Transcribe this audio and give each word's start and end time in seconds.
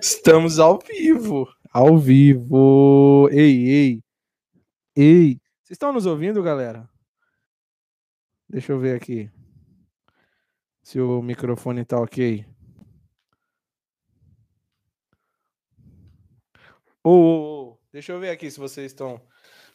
Estamos 0.00 0.58
ao 0.58 0.78
vivo. 0.78 1.46
Ao 1.72 1.98
vivo. 1.98 3.28
Ei, 3.30 3.68
ei. 3.68 4.02
Ei. 4.96 5.40
Vocês 5.62 5.76
estão 5.76 5.92
nos 5.92 6.06
ouvindo, 6.06 6.42
galera? 6.42 6.88
Deixa 8.48 8.72
eu 8.72 8.78
ver 8.78 8.96
aqui. 8.96 9.30
Se 10.82 11.00
o 11.00 11.20
microfone 11.20 11.84
tá 11.84 12.00
ok. 12.00 12.46
Ô, 17.02 17.10
ô, 17.10 17.72
ô, 17.72 17.78
deixa 17.92 18.12
eu 18.12 18.20
ver 18.20 18.30
aqui 18.30 18.50
se 18.50 18.58
vocês 18.58 18.92
estão 18.92 19.20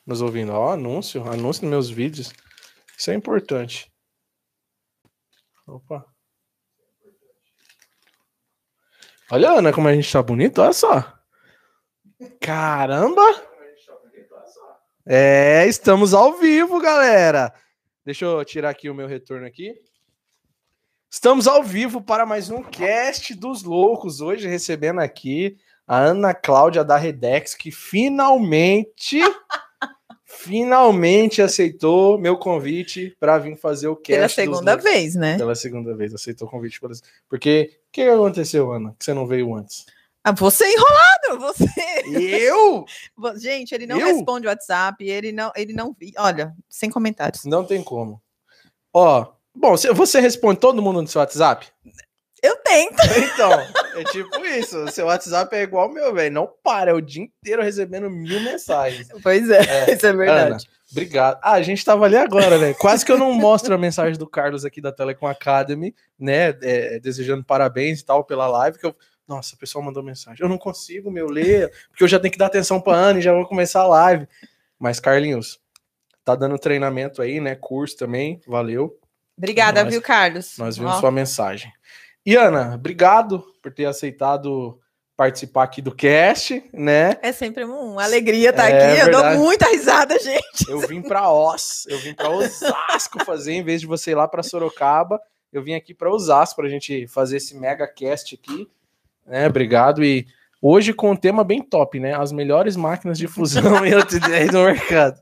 nos 0.05 0.21
ouvindo. 0.21 0.51
Ó, 0.53 0.71
anúncio, 0.71 1.23
anúncio 1.23 1.63
nos 1.63 1.69
meus 1.69 1.89
vídeos. 1.89 2.33
Isso 2.97 3.11
é 3.11 3.13
importante. 3.13 3.91
Opa. 5.67 6.05
Olha, 9.33 9.51
Ana, 9.51 9.71
como 9.71 9.87
a 9.87 9.95
gente 9.95 10.11
tá 10.11 10.21
bonito, 10.21 10.61
olha 10.61 10.73
só. 10.73 11.17
Caramba! 12.41 13.21
É, 15.05 15.65
estamos 15.67 16.13
ao 16.13 16.37
vivo, 16.37 16.81
galera. 16.81 17.53
Deixa 18.03 18.25
eu 18.25 18.43
tirar 18.43 18.69
aqui 18.71 18.89
o 18.89 18.93
meu 18.93 19.07
retorno 19.07 19.47
aqui. 19.47 19.73
Estamos 21.09 21.47
ao 21.47 21.63
vivo 21.63 22.01
para 22.01 22.25
mais 22.25 22.49
um 22.49 22.61
cast 22.61 23.33
dos 23.33 23.63
loucos. 23.63 24.19
Hoje 24.19 24.49
recebendo 24.49 24.99
aqui 24.99 25.55
a 25.87 25.97
Ana 25.97 26.33
Cláudia 26.33 26.83
da 26.83 26.97
Redex, 26.97 27.55
que 27.55 27.71
finalmente, 27.71 29.21
finalmente 30.37 31.41
aceitou 31.41 32.17
meu 32.17 32.37
convite 32.37 33.15
para 33.19 33.37
vir 33.37 33.55
fazer 33.57 33.87
o 33.87 33.95
cast. 33.95 34.07
Pela 34.13 34.25
dos 34.27 34.33
segunda 34.35 34.71
loucos. 34.73 34.91
vez, 34.91 35.15
né? 35.15 35.37
Pela 35.37 35.55
segunda 35.55 35.95
vez, 35.95 36.13
aceitou 36.13 36.47
o 36.47 36.51
convite. 36.51 36.79
Porque 37.29 37.71
o 37.87 37.91
que 37.91 38.01
aconteceu, 38.01 38.71
Ana? 38.71 38.95
Que 38.97 39.05
você 39.05 39.13
não 39.13 39.27
veio 39.27 39.53
antes? 39.53 39.85
Ah, 40.23 40.31
você 40.31 40.65
enrolado, 40.65 41.39
você. 41.39 41.65
Eu? 42.15 42.85
Gente, 43.37 43.73
ele 43.73 43.87
não 43.87 43.99
Eu? 43.99 44.07
responde 44.15 44.45
o 44.45 44.49
WhatsApp, 44.49 45.03
ele 45.03 45.31
não, 45.31 45.51
ele 45.55 45.73
não 45.73 45.95
vi. 45.97 46.13
Olha, 46.17 46.53
sem 46.69 46.89
comentários. 46.89 47.43
Não 47.45 47.65
tem 47.65 47.83
como. 47.83 48.21
Ó, 48.93 49.33
bom, 49.55 49.75
você 49.75 50.19
responde 50.19 50.59
todo 50.59 50.81
mundo 50.81 51.01
no 51.01 51.07
seu 51.07 51.19
WhatsApp? 51.19 51.67
Eu 52.41 52.55
tento. 52.57 52.95
Então, 53.33 53.51
é 53.51 54.03
tipo 54.11 54.39
isso. 54.45 54.87
Seu 54.91 55.05
WhatsApp 55.05 55.55
é 55.55 55.63
igual 55.63 55.87
ao 55.87 55.93
meu, 55.93 56.13
velho. 56.13 56.33
Não 56.33 56.49
para, 56.63 56.91
é 56.91 56.93
o 56.93 57.01
dia 57.01 57.23
inteiro 57.23 57.61
recebendo 57.61 58.09
mil 58.09 58.39
mensagens. 58.41 59.07
Pois 59.21 59.49
é, 59.49 59.59
É, 59.89 59.93
isso 59.95 60.05
é 60.05 60.13
verdade. 60.13 60.47
Ana, 60.51 60.57
obrigado. 60.91 61.39
Ah, 61.43 61.53
a 61.53 61.61
gente 61.61 61.83
tava 61.85 62.05
ali 62.05 62.15
agora, 62.15 62.57
né? 62.57 62.73
Quase 62.73 63.05
que 63.05 63.11
eu 63.11 63.17
não 63.17 63.33
mostro 63.33 63.73
a 63.73 63.77
mensagem 63.77 64.17
do 64.17 64.27
Carlos 64.27 64.65
aqui 64.65 64.81
da 64.81 64.91
Telecom 64.91 65.27
Academy, 65.27 65.95
né? 66.19 66.49
é, 66.61 66.99
desejando 66.99 67.43
parabéns 67.43 67.99
e 67.99 68.05
tal 68.05 68.23
pela 68.23 68.47
live. 68.47 68.77
Que 68.79 68.87
eu... 68.87 68.95
Nossa, 69.27 69.55
o 69.55 69.57
pessoal 69.57 69.83
mandou 69.83 70.03
mensagem. 70.03 70.43
Eu 70.43 70.49
não 70.49 70.57
consigo, 70.57 71.09
meu, 71.09 71.27
ler, 71.27 71.71
porque 71.89 72.03
eu 72.03 72.07
já 72.07 72.19
tenho 72.19 72.31
que 72.31 72.37
dar 72.37 72.47
atenção 72.47 72.81
pra 72.81 72.93
Ana 72.93 73.19
e 73.19 73.21
já 73.21 73.31
vou 73.33 73.45
começar 73.45 73.81
a 73.81 73.87
live. 73.87 74.27
Mas, 74.77 74.99
Carlinhos, 74.99 75.59
tá 76.25 76.35
dando 76.35 76.57
treinamento 76.59 77.21
aí, 77.21 77.39
né? 77.39 77.55
Curso 77.55 77.95
também, 77.97 78.41
valeu. 78.47 78.99
Obrigada, 79.37 79.83
Nós- 79.83 79.93
viu, 79.93 80.01
Carlos? 80.01 80.57
Nós 80.57 80.75
vimos 80.77 80.93
Ó, 80.95 80.99
sua 80.99 81.11
mensagem. 81.11 81.71
E 82.25 82.35
Ana, 82.35 82.75
obrigado 82.75 83.43
por 83.61 83.71
ter 83.71 83.85
aceitado 83.85 84.79
participar 85.17 85.63
aqui 85.63 85.81
do 85.81 85.93
cast, 85.93 86.63
né? 86.73 87.15
É 87.21 87.31
sempre 87.31 87.63
uma 87.63 88.03
alegria 88.03 88.49
estar 88.49 88.69
É 88.69 88.89
aqui. 88.89 88.99
Eu 89.01 89.05
verdade. 89.05 89.35
dou 89.35 89.45
muita 89.45 89.67
risada, 89.69 90.17
gente. 90.17 90.67
Eu 90.67 90.79
vim 90.79 91.01
para 91.01 91.31
Oz, 91.31 91.85
eu 91.87 91.99
vim 91.99 92.13
para 92.13 92.29
Osasco 92.29 93.23
fazer, 93.23 93.53
em 93.53 93.63
vez 93.63 93.81
de 93.81 93.87
você 93.87 94.11
ir 94.11 94.15
lá 94.15 94.27
para 94.27 94.41
Sorocaba, 94.41 95.21
eu 95.53 95.61
vim 95.61 95.73
aqui 95.75 95.93
para 95.93 96.11
Osasco 96.11 96.55
para 96.55 96.65
a 96.65 96.69
gente 96.69 97.05
fazer 97.07 97.37
esse 97.37 97.55
mega 97.55 97.87
cast 97.87 98.33
aqui, 98.35 98.67
né? 99.25 99.47
Obrigado 99.47 100.03
e 100.03 100.25
hoje 100.61 100.93
com 100.93 101.11
um 101.11 101.15
tema 101.15 101.43
bem 101.43 101.61
top, 101.61 101.99
né? 101.99 102.15
As 102.15 102.31
melhores 102.31 102.75
máquinas 102.75 103.17
de 103.17 103.27
fusão 103.27 103.85
e 103.85 103.93
OTDR 103.93 104.51
no 104.51 104.63
mercado. 104.65 105.21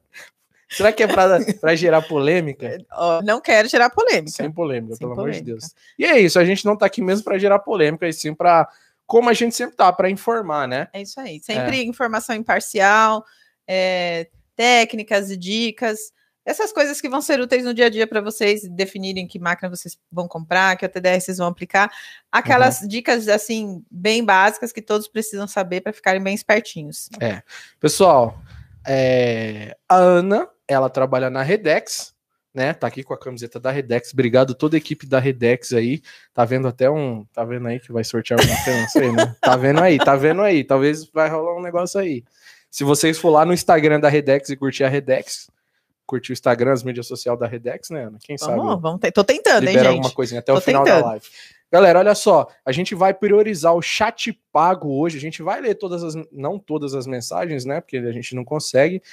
Será 0.70 0.92
que 0.94 1.04
é 1.04 1.08
para 1.08 1.76
gerar 1.76 2.02
polêmica? 2.04 2.78
Não 3.26 3.42
quero 3.42 3.68
gerar 3.68 3.90
polêmica. 3.90 4.32
Sem 4.32 4.52
polêmica, 4.52 4.96
Sem 4.96 5.00
pelo 5.00 5.14
amor 5.14 5.32
de 5.32 5.40
polêmica. 5.40 5.60
Deus. 5.60 5.76
E 5.98 6.06
é 6.06 6.20
isso, 6.20 6.40
a 6.40 6.46
gente 6.46 6.64
não 6.66 6.78
tá 6.78 6.86
aqui 6.86 7.02
mesmo 7.02 7.24
para 7.24 7.40
gerar 7.40 7.60
polêmica, 7.60 8.08
e 8.08 8.14
sim 8.14 8.34
para 8.34 8.70
como 9.10 9.28
a 9.28 9.34
gente 9.34 9.56
sempre 9.56 9.76
tá, 9.76 9.92
para 9.92 10.08
informar, 10.08 10.68
né? 10.68 10.88
É 10.94 11.02
isso 11.02 11.20
aí. 11.20 11.40
Sempre 11.40 11.84
informação 11.84 12.36
imparcial, 12.36 13.26
é, 13.68 14.28
técnicas 14.56 15.32
e 15.32 15.38
dicas. 15.38 16.14
Essas 16.46 16.72
coisas 16.72 17.02
que 17.02 17.10
vão 17.10 17.20
ser 17.20 17.40
úteis 17.40 17.66
no 17.66 17.74
dia 17.74 17.88
a 17.88 17.90
dia 17.90 18.06
para 18.06 18.22
vocês 18.22 18.68
definirem 18.70 19.28
que 19.28 19.40
máquina 19.40 19.68
vocês 19.68 19.98
vão 20.12 20.28
comprar, 20.28 20.78
que 20.78 20.88
TDR 20.88 21.20
vocês 21.20 21.40
vão 21.40 21.48
aplicar. 21.48 21.92
Aquelas 22.32 22.80
dicas, 22.88 23.28
assim, 23.28 23.84
bem 23.90 24.24
básicas 24.24 24.72
que 24.72 24.82
todos 24.82 25.08
precisam 25.08 25.48
saber 25.48 25.82
para 25.82 25.92
ficarem 25.92 26.22
bem 26.22 26.36
espertinhos. 26.36 27.10
Pessoal, 27.80 28.40
é, 28.88 29.76
a 29.88 29.96
Ana, 29.96 30.48
ela 30.70 30.90
trabalha 30.90 31.30
na 31.30 31.42
Redex, 31.42 32.14
né? 32.54 32.74
Tá 32.74 32.88
aqui 32.88 33.04
com 33.04 33.14
a 33.14 33.18
camiseta 33.18 33.60
da 33.60 33.72
Redex. 33.72 34.14
Obrigado 34.14 34.54
toda 34.54 34.78
a 34.78 34.80
equipe 34.80 35.06
da 35.06 35.20
Redex 35.20 35.74
aí. 35.74 36.02
Tá 36.34 36.46
vendo 36.46 36.68
até 36.68 36.90
um, 36.90 37.26
tá 37.34 37.44
vendo 37.44 37.68
aí 37.68 37.80
que 37.80 37.92
vai 37.92 38.04
sortear 38.04 38.40
alguma 38.40 38.64
coisa, 38.64 38.82
não 38.82 38.90
sei, 38.90 39.12
né? 39.12 39.36
Tá 39.42 39.56
vendo 39.56 39.82
aí, 39.82 39.98
tá 39.98 40.16
vendo 40.16 40.42
aí. 40.42 40.64
Talvez 40.64 41.10
vai 41.12 41.30
rolar 41.30 41.58
um 41.58 41.62
negócio 41.62 42.00
aí. 42.00 42.24
Se 42.70 42.84
vocês 42.84 43.18
for 43.18 43.32
lá 43.32 43.46
no 43.46 43.54
Instagram 43.54 44.00
da 44.00 44.10
Redex 44.10 44.50
e 44.50 44.56
curtir 44.56 44.84
a 44.84 44.90
Redex, 44.90 45.50
curtir 46.06 46.32
o 46.32 46.34
Instagram, 46.34 46.74
as 46.74 46.84
mídias 46.84 47.08
sociais 47.08 47.40
da 47.40 47.48
Redex, 47.48 47.90
né, 47.90 48.06
Ana? 48.06 48.20
Quem 48.22 48.38
sabe? 48.38 48.58
Vamos, 48.58 48.82
vamos 48.82 49.00
ter. 49.00 49.12
Tô 49.12 49.24
tentando, 49.24 49.68
hein, 49.68 49.74
gente? 49.74 49.88
alguma 49.88 50.12
coisinha 50.12 50.40
até 50.40 50.52
o 50.52 50.56
Tô 50.56 50.62
final 50.62 50.84
tentando. 50.84 51.02
da 51.02 51.08
live. 51.10 51.26
Galera, 51.72 52.00
olha 52.00 52.16
só, 52.16 52.48
a 52.66 52.72
gente 52.72 52.96
vai 52.96 53.14
priorizar 53.14 53.76
o 53.76 53.82
chat 53.82 54.34
pago 54.52 55.00
hoje. 55.00 55.18
A 55.18 55.22
gente 55.22 55.44
vai 55.44 55.62
ler 55.62 55.76
todas 55.76 56.04
as, 56.04 56.16
não 56.32 56.58
todas 56.58 56.96
as 56.96 57.06
mensagens, 57.06 57.64
né? 57.64 57.80
Porque 57.80 57.98
a 57.98 58.12
gente 58.12 58.34
não 58.34 58.44
consegue, 58.44 59.04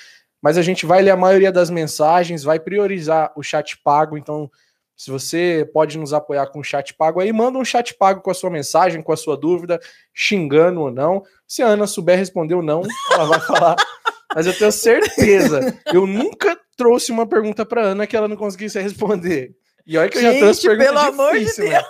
mas 0.43 0.59
a 0.59 0.63
gente 0.63 0.87
vai 0.87 1.03
ler 1.03 1.11
a 1.11 1.17
maioria 1.17 1.51
das 1.51 1.71
mensagens, 1.71 2.43
vai 2.43 2.59
priorizar 2.59 3.33
o 3.37 3.43
chat 3.43 3.79
pago. 3.83 4.17
Então, 4.17 4.51
se 4.97 5.11
você 5.11 5.69
pode 5.73 5.99
nos 5.99 6.13
apoiar 6.13 6.47
com 6.47 6.61
o 6.61 6.65
chat 6.65 6.95
pago 6.95 7.21
aí, 7.21 7.33
manda 7.33 7.59
um 7.59 7.65
chat 7.65 7.95
pago 7.95 8.23
com 8.23 8.31
a 8.31 8.35
sua 8.35 8.51
mensagem, 8.51 9.03
com 9.03 9.13
a 9.13 9.17
sua 9.17 9.37
dúvida, 9.37 9.79
xingando 10.15 10.81
ou 10.81 10.91
não. 10.91 11.23
Se 11.47 11.63
a 11.63 11.67
Ana 11.67 11.87
souber 11.87 12.19
responder 12.19 12.55
ou 12.55 12.63
não, 12.63 12.83
ela 13.13 13.25
vai 13.27 13.41
falar. 13.41 13.77
Mas 14.35 14.47
eu 14.47 14.57
tenho 14.57 14.73
certeza, 14.73 15.79
eu 15.93 16.07
nunca 16.07 16.59
trouxe 16.77 17.11
uma 17.11 17.27
pergunta 17.27 17.65
para 17.65 17.83
Ana 17.83 18.07
que 18.07 18.17
ela 18.17 18.29
não 18.29 18.37
conseguisse 18.37 18.79
responder. 18.79 19.55
E 19.87 19.97
olha 19.97 20.11
que 20.11 20.19
eu 20.19 20.23
já 20.23 20.39
trouxe 20.39 20.63
Gente, 20.63 20.77
pergunta 20.77 20.89
pelo 20.89 20.99
amor 20.99 21.39
de 21.39 21.45
né? 21.65 21.83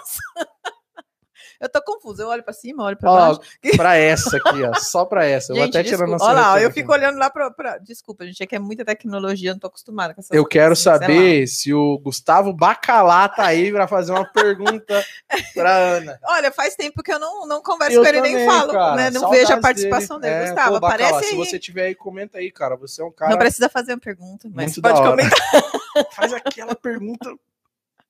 Eu 1.60 1.68
tô 1.68 1.82
confusa. 1.82 2.22
Eu 2.22 2.28
olho 2.28 2.42
para 2.42 2.52
cima, 2.52 2.84
olho 2.84 2.96
para 2.96 3.10
Ó, 3.10 3.16
baixo. 3.16 3.40
pra 3.76 3.96
essa 3.96 4.36
aqui, 4.36 4.62
ó. 4.62 4.74
Só 4.74 5.04
pra 5.04 5.24
essa. 5.24 5.52
Eu 5.52 5.56
vou 5.56 5.64
até 5.64 5.82
tirar 5.82 6.06
nossa. 6.06 6.24
Olha 6.24 6.40
lá, 6.40 6.60
eu 6.60 6.68
aqui. 6.68 6.80
fico 6.80 6.92
olhando 6.92 7.18
lá 7.18 7.30
para. 7.30 7.50
Pra... 7.50 7.78
Desculpa, 7.78 8.24
gente, 8.26 8.42
é 8.42 8.46
que 8.46 8.54
é 8.54 8.58
muita 8.58 8.84
tecnologia, 8.84 9.50
eu 9.50 9.54
não 9.54 9.60
tô 9.60 9.66
acostumada 9.66 10.14
com 10.14 10.20
essas 10.20 10.30
Eu 10.36 10.44
quero 10.44 10.74
saber 10.76 11.46
se 11.46 11.72
o 11.72 11.98
Gustavo 11.98 12.52
Bacalá 12.52 13.28
tá 13.28 13.46
aí 13.46 13.72
pra 13.72 13.86
fazer 13.86 14.12
uma 14.12 14.24
pergunta 14.24 15.04
pra 15.54 15.76
Ana. 15.76 16.18
Olha, 16.24 16.50
faz 16.52 16.76
tempo 16.76 17.02
que 17.02 17.12
eu 17.12 17.18
não, 17.18 17.46
não 17.46 17.62
converso 17.62 17.96
Eu 17.96 18.02
com 18.02 18.08
ele 18.08 18.20
nem 18.20 18.32
também, 18.32 18.48
falo, 18.48 18.72
cara. 18.72 18.94
né? 18.96 19.10
Não 19.10 19.30
vejo 19.30 19.52
a 19.52 19.60
participação 19.60 20.20
dele. 20.20 20.34
É, 20.34 20.46
Gustavo, 20.46 20.74
pô, 20.74 20.80
Bacalá, 20.80 21.08
aparece 21.08 21.28
se 21.28 21.34
aí. 21.34 21.36
você 21.36 21.58
tiver 21.58 21.86
aí, 21.86 21.94
comenta 21.94 22.38
aí, 22.38 22.50
cara. 22.50 22.76
Você 22.76 23.02
é 23.02 23.04
um 23.04 23.12
cara. 23.12 23.30
Não 23.30 23.38
precisa 23.38 23.68
fazer 23.68 23.92
uma 23.92 24.00
pergunta, 24.00 24.48
mas 24.52 24.78
pode 24.78 25.00
comentar. 25.00 25.38
Faz 26.12 26.32
aquela 26.32 26.74
pergunta 26.74 27.34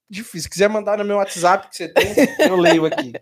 difícil. 0.09 0.43
Se 0.43 0.51
quiser 0.51 0.69
mandar 0.69 0.99
no 0.99 1.05
meu 1.05 1.17
WhatsApp 1.17 1.69
que 1.69 1.77
você 1.77 1.89
tem, 1.89 2.15
eu 2.39 2.57
leio 2.57 2.85
aqui. 2.87 3.13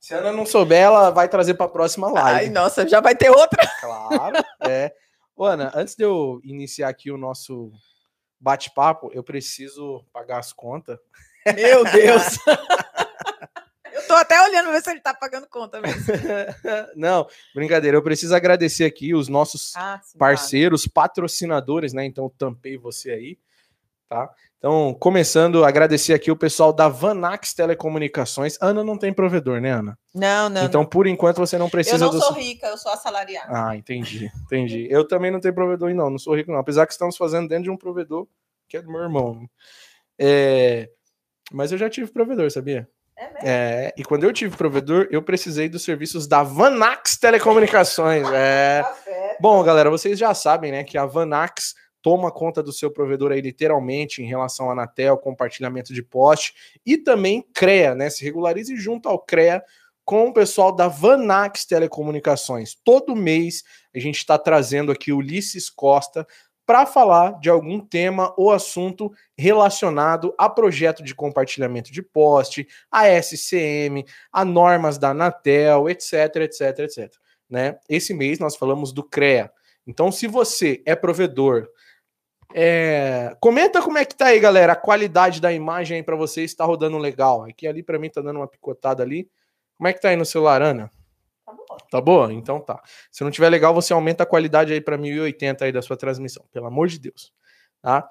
Se 0.00 0.14
a 0.14 0.18
Ana 0.18 0.32
não 0.32 0.46
souber, 0.46 0.80
ela 0.80 1.10
vai 1.10 1.28
trazer 1.28 1.54
pra 1.54 1.68
próxima 1.68 2.10
live. 2.10 2.46
Ai, 2.46 2.48
nossa, 2.48 2.88
já 2.88 3.00
vai 3.00 3.14
ter 3.14 3.30
outra. 3.30 3.66
Claro, 3.80 4.36
é. 4.62 4.92
Ô, 5.36 5.44
Ana, 5.44 5.70
antes 5.74 5.94
de 5.94 6.02
eu 6.02 6.40
iniciar 6.42 6.88
aqui 6.88 7.10
o 7.10 7.18
nosso 7.18 7.70
bate-papo, 8.40 9.10
eu 9.12 9.22
preciso 9.22 10.04
pagar 10.12 10.38
as 10.38 10.52
contas. 10.52 10.98
Meu 11.54 11.84
Deus. 11.84 12.38
eu 13.92 14.06
tô 14.06 14.14
até 14.14 14.40
olhando 14.42 14.72
ver 14.72 14.82
se 14.82 14.90
ele 14.90 15.00
tá 15.00 15.12
pagando 15.14 15.46
conta 15.46 15.80
mesmo. 15.80 16.02
Não, 16.96 17.26
brincadeira. 17.54 17.96
Eu 17.96 18.02
preciso 18.02 18.34
agradecer 18.34 18.84
aqui 18.84 19.14
os 19.14 19.28
nossos 19.28 19.76
Ah, 19.76 20.00
sim, 20.02 20.18
parceiros, 20.18 20.86
patrocinadores, 20.86 21.92
né? 21.92 22.04
Então, 22.04 22.28
tampei 22.30 22.78
você 22.78 23.10
aí, 23.10 23.38
tá? 24.08 24.30
Então, 24.58 24.92
começando, 24.98 25.64
agradecer 25.64 26.12
aqui 26.14 26.30
o 26.30 26.36
pessoal 26.36 26.72
da 26.72 26.88
Vanax 26.88 27.54
Telecomunicações. 27.54 28.56
Ana 28.60 28.82
não 28.82 28.98
tem 28.98 29.12
provedor, 29.12 29.60
né, 29.60 29.70
Ana? 29.70 29.96
Não, 30.14 30.48
não. 30.48 30.64
então, 30.64 30.84
por 30.84 31.06
enquanto, 31.06 31.36
você 31.36 31.56
não 31.56 31.66
eu 31.66 31.70
precisa 31.70 32.06
não 32.06 32.10
do. 32.10 32.20
sou 32.20 32.32
rica, 32.32 32.66
eu 32.66 32.76
sou 32.76 32.90
assalariada. 32.90 33.48
Ah, 33.48 33.76
entendi, 33.76 34.30
entendi. 34.44 34.88
Eu 34.90 35.06
também 35.06 35.30
não 35.30 35.38
tenho 35.38 35.54
provedor, 35.54 35.94
não, 35.94 36.10
não 36.10 36.18
sou 36.18 36.34
rico, 36.34 36.50
não. 36.50 36.58
Apesar 36.58 36.86
que 36.86 36.92
estamos 36.92 37.16
fazendo 37.16 37.48
dentro 37.48 37.64
de 37.64 37.70
um 37.70 37.76
provedor 37.76 38.26
que 38.68 38.76
é 38.76 38.82
do 38.82 38.90
meu 38.90 39.00
irmão. 39.00 39.48
É, 40.18 40.90
Mas 41.50 41.72
eu 41.72 41.78
já 41.78 41.88
tive 41.88 42.10
provedor, 42.12 42.50
sabia? 42.50 42.88
É 43.16 43.24
mesmo? 43.24 43.40
É, 43.42 43.94
e 43.96 44.04
quando 44.04 44.24
eu 44.24 44.32
tive 44.32 44.56
provedor, 44.56 45.08
eu 45.10 45.22
precisei 45.22 45.68
dos 45.68 45.82
serviços 45.82 46.26
da 46.26 46.42
Vanax 46.42 47.16
Telecomunicações. 47.16 48.28
É. 48.30 48.82
Café. 48.82 49.36
Bom, 49.40 49.62
galera, 49.62 49.90
vocês 49.90 50.18
já 50.18 50.34
sabem, 50.34 50.70
né, 50.70 50.84
que 50.84 50.98
a 50.98 51.06
Vanax 51.06 51.74
toma 52.08 52.32
conta 52.32 52.62
do 52.62 52.72
seu 52.72 52.90
provedor 52.90 53.32
aí 53.32 53.40
literalmente 53.42 54.22
em 54.22 54.26
relação 54.26 54.70
à 54.70 54.72
Anatel, 54.72 55.18
compartilhamento 55.18 55.92
de 55.92 56.02
poste 56.02 56.54
e 56.86 56.96
também 56.96 57.44
CREA, 57.52 57.94
né? 57.94 58.08
Se 58.08 58.24
regularize 58.24 58.74
junto 58.76 59.10
ao 59.10 59.18
CREA 59.18 59.62
com 60.06 60.28
o 60.28 60.32
pessoal 60.32 60.74
da 60.74 60.88
Vanax 60.88 61.66
Telecomunicações. 61.66 62.74
Todo 62.82 63.14
mês 63.14 63.62
a 63.94 63.98
gente 63.98 64.16
está 64.16 64.38
trazendo 64.38 64.90
aqui 64.90 65.12
Ulisses 65.12 65.68
Costa 65.68 66.26
para 66.64 66.86
falar 66.86 67.38
de 67.40 67.50
algum 67.50 67.78
tema 67.78 68.32
ou 68.38 68.50
assunto 68.52 69.12
relacionado 69.36 70.34
a 70.38 70.48
projeto 70.48 71.02
de 71.02 71.14
compartilhamento 71.14 71.92
de 71.92 72.00
poste, 72.00 72.66
a 72.90 73.06
SCM, 73.06 74.02
a 74.32 74.46
normas 74.46 74.96
da 74.96 75.10
Anatel, 75.10 75.90
etc, 75.90 76.36
etc, 76.36 76.78
etc. 76.78 77.14
Né? 77.50 77.78
Esse 77.86 78.14
mês 78.14 78.38
nós 78.38 78.56
falamos 78.56 78.94
do 78.94 79.02
CREA. 79.02 79.52
Então, 79.86 80.12
se 80.12 80.26
você 80.26 80.82
é 80.84 80.94
provedor, 80.94 81.66
é... 82.54 83.36
comenta 83.40 83.82
como 83.82 83.98
é 83.98 84.04
que 84.04 84.14
tá 84.14 84.26
aí, 84.26 84.40
galera, 84.40 84.72
a 84.72 84.76
qualidade 84.76 85.40
da 85.40 85.52
imagem 85.52 85.98
aí 85.98 86.02
para 86.02 86.16
vocês 86.16 86.50
está 86.50 86.64
rodando 86.64 86.98
legal. 86.98 87.44
Aqui 87.44 87.66
ali 87.66 87.82
para 87.82 87.98
mim 87.98 88.10
tá 88.10 88.20
dando 88.20 88.38
uma 88.38 88.48
picotada 88.48 89.02
ali. 89.02 89.30
Como 89.76 89.88
é 89.88 89.92
que 89.92 90.00
tá 90.00 90.08
aí 90.08 90.16
no 90.16 90.24
celular, 90.24 90.60
Ana? 90.60 90.90
Tá 91.44 91.52
boa. 91.52 91.78
Tá 91.90 92.00
boa? 92.00 92.32
Então 92.32 92.60
tá. 92.60 92.82
Se 93.10 93.24
não 93.24 93.30
tiver 93.30 93.48
legal, 93.48 93.72
você 93.72 93.92
aumenta 93.92 94.24
a 94.24 94.26
qualidade 94.26 94.72
aí 94.72 94.80
para 94.80 94.98
1080 94.98 95.64
aí 95.64 95.72
da 95.72 95.80
sua 95.80 95.96
transmissão, 95.96 96.44
pelo 96.52 96.66
amor 96.66 96.88
de 96.88 96.98
Deus, 96.98 97.32
tá? 97.80 98.10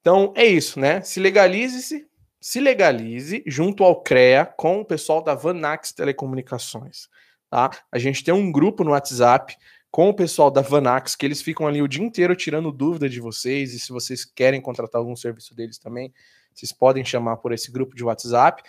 Então 0.00 0.32
é 0.36 0.44
isso, 0.44 0.78
né? 0.80 1.00
Se 1.02 1.20
legalize-se, 1.20 2.08
se 2.40 2.60
legalize 2.60 3.42
junto 3.46 3.84
ao 3.84 4.02
CREA 4.02 4.46
com 4.46 4.80
o 4.80 4.84
pessoal 4.84 5.22
da 5.22 5.34
Vanax 5.34 5.92
Telecomunicações, 5.92 7.08
tá? 7.50 7.70
A 7.90 7.98
gente 7.98 8.24
tem 8.24 8.32
um 8.32 8.50
grupo 8.50 8.84
no 8.84 8.92
WhatsApp 8.92 9.56
com 9.90 10.08
o 10.08 10.14
pessoal 10.14 10.50
da 10.50 10.60
Vanax, 10.60 11.16
que 11.16 11.24
eles 11.24 11.40
ficam 11.40 11.66
ali 11.66 11.80
o 11.80 11.88
dia 11.88 12.04
inteiro 12.04 12.36
tirando 12.36 12.70
dúvida 12.70 13.08
de 13.08 13.20
vocês, 13.20 13.72
e 13.72 13.78
se 13.78 13.90
vocês 13.92 14.24
querem 14.24 14.60
contratar 14.60 15.00
algum 15.00 15.16
serviço 15.16 15.54
deles 15.54 15.78
também, 15.78 16.12
vocês 16.54 16.72
podem 16.72 17.04
chamar 17.04 17.36
por 17.38 17.52
esse 17.52 17.70
grupo 17.70 17.94
de 17.94 18.04
WhatsApp. 18.04 18.62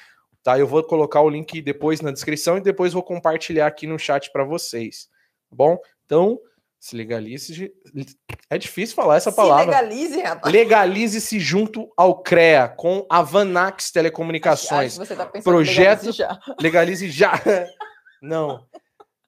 Tá? 0.44 0.58
Eu 0.58 0.68
vou 0.68 0.84
colocar 0.84 1.22
o 1.22 1.30
link 1.30 1.62
depois 1.62 2.00
na 2.02 2.12
descrição 2.12 2.58
e 2.58 2.62
depois 2.62 2.94
vou 2.94 3.04
compartilhar 3.04 3.68
aqui 3.68 3.86
no 3.86 4.00
chat 4.00 4.32
para 4.32 4.44
vocês. 4.44 5.10
Tá 5.50 5.56
bom? 5.56 5.78
Então, 6.06 6.40
se 6.80 6.96
legalize. 6.96 7.74
É 8.50 8.58
difícil 8.58 8.96
falar 8.96 9.18
essa 9.18 9.32
palavra. 9.32 9.66
Se 9.66 9.82
legalize, 9.82 10.22
rapaz. 10.22 10.54
Legalize-se 10.54 11.40
junto 11.40 11.92
ao 11.98 12.22
CREA 12.22 12.70
com 12.70 13.06
a 13.10 13.22
Vanax 13.22 13.92
Telecomunicações. 13.92 15.00
Acho, 15.00 15.14
acho 15.14 15.44
Projeto 15.44 16.04
legalize 16.04 16.18
já. 16.18 16.40
Legalize 16.62 17.10
já. 17.10 17.34
Não. 18.22 18.66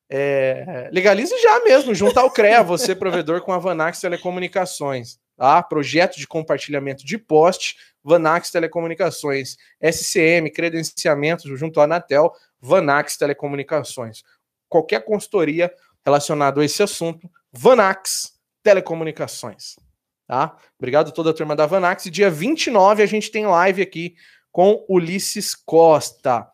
É, 0.09 0.89
legalize 0.91 1.37
já 1.39 1.63
mesmo, 1.63 1.93
junto 1.93 2.17
ao 2.19 2.31
CREA, 2.31 2.63
você 2.63 2.95
provedor 2.95 3.41
com 3.41 3.53
a 3.53 3.59
Vanax 3.59 3.99
Telecomunicações. 3.99 5.19
Tá? 5.37 5.61
Projeto 5.61 6.17
de 6.17 6.27
compartilhamento 6.27 7.05
de 7.05 7.17
poste 7.17 7.75
Vanax 8.03 8.49
Telecomunicações, 8.49 9.57
SCM, 9.81 10.49
credenciamento 10.49 11.55
junto 11.55 11.79
à 11.79 11.83
Anatel, 11.83 12.33
Vanax 12.59 13.17
Telecomunicações. 13.17 14.23
Qualquer 14.67 15.03
consultoria 15.03 15.71
relacionada 16.05 16.61
a 16.61 16.65
esse 16.65 16.81
assunto, 16.81 17.29
Vanax 17.51 18.33
Telecomunicações. 18.63 19.75
Tá? 20.27 20.55
Obrigado 20.77 21.09
a 21.09 21.11
toda 21.11 21.31
a 21.31 21.33
turma 21.33 21.55
da 21.55 21.65
Vanax. 21.65 22.05
E 22.05 22.11
dia 22.11 22.29
29 22.29 23.03
a 23.03 23.05
gente 23.05 23.31
tem 23.31 23.45
live 23.45 23.81
aqui 23.81 24.15
com 24.51 24.85
Ulisses 24.87 25.55
Costa. 25.55 26.47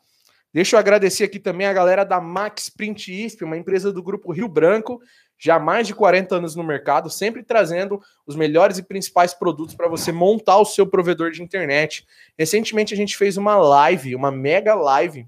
Deixa 0.55 0.77
eu 0.77 0.79
agradecer 0.79 1.25
aqui 1.25 1.37
também 1.37 1.67
a 1.67 1.73
galera 1.73 2.05
da 2.05 2.21
Max 2.21 2.69
Print 2.69 3.11
ISP, 3.11 3.43
uma 3.43 3.57
empresa 3.57 3.91
do 3.91 4.01
grupo 4.01 4.31
Rio 4.31 4.47
Branco, 4.47 5.01
já 5.37 5.55
há 5.55 5.59
mais 5.59 5.85
de 5.85 5.93
40 5.93 6.33
anos 6.37 6.55
no 6.55 6.63
mercado, 6.63 7.09
sempre 7.09 7.43
trazendo 7.43 8.01
os 8.25 8.37
melhores 8.37 8.77
e 8.77 8.83
principais 8.83 9.33
produtos 9.33 9.75
para 9.75 9.89
você 9.89 10.13
montar 10.13 10.57
o 10.57 10.63
seu 10.63 10.87
provedor 10.87 11.31
de 11.31 11.43
internet. 11.43 12.07
Recentemente 12.39 12.93
a 12.93 12.97
gente 12.97 13.17
fez 13.17 13.35
uma 13.35 13.57
live, 13.57 14.15
uma 14.15 14.31
mega 14.31 14.73
live. 14.75 15.27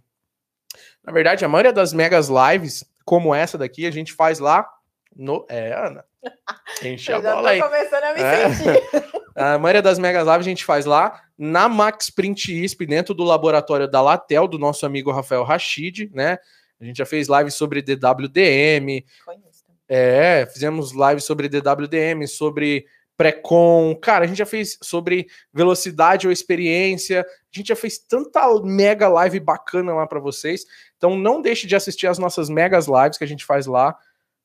Na 1.04 1.12
verdade, 1.12 1.44
a 1.44 1.50
maioria 1.50 1.74
das 1.74 1.92
megas 1.92 2.30
lives, 2.30 2.86
como 3.04 3.36
essa 3.36 3.58
daqui, 3.58 3.86
a 3.86 3.92
gente 3.92 4.14
faz 4.14 4.40
lá 4.40 4.66
no. 5.14 5.46
É, 5.50 5.74
Ana. 5.74 6.06
Enche 6.82 7.12
a 7.12 7.20
bola 7.20 7.50
aí. 7.50 7.62
começando 7.62 8.04
a 8.04 8.14
me 8.14 8.22
é. 8.22 8.54
sentir. 8.54 9.12
A 9.38 9.60
maioria 9.60 9.84
das 9.84 10.00
megas 10.00 10.26
lives 10.26 10.48
a 10.48 10.50
gente 10.50 10.66
faz 10.66 10.86
lá 10.86 11.22
na 11.38 11.70
Max 11.70 12.10
Print 12.10 12.52
ISP, 12.64 12.88
dentro 12.88 13.14
do 13.14 13.24
laboratório 13.24 13.88
da 13.88 14.02
Latel, 14.02 14.48
do 14.48 14.58
nosso 14.58 14.84
amigo 14.84 15.12
Rafael 15.12 15.44
Rachid, 15.44 16.10
né? 16.12 16.40
A 16.82 16.84
gente 16.84 16.98
já 16.98 17.06
fez 17.06 17.28
live 17.28 17.52
sobre 17.52 17.84
DWDM, 17.84 19.06
Conheço. 19.24 19.64
É, 19.88 20.48
fizemos 20.52 20.92
live 20.92 21.22
sobre 21.22 21.48
DWDM, 21.48 22.28
sobre 22.28 22.88
pré-com. 23.16 23.98
Cara, 24.02 24.26
a 24.26 24.28
gente 24.28 24.38
já 24.38 24.46
fez 24.46 24.78
sobre 24.82 25.28
velocidade 25.54 26.28
ou 26.28 26.34
experiência. 26.34 27.22
A 27.22 27.58
gente 27.58 27.68
já 27.68 27.76
fez 27.76 28.00
tanta 28.00 28.42
mega 28.64 29.08
live 29.08 29.40
bacana 29.40 29.94
lá 29.94 30.06
para 30.06 30.20
vocês. 30.20 30.66
Então 30.98 31.16
não 31.16 31.42
deixe 31.42 31.68
de 31.68 31.76
assistir 31.76 32.08
as 32.08 32.18
nossas 32.18 32.50
megas 32.50 32.88
lives 32.88 33.18
que 33.18 33.24
a 33.24 33.28
gente 33.28 33.46
faz 33.46 33.66
lá 33.66 33.96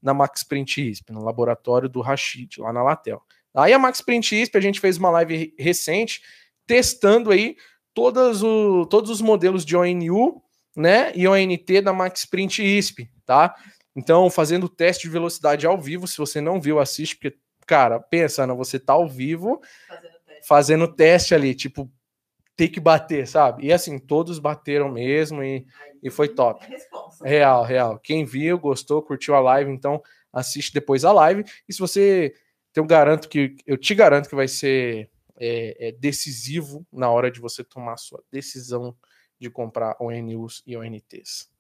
na 0.01 0.13
Max 0.13 0.45
Print 0.45 0.91
ISP, 0.91 1.13
no 1.13 1.25
laboratório 1.25 1.89
do 1.89 2.01
Rashid, 2.01 2.61
lá 2.61 2.73
na 2.73 2.83
Latel. 2.83 3.23
Aí 3.55 3.73
a 3.73 3.79
Max 3.79 4.01
Print 4.01 4.41
ISP, 4.41 4.57
a 4.57 4.61
gente 4.61 4.81
fez 4.81 4.97
uma 4.97 5.11
live 5.11 5.55
recente 5.59 6.23
testando 6.67 7.31
aí 7.31 7.57
todos, 7.93 8.43
o, 8.43 8.87
todos 8.87 9.11
os 9.11 9.21
modelos 9.21 9.65
de 9.65 9.77
ONU, 9.77 10.43
né, 10.77 11.13
e 11.15 11.29
ONT 11.29 11.83
da 11.83 11.93
Max 11.93 12.25
Print 12.25 12.63
ISP, 12.63 13.11
tá? 13.27 13.55
Então, 13.95 14.31
fazendo 14.31 14.69
teste 14.69 15.03
de 15.03 15.11
velocidade 15.11 15.67
ao 15.67 15.79
vivo, 15.79 16.09
se 16.09 16.17
você 16.17 16.41
não 16.41 16.59
viu, 16.59 16.81
assiste, 16.81 17.17
porque, 17.17 17.37
cara, 17.67 18.01
pensa, 18.01 18.47
não, 18.47 18.57
você 18.57 18.79
tá 18.79 18.95
ao 18.95 19.07
vivo 19.07 19.61
fazendo 19.87 20.19
teste, 20.25 20.49
fazendo 20.49 20.89
teste 20.89 21.35
ali, 21.35 21.55
tipo, 21.55 21.91
tem 22.57 22.69
que 22.69 22.81
bater, 22.81 23.27
sabe? 23.27 23.67
E 23.67 23.73
assim, 23.73 23.99
todos 23.99 24.39
bateram 24.39 24.91
mesmo 24.91 25.43
e, 25.43 25.67
e 26.03 26.11
foi 26.11 26.29
top. 26.29 26.65
É 27.25 27.29
real, 27.29 27.65
real. 27.65 27.99
Quem 27.99 28.25
viu, 28.25 28.59
gostou, 28.59 29.03
curtiu 29.03 29.35
a 29.35 29.41
live, 29.41 29.71
então 29.71 30.03
assiste 30.33 30.73
depois 30.73 31.05
a 31.05 31.13
live. 31.13 31.45
E 31.69 31.73
se 31.73 31.79
você. 31.79 32.35
Eu 32.75 32.85
garanto 32.85 33.29
que 33.29 33.57
eu 33.67 33.77
te 33.77 33.95
garanto 33.95 34.29
que 34.29 34.35
vai 34.35 34.49
ser 34.49 35.11
é, 35.37 35.89
é 35.89 35.93
decisivo 35.93 36.87
na 36.93 37.11
hora 37.11 37.31
de 37.31 37.41
você 37.41 37.63
tomar 37.65 37.95
a 37.95 37.99
sua 37.99 38.23
decisão 38.31 38.97
de 39.39 39.51
comprar 39.51 39.97
ONUs 40.01 40.63
e 40.67 40.77
ONTs 40.77 41.53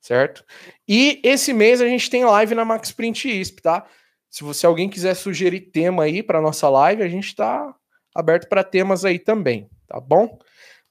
certo? 0.00 0.44
E 0.88 1.20
esse 1.22 1.52
mês 1.52 1.80
a 1.80 1.86
gente 1.86 2.08
tem 2.08 2.24
live 2.24 2.54
na 2.54 2.64
Max 2.64 2.90
Print 2.90 3.28
ISP, 3.28 3.62
tá? 3.62 3.86
Se 4.30 4.42
você 4.42 4.64
alguém 4.66 4.88
quiser 4.88 5.14
sugerir 5.14 5.60
tema 5.60 6.04
aí 6.04 6.22
para 6.22 6.40
nossa 6.40 6.68
live, 6.68 7.02
a 7.02 7.08
gente 7.08 7.26
está 7.26 7.74
aberto 8.14 8.48
para 8.48 8.64
temas 8.64 9.04
aí 9.04 9.18
também, 9.18 9.68
tá 9.86 10.00
bom? 10.00 10.38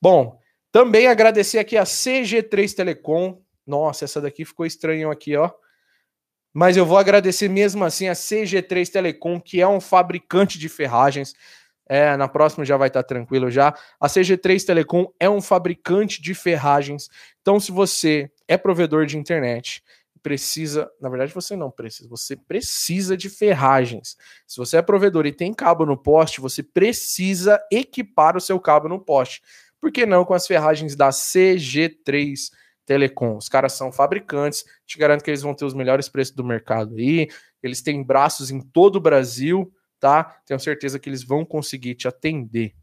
Bom, 0.01 0.39
também 0.71 1.07
agradecer 1.07 1.57
aqui 1.57 1.77
a 1.77 1.83
CG3 1.83 2.75
Telecom. 2.75 3.41
Nossa, 3.65 4.05
essa 4.05 4.21
daqui 4.21 4.45
ficou 4.45 4.65
estranho 4.65 5.09
aqui, 5.09 5.35
ó. 5.35 5.51
Mas 6.59 6.75
eu 6.75 6.85
vou 6.85 6.97
agradecer 6.97 7.47
mesmo 7.47 7.85
assim 7.85 8.09
a 8.09 8.11
CG3 8.11 8.91
Telecom, 8.91 9.39
que 9.39 9.61
é 9.61 9.67
um 9.69 9.79
fabricante 9.79 10.59
de 10.59 10.67
ferragens. 10.67 11.33
É, 11.87 12.17
na 12.17 12.27
próxima 12.27 12.65
já 12.65 12.75
vai 12.75 12.89
estar 12.89 13.01
tá 13.01 13.07
tranquilo 13.07 13.49
já. 13.49 13.73
A 13.97 14.07
CG3 14.07 14.65
Telecom 14.65 15.09
é 15.17 15.29
um 15.29 15.39
fabricante 15.39 16.21
de 16.21 16.33
ferragens. 16.33 17.09
Então, 17.41 17.61
se 17.61 17.71
você 17.71 18.29
é 18.45 18.57
provedor 18.57 19.05
de 19.05 19.17
internet, 19.17 19.81
precisa, 20.21 20.91
na 20.99 21.07
verdade 21.07 21.33
você 21.33 21.55
não 21.55 21.71
precisa, 21.71 22.09
você 22.09 22.35
precisa 22.35 23.15
de 23.15 23.29
ferragens. 23.29 24.17
Se 24.45 24.57
você 24.57 24.75
é 24.75 24.81
provedor 24.81 25.25
e 25.25 25.31
tem 25.31 25.53
cabo 25.53 25.85
no 25.85 25.95
poste, 25.95 26.41
você 26.41 26.61
precisa 26.61 27.57
equipar 27.71 28.35
o 28.35 28.41
seu 28.41 28.59
cabo 28.59 28.89
no 28.89 28.99
poste. 28.99 29.41
Por 29.79 29.93
que 29.93 30.05
não 30.05 30.25
com 30.25 30.33
as 30.33 30.45
ferragens 30.45 30.93
da 30.93 31.07
CG3 31.07 32.49
Telecom? 32.89 33.37
Os 33.37 33.47
caras 33.47 33.73
são 33.73 33.91
fabricantes, 33.91 34.65
te 34.83 34.97
garanto 34.97 35.23
que 35.23 35.29
eles 35.29 35.43
vão 35.43 35.53
ter 35.53 35.63
os 35.63 35.75
melhores 35.75 36.09
preços 36.09 36.33
do 36.33 36.43
mercado 36.43 36.95
aí. 36.95 37.27
Eles 37.61 37.83
têm 37.83 38.01
braços 38.01 38.49
em 38.49 38.59
todo 38.59 38.95
o 38.95 38.99
Brasil, 38.99 39.71
tá? 39.99 40.41
Tenho 40.43 40.59
certeza 40.59 40.97
que 40.97 41.07
eles 41.07 41.23
vão 41.23 41.45
conseguir 41.45 41.93
te 41.93 42.07
atender. 42.07 42.73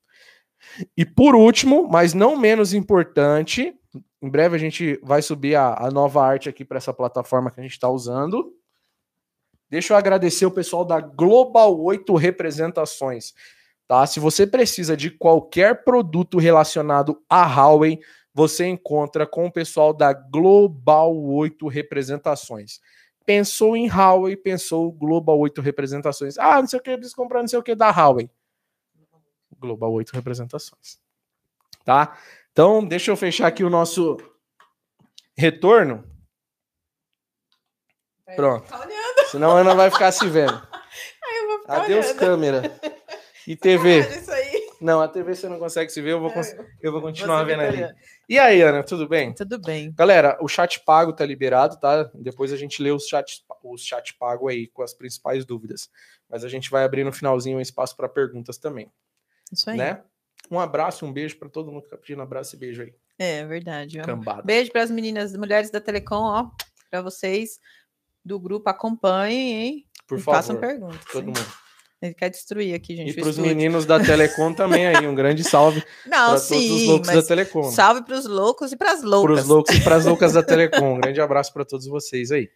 E 0.96 1.04
por 1.04 1.34
último, 1.34 1.88
mas 1.90 2.14
não 2.14 2.36
menos 2.36 2.72
importante, 2.72 3.74
em 4.22 4.30
breve 4.30 4.54
a 4.54 4.60
gente 4.60 4.96
vai 5.02 5.20
subir 5.22 5.56
a, 5.56 5.74
a 5.76 5.90
nova 5.90 6.24
arte 6.24 6.48
aqui 6.48 6.64
para 6.64 6.78
essa 6.78 6.94
plataforma 6.94 7.50
que 7.50 7.58
a 7.58 7.62
gente 7.64 7.72
está 7.72 7.90
usando. 7.90 8.54
Deixa 9.68 9.92
eu 9.92 9.96
agradecer 9.96 10.46
o 10.46 10.52
pessoal 10.52 10.84
da 10.84 11.00
Global 11.00 11.82
8 11.82 12.14
Representações. 12.14 13.34
Tá? 13.88 14.06
Se 14.06 14.20
você 14.20 14.46
precisa 14.46 14.96
de 14.96 15.10
qualquer 15.10 15.82
produto 15.82 16.38
relacionado 16.38 17.20
a 17.28 17.44
Huawei, 17.44 17.98
você 18.36 18.66
encontra 18.66 19.26
com 19.26 19.46
o 19.46 19.50
pessoal 19.50 19.94
da 19.94 20.12
Global 20.12 21.16
8 21.16 21.68
Representações. 21.68 22.82
Pensou 23.24 23.74
em 23.74 23.88
Huawei, 23.88 24.36
pensou 24.36 24.92
Global 24.92 25.38
8 25.38 25.62
Representações. 25.62 26.36
Ah, 26.36 26.60
não 26.60 26.68
sei 26.68 26.78
o 26.78 26.82
que, 26.82 26.90
eu 26.90 26.98
preciso 26.98 27.16
comprar 27.16 27.40
não 27.40 27.48
sei 27.48 27.58
o 27.58 27.62
que 27.62 27.74
da 27.74 27.88
Huawei. 27.88 28.30
Global 29.58 29.90
8 29.90 30.12
Representações. 30.12 30.98
Tá? 31.82 32.18
Então, 32.52 32.84
deixa 32.84 33.10
eu 33.10 33.16
fechar 33.16 33.46
aqui 33.46 33.64
o 33.64 33.70
nosso 33.70 34.18
retorno. 35.34 36.04
Pronto. 38.36 38.68
Tá 38.68 38.86
Senão 39.30 39.56
a 39.56 39.60
Ana 39.60 39.74
vai 39.74 39.90
ficar 39.90 40.12
se 40.12 40.28
vendo. 40.28 40.52
Eu 41.40 41.48
vou 41.48 41.64
tá 41.64 41.82
Adeus, 41.82 42.04
olhando. 42.04 42.18
câmera. 42.18 42.80
E 43.46 43.54
TV. 43.54 44.00
Isso 44.00 44.32
aí. 44.32 44.45
Não, 44.80 45.00
a 45.00 45.08
TV 45.08 45.34
você 45.34 45.48
não 45.48 45.58
consegue 45.58 45.90
se 45.90 46.00
ver, 46.02 46.12
eu 46.12 46.20
vou, 46.20 46.30
cons- 46.30 46.54
eu 46.82 46.92
vou 46.92 47.00
continuar 47.00 47.44
vendo 47.44 47.60
ali. 47.62 47.82
E 48.28 48.38
aí, 48.38 48.60
Ana, 48.60 48.82
tudo 48.82 49.08
bem? 49.08 49.32
Tudo 49.32 49.58
bem. 49.60 49.92
Galera, 49.92 50.36
o 50.40 50.48
chat 50.48 50.80
pago 50.84 51.12
tá 51.12 51.24
liberado, 51.24 51.78
tá? 51.80 52.10
Depois 52.14 52.52
a 52.52 52.56
gente 52.56 52.82
lê 52.82 52.90
os 52.90 53.06
chat, 53.06 53.42
os 53.64 53.82
chat 53.82 54.14
pago 54.18 54.48
aí 54.48 54.66
com 54.68 54.82
as 54.82 54.92
principais 54.92 55.44
dúvidas. 55.44 55.88
Mas 56.28 56.44
a 56.44 56.48
gente 56.48 56.68
vai 56.70 56.84
abrir 56.84 57.04
no 57.04 57.12
finalzinho 57.12 57.58
um 57.58 57.60
espaço 57.60 57.96
para 57.96 58.08
perguntas 58.08 58.58
também, 58.58 58.90
Isso 59.52 59.70
aí. 59.70 59.76
né? 59.78 60.02
Um 60.50 60.60
abraço, 60.60 61.04
um 61.06 61.12
beijo 61.12 61.38
para 61.38 61.48
todo 61.48 61.72
mundo 61.72 61.84
que 61.84 61.88
tá 61.90 61.96
pedindo 61.96 62.20
abraço 62.22 62.54
e 62.54 62.58
beijo 62.58 62.82
aí. 62.82 62.94
É 63.18 63.44
verdade. 63.46 63.98
ó. 64.00 64.04
Cambada. 64.04 64.42
Beijo 64.42 64.70
para 64.70 64.82
as 64.82 64.90
meninas, 64.90 65.34
mulheres 65.34 65.70
da 65.70 65.80
Telecom, 65.80 66.22
ó, 66.22 66.50
para 66.90 67.00
vocês 67.00 67.58
do 68.24 68.38
grupo 68.38 68.68
acompanhem, 68.68 69.52
hein? 69.54 69.86
Por 70.06 70.18
e 70.18 70.20
façam 70.20 70.56
favor, 70.56 70.68
perguntas. 70.68 71.04
todo 71.10 71.22
hein? 71.28 71.34
mundo. 71.34 71.65
Ele 72.00 72.12
quer 72.14 72.28
destruir 72.28 72.74
aqui, 72.74 72.94
gente. 72.94 73.10
E 73.10 73.14
para 73.14 73.28
os 73.28 73.38
meninos 73.38 73.86
da 73.86 73.98
Telecom 73.98 74.52
também 74.52 74.86
aí, 74.86 75.06
um 75.06 75.14
grande 75.14 75.42
salve 75.42 75.82
Não, 76.06 76.30
para 76.30 76.40
todos 76.40 76.70
os 76.70 76.86
loucos 76.86 77.08
da 77.08 77.22
Telecom. 77.22 77.62
salve 77.70 78.02
para 78.02 78.16
os 78.16 78.26
loucos 78.26 78.72
e 78.72 78.76
para 78.76 78.92
as 78.92 79.00
Para 79.00 79.08
loucas. 79.08 79.40
os 79.40 79.46
loucos 79.48 79.74
e 79.76 79.80
para 79.80 79.96
as 79.96 80.04
loucas 80.04 80.32
da 80.34 80.42
Telecom. 80.44 80.94
Um 80.96 81.00
grande 81.00 81.20
abraço 81.20 81.52
para 81.52 81.64
todos 81.64 81.86
vocês 81.86 82.30
aí. 82.30 82.50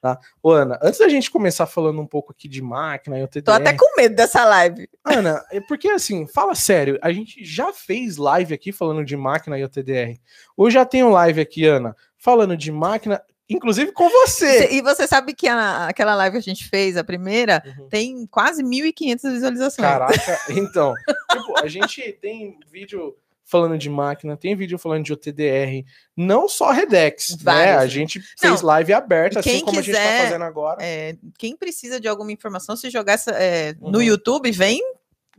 Tá? 0.00 0.18
Ô, 0.42 0.50
Ana, 0.50 0.78
antes 0.82 0.98
da 0.98 1.08
gente 1.10 1.30
começar 1.30 1.66
falando 1.66 2.00
um 2.00 2.06
pouco 2.06 2.32
aqui 2.32 2.48
de 2.48 2.62
máquina 2.62 3.18
e 3.18 3.22
o 3.22 3.28
TDR, 3.28 3.44
Tô 3.44 3.52
até 3.52 3.74
com 3.74 3.96
medo 3.96 4.14
dessa 4.16 4.44
live. 4.46 4.88
Ana, 5.04 5.44
é 5.52 5.60
porque 5.60 5.88
assim, 5.88 6.26
fala 6.26 6.54
sério, 6.54 6.98
a 7.02 7.12
gente 7.12 7.44
já 7.44 7.70
fez 7.70 8.16
live 8.16 8.54
aqui 8.54 8.72
falando 8.72 9.04
de 9.04 9.14
máquina 9.14 9.58
e 9.58 9.64
OTDR. 9.64 10.18
Hoje 10.56 10.74
já 10.74 10.86
tem 10.86 11.04
um 11.04 11.10
live 11.10 11.42
aqui, 11.42 11.66
Ana, 11.66 11.94
falando 12.16 12.56
de 12.56 12.72
máquina, 12.72 13.22
inclusive 13.50 13.92
com 13.92 14.08
você. 14.08 14.68
E 14.72 14.80
você 14.80 15.06
sabe 15.06 15.34
que 15.34 15.46
a- 15.48 15.88
aquela 15.88 16.14
live 16.14 16.34
que 16.34 16.38
a 16.38 16.54
gente 16.54 16.68
fez, 16.68 16.96
a 16.96 17.04
primeira, 17.04 17.62
Uhum. 17.78 17.88
tem 17.88 18.26
quase 18.26 18.62
1.500 18.62 19.22
visualizações. 19.32 19.86
Caraca, 19.88 20.12
então, 20.50 20.94
tipo, 21.30 21.58
a 21.58 21.66
gente 21.68 22.12
tem 22.20 22.58
vídeo 22.70 23.16
falando 23.44 23.76
de 23.76 23.90
máquina, 23.90 24.36
tem 24.36 24.54
vídeo 24.54 24.78
falando 24.78 25.04
de 25.04 25.12
OTDR, 25.12 25.84
não 26.16 26.48
só 26.48 26.70
Redex, 26.70 27.36
né? 27.42 27.74
A 27.74 27.80
né? 27.80 27.88
gente 27.88 28.20
fez 28.38 28.60
Não, 28.62 28.68
live 28.68 28.92
aberta, 28.92 29.42
quem 29.42 29.56
assim 29.56 29.64
como 29.64 29.78
a 29.78 29.82
gente 29.82 29.92
quiser, 29.92 30.18
tá 30.18 30.24
fazendo 30.24 30.44
agora. 30.44 30.78
É, 30.80 31.16
quem 31.36 31.56
precisa 31.56 31.98
de 31.98 32.06
alguma 32.06 32.30
informação, 32.30 32.76
se 32.76 32.88
jogar 32.90 33.14
essa, 33.14 33.32
é, 33.32 33.74
no 33.80 33.98
Uhum. 33.98 34.02
YouTube, 34.02 34.52
vem. 34.52 34.80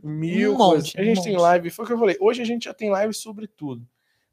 Mil 0.02 0.54
Um 0.54 0.56
coisas. 0.56 0.88
monte, 0.88 1.00
A 1.00 1.04
gente 1.04 1.20
um 1.20 1.22
tem 1.22 1.32
monte. 1.34 1.42
live, 1.42 1.70
foi 1.70 1.84
o 1.84 1.88
que 1.88 1.94
eu 1.94 1.98
falei. 1.98 2.16
Hoje 2.20 2.42
a 2.42 2.44
gente 2.44 2.64
já 2.64 2.74
tem 2.74 2.90
live 2.90 3.14
sobre 3.14 3.46
tudo, 3.46 3.86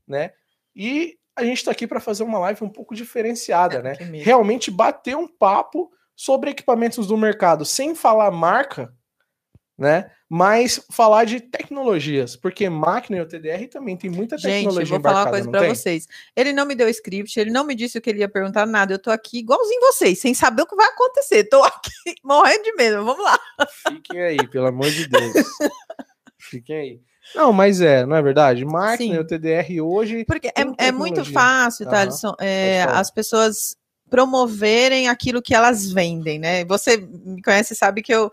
né? 0.07 0.31
E 0.75 1.18
a 1.39 1.43
gente 1.43 1.63
tá 1.63 1.71
aqui 1.71 1.87
para 1.87 1.99
fazer 1.99 2.23
uma 2.23 2.39
live 2.39 2.63
um 2.63 2.69
pouco 2.69 2.93
diferenciada, 2.93 3.81
né? 3.81 3.95
Que 3.95 4.05
medo. 4.05 4.23
Realmente 4.23 4.69
bater 4.69 5.15
um 5.15 5.27
papo 5.27 5.91
sobre 6.15 6.51
equipamentos 6.51 7.07
do 7.07 7.17
mercado, 7.17 7.63
sem 7.63 7.95
falar 7.95 8.29
marca, 8.29 8.93
né? 9.77 10.11
Mas 10.29 10.85
falar 10.91 11.23
de 11.23 11.39
tecnologias, 11.39 12.35
porque 12.35 12.69
máquina 12.69 13.17
e 13.17 13.21
o 13.21 13.25
TDR 13.25 13.67
também 13.71 13.97
tem 13.97 14.11
muita 14.11 14.37
Gente, 14.37 14.65
tecnologia 14.65 14.95
eu 14.95 15.01
vou 15.01 15.11
falar 15.11 15.23
uma 15.23 15.31
coisa 15.31 15.51
tem? 15.51 15.69
vocês. 15.69 16.07
Ele 16.35 16.53
não 16.53 16.65
me 16.65 16.75
deu 16.75 16.87
script, 16.89 17.39
ele 17.39 17.49
não 17.49 17.63
me 17.65 17.73
disse 17.73 17.97
o 17.97 18.01
que 18.01 18.09
ele 18.09 18.19
ia 18.19 18.29
perguntar, 18.29 18.67
nada. 18.67 18.93
Eu 18.93 18.99
tô 18.99 19.09
aqui 19.09 19.39
igualzinho 19.39 19.81
vocês, 19.81 20.19
sem 20.19 20.33
saber 20.35 20.61
o 20.61 20.67
que 20.67 20.75
vai 20.75 20.87
acontecer. 20.87 21.45
Tô 21.45 21.63
aqui 21.63 21.89
morrendo 22.23 22.63
de 22.63 22.73
medo. 22.73 23.03
Vamos 23.03 23.23
lá. 23.23 23.39
Fiquem 23.87 24.21
aí, 24.21 24.47
pelo 24.49 24.67
amor 24.67 24.91
de 24.91 25.07
Deus. 25.07 25.33
Fiquem 26.37 26.75
aí. 26.75 27.01
Não, 27.35 27.53
mas 27.53 27.81
é, 27.81 28.05
não 28.05 28.15
é 28.15 28.21
verdade? 28.21 28.65
Máquina 28.65 29.13
Sim. 29.13 29.15
e 29.15 29.19
o 29.19 29.25
TDR 29.25 29.81
hoje 29.81 30.25
Porque 30.25 30.47
é, 30.47 30.87
é 30.87 30.91
muito 30.91 31.23
fácil, 31.25 31.85
Aham. 31.85 31.95
Thaleson, 31.95 32.35
é, 32.39 32.83
as 32.83 33.11
pessoas 33.11 33.77
promoverem 34.09 35.07
aquilo 35.07 35.41
que 35.41 35.53
elas 35.53 35.91
vendem, 35.91 36.39
né? 36.39 36.65
Você 36.65 36.97
me 36.97 37.41
conhece 37.41 37.73
e 37.73 37.77
sabe 37.77 38.01
que 38.01 38.13
eu, 38.13 38.31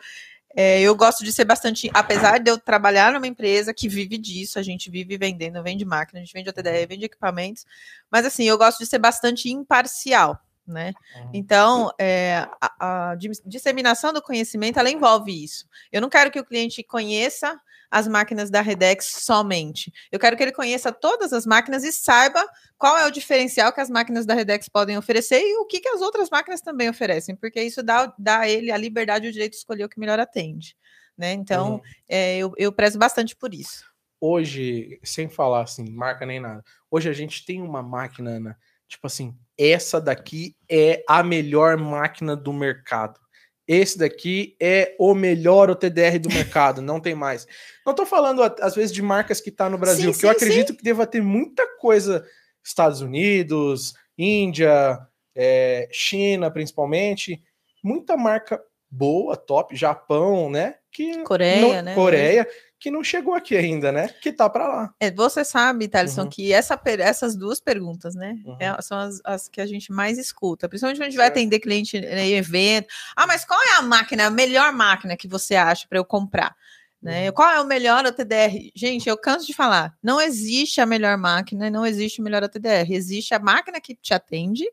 é, 0.56 0.80
eu 0.80 0.94
gosto 0.96 1.22
de 1.22 1.30
ser 1.30 1.44
bastante. 1.44 1.90
Apesar 1.92 2.38
de 2.38 2.50
eu 2.50 2.58
trabalhar 2.58 3.12
numa 3.12 3.26
empresa 3.26 3.74
que 3.74 3.88
vive 3.88 4.16
disso, 4.16 4.58
a 4.58 4.62
gente 4.62 4.90
vive 4.90 5.18
vendendo, 5.18 5.62
vende 5.62 5.84
máquina, 5.84 6.18
a 6.18 6.24
gente 6.24 6.32
vende 6.32 6.48
OTDR, 6.48 6.86
vende 6.88 7.04
equipamentos, 7.04 7.66
mas 8.10 8.24
assim, 8.24 8.44
eu 8.44 8.56
gosto 8.56 8.78
de 8.78 8.86
ser 8.86 8.98
bastante 8.98 9.50
imparcial. 9.50 10.40
Né? 10.66 10.94
Então, 11.32 11.92
é, 11.96 12.44
a, 12.60 13.10
a 13.10 13.14
dis- 13.14 13.40
disseminação 13.46 14.12
do 14.12 14.20
conhecimento 14.20 14.80
ela 14.80 14.90
envolve 14.90 15.44
isso. 15.44 15.64
Eu 15.92 16.00
não 16.00 16.08
quero 16.08 16.28
que 16.28 16.40
o 16.40 16.44
cliente 16.44 16.82
conheça 16.82 17.60
as 17.90 18.06
máquinas 18.08 18.50
da 18.50 18.60
Redex 18.60 19.18
somente. 19.20 19.92
Eu 20.10 20.18
quero 20.18 20.36
que 20.36 20.42
ele 20.42 20.52
conheça 20.52 20.90
todas 20.92 21.32
as 21.32 21.46
máquinas 21.46 21.84
e 21.84 21.92
saiba 21.92 22.44
qual 22.78 22.96
é 22.98 23.06
o 23.06 23.10
diferencial 23.10 23.72
que 23.72 23.80
as 23.80 23.88
máquinas 23.90 24.26
da 24.26 24.34
Redex 24.34 24.68
podem 24.68 24.96
oferecer 24.98 25.40
e 25.40 25.56
o 25.58 25.66
que, 25.66 25.80
que 25.80 25.88
as 25.88 26.00
outras 26.00 26.28
máquinas 26.30 26.60
também 26.60 26.88
oferecem, 26.88 27.34
porque 27.36 27.62
isso 27.62 27.82
dá, 27.82 28.12
dá 28.18 28.40
a 28.40 28.48
ele 28.48 28.70
a 28.70 28.76
liberdade 28.76 29.26
e 29.26 29.30
o 29.30 29.32
direito 29.32 29.52
de 29.52 29.58
escolher 29.58 29.84
o 29.84 29.88
que 29.88 29.98
melhor 30.00 30.18
atende. 30.20 30.76
Né? 31.16 31.32
Então, 31.32 31.74
Uhum. 31.76 31.80
é, 32.08 32.36
eu, 32.38 32.52
eu 32.58 32.70
prezo 32.72 32.98
bastante 32.98 33.34
por 33.34 33.54
isso. 33.54 33.84
hoje, 34.20 34.98
sem 35.04 35.28
falar 35.28 35.62
assim, 35.62 35.90
marca 35.90 36.26
nem 36.26 36.40
nada, 36.40 36.64
hoje 36.90 37.08
a 37.08 37.12
gente 37.12 37.44
tem 37.44 37.62
uma 37.62 37.82
máquina, 37.82 38.30
Ana, 38.32 38.58
tipo 38.88 39.06
assim, 39.06 39.34
essa 39.58 40.00
daqui 40.00 40.54
é 40.68 41.02
a 41.08 41.22
melhor 41.22 41.76
máquina 41.76 42.36
do 42.36 42.52
mercado. 42.52 43.18
Esse 43.66 43.98
daqui 43.98 44.56
é 44.60 44.94
o 44.98 45.12
melhor 45.14 45.70
OTDR 45.70 46.18
do 46.20 46.28
mercado, 46.28 46.80
não 46.80 47.00
tem 47.00 47.14
mais. 47.14 47.46
Não 47.84 47.94
tô 47.94 48.06
falando, 48.06 48.42
às 48.60 48.74
vezes, 48.74 48.92
de 48.92 49.02
marcas 49.02 49.40
que 49.40 49.50
tá 49.50 49.68
no 49.68 49.76
Brasil, 49.78 50.06
Sim, 50.06 50.12
porque 50.12 50.26
eu 50.26 50.30
sim, 50.30 50.36
acredito 50.36 50.76
que 50.76 50.84
deva 50.84 51.06
ter 51.06 51.20
muita 51.20 51.66
coisa, 51.78 52.24
Estados 52.64 53.00
Unidos, 53.00 53.94
Índia, 54.16 54.98
é, 55.34 55.88
China, 55.90 56.50
principalmente, 56.50 57.42
muita 57.82 58.16
marca 58.16 58.62
boa, 58.90 59.36
top, 59.36 59.74
Japão, 59.74 60.48
né? 60.48 60.76
Que 60.92 61.22
Coreia, 61.24 61.60
não- 61.76 61.82
né? 61.82 61.94
Coreia, 61.94 62.48
que 62.78 62.90
não 62.90 63.02
chegou 63.02 63.34
aqui 63.34 63.56
ainda, 63.56 63.90
né? 63.90 64.08
Que 64.20 64.32
tá 64.32 64.48
para 64.50 64.68
lá. 64.68 64.94
É, 65.00 65.10
você 65.10 65.44
sabe, 65.44 65.88
Thaleson, 65.88 66.22
Uhum. 66.22 66.28
que 66.28 66.52
essa 66.52 66.78
essas 66.98 67.34
duas 67.36 67.58
perguntas, 67.60 68.14
né? 68.14 68.36
Uhum. 68.44 68.56
é- 68.60 68.82
são 68.82 68.98
as, 68.98 69.20
as 69.24 69.48
que 69.48 69.60
a 69.60 69.66
gente 69.66 69.90
mais 69.92 70.18
escuta. 70.18 70.68
Principalmente 70.68 70.98
quando 70.98 71.06
a 71.06 71.10
gente 71.10 71.16
vai 71.18 71.28
atender 71.28 71.58
cliente 71.58 71.96
em 71.96 72.32
evento. 72.34 72.88
Ah, 73.16 73.26
mas 73.26 73.44
qual 73.44 73.60
é 73.62 73.76
a 73.78 73.82
máquina, 73.82 74.26
a 74.26 74.30
melhor 74.30 74.72
máquina 74.72 75.16
que 75.16 75.26
você 75.28 75.54
acha 75.54 75.86
para 75.88 75.98
eu 75.98 76.04
comprar? 76.04 76.54
Né? 77.00 77.28
Uhum. 77.28 77.34
Qual 77.34 77.50
é 77.50 77.60
o 77.60 77.66
melhor 77.66 78.04
OTDR? 78.06 78.70
Gente, 78.74 79.08
eu 79.08 79.16
canso 79.16 79.46
de 79.46 79.54
falar. 79.54 79.94
Não 80.02 80.20
existe 80.20 80.80
a 80.80 80.86
melhor 80.86 81.16
máquina, 81.16 81.70
não 81.70 81.84
existe 81.86 82.20
o 82.20 82.24
melhor 82.24 82.42
OTDR. 82.42 82.92
Existe 82.94 83.34
a 83.34 83.38
máquina 83.38 83.80
que 83.80 83.94
te 83.94 84.12
atende 84.14 84.64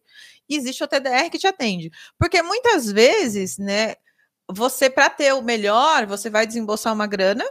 e 0.50 0.56
existe 0.58 0.84
o 0.84 0.88
TDR 0.88 1.30
que 1.30 1.38
te 1.38 1.48
atende. 1.48 1.92
Porque 2.18 2.42
muitas 2.42 2.92
vezes, 2.92 3.58
né, 3.58 3.96
você, 4.50 4.90
para 4.90 5.10
ter 5.10 5.34
o 5.34 5.42
melhor, 5.42 6.06
você 6.06 6.30
vai 6.30 6.46
desembolsar 6.48 6.94
uma 6.94 7.08
grana 7.08 7.46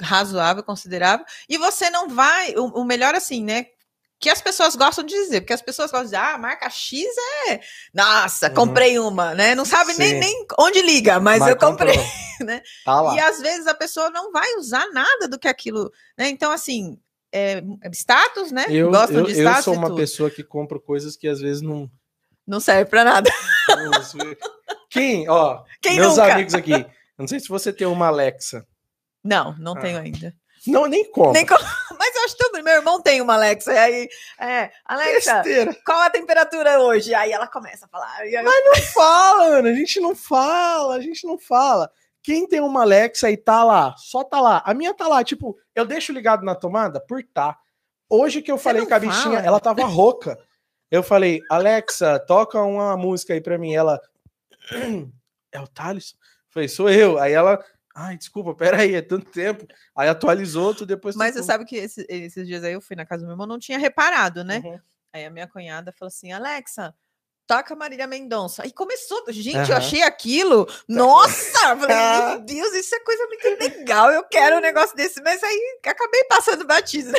razoável, 0.00 0.62
considerável, 0.62 1.24
e 1.48 1.56
você 1.58 1.90
não 1.90 2.08
vai. 2.08 2.54
O, 2.56 2.80
o 2.80 2.84
melhor, 2.84 3.14
assim, 3.14 3.42
né? 3.44 3.66
Que 4.20 4.30
as 4.30 4.40
pessoas 4.40 4.74
gostam 4.76 5.04
de 5.04 5.12
dizer, 5.12 5.40
porque 5.42 5.52
as 5.52 5.60
pessoas 5.60 5.90
gostam 5.90 6.02
de 6.02 6.06
dizer, 6.12 6.16
ah, 6.16 6.34
a 6.34 6.38
marca 6.38 6.70
X 6.70 7.04
é. 7.48 7.60
Nossa, 7.92 8.48
Uhum. 8.48 8.54
comprei 8.54 8.98
uma, 8.98 9.34
né? 9.34 9.54
Não 9.54 9.64
sabe 9.64 9.92
nem, 9.98 10.10
Sim. 10.14 10.18
nem 10.20 10.46
onde 10.58 10.80
liga, 10.80 11.20
mas, 11.20 11.46
eu 11.46 11.56
comprei. 11.58 11.94
comprou. 11.96 12.14
né? 12.46 12.62
Tá. 12.84 13.12
E 13.14 13.20
às 13.20 13.40
vezes 13.40 13.66
a 13.66 13.74
pessoa 13.74 14.08
não 14.10 14.32
vai 14.32 14.54
usar 14.54 14.86
nada 14.92 15.28
do 15.28 15.38
que 15.38 15.48
aquilo, 15.48 15.90
né? 16.16 16.28
Então, 16.28 16.50
assim, 16.52 16.98
é, 17.32 17.62
status, 17.92 18.50
né? 18.52 18.64
Eu, 18.68 18.90
Gostam 18.90 19.18
eu, 19.18 19.24
de 19.26 19.32
eu 19.32 19.38
status 19.40 19.64
sou 19.64 19.74
e 19.74 19.76
uma 19.76 19.94
pessoa 19.94 20.30
que 20.30 20.42
compra 20.44 20.78
coisas 20.80 21.16
que 21.16 21.28
às 21.28 21.40
vezes 21.40 21.60
não. 21.60 21.90
Não 22.46 22.60
serve 22.60 22.90
pra 22.90 23.04
nada. 23.04 23.30
Quem? 24.90 25.28
Ó, 25.28 25.62
Quem 25.82 25.96
meus 25.96 26.16
nunca? 26.16 26.32
amigos 26.34 26.54
aqui. 26.54 26.86
Não 27.18 27.26
sei 27.26 27.40
se 27.40 27.48
você 27.48 27.72
tem 27.72 27.86
uma 27.86 28.06
Alexa. 28.08 28.66
Não, 29.24 29.56
não 29.58 29.72
Ah. 29.72 29.80
tenho 29.80 29.98
ainda. 29.98 30.34
Não, 30.66 30.86
nem 30.86 31.10
compra. 31.10 31.32
Nem 31.32 31.46
co- 31.46 31.56
Mas 31.98 32.14
eu 32.16 32.24
acho 32.24 32.36
que 32.36 32.62
meu 32.62 32.74
irmão 32.74 33.00
tem 33.00 33.20
uma 33.20 33.34
Alexa. 33.34 33.72
E 33.72 33.76
aí, 33.78 34.08
é, 34.40 34.70
Alexa, 34.84 35.34
Besteira. 35.42 35.76
qual 35.84 36.00
a 36.00 36.10
temperatura 36.10 36.80
hoje? 36.80 37.14
Aí 37.14 37.32
ela 37.32 37.46
começa 37.46 37.84
a 37.86 37.88
falar. 37.88 38.26
Eu- 38.26 38.42
Não 38.42 38.74
fala, 38.94 39.44
Ana. 39.58 39.70
A 39.70 39.74
gente 39.74 40.00
não 40.00 40.14
fala, 40.14 40.94
a 40.96 41.00
gente 41.00 41.26
não 41.26 41.38
fala. 41.38 41.90
Quem 42.22 42.46
tem 42.48 42.60
uma 42.60 42.82
Alexa 42.82 43.30
e 43.30 43.36
tá 43.36 43.62
lá, 43.64 43.94
só 43.98 44.24
tá 44.24 44.40
lá. 44.40 44.62
A 44.64 44.72
minha 44.72 44.94
tá 44.94 45.06
lá, 45.06 45.22
tipo, 45.22 45.58
eu 45.74 45.84
deixo 45.84 46.12
ligado 46.12 46.42
na 46.44 46.54
tomada 46.54 46.98
por 46.98 47.22
tá. 47.22 47.58
Hoje 48.08 48.40
que 48.40 48.50
eu 48.50 48.56
falei 48.56 48.86
com 48.86 48.94
a 48.94 48.98
bichinha, 48.98 49.40
ela 49.40 49.60
tava 49.60 49.84
rouca. 49.84 50.38
Eu 50.90 51.02
falei, 51.02 51.40
Alexa, 51.50 52.18
toca 52.20 52.62
uma 52.62 52.96
música 52.96 53.34
aí 53.34 53.40
pra 53.42 53.58
mim. 53.58 53.74
Ela, 53.74 54.00
é 55.52 55.60
o 55.60 55.66
Thales? 55.66 56.14
Falei, 56.50 56.68
sou 56.68 56.88
eu. 56.88 57.18
Aí 57.18 57.32
ela, 57.32 57.62
ai, 57.94 58.16
desculpa, 58.18 58.54
peraí, 58.90 58.94
é 58.94 59.02
tanto 59.02 59.30
tempo. 59.30 59.66
Aí 59.96 60.08
atualizou, 60.08 60.74
tu 60.74 60.84
depois... 60.84 61.14
tu- 61.14 61.18
Mas 61.18 61.34
você 61.34 61.42
sabe 61.42 61.64
que 61.64 61.76
esse- 61.76 62.06
esses 62.08 62.46
dias 62.46 62.64
aí 62.64 62.72
eu 62.72 62.80
fui 62.80 62.96
na 62.96 63.06
casa 63.06 63.22
do 63.22 63.26
meu 63.26 63.34
irmão, 63.34 63.46
não 63.46 63.58
tinha 63.58 63.78
reparado, 63.78 64.42
né? 64.44 64.60
Uhum. 64.64 64.80
Aí 65.12 65.24
a 65.24 65.30
minha 65.30 65.46
cunhada 65.46 65.92
falou 65.92 66.08
assim: 66.08 66.32
Alexa, 66.32 66.92
toca 67.46 67.76
Marília 67.76 68.06
Mendonça. 68.06 68.64
Aí 68.64 68.72
começou, 68.72 69.22
gente, 69.28 69.54
eu 69.54 69.76
Aham. 69.76 69.76
achei 69.76 70.02
aquilo. 70.02 70.66
Nossa! 70.88 71.68
Eu 71.70 71.78
falei, 71.78 71.96
meu 71.96 72.40
Deus, 72.44 72.74
isso 72.74 72.94
é 72.96 73.00
coisa 73.00 73.24
muito 73.26 73.48
legal. 73.62 74.10
Eu 74.10 74.24
quero 74.24 74.56
um 74.56 74.60
negócio 74.60 74.96
desse, 74.96 75.22
mas 75.22 75.40
aí 75.42 75.78
acabei 75.86 76.24
passando 76.24 76.66
batido. 76.66 77.12
né? 77.12 77.18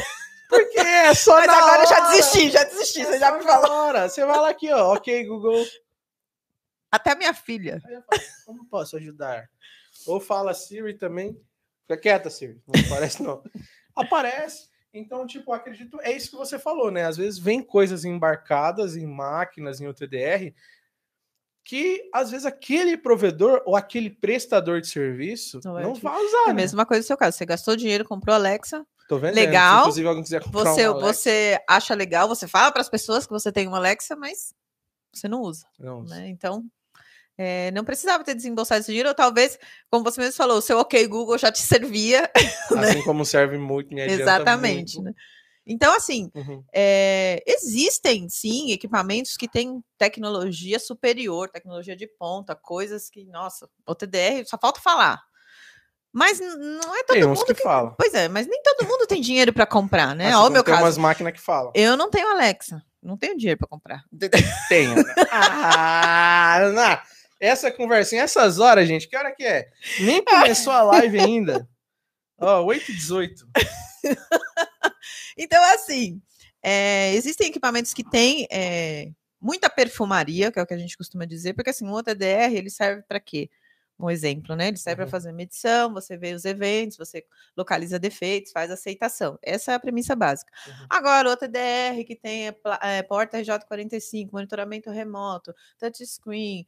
Porque 0.49 0.77
é 0.77 1.13
só 1.15 1.35
Mas 1.35 1.49
agora 1.49 1.83
eu 1.83 1.87
já 1.87 2.03
hora. 2.03 2.09
desisti, 2.17 2.49
já 2.51 2.63
desisti. 2.65 3.01
É 3.01 3.05
Você 3.05 3.19
já 3.19 3.31
me 3.37 3.43
falou. 3.43 3.71
hora. 3.71 4.09
Você 4.09 4.25
vai 4.25 4.37
lá 4.39 4.49
aqui, 4.49 4.69
ó. 4.73 4.93
Ok, 4.95 5.25
Google. 5.25 5.65
Até 6.91 7.15
minha 7.15 7.33
filha. 7.33 7.81
Eu 7.87 8.03
como 8.45 8.65
posso 8.67 8.95
ajudar? 8.97 9.49
Ou 10.07 10.19
fala 10.19 10.53
Siri 10.53 10.93
também. 10.93 11.39
Fica 11.81 11.97
quieta, 11.97 12.29
Siri. 12.29 12.61
Não 12.67 12.81
aparece, 12.85 13.21
não. 13.21 13.43
Aparece. 13.95 14.67
Então, 14.93 15.25
tipo, 15.27 15.51
acredito, 15.51 15.99
é 16.01 16.11
isso 16.11 16.31
que 16.31 16.37
você 16.37 16.57
falou, 16.57 16.89
né? 16.89 17.05
Às 17.05 17.17
vezes 17.17 17.37
vem 17.37 17.61
coisas 17.61 18.05
embarcadas 18.05 18.95
em 18.95 19.05
máquinas, 19.05 19.81
em 19.81 19.87
OTDR, 19.87 20.53
que 21.65 22.09
às 22.13 22.31
vezes 22.31 22.45
aquele 22.45 22.95
provedor 22.95 23.61
ou 23.65 23.75
aquele 23.75 24.09
prestador 24.09 24.79
de 24.79 24.87
serviço 24.87 25.59
não, 25.65 25.79
não 25.81 25.93
vai 25.95 26.17
usar. 26.23 26.37
É 26.37 26.43
a 26.43 26.47
né? 26.47 26.53
mesma 26.53 26.85
coisa 26.85 27.01
no 27.01 27.07
seu 27.07 27.17
caso. 27.17 27.37
Você 27.37 27.45
gastou 27.45 27.75
dinheiro, 27.75 28.05
comprou 28.05 28.35
Alexa. 28.35 28.85
Tô 29.09 29.17
vendo. 29.17 29.35
Legal. 29.35 29.75
Se, 29.75 29.81
inclusive, 29.81 30.07
alguém 30.07 30.23
quiser 30.23 30.43
comprar 30.43 30.63
você, 30.63 30.89
você 30.89 31.59
acha 31.67 31.93
legal, 31.93 32.27
você 32.27 32.47
fala 32.47 32.71
para 32.71 32.81
as 32.81 32.89
pessoas 32.89 33.25
que 33.25 33.33
você 33.33 33.51
tem 33.51 33.67
uma 33.67 33.77
Alexa, 33.77 34.15
mas 34.15 34.53
você 35.13 35.27
não 35.27 35.41
usa. 35.41 35.65
Não 35.79 36.01
usa. 36.01 36.15
Né? 36.15 36.29
Então, 36.29 36.63
é, 37.37 37.71
não 37.71 37.83
precisava 37.83 38.23
ter 38.23 38.35
desembolsado 38.35 38.81
esse 38.81 38.91
dinheiro, 38.91 39.09
ou 39.09 39.15
talvez, 39.15 39.59
como 39.91 40.03
você 40.03 40.21
mesmo 40.21 40.35
falou, 40.35 40.57
o 40.57 40.61
seu 40.61 40.79
OK 40.79 41.05
Google 41.07 41.37
já 41.37 41.51
te 41.51 41.61
servia. 41.63 42.29
Né? 42.71 42.89
Assim 42.89 43.03
como 43.03 43.25
serve 43.25 43.57
muito, 43.57 43.93
me 43.93 44.01
Exatamente. 44.01 44.95
Muito. 44.95 45.09
Né? 45.09 45.13
Então, 45.67 45.95
assim, 45.95 46.29
uhum. 46.35 46.63
é, 46.71 47.41
existem 47.47 48.29
sim 48.29 48.71
equipamentos 48.71 49.35
que 49.35 49.47
têm 49.47 49.83
tecnologia 49.97 50.77
superior, 50.77 51.49
tecnologia 51.49 51.95
de 51.95 52.07
ponta, 52.07 52.55
coisas 52.55 53.09
que, 53.09 53.25
nossa, 53.25 53.67
o 53.87 53.95
TDR 53.95 54.45
só 54.45 54.59
falta 54.59 54.79
falar. 54.79 55.23
Mas 56.13 56.39
não 56.39 56.95
é 56.95 57.03
todo 57.03 57.17
tem 57.17 57.27
mundo 57.27 57.45
que, 57.45 57.53
que 57.55 57.61
fala. 57.61 57.93
Pois 57.97 58.13
é, 58.13 58.29
mas 58.29 58.47
nem 58.47 58.61
todo 58.61 58.87
mundo 58.87 59.05
tem 59.05 59.19
dinheiro 59.19 59.51
para 59.51 59.65
comprar, 59.65 60.15
né? 60.15 60.37
Ó, 60.37 60.47
o 60.47 60.49
meu 60.49 60.63
tem 60.63 60.73
caso. 60.73 60.85
umas 60.85 60.97
máquinas 60.97 61.33
que 61.33 61.41
falam. 61.41 61.73
Eu 61.75 61.97
não 61.97 62.09
tenho 62.09 62.29
Alexa, 62.29 62.81
não 63.03 63.17
tenho 63.17 63.35
dinheiro 63.35 63.57
para 63.57 63.67
comprar. 63.67 64.03
Tenho. 64.69 64.95
ah, 65.29 66.57
Ana, 66.61 67.01
essa 67.39 67.71
conversinha, 67.71 68.23
essas 68.23 68.59
horas, 68.59 68.87
gente, 68.87 69.07
que 69.07 69.17
hora 69.17 69.33
que 69.33 69.43
é? 69.43 69.69
Nem 69.99 70.23
começou 70.23 70.73
a 70.73 70.83
live 70.83 71.19
ainda. 71.19 71.67
Ó, 72.39 72.61
oh, 72.61 72.65
8 72.65 72.91
e 72.91 72.95
18. 72.95 73.47
então, 75.37 75.63
assim, 75.73 76.21
é, 76.61 77.13
existem 77.13 77.47
equipamentos 77.47 77.93
que 77.93 78.03
têm 78.03 78.47
é, 78.51 79.09
muita 79.39 79.69
perfumaria, 79.69 80.51
que 80.51 80.59
é 80.59 80.61
o 80.61 80.65
que 80.65 80.73
a 80.73 80.77
gente 80.77 80.97
costuma 80.97 81.25
dizer, 81.25 81.53
porque 81.53 81.69
assim, 81.69 81.87
o 81.87 81.93
OTDR 81.93 82.53
ele 82.53 82.69
serve 82.69 83.03
para 83.03 83.19
quê? 83.19 83.49
Um 83.97 84.09
exemplo, 84.09 84.55
né? 84.55 84.67
Ele 84.67 84.77
serve 84.77 85.01
uhum. 85.01 85.09
para 85.09 85.11
fazer 85.11 85.31
medição, 85.31 85.93
você 85.93 86.17
vê 86.17 86.33
os 86.33 86.43
eventos, 86.43 86.97
você 86.97 87.25
localiza 87.55 87.97
defeitos, 87.97 88.51
faz 88.51 88.69
aceitação. 88.69 89.39
Essa 89.41 89.71
é 89.71 89.75
a 89.75 89.79
premissa 89.79 90.15
básica. 90.15 90.51
Uhum. 90.67 90.85
Agora, 90.89 91.29
o 91.29 91.31
OTDR 91.31 92.03
que 92.05 92.15
tem 92.15 92.49
é, 92.49 92.55
é, 92.81 93.03
porta 93.03 93.39
RJ45, 93.39 94.31
monitoramento 94.33 94.89
remoto, 94.89 95.53
touchscreen, 95.79 96.67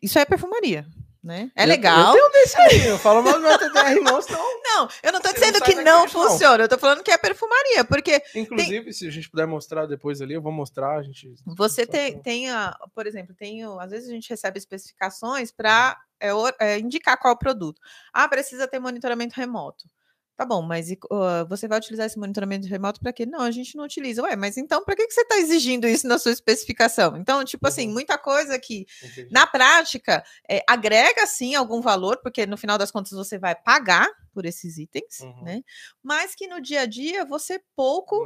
isso 0.00 0.18
é 0.18 0.24
perfumaria 0.24 0.86
né? 1.24 1.50
É 1.56 1.64
legal. 1.64 1.98
Eu, 1.98 2.06
eu 2.06 2.30
tenho 2.30 2.32
desse 2.32 2.60
aí, 2.60 2.86
eu 2.86 2.98
falo 2.98 3.22
mal 3.22 3.32
do 3.32 3.40
meu 3.40 3.58
TDR 3.58 4.00
não. 4.02 4.20
Não, 4.62 4.88
eu 5.02 5.12
não 5.12 5.20
tô 5.20 5.32
dizendo 5.32 5.58
não 5.58 5.66
que 5.66 5.74
não 5.76 6.08
funciona, 6.08 6.58
não. 6.58 6.64
eu 6.64 6.68
tô 6.68 6.76
falando 6.76 7.02
que 7.02 7.10
é 7.10 7.16
perfumaria, 7.16 7.84
porque... 7.84 8.22
Inclusive, 8.34 8.84
tem... 8.84 8.92
se 8.92 9.08
a 9.08 9.10
gente 9.10 9.30
puder 9.30 9.46
mostrar 9.46 9.86
depois 9.86 10.20
ali, 10.20 10.34
eu 10.34 10.42
vou 10.42 10.52
mostrar, 10.52 10.98
a 10.98 11.02
gente... 11.02 11.32
Você 11.46 11.86
tem, 11.86 12.20
tem 12.20 12.50
a, 12.50 12.76
por 12.94 13.06
exemplo, 13.06 13.34
tem, 13.34 13.64
às 13.64 13.90
vezes 13.90 14.08
a 14.08 14.12
gente 14.12 14.28
recebe 14.28 14.58
especificações 14.58 15.50
para 15.50 15.98
é, 16.20 16.30
é, 16.60 16.78
indicar 16.78 17.18
qual 17.18 17.36
produto. 17.38 17.80
Ah, 18.12 18.28
precisa 18.28 18.68
ter 18.68 18.78
monitoramento 18.78 19.34
remoto. 19.34 19.88
Tá 20.36 20.44
bom, 20.44 20.62
mas 20.62 20.90
uh, 20.90 21.46
você 21.48 21.68
vai 21.68 21.78
utilizar 21.78 22.06
esse 22.06 22.18
monitoramento 22.18 22.66
remoto 22.66 22.98
para 22.98 23.12
quê? 23.12 23.24
Não, 23.24 23.40
a 23.40 23.52
gente 23.52 23.76
não 23.76 23.84
utiliza. 23.84 24.20
Ué, 24.22 24.34
mas 24.34 24.56
então 24.56 24.84
para 24.84 24.96
que, 24.96 25.06
que 25.06 25.14
você 25.14 25.20
está 25.20 25.36
exigindo 25.36 25.86
isso 25.86 26.08
na 26.08 26.18
sua 26.18 26.32
especificação? 26.32 27.16
Então, 27.16 27.44
tipo 27.44 27.64
assim, 27.68 27.82
uhum. 27.82 27.86
assim, 27.86 27.94
muita 27.94 28.18
coisa 28.18 28.58
que 28.58 28.84
Entendi. 29.00 29.28
na 29.30 29.46
prática 29.46 30.24
é, 30.50 30.60
agrega 30.68 31.24
sim 31.26 31.54
algum 31.54 31.80
valor, 31.80 32.18
porque 32.20 32.46
no 32.46 32.56
final 32.56 32.76
das 32.76 32.90
contas 32.90 33.12
você 33.12 33.38
vai 33.38 33.54
pagar 33.54 34.08
por 34.32 34.44
esses 34.44 34.76
itens, 34.76 35.20
uhum. 35.20 35.44
né? 35.44 35.62
Mas 36.02 36.34
que 36.34 36.48
no 36.48 36.60
dia 36.60 36.80
a 36.80 36.86
dia 36.86 37.24
você 37.24 37.60
pouco 37.76 38.16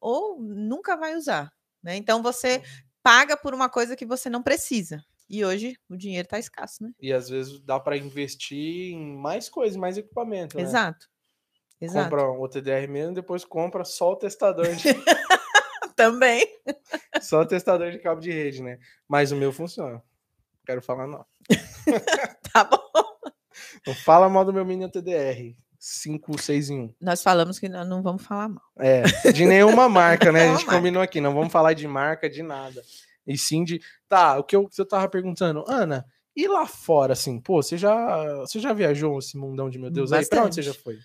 ou 0.00 0.40
nunca 0.40 0.96
vai 0.96 1.14
usar, 1.14 1.52
né? 1.82 1.94
Então 1.94 2.22
você 2.22 2.56
uhum. 2.56 2.62
paga 3.02 3.36
por 3.36 3.52
uma 3.52 3.68
coisa 3.68 3.94
que 3.94 4.06
você 4.06 4.30
não 4.30 4.42
precisa. 4.42 5.04
E 5.28 5.44
hoje 5.44 5.76
o 5.88 5.96
dinheiro 5.96 6.26
está 6.26 6.38
escasso, 6.38 6.82
né? 6.82 6.90
E 7.00 7.12
às 7.12 7.28
vezes 7.28 7.60
dá 7.60 7.78
para 7.78 7.96
investir 7.96 8.94
em 8.94 9.16
mais 9.16 9.48
coisas, 9.48 9.76
mais 9.76 9.98
equipamento. 9.98 10.56
Né? 10.56 10.62
Exato. 10.62 11.06
Exato. 11.80 12.10
Compra 12.10 12.30
um 12.30 12.40
OTDR 12.40 12.88
mesmo, 12.88 13.14
depois 13.14 13.44
compra 13.44 13.84
só 13.84 14.12
o 14.12 14.16
testador 14.16 14.68
de... 14.74 14.88
Também. 15.96 16.46
Só 17.20 17.42
o 17.42 17.46
testador 17.46 17.92
de 17.92 17.98
cabo 17.98 18.20
de 18.20 18.32
rede, 18.32 18.62
né? 18.62 18.78
Mas 19.08 19.30
o 19.30 19.36
meu 19.36 19.52
funciona. 19.52 20.02
Quero 20.66 20.82
falar 20.82 21.06
não. 21.06 21.24
tá 22.52 22.64
bom. 22.64 22.78
Não 23.86 23.94
fala 23.94 24.28
mal 24.28 24.44
do 24.44 24.52
meu 24.52 24.64
mini 24.64 24.84
OTDR. 24.84 25.54
5, 25.78 26.40
6 26.40 26.70
em 26.70 26.80
1. 26.80 26.94
Nós 27.00 27.22
falamos 27.22 27.58
que 27.58 27.68
não 27.68 28.02
vamos 28.02 28.24
falar 28.24 28.48
mal. 28.48 28.64
É, 28.78 29.02
de 29.30 29.44
nenhuma 29.44 29.86
marca, 29.86 30.32
né? 30.32 30.48
A 30.48 30.52
gente 30.54 30.64
combinou 30.64 31.02
aqui, 31.02 31.20
não 31.20 31.34
vamos 31.34 31.52
falar 31.52 31.74
de 31.74 31.86
marca, 31.86 32.28
de 32.28 32.42
nada. 32.42 32.82
E 33.26 33.36
sim 33.36 33.62
de. 33.64 33.82
Tá, 34.08 34.38
o 34.38 34.44
que 34.44 34.56
eu, 34.56 34.68
eu 34.76 34.88
tava 34.88 35.06
perguntando, 35.08 35.62
Ana, 35.68 36.06
e 36.34 36.48
lá 36.48 36.66
fora, 36.66 37.12
assim, 37.12 37.38
pô, 37.38 37.62
você 37.62 37.76
já, 37.76 38.38
você 38.38 38.58
já 38.58 38.72
viajou 38.72 39.18
esse 39.18 39.36
mundão 39.36 39.68
de 39.68 39.78
meu 39.78 39.90
Deus 39.90 40.08
Bastante. 40.08 40.24
aí? 40.24 40.30
Pra 40.30 40.46
onde 40.46 40.54
você 40.54 40.62
já 40.62 40.72
foi? 40.72 40.98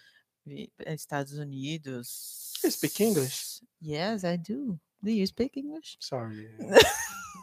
Eh, 0.51 0.93
Estados 0.93 1.33
Unidos. 1.33 2.53
You 2.63 2.71
speak 2.71 3.03
English? 3.03 3.61
Yes, 3.81 4.23
I 4.23 4.37
do. 4.37 4.79
Do 5.01 5.11
you 5.11 5.25
speak 5.27 5.59
English? 5.59 5.97
Sorry. 5.99 6.49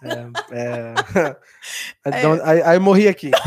é, 0.03 0.31
é... 0.53 0.95
I, 2.07 2.73
I, 2.73 2.77
I, 2.77 2.79
morri 2.79 3.09
aqui. 3.09 3.31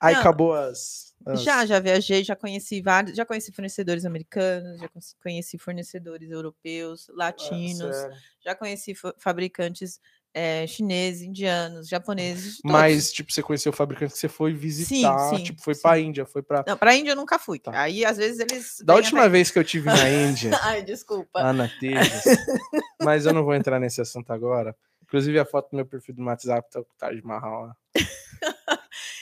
Aí 0.00 0.14
acabou 0.14 0.54
as, 0.54 1.14
as, 1.26 1.42
Já, 1.42 1.66
já 1.66 1.78
viajei, 1.78 2.24
já 2.24 2.34
conheci 2.34 2.80
vários, 2.80 3.16
já 3.16 3.26
conheci 3.26 3.52
fornecedores 3.52 4.06
americanos, 4.06 4.80
já 4.80 4.88
conheci 5.22 5.58
fornecedores 5.58 6.30
europeus, 6.30 7.10
ah, 7.10 7.14
latinos, 7.16 7.96
ah, 7.96 8.10
já 8.40 8.54
conheci 8.54 8.94
fabricantes 9.18 10.00
é, 10.32 10.66
chineses, 10.66 11.22
indianos, 11.22 11.88
japoneses. 11.88 12.58
Todos. 12.58 12.72
Mas, 12.72 13.12
tipo, 13.12 13.32
você 13.32 13.42
conheceu 13.42 13.70
o 13.70 13.74
fabricante 13.74 14.12
que 14.12 14.18
você 14.18 14.28
foi 14.28 14.52
visitar, 14.52 15.18
sim, 15.30 15.36
sim, 15.36 15.42
tipo, 15.44 15.62
foi 15.62 15.74
para 15.74 15.92
a 15.92 16.00
Índia, 16.00 16.26
foi 16.26 16.42
para. 16.42 16.64
Não, 16.66 16.76
para 16.76 16.92
a 16.92 16.94
Índia 16.94 17.12
eu 17.12 17.16
nunca 17.16 17.38
fui. 17.38 17.58
Tá. 17.58 17.72
Aí, 17.80 18.04
às 18.04 18.16
vezes, 18.16 18.38
eles. 18.38 18.82
Da 18.84 18.94
última 18.94 19.28
vez 19.28 19.50
que 19.50 19.58
eu 19.58 19.64
tive 19.64 19.86
na 19.86 19.96
Índia. 20.08 20.50
Ai, 20.62 20.82
desculpa. 20.82 21.40
Ana 21.40 21.70
Tejas. 21.80 22.24
mas 23.02 23.26
eu 23.26 23.32
não 23.32 23.44
vou 23.44 23.54
entrar 23.54 23.80
nesse 23.80 24.00
assunto 24.00 24.32
agora. 24.32 24.76
Inclusive, 25.02 25.38
a 25.38 25.44
foto 25.44 25.70
do 25.70 25.76
meu 25.76 25.86
perfil 25.86 26.14
do 26.14 26.24
WhatsApp 26.24 26.70
tá 26.70 26.80
com 26.80 26.90
o 26.90 26.96
Taj 26.96 27.20
Mahal 27.22 27.66
lá. 27.66 27.76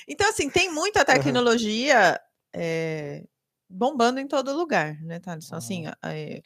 então, 0.06 0.28
assim, 0.28 0.50
tem 0.50 0.70
muita 0.70 1.04
tecnologia 1.04 2.20
uhum. 2.54 2.60
é, 2.60 3.24
bombando 3.68 4.20
em 4.20 4.26
todo 4.26 4.54
lugar, 4.54 5.00
né, 5.02 5.18
Thaleson? 5.18 5.56
Assim, 5.56 5.86
é, 6.04 6.42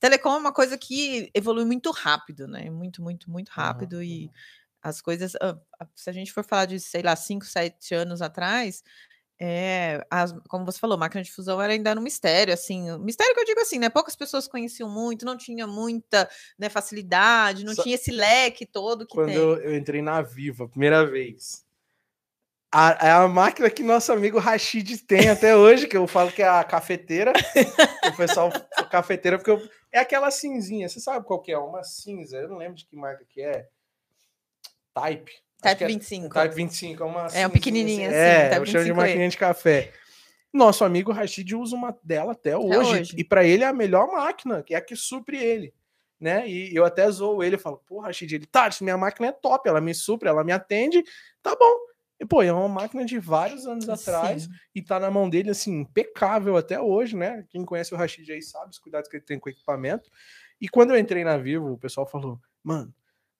Telecom 0.00 0.34
é 0.34 0.38
uma 0.38 0.52
coisa 0.52 0.78
que 0.78 1.30
evolui 1.34 1.64
muito 1.64 1.90
rápido, 1.90 2.46
né? 2.46 2.70
Muito, 2.70 3.02
muito, 3.02 3.30
muito 3.30 3.48
rápido. 3.48 3.96
Uhum. 3.96 4.02
E 4.02 4.30
as 4.82 5.00
coisas, 5.00 5.32
se 5.94 6.10
a 6.10 6.12
gente 6.12 6.32
for 6.32 6.44
falar 6.44 6.66
de, 6.66 6.78
sei 6.78 7.02
lá, 7.02 7.16
5, 7.16 7.44
7 7.44 7.94
anos 7.94 8.22
atrás, 8.22 8.82
é, 9.40 10.04
as, 10.10 10.34
como 10.48 10.64
você 10.64 10.78
falou, 10.78 10.98
máquina 10.98 11.22
de 11.22 11.30
fusão 11.30 11.62
era 11.62 11.72
ainda 11.72 11.96
um 11.96 12.02
mistério, 12.02 12.52
assim, 12.52 12.98
mistério 12.98 13.34
que 13.34 13.40
eu 13.40 13.44
digo 13.44 13.60
assim, 13.60 13.78
né? 13.78 13.88
Poucas 13.88 14.16
pessoas 14.16 14.48
conheciam 14.48 14.90
muito, 14.90 15.24
não 15.24 15.36
tinha 15.36 15.66
muita 15.66 16.28
né, 16.58 16.68
facilidade, 16.68 17.64
não 17.64 17.74
Só... 17.74 17.82
tinha 17.82 17.94
esse 17.94 18.10
leque 18.10 18.66
todo 18.66 19.06
que 19.06 19.14
Quando 19.14 19.26
tem. 19.26 19.36
eu, 19.36 19.56
eu 19.58 19.76
entrei 19.76 20.02
na 20.02 20.20
Viva, 20.22 20.68
primeira 20.68 21.06
vez, 21.06 21.64
a, 22.72 22.98
é 23.00 23.10
a 23.12 23.28
máquina 23.28 23.70
que 23.70 23.82
nosso 23.82 24.12
amigo 24.12 24.38
Rashid 24.38 24.98
tem 25.06 25.30
até 25.30 25.56
hoje, 25.56 25.86
que 25.86 25.96
eu 25.96 26.06
falo 26.06 26.30
que 26.30 26.42
é 26.42 26.48
a 26.48 26.62
cafeteira. 26.64 27.32
o 28.12 28.16
pessoal, 28.16 28.50
cafeteira, 28.90 29.38
porque 29.38 29.50
eu, 29.50 29.70
é 29.92 29.98
aquela 29.98 30.30
cinzinha. 30.30 30.88
Você 30.88 31.00
sabe 31.00 31.26
qual 31.26 31.40
que 31.40 31.52
é? 31.52 31.58
Uma 31.58 31.82
cinza. 31.82 32.36
Eu 32.36 32.48
não 32.48 32.56
lembro 32.56 32.74
de 32.74 32.86
que 32.86 32.96
marca 32.96 33.24
que 33.28 33.40
é. 33.40 33.66
Type. 34.94 35.32
Type 35.60 35.86
25. 35.86 36.26
É, 36.26 36.42
Type 36.42 36.54
25. 36.54 37.02
É 37.02 37.06
uma 37.06 37.26
É 37.32 37.46
uma 37.46 37.52
pequenininha 37.52 38.08
assim. 38.08 38.18
assim 38.18 38.54
é, 38.54 38.58
eu 38.58 38.66
chamo 38.66 38.84
de 38.84 38.92
maquininha 38.92 39.28
de 39.28 39.36
café. 39.36 39.92
Nosso 40.52 40.84
amigo 40.84 41.12
Rashid 41.12 41.54
usa 41.54 41.76
uma 41.76 41.96
dela 42.02 42.32
até 42.32 42.56
hoje. 42.56 43.00
Hoje. 43.00 43.14
E 43.18 43.24
para 43.24 43.44
ele 43.44 43.64
é 43.64 43.66
a 43.66 43.72
melhor 43.72 44.10
máquina, 44.10 44.62
que 44.62 44.74
é 44.74 44.78
a 44.78 44.80
que 44.80 44.96
supre 44.96 45.36
ele. 45.36 45.74
Né? 46.18 46.48
E 46.48 46.74
eu 46.74 46.84
até 46.84 47.08
zoo 47.10 47.42
ele, 47.42 47.54
eu 47.54 47.60
falo, 47.60 47.80
pô, 47.86 48.00
Rashid, 48.00 48.34
ele, 48.34 48.46
tá, 48.46 48.68
minha 48.80 48.96
máquina 48.96 49.28
é 49.28 49.32
top, 49.32 49.68
ela 49.68 49.80
me 49.80 49.94
supre, 49.94 50.28
ela 50.28 50.42
me 50.42 50.50
atende, 50.50 51.02
tá 51.42 51.54
bom. 51.54 51.76
E, 52.20 52.26
pô, 52.26 52.42
é 52.42 52.52
uma 52.52 52.68
máquina 52.68 53.04
de 53.04 53.18
vários 53.18 53.66
anos 53.66 53.88
atrás 53.88 54.44
Sim. 54.44 54.50
e 54.74 54.82
tá 54.82 54.98
na 54.98 55.10
mão 55.10 55.30
dele, 55.30 55.50
assim, 55.50 55.80
impecável 55.80 56.56
até 56.56 56.80
hoje, 56.80 57.16
né? 57.16 57.44
Quem 57.48 57.64
conhece 57.64 57.94
o 57.94 57.96
Rashid 57.96 58.30
aí 58.32 58.42
sabe 58.42 58.70
os 58.70 58.78
cuidados 58.78 59.08
que 59.08 59.16
ele 59.16 59.24
tem 59.24 59.38
com 59.38 59.48
o 59.48 59.52
equipamento. 59.52 60.10
E 60.60 60.68
quando 60.68 60.90
eu 60.90 60.98
entrei 60.98 61.22
na 61.22 61.36
Vivo, 61.36 61.72
o 61.72 61.78
pessoal 61.78 62.06
falou, 62.06 62.40
mano, 62.62 62.92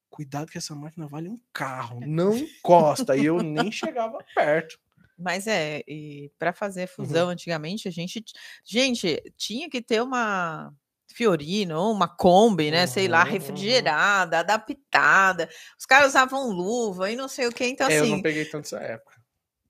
cuidado 0.09 0.51
que 0.51 0.59
essa 0.59 0.75
máquina 0.75 1.09
vale 1.09 1.29
um 1.29 1.41
carro, 1.53 2.01
não 2.07 2.37
encosta. 2.37 3.17
e 3.17 3.25
eu 3.25 3.43
nem 3.43 3.73
chegava 3.73 4.19
perto. 4.35 4.79
Mas 5.19 5.49
é, 5.49 5.83
e 5.89 6.31
para 6.39 6.53
fazer 6.53 6.87
fusão 6.87 7.27
uhum. 7.27 7.33
antigamente, 7.33 7.89
a 7.89 7.91
gente, 7.91 8.23
gente, 8.65 9.21
tinha 9.37 9.69
que 9.69 9.83
ter 9.83 10.01
uma 10.01 10.73
Fiorino, 11.13 11.79
ou 11.81 11.93
uma 11.93 12.09
Kombi, 12.09 12.71
né? 12.71 12.87
Sei 12.87 13.09
lá, 13.09 13.25
Uhum, 13.25 13.31
refrigerada, 13.31 14.39
adaptada. 14.41 15.49
Os 15.79 15.87
caras 15.87 16.09
usavam 16.11 16.51
luva 16.51 17.11
e 17.11 17.17
não 17.17 17.29
sei 17.29 17.47
o 17.47 17.53
que. 17.53 17.65
Então, 17.67 17.89
É, 17.89 17.99
eu 17.99 18.03
assim, 18.03 18.11
não 18.13 18.23
peguei 18.23 18.45
tanto 18.45 18.67
essa 18.67 18.79
época. 18.79 19.17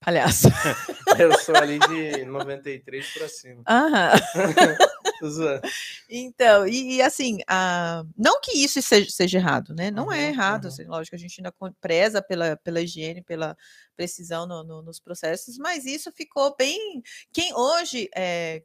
palhaço. 0.01 0.48
Eu 1.18 1.33
sou 1.35 1.57
ali 1.57 1.79
de 1.79 2.24
93 2.27 3.07
pra 3.14 3.29
cima. 3.29 3.62
Aham. 3.66 4.12
Então, 6.09 6.66
e, 6.66 6.96
e 6.96 7.03
assim, 7.03 7.38
a- 7.48 8.05
não 8.16 8.40
que 8.40 8.53
isso 8.53 8.81
seja, 8.81 9.11
seja 9.11 9.38
errado, 9.38 9.74
né? 9.74 9.90
Não 9.90 10.12
é 10.12 10.24
Uhum, 10.24 10.29
errado, 10.29 10.64
uhum. 10.64 10.68
assim, 10.68 10.85
lógico, 10.85 11.16
a 11.16 11.18
gente 11.18 11.40
ainda 11.40 11.53
preza 11.81 12.22
pela, 12.22 12.57
pela 12.57 12.81
higiene, 12.81 13.22
pela 13.22 13.57
precisão 13.96 14.46
no- 14.46 14.62
no- 14.64 14.83
nos 14.83 15.01
processos, 15.01 15.59
mas 15.59 15.85
isso 15.85 16.12
ficou 16.12 16.55
bem. 16.57 17.03
Quem 17.33 17.53
hoje. 17.55 18.09
é, 18.14 18.62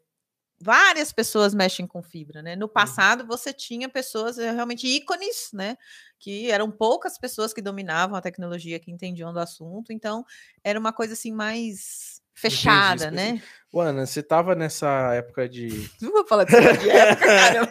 várias 0.64 1.12
pessoas 1.12 1.54
mexem 1.54 1.86
com 1.86 2.02
fibra, 2.02 2.42
né? 2.42 2.56
No 2.56 2.70
passado 2.70 3.28
você 3.28 3.52
tinha 3.52 3.90
pessoas 3.90 4.38
eh, 4.38 4.52
realmente 4.52 4.88
ícones, 4.88 5.50
né? 5.54 5.78
Que 6.18 6.50
eram 6.50 6.72
poucas 6.72 7.18
pessoas 7.18 7.54
que 7.54 7.62
dominavam 7.62 8.16
a 8.16 8.22
tecnologia, 8.22 8.80
que 8.80 8.90
entendiam 8.90 9.34
do 9.34 9.40
assunto, 9.40 9.92
então 9.92 10.26
era 10.64 10.80
uma 10.80 10.94
coisa 10.94 11.14
assim 11.14 11.32
mais 11.34 12.22
fechada, 12.34 13.08
Entendi, 13.08 13.34
né? 13.34 13.42
Ô, 13.72 13.82
Ana, 13.82 14.06
você 14.06 14.24
tava 14.24 14.56
nessa 14.56 15.14
época 15.14 15.50
de. 15.50 15.90
Não 16.02 16.12
vou 16.12 16.26
falar 16.26 16.46
de 16.46 16.56
época, 16.56 17.26
caramba. 17.26 17.70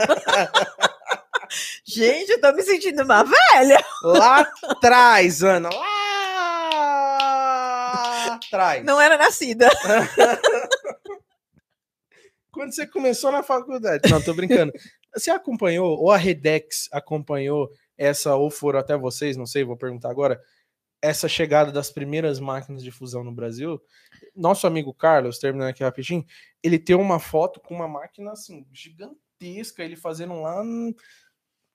Gente, 1.85 2.31
eu 2.31 2.41
tô 2.41 2.53
me 2.53 2.63
sentindo 2.63 3.03
uma 3.03 3.25
velha. 3.25 3.85
Lá 4.03 4.47
atrás, 4.65 5.43
Ana! 5.43 5.69
Lá 5.69 5.93
atrás! 8.35 8.85
Não 8.85 9.01
era 9.01 9.19
nascida. 9.19 9.69
Quando 12.53 12.75
você 12.75 12.87
começou 12.87 13.33
na 13.33 13.43
faculdade. 13.43 14.11
Não, 14.11 14.23
tô 14.23 14.35
brincando. 14.35 14.73
Você 15.15 15.31
acompanhou, 15.31 15.99
ou 15.99 16.11
a 16.11 16.17
Redex 16.17 16.89
acompanhou 16.91 17.69
essa, 17.99 18.35
ou 18.35 18.51
foram 18.51 18.79
até 18.79 18.97
vocês, 18.97 19.37
não 19.37 19.45
sei, 19.45 19.63
vou 19.63 19.77
perguntar 19.77 20.11
agora, 20.11 20.41
essa 21.03 21.29
chegada 21.29 21.71
das 21.71 21.91
primeiras 21.91 22.41
máquinas 22.41 22.83
de 22.83 22.91
fusão 22.91 23.23
no 23.23 23.31
Brasil? 23.31 23.79
Nosso 24.35 24.67
amigo 24.67 24.95
Carlos, 24.95 25.39
terminando 25.39 25.69
aqui 25.69 25.85
rapidinho, 25.85 26.25
ele 26.63 26.79
tem 26.79 26.97
uma 26.97 27.19
foto 27.19 27.61
com 27.61 27.75
uma 27.75 27.87
máquina 27.87 28.33
assim, 28.33 28.65
gigantesca, 28.73 29.85
ele 29.85 29.97
fazendo 29.97 30.41
lá 30.41 30.65
n- 30.65 30.95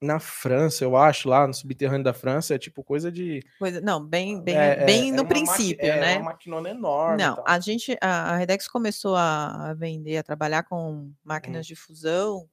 na 0.01 0.19
França, 0.19 0.83
eu 0.83 0.95
acho, 0.95 1.27
lá 1.27 1.47
no 1.47 1.53
subterrâneo 1.53 2.03
da 2.03 2.13
França, 2.13 2.53
é 2.55 2.57
tipo 2.59 2.83
coisa 2.83 3.11
de. 3.11 3.43
Coisa, 3.57 3.81
não, 3.81 4.03
bem, 4.05 4.41
bem, 4.41 4.55
é, 4.57 4.67
é, 4.73 4.85
bem 4.85 5.09
é 5.09 5.11
no 5.11 5.23
maqui- 5.23 5.33
princípio, 5.33 5.85
é, 5.85 5.99
né? 5.99 6.13
É 6.13 6.17
uma 6.17 6.25
maquinona 6.25 6.69
enorme. 6.69 7.17
Não, 7.23 7.43
a 7.45 7.59
gente, 7.59 7.97
a, 7.99 8.33
a 8.33 8.37
Redex 8.37 8.67
começou 8.67 9.15
a, 9.15 9.73
vender, 9.73 10.17
a 10.17 10.23
trabalhar 10.23 10.63
com 10.63 10.91
Hum. 10.91 11.13
máquinas 11.23 11.65
de 11.65 11.75
fusão, 11.75 12.47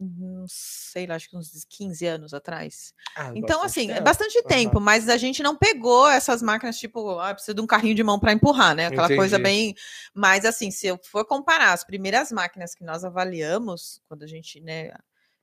não 0.00 0.46
sei 0.48 1.06
lá, 1.06 1.14
acho 1.14 1.28
que 1.30 1.36
uns 1.36 1.64
15 1.68 2.06
anos 2.06 2.34
atrás. 2.34 2.92
Ah, 3.14 3.30
Então, 3.34 3.62
assim, 3.62 3.90
é 3.92 4.00
bastante 4.00 4.42
tempo, 4.44 4.80
mas 4.80 5.08
a 5.08 5.16
gente 5.16 5.42
não 5.42 5.54
pegou 5.54 6.08
essas 6.08 6.42
máquinas, 6.42 6.76
tipo, 6.78 7.18
ah, 7.20 7.32
precisa 7.34 7.54
de 7.54 7.60
um 7.60 7.66
carrinho 7.66 7.94
de 7.94 8.02
mão 8.02 8.18
para 8.18 8.32
empurrar, 8.32 8.74
né? 8.74 8.86
Aquela 8.86 9.06
coisa 9.08 9.36
Entendi. 9.36 9.42
bem. 9.42 9.74
Mas, 10.14 10.44
assim, 10.44 10.70
se 10.72 10.86
eu 10.88 10.98
for 11.04 11.24
comparar 11.24 11.72
as 11.72 11.84
primeiras 11.84 12.32
máquinas 12.32 12.74
que 12.74 12.82
nós 12.82 13.04
avaliamos, 13.04 14.00
quando 14.08 14.24
a 14.24 14.26
gente, 14.26 14.60
né, 14.60 14.90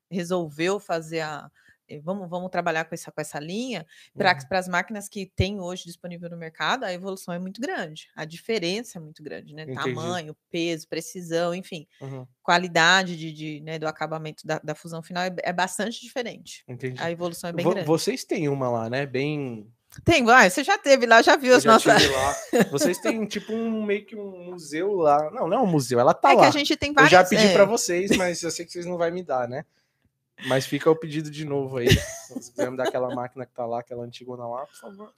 resolveu 0.10 0.80
fazer 0.80 1.22
a. 1.22 1.50
eh, 1.88 2.00
Vamos, 2.04 2.30
vamos 2.30 2.52
trabalhar 2.52 2.86
com 2.86 2.93
essa, 2.93 3.12
com 3.12 3.19
essa 3.19 3.39
linha, 3.39 3.86
para 4.15 4.32
Uhum. 4.32 4.58
as 4.58 4.67
máquinas 4.67 5.10
que 5.10 5.26
tem 5.36 5.60
hoje 5.60 5.86
disponível 5.86 6.30
no 6.30 6.38
mercado, 6.38 6.84
a 6.84 6.93
evolução 6.93 7.34
é 7.34 7.39
muito 7.39 7.60
grande. 7.60 8.08
A 8.15 8.26
diferença 8.26 9.00
é 9.00 9.02
muito 9.02 9.24
grande, 9.24 9.56
né? 9.56 9.63
Entendi. 9.63 9.80
Tamanho, 9.95 10.36
peso, 10.52 10.88
precisão, 10.88 11.54
enfim, 11.56 11.88
Uhum, 12.00 12.28
qualidade 12.43 13.17
de, 13.17 13.32
de, 13.34 13.62
né, 13.62 13.80
do 13.80 13.88
acabamento 13.88 14.45
da, 14.45 14.60
da 14.63 14.76
fusão 14.76 15.02
final 15.02 15.24
é, 15.24 15.34
é 15.43 15.52
bastante 15.54 16.00
diferente. 16.02 16.63
entendi. 16.67 17.02
A 17.02 17.10
evolução 17.10 17.50
é 17.50 17.54
bem 17.54 17.63
Vo- 17.63 17.72
grande. 17.72 17.88
Vocês 17.88 18.24
têm 18.24 18.48
uma 18.50 18.69
lá, 18.69 18.89
né? 18.89 19.06
Bem. 19.08 19.67
Tem, 20.06 20.24
vai, 20.24 20.48
você 20.52 20.63
já 20.63 20.78
teve 20.78 21.08
lá, 21.08 21.24
já 21.24 21.36
viu 21.36 21.50
Eu 21.50 21.58
as 21.58 21.63
já 21.63 21.72
nossas. 21.72 22.04
Vocês 22.69 23.00
têm 23.00 23.26
tipo 23.26 23.52
um 23.52 23.84
meio 23.84 24.06
que 24.06 24.15
um 24.15 24.45
museu 24.52 24.93
lá. 24.98 25.32
Não, 25.32 25.48
não 25.48 25.58
é 25.58 25.62
um 25.62 25.65
museu, 25.65 26.00
ela 26.00 26.13
tá 26.13 26.30
é 26.32 26.36
que 26.36 26.41
lá. 26.41 26.48
a 26.48 26.52
gente 26.52 26.78
tem 26.78 26.89
Eu 26.89 26.93
várias. 26.93 27.12
já 27.12 27.24
pedi 27.26 27.48
é, 27.48 27.54
pra 27.54 27.65
vocês, 27.65 28.15
mas 28.15 28.43
eu 28.43 28.52
sei 28.52 28.63
que 28.65 28.72
vocês 28.72 28.86
não 28.86 29.00
vão 29.00 29.12
me 29.12 29.24
dar, 29.24 29.48
né? 29.50 29.65
Mas 30.47 30.65
fica 30.65 30.89
o 30.89 30.95
pedido 30.95 31.30
de 31.30 31.43
novo 31.45 31.78
aí. 31.78 31.88
Se 31.89 32.54
dar 32.75 32.88
aquela 32.88 33.13
máquina 33.13 33.45
que 33.45 33.54
tá 33.54 33.65
lá, 33.65 33.80
aquela 33.80 34.04
antigona 34.04 34.47
lá, 34.47 34.65
por 34.65 34.75
favor. 34.75 35.13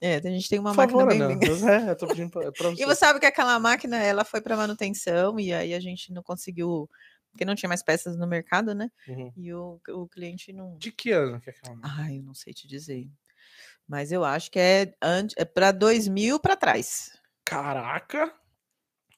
é, 0.00 0.16
a 0.16 0.20
gente 0.20 0.48
tem 0.48 0.58
uma 0.58 0.70
Por 0.70 0.78
máquina 0.78 0.98
favor, 1.00 1.12
bem. 1.12 1.22
Ana. 1.22 1.36
bem- 1.36 1.68
é, 1.88 1.90
eu 1.90 1.96
tô 1.96 2.06
pedindo 2.08 2.30
pra, 2.30 2.50
pra 2.52 2.70
E 2.70 2.74
vocês. 2.74 2.88
você 2.88 2.94
sabe 2.96 3.20
que 3.20 3.26
aquela 3.26 3.58
máquina 3.58 3.96
ela 4.02 4.24
foi 4.24 4.40
para 4.40 4.56
manutenção 4.56 5.38
e 5.38 5.52
aí 5.52 5.72
a 5.74 5.80
gente 5.80 6.12
não 6.12 6.22
conseguiu, 6.22 6.88
porque 7.30 7.44
não 7.44 7.54
tinha 7.54 7.68
mais 7.68 7.82
peças 7.82 8.16
no 8.16 8.26
mercado, 8.26 8.74
né? 8.74 8.90
Uhum. 9.08 9.32
E 9.36 9.52
o, 9.54 9.80
o 9.90 10.08
cliente 10.08 10.52
não. 10.52 10.76
De 10.76 10.90
que 10.90 11.10
ano 11.12 11.40
que 11.40 11.50
é 11.50 11.52
aquela 11.52 11.76
máquina? 11.76 11.94
Ai, 12.04 12.18
eu 12.18 12.22
não 12.22 12.34
sei 12.34 12.52
te 12.52 12.66
dizer. 12.66 13.08
Mas 13.86 14.10
eu 14.12 14.24
acho 14.24 14.50
que 14.50 14.58
é, 14.58 14.94
ante- 15.00 15.34
é 15.38 15.44
para 15.44 15.70
2000 15.70 16.40
para 16.40 16.56
trás. 16.56 17.10
Caraca! 17.44 18.32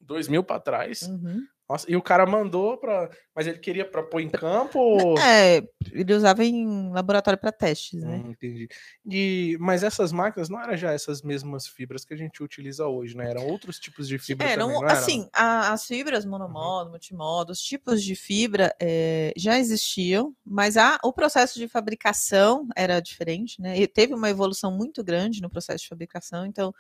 Dois 0.00 0.28
mil 0.28 0.42
pra 0.44 0.60
trás. 0.60 1.02
Uhum. 1.02 1.46
Nossa, 1.68 1.90
e 1.90 1.96
o 1.96 2.02
cara 2.02 2.24
mandou 2.24 2.78
pra. 2.78 3.10
Mas 3.34 3.46
ele 3.46 3.58
queria 3.58 3.84
pra 3.84 4.02
pôr 4.02 4.20
em 4.20 4.28
campo? 4.28 5.18
É, 5.20 5.62
ele 5.90 6.14
usava 6.14 6.44
em 6.44 6.92
laboratório 6.92 7.38
para 7.38 7.50
testes, 7.50 8.02
né? 8.04 8.22
Hum, 8.24 8.30
entendi. 8.30 8.68
E, 9.04 9.56
mas 9.58 9.82
essas 9.82 10.12
máquinas 10.12 10.48
não 10.48 10.60
eram 10.62 10.76
já 10.76 10.92
essas 10.92 11.22
mesmas 11.22 11.66
fibras 11.66 12.04
que 12.04 12.14
a 12.14 12.16
gente 12.16 12.40
utiliza 12.40 12.86
hoje, 12.86 13.16
né? 13.16 13.28
Eram 13.30 13.48
outros 13.48 13.80
tipos 13.80 14.06
de 14.06 14.16
fibra 14.16 14.46
É, 14.46 14.56
também, 14.56 14.74
não, 14.74 14.84
eram? 14.84 14.92
assim, 14.92 15.28
a- 15.32 15.72
as 15.72 15.84
fibras 15.86 16.24
monomodo, 16.24 16.90
multimodo, 16.90 17.50
os 17.52 17.60
tipos 17.60 18.00
de 18.00 18.14
fibra 18.14 18.72
eh, 18.80 19.32
já 19.36 19.58
existiam, 19.58 20.32
mas 20.44 20.76
a, 20.76 21.00
o 21.02 21.12
processo 21.12 21.58
de 21.58 21.66
fabricação 21.66 22.68
era 22.76 23.00
diferente, 23.00 23.60
né? 23.60 23.76
E 23.76 23.88
teve 23.88 24.14
uma 24.14 24.30
evolução 24.30 24.70
muito 24.70 25.02
grande 25.02 25.42
no 25.42 25.50
processo 25.50 25.82
de 25.82 25.88
fabricação, 25.88 26.46
então 26.46 26.72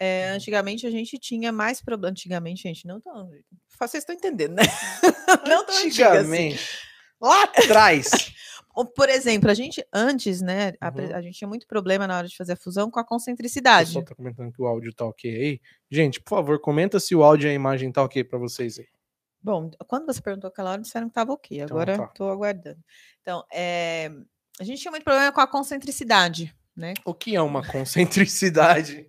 eh, 0.00 0.28
Uhum. 0.30 0.36
antigamente 0.36 0.86
a 0.86 0.90
gente 0.90 1.18
tinha 1.18 1.50
mais 1.52 1.80
problema. 1.80 2.10
Antigamente, 2.12 2.62
gente, 2.62 2.86
não 2.86 3.00
tão. 3.00 3.30
Vocês 3.78 4.02
estão 4.02 4.14
entendendo, 4.14 4.54
né? 4.54 4.62
não 5.48 5.64
tão 5.64 5.74
assim. 5.74 5.88
Antigamente. 5.88 6.78
Lá 7.20 7.44
atrás. 7.44 8.10
Por 8.94 9.08
exemplo, 9.08 9.50
a 9.50 9.54
gente 9.54 9.82
antes, 9.90 10.42
né? 10.42 10.74
A, 10.80 10.90
Uhum. 10.90 11.14
a 11.14 11.22
gente 11.22 11.38
tinha 11.38 11.48
muito 11.48 11.66
problema 11.66 12.06
na 12.06 12.18
hora 12.18 12.28
de 12.28 12.36
fazer 12.36 12.52
a 12.52 12.56
fusão 12.56 12.90
com 12.90 12.98
a 13.00 13.02
O 13.02 13.06
concentricidade. 13.06 13.86
pessoal 13.88 14.04
tá 14.04 14.14
comentando 14.14 14.52
que 14.52 14.60
o 14.60 14.66
áudio 14.66 14.92
tá 14.94 15.06
ok 15.06 15.34
aí. 15.34 15.60
Gente, 15.90 16.20
por 16.20 16.28
favor, 16.30 16.60
comenta 16.60 17.00
se 17.00 17.14
o 17.14 17.22
áudio 17.24 17.48
e 17.48 17.50
a 17.52 17.54
imagem 17.54 17.90
tá 17.90 18.02
ok 18.02 18.22
pra 18.22 18.38
vocês 18.38 18.78
aí. 18.78 18.86
Bom, 19.42 19.70
quando 19.86 20.04
você 20.06 20.20
perguntou 20.20 20.48
aquela 20.48 20.72
hora, 20.72 20.82
disseram 20.82 21.06
que 21.06 21.12
estava 21.12 21.32
ok. 21.32 21.56
Então, 21.58 21.74
Agora 21.76 21.96
tá. 21.96 22.04
estou 22.04 22.30
aguardando. 22.30 22.78
Então, 23.22 23.42
é, 23.50 24.10
a 24.60 24.64
gente 24.64 24.82
tinha 24.82 24.90
muito 24.90 25.04
problema 25.04 25.32
com 25.32 25.40
a 25.40 25.46
concentricidade, 25.46 26.54
né? 26.76 26.92
O 27.04 27.14
que 27.14 27.34
é 27.34 27.40
uma 27.40 27.66
concentricidade? 27.66 29.06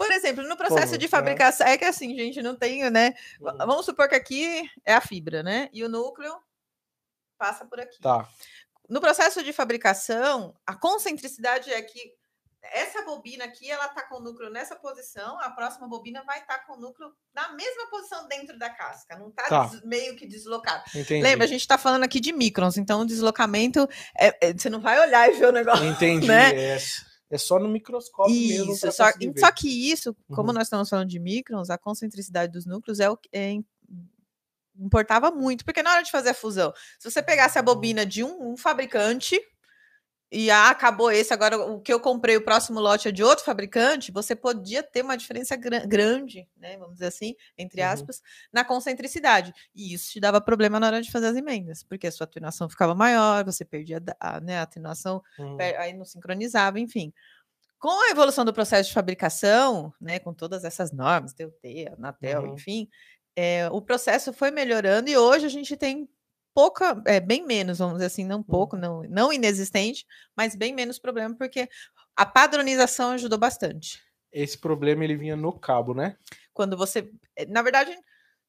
Por 0.00 0.10
exemplo, 0.12 0.42
no 0.48 0.56
processo 0.56 0.80
favor, 0.86 0.98
de 0.98 1.04
é. 1.04 1.08
fabricação, 1.08 1.66
é 1.66 1.76
que 1.76 1.84
assim, 1.84 2.16
gente, 2.16 2.40
não 2.40 2.56
tem, 2.56 2.88
né? 2.88 3.12
Uhum. 3.38 3.56
Vamos 3.58 3.84
supor 3.84 4.08
que 4.08 4.14
aqui 4.14 4.66
é 4.82 4.94
a 4.94 5.00
fibra, 5.00 5.42
né? 5.42 5.68
E 5.74 5.84
o 5.84 5.90
núcleo 5.90 6.34
passa 7.38 7.66
por 7.66 7.78
aqui. 7.78 8.00
Tá. 8.00 8.26
No 8.88 8.98
processo 8.98 9.42
de 9.42 9.52
fabricação, 9.52 10.54
a 10.66 10.74
concentricidade 10.74 11.70
é 11.70 11.82
que 11.82 12.14
essa 12.62 13.02
bobina 13.02 13.44
aqui, 13.44 13.70
ela 13.70 13.88
tá 13.88 14.02
com 14.02 14.16
o 14.16 14.20
núcleo 14.20 14.48
nessa 14.50 14.74
posição, 14.76 15.38
a 15.40 15.50
próxima 15.50 15.86
bobina 15.86 16.22
vai 16.24 16.40
estar 16.40 16.58
com 16.66 16.74
o 16.74 16.80
núcleo 16.80 17.12
na 17.34 17.52
mesma 17.52 17.86
posição 17.90 18.26
dentro 18.26 18.58
da 18.58 18.70
casca, 18.70 19.16
não 19.18 19.30
tá, 19.30 19.42
Tá. 19.44 19.66
des- 19.66 19.82
meio 19.82 20.16
que 20.16 20.26
deslocado. 20.26 20.82
Entendi. 20.94 21.22
Lembra, 21.22 21.44
a 21.44 21.48
gente 21.48 21.60
está 21.60 21.76
falando 21.78 22.04
aqui 22.04 22.20
de 22.20 22.32
microns, 22.32 22.76
então 22.78 23.00
o 23.02 23.06
deslocamento 23.06 23.88
é- 24.18 24.48
é- 24.48 24.52
você 24.54 24.68
não 24.70 24.80
vai 24.80 24.98
olhar 25.00 25.28
e 25.30 25.34
ver 25.38 25.46
o 25.48 25.52
negócio. 25.52 25.84
Entendi. 25.86 26.26
né? 26.28 26.54
É, 26.54 26.78
é 27.30 27.38
só 27.38 27.58
no 27.58 27.68
microscópio 27.68 28.34
mesmo. 28.34 28.72
Isso, 28.72 28.80
pra 28.80 28.90
só, 28.92 29.04
só 29.38 29.52
que 29.52 29.90
isso, 29.92 30.16
como 30.28 30.48
Uhum. 30.48 30.54
nós 30.54 30.64
estamos 30.66 30.88
falando 30.88 31.08
de 31.08 31.18
microns, 31.20 31.70
a 31.70 31.78
concentricidade 31.78 32.52
dos 32.52 32.66
núcleos 32.66 32.98
é 33.00 33.08
o 33.08 33.16
que 33.16 33.28
é, 33.32 33.52
im- 33.52 33.64
importava 34.78 35.30
muito, 35.30 35.64
porque 35.64 35.82
na 35.82 35.92
hora 35.92 36.02
de 36.02 36.10
fazer 36.10 36.30
a 36.30 36.34
fusão, 36.34 36.72
se 36.98 37.10
você 37.10 37.22
pegasse 37.22 37.58
a 37.58 37.62
bobina 37.62 38.04
de 38.06 38.24
um, 38.24 38.52
um 38.52 38.56
fabricante 38.56 39.40
e 40.32 40.50
ah, 40.50 40.70
acabou 40.70 41.10
esse, 41.10 41.32
agora 41.34 41.58
o 41.58 41.80
que 41.80 41.92
eu 41.92 42.00
comprei, 42.00 42.36
o 42.36 42.44
próximo 42.44 42.78
lote 42.80 43.08
é 43.08 43.12
de 43.12 43.22
outro 43.22 43.44
fabricante, 43.44 44.12
você 44.12 44.36
podia 44.36 44.82
ter 44.82 45.02
uma 45.02 45.16
diferença 45.16 45.56
gra- 45.56 45.84
grande, 45.86 46.48
né, 46.56 46.76
vamos 46.78 46.94
dizer 46.94 47.06
assim, 47.06 47.34
entre 47.58 47.80
Uhum. 47.80 47.82
aspas, 47.82 48.20
na 48.52 48.64
concentricidade. 48.64 49.52
E 49.74 49.92
isso 49.94 50.12
te 50.12 50.20
dava 50.20 50.40
problema 50.40 50.78
na 50.80 50.86
hora 50.86 51.02
de 51.02 51.10
fazer 51.10 51.26
as 51.26 51.36
emendas, 51.36 51.82
porque 51.82 52.06
a 52.06 52.12
sua 52.12 52.24
atenuação 52.24 52.68
ficava 52.68 52.94
maior, 52.94 53.44
você 53.44 53.64
perdia 53.64 54.00
a, 54.20 54.40
né, 54.40 54.58
a 54.58 54.62
atenuação 54.62 55.22
Uhum. 55.38 55.72
aí 55.78 55.92
não 55.92 56.04
sincronizava, 56.04 56.80
enfim. 56.80 57.12
Com 57.78 57.90
a 58.08 58.10
evolução 58.10 58.44
do 58.44 58.52
processo 58.52 58.88
de 58.90 58.94
fabricação, 58.94 59.92
né, 60.00 60.18
com 60.18 60.34
todas 60.34 60.64
essas 60.64 60.92
normas, 60.92 61.32
TUT, 61.34 61.88
Anatel, 61.98 62.46
Uhum. 62.46 62.48
enfim, 62.48 62.88
é, 63.36 63.68
o 63.70 63.80
processo 63.82 64.32
foi 64.32 64.50
melhorando 64.50 65.08
e 65.10 65.16
hoje 65.16 65.46
a 65.46 65.48
gente 65.48 65.76
tem 65.76 66.08
pouca, 66.54 67.00
é, 67.06 67.20
bem 67.20 67.44
menos, 67.46 67.78
vamos 67.78 67.94
dizer 67.94 68.06
assim, 68.06 68.24
não 68.24 68.42
pouco, 68.42 68.76
não, 68.76 69.02
não 69.04 69.32
inexistente, 69.32 70.04
mas 70.36 70.54
bem 70.54 70.72
menos 70.74 70.98
problema, 70.98 71.34
porque 71.36 71.68
a 72.16 72.26
padronização 72.26 73.10
ajudou 73.12 73.38
bastante. 73.38 74.00
Esse 74.32 74.58
problema 74.58 75.04
ele 75.04 75.16
vinha 75.16 75.36
no 75.36 75.52
cabo, 75.52 75.94
né? 75.94 76.16
Quando 76.52 76.76
você, 76.76 77.10
eh, 77.36 77.46
na 77.46 77.62
verdade, 77.62 77.96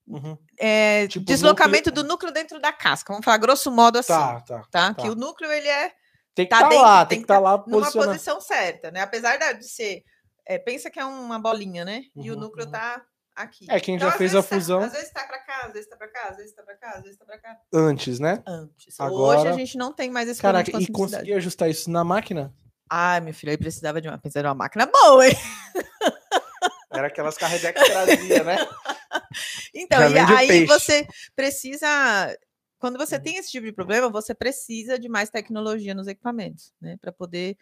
Uhum. 0.08 0.38
é, 0.60 1.08
Tipo, 1.08 1.26
deslocamento 1.26 1.90
núcleo- 1.90 2.04
do 2.04 2.08
núcleo 2.10 2.32
dentro 2.34 2.60
da 2.60 2.74
casca. 2.74 3.14
Vamos 3.14 3.24
falar 3.24 3.38
grosso 3.38 3.72
modo 3.72 3.98
assim, 4.00 4.08
tá? 4.14 4.42
Tá, 4.42 4.64
tá. 4.70 4.94
Que 4.94 5.04
tá. 5.08 5.12
o 5.12 5.16
núcleo 5.16 5.52
ele 5.52 5.68
é 5.68 5.94
Tem 6.34 6.46
que 6.46 6.50
tá 6.50 6.58
estar 6.58 6.70
dentro, 6.70 6.84
lá, 6.84 7.06
tem 7.06 7.18
que 7.20 7.26
que 7.28 7.34
estar 7.34 7.40
lá 7.40 7.64
numa 7.68 7.92
posição 7.92 8.42
certa, 8.42 8.92
né? 8.92 9.02
Apesar 9.02 9.38
de 9.38 9.64
ser, 9.64 10.04
é, 10.46 10.58
pensa 10.58 10.90
que 10.90 11.00
é 11.00 11.06
uma 11.06 11.40
bolinha, 11.40 11.86
né? 11.86 12.04
E 12.16 12.30
o 12.32 12.34
Uhum, 12.34 12.40
núcleo 12.42 12.66
uhum. 12.66 12.72
tá 12.72 13.06
aqui. 13.36 13.66
É, 13.70 13.80
quem 13.80 13.98
já 14.00 14.10
às 14.10 14.16
fez 14.16 14.34
a 14.36 14.42
tá- 14.42 14.48
fusão- 14.48 14.82
às 14.82 14.92
vezes 14.92 15.12
tá 15.12 15.24
para 15.26 15.40
cá, 15.40 15.62
às 15.68 15.74
vezes 15.74 15.90
tá 15.90 15.96
para 15.98 16.08
cá, 16.08 16.28
às 16.30 16.38
vezes 16.38 16.54
tá 16.54 16.64
para 16.64 16.76
cá, 16.78 16.92
às 16.98 17.04
vezes 17.04 17.18
tá 17.18 17.26
para 17.26 17.38
cá. 17.40 17.58
Antes, 17.74 18.20
né? 18.20 18.44
Antes. 18.48 19.00
Hoje 19.00 19.10
Agora- 19.14 19.50
a 19.50 19.54
gente 19.54 19.78
não 19.78 19.94
tem 19.94 20.10
mais 20.10 20.28
esse 20.30 20.42
Caraca, 20.42 20.70
e 20.80 20.88
conseguir 20.92 21.34
ajustar 21.34 21.70
isso 21.70 21.90
na 21.90 22.04
máquina? 22.04 22.54
Ai, 22.90 23.22
meu 23.22 23.34
filho, 23.34 23.52
aí 23.52 23.58
precisava 23.58 24.02
de 24.02 24.08
uma, 24.10 24.18
precisava 24.18 24.44
de 24.44 24.50
uma 24.50 24.56
máquina 24.56 24.86
boa, 24.86 25.28
hein? 25.28 25.34
Era 26.92 27.08
aquelas 27.08 27.38
carredex 27.38 27.82
que 27.82 27.90
trazia, 27.90 28.44
né? 28.44 28.58
Então, 29.74 30.10
Já 30.10 30.26
e 30.34 30.36
aí 30.38 30.48
peixe. 30.48 30.66
você 30.66 31.08
precisa. 31.36 31.88
Quando 32.80 32.98
você 32.98 33.16
Uhum. 33.16 33.22
tem 33.22 33.38
esse 33.38 33.50
tipo 33.52 33.66
de 33.66 33.72
problema, 33.72 34.10
você 34.10 34.34
precisa 34.34 34.98
de 35.00 35.08
mais 35.08 35.30
tecnologia 35.30 35.94
nos 35.94 36.08
equipamentos, 36.08 36.74
né? 36.82 36.98
Para 37.00 37.12
poder 37.12 37.58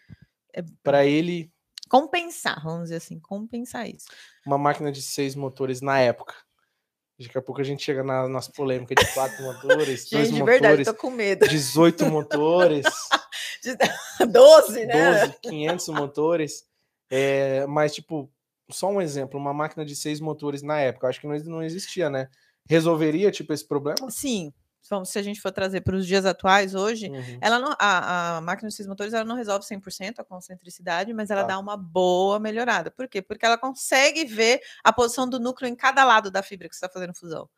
Pra 0.82 1.04
ele, 1.06 1.48
compensar, 1.90 2.62
vamos 2.62 2.84
dizer 2.84 2.96
assim, 2.96 3.18
compensar 3.18 3.86
isso. 3.90 4.06
uma 4.46 4.56
máquina 4.56 4.92
de 4.92 5.02
seis 5.02 5.34
motores 5.34 5.80
na 5.82 5.98
época. 5.98 6.34
Daqui 7.18 7.36
a 7.36 7.42
pouco 7.42 7.60
a 7.60 7.64
gente 7.64 7.82
chega 7.82 8.02
na, 8.02 8.26
nas 8.28 8.48
polêmicas 8.48 9.04
de 9.04 9.12
quatro 9.12 9.42
motores, 9.42 10.08
dois 10.08 10.28
Gente, 10.28 10.36
de 10.36 10.42
verdade, 10.42 10.78
motores, 10.78 10.86
tô 10.86 10.94
com 10.94 11.10
medo. 11.10 11.46
18 11.46 12.06
motores, 12.06 12.86
12, 14.30 14.86
né? 14.86 15.26
12, 15.26 15.38
500 15.42 15.88
motores. 15.88 16.64
É, 17.10 17.66
mas, 17.66 17.92
tipo, 17.92 18.32
só 18.70 18.88
um 18.88 19.02
exemplo, 19.02 19.38
uma 19.38 19.52
máquina 19.52 19.84
de 19.84 19.94
seis 19.94 20.18
motores 20.20 20.62
na 20.62 20.80
época, 20.80 21.08
acho 21.08 21.20
que 21.20 21.26
não, 21.26 21.36
não 21.36 21.62
existia, 21.62 22.08
né? 22.08 22.28
Resolveria, 22.66 23.30
tipo, 23.30 23.52
esse 23.52 23.66
problema? 23.66 24.10
Sim. 24.10 24.54
Se 25.04 25.18
a 25.18 25.22
gente 25.22 25.40
for 25.40 25.52
trazer 25.52 25.82
para 25.82 25.94
os 25.94 26.06
dias 26.06 26.24
atuais, 26.24 26.74
hoje, 26.74 27.08
Uhum. 27.10 27.38
ela 27.40 27.58
não, 27.58 27.74
a, 27.78 28.36
a 28.38 28.40
máquina 28.40 28.68
de 28.68 28.74
seis 28.74 28.88
motores 28.88 29.12
ela 29.12 29.24
não 29.24 29.36
resolve 29.36 29.64
100% 29.64 30.18
a 30.18 30.24
concentricidade, 30.24 31.12
mas 31.12 31.30
ela 31.30 31.42
Tá. 31.42 31.48
dá 31.48 31.58
uma 31.58 31.76
boa 31.76 32.40
melhorada. 32.40 32.90
Por 32.90 33.06
quê? 33.06 33.20
Porque 33.22 33.44
ela 33.44 33.58
consegue 33.58 34.24
ver 34.24 34.60
a 34.82 34.92
posição 34.92 35.28
do 35.28 35.38
núcleo 35.38 35.68
em 35.68 35.76
cada 35.76 36.04
lado 36.04 36.30
da 36.30 36.42
fibra 36.42 36.68
que 36.68 36.74
você 36.74 36.84
está 36.84 36.92
fazendo 36.92 37.14
fusão. 37.14 37.48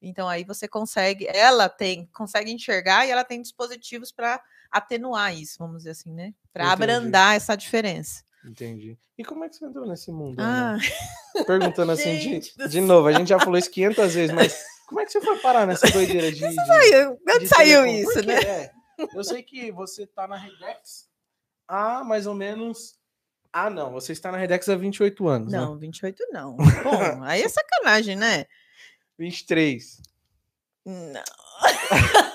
Então 0.00 0.28
aí 0.28 0.44
você 0.44 0.68
consegue, 0.68 1.26
ela 1.28 1.68
tem, 1.68 2.06
consegue 2.14 2.52
enxergar 2.52 3.04
e 3.06 3.10
ela 3.10 3.24
tem 3.24 3.42
dispositivos 3.42 4.12
para 4.12 4.40
atenuar 4.70 5.34
isso, 5.36 5.56
vamos 5.58 5.78
dizer 5.78 5.90
assim, 5.90 6.12
né? 6.14 6.32
Para 6.52 6.70
abrandar 6.70 7.34
essa 7.34 7.56
diferença. 7.56 8.22
Entendi. 8.44 8.96
E 9.18 9.24
como 9.24 9.42
é 9.44 9.48
que 9.48 9.56
você 9.56 9.64
entrou 9.66 9.84
nesse 9.88 10.12
mundo? 10.12 10.40
Ah, 10.40 10.76
Perguntando 11.44 11.90
assim, 11.92 12.16
de, 12.56 12.68
de 12.68 12.80
novo, 12.80 13.08
a 13.08 13.12
gente 13.12 13.28
já 13.28 13.38
falou 13.40 13.58
isso 13.58 13.70
500 13.70 14.14
vezes, 14.14 14.32
mas 14.34 14.64
como 14.88 15.00
é 15.00 15.04
que 15.06 15.12
você 15.12 15.20
foi 15.20 15.38
parar 15.38 15.66
nessa 15.66 15.86
doideira 15.92 16.32
de. 16.32 16.40
de- 16.40 16.54
saiu, 16.54 17.16
de 17.24 17.32
onde 17.32 17.38
de 17.40 17.48
saiu 17.48 17.82
telecom? 17.84 18.10
isso, 18.10 18.26
né? 18.26 18.34
É, 18.42 18.72
eu 19.14 19.22
sei 19.22 19.42
que 19.42 19.70
você 19.70 20.06
tá 20.06 20.26
na 20.26 20.36
Redex 20.36 21.08
há 21.68 22.02
mais 22.02 22.26
ou 22.26 22.34
menos. 22.34 22.98
Ah, 23.52 23.70
não, 23.70 23.92
você 23.92 24.12
está 24.12 24.30
na 24.32 24.38
Redex 24.38 24.68
há 24.68 24.76
28 24.76 25.28
anos, 25.28 25.52
né? 25.52 25.58
Não, 25.58 25.78
28 25.78 26.26
não. 26.32 26.56
Bom, 26.82 27.22
aí 27.22 27.42
é 27.42 27.48
sacanagem, 27.48 28.16
né? 28.16 28.44
23. 29.18 30.00
Não. 30.84 31.22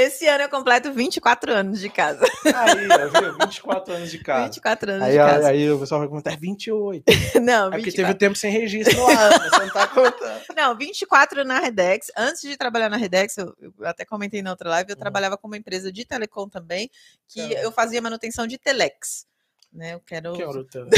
Esse 0.00 0.26
ano 0.28 0.44
eu 0.44 0.48
completo 0.48 0.92
24 0.92 1.52
anos 1.52 1.80
de 1.80 1.88
casa. 1.88 2.24
Aí, 2.44 2.88
ó, 2.88 3.20
viu? 3.20 3.36
24 3.38 3.94
anos 3.94 4.10
de 4.10 4.18
casa. 4.18 4.44
24 4.44 4.92
anos 4.92 5.02
Aí, 5.04 5.12
de 5.12 5.18
casa. 5.18 5.48
aí, 5.48 5.70
o 5.72 5.78
pessoal 5.80 6.00
vai 6.00 6.08
contar, 6.08 6.32
é 6.32 6.36
28. 6.36 7.04
Não, 7.42 7.66
É 7.66 7.70
porque 7.70 7.90
24. 7.90 7.92
teve 7.96 8.10
o 8.10 8.14
tempo 8.14 8.36
sem 8.36 8.52
registro 8.52 9.06
ar, 9.08 9.30
né? 9.40 9.48
você 9.50 9.58
não 9.58 9.70
tá 9.72 9.86
contando. 9.88 10.40
Não, 10.56 10.76
24 10.76 11.44
na 11.44 11.58
Redex. 11.58 12.12
Antes 12.16 12.42
de 12.42 12.56
trabalhar 12.56 12.88
na 12.88 12.96
Redex, 12.96 13.36
eu, 13.38 13.52
eu 13.60 13.72
até 13.86 14.04
comentei 14.04 14.40
na 14.40 14.50
outra 14.50 14.70
live, 14.70 14.90
eu 14.90 14.94
Uhum. 14.94 15.00
trabalhava 15.00 15.36
com 15.36 15.48
uma 15.48 15.56
empresa 15.56 15.90
de 15.90 16.04
telecom 16.04 16.48
também, 16.48 16.88
que 17.26 17.40
Caramba. 17.40 17.60
eu 17.60 17.72
fazia 17.72 18.00
manutenção 18.00 18.46
de 18.46 18.56
telex. 18.56 19.26
Né, 19.72 19.94
eu 19.94 20.00
quero... 20.00 20.32
Que 20.32 20.42
era 20.42 20.50
o 20.50 20.64
tele- 20.64 20.90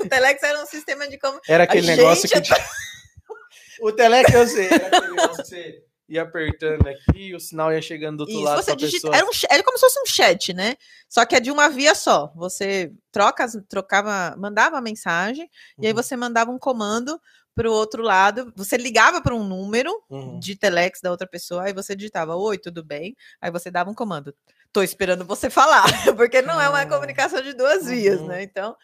O 0.00 0.08
telex 0.08 0.42
era 0.42 0.62
um 0.62 0.66
sistema 0.66 1.08
de 1.08 1.18
como. 1.18 1.40
Era 1.48 1.64
aquele 1.64 1.90
A 1.90 1.96
negócio 1.96 2.28
que. 2.28 2.36
gente 2.36 2.46
tinha- 2.52 2.58
O 3.80 3.90
Telec 3.90 4.32
eu 4.32 4.46
sei, 4.46 4.66
era 4.66 4.86
aquele 4.86 5.08
negócio 5.08 5.42
que 5.42 5.48
você 5.48 5.82
ia 6.12 6.22
apertando 6.22 6.86
aqui 6.88 7.34
o 7.34 7.40
sinal 7.40 7.72
ia 7.72 7.80
chegando 7.82 8.18
do 8.18 8.20
outro 8.22 8.34
Isso, 8.34 8.44
lado 8.44 8.62
você 8.62 8.76
digita, 8.76 9.08
pessoa. 9.08 9.16
era, 9.16 9.26
um, 9.26 9.30
era 9.50 9.62
como 9.62 9.78
se 9.78 9.84
fosse 9.84 10.00
um 10.00 10.06
chat, 10.06 10.52
né? 10.52 10.76
Só 11.08 11.24
que 11.24 11.34
é 11.36 11.40
de 11.40 11.50
uma 11.50 11.68
via 11.68 11.94
só. 11.94 12.32
Você 12.36 12.92
troca, 13.10 13.46
trocava, 13.68 14.36
mandava 14.38 14.76
a 14.78 14.80
mensagem 14.82 15.48
e 15.80 15.86
aí 15.86 15.92
Uhum, 15.92 15.96
você 16.02 16.16
mandava 16.16 16.50
um 16.50 16.58
comando 16.58 17.20
para 17.54 17.68
o 17.68 17.72
outro 17.72 18.02
lado. 18.02 18.52
Você 18.56 18.76
ligava 18.76 19.20
para 19.20 19.34
um 19.34 19.44
número 19.44 19.90
uhum. 20.08 20.38
de 20.38 20.56
telex 20.56 21.00
da 21.02 21.10
outra 21.10 21.26
pessoa, 21.26 21.64
aí 21.64 21.72
você 21.72 21.94
digitava, 21.94 22.34
oi, 22.36 22.56
tudo 22.58 22.82
bem? 22.84 23.14
Aí 23.40 23.50
você 23.50 23.70
dava 23.70 23.90
um 23.90 23.94
comando. 23.94 24.34
Tô 24.72 24.82
esperando 24.82 25.22
você 25.24 25.50
falar, 25.50 25.84
porque 26.16 26.40
não 26.40 26.58
é 26.60 26.66
uma 26.68 26.80
Ah. 26.80 26.86
comunicação 26.86 27.42
de 27.42 27.52
duas 27.52 27.86
vias, 27.86 28.20
Uhum. 28.20 28.28
né? 28.28 28.42
Então, 28.42 28.74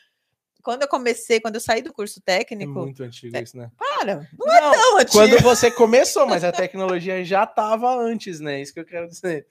quando 0.63 0.83
eu 0.83 0.89
comecei, 0.89 1.41
quando 1.41 1.55
eu 1.55 1.61
saí 1.61 1.81
do 1.83 1.93
curso 1.93 2.19
É 2.27 2.39
técnico, 2.39 2.73
muito 2.73 3.03
antigo 3.03 3.37
isso, 3.39 3.57
né? 3.57 3.71
para, 3.79 4.17
não, 4.17 4.27
Não, 4.47 4.73
não, 4.73 5.07
quando 5.07 5.33
antigo. 5.35 5.43
você 5.49 5.71
começou, 5.71 6.27
mas 6.27 6.43
a 6.45 6.51
tecnologia 6.53 7.25
já 7.25 7.47
tava 7.47 7.95
antes, 7.97 8.41
né? 8.41 8.61
Isso 8.61 8.75
que 8.75 8.81
eu 8.81 8.85
quero 8.85 9.09
dizer. 9.09 9.47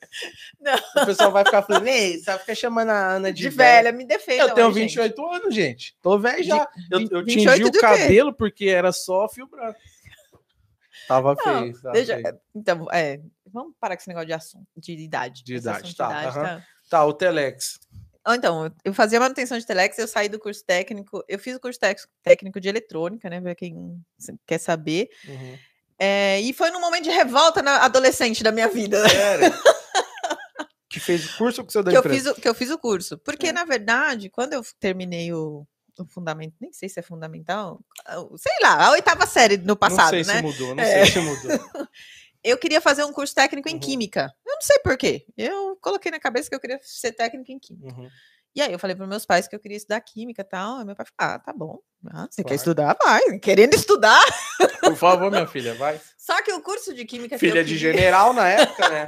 Não. 0.59 0.75
O 1.01 1.05
pessoal 1.05 1.31
vai 1.31 1.43
ficar 1.45 1.63
falando, 1.63 1.87
ei, 1.87 2.17
você 2.19 2.25
vai 2.25 2.39
ficar 2.39 2.55
chamando 2.55 2.89
a 2.89 3.07
Ana 3.13 3.31
de, 3.33 3.41
de 3.43 3.49
velha, 3.49 3.91
me 3.91 4.05
defenda. 4.05 4.43
Eu 4.43 4.53
tenho 4.53 4.67
gente. 4.73 4.89
28 4.97 5.25
anos, 5.33 5.55
gente. 5.55 5.97
Tô 6.01 6.19
velho 6.19 6.41
De- 6.43 6.47
já. 6.49 6.67
Eu, 6.91 6.99
eu 6.99 7.23
28 7.25 7.25
tingi 7.25 7.63
o 7.63 7.65
do 7.67 7.71
quê? 7.71 7.79
cabelo 7.79 8.33
porque 8.33 8.65
era 8.65 8.91
só 8.91 9.27
fio 9.29 9.47
branco. 9.47 9.79
Tava 11.07 11.35
Não, 11.35 11.43
feio. 11.61 11.81
Tava 11.81 11.93
Deixa, 11.93 12.15
feio. 12.21 12.39
então, 12.53 12.85
é, 12.91 13.19
vamos 13.51 13.73
parar 13.79 13.95
com 13.95 14.01
esse 14.01 14.09
negócio 14.09 14.27
de 14.27 14.33
assunto, 14.33 14.67
de 14.77 14.91
idade. 14.93 15.43
De 15.43 15.55
idade, 15.55 15.83
assunto 15.83 15.95
tá, 15.95 16.27
aham. 16.27 16.63
Tá, 16.89 17.05
o 17.05 17.13
Telex. 17.13 17.79
Ou 18.27 18.35
Então, 18.35 18.71
eu 18.83 18.93
fazia 18.93 19.19
manutenção 19.19 19.57
de 19.57 19.65
telex, 19.65 19.97
eu 19.97 20.07
saí 20.07 20.27
do 20.27 20.37
curso 20.39 20.63
técnico, 20.65 21.23
eu 21.27 21.39
fiz 21.39 21.55
o 21.55 21.59
curso 21.59 21.79
técnico 22.23 22.59
de 22.59 22.67
eletrônica, 22.67 23.29
né, 23.29 23.39
para 23.39 23.55
quem 23.55 24.01
quer 24.45 24.57
saber, 24.59 25.09
Uhum. 25.27 25.57
é, 25.97 26.41
e 26.41 26.51
foi 26.53 26.69
num 26.71 26.81
momento 26.81 27.05
de 27.05 27.09
revolta 27.11 27.61
na 27.61 27.83
adolescente 27.85 28.43
da 28.43 28.51
minha 28.51 28.67
vida. 28.67 29.07
Sério? 29.07 29.51
que 30.89 30.99
fez 30.99 31.25
o 31.33 31.37
curso 31.37 31.63
que 31.63 31.71
você 31.71 31.83
da 31.83 31.91
que 31.91 31.97
eu, 31.97 32.03
fiz 32.03 32.25
o, 32.25 32.33
que 32.35 32.47
eu 32.49 32.53
fiz 32.55 32.69
o 32.71 32.77
curso. 32.77 33.17
Porque, 33.19 33.47
É. 33.47 33.51
na 33.51 33.63
verdade, 33.65 34.29
quando 34.29 34.53
eu 34.53 34.61
terminei 34.79 35.31
o, 35.33 35.65
o 35.99 36.05
fundamento, 36.07 36.55
nem 36.59 36.71
sei 36.73 36.89
se 36.89 36.99
é 36.99 37.03
fundamental, 37.03 37.79
o- 38.29 38.37
sei 38.37 38.53
lá, 38.61 38.87
a 38.87 38.91
oitava 38.91 39.25
série 39.27 39.57
no 39.57 39.75
passado, 39.75 40.15
não 40.15 40.23
sei 40.23 40.33
né? 40.33 40.35
se 40.37 40.41
mudou, 40.41 40.75
não 40.75 40.83
É. 40.83 41.05
sei 41.05 41.13
se 41.13 41.19
mudou. 41.19 41.59
Eu 42.43 42.57
queria 42.57 42.79
fazer 42.81 43.03
um 43.03 43.11
curso 43.13 43.33
técnico 43.35 43.67
em 43.69 43.73
Uhum. 43.73 43.79
química. 43.79 44.33
Eu 44.45 44.53
não 44.55 44.61
sei 44.61 44.79
por 44.79 44.97
quê. 44.97 45.25
Eu 45.37 45.75
coloquei 45.81 46.11
na 46.11 46.19
cabeça 46.19 46.49
que 46.49 46.55
eu 46.55 46.59
queria 46.59 46.79
ser 46.81 47.11
técnico 47.11 47.51
em 47.51 47.59
química. 47.59 47.93
Uhum. 47.95 48.09
E 48.55 48.61
aí 48.61 48.71
eu 48.71 48.79
falei 48.79 48.95
para 48.95 49.05
meus 49.05 49.23
pais 49.25 49.47
que 49.47 49.55
eu 49.55 49.59
queria 49.59 49.77
estudar 49.77 49.99
química 50.01 50.41
e 50.41 50.45
tal. 50.45 50.77
Aí 50.77 50.85
meu 50.85 50.95
pai 50.95 51.05
falou: 51.05 51.35
ah, 51.35 51.39
tá 51.39 51.53
bom. 51.53 51.79
Ah, 52.11 52.27
você 52.29 52.43
quer 52.43 52.55
estudar? 52.55 52.97
Vai. 53.03 53.37
Querendo 53.39 53.75
estudar. 53.75 54.23
Por 54.81 54.95
favor, 54.95 55.29
minha 55.29 55.45
filha, 55.45 55.75
vai. 55.75 55.99
Só 56.17 56.41
que 56.41 56.51
o 56.53 56.61
curso 56.61 56.93
de 56.93 57.05
química 57.05 57.37
Filha 57.37 57.63
de 57.63 57.73
queria, 57.75 57.91
general 57.93 58.33
na 58.33 58.47
época, 58.49 58.89
né? 58.89 59.05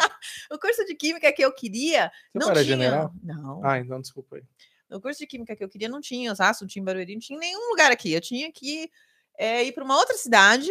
o 0.51 0.59
curso 0.59 0.85
de 0.85 0.93
química 0.95 1.31
que 1.33 1.43
eu 1.43 1.51
queria 1.53 2.11
Seu 2.31 2.39
não 2.41 2.49
era 2.51 2.63
tinha. 2.63 2.75
general? 2.77 3.11
Não. 3.23 3.61
Ah, 3.65 3.79
então 3.79 3.99
desculpa 4.01 4.35
aí. 4.35 4.43
No 4.89 4.99
curso 5.01 5.19
de 5.19 5.27
química 5.27 5.55
que 5.55 5.63
eu 5.63 5.69
queria 5.69 5.87
não 5.89 6.01
tinha 6.01 6.31
Osasco, 6.31 6.63
não 6.63 6.67
tinha 6.69 6.83
Barueri, 6.83 7.13
não 7.13 7.19
tinha 7.19 7.39
nenhum 7.39 7.69
lugar 7.69 7.91
aqui. 7.91 8.11
Eu 8.13 8.21
tinha 8.21 8.51
que 8.51 8.89
eh, 9.37 9.63
ir 9.65 9.71
para 9.71 9.83
uma 9.83 9.95
outra 9.97 10.15
cidade. 10.17 10.69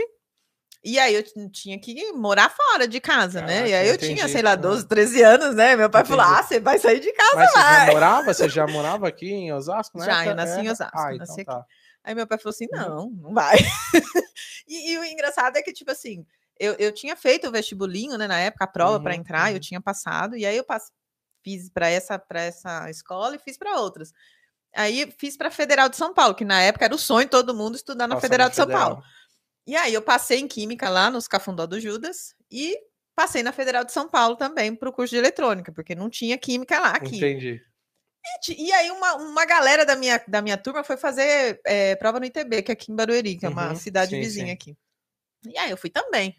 E 0.85 0.99
aí 0.99 1.15
eu 1.15 1.25
tinha 1.51 1.79
que 1.79 2.13
morar 2.13 2.49
fora 2.51 2.87
de 2.87 3.01
casa, 3.01 3.43
né? 3.43 3.69
E 3.69 3.75
aí 3.75 3.89
eu 3.89 3.95
entendi. 3.97 4.15
tinha, 4.15 4.29
sei 4.29 4.43
lá, 4.43 4.53
Ah. 4.53 4.57
12, 4.57 4.87
13 4.87 5.23
anos, 5.23 5.55
né? 5.55 5.75
Meu 5.77 5.91
pai 5.91 6.05
falou: 6.05 6.23
Entendi. 6.25 6.39
"Ah, 6.39 6.43
você 6.43 6.61
vai 6.61 6.79
sair 6.79 7.01
de 7.01 7.13
casa". 7.13 7.35
Mas 7.35 7.51
você 7.51 7.59
já 7.61 7.87
morava? 7.93 8.35
Você 8.35 8.49
já 8.49 8.67
morava 8.67 9.09
aqui 9.09 9.27
em 9.29 9.53
Osasco? 9.53 9.99
né? 9.99 10.05
Já, 10.05 10.27
eu 10.27 10.35
nasci 10.37 10.61
em 10.61 10.69
é. 10.69 10.73
Osasco, 10.73 10.97
Ah, 10.97 11.13
nasci 11.15 11.33
então 11.33 11.35
aqui. 11.35 11.45
tá. 11.45 11.67
Aí 12.05 12.15
meu 12.15 12.27
pai 12.27 12.39
falou 12.39 12.51
assim: 12.51 12.67
Uhum. 12.73 12.79
não, 12.79 13.11
não 13.11 13.35
vai. 13.35 13.57
e, 14.69 14.93
e 14.93 14.99
o 14.99 15.05
engraçado 15.05 15.57
é 15.57 15.63
que, 15.63 15.73
tipo 15.73 15.91
assim, 15.91 16.25
eu, 16.59 16.75
eu 16.79 16.93
tinha 16.93 17.17
feito 17.17 17.49
o 17.49 17.53
vestibulinho, 17.53 18.17
né, 18.17 18.27
na 18.27 18.39
época, 18.39 18.65
a 18.65 18.69
prova 18.69 19.01
para 19.01 19.15
Uhum, 19.15 19.21
entrar, 19.21 19.51
eu 19.51 19.55
uhum. 19.55 19.61
tinha 19.61 19.81
passado, 19.81 20.37
e 20.37 20.47
aí 20.47 20.57
eu 20.57 20.65
passe- 20.65 20.93
fiz 21.43 21.69
para 21.71 21.89
essa, 21.89 22.19
pra 22.19 22.43
essa 22.43 22.89
escola 22.91 23.37
e 23.37 23.39
fiz 23.39 23.57
para 23.59 23.81
outras. 23.81 24.13
Aí 24.77 25.13
fiz 25.19 25.37
para 25.37 25.51
Federal 25.51 25.89
de 25.89 25.97
São 25.97 26.15
Paulo, 26.15 26.35
que 26.35 26.45
na 26.45 26.61
época 26.63 26.85
era 26.85 26.95
o 26.95 26.99
sonho 26.99 27.25
de 27.25 27.31
todo 27.31 27.55
mundo 27.55 27.75
estudar 27.77 28.07
na 28.07 28.15
Passou 28.15 28.29
Federal 28.29 28.49
de 28.49 28.57
São 28.57 28.67
Federal. 28.67 28.91
Paulo. 28.91 29.05
E 29.69 29.77
aí 29.77 29.93
eu 29.93 30.01
passei 30.01 30.39
em 30.41 30.49
Química 30.49 30.89
lá 30.89 31.11
nos 31.11 31.29
Cafundó 31.29 31.67
do 31.67 31.79
Judas 31.79 32.35
e 32.51 32.75
passei 33.15 33.43
na 33.43 33.53
Federal 33.53 33.85
de 33.85 33.93
São 33.93 34.09
Paulo 34.09 34.35
também 34.35 34.75
para 34.75 34.89
o 34.89 34.93
curso 34.93 35.11
de 35.11 35.19
eletrônica, 35.19 35.71
porque 35.73 35.95
não 35.95 36.09
tinha 36.09 36.39
Química 36.39 36.81
lá 36.81 36.93
aqui. 36.93 37.17
Entendi. 37.19 37.61
Gente, 38.47 38.61
E 38.63 38.73
aí 38.73 38.91
uma, 38.91 39.15
uma 39.17 39.45
galera 39.45 39.85
da 39.85 39.95
minha, 39.95 40.23
da 40.27 40.41
minha 40.41 40.57
turma 40.57 40.83
foi 40.83 40.97
fazer 40.97 41.61
eh, 41.67 41.95
prova 41.97 42.19
no 42.19 42.25
ITB, 42.25 42.63
que 42.63 42.73
é 42.73 42.75
aqui 42.75 42.91
em 42.91 42.97
Barueri, 42.97 43.37
que 43.37 43.45
é 43.45 43.49
uma 43.51 43.69
Uhum, 43.69 43.77
cidade 43.77 44.11
sim, 44.13 44.21
vizinha 44.21 44.47
sim. 44.47 44.53
aqui. 44.53 44.77
E 45.47 45.59
aí 45.59 45.71
eu 45.71 45.77
fui 45.77 45.91
também. 45.91 46.35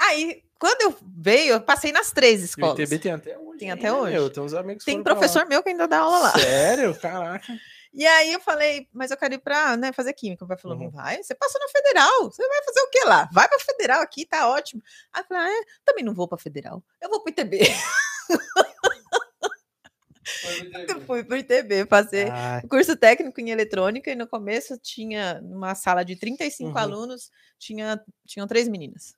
Aí, 0.00 0.42
quando 0.58 0.80
eu 0.80 0.96
veio, 1.16 1.52
eu 1.54 1.60
passei 1.60 1.92
nas 1.92 2.10
três 2.10 2.40
E 2.40 2.44
o 2.44 2.46
escolas. 2.46 2.78
ITB 2.78 2.98
tem 2.98 3.12
até 3.12 3.38
hoje. 3.38 3.58
Tem 3.58 3.70
até 3.70 3.92
hoje. 3.92 4.12
meu, 4.14 4.30
Tem 4.30 4.42
uns 4.42 4.54
amigos 4.54 4.84
Tem 4.84 5.02
professor 5.02 5.46
meu 5.46 5.62
que 5.62 5.68
ainda 5.68 5.86
dá 5.86 5.98
aula 6.00 6.18
lá. 6.18 6.32
Sério? 6.32 6.94
Caraca. 6.98 7.52
E 7.98 8.06
aí 8.06 8.30
eu 8.34 8.40
falei, 8.40 8.86
mas 8.92 9.10
eu 9.10 9.16
quero 9.16 9.32
ir 9.34 9.38
para 9.38 9.74
né, 9.76 9.90
fazer 9.90 10.12
química. 10.12 10.44
O 10.44 10.48
pai 10.48 10.58
falou, 10.58 10.76
Uhum. 10.76 10.84
não 10.84 10.90
vai? 10.90 11.22
Você 11.22 11.34
passou 11.34 11.58
na 11.58 11.68
federal. 11.68 12.24
Você 12.30 12.46
vai 12.46 12.62
fazer 12.62 12.80
o 12.80 12.90
que 12.90 13.04
lá? 13.04 13.26
Vai 13.32 13.48
para 13.48 13.58
federal 13.58 14.02
aqui, 14.02 14.26
tá 14.26 14.48
ótimo. 14.50 14.82
Aí 15.12 15.22
eu 15.22 15.26
falei, 15.26 15.42
ah, 15.44 15.50
é? 15.50 15.64
também 15.82 16.04
não 16.04 16.12
vou 16.14 16.28
para 16.28 16.36
federal. 16.36 16.84
Eu 17.00 17.08
vou 17.08 17.22
para 17.22 17.30
ITB. 17.32 17.58
Eu 20.88 21.00
fui 21.06 21.22
para 21.24 21.38
ITB 21.38 21.86
fazer 21.86 22.30
curso 22.68 22.96
técnico 22.96 23.40
em 23.40 23.50
eletrônica 23.50 24.10
e 24.10 24.14
no 24.16 24.26
começo 24.26 24.76
tinha 24.78 25.40
uma 25.42 25.74
sala 25.74 26.04
de 26.04 26.16
35 26.16 26.70
Uhum. 26.70 26.76
alunos, 26.78 27.30
tinha, 27.58 28.02
tinham 28.26 28.46
três 28.46 28.68
meninas. 28.68 29.14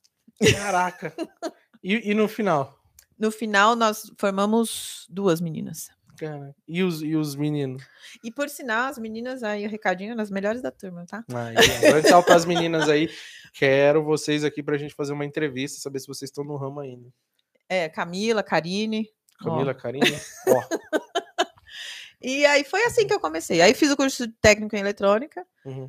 caraca. 0.57 1.14
E, 1.83 2.11
e 2.11 2.14
no 2.14 2.29
final? 2.29 2.79
No 3.19 3.31
final, 3.33 3.75
nós 3.75 4.11
formamos 4.19 5.07
duas 5.09 5.41
meninas. 5.41 5.91
Cara, 6.19 6.55
e 6.67 6.83
os, 6.83 7.03
e 7.03 7.15
os 7.17 7.35
meninos? 7.37 7.83
E 8.23 8.31
por 8.31 8.49
sinal, 8.49 8.87
as 8.89 8.99
meninas 8.99 9.43
aí, 9.43 9.67
o 9.67 9.71
recadinho, 9.71 10.13
eram 10.13 10.23
as 10.23 10.31
melhores 10.31 10.61
da 10.61 10.71
turma, 10.71 11.05
tá? 11.07 11.25
Aí, 11.33 11.55
ó, 11.57 11.81
grande 11.81 12.09
salve 12.09 12.27
pras 12.27 12.45
meninas 12.45 12.89
aí. 12.89 13.09
Quero 13.55 14.05
vocês 14.05 14.45
aqui 14.45 14.63
pra 14.63 14.77
gente 14.77 14.95
fazer 14.95 15.13
uma 15.13 15.25
entrevista, 15.25 15.81
saber 15.81 16.01
se 16.01 16.07
vocês 16.07 16.29
estão 16.31 16.45
no 16.45 16.57
ramo 16.57 16.81
ainda. 16.81 17.09
É, 17.69 17.89
Camila, 17.89 18.43
Karine. 18.43 19.09
ó. 19.41 19.45
Camila, 19.45 19.75
Karine, 19.75 20.19
ó. 20.49 20.63
E 22.21 22.45
aí 22.47 22.65
foi 22.65 22.83
assim 22.85 23.07
que 23.07 23.15
eu 23.15 23.21
comecei. 23.21 23.61
Aí 23.63 23.73
fiz 23.75 23.91
o 23.93 23.97
curso 23.97 24.27
técnico 24.41 24.75
em 24.75 24.81
eletrônica, 24.81 25.47
Uhum. 25.65 25.89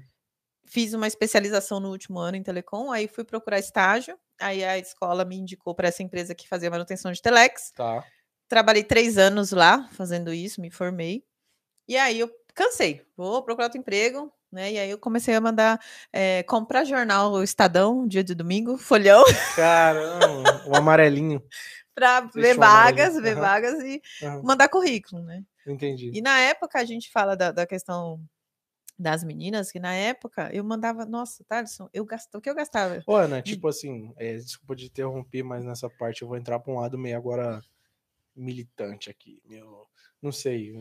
fiz 0.66 0.94
uma 0.94 1.08
especialização 1.08 1.80
no 1.80 1.90
último 1.90 2.20
ano 2.20 2.38
em 2.38 2.44
telecom, 2.44 2.92
aí 2.92 3.08
fui 3.08 3.24
procurar 3.24 3.58
estágio. 3.58 4.16
Aí 4.40 4.64
a 4.64 4.78
escola 4.78 5.26
me 5.26 5.36
indicou 5.36 5.74
para 5.74 5.88
essa 5.88 6.04
empresa 6.04 6.36
que 6.36 6.48
fazia 6.48 6.70
manutenção 6.70 7.12
de 7.12 7.20
telex. 7.22 7.72
Tá. 7.72 8.06
Trabalhei 8.50 8.84
três 8.84 9.20
anos 9.20 9.52
lá 9.52 9.88
fazendo 9.94 10.34
isso, 10.34 10.60
me 10.60 10.72
formei. 10.72 11.24
E 11.88 11.96
aí 11.96 12.20
eu 12.20 12.30
cansei, 12.56 13.06
vou 13.16 13.44
procurar 13.44 13.68
outro 13.68 13.80
emprego, 13.80 14.34
né? 14.52 14.72
E 14.72 14.80
aí 14.80 14.90
eu 14.90 14.98
comecei 14.98 15.36
a 15.36 15.40
mandar 15.40 15.80
eh, 16.12 16.42
comprar 16.44 16.84
jornal 16.84 17.42
Estadão, 17.44 18.08
dia 18.08 18.24
de 18.24 18.34
domingo, 18.34 18.76
folhão, 18.82 19.24
Caramba, 19.56 20.62
o 20.66 20.76
amarelinho. 20.76 21.44
para 21.94 22.22
ver 22.22 22.56
vagas, 22.56 23.16
ver 23.22 23.34
aham. 23.34 23.42
vagas 23.42 23.84
e 23.84 24.02
Aham, 24.24 24.42
mandar 24.44 24.68
currículo, 24.68 25.22
né? 25.22 25.44
entendi. 25.68 26.12
E 26.12 26.20
na 26.20 26.40
época 26.40 26.80
a 26.80 26.86
gente 26.86 27.12
fala 27.12 27.36
da, 27.38 27.52
da 27.52 27.68
questão 27.68 28.20
das 28.98 29.24
meninas, 29.24 29.72
que 29.72 29.80
na 29.80 29.94
época 29.94 30.50
eu 30.52 30.64
mandava, 30.64 31.06
nossa, 31.06 31.44
Thaleson, 31.46 31.88
eu 31.94 32.04
gastava, 32.04 32.40
o 32.40 32.42
que 32.42 32.50
eu 32.50 32.56
gastava? 32.56 33.02
Ô, 33.06 33.16
Ana, 33.16 33.42
tipo 33.44 33.68
assim, 33.68 34.12
é, 34.18 34.34
desculpa 34.36 34.76
de 34.76 34.88
interromper, 34.88 35.44
mas 35.44 35.64
nessa 35.64 35.88
parte 35.90 36.24
eu 36.24 36.28
vou 36.28 36.36
entrar 36.36 36.60
pra 36.60 36.74
um 36.74 36.80
lado 36.80 36.98
meio 36.98 37.16
agora 37.16 37.62
militante 38.40 39.10
aqui, 39.10 39.42
meu, 39.46 39.86
não 40.22 40.32
sei. 40.32 40.74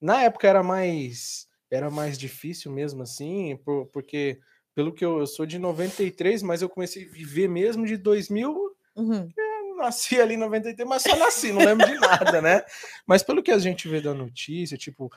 Na 0.00 0.22
época 0.22 0.46
era 0.48 0.62
mais 0.62 1.48
era 1.70 1.90
mais 1.90 2.16
difícil 2.16 2.70
mesmo 2.70 3.02
assim, 3.02 3.56
por- 3.64 3.86
porque 3.86 4.38
pelo 4.74 4.92
que 4.92 5.04
eu, 5.04 5.18
eu 5.18 5.26
sou 5.26 5.44
de 5.46 5.58
93, 5.58 6.42
mas 6.42 6.62
eu 6.62 6.68
comecei 6.68 7.04
a 7.06 7.10
viver 7.10 7.48
mesmo 7.48 7.84
de 7.86 7.96
2000, 7.96 8.54
Uhum. 8.96 9.28
eu 9.36 9.76
nasci 9.76 10.20
ali 10.20 10.34
em 10.34 10.36
93, 10.38 10.88
mas 10.88 11.02
só 11.02 11.16
nasci, 11.16 11.52
não 11.52 11.64
lembro 11.64 11.84
de 11.86 11.94
nada, 11.98 12.40
né? 12.40 12.62
Mas 13.06 13.22
pelo 13.24 13.42
que 13.42 13.50
a 13.50 13.58
gente 13.58 13.88
vê 13.88 14.00
da 14.00 14.14
notícia, 14.14 14.76
tipo, 14.78 15.10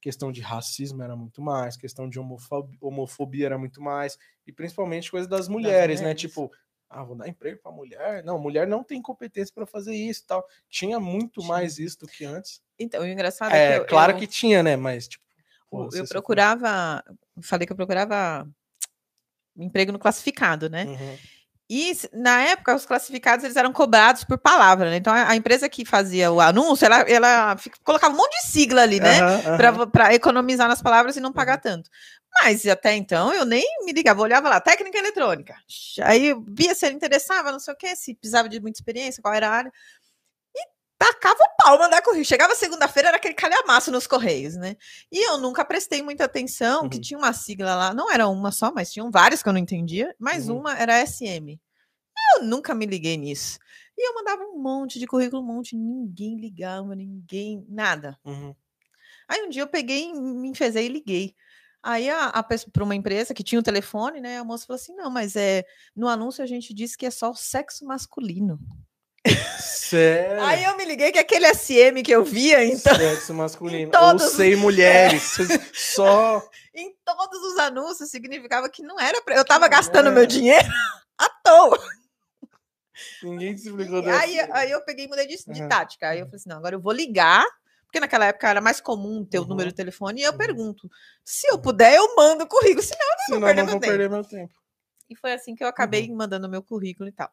questão 0.00 0.32
de 0.32 0.40
racismo 0.40 1.00
era 1.02 1.14
muito 1.14 1.40
mais, 1.42 1.76
questão 1.76 2.08
de 2.08 2.18
homofobia, 2.18 2.78
homofobia 2.80 3.46
era 3.46 3.58
muito 3.58 3.80
mais, 3.80 4.18
e 4.46 4.52
principalmente 4.52 5.10
coisa 5.10 5.28
das 5.28 5.46
mulheres, 5.46 6.00
né? 6.00 6.06
mulheres. 6.06 6.20
Tipo, 6.22 6.50
ah, 6.90 7.04
vou 7.04 7.14
dar 7.16 7.28
emprego 7.28 7.60
pra 7.62 7.70
mulher. 7.70 8.24
Não, 8.24 8.38
mulher 8.38 8.66
não 8.66 8.82
tem 8.82 9.00
competência 9.00 9.54
para 9.54 9.64
fazer 9.64 9.94
isso 9.94 10.22
e 10.24 10.26
tal. 10.26 10.44
Tinha 10.68 10.98
muito 10.98 11.40
Tinha. 11.40 11.46
mais 11.48 11.78
isso 11.78 12.00
do 12.00 12.06
que 12.08 12.24
antes. 12.24 12.60
Então, 12.78 13.02
o 13.02 13.06
engraçado 13.06 13.54
é, 13.54 13.58
É, 13.58 13.76
que 13.78 13.80
eu, 13.82 13.86
claro 13.86 14.12
eu- 14.12 14.16
que 14.18 14.26
tinha, 14.26 14.62
né? 14.62 14.74
Mas, 14.76 15.06
tipo, 15.06 15.24
se 15.92 15.98
eu 16.00 16.08
procurava, 16.08 17.02
falei 17.42 17.64
que 17.66 17.72
eu 17.72 17.76
procurava 17.76 18.46
emprego 19.56 19.92
no 19.92 19.98
classificado, 19.98 20.68
né? 20.68 20.84
Uhum. 20.84 21.18
E 21.72 21.92
na 22.12 22.42
época 22.42 22.74
os 22.74 22.84
classificados 22.84 23.44
eles 23.44 23.56
eram 23.56 23.72
cobrados 23.72 24.24
por 24.24 24.36
palavra, 24.38 24.90
né? 24.90 24.96
Então 24.96 25.12
a, 25.12 25.28
a 25.28 25.36
empresa 25.36 25.68
que 25.68 25.84
fazia 25.84 26.32
o 26.32 26.40
anúncio, 26.40 26.84
ela, 26.84 27.00
ela 27.02 27.56
fica- 27.56 27.78
colocava 27.84 28.12
um 28.12 28.16
monte 28.16 28.32
de 28.40 28.46
sigla 28.50 28.82
ali, 28.82 28.98
né? 28.98 29.20
Aham, 29.20 29.60
aham. 29.60 29.90
Para 29.90 30.12
economizar 30.12 30.66
nas 30.66 30.82
palavras 30.82 31.16
e 31.16 31.20
não 31.20 31.32
pagar 31.32 31.58
tanto. 31.58 31.88
Mas 32.42 32.64
até 32.66 32.94
então 32.94 33.32
eu 33.34 33.44
nem 33.44 33.64
me 33.84 33.92
ligava, 33.92 34.22
olhava 34.22 34.48
lá, 34.48 34.60
técnica 34.60 34.98
eletrônica. 34.98 35.54
Aí 36.02 36.26
eu 36.26 36.44
via 36.48 36.74
se 36.74 36.86
ele 36.86 36.94
interessava, 36.96 37.50
não 37.52 37.58
sei 37.60 37.74
o 37.74 37.76
quê, 37.76 37.94
se 37.96 38.14
precisava 38.14 38.48
de 38.48 38.60
muita 38.60 38.78
experiência, 38.78 39.22
qual 39.22 39.34
era 39.34 39.48
a 39.48 39.52
área. 39.52 39.72
E 40.56 40.60
tacava 40.98 41.38
o 41.42 41.62
pau 41.64 41.78
mandar 41.78 42.02
correio. 42.02 42.24
Chegava 42.24 42.54
segunda-feira, 42.54 43.08
era 43.08 43.16
aquele 43.18 43.34
calhamaço 43.34 43.90
nos 43.90 44.06
correios, 44.06 44.56
né? 44.56 44.76
E 45.12 45.28
eu 45.28 45.38
nunca 45.38 45.64
prestei 45.64 46.02
muita 46.02 46.24
atenção, 46.24 46.88
que 46.88 46.96
Uhum. 46.96 47.02
tinha 47.02 47.18
uma 47.18 47.32
sigla 47.32 47.74
lá, 47.74 47.94
não 47.94 48.10
era 48.12 48.28
uma 48.28 48.52
só, 48.52 48.72
mas 48.72 48.92
tinham 48.92 49.10
várias 49.10 49.42
que 49.42 49.48
eu 49.48 49.52
não 49.52 49.60
entendia, 49.60 50.14
mas 50.18 50.48
Uhum. 50.48 50.58
uma 50.60 50.78
era 50.78 50.98
SM. 51.00 51.60
Eu 52.36 52.44
nunca 52.44 52.74
me 52.74 52.86
liguei 52.86 53.16
nisso. 53.16 53.58
E 53.98 54.08
eu 54.08 54.14
mandava 54.14 54.44
um 54.44 54.58
monte 54.58 54.98
de 54.98 55.06
currículo, 55.06 55.42
um 55.42 55.46
monte, 55.46 55.76
ninguém 55.76 56.36
ligava, 56.38 56.94
ninguém, 56.94 57.64
nada. 57.68 58.18
Uhum. 58.24 58.54
Aí 59.28 59.42
um 59.44 59.48
dia 59.48 59.62
eu 59.62 59.68
peguei, 59.68 60.12
me 60.12 60.48
enfezei 60.48 60.86
e 60.86 60.88
liguei. 60.88 61.34
Aí 61.82 62.10
a, 62.10 62.26
a 62.26 62.42
para 62.42 62.84
uma 62.84 62.94
empresa 62.94 63.32
que 63.32 63.42
tinha 63.42 63.58
o 63.58 63.62
telefone, 63.62 64.20
né? 64.20 64.38
A 64.38 64.44
moça 64.44 64.66
falou 64.66 64.76
assim: 64.80 64.94
não, 64.94 65.10
mas 65.10 65.34
é 65.36 65.64
no 65.96 66.08
anúncio 66.08 66.44
a 66.44 66.46
gente 66.46 66.74
disse 66.74 66.96
que 66.96 67.06
é 67.06 67.10
só 67.10 67.30
o 67.30 67.34
sexo 67.36 67.84
masculino. 67.86 68.58
Sério? 69.60 70.42
Aí 70.42 70.64
eu 70.64 70.76
me 70.76 70.84
liguei 70.84 71.10
que 71.12 71.18
aquele 71.18 71.46
SM 71.54 72.02
que 72.04 72.10
eu 72.12 72.24
via, 72.24 72.64
então, 72.64 72.94
Sexo 72.96 73.32
masculino. 73.34 73.90
todos 73.90 74.22
Ou 74.22 74.28
sem 74.30 74.56
mulheres. 74.56 75.36
Só. 75.74 76.42
em 76.74 76.94
todos 77.04 77.40
os 77.52 77.58
anúncios 77.58 78.10
significava 78.10 78.68
que 78.68 78.82
não 78.82 78.98
era 78.98 79.20
pra. 79.22 79.36
Eu 79.36 79.44
tava 79.44 79.68
Que 79.68 79.74
gastando 79.76 80.04
merda. 80.04 80.18
meu 80.20 80.26
dinheiro 80.26 80.68
à 81.18 81.28
toa. 81.44 81.78
Ninguém 83.22 83.56
se 83.56 83.68
explicou 83.68 84.02
E 84.02 84.08
aí, 84.10 84.40
aí 84.52 84.70
eu 84.70 84.82
peguei 84.84 85.06
e 85.06 85.08
mudei 85.08 85.26
de, 85.26 85.36
de 85.36 85.60
Aham. 85.60 85.68
tática. 85.68 86.08
Aí 86.10 86.18
eu 86.20 86.26
falei 86.26 86.36
assim: 86.36 86.48
não, 86.48 86.58
agora 86.58 86.74
eu 86.74 86.80
vou 86.80 86.92
ligar. 86.92 87.44
Porque 87.90 87.98
naquela 87.98 88.26
época 88.26 88.48
era 88.48 88.60
mais 88.60 88.80
comum 88.80 89.24
ter 89.24 89.40
o 89.40 89.42
Uhum. 89.42 89.48
número 89.48 89.70
de 89.70 89.74
telefone, 89.74 90.20
e 90.20 90.24
eu 90.24 90.30
Uhum. 90.30 90.38
pergunto: 90.38 90.88
se 91.24 91.48
eu 91.48 91.58
puder, 91.58 91.92
eu 91.96 92.14
mando 92.14 92.44
o 92.44 92.46
currículo. 92.46 92.82
Se 92.82 92.94
Senão 93.26 93.40
perder 93.40 93.56
não 93.56 93.64
meu 93.66 93.72
vou 93.72 93.80
tempo. 93.80 93.90
perder 93.92 94.08
meu 94.10 94.24
tempo. 94.24 94.54
E 95.08 95.16
foi 95.16 95.32
assim 95.32 95.56
que 95.56 95.64
eu 95.64 95.66
acabei 95.68 96.08
mandando 96.08 96.48
meu 96.48 96.62
currículo 96.62 97.08
e 97.08 97.12
tal. 97.12 97.28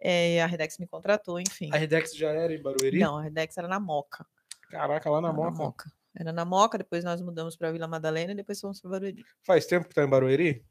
Eh, 0.00 0.40
a 0.40 0.46
Redex 0.46 0.78
me 0.78 0.86
contratou, 0.86 1.40
enfim. 1.40 1.70
A 1.72 1.76
Redex 1.76 2.14
já 2.16 2.30
era 2.30 2.54
em 2.54 2.62
Barueri? 2.62 3.00
Não, 3.00 3.18
a 3.18 3.22
Redex 3.22 3.58
era 3.58 3.66
na 3.66 3.80
Moca. 3.80 4.24
Caraca, 4.70 5.10
lá 5.10 5.20
na 5.20 5.28
era 5.30 5.50
Moca. 5.50 5.90
Era 6.14 6.32
na 6.32 6.44
Moca, 6.44 6.78
depois 6.78 7.02
nós 7.02 7.20
mudamos 7.20 7.56
para 7.56 7.72
Vila 7.72 7.88
Madalena 7.88 8.30
e 8.32 8.36
depois 8.36 8.60
fomos 8.60 8.80
para 8.80 8.92
Barueri. 8.92 9.24
Faz 9.44 9.66
tempo 9.66 9.88
que 9.88 9.94
tá 9.94 10.04
em 10.04 10.08
Barueri? 10.08 10.64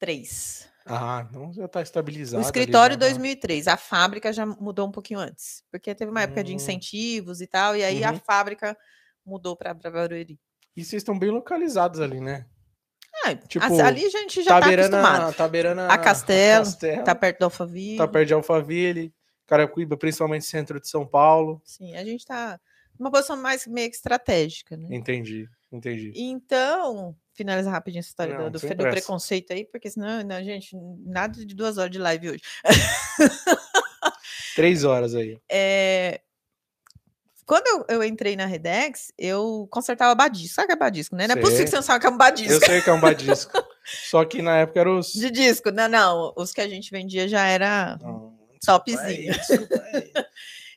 2003. 0.00 0.68
Ah, 0.88 1.26
então 1.28 1.52
já 1.52 1.66
tá 1.66 1.82
estabilizado. 1.82 2.36
O 2.36 2.38
ali, 2.38 2.46
escritório 2.46 2.94
já. 2.94 3.00
2003. 3.00 3.66
A 3.68 3.76
fábrica 3.76 4.32
já 4.32 4.46
mudou 4.46 4.86
um 4.86 4.92
pouquinho 4.92 5.18
antes. 5.18 5.64
Porque 5.70 5.94
teve 5.94 6.10
uma 6.10 6.22
época 6.22 6.44
de 6.44 6.52
Hum. 6.52 6.56
incentivos 6.56 7.40
e 7.40 7.46
tal, 7.46 7.76
e 7.76 7.82
aí 7.82 8.04
a 8.04 8.12
Uhum. 8.12 8.20
fábrica 8.20 8.76
mudou 9.24 9.56
para 9.56 9.74
Barueri. 9.74 10.38
E 10.76 10.84
vocês 10.84 11.00
estão 11.00 11.18
bem 11.18 11.30
localizados 11.30 12.00
ali, 12.00 12.20
né? 12.20 12.46
Ah, 13.24 13.34
Tipo, 13.34 13.64
as- 13.64 13.80
ali 13.80 14.04
a 14.04 14.10
gente 14.10 14.42
já 14.42 14.60
tá, 14.60 14.66
beirando 14.66 14.94
a- 14.94 15.00
acostumado. 15.00 15.34
Tá 15.34 15.94
A 15.94 15.98
Castelo, 15.98 16.64
Castelo, 16.66 17.04
Tá 17.04 17.14
perto 17.14 17.38
da 17.40 17.46
Alphaville. 17.46 17.96
tá 17.96 18.06
perto 18.06 18.28
de 18.28 18.34
Alphaville, 18.34 19.14
Caracuíba, 19.46 19.96
principalmente 19.96 20.44
centro 20.44 20.78
de 20.80 20.88
São 20.88 21.04
Paulo. 21.06 21.60
Sim, 21.64 21.96
a 21.96 22.04
gente 22.04 22.24
tá 22.26 22.60
numa 22.98 23.10
posição 23.10 23.36
mais 23.36 23.66
meio 23.66 23.88
que 23.90 23.96
estratégica, 23.96 24.76
né? 24.76 24.88
Entendi, 24.94 25.48
entendi. 25.72 26.12
Então, 26.14 27.14
finalizar 27.34 27.72
rapidinho 27.72 28.00
essa 28.00 28.08
história 28.08 28.34
do- 28.36 28.42
Não, 28.44 28.50
do, 28.50 28.58
do 28.58 28.76
preconceito 28.90 29.52
aí, 29.52 29.64
porque 29.64 29.90
senão, 29.90 30.22
não, 30.24 30.42
gente, 30.42 30.76
nada 31.04 31.44
de 31.44 31.54
duas 31.54 31.78
horas 31.78 31.90
de 31.90 31.98
live 31.98 32.30
hoje. 32.30 32.42
Três 34.54 34.84
horas 34.84 35.14
aí. 35.14 35.38
É, 35.50 36.20
Quando 37.44 37.66
eu, 37.66 37.96
eu 37.96 38.02
entrei 38.04 38.34
na 38.36 38.46
Redex, 38.46 39.12
eu 39.18 39.68
consertava 39.70 40.14
badisco. 40.14 40.54
Sabe 40.54 40.64
o 40.64 40.66
que 40.68 40.72
é 40.72 40.76
badisco, 40.76 41.14
né? 41.14 41.26
Não 41.28 41.34
é 41.34 41.38
possível 41.40 41.56
Sei. 41.58 41.64
que 41.66 41.70
você 41.70 41.76
não 41.76 41.82
o 41.96 42.00
que 42.00 42.06
é 42.06 42.10
um 42.10 42.12
Eu 42.12 42.18
badisco. 42.18 42.66
sei 42.66 42.82
que 42.82 42.90
é 42.90 42.92
um 42.92 43.00
badisco. 43.00 43.52
Só 44.10 44.24
que 44.24 44.42
na 44.42 44.56
época 44.58 44.80
era 44.80 44.90
os. 44.92 45.12
De 45.12 45.30
disco. 45.30 45.70
Não, 45.70 45.88
não. 45.88 46.32
Os 46.36 46.52
que 46.52 46.60
a 46.60 46.68
gente 46.68 46.90
vendia 46.90 47.28
já 47.28 47.46
era 47.46 47.96
Não, 48.02 48.36
topzinho. 48.64 48.98
desculpa 48.98 49.06
aí, 49.06 49.28
desculpa 49.30 49.84
aí. 49.92 50.12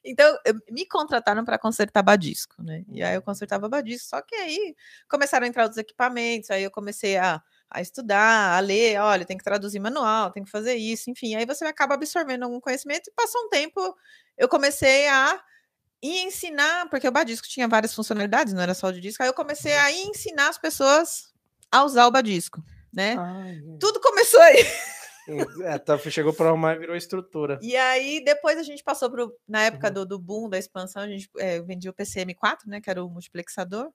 Então, 0.04 0.38
me 0.70 0.86
contrataram 0.86 1.44
para 1.44 1.58
consertar 1.58 2.02
badisco, 2.02 2.62
né? 2.64 2.84
E 2.90 3.04
aí 3.04 3.16
eu 3.16 3.22
consertava 3.22 3.68
badisco. 3.68 4.10
Só 4.10 4.22
que 4.22 4.36
aí 4.36 4.76
começaram 5.10 5.46
a 5.46 5.48
entrar 5.50 5.64
outros 5.64 5.78
equipamentos, 5.78 6.50
aí 6.50 6.64
eu 6.64 6.72
comecei 6.72 7.18
a, 7.18 7.42
a 7.70 7.82
estudar, 7.82 8.58
a 8.58 8.60
ler, 8.60 9.00
olha, 9.00 9.26
tem 9.26 9.38
que 9.38 9.44
traduzir 9.44 9.80
manual, 9.80 10.32
tem 10.32 10.44
que 10.44 10.50
fazer 10.50 10.76
isso, 10.76 11.10
enfim. 11.10 11.36
Aí 11.36 11.46
você 11.46 11.66
acaba 11.66 11.96
absorvendo 11.96 12.44
algum 12.44 12.60
conhecimento 12.60 13.10
e 13.10 13.14
passou 13.14 13.42
um 13.46 13.50
tempo, 13.50 13.96
eu 14.38 14.48
comecei 14.48 15.08
a 15.08 15.42
ensinar, 16.02 16.90
porque 16.90 17.08
o 17.08 17.12
badisco 17.12 17.48
tinha 17.48 17.68
várias 17.68 17.94
funcionalidades, 17.94 18.54
não 18.54 18.62
era 18.62 18.74
só 18.74 18.88
o 18.88 18.94
de 18.94 19.02
disco, 19.02 19.22
aí 19.22 19.30
eu 19.30 19.34
comecei 19.34 19.74
a 19.74 19.92
ir 19.92 20.08
ensinar 20.08 20.50
as 20.50 20.58
pessoas 20.58 21.34
a 21.72 21.84
usar 21.84 22.08
o 22.08 22.12
badisco, 22.12 22.64
né? 22.92 23.16
Ai, 23.20 23.56
gente. 23.56 23.80
Tudo 23.80 24.00
começou 24.00 24.42
aí. 24.42 24.66
É, 25.64 25.78
tá, 25.78 25.98
chegou 25.98 26.34
para 26.34 26.50
arrumar 26.50 26.76
e 26.76 26.80
virou 26.80 26.96
estrutura. 26.96 27.60
E 27.62 27.76
aí, 27.76 28.24
depois 28.24 28.58
a 28.58 28.64
gente 28.64 28.84
passou 28.84 29.10
pro, 29.10 29.34
na 29.48 29.64
época 29.64 29.88
Uhum. 29.88 29.94
do, 29.94 30.06
do 30.06 30.20
boom, 30.20 30.50
da 30.50 30.58
expansão, 30.58 31.02
a 31.04 31.08
gente 31.08 31.30
é, 31.38 31.62
vendia 31.62 31.92
o 31.92 31.94
PCM4, 31.94 32.60
né? 32.68 32.82
Que 32.82 32.90
era 32.90 33.04
o 33.04 33.10
multiplexador, 33.10 33.92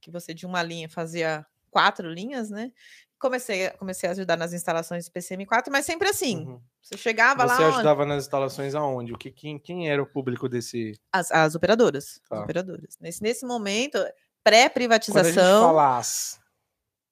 que 0.00 0.10
você 0.10 0.32
de 0.34 0.44
uma 0.46 0.62
linha 0.62 0.88
fazia 0.88 1.44
quatro 1.70 2.08
linhas, 2.10 2.50
né? 2.50 2.70
Comecei, 3.18 3.68
a- 3.68 3.70
comecei 3.78 4.08
a 4.08 4.12
ajudar 4.12 4.36
nas 4.36 4.52
instalações 4.52 5.04
do 5.06 5.12
PCM4, 5.12 5.70
mas 5.70 5.86
sempre 5.86 6.08
assim. 6.08 6.38
Uhum. 6.44 6.60
Você 6.82 6.96
chegava 6.98 7.46
Você 7.46 7.62
lá, 7.62 7.68
ó, 7.68 7.74
ajudava 7.74 8.04
nas 8.04 8.24
instalações 8.24 8.74
aonde? 8.74 9.12
O 9.12 9.16
que, 9.16 9.30
quem, 9.30 9.58
quem 9.60 9.88
era 9.88 10.02
o 10.02 10.06
público 10.06 10.48
desse. 10.48 10.98
as, 11.12 11.30
as 11.30 11.54
operadoras. 11.54 12.20
As 12.24 12.28
Tá. 12.28 12.42
operadoras. 12.42 12.96
Nesse, 13.00 13.22
nesse 13.22 13.46
momento, 13.46 13.92
Quando 13.98 14.02
a 14.04 14.08
gente 14.08 14.42
pré-privatização. 14.42 15.66
fala 15.68 15.98
as, 15.98 16.40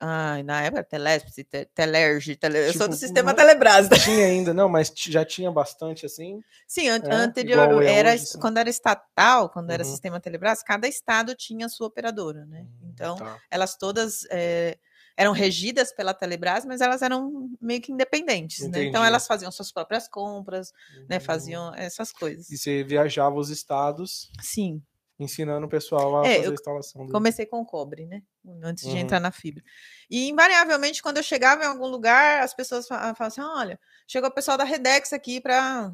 Ai, 0.03 0.43
na 0.43 0.63
época, 0.63 0.83
Telesp, 0.83 1.29
te, 1.45 1.67
Telerge, 1.75 2.35
tele... 2.35 2.69
eu 2.69 2.73
sou 2.73 2.89
do 2.89 2.95
Tipo, 2.95 2.97
sistema 2.97 3.33
não- 3.33 3.37
Telebrás. 3.37 3.89
né? 3.91 3.99
tinha 3.99 4.25
ainda, 4.27 4.55
não, 4.55 4.67
mas 4.67 4.91
já 4.97 5.27
tinha 5.27 5.51
bastante 5.53 6.07
assim. 6.07 6.43
Sim, 6.67 6.89
an 6.89 7.03
É, 7.05 7.15
anterior, 7.17 7.83
é 7.83 7.93
era, 7.99 8.09
hoje, 8.15 8.23
es- 8.23 8.31
sim. 8.31 8.39
quando 8.41 8.57
era 8.57 8.71
estatal, 8.71 9.51
quando 9.51 9.69
era 9.71 9.85
Uhum. 9.85 9.91
sistema 9.91 10.19
Telebrás, 10.19 10.63
cada 10.63 10.89
estado 10.89 11.35
tinha 11.35 11.67
a 11.67 11.69
sua 11.69 11.87
operadora, 11.89 12.47
né? 12.47 12.67
Então, 12.83 13.17
Tá. 13.17 13.39
elas 13.51 13.77
todas 13.77 14.25
eh, 14.31 14.79
eram 15.19 15.33
regidas 15.33 15.93
pela 15.93 16.15
Telebrás, 16.15 16.65
mas 16.65 16.81
elas 16.81 17.03
eram 17.03 17.51
meio 17.61 17.83
que 17.83 17.93
independentes, 17.93 18.61
né? 18.61 18.69
Então, 18.69 18.85
Entendi. 18.85 19.07
elas 19.07 19.27
faziam 19.27 19.53
suas 19.53 19.71
próprias 19.71 20.09
compras, 20.09 20.73
né? 21.11 21.17
Uhum. 21.17 21.21
Faziam 21.21 21.75
essas 21.75 22.11
coisas. 22.11 22.49
E 22.49 22.57
você 22.57 22.83
viajava 22.83 23.37
os 23.37 23.51
estados 23.51 24.31
Sim, 24.41 24.83
ensinando 25.23 25.67
o 25.67 25.69
pessoal 25.71 26.23
a 26.23 26.27
É, 26.29 26.37
fazer 26.37 26.51
a 26.51 26.55
instalação 26.55 27.07
comecei 27.09 27.47
com 27.47 27.65
cobre, 27.65 28.07
né? 28.07 28.23
Antes 28.63 28.85
de 28.85 28.91
Uhum. 28.91 28.97
entrar 28.99 29.21
na 29.21 29.31
fibra. 29.31 29.63
E, 30.11 30.29
invariavelmente, 30.29 31.03
quando 31.03 31.19
eu 31.19 31.23
chegava 31.23 31.63
em 31.63 31.67
algum 31.67 31.87
lugar, 31.87 32.43
as 32.43 32.55
pessoas 32.55 32.87
fa- 32.89 33.15
falavam 33.15 33.27
assim, 33.27 33.41
olha, 33.41 33.79
chegou 34.09 34.29
o 34.31 34.33
pessoal 34.35 34.57
da 34.57 34.65
Redex 34.65 35.13
aqui 35.13 35.41
para 35.41 35.93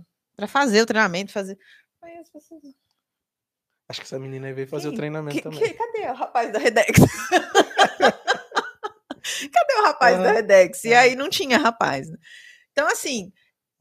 fazer 0.49 0.81
o 0.83 0.87
treinamento, 0.87 1.33
fazer... 1.33 1.59
Aí 2.03 2.17
as 2.19 2.31
pessoas... 2.31 2.63
Acho 3.89 4.01
que 4.01 4.07
essa 4.07 4.19
menina 4.19 4.47
aí 4.49 4.53
veio 4.53 4.67
fazer 4.69 4.89
o 4.89 4.91
Quem? 4.91 4.99
treinamento 4.99 5.37
Que- 5.37 5.43
também. 5.43 5.61
que- 5.61 5.75
cadê 5.75 6.11
o 6.11 6.15
rapaz 6.15 6.53
da 6.53 6.59
Redex? 6.59 6.99
cadê 9.53 9.75
o 9.81 9.83
rapaz 9.85 10.17
da 10.19 10.25
Aham. 10.25 10.33
Redex? 10.35 10.85
E 10.85 10.95
aí 10.95 11.15
não 11.17 11.29
tinha 11.29 11.59
rapaz. 11.59 12.09
né? 12.09 12.17
Então, 12.73 12.87
assim, 12.89 13.25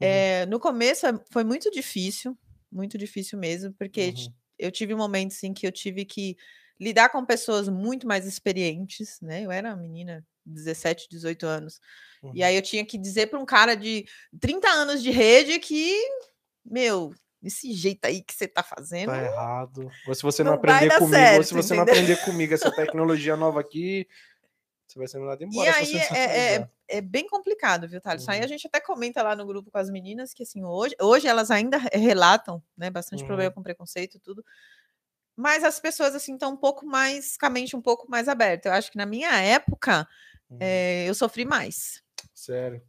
Uhum. 0.00 0.08
é, 0.08 0.46
no 0.46 0.58
começo 0.60 1.06
é- 1.06 1.18
foi 1.30 1.44
muito 1.44 1.70
difícil, 1.70 2.36
muito 2.70 2.96
difícil 2.98 3.38
mesmo, 3.38 3.72
porque 3.78 4.12
Uhum. 4.16 4.32
Eu 4.58 4.70
tive 4.70 4.94
momentos 4.94 5.42
em 5.44 5.52
que 5.54 5.66
eu 5.66 5.72
tive 5.72 6.04
que 6.04 6.36
lidar 6.80 7.08
com 7.10 7.24
pessoas 7.24 7.68
muito 7.68 8.06
mais 8.06 8.26
experientes, 8.26 9.18
né? 9.22 9.42
Eu 9.42 9.50
era 9.50 9.70
uma 9.70 9.76
menina, 9.76 10.24
17, 10.44 11.08
18 11.10 11.46
anos. 11.46 11.80
E 12.22 12.26
Uhum. 12.26 12.44
aí 12.44 12.56
eu 12.56 12.62
tinha 12.62 12.84
que 12.84 12.98
dizer 12.98 13.28
para 13.28 13.38
um 13.38 13.46
cara 13.46 13.74
de 13.74 14.04
30 14.40 14.68
anos 14.68 15.02
de 15.02 15.10
rede 15.10 15.58
que, 15.58 15.94
meu, 16.64 17.14
desse 17.40 17.72
jeito 17.72 18.04
aí 18.04 18.22
que 18.22 18.34
você 18.34 18.48
tá 18.48 18.62
fazendo, 18.62 19.10
Tá 19.10 19.22
errado. 19.24 19.90
Ou 20.06 20.14
se 20.14 20.22
você 20.22 20.42
não, 20.42 20.52
Não 20.52 20.58
aprender 20.58 20.90
comigo, 20.98 21.36
ou 21.36 21.42
certo, 21.42 21.44
se 21.44 21.54
você 21.54 21.74
não 21.74 21.82
entendeu? 21.82 21.94
aprender 22.02 22.24
comigo 22.24 22.54
essa 22.54 22.70
tecnologia 22.72 23.36
nova 23.36 23.60
aqui, 23.60 24.06
você 24.86 24.98
vai 24.98 25.08
ser 25.08 25.18
mandado 25.18 25.42
embora. 25.44 25.72
se 25.72 25.78
aí 25.78 25.96
é- 25.96 26.08
não 26.10 26.16
é- 26.16 26.24
atualizar. 26.54 26.70
é 26.88 27.00
bem 27.00 27.26
complicado, 27.26 27.88
viu, 27.88 28.00
Thales? 28.00 28.22
Isso 28.22 28.30
aí 28.30 28.38
a 28.38 28.42
Uhum. 28.42 28.48
gente 28.48 28.66
até 28.66 28.80
comenta 28.80 29.22
lá 29.22 29.34
no 29.34 29.46
grupo 29.46 29.70
com 29.70 29.78
as 29.78 29.90
meninas 29.90 30.32
que, 30.32 30.42
assim, 30.42 30.64
hoje, 30.64 30.94
hoje 31.00 31.26
elas 31.26 31.50
ainda 31.50 31.76
re- 31.78 31.90
relatam, 31.94 32.62
né, 32.76 32.88
bastante 32.90 33.20
Uhum. 33.22 33.26
problema 33.26 33.50
com 33.52 33.62
preconceito 33.62 34.16
e 34.16 34.20
tudo, 34.20 34.44
mas 35.36 35.64
as 35.64 35.78
pessoas, 35.80 36.14
assim, 36.14 36.34
estão 36.34 36.52
um 36.52 36.56
pouco 36.56 36.86
mais, 36.86 37.36
com 37.36 37.46
a 37.46 37.50
mente 37.50 37.76
um 37.76 37.82
pouco 37.82 38.08
mais 38.10 38.28
aberta. 38.28 38.68
Eu 38.68 38.72
acho 38.72 38.90
que 38.90 38.96
na 38.98 39.06
minha 39.06 39.30
época, 39.40 40.08
Uhum. 40.50 40.58
eh, 40.60 41.06
eu 41.08 41.14
sofri 41.14 41.44
mais. 41.44 42.02
Sério. 42.34 42.80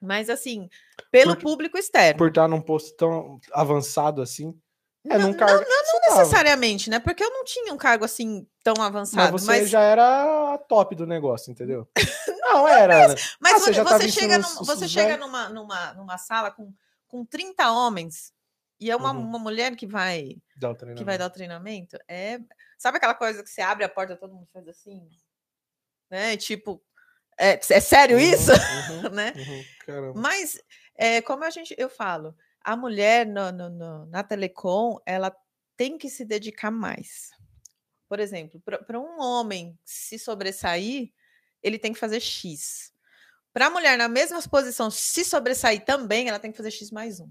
Mas, 0.00 0.30
assim, 0.30 0.68
pelo 1.10 1.34
Por- 1.34 1.42
público 1.42 1.76
externo. 1.76 2.16
Por 2.16 2.28
estar 2.28 2.48
num 2.48 2.62
posto 2.62 2.96
tão 2.96 3.38
avançado 3.52 4.22
assim. 4.22 4.58
É, 5.06 5.18
Não- 5.18 5.28
num 5.28 5.34
cargo. 5.34 5.62
Não, 5.66 5.82
Não 6.08 6.16
necessariamente, 6.18 6.88
né? 6.88 6.98
Porque 6.98 7.22
eu 7.24 7.30
não 7.30 7.44
tinha 7.44 7.72
um 7.72 7.76
cargo, 7.76 8.04
assim, 8.04 8.46
tão 8.62 8.74
Mas 8.76 8.86
avançado. 8.86 9.38
você 9.38 9.46
Mas, 9.46 9.70
já 9.70 9.80
era 9.82 10.54
a 10.54 10.58
top 10.58 10.94
do 10.94 11.06
negócio, 11.06 11.50
entendeu? 11.50 11.88
Não, 12.40 12.66
era. 12.66 13.08
né? 13.08 13.14
mas 13.40 13.54
Ah, 13.54 13.58
você, 13.58 13.74
você 13.74 13.84
tava 13.84 13.98
você 13.98 14.08
chega, 14.08 14.38
num- 14.38 14.44
os- 14.60 14.66
você 14.66 14.84
os 14.84 14.90
chega 14.90 15.08
velhos? 15.08 15.20
numa, 15.26 15.48
numa, 15.48 15.94
numa 15.94 16.18
sala 16.18 16.50
com, 16.50 16.72
com 17.08 17.24
30 17.24 17.70
homens 17.72 18.32
e 18.78 18.90
é 18.90 18.96
uma, 18.96 19.12
Uhum. 19.12 19.20
uma 19.20 19.38
mulher 19.38 19.74
que 19.76 19.86
vai 19.86 20.36
Dá 20.56 20.70
o 20.70 20.74
que 20.74 21.04
vai 21.04 21.16
dar 21.16 21.26
o 21.26 21.30
treinamento, 21.30 21.96
é. 22.08 22.38
Sabe 22.78 22.96
aquela 22.98 23.14
coisa 23.14 23.42
que 23.42 23.48
você 23.50 23.60
abre 23.62 23.84
a 23.84 23.88
porta 23.88 24.16
todo 24.16 24.34
mundo 24.34 24.48
faz 24.52 24.66
assim? 24.68 25.08
Né? 26.10 26.36
Tipo, 26.36 26.82
é, 27.38 27.52
é 27.52 27.80
sério 27.80 28.16
Uhum, 28.18 28.22
isso? 28.22 28.50
uhum, 28.52 29.10
né? 29.14 29.32
uhum. 29.36 30.12
Mas, 30.14 30.60
é, 30.94 31.22
como 31.22 31.44
a 31.44 31.50
gente, 31.50 31.74
eu 31.78 31.88
falo, 31.88 32.34
a 32.62 32.76
mulher 32.76 33.26
no- 33.26 33.52
no- 33.52 33.70
no- 33.70 34.06
na 34.06 34.22
telecom, 34.22 34.98
ela 35.06 35.34
tem 35.76 35.96
que 35.96 36.08
se 36.10 36.24
dedicar 36.24 36.70
mais. 36.70 37.30
Por 38.10 38.18
exemplo, 38.18 38.60
para 38.60 38.98
um 38.98 39.20
homem 39.20 39.78
se 39.84 40.18
sobressair, 40.18 41.12
ele 41.62 41.78
tem 41.78 41.92
que 41.92 41.98
fazer 41.98 42.18
X. 42.18 42.92
Para 43.52 43.66
a 43.66 43.70
mulher 43.70 43.96
na 43.96 44.08
mesma 44.08 44.42
posição 44.42 44.90
se 44.90 45.24
sobressair 45.24 45.84
também, 45.84 46.28
ela 46.28 46.40
tem 46.40 46.50
que 46.50 46.56
fazer 46.56 46.72
X 46.72 46.90
mais 46.90 47.20
um. 47.20 47.30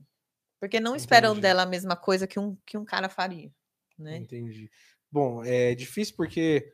Porque 0.58 0.80
não 0.80 0.96
esperam 0.96 1.32
Entendi. 1.32 1.42
dela 1.42 1.64
a 1.64 1.66
mesma 1.66 1.98
coisa 1.98 2.26
que 2.26 2.40
um, 2.40 2.56
que 2.66 2.78
um 2.78 2.86
cara 2.86 3.10
faria. 3.10 3.52
Né? 3.98 4.20
Entendi. 4.20 4.72
Bom, 5.12 5.44
é 5.44 5.76
difícil 5.76 6.16
porque 6.16 6.72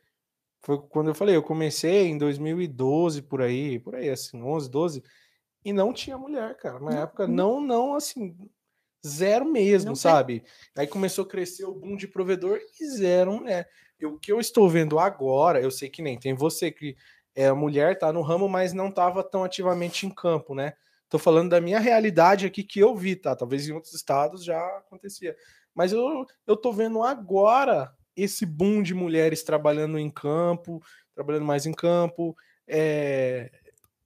foi 0.61 0.79
quando 0.87 1.07
eu 1.07 1.15
falei, 1.15 1.35
eu 1.35 1.41
comecei 1.41 2.05
em 2.05 2.17
2012 2.19 3.23
por 3.23 3.41
aí, 3.41 3.79
por 3.79 3.95
aí 3.95 4.11
assim, 4.11 4.39
11, 4.39 4.69
12, 4.69 5.03
e 5.63 5.73
não 5.73 5.91
tinha 5.91 6.15
mulher, 6.15 6.55
cara. 6.57 6.79
Na 6.79 6.91
Não, 6.91 7.01
época 7.01 7.27
não. 7.27 7.59
não, 7.59 7.95
assim, 7.95 8.37
zero 9.03 9.45
mesmo, 9.51 9.87
Não 9.87 9.93
tem. 9.93 10.01
sabe? 10.01 10.43
Aí 10.77 10.85
começou 10.85 11.25
a 11.25 11.27
crescer 11.27 11.65
o 11.65 11.73
boom 11.73 11.95
de 11.95 12.07
provedor 12.07 12.59
e 12.79 12.87
zero 12.87 13.33
mulher. 13.33 13.67
O 14.03 14.19
que 14.19 14.31
eu 14.31 14.39
estou 14.39 14.69
vendo 14.69 14.99
agora, 14.99 15.61
eu 15.61 15.71
sei 15.71 15.89
que 15.89 16.01
nem 16.01 16.17
tem 16.19 16.33
você 16.33 16.71
que 16.71 16.95
é 17.35 17.47
a 17.47 17.55
mulher, 17.55 17.97
tá 17.97 18.11
no 18.13 18.21
ramo, 18.21 18.47
mas 18.47 18.73
não 18.73 18.87
estava 18.87 19.23
tão 19.23 19.43
ativamente 19.43 20.05
em 20.05 20.09
campo, 20.09 20.55
né? 20.55 20.73
Tô 21.09 21.19
falando 21.19 21.49
da 21.49 21.61
minha 21.61 21.79
realidade 21.79 22.45
aqui 22.45 22.63
que 22.63 22.79
eu 22.79 22.95
vi, 22.95 23.15
tá? 23.15 23.35
Talvez 23.35 23.67
em 23.67 23.73
outros 23.73 23.93
estados 23.93 24.43
já 24.43 24.59
acontecia. 24.77 25.35
Mas 25.73 25.91
eu, 25.91 26.25
eu 26.47 26.55
tô 26.55 26.71
vendo 26.71 27.03
agora 27.03 27.93
esse 28.15 28.45
boom 28.45 28.81
de 28.81 28.93
mulheres 28.93 29.43
trabalhando 29.43 29.99
em 29.99 30.09
campo, 30.09 30.81
trabalhando 31.13 31.45
mais 31.45 31.65
em 31.65 31.73
campo. 31.73 32.35
É... 32.67 33.51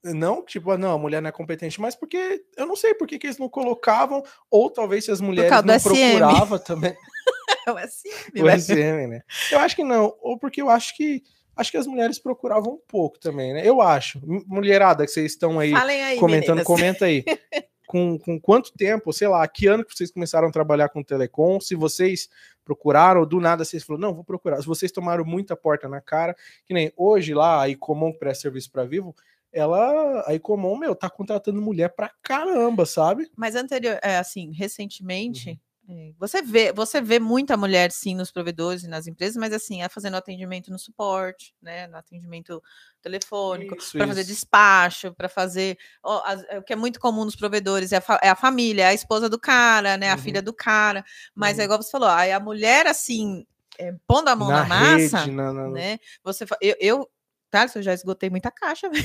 Não, 0.04 0.44
tipo, 0.44 0.72
ah, 0.72 0.78
não, 0.78 0.94
a 0.94 0.98
mulher 0.98 1.22
não 1.22 1.30
é 1.30 1.32
competente, 1.32 1.80
mas 1.80 1.96
porque 1.96 2.44
eu 2.58 2.66
não 2.66 2.76
sei 2.76 2.94
por 2.94 3.06
que, 3.06 3.20
que 3.20 3.28
eles 3.28 3.38
não 3.38 3.50
colocavam, 3.50 4.24
ou 4.50 4.70
talvez 4.70 5.06
se 5.06 5.12
as 5.12 5.20
mulheres 5.20 5.52
não 5.52 5.80
procuravam 5.80 6.58
também. 6.58 6.96
É 7.68 7.72
o 7.72 7.78
SM, 7.78 8.42
O 8.42 8.46
né? 8.46 8.58
SM, 8.60 9.08
né? 9.08 9.22
Eu 9.52 9.60
acho 9.60 9.76
que 9.76 9.84
não, 9.84 10.16
ou 10.22 10.38
porque 10.38 10.62
eu 10.62 10.70
acho 10.70 10.96
que 10.96 11.24
acho 11.56 11.72
que 11.72 11.78
as 11.78 11.88
mulheres 11.88 12.18
procuravam 12.18 12.74
um 12.74 12.82
pouco 12.88 13.20
também, 13.20 13.54
né? 13.54 13.68
Eu 13.68 13.82
acho. 13.82 14.20
Mulherada, 14.48 15.06
que 15.06 15.12
vocês 15.12 15.34
estão 15.34 15.60
aí 15.60 15.74
aí, 15.76 16.18
comentando, 16.18 16.58
meninas. 16.58 16.68
comenta 16.68 17.06
aí. 17.06 17.24
Com, 17.90 18.20
com 18.20 18.40
quanto 18.40 18.72
tempo, 18.72 19.12
sei 19.12 19.28
lá, 19.28 19.48
que 19.48 19.66
ano 19.66 19.84
que 19.84 19.98
vocês 19.98 20.12
começaram 20.12 20.48
a 20.48 20.52
trabalhar 20.52 20.90
com 20.90 21.02
telecom? 21.02 21.60
Se 21.60 21.74
vocês 21.74 22.30
procuraram, 22.64 23.22
ou 23.22 23.26
do 23.26 23.40
nada 23.42 23.66
vocês 23.66 23.84
falaram, 23.84 24.10
não, 24.10 24.14
vou 24.14 24.24
procurar. 24.24 24.62
Se 24.62 24.68
vocês 24.68 24.92
tomaram 24.92 25.26
muita 25.26 25.56
porta 25.56 25.90
na 25.90 26.00
cara, 26.00 26.36
que 26.68 26.72
nem 26.72 26.94
hoje 26.96 27.34
lá, 27.34 27.64
a 27.64 27.68
Icomon 27.68 28.14
que 28.14 28.20
presta 28.20 28.44
serviço 28.44 28.72
para 28.72 28.84
Vivo, 28.86 29.16
ela, 29.52 30.24
a 30.28 30.36
Icomon, 30.36 30.78
meu, 30.78 30.94
tá 30.94 31.10
contratando 31.10 31.60
mulher 31.60 31.90
pra 31.90 32.12
caramba, 32.22 32.86
sabe? 32.86 33.28
Mas 33.36 33.56
anterior, 33.56 33.98
é, 34.04 34.18
assim, 34.18 34.52
recentemente, 34.54 35.50
Uhum. 35.50 35.58
É, 35.92 36.12
você 36.20 36.40
vê, 36.42 36.72
você 36.72 37.02
vê 37.02 37.20
muita 37.20 37.58
mulher 37.58 37.92
sim 37.92 38.14
nos 38.16 38.32
provedores 38.32 38.84
e 38.84 38.88
nas 38.88 39.08
empresas, 39.08 39.36
mas 39.36 39.52
assim, 39.52 39.82
é 39.82 39.90
fazendo 39.90 40.16
atendimento 40.18 40.70
no 40.70 40.78
suporte, 40.78 41.56
né, 41.60 41.88
no 41.88 41.98
atendimento 41.98 42.62
telefônico, 43.02 43.76
para 43.76 44.08
fazer 44.08 44.24
despacho, 44.24 45.14
para 45.16 45.28
fazer, 45.28 45.78
ó, 46.04 46.22
as- 46.26 46.44
é, 46.48 46.60
o 46.60 46.64
que 46.64 46.74
é 46.74 46.76
muito 46.76 47.00
comum 47.00 47.26
nos 47.26 47.36
provedores 47.36 47.92
é 47.92 47.98
a, 47.98 48.02
fa- 48.02 48.20
é 48.22 48.30
a 48.30 48.36
família, 48.36 48.84
é 48.84 48.88
a 48.90 48.94
esposa 48.94 49.28
do 49.28 49.40
cara, 49.40 49.98
né, 49.98 50.12
a 50.12 50.16
Uhum. 50.16 50.22
filha 50.22 50.42
do 50.44 50.54
cara, 50.54 51.04
mas 51.34 51.58
é 51.58 51.62
Uhum. 51.62 51.66
igual 51.66 51.82
você 51.82 51.90
falou, 51.90 52.10
aí 52.10 52.32
a 52.32 52.40
mulher 52.40 52.86
assim, 52.86 53.46
é, 53.80 53.94
pondo 54.06 54.28
a 54.28 54.36
mão 54.36 54.50
na, 54.50 54.60
na 54.60 54.66
massa, 54.66 55.18
rede, 55.24 55.32
na, 55.32 55.52
na- 55.54 55.70
né? 55.70 55.98
Você, 56.24 56.46
eu, 56.62 56.76
eu 56.80 57.10
tá, 57.50 57.66
eu 57.74 57.82
já 57.82 57.94
esgotei 57.96 58.30
muita 58.30 58.52
caixa, 58.52 58.88
velho. 58.92 59.04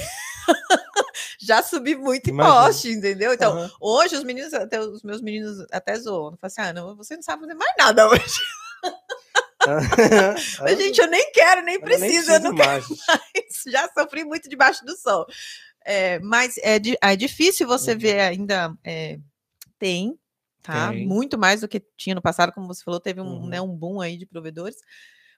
Já 1.44 1.62
subi 1.62 1.94
muito 1.94 2.30
em 2.30 2.36
poste, 2.36 2.88
entendeu? 2.90 3.32
Então, 3.32 3.52
Aham. 3.52 3.70
hoje 3.80 4.16
os 4.16 4.24
meninos, 4.24 4.52
até 4.54 4.80
os 4.80 5.02
meus 5.02 5.20
meninos 5.20 5.66
até 5.72 5.96
zoam. 5.98 6.36
Falam 6.36 6.38
assim: 6.42 6.60
ah, 6.62 6.72
não, 6.72 6.96
você 6.96 7.14
não 7.16 7.22
sabe 7.22 7.42
fazer 7.42 7.54
mais 7.54 7.72
nada 7.78 8.08
hoje. 8.08 8.40
Mas, 10.60 10.78
gente, 10.78 11.00
eu 11.00 11.06
nem 11.08 11.32
quero, 11.32 11.62
nem 11.62 11.76
Eu 11.76 11.80
nem 11.80 11.88
preciso, 11.98 12.30
eu 12.32 12.40
não 12.40 12.54
quero 12.54 12.68
mais. 12.68 12.86
mais. 13.08 13.62
Já 13.66 13.88
sofri 13.96 14.24
muito 14.24 14.48
debaixo 14.48 14.84
do 14.84 14.96
sol. 14.96 15.26
É, 15.86 16.18
mas 16.20 16.56
é, 16.58 16.78
é 17.02 17.16
difícil 17.16 17.66
você 17.66 17.92
Uhum. 17.92 17.98
ver 17.98 18.20
ainda. 18.20 18.74
é, 18.82 19.18
tem, 19.78 20.18
tá? 20.62 20.90
Tem. 20.90 21.06
Muito 21.06 21.36
mais 21.38 21.60
do 21.60 21.68
que 21.68 21.80
tinha 21.96 22.14
no 22.14 22.22
passado, 22.22 22.52
como 22.52 22.66
você 22.66 22.82
falou, 22.82 22.98
teve 23.00 23.20
um, 23.20 23.24
Uhum. 23.42 23.46
né, 23.48 23.60
um 23.60 23.68
boom 23.76 24.00
aí 24.00 24.16
de 24.16 24.24
provedores. 24.26 24.76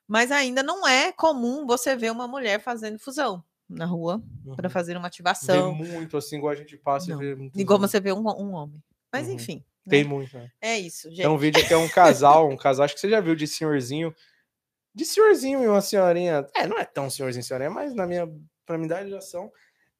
Mas 0.06 0.30
ainda 0.30 0.62
não 0.62 0.86
é 0.86 1.10
comum 1.12 1.66
você 1.66 1.96
ver 1.96 2.12
uma 2.12 2.28
mulher 2.28 2.60
fazendo 2.60 2.98
fusão. 2.98 3.42
Na 3.68 3.84
rua 3.86 4.22
para 4.54 4.68
Uhum. 4.68 4.72
fazer 4.72 4.96
uma 4.96 5.06
ativação. 5.08 5.74
muito, 5.74 6.16
assim, 6.16 6.36
igual 6.36 6.52
a 6.52 6.56
gente 6.56 6.76
passa 6.76 7.10
Não. 7.14 7.22
e 7.22 7.26
vê 7.26 7.34
muito. 7.34 7.58
Igual 7.60 7.78
você 7.78 7.98
vê 8.00 8.12
um, 8.12 8.20
um 8.26 8.52
homem. 8.52 8.82
Mas 9.12 9.26
Uhum. 9.28 9.34
enfim. 9.34 9.64
né? 9.84 9.90
Tem 9.90 10.04
muito, 10.04 10.36
né? 10.36 10.50
É 10.60 10.78
isso, 10.78 11.08
gente. 11.10 11.18
Tem 11.22 11.28
um 11.28 11.38
vídeo 11.38 11.64
que 11.66 11.72
é 11.72 11.76
um 11.76 11.88
casal, 11.88 12.48
um 12.50 12.56
casal, 12.56 12.84
acho 12.84 12.94
que 12.94 13.00
você 13.00 13.08
já 13.08 13.20
viu 13.20 13.34
de 13.36 13.46
senhorzinho. 13.46 14.14
De 14.94 15.04
senhorzinho 15.04 15.62
e 15.62 15.68
uma 15.68 15.80
senhorinha. 15.80 16.46
É, 16.56 16.66
não 16.66 16.78
é 16.78 16.84
tão 16.84 17.08
senhorzinho 17.10 17.40
e 17.42 17.44
senhorinha, 17.44 17.70
mas 17.70 17.94
na 17.94 18.06
minha, 18.06 18.26
pra 18.64 18.76
minha 18.78 18.86
idade 18.86 19.10
já 19.10 19.20
são. 19.20 19.52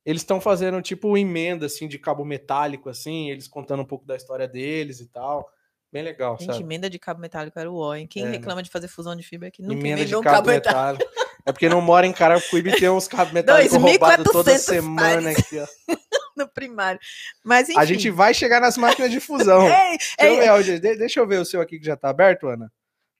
Eles 0.05 0.23
estão 0.23 0.41
fazendo 0.41 0.81
tipo 0.83 1.17
emenda 1.19 1.67
assim 1.67 1.87
de 1.89 1.99
cabo 1.99 2.25
metálico, 2.25 2.89
assim, 2.89 3.31
eles 3.31 3.47
contando 3.49 3.83
um 3.83 3.87
pouco 3.87 4.07
da 4.07 4.15
história 4.17 4.47
deles 4.49 5.01
e 5.01 5.07
tal. 5.07 5.49
Bem 5.93 6.03
legal, 6.03 6.37
Gente, 6.39 6.47
sabe? 6.53 6.63
emenda 6.65 6.89
de 6.91 6.99
cabo 6.99 7.21
metálico 7.21 7.59
era 7.59 7.71
o 7.71 7.77
ó, 7.77 7.95
hein? 7.95 8.07
Quem 8.07 8.23
É, 8.23 8.27
né? 8.27 8.33
reclama 8.33 8.63
de 8.63 8.71
fazer 8.71 8.89
fusão 8.89 9.15
de 9.17 9.23
fibra 9.23 9.49
é 9.49 9.51
que 9.51 9.63
nunca 9.63 9.75
Emenda 9.75 10.05
de 10.05 10.13
cabo, 10.13 10.25
cabo 10.25 10.49
metálico. 10.51 11.05
metálico. 11.05 11.26
É 11.47 11.53
porque 11.53 11.69
não 11.69 11.81
mora 11.81 12.07
em 12.07 12.13
Carapicuíba 12.13 12.71
e 12.71 12.81
tem 12.81 12.91
uns 12.91 13.07
cabos 13.07 13.33
metálicos 13.33 13.79
2.400 13.79 13.81
roubados 13.81 14.33
toda 14.33 14.59
semana 14.59 15.23
pares. 15.23 15.39
aqui, 15.39 15.59
ó. 15.61 15.67
no 16.37 16.49
primário. 16.49 16.99
Mas 17.45 17.69
enfim. 17.69 17.79
A 17.79 17.85
gente 17.85 18.11
vai 18.11 18.35
chegar 18.35 18.61
nas 18.61 18.77
máquinas 18.77 19.13
de 19.13 19.21
fusão. 19.21 19.63
Ei, 19.67 19.97
Deixa 20.19 20.45
eu, 20.45 20.57
ver, 20.65 20.81
de- 20.81 20.97
deixa 20.97 21.21
eu 21.21 21.27
ver 21.27 21.41
o 21.41 21.45
seu 21.45 21.61
aqui 21.61 21.79
que 21.79 21.87
já 21.87 21.97
tá 21.97 22.11
aberto, 22.11 22.49
Ana. 22.49 22.71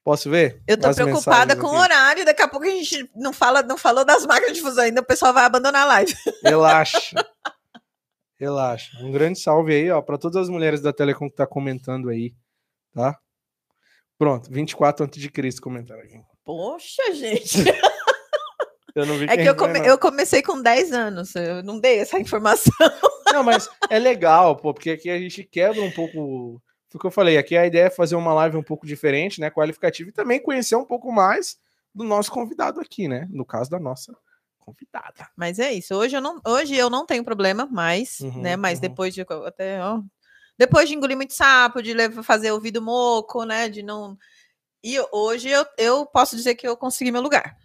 Posso 0.03 0.29
ver? 0.29 0.61
eu 0.67 0.77
tô 0.77 0.87
As 0.87 0.95
preocupada 0.95 1.55
com 1.55 1.67
o 1.67 1.79
horário. 1.79 2.23
Daqui 2.25 2.41
a 2.41 2.47
pouco 2.47 2.65
a 2.65 2.69
gente 2.69 3.09
não, 3.15 3.31
fala, 3.33 3.61
não 3.63 3.77
falou 3.77 4.05
das 4.05 4.25
máquinas 4.25 4.55
de 4.55 4.61
fusão 4.61 4.83
ainda, 4.83 5.01
o 5.01 5.05
pessoal 5.05 5.33
vai 5.33 5.45
abandonar 5.45 5.83
a 5.83 5.85
live. 5.85 6.13
Relaxa. 6.43 7.25
Relaxa. 8.39 8.97
Um 9.01 9.11
grande 9.11 9.39
salve 9.39 9.73
aí, 9.73 9.89
ó, 9.89 10.01
para 10.01 10.17
todas 10.17 10.43
as 10.43 10.49
mulheres 10.49 10.81
da 10.81 10.93
Telecom 10.93 11.29
que 11.29 11.35
tá 11.35 11.47
comentando 11.47 12.09
aí, 12.09 12.33
tá? 12.93 13.17
Pronto, 14.17 14.49
24 14.51 15.05
antes 15.05 15.19
de 15.21 15.29
Cristo 15.29 15.61
comentaram 15.61 16.01
aqui. 16.01 16.19
Poxa, 16.45 17.13
gente. 17.13 17.63
Eu 18.99 19.05
não 19.05 19.17
vi 19.17 19.25
É 19.29 19.37
que 19.37 19.47
eu, 19.47 19.55
come- 19.55 19.79
eu 19.87 19.97
comecei 19.97 20.41
com 20.41 20.61
10 20.61 20.91
anos. 20.91 21.35
Eu 21.35 21.61
não 21.63 21.79
dei 21.79 21.99
essa 21.99 22.17
informação. 22.19 22.73
Não, 23.31 23.43
mas 23.43 23.69
é 23.89 23.99
legal, 23.99 24.55
pô, 24.55 24.73
porque 24.73 24.91
aqui 24.91 25.09
a 25.09 25.19
gente 25.19 25.43
quebra 25.43 25.81
um 25.81 25.91
pouco. 25.91 26.61
Foi 26.89 26.97
o 26.97 27.01
que 27.01 27.07
eu 27.07 27.11
falei, 27.11 27.37
aqui 27.37 27.55
a 27.57 27.65
ideia 27.67 27.85
é 27.85 27.89
fazer 27.89 28.15
uma 28.15 28.33
live 28.33 28.55
um 28.57 28.63
pouco 28.63 28.87
diferente, 28.87 29.39
né? 29.41 29.49
Qualificativa 29.51 30.09
e 30.09 30.13
também 30.13 30.41
conhecer 30.41 30.75
um 30.75 30.85
pouco 30.85 31.11
mais 31.11 31.57
do 31.93 32.03
nosso 32.03 32.31
convidado 32.31 32.79
aqui, 32.79 33.07
né? 33.07 33.27
No 33.29 33.45
caso 33.45 33.69
da 33.69 33.77
nossa 33.79 34.15
convidada. 34.59 35.27
Mas 35.35 35.59
é 35.59 35.71
isso. 35.73 35.93
Hoje 35.95 36.15
eu 36.17 36.21
não, 36.21 36.41
hoje 36.45 36.75
eu 36.75 36.89
não 36.89 37.05
tenho 37.05 37.23
problema 37.23 37.65
mais, 37.65 38.19
Uhum, 38.21 38.41
né? 38.41 38.55
Mas 38.55 38.77
uhum. 38.79 38.81
depois 38.81 39.13
de 39.13 39.21
até, 39.45 39.81
ó, 39.81 40.01
depois 40.57 40.87
de 40.89 40.95
engolir 40.95 41.15
muito 41.17 41.33
sapo, 41.33 41.81
de 41.81 41.93
levar, 41.93 42.23
fazer 42.23 42.51
ouvido 42.51 42.81
moco, 42.81 43.43
né? 43.43 43.69
De 43.69 43.83
não. 43.83 44.17
E 44.83 44.97
hoje 45.11 45.49
eu, 45.49 45.65
eu 45.77 46.05
posso 46.05 46.35
dizer 46.35 46.55
que 46.55 46.67
eu 46.67 46.75
consegui 46.77 47.11
meu 47.11 47.21
lugar. 47.21 47.55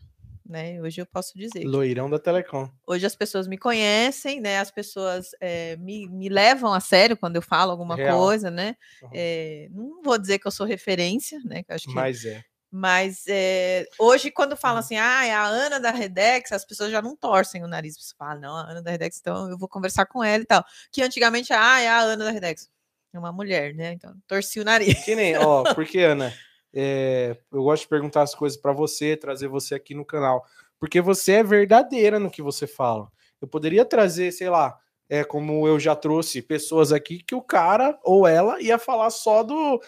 Né? 0.45 0.81
Hoje 0.83 1.01
eu 1.01 1.07
posso 1.07 1.37
dizer. 1.37 1.65
Loirão 1.65 2.11
da 2.11 2.19
Telecom. 2.19 2.69
Hoje 2.87 3.07
as 3.07 3.15
pessoas 3.15 3.47
me 3.47 3.57
conhecem, 3.57 4.41
né? 4.41 4.59
As 4.59 4.71
pessoas 4.71 5.31
eh, 5.41 5.77
me, 5.77 6.09
me 6.09 6.29
levam 6.29 6.73
a 6.75 6.81
sério 6.81 7.17
quando 7.17 7.37
eu 7.37 7.43
falo 7.43 7.71
alguma 7.71 7.95
Real. 7.97 8.19
coisa, 8.19 8.51
né? 8.51 8.77
Uhum. 9.03 9.11
Eh, 9.15 9.69
não 9.71 10.03
vou 10.03 10.19
dizer 10.19 10.39
que 10.39 10.47
eu 10.47 10.51
sou 10.51 10.67
referência, 10.67 11.39
né? 11.45 11.63
Que 11.63 11.73
acho 11.73 11.87
que 11.87 11.95
Mas 11.95 12.25
é. 12.25 12.43
mas 12.71 13.25
é, 13.29 13.87
hoje, 13.99 14.31
quando 14.31 14.57
falam 14.57 14.79
Hum. 14.79 14.81
assim, 14.81 14.97
ah, 14.97 15.25
é 15.25 15.33
a 15.33 15.45
Ana 15.45 15.79
da 15.79 15.91
Redex, 15.91 16.51
as 16.53 16.65
pessoas 16.65 16.91
já 16.91 17.01
não 17.03 17.15
torcem 17.17 17.63
o 17.63 17.69
nariz. 17.69 17.97
Você 17.97 18.15
fala, 18.19 18.35
não, 18.41 18.57
a 18.57 18.71
Ana 18.71 18.83
da 18.83 18.91
Redex, 18.91 19.19
então 19.21 19.49
eu 19.51 19.57
vou 19.59 19.69
conversar 19.69 20.07
com 20.07 20.25
ela 20.25 20.43
e 20.43 20.47
tal. 20.47 20.65
Que 20.91 21.03
antigamente, 21.03 21.53
ah, 21.53 21.81
é 21.81 21.89
a 21.89 22.01
Ana 22.01 22.25
da 22.25 22.31
Redex. 22.31 22.71
É 23.15 23.19
uma 23.19 23.31
mulher, 23.31 23.75
né? 23.75 23.93
Então, 23.93 24.15
torci 24.27 24.59
o 24.59 24.65
nariz. 24.65 25.05
Que 25.05 25.15
nem, 25.15 25.37
ó, 25.37 25.63
porque, 25.75 25.99
Ana, 26.01 26.33
é, 26.75 27.37
eu 27.53 27.63
gosto 27.63 27.83
de 27.83 27.89
perguntar 27.89 28.23
as 28.23 28.35
coisas 28.35 28.59
pra 28.59 28.73
você, 28.73 29.17
trazer 29.17 29.49
você 29.49 29.75
aqui 29.75 29.95
no 29.95 30.05
canal. 30.05 30.45
Porque 30.79 31.01
você 31.01 31.35
é 31.35 31.43
verdadeira 31.43 32.19
no 32.19 32.31
que 32.31 32.43
você 32.43 32.67
fala. 32.67 33.11
Eu 33.41 33.47
poderia 33.47 33.85
trazer, 33.85 34.33
sei 34.33 34.49
lá, 34.49 34.79
é, 35.09 35.23
como 35.23 35.67
eu 35.69 35.79
já 35.79 35.95
trouxe 35.95 36.41
pessoas 36.41 36.93
aqui 36.93 37.23
que 37.23 37.35
o 37.35 37.43
cara 37.43 37.99
ou 38.03 38.27
ela 38.27 38.61
ia 38.61 38.79
falar 38.79 39.11
só 39.11 39.43
do. 39.43 39.81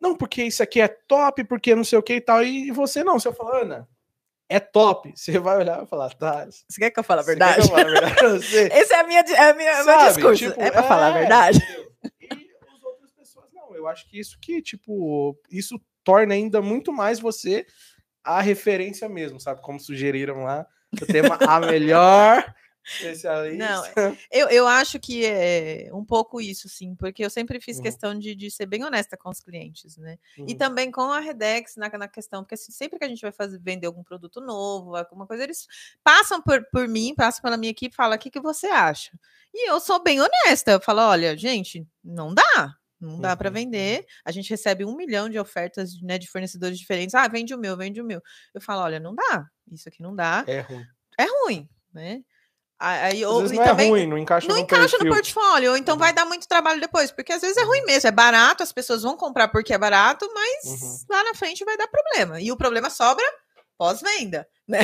Não, 0.00 0.16
porque 0.16 0.44
isso 0.44 0.62
aqui 0.62 0.80
é 0.80 0.88
top, 0.88 1.44
porque 1.44 1.74
não 1.74 1.84
sei 1.84 1.98
o 1.98 2.02
que 2.02 2.14
e 2.14 2.20
tal. 2.20 2.42
E 2.42 2.70
você 2.70 3.04
não, 3.04 3.18
você 3.18 3.32
fala, 3.32 3.62
Ana, 3.62 3.88
é 4.48 4.60
top. 4.60 5.12
Você 5.16 5.38
vai 5.38 5.58
olhar 5.58 5.82
e 5.82 5.86
falar, 5.86 6.12
tá. 6.14 6.46
Você 6.46 6.80
quer 6.80 6.90
que 6.90 7.00
eu 7.00 7.04
fale 7.04 7.20
a 7.20 7.24
você 7.24 7.36
quer 7.36 7.54
que 7.54 7.60
verdade? 7.60 7.68
eu 7.68 7.74
fale 7.74 7.96
a 7.96 8.00
verdade 8.00 8.38
você? 8.38 8.68
Esse 8.72 8.94
é 8.94 9.00
a 9.00 9.06
minha, 9.06 9.20
é 9.20 9.50
a 9.50 9.54
minha, 9.54 9.70
é 9.70 9.82
o 9.82 9.84
meu 9.86 9.94
Sabe? 9.94 10.14
discurso. 10.14 10.48
Tipo, 10.48 10.60
é 10.60 10.70
pra 10.70 10.82
falar 10.82 11.06
a 11.06 11.16
é, 11.16 11.20
verdade. 11.20 11.58
E 12.20 12.28
as 12.74 12.82
outras 12.82 13.10
pessoas 13.12 13.46
não. 13.52 13.74
Eu 13.74 13.88
acho 13.88 14.08
que 14.08 14.18
isso 14.18 14.38
que, 14.40 14.62
tipo, 14.62 15.36
isso 15.50 15.80
torna 16.06 16.34
ainda 16.34 16.62
muito 16.62 16.92
mais 16.92 17.18
você 17.18 17.66
a 18.22 18.40
referência 18.40 19.08
mesmo, 19.08 19.40
sabe? 19.40 19.60
Como 19.60 19.80
sugeriram 19.80 20.44
lá, 20.44 20.64
o 21.02 21.04
tema 21.04 21.34
a 21.34 21.58
melhor 21.60 22.54
especialista. 22.88 23.92
Não, 23.96 24.16
Eu, 24.30 24.48
eu 24.48 24.66
acho 24.68 25.00
que 25.00 25.26
é 25.26 25.90
um 25.92 26.04
pouco 26.04 26.40
isso, 26.40 26.68
sim, 26.68 26.94
porque 26.94 27.24
eu 27.24 27.30
sempre 27.30 27.60
fiz 27.60 27.78
Uhum. 27.78 27.82
questão 27.82 28.16
de, 28.16 28.34
de 28.36 28.48
ser 28.48 28.66
bem 28.66 28.84
honesta 28.84 29.16
com 29.16 29.28
os 29.28 29.40
clientes, 29.40 29.96
né? 29.96 30.16
E 30.38 30.52
Uhum. 30.52 30.56
também 30.56 30.90
com 30.92 31.10
a 31.10 31.18
Redex 31.18 31.74
na, 31.76 31.88
na 31.88 32.06
questão, 32.06 32.44
porque 32.44 32.54
assim, 32.54 32.70
sempre 32.70 32.98
que 32.98 33.04
a 33.04 33.08
gente 33.08 33.20
vai 33.22 33.32
fazer, 33.32 33.58
vender 33.58 33.88
algum 33.88 34.04
produto 34.04 34.40
novo, 34.40 34.94
alguma 34.94 35.26
coisa, 35.26 35.42
eles 35.42 35.66
passam 36.04 36.40
por, 36.40 36.64
por 36.70 36.86
mim, 36.86 37.12
passam 37.16 37.42
pela 37.42 37.56
minha 37.56 37.70
equipe, 37.72 37.94
falam 37.96 38.16
o 38.16 38.20
que, 38.20 38.30
que 38.30 38.40
você 38.40 38.68
acha. 38.68 39.10
E 39.52 39.68
eu 39.68 39.80
sou 39.80 40.00
bem 40.00 40.20
honesta, 40.20 40.70
eu 40.70 40.80
falo, 40.80 41.00
olha, 41.00 41.36
gente, 41.36 41.84
não 42.04 42.32
dá. 42.32 42.76
Não 43.00 43.20
dá 43.20 43.36
para 43.36 43.48
Uhum, 43.48 43.54
vender. 43.54 44.06
A 44.24 44.32
gente 44.32 44.48
recebe 44.50 44.84
um 44.84 44.96
milhão 44.96 45.28
de 45.28 45.38
ofertas 45.38 46.00
né, 46.02 46.16
de 46.18 46.26
fornecedores 46.28 46.78
diferentes. 46.78 47.14
Ah, 47.14 47.28
vende 47.28 47.54
o 47.54 47.58
meu, 47.58 47.76
vende 47.76 48.00
o 48.00 48.04
meu. 48.04 48.22
Eu 48.54 48.60
falo, 48.60 48.82
olha, 48.82 48.98
não 48.98 49.14
dá. 49.14 49.46
Isso 49.70 49.88
aqui 49.88 50.02
não 50.02 50.14
dá. 50.14 50.44
É 50.46 50.60
ruim. 50.60 50.84
É 51.18 51.24
ruim, 51.24 51.68
né? 51.92 52.20
Aí, 52.78 53.24
ou, 53.24 53.42
não 53.42 53.62
é 53.62 53.64
também, 53.64 53.88
ruim, 53.88 54.06
não 54.06 54.18
encaixa 54.18 54.46
não 54.46 54.56
no 54.56 54.60
encaixa 54.62 54.98
no 54.98 55.08
portfólio, 55.08 55.70
ou 55.70 55.76
então 55.78 55.94
Uhum. 55.94 55.98
vai 55.98 56.12
dar 56.12 56.26
muito 56.26 56.46
trabalho 56.46 56.78
depois, 56.78 57.10
porque 57.10 57.32
às 57.32 57.40
vezes 57.40 57.56
é 57.56 57.64
ruim 57.64 57.82
mesmo, 57.86 58.06
é 58.06 58.12
barato, 58.12 58.62
as 58.62 58.70
pessoas 58.70 59.02
vão 59.02 59.16
comprar 59.16 59.48
porque 59.48 59.72
é 59.72 59.78
barato, 59.78 60.28
mas 60.34 60.82
Uhum. 60.82 60.98
lá 61.08 61.24
na 61.24 61.34
frente 61.34 61.64
vai 61.64 61.74
dar 61.78 61.88
problema. 61.88 62.38
E 62.38 62.52
o 62.52 62.56
problema 62.56 62.90
sobra 62.90 63.24
pós-venda, 63.78 64.46
né? 64.68 64.80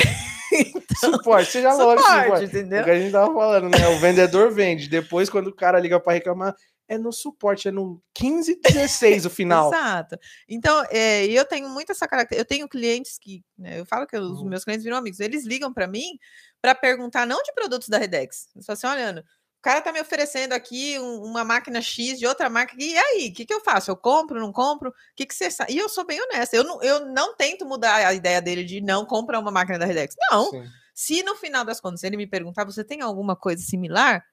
Suporte, 0.99 1.51
seja 1.51 1.73
lógico, 1.73 2.01
Suporte, 2.01 2.23
suporte. 2.23 2.45
entendeu? 2.45 2.81
O 2.81 2.83
que 2.83 2.89
a 2.91 2.99
gente 2.99 3.11
tava 3.11 3.33
falando, 3.33 3.69
né? 3.69 3.87
O 3.89 3.99
vendedor 3.99 4.51
vende. 4.51 4.87
Depois, 4.87 5.29
quando 5.29 5.47
o 5.47 5.55
cara 5.55 5.79
liga 5.79 5.99
para 5.99 6.13
reclamar, 6.13 6.55
é 6.93 6.97
no 6.97 7.11
suporte, 7.11 7.67
é 7.67 7.71
no 7.71 8.01
15, 8.13 8.59
16 8.61 9.25
o 9.25 9.29
final. 9.31 9.71
Exato. 9.73 10.17
Então, 10.47 10.83
é, 10.89 11.25
eu 11.25 11.45
tenho 11.45 11.69
muito 11.69 11.91
essa 11.91 12.07
característica. 12.07 12.41
Eu 12.41 12.45
tenho 12.45 12.67
clientes 12.69 13.17
que, 13.19 13.43
né, 13.57 13.79
eu 13.79 13.85
falo 13.85 14.07
que 14.07 14.17
os 14.17 14.39
Uhum. 14.41 14.49
meus 14.49 14.63
clientes 14.63 14.83
viram 14.83 14.97
amigos, 14.97 15.19
eles 15.19 15.45
ligam 15.45 15.73
para 15.73 15.87
mim 15.87 16.17
para 16.61 16.73
perguntar 16.75 17.25
não 17.27 17.41
de 17.43 17.53
produtos 17.53 17.89
da 17.89 17.97
Redex. 17.97 18.47
Falam 18.65 18.73
assim: 18.77 18.87
olha, 18.87 19.09
Ana, 19.09 19.21
o 19.21 19.61
cara 19.61 19.81
tá 19.81 19.91
me 19.93 20.01
oferecendo 20.01 20.53
aqui 20.53 20.97
um- 20.99 21.23
uma 21.23 21.43
máquina 21.43 21.81
X 21.81 22.19
de 22.19 22.25
outra 22.27 22.49
marca, 22.49 22.75
e 22.77 22.97
aí? 22.97 23.29
O 23.29 23.33
que, 23.33 23.45
que 23.45 23.53
eu 23.53 23.61
faço? 23.61 23.89
Eu 23.91 23.95
compro, 23.97 24.39
não 24.39 24.51
compro? 24.51 24.89
O 24.89 24.93
que, 25.15 25.25
que 25.25 25.33
você 25.35 25.49
sabe? 25.49 25.73
E 25.73 25.77
eu 25.77 25.87
sou 25.89 26.05
bem 26.05 26.21
honesta, 26.21 26.55
eu 26.55 26.63
não, 26.63 26.81
eu 26.83 27.05
não 27.07 27.35
tento 27.35 27.65
mudar 27.65 27.95
a 28.07 28.13
ideia 28.13 28.41
dele 28.41 28.63
de 28.63 28.81
não 28.81 29.05
comprar 29.05 29.39
uma 29.39 29.51
máquina 29.51 29.79
da 29.79 29.85
Redex. 29.85 30.15
Não. 30.31 30.49
Sim. 30.51 30.63
Se 30.95 31.23
no 31.23 31.35
final 31.35 31.65
das 31.65 31.79
contas 31.81 32.03
ele 32.03 32.15
me 32.17 32.27
perguntar, 32.27 32.65
você 32.65 32.83
tem 32.83 33.01
alguma 33.01 33.35
coisa 33.35 33.63
similar? 33.63 34.23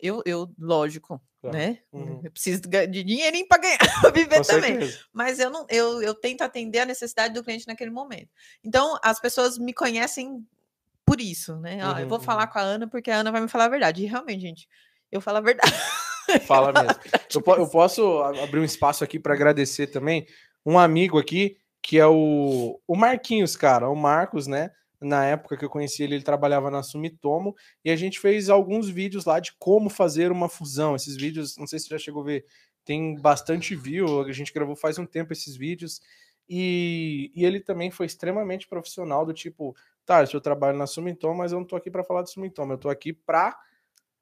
Eu, 0.00 0.22
eu 0.24 0.48
lógico, 0.58 1.20
Tá. 1.40 1.52
né? 1.52 1.78
Uhum. 1.92 2.20
Eu 2.24 2.30
preciso 2.32 2.62
de 2.62 3.04
dinheirinho 3.04 3.46
para 3.46 3.62
ganhar, 3.62 3.78
pra 4.00 4.10
viver 4.10 4.38
Com 4.38 4.42
também 4.42 4.72
certeza. 4.80 5.04
mas 5.12 5.38
eu 5.38 5.48
não 5.50 5.64
eu, 5.68 6.02
eu 6.02 6.12
tento 6.12 6.42
atender 6.42 6.80
a 6.80 6.84
necessidade 6.84 7.32
do 7.32 7.44
cliente 7.44 7.66
naquele 7.68 7.92
momento. 7.92 8.28
Então, 8.64 8.98
as 9.04 9.20
pessoas 9.20 9.56
me 9.56 9.72
conhecem 9.72 10.44
por 11.06 11.20
isso, 11.20 11.56
né? 11.56 11.78
Ah, 11.80 12.00
eu 12.00 12.02
Uhum, 12.02 12.08
vou 12.08 12.20
falar 12.20 12.46
uhum. 12.46 12.52
com 12.52 12.58
a 12.58 12.62
Ana 12.62 12.88
porque 12.88 13.10
a 13.10 13.18
Ana 13.18 13.30
vai 13.30 13.40
me 13.40 13.48
falar 13.48 13.66
a 13.66 13.68
verdade. 13.68 14.02
E 14.02 14.06
realmente, 14.06 14.40
gente, 14.40 14.68
eu 15.12 15.20
falo 15.20 15.38
a 15.38 15.40
verdade. 15.40 15.72
Fala 16.46 16.72
mesmo. 16.72 17.00
Eu, 17.34 17.56
eu 17.56 17.68
posso 17.70 18.18
abrir 18.42 18.60
um 18.60 18.64
espaço 18.64 19.02
aqui 19.02 19.18
para 19.18 19.32
agradecer 19.32 19.86
também 19.86 20.26
um 20.66 20.78
amigo 20.78 21.18
aqui, 21.18 21.56
que 21.80 21.98
é 21.98 22.06
o, 22.06 22.78
o 22.86 22.94
Marquinhos, 22.94 23.56
cara, 23.56 23.88
o 23.88 23.96
Marcos, 23.96 24.46
né? 24.46 24.70
Na 25.00 25.24
época 25.24 25.56
que 25.56 25.64
eu 25.64 25.70
conheci 25.70 26.02
ele, 26.02 26.16
ele 26.16 26.24
trabalhava 26.24 26.70
na 26.70 26.82
Sumitomo 26.82 27.54
e 27.84 27.90
a 27.90 27.96
gente 27.96 28.18
fez 28.18 28.48
alguns 28.48 28.88
vídeos 28.88 29.24
lá 29.24 29.38
de 29.38 29.52
como 29.58 29.88
fazer 29.88 30.32
uma 30.32 30.48
fusão. 30.48 30.96
Esses 30.96 31.16
vídeos, 31.16 31.56
não 31.56 31.66
sei 31.66 31.78
se 31.78 31.86
você 31.86 31.94
já 31.94 31.98
chegou 31.98 32.22
a 32.22 32.26
ver, 32.26 32.44
tem 32.84 33.14
bastante 33.14 33.76
view, 33.76 34.22
a 34.22 34.32
gente 34.32 34.52
gravou 34.52 34.74
faz 34.74 34.98
um 34.98 35.06
tempo 35.06 35.32
esses 35.32 35.56
vídeos. 35.56 36.00
E, 36.48 37.30
e 37.34 37.44
ele 37.44 37.60
também 37.60 37.90
foi 37.90 38.06
extremamente 38.06 38.66
profissional, 38.66 39.26
do 39.26 39.34
tipo, 39.34 39.76
tá, 40.06 40.24
eu 40.32 40.40
trabalho 40.40 40.78
na 40.78 40.86
Sumitomo, 40.86 41.36
mas 41.36 41.52
eu 41.52 41.58
não 41.58 41.66
tô 41.66 41.76
aqui 41.76 41.90
para 41.90 42.02
falar 42.02 42.22
de 42.22 42.32
Sumitomo, 42.32 42.72
eu 42.72 42.78
tô 42.78 42.88
aqui 42.88 43.12
para 43.12 43.56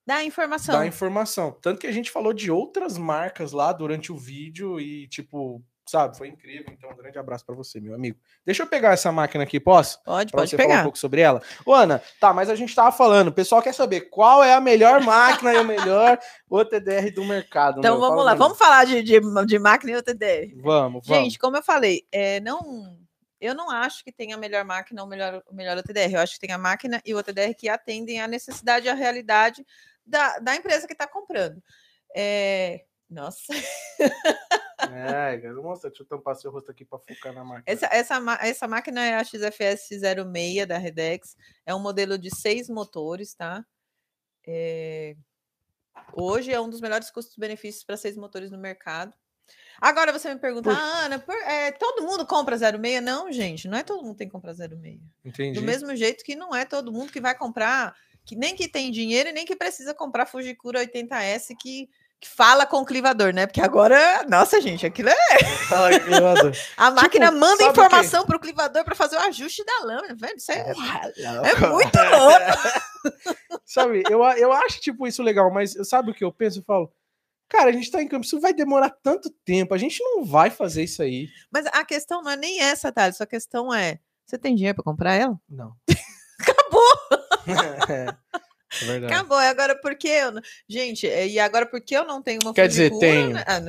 Dá 0.07 0.23
informação. 0.23 0.75
dar 0.75 0.87
informação. 0.87 1.53
Tanto 1.61 1.81
que 1.81 1.87
a 1.87 1.93
gente 1.93 2.11
falou 2.13 2.33
de 2.33 2.51
outras 2.51 2.97
marcas 2.97 3.53
lá 3.53 3.73
durante 3.73 4.13
o 4.13 4.17
vídeo 4.17 4.81
e, 4.81 5.09
tipo, 5.09 5.63
sabe, 5.87 6.17
foi 6.17 6.29
incrível. 6.29 6.67
Então, 6.73 6.91
um 6.91 6.97
grande 6.97 7.19
abraço 7.19 7.45
para 7.45 7.55
você, 7.55 7.81
meu 7.81 7.95
amigo. 7.95 8.19
Deixa 8.45 8.63
eu 8.63 8.67
pegar 8.67 8.93
essa 8.93 9.11
máquina 9.13 9.45
aqui, 9.45 9.61
posso? 9.61 10.03
Pode, 10.03 10.31
Pra 10.31 10.41
pode 10.41 10.51
você 10.51 10.57
falar 10.57 10.67
um 10.67 10.71
pegar. 10.71 10.83
pouco 10.83 10.99
sobre 10.99 11.21
ela. 11.21 11.43
Ô, 11.65 11.73
Ana, 11.73 12.03
tá, 12.21 12.33
mas 12.33 12.51
a 12.51 12.55
gente 12.55 12.75
tava 12.75 12.91
falando, 12.91 13.29
o 13.29 13.33
pessoal 13.33 13.63
quer 13.63 13.73
saber 13.73 14.03
qual 14.03 14.43
é 14.43 14.55
a 14.55 14.61
melhor 14.61 15.01
máquina 15.01 15.55
e 15.55 15.59
o 15.59 15.65
melhor 15.65 16.19
OTDR 16.51 17.11
do 17.15 17.25
mercado. 17.25 17.79
Então 17.79 17.99
meu? 17.99 18.01
vamos 18.01 18.25
lá, 18.25 18.33
mesmo. 18.33 18.45
vamos 18.45 18.59
falar 18.59 18.85
de, 18.85 19.03
de, 19.03 19.21
de 19.47 19.59
máquina 19.59 19.93
e 19.93 19.97
OTDR. 19.97 20.55
Vamos, 20.63 21.07
vamos. 21.07 21.07
Gente, 21.07 21.39
como 21.39 21.57
eu 21.57 21.63
falei, 21.63 22.07
é, 22.11 22.41
não 22.41 22.97
eu 23.41 23.55
não 23.55 23.71
acho 23.71 24.03
que 24.03 24.11
tem 24.11 24.33
a 24.33 24.37
melhor 24.37 24.65
máquina 24.65 25.03
ou 25.03 25.07
o 25.07 25.11
melhor, 25.11 25.43
o 25.47 25.55
melhor 25.55 25.77
OTDR. 25.77 26.15
Eu 26.15 26.21
acho 26.21 26.35
que 26.35 26.41
tem 26.41 26.53
a 26.55 26.59
máquina 26.59 27.01
e 27.05 27.15
o 27.15 27.19
OTDR 27.19 27.55
que 27.55 27.69
atendem 27.69 28.21
à 28.21 28.27
necessidade 28.27 28.87
e 28.87 28.89
à 28.89 28.95
realidade 28.95 29.65
da, 30.05 30.39
da 30.39 30.57
empresa 30.57 30.87
que 30.87 30.93
está 30.93 31.07
comprando. 31.07 31.63
É... 32.15 32.85
Nossa. 33.09 33.53
É, 34.93 35.39
cara, 35.39 35.55
mostra, 35.55 35.91
deixa 35.91 36.03
eu 36.03 36.07
tampar 36.07 36.37
seu 36.37 36.51
rosto 36.51 36.71
aqui 36.71 36.85
para 36.85 36.99
focar 36.99 37.33
na 37.33 37.45
máquina. 37.45 37.65
Essa, 37.67 37.87
essa, 37.87 38.39
essa 38.41 38.69
máquina 38.69 39.05
é 39.05 39.15
a 39.15 39.25
XFS 39.25 39.89
06 40.01 40.67
da 40.67 40.79
Redex. 40.79 41.37
É 41.65 41.75
um 41.75 41.79
modelo 41.79 42.19
de 42.19 42.35
seis 42.35 42.69
motores, 42.69 43.35
tá? 43.35 43.65
É... 44.47 45.17
Hoje 46.13 46.53
é 46.53 46.61
um 46.61 46.69
dos 46.69 46.81
melhores 46.81 47.11
custos-benefícios 47.11 47.85
para 47.85 47.97
seis 47.97 48.17
motores 48.17 48.51
no 48.51 48.59
mercado. 48.59 49.15
Agora 49.81 50.13
você 50.13 50.33
me 50.33 50.41
pergunta, 50.41 50.71
ah, 50.71 51.05
Ana, 51.05 51.19
por, 51.19 51.35
é, 51.35 51.71
todo 51.73 52.03
mundo 52.03 52.27
compra 52.27 52.57
06? 52.57 53.03
Não, 53.03 53.31
gente, 53.31 53.69
não 53.69 53.77
é 53.77 53.83
todo 53.83 54.03
mundo 54.03 54.13
que 54.13 54.19
tem 54.19 54.29
que 54.29 54.33
comprar 54.33 54.55
06. 54.55 55.01
Entendi. 55.25 55.61
Do 55.61 55.65
mesmo 55.65 55.95
jeito 55.95 56.25
que 56.25 56.35
não 56.35 56.55
é 56.55 56.65
todo 56.65 56.93
mundo 56.93 57.13
que 57.13 57.21
vai 57.21 57.37
comprar, 57.37 57.95
que 58.25 58.35
nem 58.35 58.57
que 58.57 58.69
tem 58.69 58.91
dinheiro 58.91 59.29
e 59.29 59.33
nem 59.33 59.45
que 59.45 59.55
precisa 59.55 59.95
comprar 59.95 60.27
Fujikura 60.27 60.85
80S 60.85 61.55
que, 61.61 61.91
que 62.21 62.29
fala 62.29 62.67
com 62.67 62.79
o 62.79 62.85
clivador, 62.85 63.33
né? 63.33 63.47
Porque 63.47 63.61
agora, 63.61 64.25
nossa, 64.29 64.61
gente, 64.61 64.87
aquilo 64.87 65.11
é. 65.11 65.15
a 66.77 66.91
máquina 66.91 67.27
tipo, 67.27 67.39
manda 67.39 67.65
informação 67.65 68.25
para 68.25 68.37
o 68.37 68.41
clivador 68.41 68.85
para 68.85 68.95
fazer 68.95 69.17
o 69.17 69.21
ajuste 69.21 69.65
da 69.65 69.85
lâmina, 69.85 70.15
velho. 70.15 70.37
Isso 70.37 70.53
é, 70.53 70.73
é 70.73 71.67
muito 71.69 71.99
louco. 71.99 73.59
sabe, 73.65 74.03
eu, 74.09 74.23
eu 74.23 74.53
acho 74.53 74.81
tipo 74.81 75.07
isso 75.07 75.23
legal, 75.23 75.53
mas 75.53 75.75
sabe 75.89 76.11
o 76.11 76.15
que 76.15 76.25
eu 76.25 76.33
penso? 76.33 76.61
Eu 76.61 76.65
falo 76.65 76.91
Cara, 77.49 77.71
a 77.71 77.73
gente 77.73 77.91
tá 77.91 78.03
em 78.03 78.09
campo, 78.09 78.25
isso 78.25 78.41
vai 78.41 78.53
demorar 78.53 78.91
tanto 78.91 79.31
tempo, 79.45 79.73
a 79.73 79.79
gente 79.79 80.03
não 80.03 80.25
vai 80.25 80.51
fazer 80.51 80.83
isso 80.83 81.01
aí. 81.01 81.29
Mas 81.49 81.65
a 81.67 81.85
questão 81.85 82.21
não 82.21 82.33
é 82.33 82.37
nem 82.37 82.61
essa, 82.61 82.91
Thales, 82.91 83.21
a 83.21 83.27
questão 83.27 83.73
é: 83.73 84.01
você 84.25 84.37
tem 84.37 84.55
dinheiro 84.55 84.75
para 84.75 84.85
comprar 84.85 85.15
ela? 85.15 85.39
Não. 85.49 85.73
Acabou! 86.41 86.83
é, 87.89 87.93
é 87.93 88.46
verdade. 88.85 89.13
Acabou, 89.13 89.39
agora 89.39 89.75
porque 89.81 90.09
eu. 90.09 90.33
Gente, 90.69 91.07
e 91.07 91.39
agora 91.39 91.67
porque 91.67 91.97
eu 91.97 92.05
não 92.05 92.23
tenho 92.23 92.41
uma 92.43 92.53
Quer 92.53 92.69
dizer, 92.69 92.91
tem. 92.99 93.33
Né? 93.33 93.45
Ah, 93.47 93.61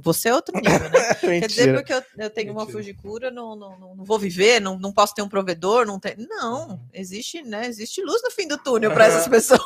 você 0.00 0.28
é 0.28 0.34
outro 0.34 0.54
nível, 0.54 0.90
né? 0.90 1.14
Quer 1.40 1.46
dizer, 1.46 1.74
porque 1.74 1.92
eu, 1.92 2.02
eu 2.18 2.30
tenho 2.30 2.48
Mentira. 2.48 2.52
uma 2.52 2.66
Fujicura, 2.66 3.30
não, 3.30 3.56
não, 3.56 3.78
não, 3.78 3.96
não, 3.96 4.04
vou 4.04 4.18
viver, 4.18 4.60
não, 4.60 4.78
não 4.78 4.92
posso 4.92 5.14
ter 5.14 5.22
um 5.22 5.28
provedor, 5.28 5.86
não 5.86 5.98
tem. 5.98 6.14
Não, 6.16 6.68
uhum. 6.70 6.88
existe, 6.92 7.42
né? 7.42 7.66
Existe 7.66 8.02
luz 8.02 8.22
no 8.22 8.30
fim 8.30 8.46
do 8.46 8.58
túnel 8.58 8.92
para 8.92 9.06
essas 9.06 9.28
pessoas. 9.28 9.60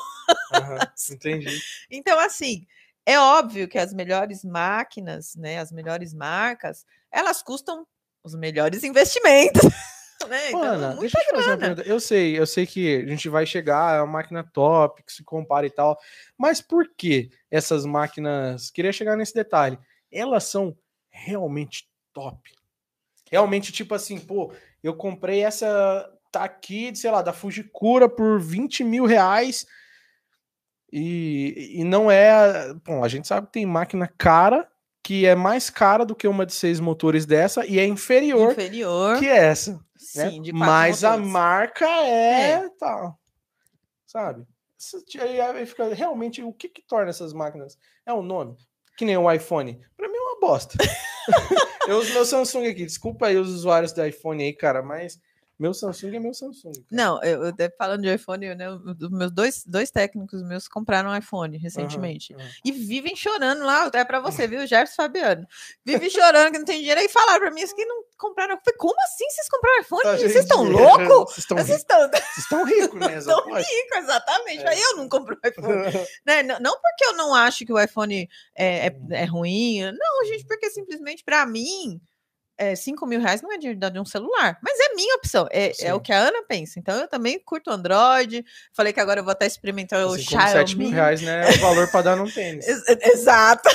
Entendi. 1.10 1.60
Então, 1.90 2.18
assim. 2.18 2.66
É 3.08 3.20
óbvio 3.20 3.68
que 3.68 3.78
as 3.78 3.94
melhores 3.94 4.42
máquinas, 4.42 5.36
né, 5.36 5.60
as 5.60 5.70
melhores 5.70 6.12
marcas, 6.12 6.84
elas 7.08 7.40
custam 7.40 7.86
os 8.24 8.34
melhores 8.34 8.82
investimentos. 8.82 9.62
Né? 10.28 10.48
Então, 10.48 10.62
Ana, 10.62 10.96
deixa 10.96 11.18
eu 11.18 11.22
te 11.22 11.30
fazer 11.30 11.50
uma 11.50 11.58
pergunta. 11.58 11.82
Eu 11.82 12.00
sei, 12.00 12.38
eu 12.38 12.46
sei 12.46 12.66
que 12.66 12.96
a 12.96 13.06
gente 13.06 13.28
vai 13.28 13.44
chegar, 13.44 13.96
é 13.96 14.00
uma 14.00 14.12
máquina 14.12 14.42
top, 14.42 15.02
que 15.02 15.12
se 15.12 15.22
compara 15.22 15.66
e 15.66 15.70
tal, 15.70 15.98
mas 16.38 16.60
por 16.60 16.88
que 16.96 17.30
essas 17.50 17.84
máquinas, 17.84 18.70
queria 18.70 18.92
chegar 18.92 19.16
nesse 19.16 19.34
detalhe, 19.34 19.78
elas 20.10 20.44
são 20.44 20.76
realmente 21.10 21.88
top? 22.12 22.50
Realmente, 23.30 23.72
tipo 23.72 23.94
assim, 23.94 24.18
pô, 24.18 24.52
eu 24.82 24.94
comprei 24.94 25.42
essa, 25.42 26.10
tá 26.32 26.44
aqui, 26.44 26.94
sei 26.94 27.10
lá, 27.10 27.22
da 27.22 27.32
Fujikura 27.32 28.08
por 28.08 28.40
20 28.40 28.84
mil 28.84 29.04
reais, 29.04 29.66
e, 30.92 31.80
e 31.80 31.84
não 31.84 32.10
é. 32.10 32.72
Bom, 32.84 33.04
a 33.04 33.08
gente 33.08 33.26
sabe 33.26 33.48
que 33.48 33.54
tem 33.54 33.66
máquina 33.66 34.10
cara 34.16 34.68
que 35.06 35.24
é 35.24 35.36
mais 35.36 35.70
cara 35.70 36.04
do 36.04 36.16
que 36.16 36.26
uma 36.26 36.44
de 36.44 36.52
seis 36.52 36.80
motores 36.80 37.24
dessa 37.24 37.64
e 37.64 37.78
é 37.78 37.86
inferior, 37.86 38.50
inferior. 38.50 39.20
que 39.20 39.28
essa. 39.28 39.74
Né? 40.16 40.30
Sim, 40.30 40.40
né? 40.40 40.50
Mas 40.52 41.02
motores. 41.02 41.04
a 41.04 41.30
marca 41.30 41.86
é, 41.86 42.50
é. 42.50 42.68
tal. 42.76 43.16
Sabe? 44.04 44.44
Aí 45.20 45.64
fica, 45.64 45.94
realmente, 45.94 46.42
o 46.42 46.52
que, 46.52 46.68
que 46.68 46.82
torna 46.82 47.10
essas 47.10 47.32
máquinas? 47.32 47.78
É 48.04 48.12
o 48.12 48.16
um 48.16 48.22
nome? 48.22 48.56
Que 48.96 49.04
nem 49.04 49.16
o 49.16 49.30
iPhone. 49.30 49.80
Pra 49.96 50.08
mim 50.08 50.16
é 50.16 50.20
uma 50.20 50.40
bosta. 50.40 50.76
eu 51.86 51.98
uso 51.98 52.12
meu 52.12 52.24
Samsung 52.24 52.66
aqui. 52.66 52.84
Desculpa 52.84 53.28
aí 53.28 53.36
os 53.36 53.48
usuários 53.48 53.92
do 53.92 54.04
iPhone 54.04 54.42
aí, 54.42 54.52
cara, 54.52 54.82
mas 54.82 55.20
meu 55.58 55.72
Samsung 55.72 56.14
é 56.14 56.20
meu 56.20 56.34
Samsung. 56.34 56.72
Cara. 56.72 56.86
Não, 56.90 57.22
eu, 57.22 57.44
eu, 57.44 57.54
falando 57.78 58.02
de 58.02 58.14
iPhone, 58.14 58.54
né, 58.54 58.66
meus 59.10 59.32
dois, 59.32 59.64
dois 59.64 59.90
técnicos 59.90 60.42
meus 60.42 60.68
compraram 60.68 61.10
um 61.10 61.16
iPhone 61.16 61.56
recentemente. 61.56 62.34
Uhum, 62.34 62.40
uhum. 62.40 62.48
E 62.64 62.72
vivem 62.72 63.16
chorando 63.16 63.64
lá, 63.64 63.84
até 63.84 64.04
para 64.04 64.20
você, 64.20 64.46
viu, 64.46 64.66
Gerson 64.66 64.94
Fabiano? 64.94 65.46
Vivem 65.84 66.10
chorando 66.10 66.52
que 66.52 66.58
não 66.58 66.64
tem 66.66 66.80
dinheiro. 66.80 67.00
Aí 67.00 67.08
falaram 67.08 67.40
para 67.40 67.50
mim 67.50 67.62
isso 67.62 67.74
que 67.74 67.86
não 67.86 68.04
compraram. 68.18 68.54
Eu 68.54 68.60
falei, 68.62 68.76
como 68.76 68.94
assim 69.02 69.24
vocês 69.30 69.48
compraram 69.48 69.80
iPhone? 69.80 70.02
Tá, 70.02 70.16
vocês 70.16 70.36
estão 70.36 70.62
loucos? 70.62 71.44
Vocês 71.48 71.80
estão... 71.80 72.10
Estão 72.36 72.64
ricos, 72.68 73.00
né? 73.00 73.16
Estão 73.16 73.44
ricos, 73.46 73.98
exatamente. 73.98 74.62
É. 74.62 74.68
Aí 74.68 74.80
eu 74.80 74.96
não 74.96 75.08
compro 75.08 75.38
iPhone. 75.44 76.06
né? 76.26 76.42
não, 76.42 76.60
não, 76.60 76.80
porque 76.80 77.04
eu 77.06 77.14
não 77.14 77.34
acho 77.34 77.64
que 77.64 77.72
o 77.72 77.80
iPhone 77.80 78.28
é, 78.54 78.88
é, 78.88 78.96
é 79.10 79.24
ruim. 79.24 79.80
Não, 79.90 80.26
gente, 80.26 80.44
porque 80.46 80.68
simplesmente 80.70 81.24
para 81.24 81.46
mim 81.46 81.98
é, 82.58 82.74
5 82.74 83.06
mil 83.06 83.20
reais 83.20 83.42
não 83.42 83.52
é 83.52 83.58
dinheiro 83.58 83.78
de 83.78 84.00
um 84.00 84.04
celular, 84.04 84.58
mas 84.62 84.78
é 84.80 84.94
minha 84.94 85.16
opção, 85.16 85.46
é, 85.50 85.72
é, 85.80 85.94
o 85.94 86.00
que 86.00 86.12
a 86.12 86.18
Ana 86.18 86.42
pensa. 86.42 86.78
Então 86.78 86.96
eu 86.98 87.08
também 87.08 87.38
curto 87.38 87.70
Android. 87.70 88.44
Falei 88.72 88.92
que 88.92 89.00
agora 89.00 89.20
eu 89.20 89.24
vou 89.24 89.32
até 89.32 89.46
experimentar 89.46 90.00
assim, 90.00 90.14
o 90.14 90.18
Xiaomi. 90.18 90.50
7 90.50 90.76
mil 90.76 90.90
reais, 90.90 91.20
né? 91.20 91.50
É 91.50 91.56
o 91.56 91.60
valor 91.60 91.90
para 91.90 92.02
dar 92.02 92.16
num 92.16 92.28
tênis. 92.30 92.66
Exato. 92.66 93.68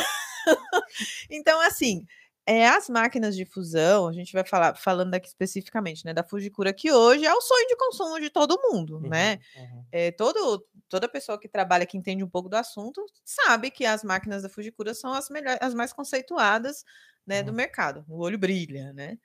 então, 1.29 1.61
assim, 1.61 2.05
é, 2.45 2.67
as 2.67 2.89
máquinas 2.89 3.36
de 3.36 3.45
fusão, 3.45 4.07
a 4.07 4.13
gente 4.13 4.34
vai 4.34 4.43
falar 4.43 4.75
falando 4.75 5.13
aqui 5.13 5.27
especificamente, 5.27 6.03
né, 6.03 6.13
da 6.13 6.23
Fujikura, 6.23 6.73
que 6.73 6.91
hoje 6.91 7.25
é 7.25 7.34
o 7.34 7.41
sonho 7.41 7.67
de 7.67 7.75
consumo 7.75 8.19
de 8.19 8.29
todo 8.32 8.59
mundo, 8.63 8.95
uhum, 8.95 9.09
né? 9.09 9.39
Uhum. 9.55 9.86
É, 9.91 10.11
todo, 10.11 10.65
toda 10.89 11.07
pessoa 11.07 11.39
que 11.39 11.47
trabalha, 11.47 11.86
que 11.86 11.97
entende 11.97 12.23
um 12.23 12.29
pouco 12.29 12.49
do 12.49 12.55
assunto, 12.55 13.05
sabe 13.23 13.69
que 13.69 13.86
as 13.86 14.03
máquinas 14.03 14.41
da 14.41 14.49
Fujikura 14.49 14.95
são 14.95 15.13
as 15.13 15.29
melhores, 15.29 15.59
as 15.61 15.75
mais 15.75 15.93
conceituadas 15.93 16.84
né, 17.26 17.39
uhum. 17.39 17.45
do 17.45 17.53
mercado. 17.53 18.05
O 18.07 18.24
olho 18.24 18.38
brilha, 18.38 18.93
né? 18.93 19.17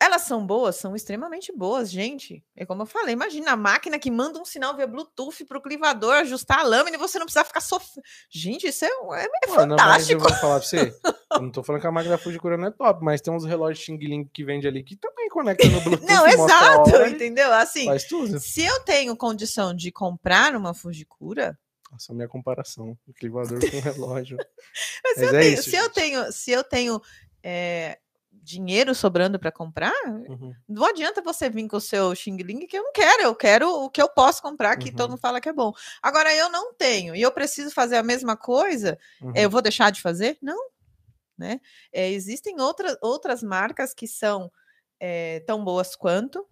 Elas 0.00 0.22
são 0.22 0.46
boas, 0.46 0.76
são 0.76 0.94
extremamente 0.94 1.52
boas, 1.52 1.90
gente. 1.90 2.44
É 2.54 2.64
como 2.64 2.82
eu 2.82 2.86
falei, 2.86 3.14
imagina 3.14 3.50
a 3.50 3.56
máquina 3.56 3.98
que 3.98 4.12
manda 4.12 4.40
um 4.40 4.44
sinal 4.44 4.76
via 4.76 4.86
Bluetooth 4.86 5.44
para 5.44 5.58
o 5.58 5.60
clivador 5.60 6.14
ajustar 6.14 6.60
a 6.60 6.62
lâmina 6.62 6.96
e 6.96 7.00
você 7.00 7.18
não 7.18 7.26
precisa 7.26 7.44
ficar 7.44 7.60
sofrendo. 7.60 8.06
Gente, 8.30 8.68
isso 8.68 8.84
é, 8.84 8.88
é, 8.88 9.28
é 9.42 9.46
Mano, 9.48 9.76
fantástico. 9.76 10.12
eu 10.12 10.20
vou 10.20 10.38
falar 10.38 10.60
para 10.60 10.68
você, 10.68 10.94
eu 11.32 11.42
não 11.42 11.50
tô 11.50 11.64
falando 11.64 11.80
que 11.80 11.86
a 11.88 11.90
máquina 11.90 12.16
da 12.16 12.22
Fujikura 12.22 12.56
não 12.56 12.68
é 12.68 12.70
top, 12.70 13.02
mas 13.02 13.20
tem 13.20 13.34
uns 13.34 13.44
relógios 13.44 13.84
Xing 13.84 13.98
Ling 13.98 14.24
que 14.32 14.44
vende 14.44 14.68
ali 14.68 14.84
que 14.84 14.94
também 14.94 15.28
conecta 15.30 15.66
no 15.66 15.80
Bluetooth. 15.82 16.06
não, 16.06 16.26
exato, 16.28 16.96
entendeu? 17.08 17.52
Assim, 17.52 17.88
se 18.38 18.64
eu 18.64 18.80
tenho 18.84 19.16
condição 19.16 19.74
de 19.74 19.90
comprar 19.90 20.54
uma 20.54 20.74
Fujikura, 20.74 21.58
nossa, 21.90 22.12
minha 22.12 22.28
comparação, 22.28 22.96
o 23.06 23.12
clivador 23.12 23.58
com 23.58 23.80
relógio. 23.80 24.36
Mas, 24.36 25.16
Mas 25.16 25.22
eu 25.22 25.28
é 25.28 25.40
tenho, 25.40 25.54
isso, 25.54 25.70
se, 25.70 25.76
eu 25.76 25.90
tenho, 25.90 26.32
se 26.32 26.50
eu 26.50 26.64
tenho 26.64 27.02
é, 27.42 27.98
dinheiro 28.30 28.94
sobrando 28.94 29.38
para 29.38 29.52
comprar, 29.52 29.92
uhum. 30.06 30.54
não 30.68 30.84
adianta 30.84 31.20
você 31.20 31.50
vir 31.50 31.68
com 31.68 31.76
o 31.76 31.80
seu 31.80 32.14
Xing 32.14 32.36
Ling 32.36 32.66
que 32.66 32.78
eu 32.78 32.82
não 32.82 32.92
quero, 32.92 33.22
eu 33.22 33.34
quero 33.34 33.68
o 33.84 33.90
que 33.90 34.00
eu 34.00 34.08
posso 34.08 34.40
comprar, 34.40 34.76
que 34.76 34.90
uhum. 34.90 34.96
todo 34.96 35.10
mundo 35.10 35.20
fala 35.20 35.40
que 35.40 35.48
é 35.48 35.52
bom. 35.52 35.72
Agora 36.02 36.34
eu 36.34 36.50
não 36.50 36.72
tenho 36.74 37.14
e 37.14 37.22
eu 37.22 37.30
preciso 37.30 37.70
fazer 37.70 37.96
a 37.96 38.02
mesma 38.02 38.36
coisa, 38.36 38.98
uhum. 39.20 39.32
eu 39.34 39.50
vou 39.50 39.62
deixar 39.62 39.90
de 39.90 40.00
fazer? 40.00 40.38
Não. 40.40 40.70
Né? 41.36 41.60
É, 41.92 42.10
existem 42.10 42.60
outras, 42.60 42.96
outras 43.00 43.42
marcas 43.42 43.94
que 43.94 44.08
são 44.08 44.50
é, 44.98 45.40
tão 45.40 45.64
boas 45.64 45.94
quanto, 45.94 46.44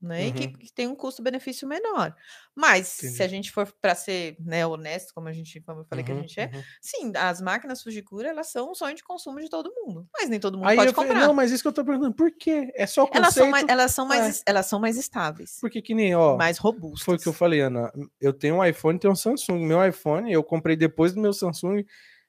né? 0.00 0.22
Uhum. 0.22 0.28
E 0.28 0.32
que, 0.32 0.46
uhum. 0.46 0.52
que, 0.52 0.72
tem 0.72 0.86
um 0.86 0.94
custo-benefício 0.94 1.66
menor. 1.66 2.14
Mas, 2.54 2.98
Entendi. 2.98 3.16
se 3.16 3.22
a 3.22 3.28
gente 3.28 3.50
for 3.50 3.70
para 3.80 3.94
ser 3.94 4.36
né, 4.40 4.66
honesto, 4.66 5.12
como 5.12 5.28
a 5.28 5.32
gente, 5.32 5.60
como 5.60 5.80
eu 5.80 5.84
falei 5.84 6.02
uhum, 6.02 6.06
que 6.06 6.12
a 6.12 6.14
uhum, 6.14 6.20
gente 6.22 6.40
é, 6.40 6.50
uhum. 6.54 6.62
sim, 6.80 7.12
as 7.16 7.40
máquinas 7.40 7.82
Fujikura, 7.82 8.28
elas 8.28 8.48
são 8.48 8.70
um 8.70 8.74
sonho 8.74 8.94
de 8.94 9.02
consumo 9.02 9.40
de 9.40 9.48
todo 9.48 9.72
mundo. 9.74 10.06
Mas 10.12 10.28
nem 10.28 10.38
todo 10.38 10.56
mundo 10.56 10.68
Aí 10.68 10.76
pode 10.76 10.92
comprar. 10.92 11.14
Falei, 11.14 11.26
não, 11.26 11.34
mas 11.34 11.50
isso 11.50 11.62
que 11.62 11.68
eu 11.68 11.72
tô 11.72 11.84
perguntando, 11.84 12.14
por 12.14 12.30
quê? 12.30 12.72
É 12.74 12.86
só 12.86 13.06
conceito? 13.06 13.18
Elas 13.18 13.34
são 13.34 13.50
mais, 13.50 13.68
elas 13.68 13.92
são 13.92 14.06
mais, 14.06 14.38
é. 14.38 14.42
elas 14.46 14.66
são 14.66 14.80
mais 14.80 14.96
estáveis. 14.96 15.58
Porque 15.60 15.82
que 15.82 15.94
nem, 15.94 16.14
ó... 16.14 16.36
Mais 16.36 16.58
robustas. 16.58 17.02
Foi 17.02 17.16
o 17.16 17.18
que 17.18 17.28
eu 17.28 17.32
falei, 17.32 17.60
Ana. 17.60 17.92
Eu 18.20 18.32
tenho 18.32 18.56
um 18.56 18.64
iPhone 18.64 18.98
tenho 18.98 19.12
um 19.12 19.16
Samsung. 19.16 19.64
Meu 19.64 19.86
iPhone, 19.86 20.32
eu 20.32 20.42
comprei 20.42 20.76
depois 20.76 21.12
do 21.12 21.20
meu 21.20 21.32
Samsung, 21.32 21.84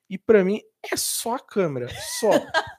e 0.10 0.18
para 0.18 0.44
mim 0.44 0.62
é 0.92 0.96
só 0.96 1.36
a 1.36 1.40
câmera. 1.40 1.88
Só. 2.20 2.32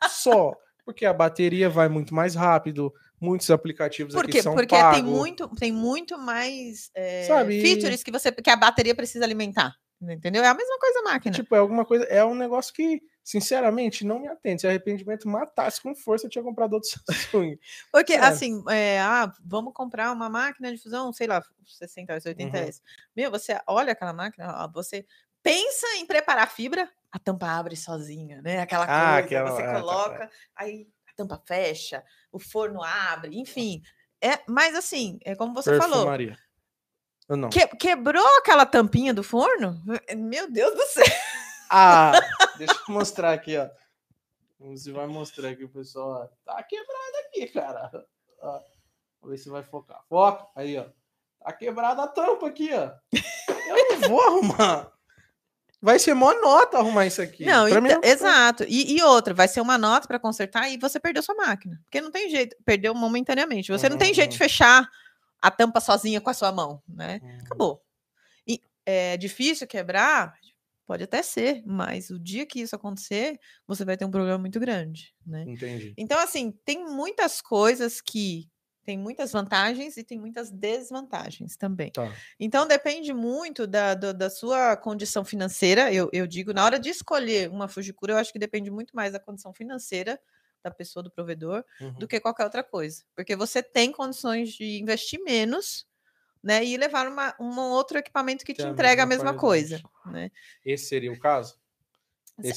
só. 0.09 0.53
Porque 0.85 1.07
a 1.07 1.13
bateria 1.13 1.69
vai 1.69 1.89
muito 1.89 2.15
mais 2.15 2.35
rápido, 2.35 2.93
muitos 3.21 3.51
aplicativos 3.51 4.15
Por 4.15 4.25
quê? 4.25 4.39
aqui 4.39 4.43
são 4.43 4.55
Porque 4.55 4.75
pago. 4.75 4.95
tem 4.95 5.05
muito, 5.05 5.49
tem 5.57 5.73
muito 5.73 6.19
mais 6.19 6.91
é, 6.95 7.27
features 7.61 8.03
que 8.03 8.11
você 8.11 8.33
que 8.33 8.51
a 8.51 8.57
bateria 8.57 8.95
precisa 8.95 9.25
alimentar. 9.25 9.75
Entendeu? 10.03 10.43
É 10.43 10.49
a 10.49 10.55
mesma 10.55 10.79
coisa 10.79 11.01
a 11.01 11.03
máquina. 11.03 11.35
Tipo, 11.35 11.55
é 11.55 11.59
alguma 11.59 11.85
coisa, 11.85 12.05
é 12.05 12.25
um 12.25 12.35
negócio 12.35 12.73
que, 12.73 13.03
sinceramente, 13.23 14.03
não 14.03 14.19
me 14.19 14.29
atende. 14.29 14.63
Se 14.63 14.67
arrependimento 14.67 15.29
matasse 15.29 15.83
com 15.83 15.95
força, 15.95 16.25
eu 16.25 16.31
tinha 16.31 16.43
comprado 16.43 16.73
outro 16.73 16.89
Samsung. 17.05 17.59
Porque, 17.93 18.15
assim, 18.15 18.65
é, 18.71 18.99
ah, 18.99 19.31
vamos 19.45 19.75
comprar 19.75 20.11
uma 20.11 20.31
máquina 20.31 20.73
de 20.73 20.83
fusão, 20.83 21.13
sei 21.13 21.27
lá, 21.27 21.43
60 21.67 22.15
S, 22.15 22.29
80 22.29 22.57
uhum. 22.57 22.65
S. 22.65 22.81
Meu, 23.15 23.31
você 23.31 23.61
olha 23.67 23.93
aquela 23.93 24.15
máquina, 24.15 24.67
você 24.73 25.05
pensa 25.43 25.87
em 25.99 26.07
preparar 26.07 26.51
fibra, 26.51 26.91
a 27.13 27.19
tampa 27.19 27.49
abre 27.49 27.77
sozinha, 27.77 28.41
né? 28.41 28.61
Aquela 28.61 28.85
ah, 28.85 28.87
coisa, 28.87 29.27
aquela, 29.27 29.51
você 29.51 29.63
é, 29.63 29.67
tá, 29.67 29.81
coloca, 29.81 30.27
tá, 30.27 30.31
aí 30.57 30.87
tampa 31.27 31.43
fecha, 31.47 32.05
o 32.33 32.39
forno 32.39 32.83
abre, 32.83 33.39
enfim. 33.39 33.83
É, 34.23 34.39
mas 34.49 34.75
assim, 34.75 35.19
é 35.25 35.35
como 35.35 35.55
você 35.55 35.77
falou. 35.79 35.97
Perfumaria. 35.99 36.39
Não. 37.29 37.49
que- 37.49 37.67
quebrou 37.77 38.27
aquela 38.39 38.67
tampinha 38.67 39.15
do 39.15 39.23
forno? 39.23 39.81
Meu 40.17 40.51
Deus 40.51 40.75
do 40.75 40.83
céu. 40.87 41.05
Ah, 41.71 42.13
deixa 42.59 42.75
eu 42.89 42.93
mostrar 42.95 43.33
aqui, 43.33 43.57
ó. 43.57 43.69
Você 44.59 44.91
vai 44.93 45.07
mostrar 45.07 45.51
aqui 45.51 45.65
o 45.65 45.69
pessoal. 45.69 46.29
Tá 46.45 46.63
quebrado 46.63 47.17
aqui, 47.29 47.47
cara. 47.49 47.91
Ó, 48.43 48.53
vamos 49.21 49.37
ver 49.37 49.39
se 49.39 49.49
vai 49.49 49.63
focar. 49.63 50.03
Foca. 50.09 50.47
Aí, 50.57 50.77
ó. 50.79 50.87
Tá 51.43 51.53
quebrada 51.53 52.03
a 52.03 52.09
tampa 52.09 52.49
aqui, 52.49 52.71
ó. 52.75 52.91
Eu 53.69 54.01
não 54.01 54.09
vou 54.09 54.21
arrumar. 54.21 54.93
Vai 55.83 55.99
ser 55.99 56.13
mó 56.15 56.33
nota 56.35 56.79
arrumar 56.79 57.07
isso 57.07 57.23
aqui. 57.23 57.45
Não, 57.47 57.67
então- 57.67 57.81
não- 57.81 58.01
exato. 58.05 58.65
E, 58.69 58.97
e 58.97 59.03
outra, 59.03 59.33
vai 59.33 59.49
ser 59.49 59.61
uma 59.63 59.79
nota 59.79 60.07
para 60.07 60.19
consertar 60.19 60.69
e 60.71 60.77
você 60.77 61.01
perdeu 61.01 61.23
sua 61.23 61.35
máquina. 61.35 61.81
Porque 61.85 62.01
não 62.03 62.11
tem 62.11 62.29
jeito, 62.29 62.55
perdeu 62.65 62.95
momentaneamente. 62.95 63.73
Você 63.73 63.89
não 63.89 63.97
tem 63.97 64.09
Uhum, 64.09 64.15
jeito 64.15 64.33
de 64.33 64.39
fechar 64.39 64.87
a 65.41 65.51
tampa 65.51 65.81
sozinha 65.81 66.21
com 66.21 66.29
a 66.29 66.35
sua 66.35 66.53
mão, 66.53 66.83
né? 66.87 67.19
Hum. 67.23 67.39
Acabou. 67.47 67.83
E 68.47 68.61
é 68.85 69.17
difícil 69.17 69.67
quebrar? 69.67 70.35
Pode 70.87 71.05
até 71.05 71.23
ser, 71.23 71.63
mas 71.65 72.11
o 72.11 72.19
dia 72.19 72.45
que 72.45 72.61
isso 72.61 72.75
acontecer, 72.77 73.39
você 73.67 73.85
vai 73.85 73.97
ter 73.97 74.05
um 74.05 74.11
problema 74.11 74.37
muito 74.39 74.59
grande, 74.61 75.15
né? 75.25 75.45
Entendi. 75.47 75.95
Então, 75.97 76.19
assim, 76.19 76.53
tem 76.65 76.85
muitas 76.85 77.41
coisas 77.41 78.01
que 78.03 78.49
tem 78.91 78.99
muitas 78.99 79.31
vantagens 79.33 79.97
e 79.97 80.03
tem 80.05 80.19
muitas 80.19 80.51
desvantagens 80.51 81.57
também. 81.57 81.91
Tá. 81.93 82.13
Então, 82.41 82.67
depende 82.67 83.13
muito 83.13 83.67
da, 83.67 83.95
do- 83.95 84.13
da 84.13 84.29
sua 84.29 84.77
condição 84.77 85.25
financeira. 85.25 85.93
Eu, 85.93 86.09
eu 86.13 86.27
digo, 86.27 86.53
na 86.53 86.65
hora 86.65 86.79
de 86.79 86.89
escolher 86.91 87.49
uma 87.51 87.69
Fujikura, 87.69 88.15
eu 88.15 88.19
acho 88.19 88.33
que 88.33 88.39
depende 88.39 88.71
muito 88.71 88.97
mais 88.97 89.13
da 89.13 89.21
condição 89.21 89.55
financeira 89.55 90.21
da 90.63 90.71
pessoa, 90.71 91.03
do 91.03 91.11
provedor, 91.11 91.65
Uhum. 91.81 91.93
do 91.95 92.09
que 92.09 92.21
qualquer 92.21 92.45
outra 92.45 92.65
coisa. 92.65 93.05
Porque 93.15 93.37
você 93.37 93.63
tem 93.63 93.93
condições 93.93 94.51
de 94.53 94.81
investir 94.81 95.21
menos, 95.23 95.87
né? 96.43 96.65
E 96.65 96.77
levar 96.77 97.09
uma, 97.09 97.35
um 97.41 97.59
outro 97.71 97.99
equipamento 97.99 98.45
que 98.45 98.55
Tem 98.55 98.65
te 98.65 98.69
a 98.69 98.71
entrega 98.71 99.03
a 99.05 99.07
mesma 99.07 99.33
mesma 99.33 99.39
coisa, 99.39 99.81
né? 100.07 100.31
Esse 100.65 100.87
seria 100.87 101.13
o 101.13 101.19
caso? 101.19 101.60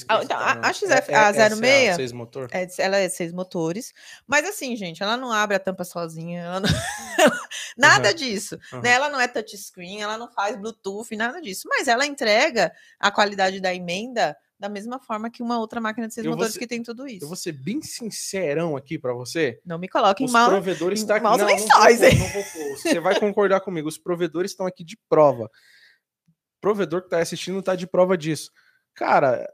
Ah, 0.07 0.15
então, 0.23 0.27
tá 0.27 0.37
a, 0.37 0.69
a 0.69 0.73
XF, 0.73 1.11
É- 1.11 1.15
a 1.15 1.27
é- 1.27 1.29
essa 1.29 1.41
é 1.41 1.49
06, 1.49 1.95
seis 1.95 2.11
motor? 2.11 2.47
é, 2.51 2.67
ela 2.79 2.97
é 2.97 3.09
seis 3.09 3.31
motores, 3.31 3.93
mas 4.27 4.45
assim, 4.47 4.75
gente, 4.75 5.01
ela 5.03 5.17
não 5.17 5.31
abre 5.31 5.55
a 5.55 5.59
tampa 5.59 5.83
sozinha, 5.83 6.41
ela 6.43 6.59
não- 6.59 6.69
nada 7.77 8.09
Aham, 8.09 8.15
disso, 8.15 8.57
aham. 8.71 8.81
né? 8.81 8.91
Ela 8.91 9.09
não 9.09 9.19
é 9.19 9.27
touchscreen, 9.27 10.01
ela 10.01 10.17
não 10.17 10.31
faz 10.31 10.55
Bluetooth, 10.55 11.15
nada 11.15 11.41
disso, 11.41 11.67
mas 11.69 11.87
ela 11.87 12.05
entrega 12.05 12.71
a 12.99 13.11
qualidade 13.11 13.59
da 13.59 13.73
emenda 13.73 14.35
da 14.59 14.69
mesma 14.69 14.97
forma 14.97 15.29
que 15.29 15.43
uma 15.43 15.59
outra 15.59 15.81
máquina 15.81 16.07
de 16.07 16.13
seis 16.13 16.23
Eu 16.23 16.31
vou 16.31 16.37
motores 16.37 16.53
ser- 16.53 16.59
que 16.59 16.67
tem 16.67 16.81
tudo 16.81 17.03
Eu 17.03 17.07
isso. 17.07 17.27
vou 17.27 17.35
ser 17.35 17.51
bem 17.51 17.81
sincerão 17.81 18.77
aqui 18.77 18.97
pra 18.97 19.11
você. 19.13 19.59
Não 19.65 19.77
me 19.77 19.89
coloque 19.89 20.23
em 20.23 20.25
Os 20.25 20.31
mal. 20.31 20.47
provedores 20.49 20.99
em 20.99 21.03
estão 21.03 21.17
aqui. 21.17 21.23
maus 21.23 21.37
Não, 21.37 21.45
não, 21.47 21.53
lençóis, 21.53 21.99
vou, 21.99 22.07
hein? 22.07 22.17
pôr, 22.17 22.23
não 22.33 22.43
vou. 22.69 22.77
Você 22.77 22.99
vai 23.01 23.19
concordar 23.19 23.59
comigo. 23.59 23.89
Os 23.89 23.97
provedores 23.97 24.51
estão 24.51 24.65
aqui 24.65 24.81
de 24.85 24.97
prova. 25.09 25.45
O 25.45 26.61
provedor 26.61 27.01
que 27.01 27.09
tá 27.09 27.19
assistindo 27.19 27.61
tá 27.61 27.75
de 27.75 27.85
prova 27.85 28.17
disso. 28.17 28.51
Cara, 28.95 29.45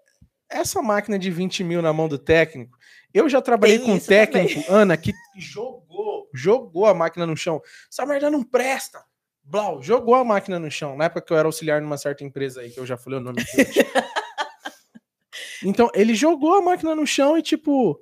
essa 0.50 0.82
máquina 0.82 1.18
de 1.20 1.30
20 1.32 1.64
mil 1.64 1.82
na 1.82 1.93
mão 1.93 2.08
do 2.08 2.18
técnico. 2.18 2.78
Eu 3.14 3.28
já 3.30 3.41
trabalhei 3.41 3.78
Tem 3.78 3.86
com 3.88 3.93
um 3.93 3.97
isso 3.97 4.08
também. 4.08 4.26
técnico, 4.28 4.72
Ana, 4.72 4.97
que 4.97 5.14
jogou, 5.38 6.28
jogou 6.34 6.86
a 6.86 6.93
máquina 6.93 7.26
no 7.26 7.36
chão. 7.38 7.62
Essa 7.91 8.06
merda 8.06 8.30
não 8.30 8.43
presta. 8.43 9.04
Blau, 9.43 9.82
jogou 9.82 10.14
a 10.14 10.24
máquina 10.24 10.60
no 10.60 10.70
chão. 10.70 10.95
Na 10.95 11.06
época 11.06 11.22
que 11.22 11.34
eu 11.34 11.38
era 11.38 11.47
auxiliar 11.47 11.82
numa 11.82 11.97
certa 11.97 12.24
empresa 12.24 12.62
aí, 12.62 12.70
que 12.70 12.80
eu 12.80 12.86
já 12.86 12.97
falei 12.97 13.20
o 13.20 13.22
nome. 13.22 13.41
Então, 15.64 15.89
ele 15.93 16.16
jogou 16.16 16.54
a 16.56 16.62
máquina 16.62 16.95
no 16.95 17.06
chão 17.06 17.38
e, 17.38 17.41
tipo. 17.41 18.00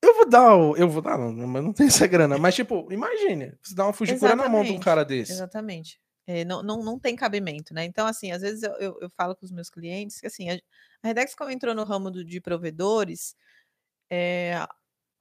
Eu 0.00 0.14
vou 0.14 0.28
dar. 0.28 0.54
o- 0.56 0.76
Eu 0.76 0.88
vou 0.88 1.02
dar, 1.02 1.18
não, 1.18 1.32
mas 1.46 1.64
não 1.64 1.72
tem 1.72 1.86
essa 1.88 2.06
grana. 2.06 2.38
Mas, 2.38 2.54
tipo, 2.54 2.86
imagine. 2.92 3.54
Você 3.62 3.74
dá 3.74 3.84
uma 3.86 3.92
fugicura 3.92 4.36
na 4.36 4.48
mão 4.48 4.62
de 4.62 4.72
um 4.72 4.78
cara 4.78 5.04
desse. 5.04 5.32
Exatamente. 5.32 6.00
É, 6.26 6.44
não, 6.44 6.62
não, 6.62 6.82
não 6.84 6.98
tem 7.00 7.16
cabimento, 7.16 7.74
né? 7.74 7.84
Então, 7.84 8.06
assim, 8.06 8.30
às 8.32 8.42
vezes 8.42 8.62
eu, 8.62 8.72
eu, 8.74 8.98
eu 9.02 9.10
falo 9.10 9.34
com 9.36 9.44
os 9.44 9.50
meus 9.52 9.68
clientes 9.70 10.20
que, 10.20 10.26
assim, 10.26 10.48
a, 10.50 10.54
a 11.02 11.08
Redex, 11.08 11.34
como 11.34 11.50
entrou 11.50 11.74
no 11.74 11.84
ramo 11.84 12.10
do- 12.10 12.24
de 12.24 12.40
provedores 12.40 13.34
é, 14.10 14.54
há 14.56 14.68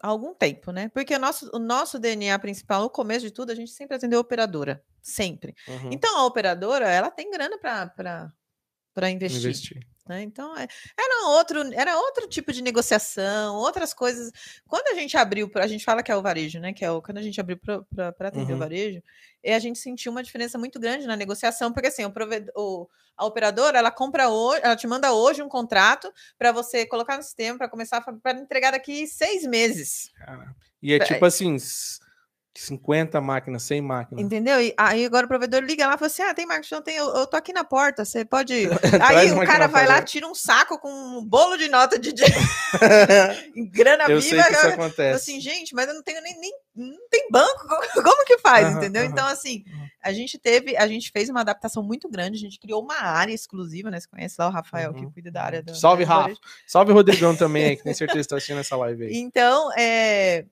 algum 0.02 0.34
tempo, 0.36 0.72
né? 0.72 0.90
Porque 0.90 1.16
o 1.16 1.20
nosso, 1.20 1.50
o 1.54 1.60
nosso 1.60 2.00
DNA 2.00 2.40
principal, 2.40 2.84
no 2.84 2.90
começo 2.90 3.26
de 3.26 3.32
tudo, 3.32 3.52
a 3.52 3.56
gente 3.56 3.72
sempre 3.72 3.98
atendeu 3.98 4.20
a 4.20 4.22
operadora. 4.22 4.84
Sempre. 5.02 5.56
Uhum, 5.68 5.92
Então, 5.92 6.18
a 6.20 6.26
operadora, 6.26 6.88
ela 6.90 7.12
tem 7.12 7.32
grana 7.32 7.58
para 7.60 9.10
investir. 9.10 9.38
investir. 9.38 9.91
Né? 10.08 10.22
Então, 10.24 10.56
é- 10.58 10.68
era 11.00 11.28
outro, 11.30 11.62
era 11.74 11.98
outro 11.98 12.28
tipo 12.28 12.52
de 12.52 12.62
negociação, 12.62 13.56
outras 13.56 13.94
coisas. 13.94 14.32
Quando 14.68 14.88
a 14.88 14.94
gente 15.00 15.16
abriu, 15.18 15.50
a 15.56 15.68
gente 15.68 15.84
fala 15.86 16.04
que 16.04 16.12
é 16.12 16.16
o 16.16 16.22
varejo, 16.22 16.60
né? 16.60 16.74
Que 16.74 16.84
é 16.84 16.92
o, 16.92 17.02
quando 17.02 17.18
a 17.20 17.22
gente 17.22 17.40
abriu 17.40 17.58
para 17.58 18.28
atender 18.28 18.52
Uhum. 18.52 18.56
o 18.58 18.60
varejo, 18.60 19.02
e 19.44 19.52
a 19.52 19.60
gente 19.60 19.80
sentiu 19.80 20.12
uma 20.12 20.22
diferença 20.24 20.58
muito 20.58 20.80
grande 20.80 21.08
na 21.08 21.16
negociação, 21.16 21.72
porque 21.72 21.88
assim, 21.88 22.04
o 22.06 22.12
provedor, 22.12 22.52
o- 22.56 22.88
a 23.18 23.26
operadora, 23.26 23.78
ela 23.78 23.92
compra 23.92 24.30
hoje, 24.30 24.62
ela 24.64 24.76
te 24.76 24.88
manda 24.88 25.14
hoje 25.14 25.44
um 25.44 25.50
contrato 25.50 26.12
para 26.40 26.52
você 26.52 26.86
colocar 26.86 27.18
no 27.18 27.24
sistema, 27.24 27.58
para 27.58 27.70
começar 27.70 28.02
para 28.02 28.40
entregar 28.40 28.72
daqui 28.72 29.06
seis 29.08 29.44
meses. 29.46 30.12
Cara. 30.16 30.56
E 30.82 30.92
é 30.94 30.98
Pera- 30.98 31.14
tipo 31.14 31.26
assim: 31.26 31.56
s- 31.56 32.00
50 32.56 33.22
máquinas, 33.22 33.64
100 33.64 33.82
máquinas. 33.82 34.24
Entendeu? 34.26 34.62
E 34.62 34.74
aí 34.78 35.06
agora 35.06 35.26
o 35.26 35.30
provedor 35.30 35.62
liga 35.64 35.88
lá 35.88 35.96
e 35.96 35.98
fala 35.98 36.08
assim: 36.08 36.22
ah, 36.24 36.34
tem 36.34 36.46
marketing, 36.46 36.74
não 36.76 36.82
tem, 36.82 36.96
eu, 36.98 37.08
eu 37.16 37.26
tô 37.28 37.38
aqui 37.38 37.54
na 37.54 37.64
porta, 37.64 38.04
você 38.04 38.26
pode. 38.26 38.54
Aí 39.02 39.32
o 39.32 39.46
cara 39.46 39.68
vai 39.68 39.88
lá, 39.88 40.02
tira 40.02 40.28
um 40.28 40.36
saco 40.36 40.78
com 40.80 40.92
um 40.92 41.24
bolo 41.24 41.58
de 41.58 41.68
nota 41.70 41.98
de 41.98 42.12
grana 43.72 44.06
eu 44.10 44.22
sei 44.22 44.32
viva. 44.34 44.44
que 44.48 44.54
isso 44.54 44.66
eu- 44.68 44.74
acontece. 44.74 45.16
assim, 45.16 45.40
gente, 45.40 45.74
mas 45.74 45.88
eu 45.88 45.94
não 45.94 46.04
tenho 46.04 46.22
nem, 46.22 46.40
nem 46.40 46.52
não 46.76 47.08
tem 47.10 47.30
banco, 47.32 47.68
como, 47.68 47.82
como 48.04 48.26
que 48.26 48.38
faz, 48.40 48.68
Aham, 48.68 48.78
entendeu? 48.78 49.04
aham, 49.04 49.12
Então, 49.12 49.28
assim, 49.28 49.64
a 50.04 50.12
gente 50.14 50.38
teve, 50.38 50.76
a 50.78 50.88
gente 50.88 51.12
fez 51.12 51.30
uma 51.30 51.42
adaptação 51.42 51.84
muito 51.84 52.10
grande, 52.10 52.38
a 52.38 52.40
gente 52.40 52.60
criou 52.60 52.82
uma 52.84 52.96
área 53.02 53.34
exclusiva, 53.34 53.90
né? 53.92 54.00
Você 54.00 54.08
conhece 54.08 54.36
lá 54.40 54.48
o 54.48 54.52
Rafael, 54.52 54.94
que 54.94 55.06
Uhum, 55.06 55.12
cuida 55.12 55.32
da 55.32 55.44
área 55.44 55.62
da. 55.64 55.74
Salve, 55.74 56.06
da 56.06 56.14
Rafa. 56.14 56.40
Salve, 56.68 56.92
Rodrigão 56.94 57.36
também 57.36 57.76
que 57.78 57.84
tem 57.84 57.94
certeza 57.94 58.24
que 58.24 58.30
tá 58.30 58.36
assistindo 58.38 58.60
essa 58.60 58.76
live 58.78 59.06
aí. 59.06 59.14
Então, 59.16 59.70
é, 59.78 60.46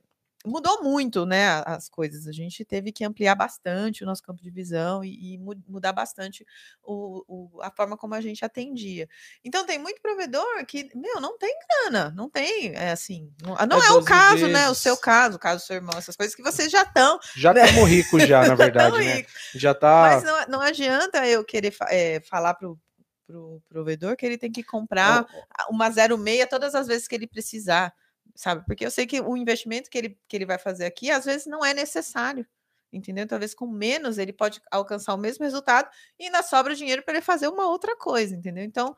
mudou 0.46 0.82
muito, 0.84 1.26
né, 1.26 1.62
as 1.66 1.90
coisas. 1.90 2.28
A 2.28 2.32
gente 2.32 2.64
teve 2.64 2.92
que 2.92 3.04
ampliar 3.04 3.36
bastante 3.36 4.04
o 4.04 4.06
nosso 4.06 4.24
campo 4.24 4.42
de 4.42 4.50
visão 4.50 5.04
e, 5.04 5.34
e 5.34 5.38
mu- 5.38 5.62
mudar 5.68 5.92
bastante 5.92 6.46
o, 6.84 7.24
o- 7.28 7.62
a 7.62 7.70
forma 7.72 7.98
como 7.98 8.14
a 8.16 8.22
gente 8.22 8.46
atendia. 8.46 9.08
Então, 9.44 9.66
tem 9.66 9.78
muito 9.78 10.02
provedor 10.02 10.66
que, 10.66 10.90
meu, 10.96 11.20
não 11.20 11.38
tem 11.38 11.54
grana, 11.68 12.12
não 12.16 12.30
tem, 12.30 12.74
é 12.74 12.92
assim, 12.92 13.32
não, 13.42 13.56
não 13.68 13.84
é, 13.84 13.90
o 13.92 13.96
12 13.96 14.06
caso, 14.08 14.48
né, 14.48 14.64
o 14.64 14.68
vezes. 14.68 14.78
seu 14.78 14.96
caso, 14.98 15.36
o 15.36 15.40
caso 15.40 15.64
do 15.64 15.68
seu 15.68 15.76
irmão, 15.76 15.98
essas 15.98 16.16
coisas 16.16 16.34
que 16.36 16.42
vocês 16.44 16.72
já 16.72 16.84
estão, 16.84 17.20
Já 17.36 17.52
estamos 17.52 17.90
ricos 17.90 18.24
já, 18.28 18.48
na 18.48 18.56
verdade, 18.56 18.98
né? 18.98 19.20
e- 19.54 19.60
Já 19.60 19.74
tá. 19.74 20.02
mas 20.12 20.24
não, 20.24 20.48
não 20.48 20.62
adianta 20.62 21.28
eu 21.28 21.44
querer 21.44 21.76
é, 21.90 22.22
falar 22.22 22.54
pro 22.54 22.80
pro 23.28 23.62
provedor 23.70 24.16
que 24.18 24.26
ele 24.26 24.40
tem 24.40 24.52
que 24.52 24.64
comprar 24.64 25.24
uma 25.70 25.92
06 25.92 26.48
todas 26.50 26.74
as 26.74 26.88
vezes 26.88 27.08
que 27.08 27.14
ele 27.14 27.28
precisar, 27.28 27.94
sabe? 28.36 28.66
Porque 28.66 28.86
eu 28.86 28.92
sei 28.92 29.06
que 29.06 29.20
o 29.22 29.36
investimento 29.36 29.90
que 29.90 29.98
ele, 29.98 30.18
que 30.28 30.36
ele 30.36 30.46
vai 30.46 30.58
fazer 30.58 30.86
aqui, 30.86 31.10
às 31.12 31.26
vezes, 31.26 31.46
não 31.46 31.64
é 31.64 31.74
necessário. 31.74 32.46
Entendeu? 32.92 33.28
Talvez 33.28 33.54
com 33.54 33.68
menos 33.68 34.18
ele 34.18 34.34
pode 34.34 34.60
alcançar 34.72 35.14
o 35.14 35.18
mesmo 35.18 35.46
resultado 35.46 35.88
e 36.18 36.26
ainda 36.26 36.42
sobra 36.42 36.74
dinheiro 36.74 37.04
para 37.04 37.16
ele 37.16 37.22
fazer 37.22 37.48
uma 37.48 37.70
outra 37.70 37.96
coisa, 37.96 38.36
entendeu? 38.36 38.64
Então, 38.64 38.96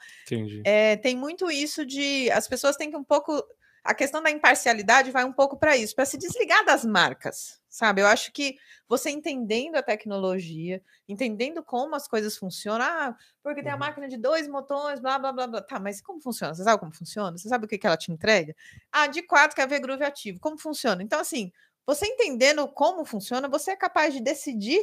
é, 0.63 0.95
tem 0.95 1.15
muito 1.15 1.51
isso 1.51 1.85
de. 1.85 2.31
As 2.31 2.47
pessoas 2.47 2.77
têm 2.77 2.89
que 2.89 2.95
um 2.95 3.03
pouco. 3.03 3.43
A 3.83 3.93
questão 3.93 4.23
da 4.23 4.31
imparcialidade 4.31 5.11
vai 5.11 5.25
um 5.25 5.33
pouco 5.33 5.57
para 5.57 5.75
isso, 5.75 5.93
para 5.95 6.05
se 6.05 6.17
desligar 6.17 6.63
das 6.63 6.85
marcas, 6.85 7.60
sabe? 7.71 8.01
Eu 8.01 8.07
acho 8.07 8.31
que 8.33 8.57
você 8.87 9.09
entendendo 9.09 9.77
a 9.77 9.83
tecnologia, 9.83 10.83
entendendo 11.09 11.63
como 11.63 11.95
as 11.95 12.07
coisas 12.07 12.37
funcionam, 12.37 12.85
ah, 12.85 13.17
porque 13.43 13.63
tem 13.63 13.71
a 13.71 13.75
Uhum. 13.75 13.79
máquina 13.79 14.07
de 14.09 14.17
dois 14.17 14.47
motores, 14.47 14.99
blá, 14.99 15.17
blá, 15.17 15.33
blá, 15.33 15.47
blá. 15.47 15.61
Tá, 15.63 15.79
mas 15.79 16.01
como 16.01 16.21
funciona? 16.21 16.53
Você 16.53 16.63
sabe 16.63 16.79
como 16.79 16.93
funciona? 16.93 17.37
Você 17.37 17.49
sabe 17.49 17.65
o 17.65 17.67
que, 17.69 17.79
que 17.79 17.87
ela 17.87 17.97
te 17.97 18.11
entrega? 18.11 18.55
Ah, 18.91 19.07
de 19.07 19.23
quatro 19.23 19.55
quer 19.55 19.67
ver 19.67 19.79
groove 19.79 20.03
ativo. 20.03 20.39
Como 20.39 20.59
funciona? 20.59 21.01
Então, 21.01 21.19
assim, 21.19 21.51
você 21.87 22.05
entendendo 22.07 22.67
como 22.67 23.05
funciona, 23.05 23.47
você 23.49 23.71
é 23.71 23.75
capaz 23.77 24.13
de 24.13 24.21
decidir 24.21 24.79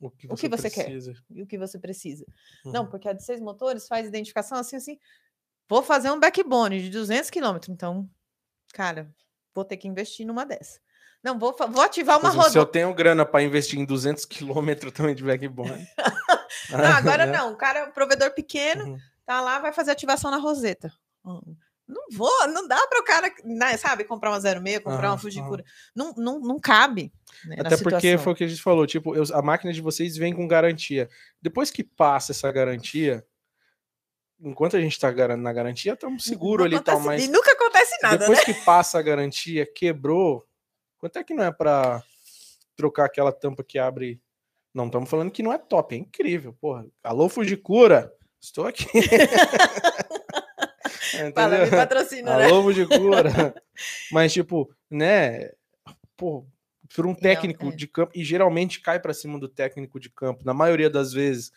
O 0.00 0.10
que 0.10 0.26
o 0.28 0.36
que 0.36 0.48
você 0.48 0.70
quer? 0.70 0.84
precisa. 0.84 1.12
o 1.30 1.46
que 1.46 1.58
você 1.58 1.78
precisa. 1.78 2.26
Uhum. 2.64 2.72
Não, 2.72 2.88
porque 2.88 3.08
a 3.08 3.12
de 3.12 3.22
seis 3.24 3.40
motores 3.40 3.86
faz 3.86 4.06
identificação 4.06 4.58
assim, 4.58 4.76
assim. 4.76 4.98
Vou 5.68 5.82
fazer 5.82 6.10
um 6.10 6.20
backbone 6.20 6.82
de 6.82 6.90
200 6.90 7.30
km, 7.30 7.68
então, 7.70 8.10
cara, 8.74 9.14
vou 9.54 9.64
ter 9.64 9.76
que 9.78 9.88
investir 9.88 10.26
numa 10.26 10.46
dessa. 10.46 10.80
Não, 11.22 11.38
vou, 11.38 11.54
vou 11.54 11.82
ativar 11.82 12.18
uma 12.18 12.28
Inclusive, 12.30 12.52
Se 12.52 12.58
eu 12.58 12.62
roda. 12.62 12.72
tenho 12.72 12.94
grana 12.94 13.26
para 13.26 13.42
investir 13.42 13.78
em 13.78 13.84
200 13.84 14.24
quilômetros 14.24 14.92
também 14.94 15.14
de 15.14 15.22
backbone. 15.22 15.86
Não, 16.70 16.84
agora 16.96 17.26
não. 17.30 17.52
O 17.52 17.56
cara, 17.56 17.88
o 17.88 17.92
provedor 17.92 18.30
pequeno, 18.32 18.84
Uhum. 18.84 18.98
tá 19.26 19.40
lá, 19.40 19.58
vai 19.58 19.72
fazer 19.72 19.90
ativação 19.90 20.30
na 20.30 20.36
roseta. 20.38 20.92
Hum, 21.24 21.54
Não 21.86 22.02
vou, 22.12 22.46
não 22.48 22.66
dá 22.68 22.86
para 22.86 23.00
o 23.00 23.04
cara, 23.04 23.32
né, 23.44 23.76
sabe, 23.76 24.04
comprar 24.04 24.30
uma 24.30 24.40
06, 24.40 24.78
comprar 24.78 24.98
Aham, 25.06 25.12
uma 25.12 25.18
Fujikura. 25.18 25.64
Não, 25.94 26.12
não, 26.16 26.40
não 26.40 26.58
cabe. 26.58 27.12
né, 27.44 27.56
Até 27.58 27.76
porque 27.76 28.16
foi 28.18 28.32
o 28.32 28.36
que 28.36 28.44
a 28.44 28.48
gente 28.48 28.62
falou, 28.62 28.86
tipo, 28.86 29.14
eu- 29.14 29.24
a 29.34 29.42
máquina 29.42 29.72
de 29.72 29.80
vocês 29.80 30.16
vem 30.16 30.32
com 30.34 30.46
garantia. 30.48 31.08
Depois 31.42 31.70
que 31.70 31.82
passa 31.84 32.32
essa 32.32 32.50
garantia, 32.52 33.24
enquanto 34.40 34.76
a 34.76 34.80
gente 34.80 34.98
tá 34.98 35.10
gar- 35.10 35.36
na 35.36 35.52
garantia, 35.52 35.92
estamos 35.94 36.24
seguros 36.24 36.66
ali 36.66 36.76
e 36.76 36.80
tal, 36.80 37.00
mas 37.00 37.24
E 37.24 37.28
nunca 37.28 37.52
acontece 37.52 37.96
nada, 38.02 38.18
depois 38.18 38.38
né? 38.38 38.44
que 38.44 38.54
passa 38.64 38.98
a 38.98 39.02
garantia, 39.02 39.66
quebrou, 39.66 40.46
quanto 41.00 41.18
é 41.18 41.24
que 41.24 41.34
não 41.34 41.42
é 41.42 41.50
pra 41.50 42.02
trocar 42.76 43.06
aquela 43.06 43.32
tampa 43.32 43.64
que 43.64 43.78
abre? 43.78 44.20
Não 44.72 44.86
estamos 44.86 45.10
falando 45.10 45.32
que 45.32 45.42
não 45.42 45.52
é 45.52 45.58
top, 45.58 45.94
é 45.94 45.98
incrível, 45.98 46.56
porra. 46.60 46.86
Alô, 47.02 47.28
Fujikura, 47.28 48.12
estou 48.40 48.66
aqui. 48.66 48.86
Fala, 51.34 51.64
me 51.64 51.70
patrocina, 51.70 52.36
né? 52.36 52.46
Alô, 52.46 52.62
Fujikura. 52.62 53.54
Mas, 54.12 54.32
tipo, 54.32 54.72
né, 54.88 55.50
pô, 56.16 56.46
por 56.94 57.06
um 57.06 57.14
técnico 57.14 57.68
é. 57.68 57.74
de 57.74 57.88
campo, 57.88 58.12
e 58.14 58.22
geralmente 58.22 58.80
cai 58.80 59.00
pra 59.00 59.14
cima 59.14 59.38
do 59.38 59.48
técnico 59.48 59.98
de 59.98 60.10
campo, 60.10 60.44
na 60.44 60.54
maioria 60.54 60.88
das 60.88 61.12
vezes, 61.12 61.50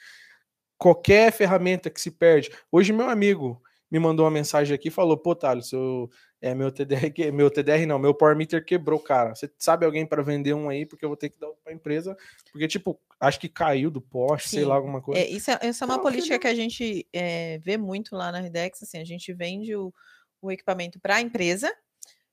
qualquer 0.78 1.32
ferramenta 1.32 1.90
que 1.90 2.02
se 2.02 2.10
perde. 2.10 2.52
Hoje, 2.72 2.92
meu 2.92 3.10
amigo 3.10 3.62
me 3.94 4.00
mandou 4.00 4.26
uma 4.26 4.32
mensagem 4.32 4.74
aqui 4.74 4.88
e 4.88 4.92
falou: 4.92 5.16
pô, 5.16 5.36
Thales, 5.36 5.70
seu, 5.70 6.10
é, 6.42 6.56
meu 6.56 6.72
TDR, 6.72 7.32
meu 7.32 7.52
TDR 7.52 7.86
não, 7.86 8.00
meu 8.00 8.14
Power 8.14 8.36
Meter 8.36 8.66
quebrou, 8.66 9.00
cara. 9.00 9.36
Você 9.36 9.50
sabe 9.58 9.86
alguém 9.86 10.04
para 10.04 10.24
vender 10.24 10.56
um 10.56 10.68
aí, 10.68 10.86
porque 10.86 11.06
eu 11.06 11.10
vou 11.10 11.16
ter 11.16 11.30
que 11.30 11.40
dar 11.40 11.48
outro 11.48 11.62
pra 11.64 11.72
empresa, 11.72 12.18
porque, 12.52 12.68
tipo, 12.68 13.00
acho 13.20 13.40
que 13.40 13.48
caiu 13.48 13.92
do 13.92 14.02
poste, 14.02 14.50
sei 14.50 14.66
lá, 14.66 14.76
alguma 14.76 15.02
coisa. 15.02 15.22
É, 15.22 15.30
isso, 15.30 15.52
é, 15.52 15.60
isso 15.64 15.84
é 15.84 15.88
uma 15.88 16.02
política 16.02 16.40
que 16.40 16.48
a 16.48 16.56
gente 16.56 17.08
é, 17.14 17.60
vê 17.60 17.78
muito 17.78 18.16
lá 18.16 18.32
na 18.32 18.40
Redex, 18.40 18.82
assim, 18.82 18.98
a 18.98 19.06
gente 19.06 19.32
vende 19.32 19.76
o, 19.76 19.94
o 20.42 20.52
equipamento 20.52 21.00
para 21.00 21.18
a 21.18 21.22
empresa 21.22 21.72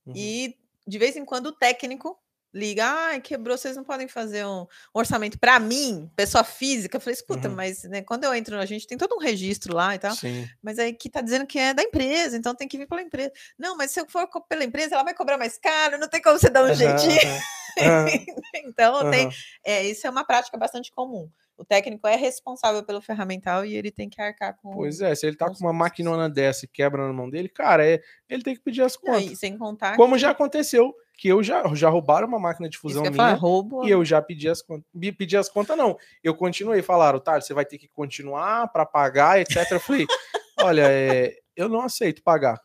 Uhum. 0.06 0.14
e 0.16 0.56
de 0.86 0.98
vez 0.98 1.16
em 1.16 1.24
quando 1.24 1.46
o 1.46 1.52
técnico 1.52 2.18
liga, 2.52 2.84
ah, 2.84 3.20
quebrou, 3.20 3.56
vocês 3.56 3.76
não 3.76 3.84
podem 3.84 4.08
fazer 4.08 4.44
um, 4.44 4.66
orçamento 4.92 5.38
para 5.38 5.58
mim, 5.60 6.10
pessoa 6.16 6.42
física. 6.42 6.96
Eu 6.96 7.00
falei, 7.00 7.14
escuta, 7.14 7.48
Uhum. 7.48 7.54
mas 7.54 7.84
né, 7.84 8.02
quando 8.02 8.24
eu 8.24 8.34
entro, 8.34 8.56
a 8.58 8.66
gente 8.66 8.86
tem 8.86 8.98
todo 8.98 9.14
um 9.14 9.20
registro 9.20 9.74
lá 9.74 9.94
e 9.94 9.98
tal, 9.98 10.14
Sim. 10.14 10.48
mas 10.62 10.78
aí 10.78 10.92
que 10.92 11.08
tá 11.08 11.20
dizendo 11.20 11.46
que 11.46 11.58
é 11.58 11.72
da 11.72 11.82
empresa, 11.82 12.36
então 12.36 12.54
tem 12.54 12.66
que 12.68 12.76
vir 12.78 12.86
pela 12.88 13.02
empresa. 13.02 13.32
Não, 13.58 13.76
mas 13.76 13.90
se 13.92 14.00
eu 14.00 14.06
for 14.08 14.28
pela 14.48 14.64
empresa, 14.64 14.94
ela 14.94 15.04
vai 15.04 15.14
cobrar 15.14 15.38
mais 15.38 15.58
caro, 15.58 15.98
não 15.98 16.08
tem 16.08 16.20
como 16.20 16.38
você 16.38 16.50
dar 16.50 16.62
um 16.64 16.66
Aham, 16.66 16.74
jeitinho. 16.74 17.42
aham, 17.80 18.06
então 18.54 19.10
tem, 19.10 19.28
é, 19.64 19.84
isso 19.86 20.06
é 20.06 20.10
uma 20.10 20.24
prática 20.24 20.56
bastante 20.58 20.90
comum. 20.90 21.30
O 21.56 21.64
técnico 21.64 22.06
é 22.08 22.16
responsável 22.16 22.82
pelo 22.82 23.02
ferramental 23.02 23.66
e 23.66 23.76
ele 23.76 23.90
tem 23.90 24.08
que 24.08 24.20
arcar 24.20 24.56
com. 24.56 24.72
Pois 24.72 25.00
é, 25.02 25.14
se 25.14 25.26
ele 25.26 25.36
tá 25.36 25.46
com 25.46 25.58
uma 25.60 25.74
maquinona 25.74 26.28
dessa 26.28 26.64
e 26.64 26.68
quebra 26.68 27.06
na 27.06 27.12
mão 27.12 27.28
dele, 27.28 27.50
cara, 27.50 27.86
é, 27.86 28.00
ele 28.30 28.42
tem 28.42 28.54
que 28.54 28.62
pedir 28.62 28.82
as 28.82 28.96
contas. 28.96 29.24
e 29.30 29.36
sem 29.36 29.58
contar. 29.58 29.94
Como 29.96 30.14
que- 30.14 30.20
já 30.22 30.30
aconteceu, 30.30 30.94
que 31.20 31.28
eu 31.28 31.42
já, 31.42 31.62
já 31.74 31.90
roubaram 31.90 32.26
uma 32.26 32.38
máquina 32.38 32.66
de 32.66 32.78
fusão 32.78 33.02
minha 33.02 33.12
falar, 33.12 33.34
roubo. 33.34 33.86
e 33.86 33.90
eu 33.90 34.02
já 34.02 34.22
pedi 34.22 34.48
as 34.48 34.62
contas. 34.62 34.86
Pedi 35.18 35.36
as 35.36 35.50
contas, 35.50 35.76
não. 35.76 35.98
Eu 36.24 36.34
continuei, 36.34 36.80
falaram, 36.80 37.20
tá, 37.20 37.38
você 37.38 37.52
vai 37.52 37.66
ter 37.66 37.76
que 37.76 37.86
continuar 37.88 38.68
para 38.68 38.86
pagar, 38.86 39.38
etc. 39.38 39.70
Eu 39.70 39.80
falei, 39.80 40.06
olha, 40.62 40.90
é, 40.90 41.36
eu 41.54 41.68
não 41.68 41.82
aceito 41.82 42.22
pagar. 42.22 42.58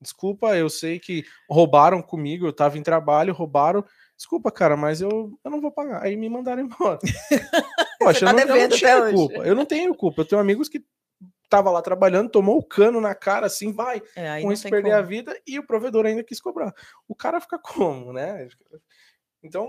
Desculpa, 0.00 0.56
eu 0.56 0.70
sei 0.70 1.00
que 1.00 1.24
roubaram 1.50 2.00
comigo, 2.00 2.46
eu 2.46 2.52
tava 2.52 2.78
em 2.78 2.82
trabalho, 2.82 3.34
roubaram. 3.34 3.84
Desculpa, 4.16 4.52
cara, 4.52 4.76
mas 4.76 5.00
eu, 5.00 5.36
eu 5.44 5.50
não 5.50 5.60
vou 5.60 5.72
pagar. 5.72 6.04
Aí 6.04 6.14
me 6.14 6.28
mandaram 6.28 6.62
embora. 6.62 7.00
Poxa, 7.98 8.24
tá 8.24 8.30
eu, 8.30 8.46
não, 8.46 8.56
eu 8.56 8.68
não 8.68 8.76
tinha 8.76 9.10
culpa. 9.10 9.34
Eu 9.38 9.54
não 9.56 9.64
tenho 9.66 9.94
culpa. 9.96 10.20
Eu 10.20 10.26
tenho 10.26 10.40
amigos 10.40 10.68
que 10.68 10.80
tava 11.48 11.70
lá 11.70 11.80
trabalhando, 11.82 12.30
tomou 12.30 12.58
o 12.58 12.62
cano 12.64 13.00
na 13.00 13.14
cara, 13.14 13.46
assim, 13.46 13.72
vai, 13.72 14.02
É, 14.14 14.40
com 14.42 14.52
isso 14.52 14.68
perder 14.68 14.92
a 14.92 14.96
como. 14.98 15.08
vida 15.08 15.40
e 15.46 15.58
o 15.58 15.66
provedor 15.66 16.04
ainda 16.06 16.24
quis 16.24 16.40
cobrar. 16.40 16.72
O 17.06 17.14
cara 17.14 17.40
fica 17.40 17.58
como, 17.58 18.12
né? 18.12 18.48
Então, 19.42 19.68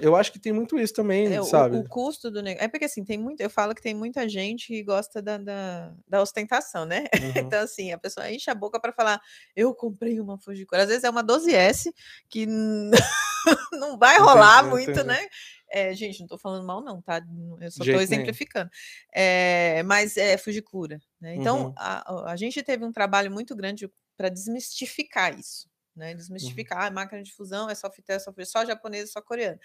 eu 0.00 0.16
acho 0.16 0.32
que 0.32 0.38
tem 0.38 0.52
muito 0.52 0.78
isso 0.78 0.94
também, 0.94 1.30
É, 1.34 1.38
o- 1.38 1.44
sabe? 1.44 1.76
O, 1.76 1.86
custo 1.86 2.30
do 2.30 2.40
negócio. 2.40 2.64
É 2.64 2.68
porque 2.68 2.86
assim, 2.86 3.04
tem 3.04 3.18
muito. 3.18 3.38
Eu 3.40 3.50
falo 3.50 3.74
que 3.74 3.82
tem 3.82 3.92
muita 3.94 4.26
gente 4.26 4.68
que 4.68 4.82
gosta 4.82 5.20
da, 5.20 5.36
da, 5.36 5.92
da 6.08 6.22
ostentação, 6.22 6.86
né? 6.86 7.04
Uhum. 7.22 7.32
Então, 7.36 7.60
assim, 7.60 7.92
a 7.92 7.98
pessoa 7.98 8.30
enche 8.30 8.50
a 8.50 8.54
boca 8.54 8.80
para 8.80 8.92
falar, 8.92 9.20
eu 9.54 9.74
comprei 9.74 10.18
uma 10.20 10.38
Fujikura. 10.38 10.84
Às 10.84 10.88
vezes 10.88 11.04
é 11.04 11.10
uma 11.10 11.22
12S 11.22 11.92
que 12.30 12.46
não 13.72 13.98
vai 13.98 14.18
rolar 14.18 14.60
Entendi, 14.60 14.70
muito, 14.74 14.90
entendi. 15.00 15.06
né? 15.08 15.28
É, 15.76 15.92
gente, 15.94 16.20
não 16.20 16.26
tô 16.28 16.38
falando 16.38 16.64
mal, 16.66 16.80
não, 16.82 17.02
tá? 17.02 17.20
Eu 17.60 17.70
só 17.70 17.82
nenhum. 17.84 18.00
exemplificando. 18.00 18.70
É, 19.12 19.82
mas 19.82 20.16
é 20.16 20.38
Fujikura, 20.38 21.00
né? 21.20 21.34
Então, 21.34 21.66
Uhum. 21.66 21.74
a, 21.76 22.30
a 22.32 22.36
gente 22.36 22.62
teve 22.62 22.84
um 22.84 22.92
trabalho 22.92 23.30
muito 23.30 23.56
grande 23.56 23.90
para 24.16 24.28
desmistificar 24.28 25.36
isso, 25.38 25.68
né? 25.96 26.10
Uhum. 26.10 26.16
Desmistificar, 26.16 26.84
ah, 26.86 26.90
máquina 26.92 27.22
de 27.22 27.32
fusão 27.34 27.68
é 27.68 27.74
só 27.74 27.90
fité, 27.90 28.18
só, 28.20 28.32
só 28.44 28.64
japonesa, 28.64 29.10
só 29.10 29.20
coreana. 29.20 29.58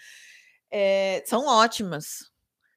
É, 0.70 1.22
são 1.26 1.46
ótimas, 1.46 2.30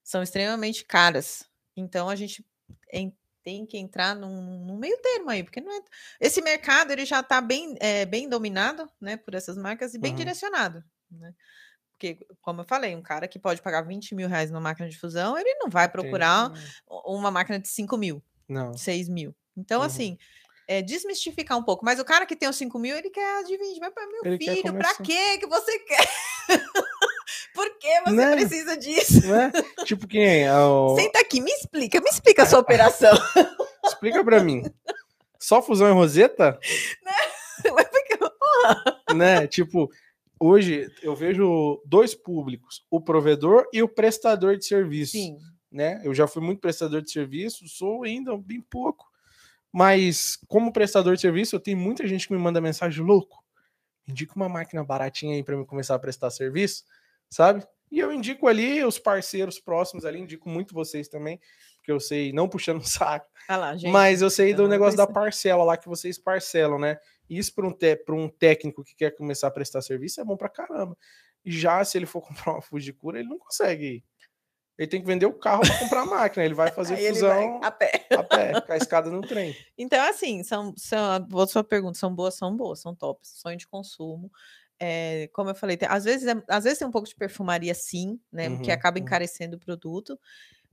são 0.04 0.24
extremamente 0.24 0.86
caras. 0.86 1.44
Então 1.76 2.10
a 2.10 2.16
gente 2.16 2.46
em- 2.92 3.16
tem 3.44 3.66
que 3.66 3.78
entrar 3.78 4.16
num, 4.16 4.66
num 4.66 4.78
meio 4.78 4.98
termo 5.02 5.30
aí, 5.30 5.44
porque 5.44 5.60
não 5.60 5.72
é, 5.74 5.82
esse 6.22 6.42
mercado 6.42 6.92
ele 6.92 7.06
já 7.06 7.20
está 7.20 7.42
bem, 7.42 7.76
é, 7.82 8.06
bem 8.06 8.30
dominado, 8.30 8.90
né, 9.02 9.18
por 9.18 9.36
essas 9.36 9.58
marcas 9.58 9.94
e 9.94 10.00
bem 10.00 10.12
Uhum. 10.12 10.18
direcionado, 10.18 10.84
né? 11.12 11.34
Porque, 12.04 12.18
como 12.42 12.60
eu 12.60 12.66
falei, 12.66 12.94
um 12.98 13.02
cara 13.02 13.30
que 13.30 13.40
pode 13.40 13.62
pagar 13.62 13.82
20 13.82 14.14
mil 14.14 14.28
reais 14.28 14.52
numa 14.52 14.60
máquina 14.60 14.90
de 14.90 15.00
fusão, 15.00 15.38
ele 15.38 15.56
não 15.56 15.70
vai 15.70 15.88
procurar 15.88 16.50
Tem- 16.52 16.62
uma 17.06 17.32
máquina 17.32 17.58
de 17.58 17.70
5 17.70 17.96
mil, 17.96 18.22
Não. 18.48 18.76
6 18.76 19.08
mil. 19.08 19.34
Então, 19.56 19.80
Uhum. 19.80 19.86
assim, 19.86 20.18
é, 20.68 20.82
desmistificar 20.82 21.58
um 21.58 21.64
pouco. 21.64 21.86
Mas 21.86 22.02
o 22.02 22.04
cara 22.06 22.26
que 22.26 22.36
tem 22.36 22.50
os 22.50 22.58
5 22.58 22.78
mil, 22.78 22.94
ele 22.98 23.10
quer 23.10 23.40
as 23.40 23.48
de 23.48 23.56
20. 23.58 23.80
Mas, 23.80 23.94
pra 23.94 24.06
meu 24.06 24.20
Ele 24.26 24.38
filho, 24.38 24.62
pra 24.64 24.72
começar. 24.74 25.02
quê 25.04 25.38
que 25.38 25.48
você 25.48 25.80
quer? 25.80 26.10
Por 27.56 27.78
que 27.80 28.02
você 28.02 28.12
Né? 28.12 28.36
precisa 28.36 28.76
disso? 28.76 29.26
Não 29.26 29.36
é? 29.42 29.52
tipo 29.86 30.06
quem? 30.06 30.44
É 30.46 30.58
o- 30.58 30.96
Senta 31.00 31.20
aqui, 31.22 31.40
me 31.40 31.52
explica, 31.52 32.02
me 32.02 32.10
explica 32.10 32.44
a 32.44 32.46
sua 32.46 32.60
operação. 32.60 33.14
Explica 33.86 34.22
pra 34.26 34.44
mim. 34.44 34.64
Só 35.40 35.62
fusão 35.62 35.88
e 35.88 35.94
roseta? 35.94 36.60
Eu- 37.64 39.16
né? 39.16 39.48
Tipo, 39.48 39.90
hoje 40.44 40.92
eu 41.02 41.16
vejo 41.16 41.82
dois 41.86 42.14
públicos, 42.14 42.86
o 42.90 43.00
provedor 43.00 43.66
e 43.72 43.82
o 43.82 43.88
prestador 43.88 44.58
de 44.58 44.66
serviço. 44.66 45.14
Sim, 45.14 45.38
né? 45.72 46.02
Eu 46.04 46.14
já 46.14 46.28
fui 46.28 46.42
muito 46.42 46.60
prestador 46.60 47.02
de 47.02 47.12
serviço, 47.12 47.68
sou 47.68 48.04
ainda 48.04 48.36
bem 48.38 48.62
pouco. 48.62 49.06
Mas 49.72 50.38
como 50.48 50.74
prestador 50.74 51.16
de 51.16 51.22
serviço, 51.22 51.56
eu 51.56 51.60
tenho 51.60 51.78
muita 51.78 52.06
gente 52.06 52.28
que 52.28 52.34
me 52.34 52.40
manda 52.40 52.62
mensagem 52.62 53.04
louco. 53.04 53.44
Indica 54.08 54.36
uma 54.36 54.50
máquina 54.50 54.84
baratinha 54.84 55.36
aí 55.36 55.44
para 55.44 55.56
eu 55.56 55.66
começar 55.66 55.96
a 55.96 56.00
prestar 56.00 56.30
serviço, 56.30 56.84
sabe? 57.30 57.66
E 57.90 58.00
eu 58.00 58.12
indico 58.12 58.48
ali 58.48 58.84
os 58.84 59.00
parceiros 59.00 59.60
próximos 59.60 60.04
ali, 60.04 60.20
indico 60.20 60.50
muito 60.50 60.74
vocês 60.74 61.08
também, 61.08 61.40
porque 61.78 61.92
eu 61.92 62.00
sei, 62.00 62.34
não 62.34 62.50
puxando 62.50 62.82
o 62.82 62.88
saco, 62.88 63.28
olha 63.50 63.58
lá, 63.58 63.78
gente. 63.78 63.92
mas 63.92 64.22
eu 64.22 64.30
sei 64.30 64.54
do 64.54 64.68
negócio 64.68 64.98
da 64.98 65.08
parcela 65.08 65.64
lá 65.64 65.78
que 65.78 65.88
vocês 65.88 66.18
parcelam, 66.18 66.78
né? 66.78 66.98
Isso 67.38 67.54
para 67.54 67.68
um, 67.68 67.72
te- 67.74 68.04
um 68.10 68.30
técnico 68.30 68.84
que 68.84 68.96
quer 68.96 69.12
começar 69.12 69.48
a 69.48 69.52
prestar 69.52 69.82
serviço 69.82 70.22
é 70.22 70.24
bom 70.24 70.38
pra 70.38 70.50
caramba. 70.50 70.98
Já 71.46 71.84
se 71.84 71.98
ele 71.98 72.06
for 72.06 72.22
comprar 72.28 72.54
uma 72.54 72.62
Fujikura, 72.62 73.20
ele 73.20 73.30
não 73.30 73.38
consegue. 73.40 74.04
Ele 74.78 74.88
tem 74.88 75.00
que 75.02 75.06
vender 75.08 75.26
o 75.28 75.34
carro 75.34 75.62
para 75.62 75.80
comprar 75.80 76.02
a 76.02 76.06
máquina. 76.06 76.44
Ele 76.44 76.54
vai 76.56 76.72
fazer 76.74 76.94
ele 77.00 77.22
vai 77.22 77.44
fusão 77.44 77.64
a 77.64 77.72
pé. 77.72 77.92
a 78.12 78.24
pé, 78.24 78.62
com 78.62 78.72
a 78.74 78.78
escada 78.78 79.10
no 79.12 79.22
trem. 79.22 79.54
Então, 79.78 80.04
assim, 80.10 80.44
são, 80.44 80.74
são, 80.78 81.28
a 81.42 81.48
sua 81.48 81.64
pergunta, 81.64 81.98
são 81.98 82.14
boas, 82.14 82.36
são 82.36 82.56
boas, 82.56 82.80
são 82.80 82.96
tops, 82.96 83.30
sonho 83.42 83.58
de 83.58 83.68
consumo. 83.68 84.32
É, 84.80 85.30
como 85.34 85.50
eu 85.52 85.56
falei, 85.56 85.78
tem- 85.78 85.88
às, 85.90 86.04
vezes 86.04 86.28
é- 86.28 86.44
às 86.50 86.64
vezes 86.64 86.80
tem 86.80 86.88
um 86.88 86.92
pouco 86.92 87.08
de 87.08 87.16
perfumaria, 87.16 87.74
sim, 87.74 88.20
né? 88.32 88.50
que 88.58 88.70
Uhum, 88.70 88.74
acaba 88.74 88.98
uhum. 88.98 89.04
encarecendo 89.04 89.56
o 89.56 89.60
produto, 89.60 90.20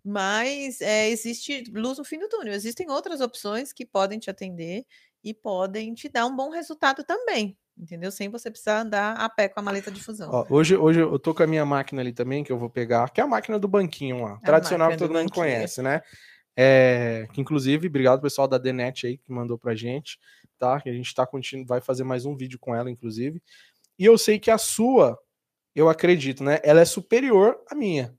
mas 0.03 0.81
é, 0.81 1.09
existe 1.11 1.65
luz 1.73 1.99
no 1.99 2.05
fim 2.05 2.19
do 2.19 2.29
túnel. 2.29 2.55
Existem 2.55 2.91
outras 2.91 3.21
opções 3.21 3.73
que 3.73 3.85
podem 3.85 4.19
te 4.19 4.31
atender 4.31 4.87
e 5.23 5.35
podem 5.35 5.95
te 5.95 6.09
dar 6.09 6.27
um 6.27 6.35
bom 6.35 6.51
resultado 6.51 7.05
também, 7.05 7.57
entendeu? 7.77 8.11
Sem 8.11 8.29
você 8.29 8.51
precisar 8.51 8.81
andar 8.81 9.15
a 9.15 9.29
pé 9.29 9.49
com 9.49 9.61
a 9.61 9.63
maleta 9.63 9.91
de 9.91 10.03
fusão. 10.03 10.31
Ó, 10.33 10.47
hoje, 10.49 10.77
hoje 10.77 11.01
eu 11.01 11.19
tô 11.19 11.35
com 11.35 11.43
a 11.43 11.47
minha 11.47 11.65
máquina 11.65 12.01
ali 12.03 12.13
também, 12.13 12.43
que 12.43 12.51
eu 12.53 12.59
vou 12.59 12.71
pegar, 12.71 13.11
que 13.11 13.21
é 13.21 13.25
a 13.25 13.27
máquina 13.27 13.59
do 13.59 13.69
banquinho 13.69 14.23
lá. 14.23 14.39
Tradicional 14.39 14.91
que 14.91 14.97
todo 14.97 15.09
do 15.09 15.15
mundo 15.15 15.25
banquinho. 15.25 15.45
conhece, 15.45 15.83
né? 15.83 16.01
É, 16.57 17.27
que 17.33 17.41
inclusive, 17.41 17.87
obrigado 17.87 18.21
pessoal 18.21 18.49
da 18.49 18.59
Denet 18.59 19.07
aí 19.07 19.17
que 19.17 19.33
mandou 19.33 19.57
pra 19.57 19.75
gente, 19.75 20.19
tá? 20.59 20.81
Que 20.81 20.91
a 20.91 20.93
gente 20.93 21.15
tá 21.15 21.27
continuando, 21.27 21.69
vai 21.69 21.81
fazer 21.81 22.05
mais 22.05 22.27
um 22.27 22.37
vídeo 22.37 22.59
com 22.59 22.75
ela, 22.75 22.91
inclusive. 22.91 23.43
E 23.99 24.05
eu 24.05 24.19
sei 24.19 24.39
que 24.39 24.51
a 24.51 24.59
sua, 24.59 25.19
eu 25.75 25.89
acredito, 25.89 26.43
né? 26.43 26.59
Ela 26.63 26.81
é 26.81 26.85
superior 26.85 27.59
à 27.71 27.75
minha. 27.75 28.15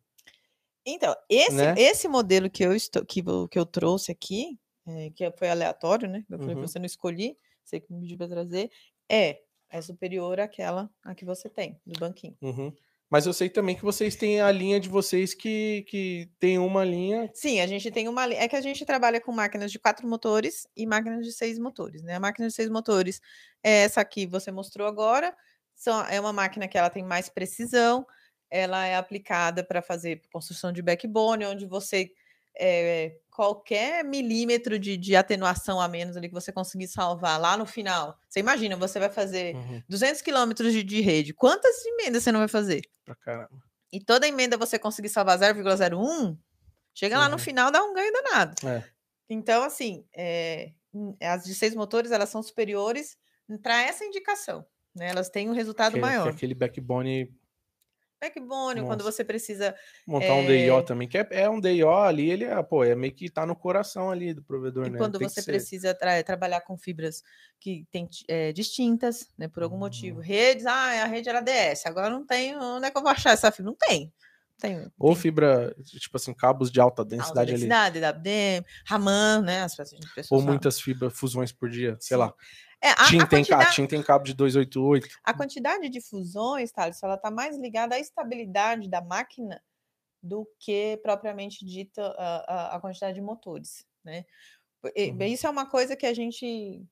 Então, 0.85 1.15
esse, 1.29 1.55
Né? 1.55 1.75
esse 1.77 2.07
modelo 2.07 2.49
que 2.49 2.63
eu, 2.63 2.73
estou, 2.73 3.05
que, 3.05 3.21
que 3.49 3.59
eu 3.59 3.65
trouxe 3.65 4.11
aqui, 4.11 4.57
é, 4.87 5.09
que 5.11 5.29
foi 5.37 5.49
aleatório, 5.49 6.07
né? 6.09 6.23
Eu 6.29 6.39
falei 6.39 6.55
Uhum. 6.55 6.61
você 6.61 6.79
não 6.79 6.85
escolhi, 6.85 7.37
você 7.63 7.79
que 7.79 7.91
me 7.93 8.01
pediu 8.01 8.17
para 8.17 8.27
trazer, 8.29 8.69
é, 9.09 9.39
é 9.69 9.81
superior 9.81 10.39
àquela 10.39 10.89
a 11.03 11.13
que 11.15 11.25
você 11.25 11.49
tem, 11.49 11.79
do 11.85 11.99
banquinho. 11.99 12.35
Uhum. 12.41 12.73
Mas 13.09 13.25
eu 13.25 13.33
sei 13.33 13.49
também 13.49 13.75
que 13.75 13.83
vocês 13.83 14.15
têm 14.15 14.39
a 14.39 14.49
linha 14.51 14.79
de 14.79 14.87
vocês 14.87 15.33
que, 15.33 15.83
que 15.89 16.29
tem 16.39 16.57
uma 16.57 16.85
linha. 16.85 17.29
Sim, 17.33 17.59
a 17.59 17.67
gente 17.67 17.91
tem 17.91 18.07
uma. 18.07 18.25
li- 18.25 18.35
É 18.35 18.47
que 18.47 18.55
a 18.55 18.61
gente 18.61 18.85
trabalha 18.85 19.19
com 19.19 19.33
máquinas 19.33 19.69
de 19.69 19.77
quatro 19.77 20.07
motores 20.07 20.65
e 20.77 20.85
máquinas 20.87 21.25
de 21.25 21.33
seis 21.33 21.59
motores, 21.59 22.01
né? 22.03 22.15
A 22.15 22.19
máquina 22.21 22.47
de 22.47 22.53
seis 22.53 22.69
motores 22.69 23.19
é 23.61 23.83
essa 23.83 24.03
que 24.05 24.25
você 24.25 24.49
mostrou 24.49 24.87
agora. 24.87 25.35
São, 25.75 26.05
é 26.05 26.21
uma 26.21 26.31
máquina 26.31 26.69
que 26.69 26.77
ela 26.77 26.89
tem 26.89 27.03
mais 27.03 27.27
precisão, 27.27 28.05
ela 28.49 28.85
é 28.85 28.95
aplicada 28.95 29.61
para 29.63 29.81
fazer 29.81 30.21
construção 30.31 30.71
de 30.71 30.81
backbone, 30.81 31.45
onde 31.45 31.65
você 31.65 32.11
é, 32.57 33.17
qualquer 33.31 34.03
milímetro 34.03 34.77
de, 34.77 34.97
de 34.97 35.15
atenuação 35.15 35.79
a 35.79 35.87
menos 35.87 36.15
ali 36.17 36.27
que 36.27 36.33
você 36.33 36.51
conseguir 36.51 36.87
salvar 36.87 37.39
lá 37.39 37.55
no 37.57 37.65
final. 37.65 38.17
Você 38.29 38.39
imagina, 38.41 38.75
você 38.75 38.99
vai 38.99 39.09
fazer 39.09 39.55
Uhum. 39.55 39.81
200 39.89 40.21
quilômetros 40.21 40.71
de, 40.73 40.83
de 40.83 41.01
rede. 41.01 41.33
Quantas 41.33 41.83
emendas 41.85 42.23
você 42.23 42.31
não 42.31 42.39
vai 42.41 42.47
fazer? 42.49 42.81
Pra 43.05 43.15
caramba. 43.15 43.49
E 43.91 43.99
toda 43.99 44.27
emenda 44.27 44.57
você 44.57 44.77
conseguir 44.77 45.09
salvar 45.09 45.37
0,01, 45.39 46.37
chega 46.93 47.17
lá 47.17 47.27
no 47.27 47.33
Uhum. 47.35 47.39
final, 47.39 47.71
dá 47.71 47.83
um 47.83 47.93
ganho 47.93 48.11
danado. 48.13 48.67
É. 48.67 48.83
Então, 49.29 49.63
assim, 49.63 50.05
é, 50.15 50.71
as 51.21 51.43
de 51.45 51.55
seis 51.55 51.73
motores, 51.73 52.11
elas 52.11 52.29
são 52.29 52.43
superiores 52.43 53.17
para 53.63 53.81
essa 53.83 54.03
indicação. 54.05 54.65
Né? 54.93 55.09
Elas 55.09 55.29
têm 55.29 55.49
um 55.49 55.53
resultado 55.53 55.93
Que- 55.93 55.99
que 55.99 56.05
maior. 56.05 56.27
aquele 56.29 56.53
backbone 56.53 57.33
Backbone, 58.21 58.81
quando 58.81 58.99
Nossa. 59.03 59.11
você 59.11 59.23
precisa 59.25 59.75
montar 60.05 60.33
um 60.35 60.43
É. 60.43 60.45
DIO 60.65 60.83
também, 60.83 61.07
que 61.07 61.17
é, 61.17 61.27
é 61.31 61.49
um 61.49 61.59
DIO 61.59 61.89
ali, 61.89 62.29
ele 62.29 62.43
é, 62.45 62.61
pô, 62.61 62.83
é 62.83 62.93
meio 62.95 63.13
que 63.13 63.29
tá 63.29 63.45
no 63.47 63.55
coração 63.55 64.11
ali 64.11 64.31
do 64.31 64.43
provedor, 64.43 64.85
E 64.85 64.91
né? 64.91 64.97
quando 64.99 65.17
Tem 65.17 65.27
você 65.27 65.41
precisa 65.41 65.93
tra- 65.95 66.21
trabalhar 66.23 66.61
com 66.61 66.77
fibras 66.77 67.23
que 67.59 67.85
tem 67.91 68.07
eh, 68.27 68.53
distintas, 68.53 69.27
né, 69.37 69.47
por 69.47 69.63
algum 69.63 69.77
motivo. 69.77 70.19
Hum. 70.19 70.23
Redes, 70.23 70.67
ah, 70.67 71.03
a 71.03 71.05
rede 71.07 71.29
era 71.29 71.41
DS, 71.41 71.85
agora 71.87 72.11
não 72.11 72.23
tem, 72.25 72.55
onde 72.55 72.85
é 72.85 72.91
que 72.91 72.97
eu 72.97 73.01
vou 73.01 73.11
achar 73.11 73.31
essa 73.31 73.51
fibra? 73.51 73.71
Não 73.71 73.77
tem. 73.77 74.05
Não 74.05 74.69
tem. 74.69 74.91
Ou 74.99 75.13
tem 75.13 75.21
fibra, 75.23 75.75
tipo 75.83 76.15
assim, 76.17 76.31
cabos 76.33 76.71
de 76.71 76.79
alta 76.79 77.01
alta 77.01 77.09
densidade 77.15 77.49
ali. 77.51 77.67
densidade, 77.67 77.99
WDM, 77.99 78.63
Raman, 78.85 79.41
né, 79.41 79.63
as 79.63 79.75
pessoas, 79.75 80.01
as 80.05 80.13
pessoas 80.13 80.39
Ou 80.41 80.45
muitas 80.47 80.79
fibras, 80.79 81.11
fusões 81.17 81.51
por 81.51 81.69
dia, 81.71 81.97
sei 81.99 82.17
lá. 82.17 82.31
É, 82.83 82.89
a, 82.89 82.93
a 82.93 83.05
TIM 83.05 83.17
tem, 83.19 83.27
ca- 83.27 83.27
quantidade, 83.57 83.75
TIM 83.75 83.87
tem 83.87 84.01
cabo 84.03 84.23
de 84.25 84.33
288. 84.33 85.07
a 85.23 85.33
quantidade 85.33 85.87
de 85.89 86.01
fusões, 86.01 86.71
Thales, 86.71 87.01
ela 87.03 87.13
está 87.15 87.29
mais 87.29 87.55
ligada 87.57 87.95
à 87.95 87.99
estabilidade 87.99 88.89
da 88.89 89.01
máquina 89.01 89.61
do 90.21 90.47
que 90.59 90.97
propriamente 91.03 91.63
dita 91.65 92.03
a, 92.17 92.37
a- 92.71 92.75
a 92.75 92.79
quantidade 92.79 93.13
de 93.15 93.21
motores, 93.21 93.85
né? 94.03 94.25
E- 94.95 95.11
Uhum. 95.11 95.21
Isso 95.23 95.45
é 95.45 95.49
uma 95.49 95.65
coisa 95.69 95.95
que 95.95 96.05
a 96.07 96.13
gente. 96.13 96.83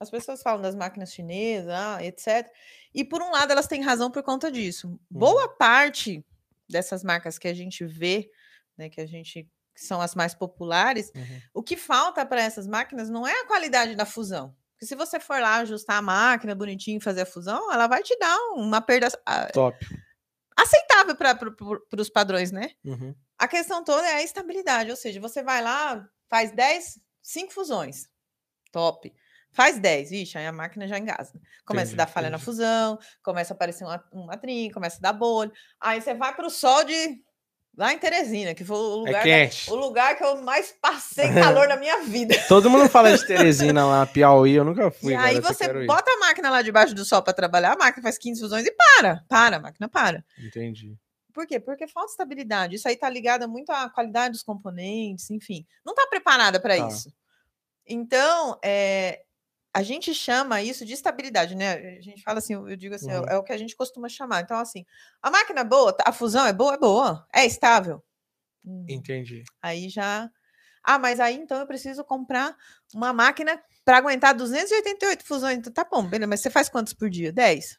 As 0.00 0.10
pessoas 0.10 0.42
falam 0.42 0.60
das 0.62 0.74
máquinas 0.74 1.12
chinesas, 1.12 1.70
ah, 1.70 2.02
etc. 2.02 2.50
E 2.94 3.04
por 3.04 3.22
um 3.22 3.30
lado, 3.30 3.52
elas 3.52 3.66
têm 3.68 3.82
razão 3.82 4.10
por 4.10 4.22
conta 4.22 4.50
disso. 4.50 4.98
Boa 5.10 5.48
parte 5.48 6.24
dessas 6.68 7.04
marcas 7.04 7.38
que 7.38 7.46
a 7.46 7.54
gente 7.54 7.84
vê, 7.84 8.30
né, 8.76 8.88
que 8.88 9.00
a 9.00 9.06
gente 9.06 9.48
que 9.74 9.80
são 9.84 10.00
as 10.00 10.14
mais 10.14 10.34
populares, 10.34 11.12
Uhum. 11.14 11.40
o 11.54 11.62
que 11.62 11.76
falta 11.76 12.24
para 12.26 12.42
essas 12.42 12.66
máquinas 12.66 13.08
não 13.10 13.26
é 13.26 13.32
a 13.42 13.46
qualidade 13.46 13.94
da 13.94 14.04
fusão. 14.06 14.54
Porque 14.80 14.86
se 14.86 14.94
você 14.96 15.20
for 15.20 15.38
lá 15.38 15.56
ajustar 15.56 15.98
a 15.98 16.02
máquina 16.02 16.54
bonitinho 16.54 16.96
e 16.96 17.02
fazer 17.02 17.20
a 17.20 17.26
fusão, 17.26 17.70
ela 17.70 17.86
vai 17.86 18.02
te 18.02 18.18
dar 18.18 18.34
uma 18.54 18.80
perda 18.80 19.08
ah, 19.26 19.46
Top. 19.52 19.76
aceitável 20.56 21.14
para 21.14 22.00
os 22.00 22.08
padrões, 22.08 22.50
né? 22.50 22.70
Uhum. 22.82 23.14
A 23.38 23.46
questão 23.46 23.84
toda 23.84 24.06
é 24.08 24.14
a 24.14 24.22
estabilidade, 24.22 24.90
ou 24.90 24.96
seja, 24.96 25.20
você 25.20 25.42
vai 25.42 25.62
lá, 25.62 26.08
faz 26.30 26.50
10, 26.52 26.98
5 27.20 27.52
fusões. 27.52 28.08
Top. 28.72 29.12
Faz 29.52 29.78
10, 29.78 30.12
ixi, 30.12 30.38
aí 30.38 30.46
a 30.46 30.52
máquina 30.52 30.88
já 30.88 30.96
engasga. 30.96 31.38
Começa 31.66 31.88
Entendi, 31.88 32.00
a 32.00 32.04
dar 32.06 32.10
falha 32.10 32.30
na 32.30 32.36
entendi. 32.36 32.44
fusão, 32.46 32.98
começa 33.22 33.52
a 33.52 33.56
aparecer 33.56 33.84
uma, 33.84 34.02
uma 34.10 34.40
começa 34.72 34.96
a 34.96 35.00
dar 35.00 35.12
bolha. 35.12 35.52
Aí 35.78 36.00
você 36.00 36.14
vai 36.14 36.34
para 36.34 36.46
o 36.46 36.50
sol 36.50 36.84
de 36.84 37.22
lá 37.76 37.92
em 37.92 37.98
Teresina, 37.98 38.54
que 38.54 38.64
foi 38.64 38.76
o 38.76 38.92
É 38.92 38.96
lugar, 38.96 39.12
da- 39.14 39.22
quente. 39.22 39.70
o 39.70 39.74
lugar 39.74 40.16
que 40.16 40.24
eu 40.24 40.42
mais 40.42 40.72
passei 40.80 41.32
calor 41.32 41.68
na 41.68 41.76
minha 41.76 42.02
vida. 42.02 42.34
Todo 42.48 42.68
mundo 42.70 42.88
fala 42.88 43.16
de 43.16 43.26
Teresina 43.26 43.84
lá, 43.86 44.04
Piauí, 44.12 44.52
eu 44.54 44.64
nunca 44.64 44.90
fui. 44.90 45.12
e 45.12 45.16
aí 45.16 45.40
você 45.40 45.64
ir. 45.64 45.86
bota 45.86 46.10
a 46.10 46.18
máquina 46.18 46.50
lá 46.50 46.62
debaixo 46.62 46.94
do 46.94 47.04
sol 47.04 47.22
para 47.22 47.32
trabalhar, 47.32 47.72
a 47.72 47.76
máquina 47.76 48.02
faz 48.02 48.18
15 48.18 48.40
fusões 48.40 48.66
e 48.66 48.72
para. 48.72 49.24
Para, 49.28 49.56
a 49.56 49.60
máquina 49.60 49.88
para. 49.88 50.24
Entendi. 50.38 50.94
Por 51.32 51.46
quê? 51.46 51.60
Porque 51.60 51.86
falta 51.86 52.10
estabilidade. 52.10 52.74
Isso 52.74 52.88
aí 52.88 52.96
tá 52.96 53.08
ligado 53.08 53.48
muito 53.48 53.70
à 53.70 53.88
qualidade 53.88 54.32
dos 54.32 54.42
componentes, 54.42 55.30
enfim. 55.30 55.64
Não 55.86 55.94
tá 55.94 56.06
preparada 56.08 56.58
para 56.60 56.76
Tá. 56.76 56.88
isso. 56.88 57.08
Então, 57.86 58.58
é, 58.64 59.20
a 59.72 59.82
gente 59.82 60.12
chama 60.14 60.60
isso 60.62 60.84
de 60.84 60.92
estabilidade, 60.92 61.54
né? 61.54 61.96
A 61.98 62.00
gente 62.00 62.22
fala 62.22 62.38
assim, 62.38 62.54
eu 62.54 62.76
digo 62.76 62.94
assim, 62.94 63.10
é- 63.10 63.18
Uhum. 63.20 63.26
é, 63.28 63.38
o 63.38 63.42
que 63.42 63.52
a 63.52 63.58
gente 63.58 63.76
costuma 63.76 64.08
chamar. 64.08 64.40
Então, 64.42 64.58
assim, 64.58 64.84
a 65.22 65.30
máquina 65.30 65.60
é 65.60 65.64
boa, 65.64 65.96
a 66.04 66.12
fusão 66.12 66.44
é 66.46 66.52
boa, 66.52 66.74
é 66.74 66.78
boa, 66.78 67.26
é 67.32 67.46
estável. 67.46 68.02
Hum, 68.64 68.84
Entendi. 68.88 69.42
Aí 69.62 69.88
já. 69.88 70.28
Ah, 70.82 70.98
mas 70.98 71.20
aí 71.20 71.36
então 71.36 71.58
eu 71.60 71.66
preciso 71.66 72.02
comprar 72.04 72.56
uma 72.94 73.12
máquina 73.12 73.62
para 73.84 73.98
aguentar 73.98 74.34
288 74.34 75.24
fusões. 75.24 75.58
Então, 75.58 75.72
tá 75.72 75.84
bom, 75.84 76.06
beleza, 76.06 76.26
mas 76.26 76.40
você 76.40 76.50
faz 76.50 76.68
quantos 76.68 76.92
por 76.94 77.08
dia? 77.10 77.32
10? 77.32 77.78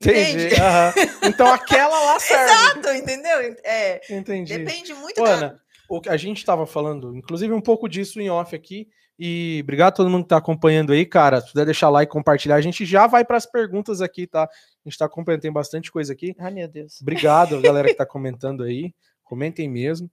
Entendi. 0.00 0.46
Entende? 0.46 0.54
aham. 0.60 0.92
Então 1.24 1.52
aquela 1.52 1.98
lá 2.04 2.20
serve. 2.20 2.44
Exato, 2.52 2.88
entendeu? 2.90 3.56
É, 3.64 4.00
Entendi. 4.08 4.56
depende 4.56 4.94
muito 4.94 5.20
Ô, 5.20 5.24
da, 5.24 5.30
Ana, 5.32 5.62
o 5.88 6.00
que 6.00 6.08
a 6.08 6.16
gente 6.16 6.38
estava 6.38 6.66
falando, 6.66 7.16
inclusive 7.16 7.52
um 7.52 7.60
pouco 7.60 7.88
disso 7.88 8.20
em 8.20 8.30
off 8.30 8.54
aqui. 8.54 8.88
E 9.18 9.60
obrigado 9.64 9.88
a 9.88 9.96
todo 9.96 10.10
mundo 10.10 10.22
que 10.22 10.26
está 10.26 10.36
acompanhando 10.36 10.92
aí, 10.92 11.04
cara. 11.04 11.40
Se 11.40 11.50
puder 11.50 11.64
deixar 11.64 11.88
like, 11.88 12.10
compartilhar, 12.12 12.54
a 12.54 12.60
gente 12.60 12.86
já 12.86 13.06
vai 13.06 13.24
para 13.24 13.36
as 13.36 13.46
perguntas 13.46 14.00
aqui, 14.00 14.26
tá? 14.26 14.44
A 14.44 14.48
gente 14.84 14.92
está 14.92 15.06
acompanhando, 15.06 15.40
tem 15.40 15.52
bastante 15.52 15.90
coisa 15.90 16.12
aqui. 16.12 16.36
Ai, 16.38 16.52
meu 16.52 16.68
Deus. 16.68 17.00
Obrigado, 17.02 17.58
galera 17.62 17.86
que 17.86 17.92
está 17.92 18.06
comentando 18.06 18.62
aí. 18.62 18.94
Comentem 19.24 19.68
mesmo. 19.68 20.08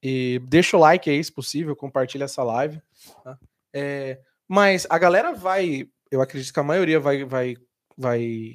E 0.00 0.40
deixa 0.46 0.76
o 0.76 0.80
like 0.80 1.10
aí, 1.10 1.22
se 1.22 1.32
possível, 1.32 1.74
compartilha 1.74 2.24
essa 2.24 2.44
live. 2.44 2.80
tá? 3.24 3.38
É, 3.74 4.20
mas 4.46 4.86
a 4.88 4.98
galera 4.98 5.32
vai, 5.32 5.88
eu 6.10 6.20
acredito 6.20 6.52
que 6.52 6.60
a 6.60 6.64
maioria 6.64 7.00
vai, 7.00 7.24
vai, 7.24 7.56
vai 7.98 8.54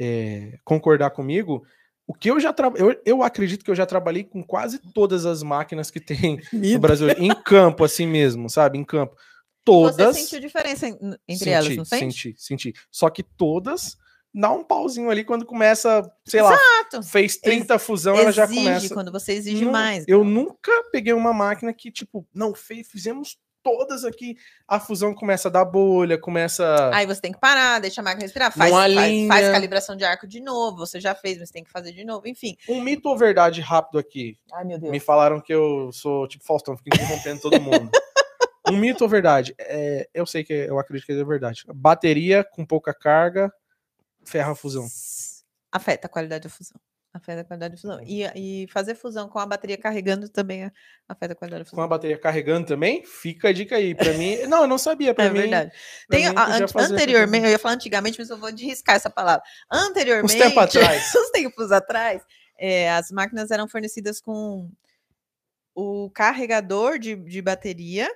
é, 0.00 0.58
concordar 0.64 1.10
comigo. 1.10 1.64
O 2.08 2.14
que 2.14 2.30
eu 2.30 2.40
já 2.40 2.54
tra... 2.54 2.72
eu, 2.74 2.98
eu 3.04 3.22
acredito 3.22 3.62
que 3.62 3.70
eu 3.70 3.74
já 3.74 3.84
trabalhei 3.84 4.24
com 4.24 4.42
quase 4.42 4.78
todas 4.94 5.26
as 5.26 5.42
máquinas 5.42 5.90
que 5.90 6.00
tem 6.00 6.40
no 6.52 6.78
Brasil, 6.78 7.10
em 7.10 7.34
campo, 7.42 7.84
assim 7.84 8.06
mesmo, 8.06 8.48
sabe? 8.48 8.78
Em 8.78 8.84
campo. 8.84 9.14
Todas. 9.62 10.16
Você 10.16 10.22
sentiu 10.22 10.40
diferença 10.40 10.88
en- 10.88 10.96
entre 11.28 11.36
senti, 11.44 11.50
elas, 11.50 11.76
não 11.76 11.84
sente? 11.84 12.12
Senti, 12.14 12.34
senti. 12.38 12.74
Só 12.90 13.10
que 13.10 13.22
todas 13.22 13.98
dá 14.34 14.50
um 14.50 14.64
pauzinho 14.64 15.10
ali 15.10 15.22
quando 15.22 15.44
começa, 15.44 16.10
sei 16.24 16.40
lá, 16.40 16.54
Exato. 16.54 17.02
fez 17.02 17.36
30 17.36 17.78
fusão, 17.78 18.16
ela 18.16 18.32
já 18.32 18.48
começa. 18.48 18.94
quando 18.94 19.12
você 19.12 19.32
exige 19.32 19.66
Não, 19.66 19.72
mais. 19.72 20.04
Eu 20.08 20.24
nunca 20.24 20.72
peguei 20.90 21.12
uma 21.12 21.34
máquina 21.34 21.72
que, 21.74 21.90
tipo, 21.90 22.26
não, 22.32 22.54
fez, 22.54 22.88
fizemos 22.88 23.36
todas 23.62 24.04
aqui, 24.04 24.36
a 24.66 24.78
fusão 24.80 25.14
começa 25.14 25.48
a 25.48 25.50
dar 25.50 25.64
bolha, 25.64 26.18
começa. 26.18 26.90
Aí 26.94 27.06
você 27.06 27.20
tem 27.20 27.32
que 27.32 27.40
parar, 27.40 27.80
deixa 27.80 28.00
a 28.00 28.04
máquina 28.04 28.22
respirar, 28.22 28.52
faz, 28.52 28.70
faz, 28.70 28.96
alinha. 28.96 29.28
faz 29.28 29.50
calibração 29.50 29.96
de 29.96 30.04
arco 30.04 30.26
de 30.26 30.40
novo. 30.40 30.78
Você 30.78 31.00
já 31.00 31.14
fez, 31.14 31.38
mas 31.38 31.50
tem 31.50 31.64
que 31.64 31.70
fazer 31.70 31.92
de 31.92 32.04
novo. 32.04 32.26
Enfim. 32.28 32.56
Um 32.68 32.80
mito 32.80 33.08
ou 33.08 33.16
verdade 33.16 33.60
rápido 33.60 33.98
aqui. 33.98 34.38
Ai, 34.52 34.64
meu 34.64 34.78
Deus. 34.78 34.90
Me 34.90 35.00
falaram 35.00 35.40
que 35.40 35.52
eu 35.52 35.90
sou 35.92 36.26
tipo 36.26 36.44
Faustão, 36.44 36.76
fico 36.76 36.94
interrompendo 36.94 37.40
todo 37.40 37.60
mundo. 37.60 37.90
um 38.68 38.76
mito 38.76 39.04
ou 39.04 39.10
verdade? 39.10 39.54
É, 39.58 40.08
eu 40.12 40.26
sei 40.26 40.44
que 40.44 40.52
eu 40.52 40.78
acredito 40.78 41.06
que 41.06 41.12
é 41.12 41.24
verdade. 41.24 41.64
Bateria 41.74 42.44
com 42.44 42.64
pouca 42.64 42.94
carga 42.94 43.52
ferra 44.28 44.52
a 44.52 44.54
fusão. 44.54 44.86
Afeta 45.72 46.06
a 46.06 46.10
qualidade 46.10 46.44
da 46.44 46.50
fusão. 46.50 46.78
Afeta 47.12 47.40
a 47.40 47.44
qualidade 47.44 47.74
da 47.74 47.80
fusão. 47.80 48.00
E, 48.04 48.22
e 48.64 48.68
fazer 48.70 48.94
fusão 48.94 49.28
com 49.28 49.38
a 49.38 49.46
bateria 49.46 49.78
carregando 49.78 50.28
também 50.28 50.64
a- 50.64 50.72
afeta 51.08 51.32
a 51.32 51.36
qualidade 51.36 51.64
da 51.64 51.64
Com 51.64 51.70
fusão. 51.70 51.84
a 51.84 51.88
bateria 51.88 52.18
carregando 52.18 52.66
também, 52.66 53.02
fica 53.04 53.48
a 53.48 53.52
dica 53.52 53.76
aí. 53.76 53.94
Pra 53.94 54.12
mim, 54.12 54.36
não, 54.46 54.62
eu 54.62 54.68
não 54.68 54.76
sabia. 54.78 55.14
Pra 55.14 55.24
É 55.24 55.30
mim, 55.30 55.40
verdade. 55.40 55.72
Tem, 56.10 56.28
mim, 56.28 56.34
an- 56.36 56.66
anteriormente, 56.92 57.44
eu 57.46 57.50
ia 57.50 57.58
falar 57.58 57.74
antigamente, 57.74 58.18
mas 58.18 58.28
eu 58.28 58.36
vou 58.38 58.50
riscar 58.50 58.94
essa 58.96 59.08
palavra. 59.10 59.42
Anteriormente, 59.72 60.34
Uns 60.36 60.38
tempos 60.38 60.62
atrás. 60.62 61.12
uns 61.16 61.30
tempos 61.30 61.72
atrás, 61.72 62.22
é, 62.58 62.90
as 62.92 63.10
máquinas 63.10 63.50
eram 63.50 63.66
fornecidas 63.66 64.20
com 64.20 64.70
o 65.74 66.10
carregador 66.10 66.98
de, 66.98 67.16
de 67.16 67.40
bateria 67.40 68.08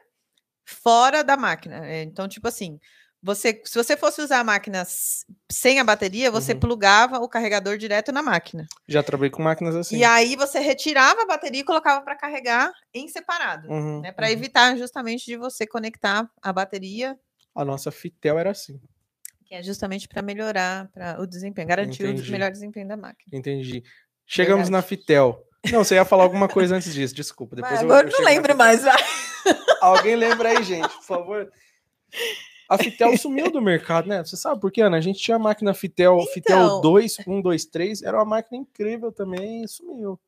fora 0.65 1.23
da 1.25 1.37
máquina. 1.37 1.87
É, 1.87 2.03
Então, 2.03 2.29
tipo 2.29 2.47
assim, 2.47 2.79
você, 3.23 3.63
se 3.65 3.75
você 3.77 3.97
fosse 3.97 4.21
usar 4.21 4.41
a 4.41 4.45
máquina 4.45 4.85
sem 5.51 5.79
a 5.79 5.85
bateria, 5.85 6.31
você 6.31 6.53
Uhum. 6.55 6.61
plugava 6.61 7.19
o 7.19 7.29
carregador 7.29 7.77
direto 7.79 8.11
na 8.11 8.23
máquina. 8.23 8.67
Já 8.89 9.03
trabalhei 9.03 9.31
com 9.31 9.43
máquinas 9.43 9.77
assim. 9.77 9.97
E 9.99 10.05
aí 10.05 10.35
você 10.35 10.59
retirava 10.59 11.23
a 11.23 11.27
bateria 11.27 11.61
e 11.61 11.65
colocava 11.65 12.03
para 12.03 12.17
carregar 12.17 12.73
em 12.93 13.07
separado. 13.09 13.69
Uhum, 13.69 14.01
Né, 14.01 14.11
para 14.13 14.27
uhum. 14.27 14.33
evitar 14.33 14.77
justamente 14.77 15.25
de 15.27 15.37
você 15.37 15.67
conectar 15.67 16.29
a 16.43 16.53
bateria 16.53 17.17
A 17.55 17.65
nossa 17.65 17.91
Fitel 17.93 18.39
era 18.39 18.51
assim. 18.51 18.81
que 19.45 19.55
é 19.55 19.63
justamente 19.63 20.09
para 20.09 20.23
melhorar 20.23 20.89
pra, 20.93 21.21
o 21.21 21.27
desempenho, 21.27 21.69
garantir 21.69 22.03
o 22.05 22.09
Entendi. 22.09 22.31
melhor 22.33 22.51
desempenho 22.51 22.89
da 22.89 22.97
máquina. 22.97 23.39
Entendi. 23.39 23.83
Chegamos 24.27 24.69
Verdade. 24.69 24.73
na 24.73 24.83
Fitel. 24.83 25.47
Não, 25.71 25.85
você 25.85 25.95
ia 25.95 26.05
falar 26.05 26.25
alguma 26.25 26.49
coisa 26.49 26.75
antes 26.75 26.93
disso, 26.93 27.15
desculpa. 27.15 27.55
Depois 27.55 27.75
Vai, 27.75 27.83
eu- 27.83 27.85
agora 27.93 28.09
eu 28.09 28.13
não 28.19 28.25
lembro 28.25 28.57
mais, 28.57 28.83
vai. 28.83 28.97
Alguém 29.81 30.17
lembra 30.17 30.49
aí, 30.49 30.63
gente, 30.65 30.89
por 30.89 31.05
favor. 31.05 31.53
A 32.75 32.79
Fitel 32.79 33.17
sumiu 33.19 33.51
do 33.51 33.61
mercado, 33.61 34.09
né? 34.09 34.25
Você 34.25 34.37
sabe 34.37 34.61
por 34.61 34.71
quê, 34.73 34.81
Ana? 34.83 34.97
A 34.97 35.01
gente 35.01 35.19
tinha 35.21 35.37
a 35.37 35.39
máquina 35.39 35.75
Fitel, 35.75 36.19
Fitel 36.33 36.57
Então. 36.65 36.81
2, 36.81 37.17
1, 37.27 37.41
2, 37.43 37.65
3, 37.67 38.03
era 38.03 38.17
uma 38.17 38.25
máquina 38.25 38.59
incrível 38.63 39.13
também 39.13 39.63
e 39.63 39.69
sumiu. 39.69 40.19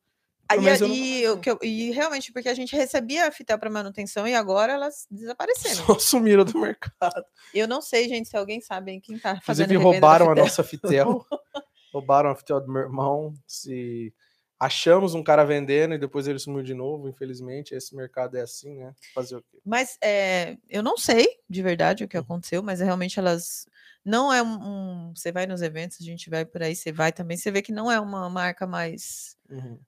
Aí, 0.47 0.59
eu 0.59 0.87
e, 0.87 1.39
que 1.39 1.49
eu- 1.49 1.59
e 1.63 1.89
realmente, 1.91 2.31
porque 2.31 2.47
a 2.47 2.53
gente 2.53 2.75
recebia 2.75 3.27
a 3.27 3.31
Fitel 3.31 3.57
para 3.57 3.67
manutenção 3.69 4.27
e 4.27 4.35
agora 4.35 4.73
elas 4.73 5.07
desapareceram. 5.09 5.85
Só 5.87 5.97
sumiram 5.97 6.45
do 6.45 6.59
mercado. 6.59 7.25
Eu 7.51 7.67
não 7.67 7.81
sei, 7.81 8.07
gente, 8.07 8.29
se 8.29 8.37
alguém 8.37 8.61
sabe 8.61 8.99
quem 9.01 9.17
tá 9.17 9.39
fazendo 9.41 9.73
Inclusive, 9.73 9.83
roubaram 9.93 10.27
a 10.27 10.29
Fitel. 10.29 10.43
nossa 10.43 10.63
Fitel. 10.63 11.25
roubaram 11.91 12.29
a 12.29 12.35
Fitel 12.35 12.61
do 12.61 12.71
meu 12.71 12.83
irmão. 12.83 13.33
Se... 13.47 14.13
achamos 14.59 15.13
um 15.13 15.23
cara 15.23 15.43
vendendo 15.43 15.93
e 15.93 15.97
depois 15.97 16.27
ele 16.27 16.39
sumiu 16.39 16.63
de 16.63 16.73
novo, 16.73 17.07
infelizmente. 17.09 17.73
Esse 17.75 17.95
mercado 17.95 18.37
é 18.37 18.41
assim, 18.41 18.75
né? 18.77 18.93
Fazer 19.13 19.35
o 19.37 19.41
quê? 19.41 19.59
Mas 19.65 19.97
é, 20.03 20.57
eu 20.69 20.81
não 20.83 20.97
sei 20.97 21.27
de 21.49 21.61
verdade 21.61 22.03
o 22.03 22.07
que 22.07 22.17
Uhum. 22.17 22.23
aconteceu, 22.23 22.63
mas 22.63 22.79
realmente 22.79 23.19
elas. 23.19 23.67
Não 24.03 24.31
é 24.31 24.41
um, 24.43 25.07
um- 25.09 25.13
Você 25.15 25.31
vai 25.31 25.45
nos 25.47 25.61
eventos, 25.61 25.97
a 25.99 26.03
gente 26.03 26.29
vai 26.29 26.45
por 26.45 26.61
aí, 26.61 26.75
você 26.75 26.91
vai 26.91 27.11
também, 27.11 27.35
você 27.37 27.49
vê 27.51 27.61
que 27.61 27.71
não 27.71 27.91
é 27.91 27.99
uma 27.99 28.29
marca 28.29 28.67
mais 28.67 29.35
Uhum. 29.49 29.79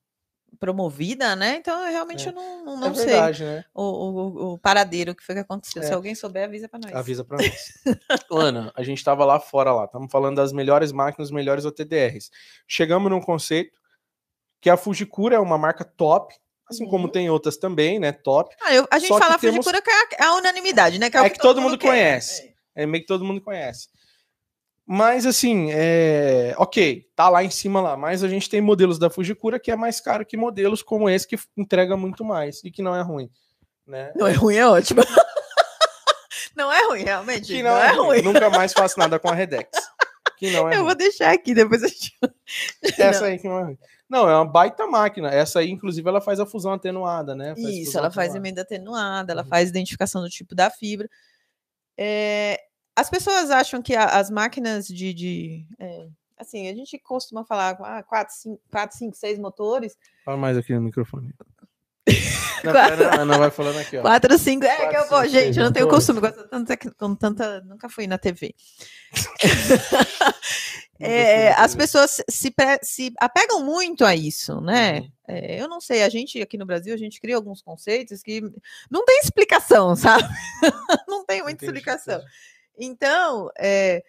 promovida, 0.59 1.35
né? 1.35 1.57
Então, 1.57 1.79
eu 1.85 1.91
realmente 1.91 2.25
É. 2.25 2.29
eu 2.29 2.33
não, 2.33 2.65
não, 2.65 2.77
não 2.79 2.87
é 2.87 2.93
sei 2.95 3.05
verdade, 3.05 3.43
né? 3.43 3.65
o, 3.75 3.83
o, 3.83 4.53
o 4.53 4.57
paradeiro 4.57 5.13
que 5.13 5.23
foi 5.23 5.35
que 5.35 5.41
aconteceu. 5.41 5.83
Se 5.83 5.91
É. 5.91 5.93
alguém 5.93 6.15
souber, 6.15 6.45
avisa 6.45 6.67
pra 6.67 6.79
nós. 6.79 6.93
Avisa 6.93 7.23
pra 7.23 7.37
nós. 7.37 7.67
Ana, 8.31 8.71
a 8.75 8.83
gente 8.83 9.03
tava 9.03 9.23
lá 9.25 9.39
fora 9.39 9.71
lá, 9.73 9.85
estamos 9.85 10.11
falando 10.11 10.37
das 10.37 10.51
melhores 10.51 10.91
máquinas, 10.91 11.29
melhores 11.31 11.63
OTDRs. 11.65 12.31
Chegamos 12.67 13.11
num 13.11 13.21
conceito 13.21 13.77
que 14.61 14.69
a 14.69 14.77
Fujikura 14.77 15.35
é 15.35 15.39
uma 15.39 15.57
marca 15.57 15.83
top, 15.85 16.33
assim 16.69 16.85
como 16.87 17.05
Uhum. 17.05 17.11
tem 17.11 17.29
outras 17.29 17.57
também, 17.57 17.99
né? 17.99 18.11
Top. 18.11 18.53
Ah, 18.61 18.73
eu- 18.73 18.87
a 18.91 18.99
gente 18.99 19.07
Só 19.09 19.15
que 19.19 19.25
fala 19.25 19.37
temos- 19.39 19.57
Fujikura 19.65 19.81
que 19.81 19.89
é 19.89 20.25
a, 20.25 20.29
a 20.29 20.35
unanimidade, 20.35 20.99
né? 20.99 21.09
Que 21.09 21.17
é, 21.17 21.21
É 21.21 21.29
que 21.29 21.39
todo 21.39 21.61
mundo 21.61 21.77
quer. 21.77 21.87
conhece. 21.87 22.53
É 22.75 22.85
meio 22.85 23.01
que 23.03 23.07
todo 23.07 23.23
mundo 23.25 23.41
conhece. 23.41 23.87
Mas 24.89 25.25
assim, 25.25 25.69
é... 25.71 26.53
ok, 26.57 27.05
tá 27.15 27.27
lá 27.27 27.43
em 27.43 27.49
cima 27.49 27.81
lá, 27.81 27.97
mas 27.97 28.23
a 28.23 28.27
gente 28.29 28.49
tem 28.49 28.61
modelos 28.61 28.97
da 28.97 29.09
Fujikura 29.09 29.59
que 29.59 29.69
é 29.69 29.75
mais 29.75 29.99
caro 29.99 30.25
que 30.25 30.37
modelos 30.37 30.81
como 30.81 31.09
esse 31.09 31.27
que 31.27 31.37
entrega 31.57 31.97
muito 31.97 32.23
mais 32.23 32.63
e 32.63 32.71
que 32.71 32.81
não 32.81 32.95
é 32.95 33.01
ruim, 33.01 33.29
né? 33.85 34.13
Não 34.15 34.25
é 34.25 34.31
ruim, 34.31 34.55
é 34.55 34.65
ótimo. 34.65 35.01
não 36.55 36.71
é 36.71 36.85
ruim, 36.87 37.03
realmente. 37.03 37.47
Que 37.47 37.61
não, 37.61 37.77
é, 37.77 37.91
ruim. 37.91 38.21
Nunca 38.21 38.49
mais 38.49 38.71
faço 38.73 38.97
nada 38.97 39.19
com 39.19 39.27
a 39.29 39.33
Redex. 39.33 39.69
Que 40.37 40.51
não 40.51 40.69
é 40.69 40.73
Eu 40.73 40.77
ruim. 40.77 40.85
vou 40.85 40.95
deixar 40.95 41.33
aqui, 41.33 41.53
depois 41.53 41.83
a 41.83 41.87
gente. 41.87 42.15
Essa 42.97 43.25
aí 43.25 43.39
que 43.39 43.47
não 43.47 43.59
é 43.59 43.63
ruim. 43.63 43.77
Não, 44.09 44.29
é 44.29 44.35
uma 44.35 44.45
baita 44.45 44.87
máquina. 44.87 45.29
Essa 45.29 45.59
aí, 45.59 45.69
inclusive, 45.69 46.07
ela 46.07 46.21
faz 46.21 46.39
a 46.39 46.45
fusão 46.45 46.71
atenuada, 46.73 47.35
né? 47.35 47.55
Faz 47.55 47.67
Isso, 47.75 47.97
ela 47.97 48.09
faz 48.11 48.29
atenuada. 48.29 48.37
emenda 48.37 48.61
atenuada, 48.61 49.31
ela 49.33 49.41
Uhum. 49.43 49.49
faz 49.49 49.69
identificação 49.69 50.21
do 50.21 50.29
tipo 50.29 50.55
da 50.55 50.69
fibra. 50.69 51.09
É, 51.97 52.59
as 52.95 53.09
pessoas 53.09 53.49
acham 53.51 53.81
que 53.81 53.95
a- 53.95 54.17
as 54.17 54.29
máquinas 54.29 54.87
de. 54.87 55.13
de, 55.13 55.65
é, 55.79 56.07
assim, 56.37 56.67
a 56.69 56.73
gente 56.75 56.97
costuma 56.99 57.43
falar 57.43 57.71
ah, 57.81 58.03
4, 58.03 58.33
5, 58.35 58.61
4, 58.71 58.97
5, 58.97 59.17
6 59.17 59.39
motores. 59.39 59.97
Fala 60.23 60.37
mais 60.37 60.57
aqui 60.57 60.73
no 60.73 60.81
microfone. 60.81 61.33
Não, 62.63 62.71
Quatro- 62.71 62.97
pera, 62.97 63.21
Ana 63.21 63.37
vai 63.37 63.51
falando 63.51 63.77
aqui, 63.77 63.97
ó. 63.97 64.01
4, 64.01 64.37
5. 64.37 64.65
É 64.65 64.69
que 64.69 64.81
Quatro, 64.81 64.97
eu 64.97 65.09
vou, 65.09 65.21
cinco, 65.21 65.31
gente, 65.31 65.59
eu 65.59 65.65
não 65.65 65.71
tenho 65.71 65.85
motores. 65.85 66.07
costume 66.07 66.47
tanta, 66.49 66.77
com 66.77 67.15
tanta. 67.15 67.61
Nunca 67.61 67.87
fui 67.89 68.07
na 68.07 68.17
TV. 68.17 68.55
É, 70.99 71.51
as 71.53 71.75
pessoas 71.75 72.23
se, 72.27 72.51
se 72.81 73.13
apegam 73.19 73.63
muito 73.63 74.03
a 74.03 74.15
isso, 74.15 74.59
né? 74.61 75.01
Uhum. 75.01 75.11
É, 75.27 75.61
eu 75.61 75.67
não 75.67 75.79
sei, 75.79 76.01
a 76.01 76.09
gente 76.09 76.41
aqui 76.41 76.57
no 76.57 76.65
Brasil, 76.65 76.91
a 76.91 76.97
gente 76.97 77.19
cria 77.21 77.35
alguns 77.35 77.61
conceitos 77.61 78.23
que 78.23 78.41
não 78.89 79.05
tem 79.05 79.19
explicação, 79.19 79.93
sabe? 79.95 80.27
não 81.07 81.23
tem 81.23 81.43
muita 81.43 81.63
Entendi, 81.65 81.77
explicação. 81.77 82.19
Então, 82.79 83.49
é, 83.59 84.03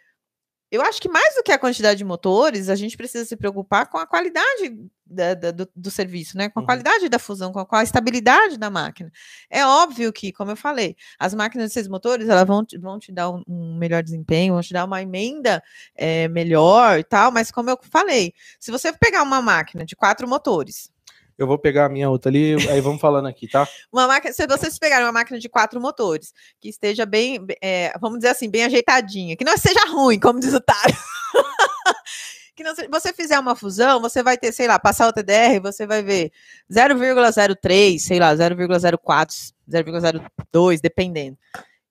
eu 0.71 0.83
acho 0.83 1.01
que 1.01 1.09
mais 1.09 1.35
do 1.35 1.43
que 1.43 1.53
a 1.53 1.59
quantidade 1.59 1.99
de 1.99 2.05
motores, 2.05 2.69
a 2.69 2.77
gente 2.77 2.97
precisa 2.97 3.25
se 3.25 3.37
preocupar 3.37 3.87
com 3.89 3.97
a 3.99 4.07
qualidade 4.07 4.77
da- 5.07 5.33
da- 5.35 5.51
do, 5.51 5.69
do 5.75 5.91
serviço, 5.91 6.37
né? 6.37 6.49
Com 6.51 6.61
a 6.61 6.63
Uhum. 6.63 6.67
qualidade 6.67 7.09
da 7.09 7.19
fusão, 7.19 7.51
com 7.53 7.59
a, 7.61 7.65
com 7.67 7.77
a 7.77 7.83
estabilidade 7.83 8.59
da 8.59 8.69
máquina. 8.69 9.11
É 9.49 9.65
óbvio 9.65 10.13
que, 10.13 10.31
como 10.33 10.51
eu 10.51 10.57
falei, 10.57 10.95
as 11.19 11.33
máquinas 11.35 11.69
de 11.69 11.73
seis 11.75 11.89
motores, 11.89 12.29
elas 12.29 12.47
vão 12.47 12.65
te, 12.65 12.77
vão 12.77 12.99
te 12.99 13.11
dar 13.11 13.31
um, 13.31 13.43
um 13.49 13.77
melhor 13.79 14.03
desempenho, 14.03 14.53
vão 14.53 14.63
te 14.63 14.73
dar 14.75 14.85
uma 14.85 15.01
emenda 15.01 15.63
é, 15.95 16.29
melhor 16.29 16.99
e 16.99 17.05
tal, 17.05 17.33
mas 17.33 17.51
como 17.51 17.71
eu 17.71 17.79
falei, 17.91 18.35
se 18.61 18.71
você 18.71 18.93
pegar 18.93 19.23
uma 19.23 19.41
máquina 19.41 19.85
de 19.87 19.97
quatro 19.97 20.29
motores, 20.29 20.91
Eu 21.39 21.47
vou 21.47 21.57
pegar 21.57 21.87
a 21.87 21.89
minha 21.89 22.11
outra 22.11 22.31
ali, 22.31 22.55
aí 22.69 22.81
vamos 22.81 23.01
falando 23.01 23.29
aqui, 23.29 23.47
tá? 23.49 23.67
uma 23.93 24.09
máquina, 24.09 24.35
se 24.35 24.47
vocês 24.47 24.77
pegarem 24.79 25.07
uma 25.07 25.13
máquina 25.13 25.39
de 25.39 25.49
quatro 25.49 25.81
motores, 25.81 26.35
que 26.61 26.69
esteja 26.69 27.07
bem, 27.07 27.39
é, 27.63 27.97
vamos 28.01 28.19
dizer 28.19 28.31
assim, 28.31 28.51
bem 28.51 28.65
ajeitadinha, 28.65 29.37
que 29.37 29.45
não 29.45 29.57
seja 29.57 29.87
ruim, 29.89 30.19
como 30.19 30.41
diz 30.41 30.53
o 30.53 30.61
Tário. 30.61 30.97
que 32.57 32.65
não 32.65 32.75
se- 32.75 32.89
você 32.89 33.13
fizer 33.13 33.39
uma 33.39 33.55
fusão, 33.55 34.01
você 34.01 34.21
vai 34.21 34.37
ter, 34.37 34.51
sei 34.51 34.67
lá, 34.67 34.81
passar 34.81 35.07
o 35.07 35.13
TDR, 35.13 35.61
você 35.63 35.87
vai 35.87 36.03
ver 36.03 36.33
0,03, 36.69 38.01
sei 38.01 38.19
lá, 38.19 38.35
0,04, 38.35 39.53
0,02, 39.71 40.81
dependendo. 40.81 41.39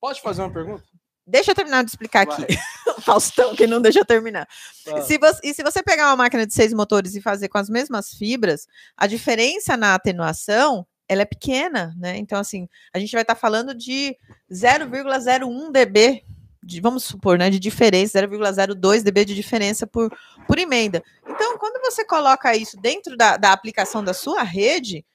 Pode 0.02 0.22
fazer 0.22 0.41
uma 0.41 0.52
pergunta? 0.52 0.84
Deixa 1.28 1.51
eu 1.51 1.55
terminar 1.55 1.84
de 1.84 1.89
explicar 1.91 2.21
aqui. 2.21 2.41
Vai. 2.86 2.95
Faustão, 3.03 3.53
que 3.55 3.67
não 3.67 3.82
deixa 3.82 3.99
eu 3.99 4.05
terminar. 4.05 4.47
Tá. 4.86 5.01
Se 5.01 5.17
você- 5.17 5.41
e 5.43 5.53
se 5.53 5.61
você 5.61 5.84
pegar 5.84 6.07
uma 6.07 6.15
máquina 6.15 6.47
de 6.47 6.53
seis 6.53 6.73
motores 6.73 7.15
e 7.15 7.21
fazer 7.21 7.49
com 7.49 7.57
as 7.57 7.69
mesmas 7.69 8.11
fibras, 8.13 8.65
a 8.95 9.05
diferença 9.07 9.75
na 9.75 9.93
atenuação 9.93 10.88
ela 11.09 11.21
é 11.21 11.25
pequena, 11.25 11.93
né? 11.97 12.17
Então, 12.17 12.38
assim, 12.38 12.67
a 12.93 12.99
gente 12.99 13.13
vai 13.13 13.21
estar 13.21 13.36
falando 13.36 13.73
de 13.73 14.17
0,01 14.51 15.71
dB, 15.71 16.23
de, 16.61 16.82
vamos 16.82 17.03
supor, 17.05 17.38
né? 17.38 17.49
De 17.49 17.59
diferença, 17.59 18.19
0,02 18.19 19.03
dB 19.03 19.23
de 19.25 19.34
diferença 19.36 19.88
por, 19.88 20.11
por 20.45 20.57
emenda. 20.59 21.01
Então, 21.25 21.57
quando 21.57 21.82
você 21.82 22.03
coloca 22.05 22.55
isso 22.55 22.75
dentro 22.82 23.15
da, 23.15 23.38
da 23.38 23.53
aplicação 23.53 24.03
da 24.03 24.13
sua 24.13 24.43
rede, 24.43 25.05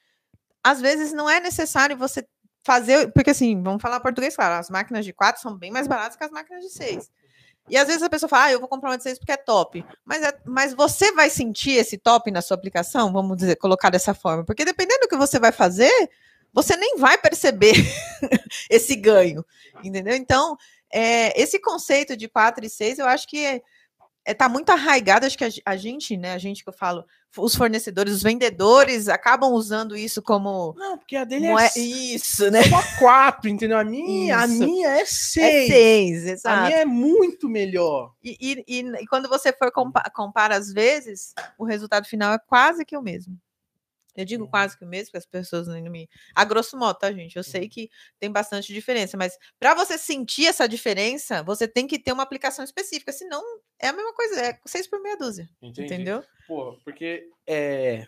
às 0.63 0.81
vezes 0.81 1.13
não 1.13 1.29
é 1.29 1.39
necessário 1.39 1.95
você 1.97 2.25
fazer, 2.63 3.11
porque 3.11 3.31
assim, 3.31 3.61
vamos 3.61 3.81
falar 3.81 3.99
português, 3.99 4.35
claro, 4.35 4.55
as 4.55 4.69
máquinas 4.69 5.05
de 5.05 5.13
4 5.13 5.41
são 5.41 5.55
bem 5.57 5.71
mais 5.71 5.87
baratas 5.87 6.15
que 6.17 6.23
as 6.23 6.31
máquinas 6.31 6.63
de 6.63 6.69
6. 6.71 7.11
E 7.69 7.77
às 7.77 7.87
vezes 7.87 8.03
a 8.03 8.09
pessoa 8.09 8.29
fala, 8.29 8.45
ah, 8.45 8.51
eu 8.51 8.59
vou 8.59 8.67
comprar 8.67 8.89
uma 8.89 8.97
de 8.97 9.03
6 9.03 9.17
porque 9.19 9.31
é 9.31 9.37
top. 9.37 9.85
Mas, 10.05 10.21
é- 10.21 10.37
mas 10.45 10.73
você 10.73 11.11
vai 11.13 11.29
sentir 11.29 11.71
esse 11.71 11.97
top 11.97 12.29
na 12.31 12.41
sua 12.41 12.55
aplicação, 12.55 13.11
vamos 13.13 13.37
dizer, 13.37 13.55
colocar 13.55 13.89
dessa 13.89 14.13
forma. 14.13 14.43
Porque 14.43 14.65
dependendo 14.65 15.01
do 15.01 15.07
que 15.07 15.15
você 15.15 15.39
vai 15.39 15.51
fazer, 15.51 15.91
você 16.51 16.75
nem 16.75 16.97
vai 16.97 17.17
perceber 17.17 17.73
esse 18.69 18.95
ganho. 18.95 19.45
Entendeu? 19.83 20.15
Então, 20.15 20.57
é, 20.91 21.39
esse 21.41 21.59
conceito 21.59 22.17
de 22.17 22.27
4 22.27 22.65
e 22.65 22.69
6, 22.69 22.99
eu 22.99 23.07
acho 23.07 23.27
que 23.27 23.61
é, 24.25 24.31
é, 24.31 24.33
tá 24.33 24.47
muito 24.49 24.69
arraigado. 24.71 25.25
Acho 25.25 25.37
que 25.37 25.45
a, 25.45 25.49
a 25.65 25.75
gente, 25.75 26.15
né? 26.17 26.33
A 26.33 26.37
gente 26.37 26.63
que 26.63 26.69
eu 26.69 26.73
falo, 26.73 27.05
os 27.37 27.55
fornecedores, 27.55 28.13
os 28.13 28.23
vendedores 28.23 29.07
acabam 29.07 29.51
usando 29.53 29.95
isso 29.97 30.21
como. 30.21 30.73
Não, 30.77 30.97
porque 30.97 31.15
a 31.15 31.23
dele 31.23 31.47
é, 31.47 31.65
é 31.65 31.79
isso, 31.79 32.49
né? 32.51 32.61
só 32.63 32.81
quatro, 32.99 33.49
entendeu? 33.49 33.77
A 33.77 33.83
minha, 33.83 34.37
a 34.39 34.47
minha 34.47 34.89
é 34.89 35.01
É 35.01 35.05
seis. 35.05 35.67
6, 35.67 36.27
a 36.27 36.31
exato. 36.31 36.61
minha 36.65 36.77
é 36.79 36.85
muito 36.85 37.49
melhor. 37.49 38.13
E, 38.23 38.37
e- 38.39 38.63
e- 38.67 39.01
e 39.03 39.07
quando 39.07 39.27
você 39.29 39.51
for 39.51 39.71
compa 39.71 40.03
compara 40.13 40.55
às 40.55 40.71
vezes, 40.71 41.33
o 41.57 41.65
resultado 41.65 42.05
final 42.07 42.33
é 42.33 42.39
quase 42.39 42.85
que 42.85 42.95
o 42.97 43.01
mesmo. 43.01 43.37
Eu 44.15 44.25
digo 44.25 44.43
Uhum. 44.43 44.49
quase 44.51 44.77
que 44.77 44.85
o 44.85 44.87
mesmo, 44.87 45.05
porque 45.07 45.17
as 45.17 45.25
pessoas 45.25 45.67
não 45.67 45.81
me. 45.89 46.07
A 46.35 46.45
grosso 46.45 46.77
modo, 46.77 46.99
tá, 46.99 47.11
gente? 47.11 47.35
Eu 47.35 47.39
Uhum. 47.39 47.43
sei 47.51 47.67
que 47.67 47.89
tem 48.19 48.31
bastante 48.31 48.71
diferença, 48.71 49.17
mas 49.17 49.35
para 49.59 49.73
você 49.73 49.97
sentir 49.97 50.45
essa 50.45 50.67
diferença, 50.69 51.41
você 51.41 51.67
tem 51.67 51.87
que 51.87 51.97
ter 51.97 52.11
uma 52.11 52.21
aplicação 52.21 52.63
específica, 52.63 53.11
senão 53.11 53.41
é 53.83 53.87
a 53.89 53.93
mesma 53.93 54.13
coisa, 54.13 54.39
é 54.41 54.59
seis 54.65 54.87
por 54.87 55.01
meia 55.01 55.17
dúzia. 55.17 55.49
Entendi. 55.61 55.83
Entendeu? 55.93 56.23
Pô, 56.47 56.77
porque 56.83 57.25
é, 57.47 58.07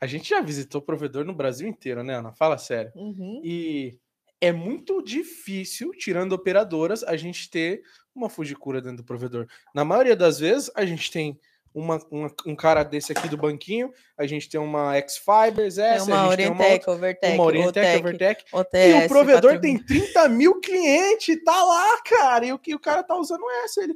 a 0.00 0.06
gente 0.06 0.28
já 0.30 0.40
visitou 0.40 0.80
provedor 0.82 1.24
no 1.24 1.34
Brasil 1.34 1.66
inteiro, 1.68 2.02
né, 2.02 2.14
Ana? 2.16 2.32
Fala 2.32 2.58
sério. 2.58 2.92
Uhum. 2.94 3.40
E 3.44 3.98
é 4.40 4.52
muito 4.52 5.02
difícil, 5.02 5.90
tirando 5.92 6.32
operadoras, 6.32 7.02
a 7.02 7.16
gente 7.16 7.50
ter 7.50 7.82
uma 8.14 8.28
Fujikura 8.30 8.80
dentro 8.80 8.98
do 8.98 9.04
provedor. 9.04 9.46
Na 9.74 9.84
maioria 9.84 10.16
das 10.16 10.38
vezes, 10.38 10.70
a 10.74 10.84
gente 10.86 11.10
tem 11.10 11.38
uma, 11.74 11.98
uma- 12.10 12.34
um 12.46 12.56
cara 12.56 12.82
desse 12.82 13.12
aqui 13.12 13.28
do 13.28 13.36
banquinho, 13.36 13.92
a 14.16 14.26
gente 14.26 14.48
tem 14.48 14.58
uma 14.58 14.96
X-Fibers, 14.96 15.74
Tem 15.74 15.84
essa, 15.84 16.04
uma 16.06 16.22
a 16.22 16.28
gente 16.28 16.36
tem 16.38 16.46
uma, 16.50 16.54
Orientec, 16.64 16.72
outra, 16.88 16.92
Overtec, 16.92 17.34
uma 17.34 17.44
Orientec, 17.44 17.98
Overtec, 18.00 18.44
OTS, 18.50 18.74
e 19.02 19.04
o 19.04 19.08
provedor 19.08 19.50
4000. 19.52 19.60
tem 19.60 19.78
30 20.00 20.28
mil 20.30 20.58
clientes, 20.60 21.44
tá 21.44 21.64
lá, 21.64 22.02
cara, 22.02 22.46
e 22.46 22.52
o 22.54 22.58
que 22.58 22.74
o 22.74 22.78
cara 22.78 23.02
tá 23.02 23.14
usando 23.16 23.44
essa, 23.64 23.82
ele 23.82 23.94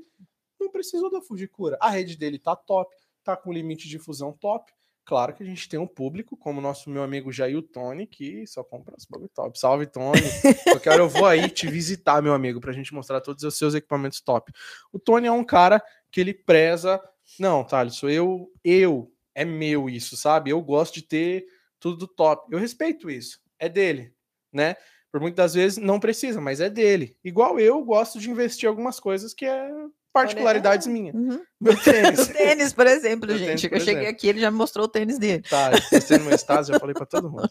não 0.60 0.70
precisou 0.70 1.10
da 1.10 1.20
Fujikura. 1.20 1.76
A 1.80 1.90
rede 1.90 2.16
dele 2.16 2.38
tá 2.38 2.54
top, 2.54 2.94
tá 3.24 3.36
com 3.36 3.52
limite 3.52 3.88
de 3.88 3.98
fusão 3.98 4.32
top. 4.32 4.72
Claro 5.04 5.34
que 5.34 5.42
a 5.42 5.46
gente 5.46 5.68
tem 5.68 5.80
um 5.80 5.86
público, 5.86 6.36
como 6.36 6.60
o 6.60 6.62
nosso 6.62 6.88
meu 6.88 7.02
amigo 7.02 7.32
Jair 7.32 7.60
Tony, 7.62 8.06
que 8.06 8.46
só 8.46 8.62
compra 8.62 8.94
os 8.96 9.04
bagulho 9.04 9.28
top. 9.34 9.58
Salve, 9.58 9.86
Tony. 9.86 10.20
Qualquer 10.64 10.90
hora 10.90 11.02
eu 11.02 11.08
vou 11.08 11.26
aí 11.26 11.50
te 11.50 11.66
visitar, 11.66 12.22
meu 12.22 12.32
amigo, 12.32 12.60
pra 12.60 12.72
gente 12.72 12.94
mostrar 12.94 13.20
todos 13.20 13.42
os 13.42 13.58
seus 13.58 13.74
equipamentos 13.74 14.20
top. 14.20 14.52
O 14.92 15.00
Tony 15.00 15.26
é 15.26 15.32
um 15.32 15.42
cara 15.42 15.82
que 16.12 16.20
ele 16.20 16.32
preza. 16.32 17.02
Não, 17.40 17.64
Thales, 17.64 18.00
eu, 18.04 18.52
eu, 18.62 19.12
é 19.34 19.44
meu 19.44 19.90
isso, 19.90 20.16
sabe? 20.16 20.50
Eu 20.50 20.62
gosto 20.62 20.94
de 20.94 21.02
ter 21.02 21.46
tudo 21.80 22.06
top. 22.06 22.46
Eu 22.52 22.58
respeito 22.60 23.10
isso. 23.10 23.40
É 23.58 23.68
dele, 23.68 24.14
né? 24.52 24.76
Por 25.10 25.20
muitas 25.20 25.54
vezes 25.54 25.76
não 25.76 25.98
precisa, 25.98 26.40
mas 26.40 26.60
é 26.60 26.70
dele. 26.70 27.16
Igual 27.24 27.58
eu 27.58 27.82
gosto 27.84 28.20
de 28.20 28.30
investir 28.30 28.66
em 28.66 28.68
algumas 28.68 29.00
coisas 29.00 29.34
que 29.34 29.44
é 29.44 29.70
particularidades 30.12 30.86
minhas. 30.86 31.14
Uhum. 31.14 31.40
Meu 31.60 31.80
tênis. 31.80 32.20
O 32.20 32.32
tênis, 32.32 32.72
por 32.72 32.86
exemplo, 32.86 33.28
Meu 33.28 33.38
gente. 33.38 33.68
tênis, 33.68 33.72
eu 33.72 33.80
cheguei 33.80 34.02
exemplo. 34.02 34.10
aqui, 34.10 34.28
ele 34.28 34.40
já 34.40 34.50
me 34.50 34.56
mostrou 34.56 34.86
o 34.86 34.88
tênis 34.88 35.18
dele. 35.18 35.42
Tá, 35.42 35.70
eu 35.72 36.18
no 36.18 36.24
meu 36.24 36.34
status, 36.34 36.68
já 36.68 36.78
falei 36.78 36.94
pra 36.94 37.06
todo 37.06 37.30
mundo. 37.30 37.50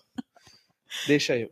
Deixa 1.07 1.38
eu. 1.38 1.49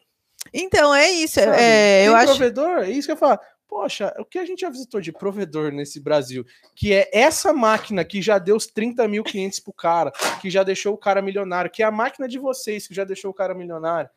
Então, 0.53 0.93
é 0.93 1.09
isso. 1.09 1.35
sabe? 1.35 1.57
É, 1.59 2.07
eu 2.07 2.15
acho. 2.15 2.35
provedor, 2.35 2.79
é 2.79 2.89
isso 2.89 3.07
que 3.07 3.11
eu 3.11 3.17
falo. 3.17 3.39
Poxa, 3.67 4.13
o 4.17 4.23
que 4.23 4.39
a 4.39 4.45
gente 4.45 4.61
já 4.61 4.69
visitou 4.69 5.01
de 5.01 5.11
provedor 5.11 5.71
nesse 5.71 5.99
Brasil? 5.99 6.45
Que 6.73 6.93
é 6.93 7.09
essa 7.11 7.51
máquina 7.51 8.03
que 8.05 8.21
já 8.21 8.39
deu 8.39 8.55
os 8.55 8.65
30 8.65 9.05
mil 9.09 9.23
clientes 9.23 9.59
pro 9.59 9.73
cara, 9.73 10.11
que 10.41 10.49
já 10.49 10.63
deixou 10.63 10.93
o 10.93 10.97
cara 10.97 11.21
milionário, 11.21 11.69
que 11.69 11.83
é 11.83 11.85
a 11.85 11.91
máquina 11.91 12.27
de 12.29 12.39
vocês 12.39 12.87
que 12.87 12.95
já 12.95 13.03
deixou 13.03 13.29
o 13.29 13.33
cara 13.33 13.53
milionário. 13.53 14.09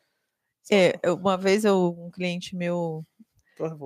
É, 0.71 0.97
uma 1.05 1.37
vez 1.37 1.65
eu, 1.65 1.95
um 1.99 2.09
cliente 2.09 2.55
meu 2.55 3.05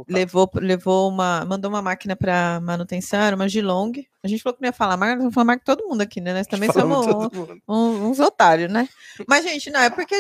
levou, 0.08 0.50
levou 0.56 1.10
uma, 1.10 1.46
mandou 1.46 1.70
uma 1.70 1.82
máquina 1.82 2.16
para 2.16 2.60
manutenção, 2.62 3.20
era 3.20 3.36
uma 3.36 3.48
Gilong. 3.48 3.92
A 4.24 4.28
gente 4.28 4.42
falou 4.42 4.56
que 4.56 4.62
não 4.62 4.70
ia 4.70 4.74
falar 4.74 4.98
marca, 4.98 5.18
vamos 5.18 5.34
falar 5.34 5.46
marca 5.46 5.64
todo 5.64 5.88
mundo 5.88 6.02
aqui, 6.02 6.20
né? 6.20 6.34
Nós 6.34 6.48
também 6.48 6.72
somos 6.72 7.06
um, 7.06 7.74
um, 7.74 8.10
uns 8.10 8.20
otários, 8.20 8.72
né? 8.72 8.90
Mas, 9.28 9.44
gente, 9.44 9.70
não, 9.70 9.80
é 9.80 9.90
porque, 9.90 10.16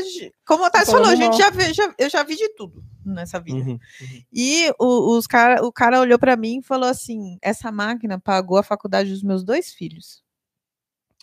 como 0.45 0.65
o 0.65 0.69
Thais 0.69 0.89
falou, 0.89 1.07
a 1.07 1.15
gente 1.15 1.37
já, 1.37 1.49
vê, 1.49 1.73
já, 1.73 1.93
eu 1.97 2.09
já 2.09 2.23
vi 2.23 2.35
de 2.35 2.49
tudo 2.55 2.83
nessa 3.05 3.39
vida. 3.39 3.57
Uhum, 3.57 3.71
uhum. 3.71 4.21
E 4.31 4.71
o, 4.79 5.17
os 5.17 5.27
cara, 5.27 5.65
o 5.65 5.71
cara 5.71 5.99
olhou 5.99 6.19
para 6.19 6.35
mim 6.35 6.59
e 6.59 6.63
falou 6.63 6.89
assim: 6.89 7.37
essa 7.41 7.71
máquina 7.71 8.19
pagou 8.19 8.57
a 8.57 8.63
faculdade 8.63 9.09
dos 9.09 9.23
meus 9.23 9.43
dois 9.43 9.73
filhos. 9.73 10.23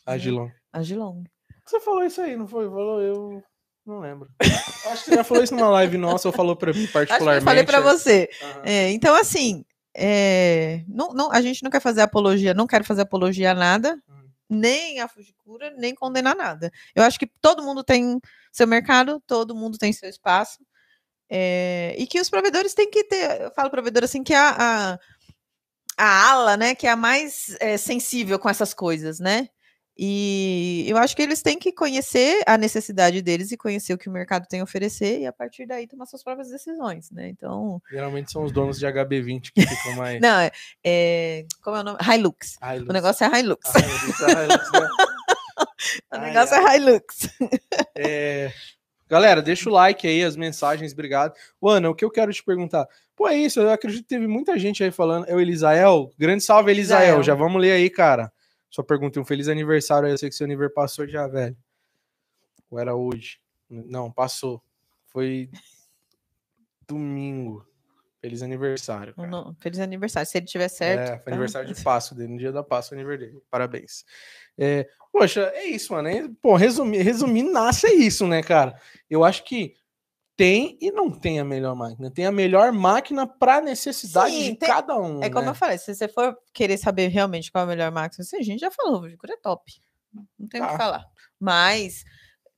A 0.04 0.18
Gilong. 0.18 0.50
A 0.72 0.82
Gilong. 0.82 1.24
Você 1.64 1.80
falou 1.80 2.04
isso 2.04 2.20
aí, 2.20 2.36
não 2.36 2.46
foi? 2.46 2.68
Falou, 2.68 3.00
eu. 3.00 3.42
Não 3.84 3.98
lembro. 3.98 4.28
Acho 4.40 5.04
que 5.04 5.10
você 5.10 5.14
já 5.16 5.24
falou 5.24 5.42
isso 5.42 5.54
numa 5.54 5.68
live 5.70 5.98
nossa 5.98 6.28
ou 6.28 6.32
falou 6.32 6.54
para 6.54 6.72
mim 6.72 6.86
particularmente. 6.86 7.12
Acho 7.12 7.26
que 7.26 7.42
eu 7.42 7.42
falei 7.42 7.64
para 7.64 7.80
você. 7.80 8.30
Uhum. 8.40 8.62
É, 8.64 8.90
então, 8.90 9.14
assim, 9.14 9.64
é, 9.94 10.84
não, 10.88 11.12
não, 11.12 11.32
a 11.32 11.40
gente 11.42 11.62
não 11.62 11.70
quer 11.70 11.80
fazer 11.80 12.00
apologia, 12.00 12.54
não 12.54 12.66
quero 12.66 12.84
fazer 12.84 13.02
apologia 13.02 13.50
a 13.50 13.54
nada, 13.54 14.00
uhum. 14.08 14.28
nem 14.48 15.00
a 15.00 15.08
Fujikura, 15.08 15.70
nem 15.76 15.94
condenar 15.94 16.36
nada. 16.36 16.70
Eu 16.94 17.02
acho 17.02 17.18
que 17.18 17.26
todo 17.40 17.62
mundo 17.62 17.82
tem 17.82 18.20
seu 18.52 18.66
mercado, 18.66 19.20
todo 19.26 19.54
mundo 19.54 19.76
tem 19.78 19.92
seu 19.92 20.08
espaço. 20.08 20.58
É, 21.28 21.94
e 21.98 22.06
que 22.06 22.20
os 22.20 22.28
provedores 22.28 22.74
têm 22.74 22.90
que 22.90 23.04
ter, 23.04 23.40
eu 23.40 23.50
falo 23.52 23.70
provedor 23.70 24.04
assim, 24.04 24.22
que 24.22 24.34
é 24.34 24.38
a, 24.38 24.56
a, 24.58 24.98
a 25.96 26.30
ala, 26.30 26.56
né, 26.56 26.74
que 26.74 26.86
é 26.86 26.90
a 26.90 26.96
mais 26.96 27.56
é, 27.58 27.76
sensível 27.78 28.38
com 28.38 28.50
essas 28.50 28.74
coisas, 28.74 29.18
né? 29.18 29.48
E 29.96 30.86
eu 30.88 30.96
acho 30.96 31.14
que 31.14 31.22
eles 31.22 31.42
têm 31.42 31.58
que 31.58 31.70
conhecer 31.70 32.42
a 32.46 32.56
necessidade 32.56 33.20
deles 33.20 33.52
e 33.52 33.56
conhecer 33.56 33.92
o 33.92 33.98
que 33.98 34.08
o 34.08 34.12
mercado 34.12 34.46
tem 34.48 34.60
a 34.60 34.64
oferecer 34.64 35.20
e 35.20 35.26
a 35.26 35.32
partir 35.32 35.66
daí 35.66 35.86
tomar 35.86 36.06
suas 36.06 36.22
próprias 36.22 36.48
decisões, 36.48 37.10
né? 37.10 37.28
Então. 37.28 37.80
Geralmente 37.90 38.32
são 38.32 38.42
os 38.42 38.52
donos 38.52 38.78
de 38.78 38.86
HB20 38.86 39.50
que 39.54 39.66
ficam 39.66 39.96
mais. 39.96 40.20
Não, 40.20 40.38
é, 40.38 40.50
é. 40.82 41.44
Como 41.62 41.76
é 41.76 41.80
o 41.80 41.84
nome? 41.84 41.98
Hilux. 42.02 42.58
Hilux. 42.62 42.88
O 42.88 42.92
negócio 42.92 43.24
é 43.24 43.40
Hilux. 43.40 43.70
Ah, 43.74 43.80
é 44.40 44.44
Hilux 44.44 44.72
né? 44.72 44.88
o 46.12 46.18
negócio 46.18 46.56
ai, 46.56 46.76
é 46.76 46.78
Hilux. 46.78 47.28
É... 47.94 48.52
Galera, 49.08 49.42
deixa 49.42 49.68
o 49.68 49.72
like 49.72 50.08
aí, 50.08 50.24
as 50.24 50.36
mensagens, 50.36 50.94
obrigado. 50.94 51.34
Ana, 51.62 51.90
o 51.90 51.94
que 51.94 52.02
eu 52.02 52.10
quero 52.10 52.32
te 52.32 52.42
perguntar? 52.42 52.88
Pô, 53.14 53.28
é 53.28 53.36
isso, 53.36 53.60
eu 53.60 53.70
acredito 53.70 54.04
que 54.04 54.08
teve 54.08 54.26
muita 54.26 54.58
gente 54.58 54.82
aí 54.82 54.90
falando. 54.90 55.26
É 55.28 55.34
o 55.34 55.40
Elisael. 55.40 56.10
Grande 56.18 56.42
salve, 56.42 56.70
Elisael. 56.70 57.02
Elisael. 57.02 57.22
Já 57.22 57.34
vamos 57.34 57.60
ler 57.60 57.72
aí, 57.72 57.90
cara. 57.90 58.32
Só 58.72 58.82
perguntei 58.82 59.20
um 59.20 59.24
feliz 59.24 59.48
aniversário 59.48 60.06
aí. 60.06 60.14
Eu 60.14 60.18
sei 60.18 60.30
que 60.30 60.34
seu 60.34 60.46
aniversário 60.46 60.74
passou 60.74 61.06
já, 61.06 61.28
velho. 61.28 61.54
Ou 62.70 62.78
era 62.78 62.94
hoje? 62.96 63.38
Não, 63.68 64.10
passou. 64.10 64.62
Foi 65.04 65.50
domingo. 66.88 67.66
Feliz 68.18 68.42
aniversário. 68.42 69.12
Não, 69.18 69.54
feliz 69.60 69.78
aniversário. 69.78 70.26
Se 70.26 70.38
ele 70.38 70.46
tiver 70.46 70.68
certo. 70.68 71.00
É, 71.00 71.16
foi 71.18 71.24
tá? 71.24 71.30
aniversário 71.32 71.74
de 71.74 71.82
Páscoa 71.82 72.16
dele, 72.16 72.32
no 72.32 72.38
dia 72.38 72.50
da 72.50 72.62
Páscoa, 72.62 72.96
aniversário 72.96 73.32
dele. 73.32 73.44
Parabéns. 73.50 74.06
É, 74.56 74.88
poxa, 75.12 75.52
é 75.54 75.66
isso, 75.66 75.92
mano. 75.92 76.08
É, 76.08 76.26
pô, 76.40 76.56
resumir, 76.56 77.02
resumir, 77.02 77.42
nasce 77.42 77.86
é 77.88 77.94
isso, 77.94 78.26
né, 78.26 78.42
cara? 78.42 78.80
Eu 79.10 79.22
acho 79.22 79.44
que 79.44 79.74
tem 80.36 80.78
e 80.80 80.90
não 80.90 81.10
tem 81.10 81.38
a 81.38 81.44
melhor 81.44 81.74
máquina. 81.74 82.10
Tem 82.10 82.26
a 82.26 82.32
melhor 82.32 82.72
máquina 82.72 83.26
para 83.26 83.60
necessidade 83.60 84.34
Sim, 84.34 84.52
de 84.52 84.56
tem... 84.56 84.68
cada 84.68 84.96
um. 84.98 85.22
É 85.22 85.28
como 85.28 85.44
né? 85.44 85.50
eu 85.50 85.54
falei, 85.54 85.78
se 85.78 85.94
você 85.94 86.08
for 86.08 86.36
querer 86.52 86.78
saber 86.78 87.08
realmente 87.08 87.50
qual 87.50 87.62
é 87.62 87.64
a 87.64 87.68
melhor 87.68 87.90
máquina, 87.90 88.24
a 88.32 88.42
gente 88.42 88.60
já 88.60 88.70
falou, 88.70 88.98
o 88.98 89.02
Vigor 89.02 89.30
é 89.30 89.36
top. 89.36 89.72
Não 90.38 90.48
tem 90.48 90.60
o 90.60 90.64
tá. 90.64 90.70
que 90.70 90.76
falar. 90.76 91.04
Mas 91.38 92.04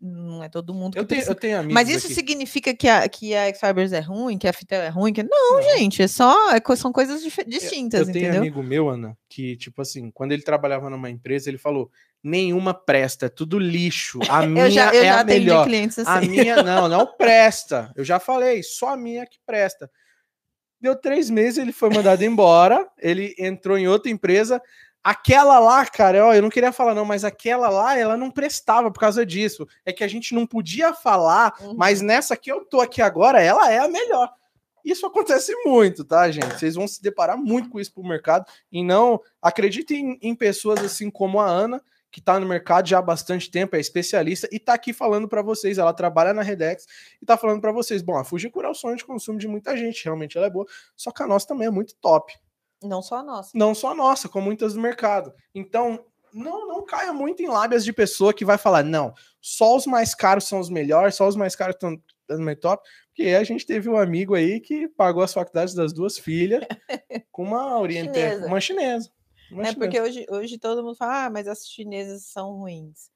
não 0.05 0.44
é 0.44 0.48
todo 0.51 0.74
mundo 0.74 0.97
eu 0.98 1.05
tenho, 1.05 1.22
eu 1.22 1.35
tenho 1.35 1.59
amigos 1.59 1.74
Mas 1.74 1.89
isso 1.89 2.06
aqui. 2.06 2.14
significa 2.14 2.74
que 2.74 2.86
a, 2.86 3.09
que 3.09 3.35
a 3.35 3.52
Fibers 3.55 3.93
é 3.93 4.01
ruim, 4.01 4.36
que 4.36 4.47
a 4.47 4.52
Fitel 4.52 4.82
é 4.82 4.89
ruim? 4.89 5.12
Que... 5.12 5.22
Não, 5.22 5.55
não, 5.55 5.62
gente, 5.62 6.02
é 6.02 6.09
só, 6.09 6.55
é, 6.55 6.60
são 6.76 6.93
coisas 6.93 7.22
distintas, 7.47 8.02
eu, 8.02 8.06
eu 8.09 8.12
tenho 8.12 8.36
amigo 8.36 8.62
meu, 8.62 8.90
Ana, 8.90 9.16
que, 9.28 9.56
tipo 9.56 9.81
assim, 9.81 10.10
quando 10.10 10.32
ele 10.32 10.43
trabalhava 10.43 10.90
numa 10.90 11.09
empresa, 11.09 11.48
ele 11.48 11.56
falou, 11.56 11.90
nenhuma 12.22 12.74
presta, 12.74 13.26
é 13.26 13.28
tudo 13.31 13.59
lixo. 13.59 14.18
A 14.28 14.47
minha 14.47 14.66
eu 14.68 14.70
já, 14.70 14.94
eu 14.94 15.02
é 15.02 15.05
já 15.06 15.20
a 15.20 15.24
melhor. 15.24 15.66
Clientes 15.66 15.98
assim. 15.98 16.10
A 16.10 16.20
minha 16.20 16.56
não, 16.64 16.89
não 16.89 17.06
presta. 17.06 17.93
Eu 17.97 18.05
já 18.05 18.18
falei, 18.20 18.62
só 18.62 18.90
a 18.90 18.97
minha 18.97 19.26
que 19.26 19.39
presta. 19.47 19.90
Deu 20.81 20.94
três 20.94 21.31
meses, 21.31 21.59
ele 21.59 21.72
foi 21.72 21.89
mandado 21.89 22.22
embora, 22.22 22.86
ele 22.98 23.35
entrou 23.39 23.78
em 23.78 23.89
outra 23.89 24.10
empresa, 24.10 24.60
Aquela 25.05 25.59
lá, 25.59 25.85
cara, 25.85 26.24
ó, 26.24 26.32
eu 26.32 26.40
não 26.40 26.48
queria 26.48 26.72
falar 26.72 26.94
não, 26.94 27.05
mas 27.05 27.24
aquela 27.24 27.68
lá, 27.68 27.98
ela 27.98 28.16
não 28.16 28.31
prestava 28.31 28.90
por 28.90 28.98
causa 28.98 29.26
disso. 29.26 29.68
É 29.85 29.93
que 29.93 30.02
a 30.02 30.09
gente 30.09 30.35
não 30.35 30.47
podia 30.47 30.94
falar, 30.94 31.55
uhum. 31.60 31.74
mas 31.76 32.01
nessa 32.01 32.35
que 32.39 32.51
eu 32.51 32.64
tô 32.64 32.81
aqui 32.81 33.02
agora, 33.02 33.43
ela 33.43 33.70
é 33.70 33.78
a 33.78 33.86
melhor. 33.86 34.32
Isso 34.82 35.05
acontece 35.05 35.55
muito, 35.66 36.06
tá, 36.06 36.31
gente? 36.31 36.59
Vocês 36.59 36.74
vão 36.74 36.89
se 36.89 37.02
deparar 37.02 37.36
muito 37.36 37.68
com 37.68 37.78
isso 37.78 37.93
pro 37.93 38.02
mercado 38.02 38.47
e 38.72 38.82
não 38.82 39.20
acreditem 39.43 40.18
em, 40.22 40.31
em 40.31 40.35
pessoas 40.35 40.82
assim 40.82 41.10
como 41.10 41.39
a 41.39 41.47
Ana, 41.47 41.82
que 42.10 42.20
tá 42.20 42.39
no 42.40 42.47
mercado 42.47 42.89
já 42.89 42.98
há 42.98 43.02
bastante 43.02 43.51
tempo, 43.51 43.76
é 43.76 43.81
especialista 43.81 44.48
e 44.52 44.59
tá 44.59 44.72
aqui 44.72 44.93
falando 44.93 45.28
para 45.28 45.43
vocês. 45.43 45.76
Ela 45.76 45.93
trabalha 45.93 46.32
na 46.32 46.43
Redex 46.43 46.86
e 47.20 47.26
tá 47.26 47.36
falando 47.36 47.60
para 47.60 47.72
vocês. 47.72 48.01
Bom, 48.01 48.16
a 48.16 48.24
Fujikura 48.24 48.68
é 48.68 48.70
o 48.70 48.74
sonho 48.74 48.97
de 48.97 49.05
consumo 49.05 49.39
de 49.39 49.48
muita 49.48 49.76
gente, 49.76 50.05
realmente 50.05 50.39
ela 50.39 50.47
é 50.47 50.51
boa, 50.51 50.64
só 50.97 51.10
que 51.10 51.22
a 51.22 51.26
nossa 51.26 51.47
também 51.47 51.66
é 51.66 51.70
muito 51.70 51.94
top. 51.97 52.32
Não 52.85 53.02
só 53.02 53.16
a 53.16 53.23
nossa. 53.23 53.51
Não 53.55 53.74
só 53.74 53.93
a 53.93 53.94
nossa, 53.94 54.28
como 54.28 54.47
muitas 54.47 54.74
do 54.74 54.81
mercado. 54.81 55.32
Então, 55.55 56.05
não, 56.32 56.66
não 56.66 56.85
caia 56.85 57.12
muito 57.12 57.43
em 57.43 57.48
lábias 57.48 57.85
de 57.85 57.93
pessoa 57.93 58.35
que 58.35 58.44
vai 58.44 58.59
falar, 58.59 58.82
não, 58.82 59.15
só 59.40 59.77
os 59.77 59.86
mais 59.86 60.15
caros 60.15 60.44
são 60.44 60.59
os 60.59 60.69
melhores, 60.69 61.15
só 61.15 61.28
os 61.28 61.36
mais 61.36 61.55
caros 61.55 61.77
estão 61.77 61.97
no 62.28 62.56
top, 62.56 62.86
porque 63.09 63.31
a 63.31 63.44
gente 63.44 63.65
teve 63.65 63.89
um 63.89 63.97
amigo 63.97 64.35
aí 64.35 64.61
que 64.61 64.89
pagou 64.89 65.23
as 65.23 65.32
faculdades 65.32 65.74
das 65.74 65.93
duas 65.93 66.19
filhas 66.19 66.65
com 67.31 67.44
uma 67.44 67.78
oriental, 67.78 68.47
uma 68.47 68.61
chinesa. 68.61 69.11
Uma 69.51 69.62
é 69.62 69.66
chinesa. 69.66 69.78
porque 69.78 70.01
hoje, 70.01 70.27
hoje 70.28 70.59
todo 70.59 70.82
mundo 70.82 70.97
fala, 70.97 71.27
ah, 71.27 71.31
mas 71.31 71.47
as 71.47 71.66
chinesas 71.66 72.24
são 72.24 72.56
ruins. 72.56 73.11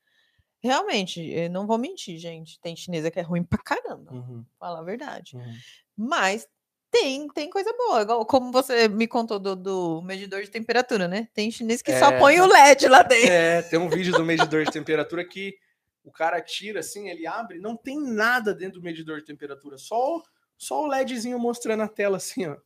Realmente, 0.60 1.48
não 1.48 1.66
vou 1.66 1.78
mentir, 1.78 2.18
gente. 2.18 2.60
Tem 2.60 2.76
chinesa 2.76 3.10
que 3.10 3.18
é 3.18 3.22
ruim 3.22 3.44
pra 3.44 3.58
caramba. 3.58 4.12
Uhum. 4.12 4.44
Falar 4.58 4.80
a 4.80 4.84
verdade. 4.84 5.36
Uhum. 5.36 5.54
Mas 5.96 6.48
tem, 6.90 7.28
tem 7.28 7.50
coisa 7.50 7.72
boa. 7.76 8.02
Igual, 8.02 8.26
como 8.26 8.50
você 8.50 8.88
me 8.88 9.06
contou 9.06 9.38
do, 9.38 9.54
do 9.54 10.02
medidor 10.02 10.42
de 10.42 10.50
temperatura, 10.50 11.06
né? 11.06 11.28
Tem 11.34 11.50
chinês 11.50 11.82
que 11.82 11.90
é, 11.90 11.98
só 11.98 12.18
põe 12.18 12.40
o 12.40 12.46
LED 12.46 12.88
lá 12.88 13.02
dentro. 13.04 13.30
É, 13.30 13.62
tem 13.62 13.78
um 13.78 13.88
vídeo 13.88 14.12
do 14.12 14.24
medidor 14.24 14.64
de 14.64 14.72
temperatura 14.72 15.24
que 15.24 15.56
o 16.04 16.10
cara 16.10 16.40
tira 16.40 16.80
assim, 16.80 17.08
ele 17.08 17.26
abre, 17.26 17.58
não 17.58 17.76
tem 17.76 18.00
nada 18.00 18.54
dentro 18.54 18.80
do 18.80 18.84
medidor 18.84 19.18
de 19.18 19.26
temperatura, 19.26 19.76
só, 19.76 20.22
só 20.56 20.82
o 20.82 20.86
LEDzinho 20.86 21.38
mostrando 21.38 21.82
a 21.82 21.88
tela 21.88 22.16
assim, 22.16 22.46
ó. 22.46 22.56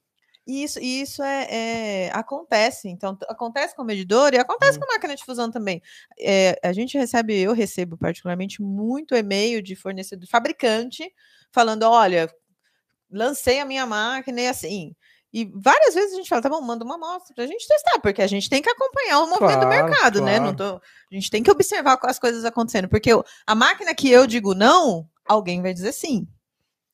Isso, 0.47 0.81
isso 0.81 1.23
é, 1.23 1.47
é, 1.51 2.11
acontece. 2.13 2.89
Então, 2.89 3.17
acontece 3.29 3.77
com 3.77 3.83
o 3.83 3.85
medidor 3.85 4.35
e 4.35 4.39
acontece 4.39 4.77
hum. 4.77 4.81
com 4.81 4.91
a 4.91 4.95
máquina 4.95 5.15
de 5.15 5.25
fusão 5.25 5.51
também. 5.51 5.81
É, 6.19 6.59
a 6.65 6.73
gente 6.73 6.99
recebe, 6.99 7.39
eu 7.39 7.53
recebo 7.53 7.97
particularmente 7.97 8.61
muito 8.61 9.15
e-mail 9.15 9.63
de 9.63 9.77
fornecedor, 9.77 10.29
fabricante, 10.29 11.13
falando: 11.53 11.85
olha, 11.85 12.29
lancei 13.13 13.61
a 13.61 13.65
minha 13.65 13.87
máquina 13.87 14.41
e 14.41 14.49
assim. 14.49 14.95
E 15.33 15.51
várias 15.55 15.95
vezes 15.95 16.13
a 16.13 16.17
gente 16.17 16.29
fala, 16.29 16.43
tá 16.43 16.49
bom, 16.49 16.61
manda 16.61 16.85
uma 16.85 16.97
amostra 16.97 17.35
pra 17.35 17.47
gente 17.47 17.67
testar, 17.67 17.99
porque 18.01 18.21
a 18.21 18.27
gente 18.27 18.51
tem 18.51 18.61
que 18.61 18.69
acompanhar 18.69 19.21
o 19.21 19.27
movimento 19.27 19.61
claro, 19.61 19.61
do 19.61 19.69
mercado, 19.69 20.19
claro. 20.19 20.25
né? 20.25 20.39
Não 20.39 20.55
tô, 20.55 20.77
a 20.77 21.15
gente 21.15 21.31
tem 21.31 21.43
que 21.43 21.51
observar 21.51 21.99
as 22.03 22.19
coisas 22.19 22.45
acontecendo, 22.45 22.89
porque 22.89 23.11
a 23.47 23.55
máquina 23.55 23.95
que 23.95 24.11
eu 24.11 24.27
digo 24.27 24.55
não, 24.55 25.09
alguém 25.27 25.63
vai 25.63 25.73
dizer 25.73 25.93
sim. 25.93 26.29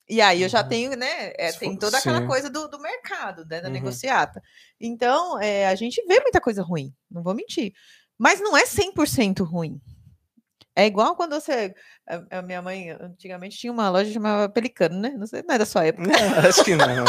E 0.07 0.21
aí 0.21 0.41
eu 0.41 0.49
já 0.49 0.63
uhum. 0.63 0.69
tenho, 0.69 0.97
né? 0.97 1.33
É, 1.37 1.51
tem 1.51 1.75
toda 1.75 1.97
aquela 1.97 2.25
coisa 2.25 2.49
do, 2.49 2.67
do 2.67 2.79
mercado, 2.79 3.45
né, 3.45 3.61
da 3.61 3.67
uhum. 3.67 3.73
negociata. 3.73 4.41
Então, 4.79 5.39
é, 5.39 5.67
a 5.67 5.75
gente 5.75 6.03
vê 6.07 6.19
muita 6.21 6.41
coisa 6.41 6.63
ruim, 6.63 6.93
não 7.11 7.21
vou 7.21 7.35
mentir. 7.35 7.73
Mas 8.17 8.39
não 8.39 8.57
é 8.57 8.63
100% 8.63 9.43
ruim. 9.43 9.79
É 10.79 10.85
igual 10.85 11.13
quando 11.15 11.33
você. 11.33 11.73
A, 12.07 12.39
a, 12.39 12.41
minha 12.41 12.61
mãe, 12.61 12.89
antigamente, 12.91 13.57
tinha 13.57 13.71
uma 13.71 13.89
loja 13.89 14.11
chamada 14.11 14.47
Pelicano, 14.47 14.99
né? 14.99 15.09
Não 15.17 15.27
sei, 15.27 15.43
não 15.45 15.55
é 15.55 15.57
da 15.57 15.65
sua 15.65 15.85
época. 15.85 16.07
Não, 16.07 16.49
acho 16.49 16.63
que 16.63 16.73
não. 16.75 17.05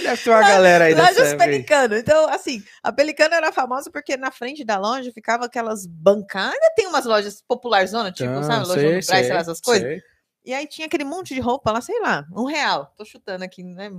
Deve 0.00 0.22
ter 0.22 0.30
uma 0.30 0.40
galera 0.40 0.84
aí 0.84 0.94
Lojas 0.94 1.34
Pelicano. 1.34 1.96
Então, 1.96 2.28
assim, 2.28 2.62
a 2.82 2.92
Pelicano 2.92 3.34
era 3.34 3.50
famosa 3.50 3.90
porque 3.90 4.16
na 4.16 4.30
frente 4.30 4.64
da 4.64 4.78
loja 4.78 5.10
ficava 5.12 5.46
aquelas 5.46 5.86
bancadas. 5.86 6.58
Tem 6.76 6.86
umas 6.86 7.04
lojas 7.04 7.42
popularzona, 7.48 8.12
tipo, 8.12 8.30
ah, 8.30 8.42
sabe? 8.42 8.66
Loja 8.66 8.80
sei, 8.80 8.96
do 8.96 9.02
sei, 9.02 9.24
sei 9.24 9.32
lá, 9.32 9.40
essas 9.40 9.60
coisas. 9.60 9.88
Sei. 9.88 10.02
E 10.44 10.54
aí 10.54 10.66
tinha 10.68 10.86
aquele 10.86 11.04
monte 11.04 11.34
de 11.34 11.40
roupa 11.40 11.72
lá, 11.72 11.80
sei 11.80 11.98
lá, 12.00 12.24
um 12.32 12.44
real. 12.44 12.92
Tô 12.96 13.04
chutando 13.04 13.42
aqui, 13.42 13.64
né? 13.64 13.90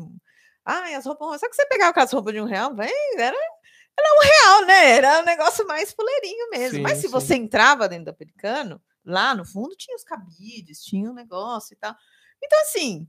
Ai, 0.63 0.93
as 0.93 1.05
roupas. 1.05 1.39
Só 1.39 1.49
que 1.49 1.55
você 1.55 1.65
pegava 1.65 1.89
aquelas 1.89 2.11
roupas 2.11 2.33
de 2.33 2.39
um 2.39 2.45
real, 2.45 2.73
vem, 2.73 2.93
era 3.17 3.35
era 3.97 4.15
um 4.15 4.21
real, 4.21 4.65
né? 4.67 4.91
Era 4.91 5.21
um 5.21 5.25
negócio 5.25 5.65
mais 5.67 5.91
fuleirinho 5.93 6.49
mesmo. 6.51 6.77
Sim, 6.77 6.81
Mas 6.81 6.97
se 6.97 7.03
sim. 7.03 7.07
você 7.09 7.35
entrava 7.35 7.87
dentro 7.87 8.05
da 8.05 8.13
Pelicano, 8.13 8.81
lá 9.05 9.33
no 9.33 9.45
fundo 9.45 9.75
tinha 9.75 9.95
os 9.95 10.03
cabides, 10.03 10.83
tinha 10.83 11.09
um 11.09 11.13
negócio 11.13 11.73
e 11.73 11.77
tal. 11.77 11.95
Então, 12.43 12.59
assim, 12.61 13.07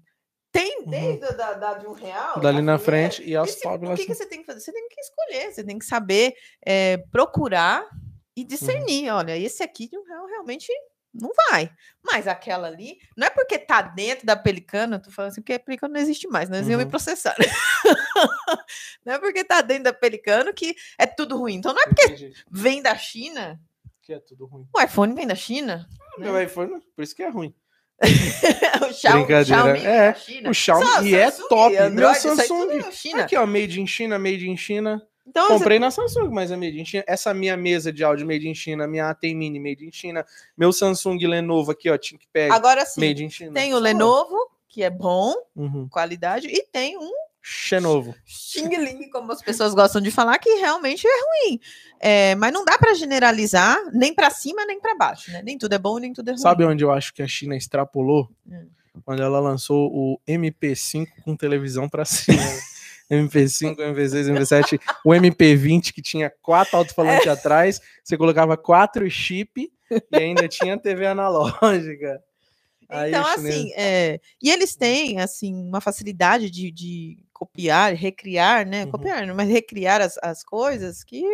Tem 0.53 0.79
Uhum. 0.85 0.91
desde 0.91 1.25
a 1.27 1.31
da, 1.33 1.53
da 1.53 1.75
de 1.75 1.87
um 1.87 1.93
real. 1.93 2.41
Dali 2.41 2.63
na 2.63 2.79
frente 2.79 3.23
e 3.23 3.37
as 3.37 3.57
top 3.57 3.85
o 3.87 3.95
que, 3.95 4.07
que 4.07 4.15
você 4.15 4.25
tem 4.25 4.41
que 4.41 4.47
fazer? 4.47 4.61
Você 4.61 4.73
tem 4.73 4.89
que 4.89 5.01
escolher, 5.01 5.53
você 5.53 5.63
tem 5.65 5.79
que 5.79 5.85
saber 5.85 6.35
é, 6.65 6.97
procurar 7.13 7.87
e 8.35 8.43
discernir. 8.43 9.11
Uhum. 9.11 9.17
Olha, 9.19 9.37
esse 9.37 9.63
aqui 9.63 9.87
de 9.87 9.99
um 9.99 10.05
real 10.05 10.25
realmente 10.27 10.73
não 11.21 11.31
vai. 11.51 11.71
Mas 12.05 12.27
aquela 12.29 12.69
ali, 12.69 12.99
não 13.17 13.27
é 13.27 13.31
porque 13.31 13.59
tá 13.59 13.83
dentro 13.83 14.25
da 14.27 14.37
pelicana, 14.37 14.99
tô 14.99 15.11
falando 15.11 15.31
assim, 15.33 15.41
porque 15.41 15.55
a 15.55 15.59
pelicana 15.61 15.95
não 15.95 16.01
existe 16.01 16.29
mais, 16.29 16.49
nós 16.49 16.69
iam 16.69 16.79
me 16.79 16.85
Uhum. 16.85 16.91
processar. 16.91 17.35
não 19.05 19.15
é 19.15 19.19
porque 19.19 19.45
tá 19.45 19.61
dentro 19.63 19.85
da 19.85 19.93
pelicano 19.93 20.53
que 20.55 20.75
é 20.99 21.07
tudo 21.07 21.37
ruim. 21.37 21.55
Então 21.55 21.73
não 21.75 21.83
é 21.83 21.87
porque 21.87 22.05
Entendi. 22.07 22.33
vem 22.51 22.83
da 22.83 22.97
China. 22.97 23.61
Que 24.03 24.13
é 24.15 24.21
tudo 24.21 24.47
ruim. 24.47 24.67
O 24.75 24.81
iPhone 24.81 25.15
vem 25.15 25.27
da 25.27 25.35
China. 25.35 25.87
Meu 26.19 26.41
iPhone, 26.41 26.81
por 26.95 27.03
isso 27.03 27.15
que 27.15 27.23
é 27.23 27.29
ruim. 27.29 27.55
o 28.89 28.93
Xiaomi, 28.93 29.25
Brincadeira. 29.25 29.45
Xiaomi 29.45 29.87
É. 29.87 30.49
O 30.51 30.55
Xiaomi 30.55 30.87
Só 30.87 31.03
e 31.03 31.15
é 31.15 31.31
Samsung, 31.31 31.49
top. 31.49 31.75
Meu 31.75 31.85
Android, 31.87 32.21
tudo 32.21 32.37
Samsung. 32.37 33.17
é. 33.19 33.21
Aqui, 33.23 33.37
ó, 33.37 33.47
made 33.47 33.81
in 33.81 33.87
China, 33.87 34.19
made 34.19 34.47
in 34.49 34.57
China. 34.57 35.03
Então, 35.27 35.48
você- 35.48 35.55
Comprei 35.59 35.78
na 35.78 35.90
Samsung, 35.90 36.28
mas 36.31 36.51
é 36.51 36.57
made 36.57 36.81
in 36.81 36.85
China. 36.85 37.05
Essa 37.07 37.35
minha 37.35 37.57
mesa 37.57 37.93
de 37.93 38.05
áudio 38.05 38.27
made 38.27 38.48
in 38.48 38.55
China, 38.55 38.86
minha 38.86 39.11
AT 39.11 39.23
Mini 39.35 39.59
made 39.59 39.85
in 39.85 39.90
China, 39.93 40.24
meu 40.57 40.73
Samsung 40.73 41.19
Lenovo 41.27 41.73
aqui, 41.73 41.90
ó, 41.90 41.98
ThinkPad 41.98 42.51
agora 42.53 42.86
sim, 42.86 43.01
made 43.01 43.24
in 43.24 43.31
China. 43.31 43.53
tem 43.53 43.73
o 43.74 43.77
Só. 43.78 43.82
Lenovo, 43.82 44.36
que 44.69 44.82
é 44.82 44.90
bom, 44.90 45.35
Uhum. 45.57 45.89
qualidade, 45.89 46.47
e 46.47 46.62
tem 46.70 46.97
um 46.97 47.11
Xenovo. 47.48 48.15
Xing 48.24 48.69
Ling, 48.77 49.09
como 49.11 49.31
as 49.31 49.40
pessoas 49.40 49.73
gostam 49.73 50.01
de 50.01 50.11
falar, 50.11 50.36
que 50.39 50.51
realmente 50.57 51.07
é 51.07 51.11
ruim. 51.48 51.61
É, 52.01 52.35
mas 52.35 52.53
não 52.53 52.65
dá 52.65 52.77
para 52.77 52.93
generalizar 52.94 53.78
nem 53.93 54.12
para 54.15 54.31
cima 54.31 54.65
nem 54.66 54.81
para 54.81 54.97
baixo, 54.97 55.31
né? 55.31 55.43
Nem 55.44 55.57
tudo 55.57 55.73
é 55.73 55.78
bom, 55.78 55.98
nem 55.98 56.12
tudo 56.12 56.28
é 56.28 56.32
ruim. 56.32 56.40
Sabe 56.40 56.65
onde 56.65 56.82
eu 56.85 56.90
acho 56.90 57.15
que 57.15 57.23
a 57.23 57.28
China 57.28 57.57
extrapolou? 57.57 58.28
Hum. 58.48 58.66
Quando 59.05 59.23
ela 59.23 59.39
lançou 59.39 59.90
o 59.93 60.19
MP5 60.27 61.07
com 61.24 61.36
televisão 61.36 61.89
pra 61.89 62.05
cima. 62.05 62.36
MP5, 63.11 63.77
MP6, 63.77 64.33
MP7, 64.33 64.81
o 65.05 65.11
MP20 65.11 65.93
que 65.93 66.03
tinha 66.03 66.31
quatro 66.43 66.77
alto-falantes 66.77 67.28
atrás, 67.28 67.81
você 68.03 68.16
colocava 68.16 68.57
quatro 68.57 69.09
chip 69.11 69.70
e 69.91 70.16
ainda 70.16 70.49
tinha 70.49 70.78
TV 70.78 71.07
analógica. 71.07 72.20
Aí 72.89 73.11
Então, 73.11 73.27
assim, 73.27 73.73
é, 73.74 74.20
e 74.43 74.51
eles 74.51 74.77
têm, 74.77 75.20
assim, 75.20 75.55
uma 75.55 75.81
facilidade 75.81 76.51
de, 76.51 76.70
de 76.70 77.19
copiar, 77.33 77.95
recriar, 77.95 78.66
né? 78.66 78.85
Uhum. 78.85 78.91
Copiar, 78.93 79.27
mas 79.35 79.49
recriar 79.49 80.01
as, 80.01 80.16
as 80.23 80.45
coisas 80.45 81.03
que 81.03 81.24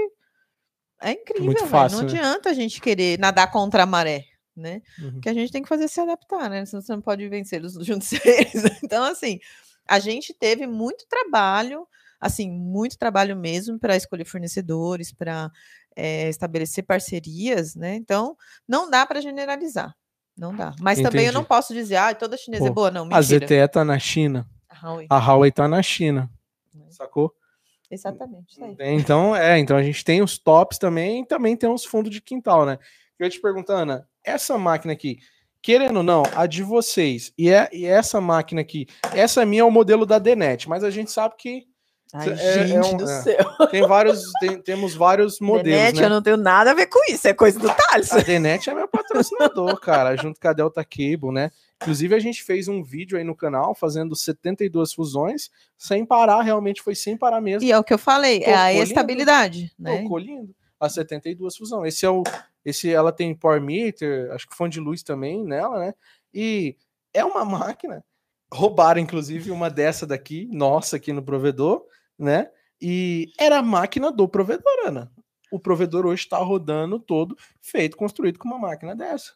é 1.00 1.12
incrível, 1.12 1.44
Muito 1.44 1.58
velho. 1.58 1.70
fácil, 1.70 1.98
Não 1.98 2.04
né? 2.04 2.12
adianta 2.12 2.50
a 2.50 2.54
gente 2.54 2.80
querer 2.80 3.18
nadar 3.18 3.50
contra 3.50 3.82
a 3.82 3.86
maré, 3.86 4.24
né? 4.56 4.80
Uhum. 4.98 5.18
O 5.18 5.20
que 5.20 5.28
a 5.28 5.34
gente 5.34 5.52
tem 5.52 5.62
que 5.62 5.68
fazer 5.68 5.84
é 5.84 5.88
se 5.88 6.00
adaptar, 6.00 6.48
né? 6.48 6.64
Senão 6.64 6.80
você 6.80 6.92
não 6.92 7.02
pode 7.02 7.28
vencê-los 7.28 7.74
juntos 7.84 8.12
eles. 8.12 8.64
Então, 8.82 9.04
assim, 9.04 9.38
a 9.88 9.98
gente 9.98 10.32
teve 10.34 10.66
muito 10.66 11.06
trabalho, 11.08 11.86
assim, 12.20 12.50
muito 12.50 12.96
trabalho 12.98 13.36
mesmo 13.36 13.78
para 13.78 13.96
escolher 13.96 14.24
fornecedores, 14.24 15.12
para 15.12 15.50
estabelecer 15.96 16.84
parcerias, 16.84 17.74
né? 17.74 17.94
Então, 17.96 18.36
não 18.66 18.88
dá 18.90 19.04
para 19.06 19.20
generalizar. 19.20 19.94
Não 20.36 20.54
dá. 20.54 20.72
Mas 20.80 21.00
também 21.00 21.26
eu 21.26 21.32
não 21.32 21.40
Entendi. 21.42 21.48
posso 21.48 21.74
dizer, 21.74 21.96
ah, 21.96 22.14
toda 22.14 22.36
chinesa 22.38 22.64
é 22.64 22.68
Pô, 22.68 22.74
boa. 22.74 22.90
Não, 22.90 23.02
A 23.02 23.20
mentira. 23.20 23.46
ZTE 23.46 23.68
tá 23.70 23.84
na 23.84 23.98
China, 23.98 24.48
A 24.68 24.86
Huawei. 24.86 25.06
a 25.10 25.18
Huawei 25.18 25.52
tá 25.52 25.68
na 25.68 25.82
China. 25.82 26.30
Sacou? 26.88 27.34
Exatamente. 27.90 28.58
Tem, 28.76 28.96
Então, 28.98 29.36
é, 29.36 29.58
então 29.58 29.76
a 29.76 29.82
gente 29.82 30.02
tem 30.02 30.22
os 30.22 30.38
tops 30.38 30.78
também 30.78 31.20
e 31.22 31.26
também 31.26 31.54
tem 31.54 31.68
os 31.70 31.84
fundos 31.84 32.10
de 32.10 32.22
quintal, 32.22 32.64
né? 32.64 32.78
Eu 33.18 33.24
ia 33.26 33.30
te 33.30 33.40
perguntar, 33.40 33.82
Ana, 33.82 34.08
essa 34.24 34.56
máquina 34.56 34.94
aqui, 34.94 35.18
querendo 35.62 35.98
ou 35.98 36.02
não, 36.02 36.24
a 36.34 36.46
de 36.46 36.62
vocês 36.62 37.32
e, 37.38 37.48
é, 37.48 37.68
e 37.72 37.86
essa 37.86 38.20
máquina 38.20 38.60
aqui, 38.60 38.86
essa 39.14 39.46
minha 39.46 39.62
é 39.62 39.64
o 39.64 39.70
modelo 39.70 40.04
da 40.04 40.18
Denet, 40.18 40.68
mas 40.68 40.82
a 40.84 40.90
gente 40.90 41.10
sabe 41.10 41.34
que 41.38 41.64
Ai, 42.14 42.28
É- 42.28 42.32
é 42.32 42.66
gente 42.66 42.88
um- 42.88 42.96
do 42.98 43.04
é. 43.08 43.22
céu. 43.22 43.38
tem 43.70 43.86
vários, 43.88 44.22
tem- 44.38 44.60
temos 44.60 44.94
vários 44.94 45.40
modelos, 45.40 45.64
Denete, 45.78 45.98
né? 45.98 46.04
eu 46.04 46.10
não 46.10 46.20
tenho 46.20 46.36
nada 46.36 46.70
a 46.72 46.74
ver 46.74 46.84
com 46.86 46.98
isso. 47.10 47.26
É 47.26 47.32
coisa 47.32 47.58
do 47.58 47.68
Thales. 47.74 48.12
A 48.12 48.18
Denet 48.18 48.68
é 48.68 48.74
meu 48.74 48.86
patrocinador, 48.86 49.80
cara, 49.80 50.14
junto 50.14 50.38
com 50.38 50.46
a 50.46 50.52
Delta 50.52 50.84
Cable, 50.84 51.32
né? 51.32 51.50
Inclusive, 51.80 52.14
a 52.14 52.18
gente 52.18 52.42
fez 52.42 52.68
um 52.68 52.82
vídeo 52.82 53.16
aí 53.16 53.24
no 53.24 53.34
canal 53.34 53.74
fazendo 53.74 54.14
72 54.14 54.92
fusões 54.92 55.48
sem 55.78 56.04
parar, 56.04 56.42
realmente 56.42 56.82
foi 56.82 56.94
sem 56.94 57.16
parar 57.16 57.40
mesmo. 57.40 57.66
E 57.66 57.72
é 57.72 57.78
o 57.78 57.82
que 57.82 57.94
eu 57.94 57.98
falei, 57.98 58.42
é 58.44 58.52
a 58.52 58.56
Tocou 58.58 58.72
lindo. 58.72 58.82
estabilidade, 58.82 59.72
né? 59.78 60.02
Tocou 60.02 60.18
lindo. 60.18 60.54
A 60.78 60.90
72 60.90 61.56
fusão. 61.56 61.86
Esse 61.86 62.04
é 62.04 62.10
o. 62.10 62.22
Esse, 62.64 62.90
ela 62.92 63.12
tem 63.12 63.34
power 63.34 63.60
meter, 63.60 64.30
acho 64.32 64.48
que 64.48 64.56
fonte 64.56 64.74
de 64.74 64.80
luz 64.80 65.02
também 65.02 65.44
nela, 65.44 65.78
né? 65.78 65.94
E 66.32 66.76
é 67.12 67.24
uma 67.24 67.44
máquina. 67.44 68.04
Roubaram, 68.52 69.00
inclusive, 69.00 69.50
uma 69.50 69.70
dessa 69.70 70.06
daqui, 70.06 70.46
nossa, 70.52 70.96
aqui 70.96 71.12
no 71.12 71.22
provedor, 71.22 71.84
né? 72.18 72.50
E 72.80 73.32
era 73.38 73.58
a 73.58 73.62
máquina 73.62 74.10
do 74.12 74.28
provedor, 74.28 74.72
Ana. 74.86 75.10
O 75.50 75.58
provedor 75.58 76.06
hoje 76.06 76.22
está 76.22 76.38
rodando 76.38 76.98
todo, 76.98 77.36
feito, 77.60 77.96
construído 77.96 78.38
com 78.38 78.48
uma 78.48 78.58
máquina 78.58 78.94
dessa. 78.96 79.32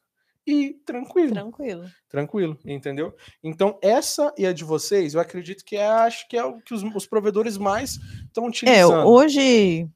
E 0.47 0.75
tranquilo, 0.87 1.35
Tranquilo. 1.35 1.85
tranquilo, 2.09 2.59
entendeu? 2.65 3.13
Então, 3.43 3.79
essa 3.83 4.33
e 4.39 4.47
a 4.47 4.53
de 4.53 4.63
vocês, 4.63 5.13
eu 5.15 5.21
acredito 5.21 5.65
que 5.65 5.77
é, 5.77 5.87
acho 5.89 6.29
que 6.29 6.37
é 6.37 6.45
o 6.45 6.61
que 6.61 6.73
os, 6.73 6.83
os 6.95 7.05
provedores 7.07 7.59
mais 7.59 7.99
estão 8.27 8.45
É, 8.45 8.49
utilizando. 8.49 9.09
hoje 9.09 9.89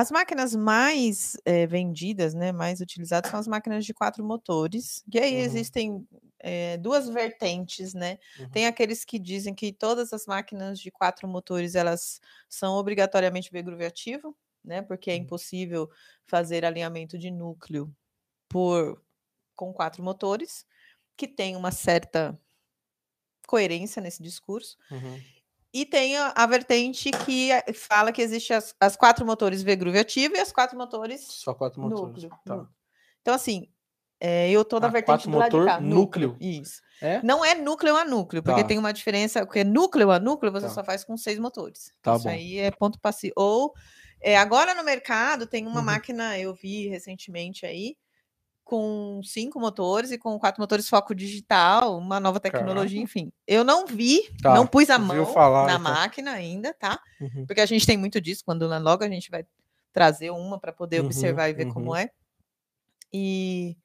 as 0.00 0.10
máquinas 0.10 0.54
mais 0.54 1.36
eh, 1.44 1.66
vendidas, 1.66 2.34
né, 2.34 2.52
mais 2.52 2.80
utilizadas 2.80 3.30
são 3.30 3.38
as 3.40 3.48
máquinas 3.48 3.84
de 3.84 3.94
quatro 3.94 4.24
motores. 4.24 5.02
E 5.12 5.18
aí 5.18 5.36
Uhum. 5.36 5.40
existem 5.40 6.06
eh, 6.40 6.76
duas 6.78 7.08
vertentes, 7.08 7.94
né? 7.94 8.18
Uhum. 8.38 8.50
Tem 8.52 8.66
aqueles 8.66 9.04
que 9.04 9.18
dizem 9.18 9.54
que 9.54 9.72
todas 9.72 10.12
as 10.12 10.26
máquinas 10.26 10.78
de 10.80 10.90
quatro 10.90 11.26
motores 11.28 11.74
elas 11.74 12.20
são 12.48 12.74
obrigatoriamente 12.76 13.50
V-groove 13.52 13.84
ativo, 13.86 14.36
né? 14.64 14.82
Porque 14.82 15.10
é 15.10 15.16
impossível 15.16 15.90
fazer 16.26 16.64
alinhamento 16.64 17.18
de 17.18 17.30
núcleo 17.30 17.94
por 18.48 19.02
com 19.56 19.72
quatro 19.74 20.02
motores, 20.04 20.66
que 21.16 21.28
tem 21.28 21.56
uma 21.56 21.72
certa 21.72 22.38
coerência 23.46 24.02
nesse 24.02 24.22
discurso. 24.22 24.76
Uhum. 24.90 25.24
E 25.78 25.84
tem 25.84 26.16
a, 26.16 26.32
a 26.34 26.46
vertente 26.46 27.10
que 27.10 27.52
eh, 27.52 27.70
fala 27.74 28.10
que 28.10 28.22
existe 28.22 28.54
as, 28.54 28.74
as 28.80 28.96
quatro 28.96 29.26
motores 29.26 29.62
V-groove 29.62 29.98
ativo 29.98 30.34
e 30.34 30.40
as 30.40 30.50
quatro 30.50 30.74
motores 30.78 31.20
Só 31.28 31.52
quatro 31.52 31.82
motores. 31.82 32.22
núcleo. 32.24 32.30
Tá. 32.46 32.54
núcleo. 32.56 32.74
Então, 33.20 33.34
assim, 33.34 33.68
eh, 34.18 34.50
eu 34.50 34.64
tô 34.64 34.80
da 34.80 34.86
Ah, 34.88 34.90
vertente 34.90 35.06
quatro 35.28 35.30
do 35.30 35.36
lado 35.36 35.50
de 35.50 35.56
motor, 35.58 35.66
cá. 35.74 35.80
núcleo. 35.80 36.36
Isso. 36.40 36.80
É? 37.02 37.20
Não 37.22 37.44
é 37.44 37.54
núcleo 37.54 37.94
a 37.94 38.06
núcleo, 38.06 38.42
porque 38.42 38.62
Tá. 38.62 38.66
tem 38.68 38.78
uma 38.78 38.90
diferença, 38.90 39.44
porque 39.44 39.62
núcleo 39.64 40.10
a 40.10 40.18
núcleo 40.18 40.50
você 40.50 40.66
Tá. 40.66 40.72
só 40.72 40.82
faz 40.82 41.04
com 41.04 41.14
seis 41.16 41.38
motores. 41.38 41.92
Tá 42.00 42.14
Isso 42.14 42.24
bom. 42.24 42.30
aí 42.30 42.58
é 42.58 42.70
ponto 42.70 42.98
passivo. 42.98 43.34
Ou, 43.36 43.74
eh, 44.22 44.34
agora 44.38 44.74
no 44.74 44.82
mercado 44.82 45.46
tem 45.46 45.66
uma 45.66 45.80
Uhum. 45.80 45.84
máquina, 45.86 46.38
eu 46.38 46.54
vi 46.54 46.88
recentemente 46.88 47.66
aí, 47.66 47.96
com 48.66 49.20
cinco 49.22 49.60
motores 49.60 50.10
e 50.10 50.18
com 50.18 50.36
quatro 50.40 50.60
motores 50.60 50.88
foco 50.88 51.14
digital, 51.14 51.96
uma 51.96 52.18
nova 52.18 52.40
tecnologia, 52.40 52.98
Caraca. 52.98 53.04
enfim. 53.04 53.32
Eu 53.46 53.62
não 53.62 53.86
vi, 53.86 54.28
Tá, 54.42 54.52
não 54.54 54.66
pus 54.66 54.90
a 54.90 54.98
mão 54.98 55.24
falar, 55.26 55.66
na 55.66 55.74
então. 55.74 55.84
máquina 55.84 56.32
ainda, 56.32 56.74
tá? 56.74 57.00
Uhum. 57.20 57.46
Porque 57.46 57.60
a 57.60 57.66
gente 57.66 57.86
tem 57.86 57.96
muito 57.96 58.20
disso, 58.20 58.44
quando 58.44 58.66
lá 58.66 58.78
logo 58.78 59.04
a 59.04 59.08
gente 59.08 59.30
vai 59.30 59.46
trazer 59.92 60.30
uma 60.30 60.58
para 60.58 60.72
poder 60.72 60.98
Uhum, 60.98 61.06
observar 61.06 61.48
e 61.48 61.52
ver 61.54 61.72
como 61.72 61.90
uhum. 61.90 61.96
é. 61.96 62.10
E 63.12 63.76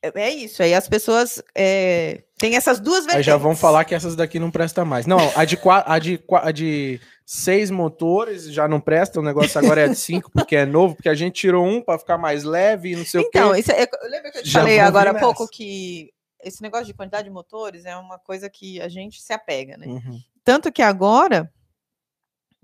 é 0.00 0.12
é 0.22 0.30
isso, 0.30 0.62
aí 0.62 0.72
as 0.74 0.88
pessoas 0.88 1.42
é, 1.52 2.22
têm 2.38 2.56
essas 2.56 2.78
duas 2.80 3.00
Aí 3.00 3.04
vertentes. 3.06 3.26
já 3.26 3.36
vão 3.36 3.54
falar 3.56 3.84
que 3.84 3.94
essas 3.94 4.14
daqui 4.16 4.38
não 4.38 4.50
prestam 4.50 4.84
mais. 4.84 5.06
Não, 5.06 5.18
a 5.36 5.44
de, 5.44 5.58
a 5.84 5.98
de, 5.98 6.20
a 6.42 6.50
de 6.52 7.00
seis 7.26 7.70
motores 7.70 8.44
já 8.44 8.66
não 8.68 8.80
presta, 8.80 9.20
o 9.20 9.22
negócio 9.22 9.58
agora 9.58 9.82
é 9.82 9.88
de 9.88 9.96
cinco, 9.96 10.30
porque 10.30 10.56
é 10.56 10.64
novo, 10.64 10.94
porque 10.94 11.08
a 11.08 11.14
gente 11.14 11.34
tirou 11.34 11.66
um 11.66 11.82
para 11.82 11.98
ficar 11.98 12.16
mais 12.16 12.44
leve 12.44 12.92
e 12.92 12.96
não 12.96 13.04
sei 13.04 13.22
Então, 13.22 13.50
o 13.50 13.54
quê. 13.54 13.60
isso 13.60 13.72
é, 13.72 13.86
lembra 14.08 14.30
que 14.32 14.38
eu 14.38 14.42
te 14.42 14.48
Já 14.48 14.60
falei 14.60 14.78
agora 14.80 15.10
há 15.10 15.12
nessa. 15.12 15.24
pouco 15.26 15.46
que 15.48 16.10
esse 16.42 16.62
negócio 16.62 16.86
de 16.86 16.94
quantidade 16.94 17.24
de 17.24 17.30
motores 17.34 17.84
é 17.84 17.96
uma 17.96 18.18
coisa 18.18 18.48
que 18.48 18.80
a 18.80 18.88
gente 18.88 19.20
se 19.20 19.32
apega, 19.32 19.76
né? 19.76 19.86
Uhum. 19.86 20.20
Tanto 20.44 20.70
que 20.72 20.80
agora 20.80 21.52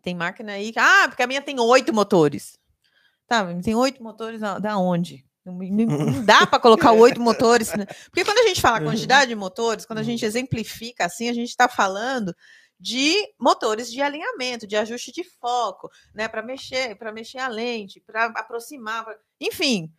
tem 0.03 0.15
máquina 0.15 0.53
aí. 0.53 0.73
que, 0.73 0.79
Ah, 0.79 1.07
porque 1.09 1.23
a 1.23 1.27
minha 1.27 1.43
tem 1.43 1.59
oito 1.59 1.93
motores. 1.93 2.57
Tá, 3.27 3.45
tem 3.63 3.75
oito 3.75 4.03
motores 4.03 4.41
da 4.41 4.79
onde? 4.79 5.25
Não, 5.45 6.23
dá 6.25 6.47
para 6.47 6.59
colocar 6.59 6.93
oito 6.93 7.21
motores. 7.21 7.73
né? 7.75 7.85
Porque 8.11 8.25
quando 8.25 8.39
a 8.39 8.49
gente 8.49 8.61
fala 8.61 8.81
quantidade 8.81 9.29
de 9.29 9.35
motores, 9.35 9.85
quando 9.85 9.99
a 9.99 10.03
gente 10.03 10.25
exemplifica 10.25 11.05
assim, 11.05 11.29
a 11.29 11.33
gente 11.35 11.51
está 11.51 11.69
falando 11.69 12.35
de 12.81 13.15
motores 13.39 13.91
de 13.91 14.03
alinhamento, 14.03 14.67
de 14.67 14.77
ajuste 14.77 15.13
de 15.13 15.23
foco, 15.41 15.89
né, 16.15 16.29
para 16.29 16.43
mexer, 16.43 16.97
para 16.97 17.13
mexer 17.13 17.39
a 17.39 17.49
lente, 17.49 18.01
para 18.05 18.27
aproximar, 18.27 19.05
pra- 19.05 19.17
enfim. 19.41 19.91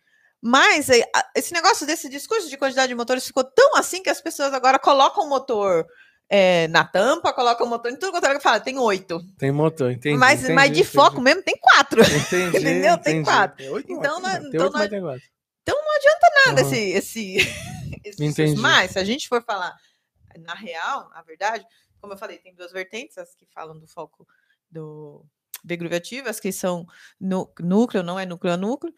Mas 0.42 0.90
a- 0.90 1.26
esse 1.34 1.52
negócio 1.52 1.86
desse 1.86 2.08
discurso 2.08 2.48
de 2.48 2.56
quantidade 2.56 2.88
de 2.88 2.94
motores 2.94 3.26
ficou 3.26 3.42
tão 3.42 3.76
assim 3.76 4.02
que 4.02 4.10
as 4.10 4.20
pessoas 4.20 4.52
agora 4.52 4.78
colocam 4.78 5.24
o 5.24 5.28
motor 5.28 5.86
eh, 6.28 6.66
na 6.68 6.84
tampa, 6.84 7.32
colocam 7.32 7.66
o 7.66 7.70
motor 7.70 7.90
em 7.90 7.96
tudo 7.96 8.10
quanto 8.10 8.26
é 8.26 8.40
fala, 8.40 8.58
tem 8.58 8.76
oito. 8.78 9.20
Tem 9.38 9.52
motor, 9.52 9.92
entendi. 9.92 10.18
mas, 10.18 10.40
entendi, 10.40 10.54
mas 10.54 10.70
de 10.72 10.80
entendi. 10.80 10.96
foco 10.96 11.20
mesmo 11.20 11.40
tem 11.42 11.54
quatro. 11.56 12.02
Entendi, 12.02 12.58
entendeu? 12.58 12.98
Tem 12.98 13.22
quatro. 13.22 13.56
Tem 13.56 13.70
oito, 13.70 13.92
Então, 13.92 14.20
não 14.20 14.28
é- 14.28 14.40
tem 14.88 15.00
então 15.66 15.74
não 15.74 15.92
é- 15.94 15.96
quatro. 16.00 16.26
Nada 16.46 16.62
Uhum. 16.62 16.72
esse, 16.72 17.36
esse, 17.36 17.36
esse. 18.04 18.54
Mas 18.56 18.92
se 18.92 18.98
a 18.98 19.04
gente 19.04 19.28
for 19.28 19.42
falar 19.42 19.76
na 20.38 20.54
real, 20.54 21.08
na 21.10 21.22
verdade, 21.22 21.64
como 22.00 22.12
eu 22.12 22.18
falei, 22.18 22.38
tem 22.38 22.54
duas 22.54 22.70
vertentes, 22.72 23.18
as 23.18 23.34
que 23.34 23.46
falam 23.46 23.78
do 23.78 23.86
foco 23.88 24.26
do 24.70 25.24
degruviativo, 25.64 26.28
as 26.28 26.38
que 26.38 26.52
são 26.52 26.86
no, 27.20 27.50
núcleo, 27.58 28.02
não 28.02 28.18
é 28.18 28.24
núcleo 28.26 28.52
a 28.52 28.56
núcleo. 28.56 28.94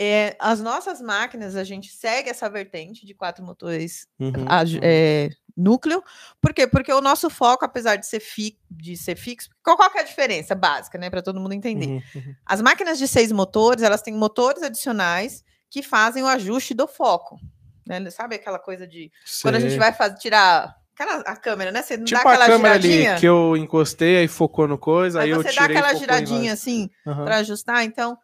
É, 0.00 0.36
as 0.40 0.60
nossas 0.60 1.00
máquinas, 1.00 1.56
a 1.56 1.64
gente 1.64 1.90
segue 1.92 2.30
essa 2.30 2.48
vertente 2.48 3.04
de 3.04 3.14
quatro 3.14 3.44
motores 3.44 4.08
Uhum, 4.18 4.32
a- 4.48 4.62
uhum. 4.62 4.80
é, 4.82 5.28
núcleo. 5.56 6.02
Por 6.40 6.54
quê? 6.54 6.66
Porque 6.66 6.92
o 6.92 7.00
nosso 7.00 7.28
foco, 7.28 7.64
apesar 7.64 7.96
de 7.96 8.06
ser, 8.06 8.20
fi, 8.20 8.58
de 8.70 8.96
ser 8.96 9.16
fixo, 9.16 9.50
qual, 9.62 9.76
qual 9.76 9.90
é 9.94 10.00
a 10.00 10.04
diferença 10.04 10.54
básica, 10.54 10.96
né? 10.98 11.10
Para 11.10 11.22
todo 11.22 11.40
mundo 11.40 11.52
entender. 11.52 11.86
Uhum, 11.86 12.02
uhum. 12.14 12.34
As 12.46 12.60
máquinas 12.62 12.98
de 12.98 13.06
seis 13.06 13.30
motores, 13.32 13.82
elas 13.82 14.02
têm 14.02 14.14
motores 14.14 14.62
adicionais 14.62 15.44
que 15.70 15.82
fazem 15.82 16.22
o 16.22 16.26
ajuste 16.26 16.74
do 16.74 16.86
foco. 16.86 17.38
Né? 17.86 18.10
Sabe 18.10 18.36
aquela 18.36 18.58
coisa 18.58 18.86
de 18.86 19.10
quando 19.42 19.56
a 19.56 19.60
gente 19.60 19.78
vai 19.78 19.92
fazer, 19.92 20.18
tirar 20.18 20.74
aquela, 20.94 21.20
a 21.20 21.36
câmera, 21.36 21.72
né? 21.72 21.82
Você 21.82 21.96
não 21.96 22.04
Tipo 22.04 22.22
dá 22.22 22.28
a 22.28 22.32
aquela 22.32 22.46
câmera 22.46 22.80
giradinha. 22.80 23.10
ali 23.12 23.20
que 23.20 23.26
eu 23.26 23.56
encostei, 23.56 24.18
aí 24.18 24.28
focou 24.28 24.66
no 24.68 24.76
coisa, 24.76 25.20
aí, 25.20 25.26
aí 25.26 25.30
eu 25.30 25.42
você 25.42 25.50
tirei 25.50 25.68
dá 25.68 25.80
aquela 25.80 25.94
giradinha 25.94 26.52
assim 26.52 26.90
Aham. 27.06 27.24
para 27.24 27.36
ajustar. 27.36 27.84
Então, 27.84 28.18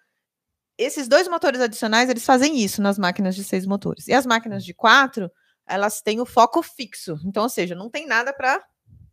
esses 0.76 1.06
dois 1.08 1.28
motores 1.28 1.60
adicionais, 1.60 2.10
eles 2.10 2.24
fazem 2.24 2.58
isso 2.58 2.82
nas 2.82 2.98
máquinas 2.98 3.34
de 3.34 3.44
seis 3.44 3.64
motores. 3.64 4.08
E 4.08 4.12
as 4.12 4.26
máquinas 4.26 4.64
de 4.64 4.74
quatro, 4.74 5.30
elas 5.66 6.02
têm 6.02 6.20
o 6.20 6.26
foco 6.26 6.62
fixo. 6.62 7.16
Então, 7.24 7.44
ou 7.44 7.48
seja, 7.48 7.74
não 7.74 7.88
tem 7.88 8.06
nada 8.06 8.32
para 8.32 8.62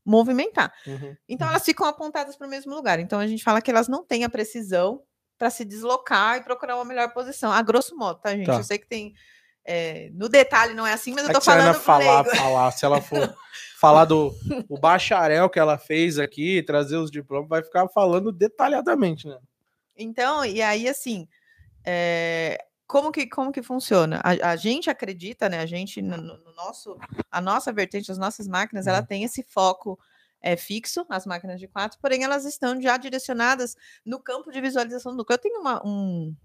movimentar. 0.03 0.73
Uhum. 0.87 1.15
Então, 1.29 1.47
elas 1.47 1.63
ficam 1.63 1.85
apontadas 1.85 2.35
para 2.35 2.47
o 2.47 2.49
mesmo 2.49 2.73
lugar. 2.73 2.99
Então, 2.99 3.19
a 3.19 3.27
gente 3.27 3.43
fala 3.43 3.61
que 3.61 3.69
elas 3.69 3.87
não 3.87 4.03
têm 4.03 4.23
a 4.23 4.29
precisão 4.29 5.01
para 5.41 5.49
se 5.49 5.65
deslocar 5.65 6.37
e 6.37 6.41
procurar 6.43 6.75
uma 6.75 6.85
melhor 6.85 7.11
posição. 7.11 7.51
A 7.51 7.63
grosso 7.63 7.95
modo, 7.97 8.19
tá, 8.19 8.29
gente? 8.29 8.45
Tá. 8.45 8.57
Eu 8.57 8.63
sei 8.63 8.77
que 8.77 8.85
tem. 8.85 9.11
é, 9.65 10.11
no 10.13 10.29
detalhe 10.29 10.75
não 10.75 10.85
é 10.85 10.93
assim, 10.93 11.11
mas 11.15 11.23
eu 11.23 11.31
É 11.31 11.33
tô 11.33 11.39
a 11.39 11.41
falando 11.41 11.73
falar, 11.81 12.21
leigo. 12.21 12.37
falar, 12.37 12.71
se 12.71 12.85
ela 12.85 13.01
for 13.01 13.35
falar 13.79 14.05
do 14.05 14.31
o 14.69 14.77
bacharel 14.77 15.49
que 15.49 15.57
ela 15.57 15.79
fez 15.79 16.19
aqui, 16.19 16.61
trazer 16.61 16.97
os 16.97 17.09
diplomas, 17.09 17.49
vai 17.49 17.63
ficar 17.63 17.87
falando 17.89 18.31
detalhadamente, 18.31 19.27
né? 19.27 19.39
Então, 19.97 20.45
e 20.45 20.61
aí, 20.61 20.87
assim, 20.87 21.27
é, 21.83 22.63
como, 22.85 23.11
que, 23.11 23.25
como 23.25 23.51
que 23.51 23.63
funciona? 23.63 24.21
A, 24.23 24.51
a 24.51 24.55
gente 24.55 24.91
acredita, 24.91 25.49
né? 25.49 25.59
A 25.59 25.65
gente, 25.65 26.03
no, 26.03 26.17
no- 26.17 26.37
no 26.37 26.53
nosso, 26.53 26.95
a 27.31 27.41
nossa 27.41 27.73
vertente, 27.73 28.11
as 28.11 28.17
nossas 28.19 28.47
máquinas, 28.47 28.85
ela 28.85 28.99
Uhum. 28.99 29.05
tem 29.07 29.23
esse 29.23 29.41
foco 29.41 29.97
é, 30.41 30.55
fixo, 30.57 31.05
as 31.09 31.25
máquinas 31.25 31.59
de 31.59 31.67
quatro, 31.67 31.99
porém 32.01 32.23
elas 32.23 32.45
estão 32.45 32.79
já 32.81 32.97
direcionadas 32.97 33.75
no 34.05 34.19
campo 34.19 34.51
de 34.51 34.59
visualização 34.61 35.15
do. 35.15 35.25
Eu 35.29 35.37
tenho 35.37 35.59
uma, 35.61 35.85
um- 35.85 36.35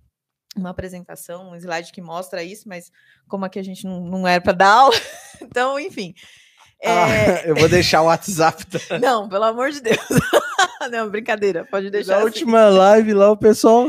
uma 0.56 0.70
apresentação, 0.70 1.51
um 1.51 1.56
slide 1.56 1.93
que 1.93 2.01
mostra 2.01 2.43
isso, 2.43 2.68
mas 2.68 2.90
como 3.28 3.44
aqui 3.44 3.59
a 3.59 3.62
gente 3.62 3.85
não, 3.85 4.01
não 4.01 4.27
era 4.28 4.40
para 4.40 4.52
dar 4.52 4.68
aula, 4.70 4.94
então, 5.43 5.78
enfim. 5.78 6.14
É, 6.81 6.90
Ah, 6.90 7.43
eu 7.47 7.55
vou 7.56 7.68
deixar 7.68 8.02
o 8.02 8.06
WhatsApp 8.06 8.64
da, 8.66 8.98
Não, 9.01 9.28
pelo 9.28 9.44
amor 9.44 9.70
de 9.70 9.81
Deus. 9.81 9.98
não, 10.90 11.09
brincadeira, 11.10 11.64
pode 11.64 11.90
deixar. 11.90 12.12
da 12.12 12.16
assim. 12.18 12.24
última 12.27 12.68
live 12.68 13.14
lá, 13.14 13.31
o 13.31 13.36
pessoal. 13.36 13.89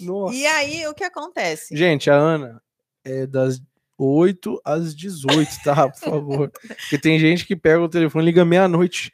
Nossa. 0.00 0.34
E 0.34 0.46
aí, 0.46 0.86
o 0.86 0.94
que 0.94 1.04
acontece? 1.04 1.74
Gente, 1.76 2.10
a 2.10 2.14
Ana 2.14 2.60
é 3.04 3.26
das 3.26 3.60
8 3.98 4.60
às 4.64 4.94
18, 4.94 5.50
tá? 5.64 5.88
Por 5.88 5.98
favor. 5.98 6.50
Porque 6.50 6.98
tem 6.98 7.18
gente 7.18 7.46
que 7.46 7.56
pega 7.56 7.80
o 7.80 7.88
telefone 7.88 8.24
e 8.24 8.26
liga 8.26 8.44
meia-noite. 8.44 9.10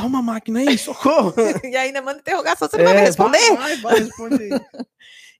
Ah, 0.00 0.06
uma 0.06 0.22
máquina 0.22 0.60
aí, 0.60 0.78
socorro! 0.78 1.34
e 1.64 1.76
ainda 1.76 2.00
manda 2.00 2.20
interrogação, 2.20 2.68
você 2.68 2.76
não 2.76 2.84
vai 2.84 2.94
me 2.94 3.00
É, 3.00 3.04
responder? 3.04 3.38
Vai, 3.56 3.56
vai, 3.56 3.76
vai, 3.76 3.98
responde 4.00 4.42
aí. 4.42 4.50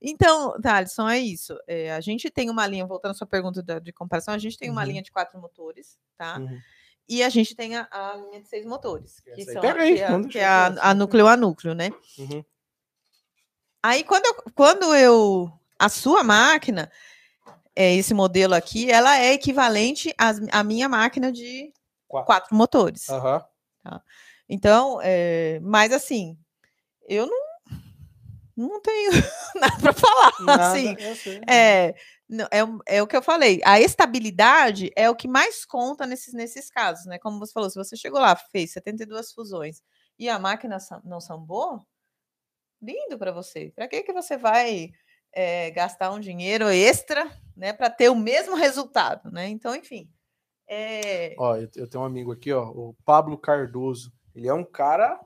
Então, 0.01 0.61
Thaleson, 0.61 1.09
é 1.09 1.19
isso. 1.19 1.59
É, 1.67 1.93
a 1.93 2.01
gente 2.01 2.31
tem 2.31 2.49
uma 2.49 2.65
linha, 2.69 2.87
voltando 2.87 3.11
à 3.11 3.15
sua 3.15 3.27
pergunta 3.27 3.61
da- 3.61 3.81
de 3.81 3.93
comparação, 3.93 4.33
a 4.33 4.39
gente 4.39 4.57
tem 4.57 4.71
uma 4.71 4.83
Uhum. 4.83 4.87
linha 4.87 5.03
de 5.03 5.11
quatro 5.11 5.41
motores, 5.41 5.99
tá? 6.17 6.39
Uhum. 6.39 6.61
E 7.09 7.21
a 7.21 7.29
gente 7.29 7.57
tem 7.57 7.75
a, 7.77 7.89
a 7.91 8.15
linha 8.17 8.41
de 8.41 8.47
seis 8.49 8.65
motores, 8.65 9.19
que, 9.19 9.45
são 9.45 9.61
a, 9.61 9.73
aí, 9.75 9.95
que 9.97 10.01
é, 10.01 10.11
manda 10.11 10.29
que 10.29 10.39
é 10.39 10.45
a, 10.47 10.67
a 10.91 10.95
núcleo 10.95 11.27
a 11.27 11.37
núcleo, 11.37 11.75
né? 11.75 11.91
Uhum. 12.17 12.45
Aí, 13.83 14.05
quando 14.05 14.27
eu, 14.27 14.35
quando 14.55 14.95
eu 14.95 15.53
a 15.79 15.89
sua 15.89 16.23
máquina, 16.23 16.91
é, 17.75 17.95
esse 17.97 18.15
modelo 18.15 18.55
aqui, 18.55 18.89
ela 18.91 19.19
é 19.19 19.33
equivalente 19.33 20.15
às- 20.19 20.41
à 20.53 20.63
minha 20.63 20.89
máquina 20.89 21.33
de 21.33 21.73
Quatro. 22.07 22.27
quatro 22.27 22.57
motores. 22.57 23.09
Aham. 23.09 23.45
Então, 24.49 24.99
é, 25.03 25.61
mas 25.61 25.93
assim, 25.93 26.39
eu 27.07 27.27
não, 27.27 27.49
não 28.57 28.81
tenho 28.81 29.11
nada 29.55 29.77
para 29.81 29.93
falar. 29.93 30.33
Nada, 30.41 30.63
assim, 30.71 30.97
é, 31.49 31.95
é, 32.51 32.65
o- 32.65 32.79
é 32.87 33.03
o 33.03 33.07
que 33.07 33.17
eu 33.17 33.23
falei. 33.23 33.61
A 33.65 33.81
estabilidade 33.81 34.91
é 34.97 35.09
o 35.11 35.15
que 35.17 35.29
mais 35.29 35.65
conta 35.65 36.07
nesses, 36.07 36.33
nesses 36.35 36.71
casos, 36.71 37.07
né? 37.07 37.19
Como 37.19 37.39
você 37.39 37.53
falou, 37.53 37.69
se 37.71 37.77
você 37.77 37.97
chegou 37.97 38.21
lá, 38.21 38.35
fez 38.37 38.73
72 38.73 39.33
fusões 39.33 39.83
e 40.19 40.29
a 40.29 40.39
máquina 40.39 40.79
não 41.05 41.21
sambou, 41.21 41.87
lindo 42.81 43.19
para 43.19 43.33
você. 43.33 43.71
Para 43.75 43.87
que, 43.89 44.03
que 44.03 44.13
você 44.13 44.37
vai 44.37 44.91
é, 45.33 45.71
gastar 45.71 46.11
um 46.13 46.21
dinheiro 46.21 46.69
extra, 46.69 47.31
né, 47.57 47.73
para 47.73 47.91
ter 47.91 48.09
o 48.09 48.17
mesmo 48.17 48.55
resultado, 48.57 49.31
né? 49.31 49.49
Então, 49.49 49.75
enfim. 49.75 50.09
É, 50.69 51.35
Ó, 51.39 51.57
eu, 51.57 51.69
eu 51.77 51.89
tenho 51.89 52.03
um 52.03 52.07
amigo 52.07 52.31
aqui, 52.33 52.53
ó, 52.53 52.69
o 52.69 52.95
Pablo 53.05 53.39
Cardoso. 53.39 54.13
Ele 54.39 54.47
é 54.47 54.55
um 54.55 54.63
cara 54.65 55.19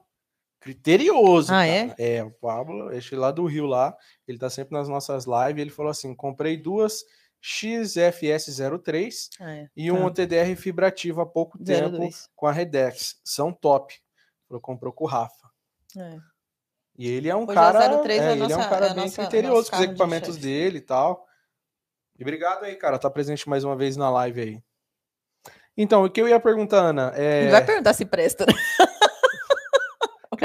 criterioso. 0.59 1.53
Ah, 1.53 1.67
cara. 1.67 1.95
é? 1.99 2.25
o 2.25 2.31
Pablo, 2.31 2.91
este 2.93 3.15
lá 3.15 3.31
do 3.31 3.45
Rio 3.45 3.67
lá, 3.67 3.95
ele 4.27 4.39
tá 4.39 4.49
sempre 4.49 4.73
nas 4.73 4.89
nossas 4.89 5.27
lives. 5.27 5.61
Ele 5.61 5.71
falou 5.71 5.91
assim: 5.91 6.15
comprei 6.15 6.57
duas 6.57 7.05
XFS03 7.45 9.29
é, 9.41 9.69
e 9.77 9.93
um 9.93 9.99
tá. 9.99 10.07
OTDR 10.07 10.57
fibrativo 10.57 11.21
há 11.21 11.27
pouco 11.27 11.63
tempo 11.63 11.91
02. 11.99 12.31
com 12.35 12.47
a 12.47 12.53
Redex. 12.53 13.21
São 13.23 13.53
top. 13.53 13.95
Falou, 14.49 14.63
comprou 14.63 14.95
com 14.95 15.05
o 15.05 15.09
Rafa. 15.09 15.51
É. 15.95 16.17
E 16.97 17.07
ele 17.07 17.29
é 17.29 17.37
um 17.37 17.43
Hoje 17.43 17.51
a 17.53 17.55
cara, 17.55 17.99
03 17.99 18.21
é 18.21 18.25
é, 18.25 18.29
a 18.29 18.33
ele 18.33 18.43
é 18.43 18.47
um 18.47 18.49
nossa- 18.49 18.69
cara 18.71 18.87
é 18.87 18.95
bem 18.95 19.05
nossa- 19.05 19.23
criterioso 19.23 19.71
com 19.71 19.77
os 19.77 19.83
de 19.83 19.89
equipamentos 19.89 20.35
chefe. 20.37 20.41
dele 20.47 20.79
e 20.79 20.83
tal. 20.83 21.27
E 22.19 22.23
obrigado 22.23 22.65
aí, 22.65 22.77
cara, 22.77 22.99
tá 22.99 23.11
presente 23.11 23.47
mais 23.47 23.63
uma 23.63 23.77
vez 23.77 23.95
na 23.95 24.09
live 24.09 24.41
aí. 24.41 24.63
Então, 25.77 26.05
o 26.05 26.11
que 26.11 26.21
eu 26.21 26.29
ia 26.29 26.39
perguntar, 26.41 26.81
Ana, 26.81 27.13
é... 27.15 27.45
Não 27.45 27.51
vai 27.51 27.65
perguntar 27.65 27.93
se 27.95 28.05
presta, 28.07 28.47
né? 28.47 28.53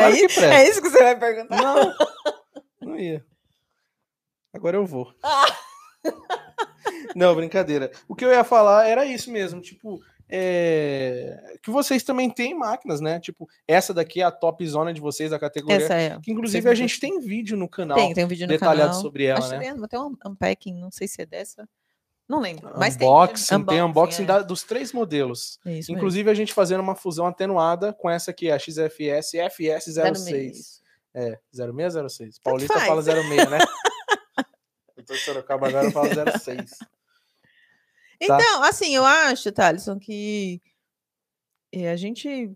Claro 0.09 0.25
é, 0.25 0.27
que 0.27 0.39
é 0.39 0.69
isso 0.69 0.81
que 0.81 0.89
você 0.89 1.03
vai 1.03 1.19
perguntar? 1.19 1.61
Não, 1.61 1.93
não 2.81 2.99
ia. 2.99 3.25
Agora 4.53 4.77
eu 4.77 4.85
vou. 4.85 5.13
Ah. 5.23 5.45
Não, 7.15 7.35
brincadeira. 7.35 7.91
O 8.07 8.15
que 8.15 8.23
eu 8.23 8.29
ia 8.29 8.43
falar 8.43 8.88
era 8.88 9.05
isso 9.05 9.31
mesmo, 9.31 9.61
tipo, 9.61 9.99
é, 10.29 11.55
que 11.63 11.71
vocês 11.71 12.03
também 12.03 12.29
têm 12.29 12.53
máquinas, 12.53 12.99
né? 12.99 13.19
Tipo, 13.19 13.47
essa 13.67 13.93
daqui 13.93 14.21
é 14.21 14.25
a 14.25 14.31
top 14.31 14.65
zona 14.67 14.93
de 14.93 14.99
vocês 14.99 15.31
da 15.31 15.39
categoria. 15.39 15.77
Essa 15.77 15.93
é. 15.93 16.19
Que 16.21 16.31
inclusive 16.31 16.69
a 16.69 16.75
gente 16.75 16.99
tem 16.99 17.19
vídeo 17.19 17.55
no 17.55 17.69
canal 17.69 17.97
Tem, 17.97 18.13
tem 18.13 18.25
um 18.25 18.27
vídeo 18.27 18.45
no 18.45 18.53
detalhado 18.53 18.89
canal. 18.89 19.01
sobre 19.01 19.25
ela, 19.25 19.39
Acho 19.39 19.51
né? 19.51 19.73
que 19.73 19.88
tem 19.88 19.99
um 19.99 20.15
unpacking, 20.25 20.79
não 20.79 20.91
sei 20.91 21.07
se 21.07 21.21
é 21.21 21.25
dessa. 21.25 21.67
Não 22.28 22.40
lembro. 22.41 22.72
Mas 22.78 22.95
tem 22.98 23.08
Unboxing, 23.08 23.56
vídeo- 23.56 23.68
tem 23.68 23.82
unboxing 23.84 24.24
é. 24.24 24.26
da- 24.26 24.41
dos 24.41 24.64
três 24.64 24.91
modelos. 24.91 25.60
É 25.66 25.70
isso 25.80 25.91
mesmo. 25.91 25.95
Inclusive 25.98 26.30
a 26.30 26.34
gente 26.34 26.54
fazendo 26.54 26.82
uma 26.82 26.95
fusão 26.95 27.26
atenuada 27.26 27.94
com 27.94 28.10
essa 28.10 28.32
aqui, 28.32 28.52
a 28.52 28.60
XFS 28.60 29.32
Zero 29.32 29.49
FS06. 29.49 30.26
meio, 30.26 30.52
É, 31.14 31.40
0606. 31.52 32.38
Paulista 32.40 32.74
faz. 32.74 32.86
fala 32.88 33.02
06, 33.02 33.49
né? 33.49 33.58
de 35.08 35.18
Sorocaba 35.20 35.68
agora, 35.70 35.88
eu 35.88 35.91
falo 35.91 36.10
06. 36.38 36.70
Tá. 36.80 36.88
Então, 38.20 38.64
assim, 38.64 38.95
eu 38.95 39.06
acho, 39.06 39.52
Thaleson, 39.52 39.98
que 39.99 40.62
eh, 41.72 41.90
a 41.90 41.95
gente, 41.95 42.52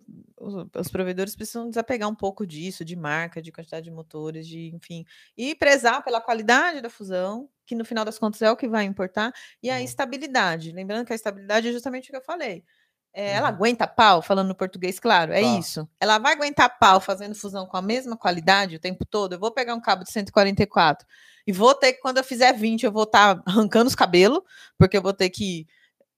os 0.76 0.90
provedores 0.90 1.36
precisam 1.36 1.70
desapegar 1.70 2.10
um 2.10 2.16
pouco 2.16 2.46
disso, 2.48 2.84
de 2.84 2.96
marca, 2.96 3.42
de 3.42 3.52
quantidade 3.52 3.84
de 3.86 3.92
motores, 3.92 4.48
de, 4.48 4.74
enfim, 4.76 5.06
e 5.38 5.54
prezar 5.56 6.04
pela 6.04 6.20
qualidade 6.20 6.82
da 6.82 6.90
fusão, 6.90 7.48
que 7.72 7.76
no 7.76 7.86
final 7.86 8.04
das 8.04 8.20
contas 8.20 8.42
é 8.42 8.52
o 8.52 8.58
que 8.58 8.68
vai 8.68 8.84
importar, 8.84 9.32
e 9.64 9.70
a 9.70 9.76
Uhum. 9.78 9.82
estabilidade. 9.82 10.74
Lembrando 10.74 11.06
que 11.06 11.14
a 11.14 11.16
estabilidade 11.16 11.70
é 11.70 11.72
justamente 11.72 12.10
o 12.10 12.12
que 12.12 12.18
eu 12.18 12.22
falei. 12.22 12.66
É, 13.14 13.32
Ela 13.32 13.48
Uhum. 13.50 13.56
aguenta 13.56 13.88
pau, 13.88 14.22
falando 14.22 14.50
no 14.50 14.56
português, 14.56 15.00
claro, 15.00 15.32
é 15.32 15.42
Tá. 15.42 15.48
isso. 15.60 15.88
Ela 16.02 16.18
vai 16.18 16.34
aguentar 16.34 16.78
pau 16.80 17.00
fazendo 17.00 17.34
fusão 17.34 17.66
com 17.66 17.78
a 17.78 17.82
mesma 17.82 18.18
qualidade 18.18 18.76
o 18.76 18.80
tempo 18.80 19.06
todo. 19.06 19.34
Eu 19.34 19.40
vou 19.40 19.52
pegar 19.52 19.74
um 19.74 19.80
cabo 19.82 20.04
de 20.04 20.12
144 20.12 21.08
e 21.48 21.52
vou 21.54 21.74
ter 21.74 21.94
que, 21.94 22.02
quando 22.02 22.18
eu 22.18 22.24
fizer 22.26 22.52
20, 22.54 22.86
eu 22.86 22.92
vou 22.92 23.04
estar 23.04 23.42
arrancando 23.46 23.88
os 23.88 23.96
cabelos, 23.96 24.42
porque 24.78 24.98
eu 24.98 25.02
vou 25.02 25.14
ter 25.14 25.30
que 25.30 25.66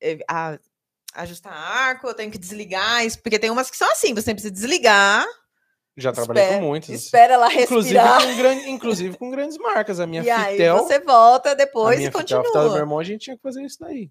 eh, 0.02 0.18
a- 0.28 0.58
ajustar 1.16 1.54
arco, 1.54 2.08
eu 2.08 2.14
tenho 2.16 2.32
que 2.32 2.38
desligar, 2.40 3.06
isso- 3.06 3.22
porque 3.22 3.38
tem 3.40 3.50
umas 3.52 3.70
que 3.70 3.78
são 3.78 3.92
assim, 3.92 4.14
você 4.14 4.34
precisa 4.34 4.52
desligar, 4.54 5.24
Já 5.96 6.12
trabalhei 6.12 6.44
espera, 6.44 6.60
com 6.62 6.68
muitas. 6.68 6.90
espera 6.90 7.34
ela 7.36 7.54
Inclusive 7.54 7.96
respirar, 8.00 8.22
com, 8.28 8.36
gran- 8.38 8.68
inclusive 8.70 9.18
com 9.18 9.30
grandes 9.30 9.58
marcas. 9.58 10.00
A 10.00 10.08
minha 10.08 10.24
e 10.24 10.30
aí 10.30 10.54
Fitel. 10.58 10.78
você 10.78 11.00
volta 11.00 11.56
depois 11.56 12.00
e 12.00 12.06
Fitel, 12.06 12.20
a 12.20 12.24
Fitel 12.24 12.38
do 12.42 12.44
continua. 12.52 12.70
meu 12.70 12.78
irmão, 12.78 13.00
a 13.00 13.04
gente 13.04 13.22
tinha 13.22 13.36
que 13.36 13.42
fazer 13.44 13.64
isso 13.64 13.78
daí. 13.80 14.10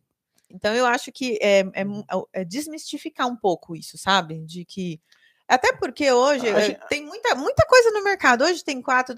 Então 0.49 0.73
eu 0.75 0.87
acho 0.87 1.11
que 1.11 1.39
é, 1.43 1.65
é 1.73 1.85
mu- 1.85 2.05
é 2.33 2.45
desmistificar 2.45 3.27
um 3.27 3.35
pouco 3.37 3.75
isso, 3.75 3.97
sabe? 3.99 4.39
De 4.45 4.65
que 4.65 5.01
Até 5.49 5.73
porque 5.75 6.11
hoje 6.11 6.47
eh, 6.49 6.61
gente- 6.63 6.81
tem 6.89 7.05
muita, 7.05 7.35
muita 7.35 7.67
coisa 7.67 7.91
no 7.91 8.03
mercado. 8.03 8.43
Hoje 8.45 8.65
tem 8.65 8.81
quatro, 8.81 9.15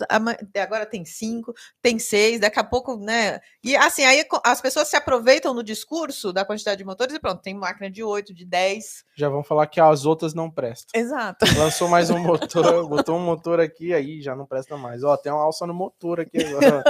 agora 0.60 0.84
tem 0.86 1.04
cinco, 1.04 1.54
tem 1.80 1.98
seis, 1.98 2.40
daqui 2.40 2.58
a 2.58 2.64
pouco, 2.64 2.96
né? 2.96 3.40
E 3.62 3.76
assim, 3.76 4.04
aí 4.04 4.24
as 4.44 4.60
pessoas 4.60 4.88
se 4.88 4.96
aproveitam 4.96 5.54
no 5.54 5.62
discurso 5.62 6.32
da 6.32 6.44
quantidade 6.44 6.78
de 6.78 6.84
motores 6.84 7.14
e 7.14 7.20
pronto, 7.20 7.40
tem 7.42 7.54
máquina 7.54 7.90
de 7.90 8.02
oito, 8.02 8.34
de 8.34 8.44
dez. 8.44 9.04
Já 9.16 9.28
vão 9.28 9.44
falar 9.44 9.66
que 9.68 9.80
as 9.80 10.04
outras 10.06 10.34
não 10.34 10.50
prestam. 10.50 11.00
Exato. 11.00 11.44
Lançou 11.56 11.88
mais 11.88 12.10
um 12.10 12.18
motor, 12.18 12.88
botou 12.88 13.16
um 13.16 13.24
motor 13.24 13.60
aqui, 13.60 13.92
aí 13.94 14.20
já 14.20 14.34
não 14.34 14.46
presta 14.46 14.76
mais. 14.76 15.04
Ó, 15.04 15.16
tem 15.16 15.30
uma 15.30 15.42
alça 15.42 15.66
no 15.66 15.74
motor 15.74 16.20
aqui 16.20 16.38
agora. 16.44 16.82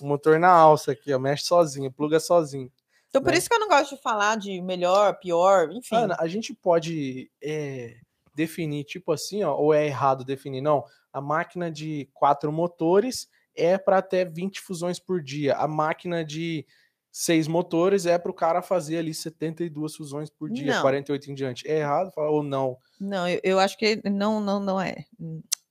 o 0.00 0.04
motor 0.06 0.38
na 0.40 0.50
alça 0.50 0.92
aqui, 0.92 1.12
ó, 1.12 1.18
mexe 1.18 1.44
sozinho, 1.44 1.92
pluga 1.92 2.18
sozinho. 2.18 2.70
Então, 3.08 3.22
por 3.22 3.30
Né? 3.30 3.38
isso 3.38 3.48
que 3.48 3.54
eu 3.54 3.60
não 3.60 3.68
gosto 3.68 3.94
de 3.94 4.02
falar 4.02 4.36
de 4.36 4.60
melhor, 4.60 5.16
pior, 5.20 5.70
enfim. 5.70 5.94
Ana, 5.94 6.16
a 6.18 6.26
gente 6.26 6.52
pode 6.52 7.30
é, 7.40 7.94
definir, 8.34 8.84
tipo 8.84 9.12
assim, 9.12 9.42
ó, 9.44 9.54
ou 9.56 9.72
é 9.72 9.86
errado 9.86 10.24
definir? 10.24 10.60
Não, 10.60 10.84
a 11.12 11.20
máquina 11.20 11.70
de 11.70 12.08
quatro 12.12 12.50
motores 12.52 13.28
é 13.56 13.78
para 13.78 13.98
até 13.98 14.24
20 14.24 14.60
fusões 14.60 14.98
por 14.98 15.22
dia. 15.22 15.54
A 15.56 15.68
máquina 15.68 16.24
de 16.24 16.66
seis 17.12 17.46
motores 17.46 18.06
é 18.06 18.18
para 18.18 18.30
o 18.30 18.34
cara 18.34 18.60
fazer 18.60 18.98
ali 18.98 19.14
72 19.14 19.94
fusões 19.94 20.28
por 20.28 20.50
dia, 20.50 20.74
Não. 20.74 20.82
48 20.82 21.30
em 21.30 21.34
diante. 21.34 21.68
É 21.68 21.78
errado 21.78 22.10
ou 22.16 22.42
não? 22.42 22.76
Não, 23.00 23.28
eu, 23.28 23.40
eu 23.44 23.58
acho 23.60 23.78
que 23.78 24.00
não, 24.10 24.40
não, 24.40 24.58
não 24.58 24.80
é. 24.80 25.04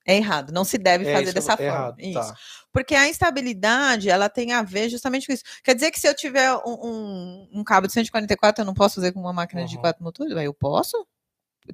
É 0.06 0.16
errado, 0.18 0.52
não 0.52 0.64
se 0.66 0.78
deve 0.78 1.06
É, 1.06 1.14
fazer 1.14 1.26
isso 1.26 1.34
dessa 1.34 1.54
é 1.54 1.58
forma. 1.58 1.72
errado, 1.74 1.96
Isso. 2.00 2.14
tá. 2.14 2.36
Porque 2.74 2.94
a 2.96 3.08
instabilidade, 3.08 4.10
ela 4.10 4.28
tem 4.30 4.52
a 4.54 4.62
ver 4.62 4.90
justamente 4.90 5.28
com 5.28 5.34
isso. 5.34 5.44
Quer 5.64 5.76
dizer 5.76 5.92
que 5.92 6.00
se 6.00 6.08
eu 6.08 6.14
tiver 6.16 6.54
um, 6.66 6.74
um, 6.84 7.50
um 7.60 7.64
cabo 7.64 7.88
de 7.88 7.94
144, 7.94 8.62
eu 8.62 8.66
não 8.66 8.74
posso 8.74 8.96
fazer 8.96 9.12
com 9.14 9.20
uma 9.22 9.32
máquina 9.34 9.66
de 9.66 9.76
Uhum. 9.76 9.82
quatro 9.82 10.04
motores? 10.04 10.36
Eu 10.36 10.54
posso? 10.54 11.06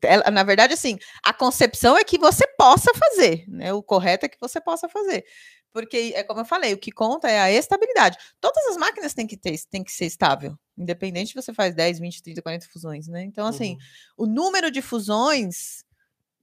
Ela- 0.04 0.30
na 0.32 0.44
verdade, 0.44 0.74
assim, 0.74 0.98
a 1.24 1.34
concepção 1.34 1.98
é 1.98 2.04
que 2.04 2.18
você 2.18 2.46
possa 2.58 2.92
fazer, 2.94 3.46
né? 3.48 3.74
O 3.74 3.82
correto 3.84 4.26
é 4.26 4.30
que 4.30 4.40
você 4.40 4.60
possa 4.62 4.88
fazer. 4.90 5.26
Porque, 5.72 6.14
é 6.16 6.24
como 6.24 6.40
eu 6.42 6.46
falei, 6.46 6.74
o 6.74 6.78
que 6.80 6.92
conta 6.92 7.30
é 7.30 7.40
a 7.40 7.52
estabilidade. 7.52 8.18
Todas 8.42 8.66
as 8.68 8.78
máquinas 8.78 9.14
têm 9.14 9.28
que 9.28 9.38
ter, 9.38 9.56
têm 9.70 9.84
que 9.84 9.92
ser 9.92 10.06
estável. 10.06 10.58
Independente 10.78 11.30
se 11.30 11.36
você 11.36 11.54
faz 11.54 11.76
10, 11.76 12.00
20, 12.00 12.24
30, 12.24 12.42
40 12.42 12.68
fusões, 12.70 13.08
né? 13.08 13.24
Então, 13.24 13.46
assim, 13.46 13.74
Uhum. 14.18 14.26
o 14.26 14.26
número 14.26 14.72
de 14.72 14.82
fusões 14.82 15.84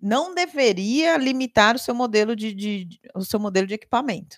não 0.01 0.35
deveria 0.35 1.17
limitar 1.17 1.75
o 1.75 1.79
seu 1.79 1.95
modelo 1.95 2.37
de, 2.37 2.53
de- 2.55 2.85
de- 2.85 3.01
o 3.15 3.25
seu 3.25 3.41
modelo 3.41 3.67
de 3.67 3.75
equipamento, 3.75 4.37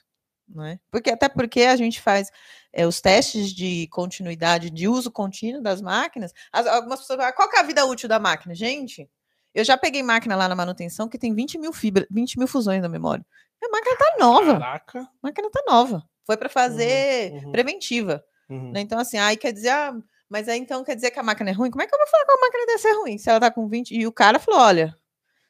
né? 0.49 0.79
Porque 0.91 1.11
até 1.11 1.29
porque 1.29 1.63
a 1.63 1.77
gente 1.77 2.01
faz 2.01 2.31
é, 2.73 2.87
os 2.87 3.01
testes 3.01 3.53
de 3.53 3.89
continuidade 3.89 4.71
de 4.71 4.89
uso 4.89 5.11
contínuo 5.11 5.63
das 5.63 5.81
máquinas. 5.81 6.33
As- 6.53 6.67
algumas 6.67 7.01
pessoas 7.01 7.19
falam, 7.19 7.33
qual 7.35 7.49
que 7.49 7.57
é 7.57 7.61
a 7.61 7.65
vida 7.65 7.85
útil 7.85 8.09
da 8.09 8.19
máquina, 8.19 8.55
gente? 8.55 9.09
Eu 9.55 9.65
já 9.65 9.77
peguei 9.77 10.03
máquina 10.03 10.37
lá 10.37 10.49
na 10.49 10.55
manutenção 10.55 11.09
que 11.09 11.19
tem 11.19 11.35
20 11.35 11.59
mil 11.59 11.73
fibras, 11.73 12.07
20 12.11 12.39
mil 12.39 12.47
fusões 12.47 12.83
na 12.83 12.89
memória. 12.89 13.25
A 13.63 13.69
máquina 13.69 13.97
tá 13.97 14.17
nova, 14.19 14.59
Caraca. 14.59 15.01
a 15.01 15.09
máquina 15.23 15.51
tá 15.51 15.63
nova. 15.67 16.03
Foi 16.25 16.37
para 16.37 16.49
fazer 16.49 17.33
uhum. 17.33 17.53
preventiva. 17.53 18.23
Uhum. 18.49 18.73
Né? 18.73 18.81
Então, 18.81 18.99
assim, 18.99 19.19
aí 19.19 19.37
quer 19.37 19.53
dizer, 19.53 19.71
ah, 19.71 19.95
mas 20.29 20.49
aí 20.49 20.59
então 20.59 20.85
quer 20.85 20.95
dizer 20.95 21.11
que 21.11 21.19
a 21.19 21.23
máquina 21.23 21.51
é 21.51 21.53
ruim? 21.53 21.71
Como 21.71 21.83
é 21.83 21.87
que 21.87 21.95
eu 21.95 21.99
vou 21.99 22.07
falar 22.07 22.25
que 22.25 22.33
a 22.33 22.41
máquina 22.41 22.67
deve 22.67 22.79
ser 22.79 22.93
ruim? 22.93 23.19
Se 23.19 23.31
ela 23.31 23.41
tá 23.41 23.51
com 23.51 23.67
20. 23.67 23.95
E 23.95 24.07
o 24.07 24.13
cara 24.13 24.39
falou: 24.39 24.61
olha, 24.61 24.95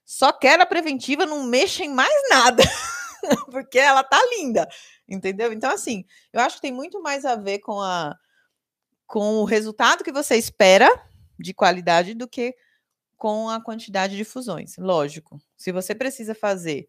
só 0.04 0.32
quero 0.32 0.62
a 0.62 0.66
preventiva, 0.66 1.26
não 1.26 1.42
mexa 1.44 1.84
em 1.84 1.92
mais 1.92 2.14
nada. 2.30 2.62
Porque 3.50 3.78
ela 3.78 4.04
tá 4.04 4.18
linda. 4.38 4.68
Entendeu? 5.08 5.52
Então, 5.52 5.70
assim, 5.72 6.04
eu 6.32 6.40
acho 6.40 6.56
que 6.56 6.62
tem 6.62 6.72
muito 6.72 7.00
mais 7.02 7.24
a 7.24 7.34
ver 7.36 7.58
com 7.60 7.80
a 7.80 8.16
com 9.06 9.36
o 9.36 9.44
resultado 9.44 10.04
que 10.04 10.12
você 10.12 10.36
espera 10.36 10.86
de 11.38 11.54
qualidade 11.54 12.12
do 12.12 12.28
que 12.28 12.54
com 13.16 13.48
a 13.48 13.58
quantidade 13.62 14.14
de 14.16 14.22
fusões. 14.24 14.76
Lógico. 14.76 15.40
Se 15.56 15.72
você 15.72 15.94
precisa 15.94 16.34
fazer 16.34 16.88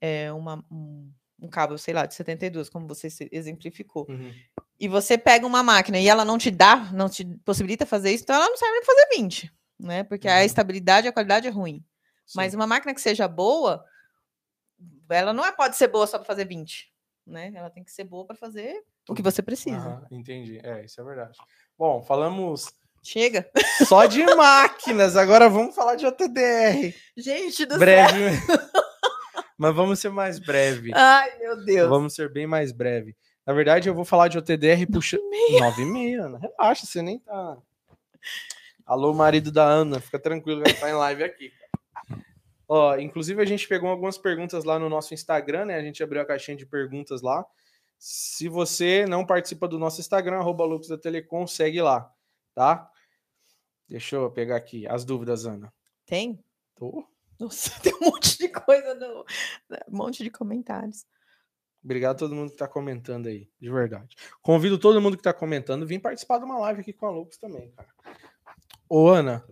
é, 0.00 0.32
uma, 0.32 0.64
um, 0.70 1.10
um 1.40 1.48
cabo, 1.48 1.76
sei 1.76 1.92
lá, 1.92 2.06
de 2.06 2.14
72, 2.14 2.68
como 2.70 2.86
você 2.86 3.08
exemplificou, 3.32 4.06
Uhum. 4.08 4.32
e 4.78 4.86
você 4.86 5.18
pega 5.18 5.44
uma 5.44 5.62
máquina 5.62 5.98
e 5.98 6.06
ela 6.06 6.24
não 6.24 6.38
te 6.38 6.52
dá, 6.52 6.76
não 6.92 7.08
te 7.08 7.24
possibilita 7.44 7.84
fazer 7.84 8.12
isso, 8.12 8.22
então 8.22 8.36
ela 8.36 8.48
não 8.48 8.56
serve 8.56 8.76
para 8.82 8.86
fazer 8.94 9.08
20, 9.16 9.52
né? 9.80 10.04
Porque 10.04 10.28
a 10.28 10.36
Uhum. 10.36 10.42
estabilidade 10.44 11.06
e 11.06 11.10
a 11.10 11.12
qualidade 11.12 11.48
é 11.48 11.50
ruim. 11.50 11.84
Mas 12.34 12.52
Sim. 12.52 12.58
uma 12.58 12.66
máquina 12.66 12.94
que 12.94 13.00
seja 13.00 13.26
boa, 13.26 13.84
ela 15.10 15.32
não 15.32 15.44
é- 15.44 15.52
pode 15.52 15.76
ser 15.76 15.88
boa 15.88 16.06
só 16.06 16.16
para 16.18 16.26
fazer 16.26 16.44
20, 16.46 16.92
né? 17.26 17.52
Ela 17.54 17.70
tem 17.70 17.82
que 17.82 17.92
ser 17.92 18.04
boa 18.04 18.24
para 18.24 18.36
fazer 18.36 18.82
o 19.08 19.14
que 19.14 19.22
você 19.22 19.42
precisa. 19.42 19.76
Aham, 19.76 20.06
entendi. 20.10 20.60
É, 20.62 20.84
isso 20.84 21.00
é 21.00 21.04
verdade. 21.04 21.38
Bom, 21.78 22.02
falamos 22.02 22.72
Chega. 23.06 23.48
só 23.86 24.04
de 24.06 24.24
máquinas, 24.34 25.16
agora 25.16 25.48
vamos 25.48 25.76
falar 25.76 25.94
de 25.94 26.04
OTDR. 26.04 26.92
Gente 27.16 27.64
do 27.64 27.72
céu. 27.72 27.78
Breve. 27.78 28.36
Mas 29.56 29.74
vamos 29.74 30.00
ser 30.00 30.10
mais 30.10 30.40
breve. 30.40 30.90
Ai, 30.92 31.38
meu 31.38 31.64
Deus. 31.64 31.88
Vamos 31.88 32.14
ser 32.14 32.30
bem 32.30 32.46
mais 32.46 32.72
breve. 32.72 33.16
Na 33.46 33.54
verdade, 33.54 33.88
eu 33.88 33.94
vou 33.94 34.04
falar 34.04 34.26
de 34.26 34.36
OTDR 34.36 34.86
puxa. 34.90 35.18
Nove 35.60 35.82
e 35.82 35.86
meia, 35.86 36.24
Ana. 36.24 36.38
Relaxa, 36.38 36.84
você 36.84 37.00
nem 37.00 37.20
tá. 37.20 37.56
Alô, 38.84 39.14
marido 39.14 39.52
da 39.52 39.64
Ana, 39.64 40.00
fica 40.00 40.18
tranquilo, 40.18 40.62
vai 40.62 40.72
estar 40.72 40.90
em 40.90 40.94
live 40.94 41.22
aqui. 41.22 41.52
Ó, 42.68 42.96
inclusive 42.96 43.40
a 43.40 43.44
gente 43.44 43.68
pegou 43.68 43.88
algumas 43.88 44.18
perguntas 44.18 44.64
lá 44.64 44.78
no 44.78 44.88
nosso 44.88 45.14
Instagram, 45.14 45.66
né? 45.66 45.76
A 45.76 45.82
gente 45.82 46.02
abriu 46.02 46.20
a 46.20 46.26
caixinha 46.26 46.56
de 46.56 46.66
perguntas 46.66 47.22
lá. 47.22 47.46
Se 47.98 48.48
você 48.48 49.06
não 49.06 49.24
participa 49.24 49.68
do 49.68 49.78
nosso 49.78 50.00
Instagram, 50.00 50.38
arroba 50.38 50.64
Lucas 50.64 50.88
da 50.88 50.98
Telecom, 50.98 51.46
segue 51.46 51.80
lá, 51.80 52.12
tá? 52.54 52.90
Deixa 53.88 54.16
eu 54.16 54.30
pegar 54.30 54.56
aqui 54.56 54.86
as 54.86 55.04
dúvidas, 55.04 55.46
Ana. 55.46 55.72
Tem? 56.04 56.42
Tô. 56.74 57.06
Nossa, 57.38 57.70
tem 57.80 57.94
um 57.94 58.10
monte 58.10 58.36
de 58.36 58.48
coisa 58.48 58.94
no. 58.94 59.24
Um 59.88 59.96
monte 59.96 60.24
de 60.24 60.30
comentários. 60.30 61.06
Obrigado 61.84 62.16
a 62.16 62.18
todo 62.18 62.34
mundo 62.34 62.50
que 62.50 62.56
tá 62.56 62.66
comentando 62.66 63.28
aí, 63.28 63.48
de 63.60 63.70
verdade. 63.70 64.16
Convido 64.42 64.76
todo 64.76 65.00
mundo 65.00 65.16
que 65.16 65.22
tá 65.22 65.32
comentando 65.32 65.84
a 65.84 65.86
vir 65.86 66.00
participar 66.00 66.38
de 66.38 66.44
uma 66.44 66.58
live 66.58 66.80
aqui 66.80 66.92
com 66.92 67.06
a 67.06 67.10
Lucas 67.10 67.38
também, 67.38 67.70
cara. 67.70 67.88
Ô, 68.88 69.08
Ana. 69.08 69.44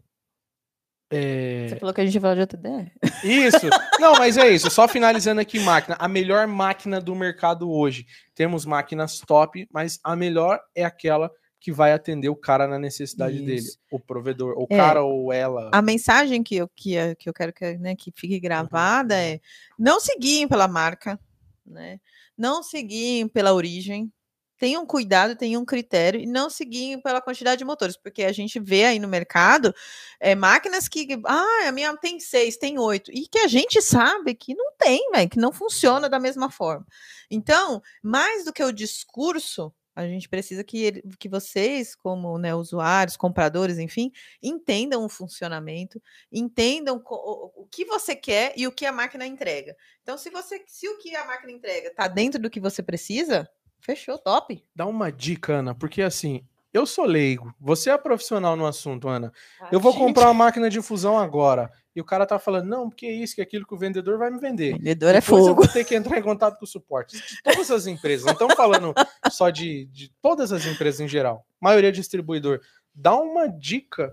É, 1.15 1.69
Você 1.69 1.77
falou 1.77 1.95
que 1.95 2.01
a 2.01 2.05
gente 2.05 2.15
ia 2.15 2.21
falar 2.21 2.35
de 2.35 2.41
OTDR? 2.43 2.91
Isso. 3.23 3.67
Não, 4.01 4.13
mas 4.15 4.37
é 4.37 4.49
isso. 4.51 4.71
Só 4.71 4.87
finalizando 4.89 5.41
aqui, 5.41 5.59
máquina. 5.61 5.97
A 5.99 6.09
melhor 6.09 6.47
máquina 6.47 7.01
do 7.01 7.15
mercado 7.15 7.71
hoje. 7.71 8.07
Temos 8.35 8.65
máquinas 8.65 9.19
top, 9.21 9.67
mas 9.73 9.99
a 10.03 10.15
melhor 10.17 10.61
é 10.75 10.85
aquela 10.85 11.31
que 11.61 11.73
vai 11.73 11.93
atender 11.93 12.29
o 12.29 12.37
cara 12.37 12.67
na 12.69 12.79
necessidade 12.79 13.39
dele. 13.39 13.55
Isso. 13.55 13.79
O 13.91 13.99
provedor. 13.99 14.55
O 14.59 14.67
É. 14.69 14.77
cara 14.77 15.03
ou 15.03 15.33
ela. 15.33 15.71
A 15.73 15.81
mensagem 15.81 16.43
que 16.43 16.57
eu, 16.57 16.69
que, 16.75 16.93
eu- 16.93 17.17
que 17.17 17.29
eu 17.29 17.33
quero 17.33 17.53
que, 17.53 17.79
né, 17.79 17.95
que 17.97 18.13
fique 18.15 18.39
gravada 18.39 19.15
uhum. 19.15 19.21
é 19.21 19.41
não 19.79 19.99
seguir 19.99 20.47
pela 20.47 20.69
marca, 20.69 21.19
né? 21.65 21.99
Não 22.37 22.63
seguir 22.63 23.29
pela 23.31 23.55
origem. 23.55 24.13
Tenham 24.57 24.87
cuidado, 24.87 25.37
tenham 25.37 25.65
critério 25.65 26.21
e 26.21 26.27
não 26.27 26.49
seguir 26.49 27.01
pela 27.03 27.21
quantidade 27.21 27.59
de 27.59 27.65
motores, 27.65 27.97
porque 27.97 28.23
a 28.23 28.33
gente 28.33 28.61
vê 28.61 28.85
aí 28.85 28.99
no 28.99 29.09
mercado 29.09 29.75
é, 30.21 30.35
máquinas 30.35 30.89
que, 30.89 31.09
ah, 31.27 31.69
a 31.69 31.73
minha 31.73 31.97
tem 31.97 32.21
seis, 32.21 32.57
tem 32.57 32.79
oito, 32.79 33.11
e 33.13 33.27
que 33.29 33.39
a 33.39 33.49
gente 33.49 33.83
sabe 33.83 34.35
que 34.35 34.55
não 34.55 34.73
tem, 34.79 35.11
velho, 35.11 35.29
que 35.29 35.39
não 35.39 35.53
funciona 35.53 36.09
da 36.09 36.21
mesma 36.21 36.51
forma. 36.51 36.87
Então, 37.31 37.83
mais 38.03 38.45
do 38.45 38.53
que 38.53 38.63
o 38.63 38.73
discurso, 38.73 39.73
a 39.97 40.07
gente 40.07 40.29
precisa 40.29 40.65
que, 40.65 40.83
ele- 40.83 41.03
que 41.19 41.29
vocês, 41.29 41.95
como 41.95 42.37
né, 42.39 42.55
usuários, 42.55 43.17
compradores, 43.17 43.79
enfim, 43.79 44.11
entendam 44.43 45.05
o 45.05 45.09
funcionamento, 45.09 46.03
entendam 46.33 47.03
o, 47.05 47.63
o 47.63 47.67
que 47.67 47.85
você 47.85 48.17
quer 48.17 48.53
e 48.57 48.67
o 48.67 48.73
que 48.73 48.87
a 48.87 48.93
máquina 48.93 49.27
entrega. 49.27 49.77
Então, 50.03 50.19
se 50.19 50.31
você, 50.31 50.63
se 50.67 50.89
o 50.89 50.99
que 50.99 51.15
a 51.15 51.25
máquina 51.25 51.53
entrega 51.53 51.89
está 51.89 52.09
dentro 52.09 52.41
do 52.41 52.51
que 52.51 52.61
você 52.61 52.83
precisa, 52.83 53.49
fechou, 53.85 54.19
top. 54.19 54.65
Dá 54.75 54.87
uma 54.87 55.11
dica, 55.13 55.55
Ana, 55.55 55.75
porque 55.75 56.03
assim. 56.03 56.45
Eu 56.73 56.87
sou 56.87 57.05
leigo, 57.05 57.55
você 57.61 57.89
é 57.91 57.97
profissional 57.97 58.57
no 58.57 58.67
assunto, 58.67 59.07
Ana. 59.07 59.33
Eu 59.71 59.79
vou 59.79 59.95
comprar 59.95 60.25
uma 60.25 60.35
máquina 60.35 60.69
de 60.69 60.83
fusão 60.83 61.17
agora. 61.17 61.71
E 61.95 62.01
o 62.01 62.05
cara 62.05 62.27
tá 62.27 62.37
falando, 62.37 62.67
não, 62.69 62.89
porque 62.91 63.07
é 63.07 63.13
isso, 63.13 63.37
que 63.37 63.41
é 63.41 63.45
aquilo 63.45 63.65
que 63.65 63.73
o 63.73 63.79
vendedor 63.79 64.19
vai 64.19 64.29
me 64.29 64.41
vender. 64.41 64.73
Vendedor 64.73 65.11
é 65.11 65.21
Depois 65.21 65.43
eu 65.43 65.49
fogo. 65.51 65.63
vou 65.63 65.73
ter 65.73 65.85
que 65.85 65.95
entrar 65.95 66.19
em 66.19 66.23
contato 66.23 66.59
com 66.59 66.65
o 66.65 66.67
suporte. 66.69 67.17
De 67.17 67.43
todas 67.45 67.71
as 67.71 67.87
empresas, 67.87 68.27
não 68.27 68.33
estamos 68.33 68.57
falando 68.57 68.93
só 69.31 69.51
de, 69.51 69.85
de 69.87 70.11
todas 70.21 70.51
as 70.51 70.67
empresas 70.67 70.99
em 70.99 71.07
geral. 71.07 71.47
Maioria 71.61 71.93
distribuidor. 71.93 72.59
Dá 72.93 73.15
uma 73.15 73.47
dica 73.47 74.13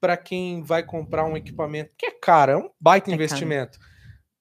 para 0.00 0.16
quem 0.16 0.60
vai 0.64 0.82
comprar 0.82 1.24
um 1.24 1.36
equipamento 1.36 1.92
que 1.96 2.06
é 2.06 2.10
caro, 2.10 2.50
é 2.50 2.56
um 2.56 2.68
baita 2.80 3.04
É 3.10 3.12
caro. 3.12 3.22
investimento. 3.22 3.78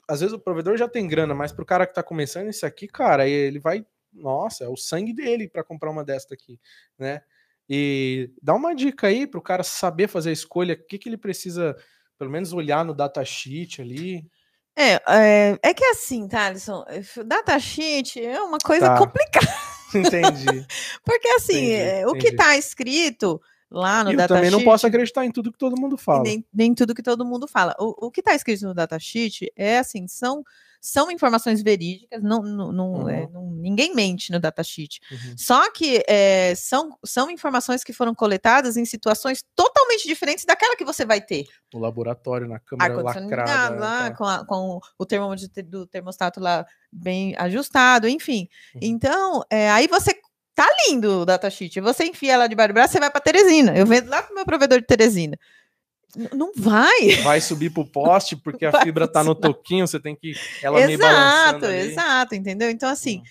Às 0.09 0.21
vezes 0.21 0.33
o 0.33 0.39
provedor 0.39 0.77
já 0.77 0.89
tem 0.89 1.07
grana, 1.07 1.35
mas 1.35 1.51
pro 1.51 1.63
cara 1.63 1.85
que 1.85 1.93
tá 1.93 2.01
começando 2.01 2.49
isso 2.49 2.65
aqui, 2.65 2.87
cara, 2.87 3.27
ele 3.27 3.59
vai, 3.59 3.85
nossa, 4.13 4.63
é 4.63 4.67
o 4.67 4.75
sangue 4.77 5.13
dele 5.13 5.47
para 5.49 5.63
comprar 5.63 5.89
uma 5.91 6.03
desta 6.03 6.33
aqui, 6.33 6.59
né? 6.97 7.21
E 7.69 8.29
dá 8.41 8.53
uma 8.53 8.75
dica 8.75 9.07
aí 9.07 9.25
pro 9.25 9.41
cara 9.41 9.63
saber 9.63 10.07
fazer 10.07 10.29
a 10.31 10.33
escolha, 10.33 10.73
o 10.73 10.87
que 10.87 10.97
que 10.97 11.07
ele 11.07 11.17
precisa, 11.17 11.75
pelo 12.17 12.29
menos 12.31 12.51
olhar 12.53 12.83
no 12.83 12.93
datasheet 12.93 13.81
ali. 13.81 14.25
É, 14.75 14.93
é, 15.07 15.59
é 15.63 15.73
que 15.73 15.83
assim, 15.85 16.27
Thaleson, 16.27 16.83
eh, 16.87 17.23
datasheet 17.23 18.19
é 18.25 18.41
uma 18.41 18.57
coisa 18.57 18.87
Tá. 18.87 18.97
complicada. 18.97 19.47
Entendi. 19.95 20.65
Porque 21.05 21.27
assim, 21.29 21.57
Entendi, 21.57 21.73
é, 21.73 22.07
o 22.07 22.11
que 22.13 22.19
entendi. 22.29 22.35
está 22.35 22.57
escrito 22.57 23.41
lá 23.69 24.03
no 24.03 24.11
eu 24.11 24.17
datasheet. 24.17 24.45
também 24.49 24.51
não 24.51 24.63
posso 24.65 24.87
acreditar 24.87 25.25
em 25.25 25.31
tudo 25.31 25.51
que 25.51 25.57
todo 25.57 25.79
mundo 25.79 25.97
fala. 25.97 26.23
nem, 26.23 26.45
nem 26.53 26.73
tudo 26.73 26.95
que 26.95 27.03
todo 27.03 27.25
mundo 27.25 27.47
fala. 27.47 27.75
O, 27.79 28.07
o 28.07 28.11
que 28.11 28.21
está 28.21 28.33
escrito 28.33 28.65
no 28.65 28.73
datasheet 28.73 29.51
é 29.55 29.77
assim, 29.79 30.07
são, 30.07 30.43
são 30.81 31.11
informações 31.11 31.61
verídicas, 31.61 32.23
não, 32.23 32.41
não, 32.41 32.71
não, 32.71 32.91
Uhum. 32.93 33.09
é, 33.09 33.29
não- 33.31 33.51
ninguém 33.51 33.93
mente 33.93 34.31
no 34.31 34.39
datasheet. 34.39 34.99
Uhum. 35.11 35.35
Só 35.37 35.71
que 35.71 36.03
é, 36.07 36.55
são, 36.55 36.97
são 37.05 37.29
informações 37.29 37.83
que 37.83 37.93
foram 37.93 38.15
coletadas 38.15 38.75
em 38.77 38.83
situações 38.85 39.43
totalmente 39.55 40.07
diferentes 40.07 40.43
daquela 40.43 40.75
que 40.75 40.83
você 40.83 41.05
vai 41.05 41.21
ter. 41.21 41.45
O 41.73 41.77
laboratório 41.77 42.47
na 42.47 42.57
câmera 42.59 42.95
lacrada. 43.01 43.75
lá, 43.79 44.09
tá. 44.09 44.15
com, 44.17 44.23
a- 44.25 44.45
com 44.45 44.79
o 44.97 45.05
termômetro 45.05 45.47
te- 45.47 45.61
do 45.61 45.85
termostato 45.85 46.39
lá 46.39 46.65
bem 46.91 47.35
ajustado, 47.37 48.07
enfim. 48.07 48.47
Uhum. 48.73 48.79
Então, 48.81 49.43
é, 49.51 49.69
aí 49.69 49.87
você 49.87 50.13
tá 50.55 50.67
lindo 50.87 51.21
o 51.21 51.25
datasheet. 51.25 51.79
Você 51.79 52.05
enfia 52.05 52.37
lá 52.37 52.47
de 52.47 52.55
braço, 52.55 52.91
você 52.93 52.99
vai 52.99 53.09
para 53.11 53.21
Teresina. 53.21 53.77
Eu 53.77 53.85
vendo 53.85 54.09
lá 54.09 54.21
pro 54.23 54.33
meu 54.35 54.45
provedor 54.45 54.79
de 54.81 54.87
Teresina. 54.87 55.37
Não 56.33 56.51
vai. 56.55 56.99
Vai 57.23 57.41
subir 57.41 57.69
pro 57.71 57.85
poste 57.85 58.35
porque 58.35 58.65
a 58.65 58.71
Vai 58.71 58.81
fibra 58.83 59.07
tá 59.07 59.23
no 59.23 59.33
toquinho, 59.35 59.87
você 59.87 59.99
tem 59.99 60.15
que 60.15 60.33
ela 60.61 60.85
meio 60.85 60.97
balançando 60.99 61.65
Exato, 61.65 61.65
exato, 61.67 62.35
entendeu? 62.35 62.69
Então, 62.69 62.89
assim, 62.89 63.19
Hum, 63.19 63.23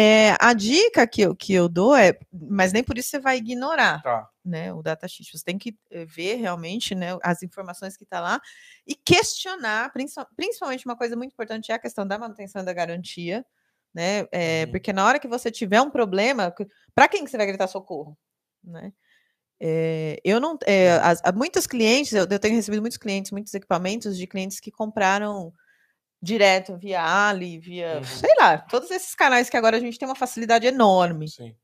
é, 0.00 0.36
a 0.40 0.52
dica 0.52 1.06
que 1.06 1.22
eu, 1.22 1.34
que 1.34 1.52
eu 1.52 1.68
dou 1.68 1.96
é, 1.96 2.16
mas 2.32 2.72
nem 2.72 2.84
por 2.84 2.96
isso 2.98 3.08
você 3.10 3.18
vai 3.18 3.38
ignorar, 3.38 4.02
Tá. 4.02 4.28
né, 4.44 4.72
o 4.72 4.82
datasheet. 4.82 5.36
Você 5.36 5.44
tem 5.44 5.58
que 5.58 5.76
eh, 5.90 6.04
ver 6.04 6.36
realmente, 6.36 6.94
né, 6.94 7.18
as 7.22 7.42
informações 7.42 7.96
que 7.96 8.04
tá 8.06 8.20
lá 8.20 8.40
e 8.86 8.94
questionar, 8.94 9.92
princi- 9.92 10.24
principalmente 10.36 10.84
uma 10.86 10.96
coisa 10.96 11.16
muito 11.16 11.32
importante 11.32 11.72
é 11.72 11.74
a 11.74 11.78
questão 11.78 12.06
da 12.06 12.18
manutenção 12.18 12.64
da 12.64 12.72
garantia, 12.72 13.44
né, 13.92 14.26
é, 14.30 14.64
Uhum. 14.64 14.70
porque 14.70 14.92
na 14.92 15.04
hora 15.04 15.18
que 15.18 15.26
você 15.26 15.50
tiver 15.50 15.80
um 15.80 15.90
problema, 15.90 16.54
para 16.94 17.08
quem 17.08 17.24
que 17.24 17.30
você 17.30 17.36
vai 17.36 17.46
gritar 17.46 17.66
socorro, 17.66 18.16
né? 18.62 18.92
É, 19.60 20.18
eu 20.24 20.40
não, 20.40 20.58
é, 20.66 20.92
as- 21.02 21.20
muitos 21.34 21.66
clientes, 21.66 22.12
eu, 22.14 22.26
eu 22.30 22.38
tenho 22.38 22.54
recebido 22.54 22.80
muitos 22.80 22.96
clientes, 22.98 23.30
muitos 23.30 23.52
equipamentos 23.52 24.16
de 24.16 24.26
clientes 24.26 24.58
que 24.58 24.70
compraram 24.70 25.52
direto 26.22 26.76
via 26.78 27.02
Ali, 27.28 27.58
via, 27.58 27.98
Uhum. 27.98 28.04
sei 28.04 28.30
lá, 28.38 28.58
todos 28.58 28.90
esses 28.90 29.14
canais 29.14 29.50
que 29.50 29.56
agora 29.56 29.76
a 29.76 29.80
gente 29.80 29.98
tem 29.98 30.08
uma 30.08 30.14
facilidade 30.14 30.66
enorme. 30.66 31.28
Sim. 31.28 31.54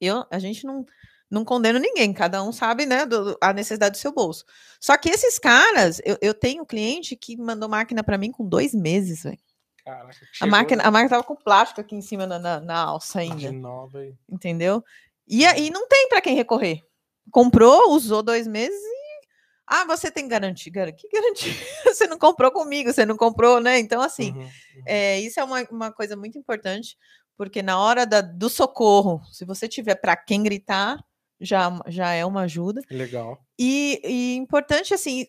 Eu, 0.00 0.24
a 0.30 0.38
gente 0.38 0.64
não, 0.66 0.84
não 1.30 1.44
condena 1.44 1.78
ninguém, 1.78 2.12
cada 2.12 2.42
um 2.42 2.52
sabe, 2.52 2.86
né, 2.86 3.04
do- 3.06 3.36
a 3.40 3.52
necessidade 3.52 3.92
do 3.92 3.98
seu 4.00 4.12
bolso. 4.12 4.44
Só 4.80 4.96
que 4.96 5.08
esses 5.08 5.38
caras, 5.38 6.00
eu, 6.04 6.16
eu 6.20 6.34
tenho 6.34 6.62
um 6.62 6.66
cliente 6.66 7.16
que 7.16 7.36
mandou 7.36 7.68
máquina 7.68 8.02
para 8.04 8.18
mim 8.18 8.30
com 8.30 8.46
dois 8.46 8.74
meses, 8.74 9.22
velho. 9.24 9.38
Caraca, 9.84 10.16
A 10.40 10.46
máquina, 10.46 10.82
a 10.82 10.90
máquina 10.90 11.08
tava 11.10 11.22
com 11.24 11.34
plástico 11.34 11.80
aqui 11.80 11.94
em 11.96 12.02
cima 12.02 12.26
na, 12.26 12.38
na, 12.38 12.60
na 12.60 12.76
alça 12.78 13.20
ainda, 13.20 13.50
nova 13.52 14.04
entendeu? 14.30 14.84
E 15.26 15.44
aí 15.46 15.70
não 15.70 15.88
tem 15.88 16.08
para 16.08 16.20
quem 16.20 16.34
recorrer. 16.36 16.82
Comprou, 17.30 17.90
usou 17.92 18.22
dois 18.22 18.46
meses 18.46 18.78
e. 18.80 18.98
Ah, 19.66 19.84
você 19.84 20.10
tem 20.10 20.26
garantia. 20.26 20.72
Gar- 20.72 20.92
Que 20.92 21.08
garantia? 21.08 21.52
Você 21.84 22.06
não 22.06 22.18
comprou 22.18 22.50
comigo, 22.50 22.90
você 22.92 23.04
não 23.04 23.16
comprou, 23.18 23.60
né? 23.60 23.78
Então, 23.78 24.00
assim, 24.00 24.30
Uhum, 24.32 24.40
uhum. 24.42 24.82
é, 24.86 25.20
isso 25.20 25.38
é 25.38 25.44
uma, 25.44 25.62
uma 25.70 25.92
coisa 25.92 26.16
muito 26.16 26.38
importante, 26.38 26.96
porque 27.36 27.60
na 27.62 27.78
hora 27.78 28.06
da- 28.06 28.22
do 28.22 28.48
socorro, 28.48 29.20
se 29.30 29.44
você 29.44 29.68
tiver 29.68 29.96
para 29.96 30.16
quem 30.16 30.42
gritar, 30.42 30.98
já, 31.38 31.70
já 31.86 32.12
é 32.14 32.24
uma 32.24 32.42
ajuda. 32.42 32.80
Legal. 32.90 33.44
E, 33.58 34.00
e 34.04 34.36
importante, 34.36 34.94
assim, 34.94 35.26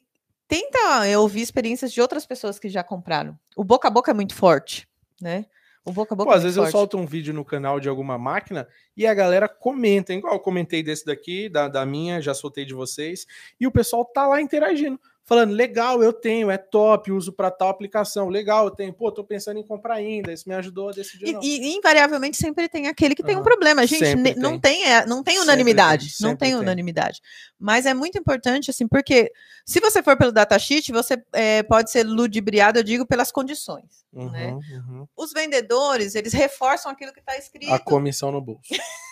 tenta 0.48 1.06
é, 1.06 1.18
ouvir 1.18 1.42
experiências 1.42 1.92
de 1.92 2.00
outras 2.02 2.26
pessoas 2.26 2.58
que 2.58 2.70
já 2.70 2.84
compraram. 2.84 3.38
O 3.58 3.64
boca 3.66 3.90
a 3.90 3.92
boca 3.92 4.12
é 4.12 4.14
muito 4.14 4.34
forte, 4.36 4.88
né? 5.22 5.46
O 5.90 5.92
boca 5.92 6.14
a 6.14 6.18
boca 6.18 6.30
Pô, 6.30 6.34
é 6.34 6.38
às 6.38 6.44
vezes 6.44 6.56
eu 6.56 6.64
forte. 6.64 6.72
solto 6.72 6.98
um 7.00 7.06
vídeo 7.08 7.34
no 7.34 7.44
canal 7.44 7.80
de 7.80 7.90
alguma 7.90 8.16
máquina 8.16 8.68
e 8.96 9.08
a 9.08 9.14
galera 9.16 9.50
comenta, 9.50 10.14
igual 10.14 10.36
eu 10.36 10.40
comentei 10.40 10.84
desse 10.84 11.04
daqui, 11.04 11.50
da, 11.50 11.68
da 11.68 11.84
minha, 11.84 12.22
já 12.22 12.32
soltei 12.36 12.64
de 12.64 12.76
vocês, 12.76 13.26
e 13.60 13.66
o 13.66 13.72
pessoal 13.72 14.06
tá 14.06 14.28
lá 14.28 14.40
interagindo, 14.40 15.00
falando, 15.30 15.52
legal, 15.52 16.02
eu 16.02 16.12
tenho, 16.12 16.50
é 16.50 16.58
top, 16.58 17.12
uso 17.12 17.32
para 17.32 17.52
tal 17.52 17.70
aplicação, 17.70 18.30
legal, 18.30 18.66
eu 18.66 18.72
tenho, 18.72 18.92
pô, 18.92 19.12
tô 19.12 19.24
pensando 19.24 19.60
em 19.60 19.64
comprar 19.64 19.94
ainda, 19.94 20.34
isso 20.34 20.50
me 20.50 20.56
ajudou 20.56 20.90
a 20.90 20.92
decidir. 20.92 21.28
E, 21.28 21.34
não. 21.34 21.44
e, 21.44 21.78
invariavelmente 21.78 22.36
sempre 22.36 22.68
tem 22.68 22.88
aquele 22.88 23.14
que 23.14 23.22
tem 23.22 23.36
um 23.36 23.40
Aham. 23.40 23.46
problema. 23.46 23.86
Gente, 23.86 24.08
Sempre 24.08 24.34
não 24.34 24.60
tem. 24.60 24.82
tem, 24.82 24.92
é, 24.92 25.06
não 25.06 25.24
tem 25.24 25.36
Sempre 25.36 25.50
unanimidade. 25.52 26.06
tem, 26.08 26.16
não 26.22 26.30
sempre 26.32 26.40
tem 26.40 26.50
tem. 26.50 26.60
unanimidade. 26.60 27.22
Mas 27.60 27.86
é 27.86 27.94
muito 27.94 28.18
importante, 28.18 28.72
assim, 28.72 28.88
porque 28.88 29.32
se 29.64 29.80
você 29.80 30.02
for 30.02 30.18
pelo 30.18 30.32
datasheet, 30.32 30.92
você 30.92 31.22
é, 31.32 31.62
pode 31.62 31.92
ser 31.92 32.04
ludibriado, 32.04 32.80
eu 32.80 32.84
digo, 32.84 33.06
pelas 33.06 33.32
condições. 33.32 34.04
Uhum, 34.12 34.32
né? 34.32 34.52
uhum. 34.54 35.08
Os 35.16 35.32
vendedores, 35.32 36.16
eles 36.16 36.34
reforçam 36.34 36.92
aquilo 36.92 37.14
que 37.14 37.20
está 37.20 37.38
escrito. 37.38 37.72
A 37.72 37.78
comissão 37.78 38.32
no 38.32 38.42
bolso. 38.42 38.62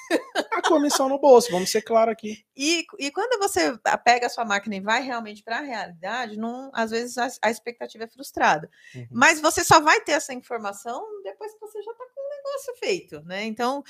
a 0.54 0.62
comissão 0.62 1.08
no 1.10 1.20
bolso, 1.20 1.52
vamos 1.52 1.70
ser 1.70 1.82
claros 1.82 2.12
aqui. 2.14 2.44
E, 2.56 2.86
e 3.00 3.12
quando 3.12 3.38
você 3.40 3.78
pega 4.04 4.28
a 4.28 4.30
sua 4.30 4.46
máquina 4.46 4.76
e 4.76 4.82
vai 4.82 5.02
realmente 5.02 5.44
para 5.44 5.58
a 5.60 5.62
realidade, 5.62 6.38
não, 6.38 6.70
às 6.74 6.92
vezes 6.92 7.18
a, 7.18 7.28
a 7.44 7.50
expectativa 7.52 8.04
é 8.04 8.08
frustrada. 8.08 8.70
Uhum. 8.96 9.08
Mas 9.12 9.42
você 9.42 9.64
só 9.64 9.80
vai 9.82 10.00
ter 10.02 10.14
essa 10.14 10.34
informação 10.34 11.02
depois 11.24 11.54
que 11.54 11.60
você 11.60 11.82
já 11.82 11.92
está 11.92 12.04
com 12.14 12.22
o 12.22 12.36
negócio 12.38 12.76
feito, 12.80 13.22
né? 13.26 13.44
Então, 13.46 13.84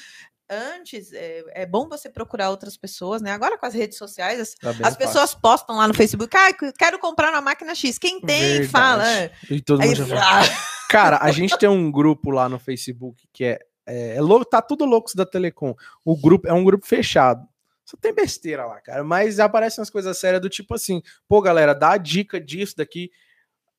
antes, 0.49 1.11
é, 1.13 1.43
é 1.49 1.65
bom 1.65 1.87
você 1.89 2.09
procurar 2.09 2.49
outras 2.49 2.77
pessoas, 2.77 3.21
né? 3.21 3.31
Agora 3.31 3.57
com 3.57 3.65
as 3.65 3.73
redes 3.73 3.97
sociais, 3.97 4.39
as, 4.39 4.55
Tá 4.55 4.69
as 4.71 4.77
fácil. 4.77 4.97
pessoas 4.97 5.35
postam 5.35 5.75
lá 5.77 5.87
no 5.87 5.93
Facebook, 5.93 6.35
ah, 6.37 6.53
quero 6.77 6.99
comprar 6.99 7.31
uma 7.31 7.41
máquina 7.41 7.75
X. 7.75 7.97
Quem 7.97 8.21
tem, 8.21 8.61
Verdade. 8.61 8.67
fala. 8.69 9.09
é. 9.11 9.31
E 9.49 9.61
todo 9.61 9.81
Aí, 9.81 9.89
mundo 9.89 10.05
já 10.05 10.15
fala. 10.17 10.41
ah, 10.45 10.67
Cara, 10.89 11.17
a 11.21 11.31
gente 11.31 11.57
tem 11.57 11.67
um 11.67 11.91
grupo 11.91 12.31
lá 12.31 12.47
no 12.47 12.57
Facebook 12.57 13.27
que 13.33 13.43
é, 13.43 13.59
é, 13.87 14.15
é 14.17 14.21
louco, 14.21 14.45
tá 14.45 14.61
tudo 14.61 14.85
loucos 14.85 15.15
da 15.15 15.25
Telecom. 15.25 15.73
O 16.03 16.15
grupo 16.15 16.47
é 16.47 16.53
um 16.53 16.63
grupo 16.63 16.85
fechado. 16.85 17.47
Só 17.85 17.95
tem 17.95 18.13
besteira 18.13 18.65
lá, 18.65 18.81
cara. 18.81 19.03
Mas 19.03 19.39
aparecem 19.39 19.79
umas 19.81 19.89
coisas 19.89 20.17
sérias 20.17 20.41
do 20.41 20.49
tipo 20.49 20.73
assim, 20.73 21.01
pô, 21.27 21.41
galera, 21.41 21.73
dá 21.73 21.91
a 21.91 21.97
dica 21.97 22.39
disso 22.39 22.75
daqui. 22.75 23.09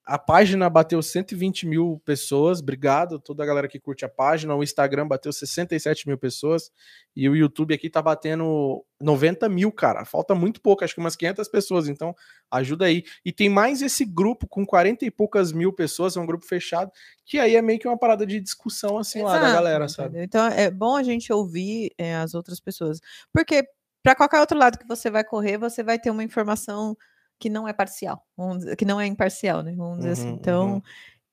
A 0.08 0.18
página 0.18 0.70
bateu 0.70 1.02
120 1.02 1.66
mil 1.66 2.00
pessoas, 2.02 2.60
obrigado 2.60 3.18
toda 3.18 3.42
a 3.42 3.46
galera 3.46 3.68
que 3.68 3.78
curte 3.78 4.06
a 4.06 4.08
página. 4.08 4.54
O 4.54 4.62
Instagram 4.62 5.06
bateu 5.06 5.30
67 5.30 6.08
mil 6.08 6.16
pessoas 6.16 6.72
e 7.14 7.28
o 7.28 7.36
YouTube 7.36 7.74
aqui 7.74 7.90
tá 7.90 8.00
batendo 8.00 8.82
90 8.98 9.46
mil, 9.50 9.70
cara. 9.70 10.06
Falta 10.06 10.34
muito 10.34 10.62
pouco, 10.62 10.82
acho 10.82 10.94
que 10.94 11.00
umas 11.00 11.14
500 11.14 11.46
pessoas. 11.48 11.88
Então, 11.88 12.16
ajuda 12.50 12.86
aí. 12.86 13.04
E 13.22 13.30
tem 13.30 13.50
mais 13.50 13.82
esse 13.82 14.02
grupo 14.06 14.48
com 14.48 14.64
40 14.64 15.04
e 15.04 15.10
poucas 15.10 15.52
mil 15.52 15.74
pessoas, 15.74 16.16
é 16.16 16.20
um 16.20 16.26
grupo 16.26 16.46
fechado, 16.46 16.90
que 17.26 17.38
aí 17.38 17.54
é 17.54 17.60
meio 17.60 17.78
que 17.78 17.86
uma 17.86 17.98
parada 17.98 18.24
de 18.24 18.40
discussão 18.40 18.96
assim 18.96 19.20
lá 19.20 19.32
da 19.32 19.38
Exato, 19.40 19.52
galera, 19.52 19.88
sabe? 19.90 20.22
Então 20.22 20.46
é 20.46 20.70
bom 20.70 20.96
a 20.96 21.02
gente 21.02 21.30
ouvir 21.30 21.92
é, 21.98 22.16
as 22.16 22.32
outras 22.32 22.58
pessoas, 22.60 22.98
porque 23.30 23.62
para 24.02 24.14
qualquer 24.14 24.40
outro 24.40 24.56
lado 24.56 24.78
que 24.78 24.88
você 24.88 25.10
vai 25.10 25.22
correr, 25.22 25.58
você 25.58 25.82
vai 25.82 25.98
ter 25.98 26.08
uma 26.08 26.24
informação 26.24 26.96
que 27.38 27.48
não 27.50 27.66
é 27.68 27.72
parcial, 27.72 28.24
dizer- 28.58 28.76
que 28.76 28.84
não 28.84 29.00
é 29.00 29.06
imparcial, 29.06 29.62
né? 29.62 29.72
Vamos 29.76 29.98
dizer 29.98 30.10
assim. 30.10 30.28
Uhum, 30.30 30.34
Então, 30.34 30.72
uhum. 30.74 30.82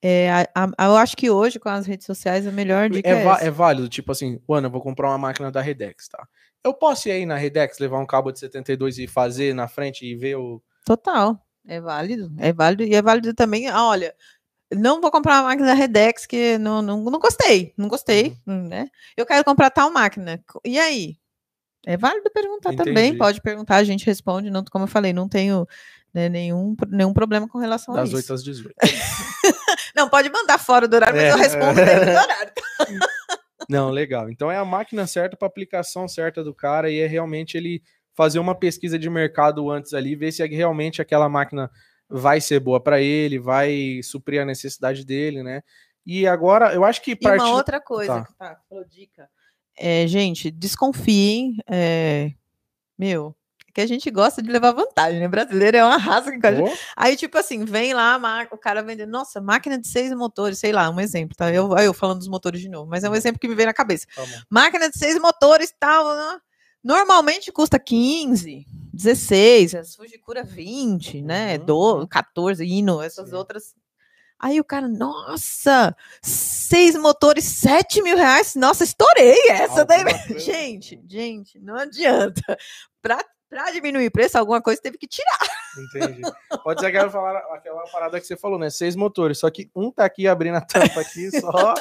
é, 0.02 0.30
a- 0.56 0.70
a- 0.78 0.86
eu 0.86 0.96
acho 0.98 1.16
que 1.18 1.30
hoje 1.30 1.60
com 1.60 1.70
as 1.70 1.86
redes 1.86 2.06
sociais 2.06 2.46
a 2.46 2.52
melhor 2.52 2.90
dica 2.90 3.10
é, 3.10 3.14
É, 3.14 3.48
é 3.48 3.52
válido, 3.52 3.90
tipo 3.90 4.12
assim, 4.12 4.40
Ana, 4.50 4.68
eu 4.68 4.72
vou 4.72 4.82
comprar 4.82 5.10
uma 5.10 5.18
máquina 5.18 5.52
da 5.52 5.62
Redex, 5.62 6.08
tá? 6.08 6.26
Eu 6.64 6.74
posso 6.74 7.08
ir 7.10 7.12
aí 7.12 7.26
na 7.26 7.36
Redex, 7.36 7.78
levar 7.80 8.00
um 8.00 8.06
cabo 8.06 8.32
de 8.32 8.40
72 8.40 8.98
e 8.98 9.08
fazer 9.08 9.54
na 9.54 9.68
frente 9.68 10.06
e 10.06 10.16
ver 10.16 10.36
o. 10.36 10.62
Total, 10.86 11.40
é 11.68 11.80
válido, 11.82 12.32
é 12.40 12.52
válido 12.54 12.84
e 12.84 12.94
é 12.96 13.02
válido 13.02 13.34
também. 13.34 13.68
ah, 13.68 13.84
olha, 13.88 14.14
não 14.74 15.00
vou 15.00 15.12
comprar 15.12 15.36
uma 15.42 15.50
máquina 15.50 15.68
da 15.68 15.74
Redex 15.76 16.26
que 16.26 16.58
não, 16.58 16.82
não, 16.82 17.04
não 17.04 17.20
gostei, 17.20 17.72
não 17.78 17.88
gostei, 17.88 18.36
Uhum. 18.48 18.68
né? 18.68 18.90
Eu 19.16 19.26
quero 19.26 19.44
comprar 19.46 19.70
tal 19.70 19.92
máquina. 19.92 20.44
E 20.66 20.80
aí? 20.80 21.18
É 21.86 21.96
válido 21.98 22.30
perguntar 22.32 22.76
também, 22.76 23.06
Entendi. 23.08 23.18
pode 23.18 23.42
perguntar, 23.42 23.76
a 23.78 23.84
gente 23.84 24.06
responde, 24.06 24.50
não, 24.50 24.64
como 24.66 24.86
eu 24.86 24.88
falei, 24.88 25.14
não 25.14 25.30
tenho 25.30 25.68
né, 26.14 26.28
nenhum, 26.30 26.76
nenhum 26.90 27.14
problema 27.14 27.48
com 27.48 27.58
relação 27.60 27.94
a 27.94 27.98
Das 27.98 28.08
isso. 28.10 28.18
8 28.18 28.34
às 28.34 28.44
18. 28.44 28.74
Não, 29.96 30.10
pode 30.10 30.30
mandar 30.30 30.58
fora 30.58 30.88
do 30.90 30.96
horário, 30.96 31.16
mas 31.16 31.26
É, 31.26 31.32
eu 31.32 31.38
respondo 31.38 31.80
é. 31.80 31.86
dentro 31.86 32.06
do 32.06 32.12
horário. 32.20 32.52
Não, 33.70 33.90
legal. 33.90 34.30
Então 34.30 34.52
é 34.52 34.58
a 34.58 34.66
máquina 34.66 35.08
certa 35.08 35.38
para 35.38 35.48
aplicação 35.48 36.08
certa 36.08 36.44
do 36.44 36.54
cara 36.54 36.90
e 36.90 37.00
é 37.00 37.08
realmente 37.08 37.56
ele 37.58 37.82
fazer 38.14 38.40
uma 38.40 38.56
pesquisa 38.56 38.98
de 39.00 39.10
mercado 39.10 39.70
antes 39.72 39.94
ali, 39.94 40.16
ver 40.16 40.32
se 40.32 40.44
é 40.44 40.46
realmente 40.48 41.02
aquela 41.02 41.28
máquina 41.30 41.70
vai 42.10 42.40
ser 42.40 42.60
boa 42.60 42.80
para 42.80 43.02
ele, 43.02 43.40
vai 43.40 44.00
suprir 44.04 44.42
a 44.42 44.46
necessidade 44.46 45.06
dele, 45.06 45.42
né? 45.44 45.62
E 46.06 46.28
agora, 46.28 46.74
eu 46.74 46.86
acho 46.86 47.02
que 47.02 47.12
E 47.12 47.16
parte- 47.16 47.42
uma 47.42 47.54
outra 47.56 47.82
coisa, 47.82 48.14
Tá. 48.20 48.26
que 48.26 48.34
tá, 48.38 48.58
falou 48.70 48.86
dica. 48.86 49.28
É, 49.78 50.08
gente, 50.08 50.50
desconfiem. 50.52 51.58
é, 51.70 52.32
meu, 52.98 53.36
que 53.74 53.82
a 53.82 53.88
gente 53.88 54.10
gosta 54.10 54.42
de 54.42 54.50
levar 54.50 54.72
vantagem, 54.72 55.20
né? 55.20 55.28
Brasileiro 55.28 55.76
é 55.76 55.84
uma 55.84 55.98
raça 55.98 56.32
que 56.32 56.38
Ô, 56.38 56.74
Aí, 56.96 57.18
tipo 57.18 57.38
assim, 57.38 57.66
vem 57.66 57.94
lá 57.94 58.18
o 58.52 58.58
cara 58.58 58.82
vendendo, 58.82 59.10
nossa, 59.10 59.42
máquina 59.42 59.78
de 59.78 59.88
seis 59.88 60.14
motores, 60.14 60.60
sei 60.60 60.72
lá, 60.72 60.90
um 60.90 61.00
exemplo, 61.00 61.36
tá? 61.36 61.52
Eu, 61.52 61.76
eu 61.78 61.94
falando 61.94 62.20
dos 62.20 62.30
motores 62.30 62.62
de 62.62 62.70
novo, 62.70 62.90
mas 62.90 63.04
é 63.04 63.10
um 63.10 63.16
exemplo 63.16 63.40
que 63.40 63.50
me 63.50 63.56
vem 63.56 63.66
na 63.66 63.74
cabeça. 63.74 64.08
tá 64.16 64.22
bom. 64.22 64.42
Máquina 64.50 64.90
de 64.90 64.98
seis 64.98 65.20
motores 65.20 65.74
tal, 65.78 66.08
né? 66.16 66.40
normalmente 66.86 67.52
custa 67.52 67.80
15, 67.80 68.68
16, 68.94 69.74
as 69.74 69.96
Fujikura 69.96 70.44
20, 70.44 71.24
né? 71.24 71.58
Uhum, 71.58 71.66
Do, 71.66 71.96
uhum. 71.98 72.08
14, 72.08 72.64
Ino, 72.64 73.02
essas 73.02 73.30
Sim. 73.30 73.36
outras. 73.36 73.74
Aí 74.40 74.60
o 74.60 74.64
cara, 74.64 74.88
nossa, 74.88 75.96
seis 76.22 76.96
motores, 76.96 77.46
7 77.46 78.02
mil 78.02 78.18
reais. 78.18 78.56
Nossa, 78.56 78.84
estourei 78.84 79.50
essa 79.50 79.86
daí. 79.86 80.04
Gente, 80.38 81.02
gente, 81.08 81.60
não 81.60 81.76
adianta. 81.76 82.58
Para 83.02 83.24
para 83.56 83.72
diminuir 83.72 84.08
o 84.08 84.12
preço, 84.12 84.38
alguma 84.38 84.62
coisa 84.62 84.82
teve 84.82 84.98
que 84.98 85.08
tirar. 85.08 85.40
Entendi. 85.78 86.22
Pode 86.64 86.82
ser 86.82 86.88
aquela, 86.88 87.10
falar, 87.10 87.38
aquela 87.54 87.84
parada 87.84 88.20
que 88.20 88.28
você 88.28 88.36
falou, 88.36 88.60
né? 88.60 88.70
Seis 88.70 88.96
motores, 88.96 89.40
só 89.40 89.50
que 89.50 89.70
um 89.76 89.92
tá 89.92 90.04
aqui 90.04 90.28
abrindo 90.28 90.56
a 90.56 90.62
tampa 90.62 91.00
aqui 91.00 91.30
só, 91.40 91.74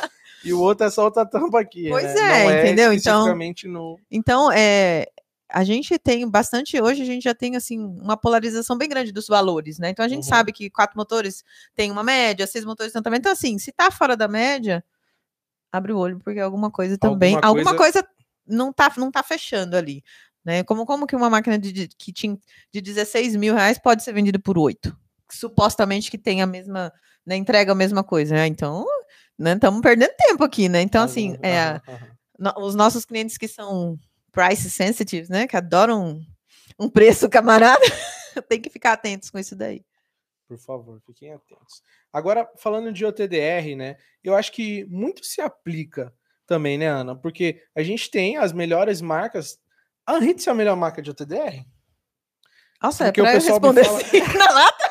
e 0.44 0.52
o 0.52 0.60
outro 0.60 0.86
é 0.86 0.90
só 0.90 1.04
outra 1.04 1.26
tampa 1.26 1.60
aqui. 1.60 1.88
Pois 1.88 2.14
né? 2.14 2.46
é, 2.46 2.60
entendeu? 2.60 2.92
Então, 2.92 3.34
no... 3.64 3.98
então 4.10 4.52
é, 4.52 5.06
a 5.48 5.62
gente 5.64 5.98
tem 5.98 6.28
bastante, 6.28 6.80
hoje 6.80 7.02
a 7.02 7.04
gente 7.04 7.22
já 7.22 7.34
tem 7.34 7.56
assim 7.56 7.78
uma 7.78 8.16
polarização 8.16 8.76
bem 8.76 8.88
grande 8.88 9.12
dos 9.12 9.26
valores, 9.26 9.78
né? 9.78 9.90
Então 9.90 10.04
a 10.04 10.08
gente 10.08 10.24
uhum. 10.24 10.28
sabe 10.28 10.52
que 10.52 10.70
quatro 10.70 10.96
motores 10.96 11.44
tem 11.74 11.90
uma 11.90 12.02
média, 12.02 12.46
seis 12.46 12.64
motores 12.64 12.92
tem 12.92 13.02
também. 13.02 13.18
Então, 13.18 13.32
assim, 13.32 13.58
se 13.58 13.70
tá 13.72 13.90
fora 13.90 14.16
da 14.16 14.26
média, 14.26 14.84
abre 15.70 15.92
o 15.92 15.98
olho, 15.98 16.18
porque 16.18 16.40
alguma 16.40 16.70
coisa 16.70 16.96
também. 16.96 17.34
Alguma, 17.34 17.48
alguma 17.48 17.76
coisa... 17.76 18.02
coisa 18.02 18.14
não 18.46 18.72
tá, 18.72 18.92
não 18.96 19.10
tá 19.10 19.22
fechando 19.22 19.76
ali. 19.76 20.02
Né? 20.44 20.62
Como, 20.62 20.84
como 20.84 21.06
que 21.06 21.16
uma 21.16 21.30
máquina 21.30 21.58
de, 21.58 21.72
de, 21.72 21.88
que 21.88 22.12
tinha 22.12 22.38
de 22.72 22.80
16 22.80 23.34
mil 23.36 23.54
reais 23.54 23.78
pode 23.78 24.02
ser 24.02 24.12
vendida 24.12 24.38
por 24.38 24.58
8? 24.58 24.94
Supostamente 25.30 26.10
que 26.10 26.18
tem 26.18 26.42
a 26.42 26.46
mesma, 26.46 26.92
né, 27.24 27.36
entrega 27.36 27.72
a 27.72 27.74
mesma 27.74 28.04
coisa, 28.04 28.34
né? 28.34 28.46
Então, 28.46 28.84
estamos 29.38 29.80
né, 29.80 29.82
perdendo 29.82 30.12
tempo 30.18 30.44
aqui, 30.44 30.68
né? 30.68 30.82
Então, 30.82 31.02
assim, 31.02 31.38
é, 31.42 31.80
os 32.58 32.74
nossos 32.74 33.06
clientes 33.06 33.38
que 33.38 33.48
são 33.48 33.98
price 34.34 34.68
sensitive, 34.68 35.30
né? 35.30 35.46
Que 35.46 35.56
adoram 35.56 36.04
um, 36.04 36.26
um 36.78 36.90
preço 36.90 37.30
camarada, 37.30 37.80
tem 38.48 38.60
que 38.60 38.68
ficar 38.68 38.92
atentos 38.92 39.30
com 39.30 39.38
isso 39.38 39.54
daí. 39.54 39.84
Por 40.46 40.58
favor, 40.58 41.00
fiquem 41.06 41.32
atentos. 41.32 41.82
Agora, 42.12 42.50
falando 42.58 42.92
de 42.92 43.06
OTDR, 43.06 43.74
né? 43.76 43.96
Eu 44.22 44.34
acho 44.34 44.52
que 44.52 44.84
muito 44.86 45.24
se 45.24 45.40
aplica 45.40 46.12
também, 46.46 46.76
né, 46.76 46.86
Ana? 46.86 47.16
Porque 47.16 47.62
a 47.74 47.82
gente 47.82 48.10
tem 48.10 48.36
as 48.36 48.52
melhores 48.52 49.00
marcas. 49.00 49.58
A 50.06 50.18
Hits 50.18 50.46
é 50.46 50.50
a 50.50 50.54
melhor 50.54 50.76
marca 50.76 51.00
de 51.00 51.10
OTDR? 51.10 51.64
Nossa, 52.82 53.06
Porque 53.06 53.20
é 53.20 53.24
pra 53.24 53.32
o 53.32 53.34
pessoal 53.34 53.52
responder 53.54 53.84
fala... 53.84 53.98
assim, 53.98 54.20
na 54.36 54.50
lata? 54.52 54.84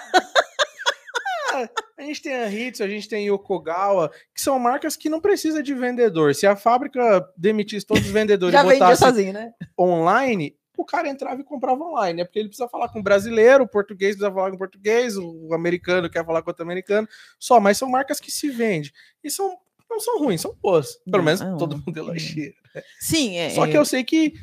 A 1.97 2.01
gente 2.01 2.21
tem 2.21 2.33
a 2.33 2.49
Hits, 2.49 2.81
a 2.81 2.87
gente 2.87 3.07
tem 3.07 3.27
Yokogawa, 3.27 4.11
que 4.33 4.41
são 4.41 4.57
marcas 4.57 4.95
que 4.95 5.09
não 5.09 5.21
precisa 5.21 5.61
de 5.61 5.73
vendedor. 5.73 6.33
Se 6.33 6.47
a 6.47 6.55
fábrica 6.55 7.27
demitisse 7.37 7.85
todos 7.85 8.05
os 8.05 8.11
vendedores 8.11 8.59
e 8.59 8.63
botasse 8.63 9.03
sozinho, 9.03 9.33
né? 9.33 9.53
online, 9.79 10.57
o 10.77 10.83
cara 10.83 11.07
entrava 11.07 11.39
e 11.39 11.43
comprava 11.43 11.83
online, 11.83 12.17
né? 12.17 12.25
Porque 12.25 12.39
ele 12.39 12.49
precisa 12.49 12.67
falar 12.67 12.89
com 12.89 12.99
o 12.99 13.03
brasileiro, 13.03 13.63
o 13.63 13.67
português 13.67 14.15
precisa 14.15 14.33
falar 14.33 14.49
com 14.49 14.55
o 14.55 14.59
português, 14.59 15.15
o 15.17 15.53
americano 15.53 16.09
quer 16.09 16.25
falar 16.25 16.41
com 16.41 16.49
outro 16.49 16.63
americano, 16.63 17.07
só, 17.39 17.59
mas 17.59 17.77
são 17.77 17.89
marcas 17.89 18.19
que 18.19 18.31
se 18.31 18.49
vendem. 18.49 18.91
E 19.23 19.29
são 19.29 19.55
não 19.89 19.99
são 19.99 20.17
ruins, 20.17 20.41
são 20.41 20.57
boas. 20.61 20.97
Pelo 21.09 21.23
menos 21.23 21.41
não, 21.41 21.57
todo 21.57 21.77
mundo 21.77 21.95
elogia. 21.95 22.51
Né? 22.73 22.81
Sim, 22.99 23.37
é. 23.37 23.51
Só 23.51 23.67
que 23.67 23.75
é. 23.75 23.77
eu 23.77 23.85
sei 23.85 24.03
que 24.03 24.33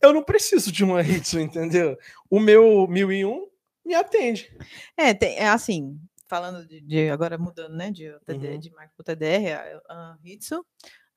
eu 0.00 0.12
não 0.12 0.22
preciso 0.22 0.70
de 0.70 0.84
uma 0.84 1.02
Hitsu, 1.02 1.40
entendeu? 1.40 1.98
O 2.30 2.38
meu 2.38 2.86
1001 2.86 3.48
me 3.84 3.94
atende. 3.94 4.56
É, 4.96 5.12
tem, 5.12 5.36
é 5.36 5.48
assim, 5.48 5.98
falando 6.28 6.66
de, 6.66 6.80
de, 6.80 7.10
agora 7.10 7.38
mudando, 7.38 7.74
né, 7.74 7.90
de, 7.90 8.08
uhum. 8.08 8.58
de 8.58 8.70
marca 8.70 8.92
pro 8.94 9.04
TDR, 9.04 9.80
a, 9.88 9.92
a 9.92 10.18
Hitsu, 10.22 10.64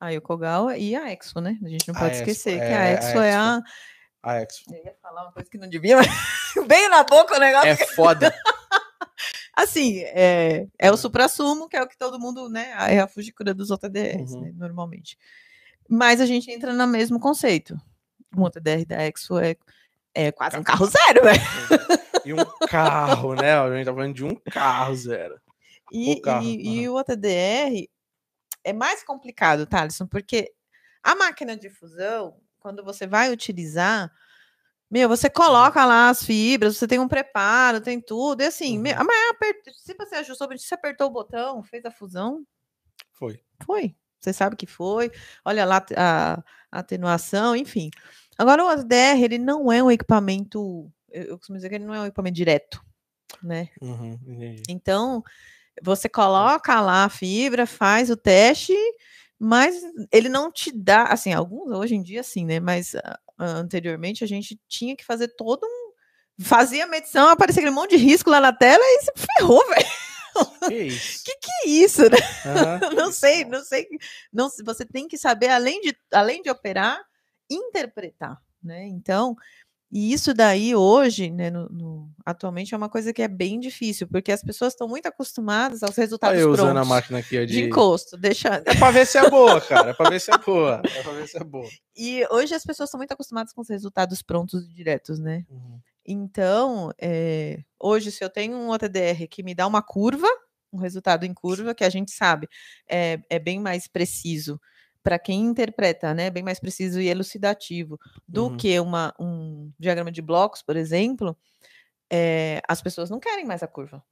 a 0.00 0.08
Yokogawa 0.10 0.76
e 0.76 0.96
a 0.96 1.12
Exo, 1.12 1.40
né? 1.40 1.58
A 1.62 1.68
gente 1.68 1.86
não 1.86 1.94
pode 1.94 2.16
a 2.16 2.18
esquecer 2.18 2.54
Expo, 2.54 2.66
que 2.66 2.72
a 2.72 2.90
Exo 2.90 3.18
é, 3.18 3.36
a, 3.36 3.62
é 3.62 3.62
a 4.22 4.42
Expo. 4.42 4.74
Eu 4.74 4.84
ia 4.84 4.94
falar 5.00 5.22
uma 5.22 5.32
coisa 5.32 5.48
que 5.48 5.58
não 5.58 5.68
devia, 5.68 5.96
mas 5.96 6.08
bem 6.66 6.88
na 6.88 7.04
boca 7.04 7.36
o 7.36 7.38
negócio. 7.38 7.68
É 7.68 7.76
foda. 7.94 8.34
Assim, 9.54 10.00
é, 10.00 10.66
é 10.78 10.90
o 10.90 10.96
supra-sumo, 10.96 11.68
que 11.68 11.76
é 11.76 11.82
o 11.82 11.86
que 11.86 11.96
todo 11.96 12.18
mundo, 12.18 12.48
né? 12.48 12.72
É 12.88 12.98
a 12.98 13.06
fugicura 13.06 13.52
dos 13.52 13.70
OTDRs, 13.70 14.32
uhum. 14.32 14.40
né, 14.40 14.52
normalmente. 14.56 15.18
Mas 15.88 16.20
a 16.20 16.26
gente 16.26 16.50
entra 16.50 16.72
no 16.72 16.86
mesmo 16.86 17.20
conceito. 17.20 17.76
Um 18.36 18.42
OTDR 18.42 18.86
da 18.86 19.02
Expo 19.06 19.38
é, 19.38 19.56
é 20.14 20.32
quase 20.32 20.56
um 20.56 20.64
carro 20.64 20.86
zero, 20.90 21.22
velho. 21.22 21.42
E 22.24 22.32
um 22.32 22.44
carro, 22.68 23.34
né? 23.34 23.54
A 23.54 23.74
gente 23.74 23.86
tá 23.86 23.92
falando 23.92 24.14
de 24.14 24.24
um 24.24 24.34
carro 24.34 24.94
zero. 24.94 25.40
E 25.90 26.12
o, 26.12 26.20
carro. 26.22 26.44
E, 26.44 26.56
uhum. 26.56 26.62
e 26.62 26.88
o 26.88 26.94
OTDR 26.96 27.88
é 28.64 28.72
mais 28.72 29.02
complicado, 29.02 29.66
Thaleson, 29.66 30.06
porque 30.06 30.52
a 31.02 31.14
máquina 31.14 31.56
de 31.56 31.68
fusão, 31.68 32.36
quando 32.60 32.84
você 32.84 33.06
vai 33.06 33.30
utilizar, 33.30 34.10
meu, 34.90 35.08
você 35.08 35.30
coloca 35.30 35.84
lá 35.84 36.10
as 36.10 36.22
fibras, 36.22 36.76
você 36.76 36.86
tem 36.86 36.98
um 36.98 37.08
preparo, 37.08 37.80
tem 37.80 38.00
tudo. 38.00 38.42
E 38.42 38.46
assim, 38.46 38.76
uhum. 38.76 38.84
mas 38.84 39.76
se 39.78 39.94
você 39.94 40.16
ajustou, 40.16 40.48
você 40.48 40.74
apertou 40.74 41.06
o 41.08 41.12
botão, 41.12 41.62
fez 41.62 41.84
a 41.84 41.90
fusão. 41.90 42.46
Foi. 43.12 43.42
Foi. 43.64 43.96
Você 44.20 44.32
sabe 44.32 44.54
que 44.54 44.66
foi. 44.66 45.10
Olha 45.44 45.64
lá 45.64 45.84
a, 45.96 46.34
a 46.70 46.78
atenuação, 46.78 47.56
enfim. 47.56 47.90
Agora, 48.38 48.64
o 48.64 48.68
ADR, 48.68 49.22
ele 49.22 49.38
não 49.38 49.72
é 49.72 49.82
um 49.82 49.90
equipamento. 49.90 50.90
Eu, 51.12 51.38
costumo 51.38 51.58
dizer 51.58 51.68
que 51.68 51.74
ele 51.76 51.84
não 51.84 51.94
é 51.94 52.00
um 52.00 52.06
equipamento 52.06 52.34
direto, 52.34 52.82
né? 53.42 53.68
Uhum, 53.80 54.18
então, 54.68 55.22
você 55.82 56.08
coloca 56.08 56.80
lá 56.80 57.04
a 57.04 57.08
fibra, 57.08 57.66
faz 57.66 58.10
o 58.10 58.16
teste, 58.16 58.74
mas 59.38 59.74
ele 60.10 60.28
não 60.28 60.50
te 60.50 60.70
dá, 60.72 61.04
assim, 61.04 61.32
alguns 61.32 61.72
hoje 61.76 61.94
em 61.94 62.02
dia 62.02 62.22
sim, 62.22 62.44
né? 62.44 62.60
Mas 62.60 62.94
anteriormente, 63.38 64.22
a 64.22 64.26
gente 64.26 64.60
tinha 64.68 64.96
que 64.96 65.04
fazer 65.04 65.28
todo 65.28 65.64
um. 65.64 65.92
Fazia 66.40 66.84
a 66.84 66.88
medição, 66.88 67.28
aparecia 67.28 67.60
aquele 67.60 67.74
monte 67.74 67.96
de 67.96 68.04
risco 68.04 68.30
lá 68.30 68.40
na 68.40 68.52
tela 68.52 68.82
e 68.82 69.02
se 69.02 69.12
ferrou, 69.36 69.62
velho. 69.68 69.86
Que 70.66 70.74
isso? 70.84 71.24
que, 71.24 71.36
que 71.36 71.50
é 71.50 71.68
isso, 71.68 72.02
né? 72.02 72.18
Uhum. 72.46 72.94
não 72.96 73.12
sei, 73.12 73.44
não 73.44 73.62
sei. 73.62 73.86
Não, 74.32 74.48
você 74.64 74.84
tem 74.84 75.06
que 75.06 75.18
saber, 75.18 75.48
além 75.48 75.80
de, 75.80 75.96
além 76.12 76.42
de 76.42 76.50
operar, 76.50 76.98
interpretar, 77.50 78.40
né? 78.62 78.86
Então, 78.86 79.36
e 79.92 80.10
isso 80.10 80.32
daí 80.32 80.74
hoje, 80.74 81.30
né, 81.30 81.50
no, 81.50 81.68
no, 81.68 82.10
atualmente 82.24 82.72
é 82.72 82.76
uma 82.76 82.88
coisa 82.88 83.12
que 83.12 83.20
é 83.20 83.28
bem 83.28 83.60
difícil, 83.60 84.08
porque 84.08 84.32
as 84.32 84.42
pessoas 84.42 84.72
estão 84.72 84.88
muito 84.88 85.04
acostumadas 85.04 85.82
aos 85.82 85.94
resultados 85.94 86.34
Olha 86.38 86.42
eu 86.42 86.48
prontos. 86.48 86.64
usando 86.64 86.78
a 86.78 86.84
máquina 86.86 87.18
aqui 87.18 87.44
de... 87.44 87.52
de 87.52 87.62
encosto, 87.64 88.16
deixa... 88.16 88.62
É 88.64 88.74
para 88.74 88.90
ver 88.90 89.06
se 89.06 89.18
é 89.18 89.28
boa, 89.28 89.60
cara, 89.60 89.90
é 89.90 89.92
para 89.92 90.08
ver 90.08 90.18
se 90.18 90.32
é 90.32 90.38
boa, 90.38 90.80
é 90.82 91.02
para 91.02 91.12
ver 91.12 91.28
se 91.28 91.36
é 91.36 91.44
boa. 91.44 91.68
E 91.94 92.26
hoje 92.30 92.54
as 92.54 92.64
pessoas 92.64 92.88
estão 92.88 92.96
muito 92.96 93.12
acostumadas 93.12 93.52
com 93.52 93.60
os 93.60 93.68
resultados 93.68 94.22
prontos 94.22 94.64
e 94.64 94.72
diretos, 94.72 95.18
né? 95.18 95.44
Uhum. 95.50 95.78
Então, 96.06 96.90
é, 96.98 97.60
hoje 97.78 98.10
se 98.10 98.24
eu 98.24 98.30
tenho 98.30 98.56
um 98.56 98.70
OTDR 98.70 99.28
que 99.30 99.42
me 99.42 99.54
dá 99.54 99.66
uma 99.66 99.82
curva, 99.82 100.26
um 100.72 100.78
resultado 100.78 101.24
em 101.24 101.34
curva, 101.34 101.74
que 101.74 101.84
a 101.84 101.90
gente 101.90 102.12
sabe 102.12 102.48
é, 102.88 103.20
é 103.28 103.38
bem 103.38 103.60
mais 103.60 103.86
preciso 103.86 104.58
para 105.02 105.18
quem 105.18 105.40
interpreta, 105.40 106.14
né, 106.14 106.30
bem 106.30 106.42
mais 106.42 106.60
preciso 106.60 107.00
e 107.00 107.08
elucidativo 107.08 107.98
do 108.26 108.48
uhum. 108.48 108.56
que 108.56 108.78
uma, 108.78 109.14
um 109.18 109.72
diagrama 109.78 110.12
de 110.12 110.22
blocos, 110.22 110.62
por 110.62 110.76
exemplo, 110.76 111.36
é, 112.10 112.62
as 112.68 112.80
pessoas 112.80 113.10
não 113.10 113.18
querem 113.18 113.44
mais 113.44 113.62
a 113.62 113.66
curva. 113.66 114.02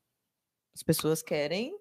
As 0.75 0.83
pessoas 0.83 1.23
querem 1.23 1.77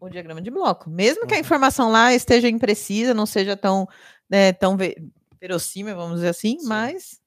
o 0.00 0.08
diagrama 0.08 0.42
de 0.42 0.50
bloco. 0.50 0.90
Mesmo 0.90 1.26
que 1.26 1.34
a 1.34 1.36
uhum. 1.36 1.40
informação 1.40 1.90
lá 1.90 2.14
esteja 2.14 2.48
imprecisa, 2.48 3.14
não 3.14 3.26
seja 3.26 3.56
tão, 3.56 3.88
né, 4.28 4.52
tão 4.52 4.76
verossímil, 5.40 5.96
vamos 5.96 6.16
dizer 6.16 6.28
assim, 6.28 6.58
Sim. 6.58 6.66
mas 6.66 7.20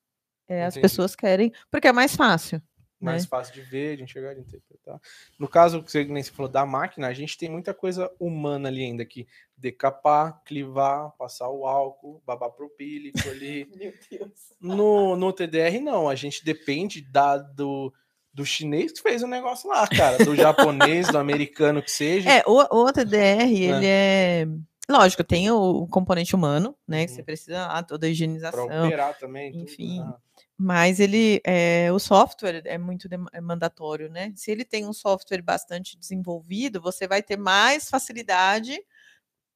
é, 0.48 0.66
as 0.66 0.78
pessoas 0.78 1.16
querem, 1.16 1.52
porque 1.70 1.88
é 1.88 1.94
mais 1.94 2.16
fácil 2.16 2.62
mais 3.02 3.24
né? 3.24 3.30
fácil 3.30 3.54
de 3.54 3.62
ver, 3.62 3.98
de 3.98 4.04
enxergar, 4.04 4.34
de 4.34 4.42
interpretar. 4.42 5.00
No 5.38 5.48
caso 5.48 5.82
que 5.84 5.92
você 5.92 6.04
nem 6.04 6.22
se 6.22 6.32
falou 6.32 6.52
da 6.52 6.66
máquina, 6.66 7.08
a 7.08 7.14
gente 7.14 7.38
tem 7.38 7.50
muita 7.50 7.74
coisa 7.74 8.12
humana 8.20 8.70
ali 8.70 8.84
ainda 8.84 9.04
que 9.06 9.28
decapar, 9.58 10.42
clivar, 10.44 11.12
passar 11.18 11.50
o 11.50 11.66
álcool, 11.66 12.22
babar 12.26 12.52
propílico 12.52 13.28
ali. 13.30 13.68
Meu 13.76 13.94
Deus. 14.10 14.32
No, 14.60 15.16
no 15.16 15.34
TDR 15.34 15.80
não, 15.82 16.08
a 16.08 16.16
gente 16.16 16.46
depende 16.46 17.02
da 17.02 17.38
do 17.38 17.94
do 18.34 18.46
chinês 18.46 18.94
que 18.94 19.02
fez 19.02 19.22
o 19.24 19.28
negócio 19.28 19.70
lá, 19.70 19.86
cara, 19.86 20.24
do 20.24 20.34
japonês, 20.34 21.10
do 21.10 21.18
americano 21.18 21.84
que 21.84 21.92
seja. 21.92 22.30
É, 22.30 22.42
o, 22.48 22.86
o 22.86 22.94
TDR, 22.94 23.18
é. 23.18 23.52
ele 23.52 23.86
é 23.86 24.48
Lógico, 24.92 25.24
tem 25.24 25.50
o 25.50 25.88
componente 25.88 26.36
humano, 26.36 26.76
né? 26.86 27.06
Que 27.06 27.12
uhum. 27.12 27.16
você 27.16 27.24
precisa 27.24 27.66
ah, 27.66 27.82
toda 27.82 28.08
a 28.08 28.10
higienização. 28.10 28.68
Para 28.68 28.86
operar 28.86 29.18
também. 29.18 29.56
Enfim. 29.62 30.02
Tudo? 30.02 30.16
Mas 30.64 31.00
ele, 31.00 31.42
é, 31.44 31.92
o 31.92 31.98
software 31.98 32.62
é 32.66 32.78
muito 32.78 33.10
é 33.34 33.42
mandatório, 33.42 34.12
né? 34.12 34.32
Se 34.36 34.52
ele 34.52 34.64
tem 34.64 34.86
um 34.86 34.94
software 34.94 35.42
bastante 35.42 35.98
desenvolvido, 35.98 36.80
você 36.80 37.08
vai 37.08 37.24
ter 37.24 37.36
mais 37.36 37.90
facilidade 37.90 38.80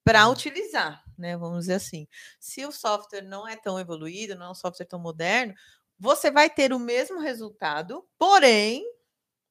para 0.04 0.26
uhum. 0.26 0.34
utilizar, 0.34 1.04
né? 1.16 1.38
Vamos 1.38 1.60
dizer 1.60 1.76
assim. 1.76 2.08
Se 2.40 2.66
o 2.66 2.72
software 2.72 3.22
não 3.22 3.48
é 3.48 3.56
tão 3.56 3.80
evoluído, 3.80 4.34
não 4.36 4.48
é 4.48 4.50
um 4.50 4.56
software 4.56 4.88
tão 4.88 4.98
moderno, 4.98 5.54
você 6.00 6.32
vai 6.32 6.50
ter 6.50 6.74
o 6.74 6.80
mesmo 6.80 7.20
resultado, 7.20 8.04
porém, 8.18 8.84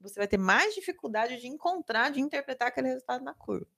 você 0.01 0.19
vai 0.19 0.27
ter 0.27 0.39
mais 0.39 0.75
dificuldade 0.75 1.41
de 1.41 1.47
encontrar, 1.47 2.11
de 2.11 2.21
interpretar 2.21 2.67
aquele 2.67 2.89
resultado 2.89 3.23
na 3.23 3.33
curva. 3.33 3.71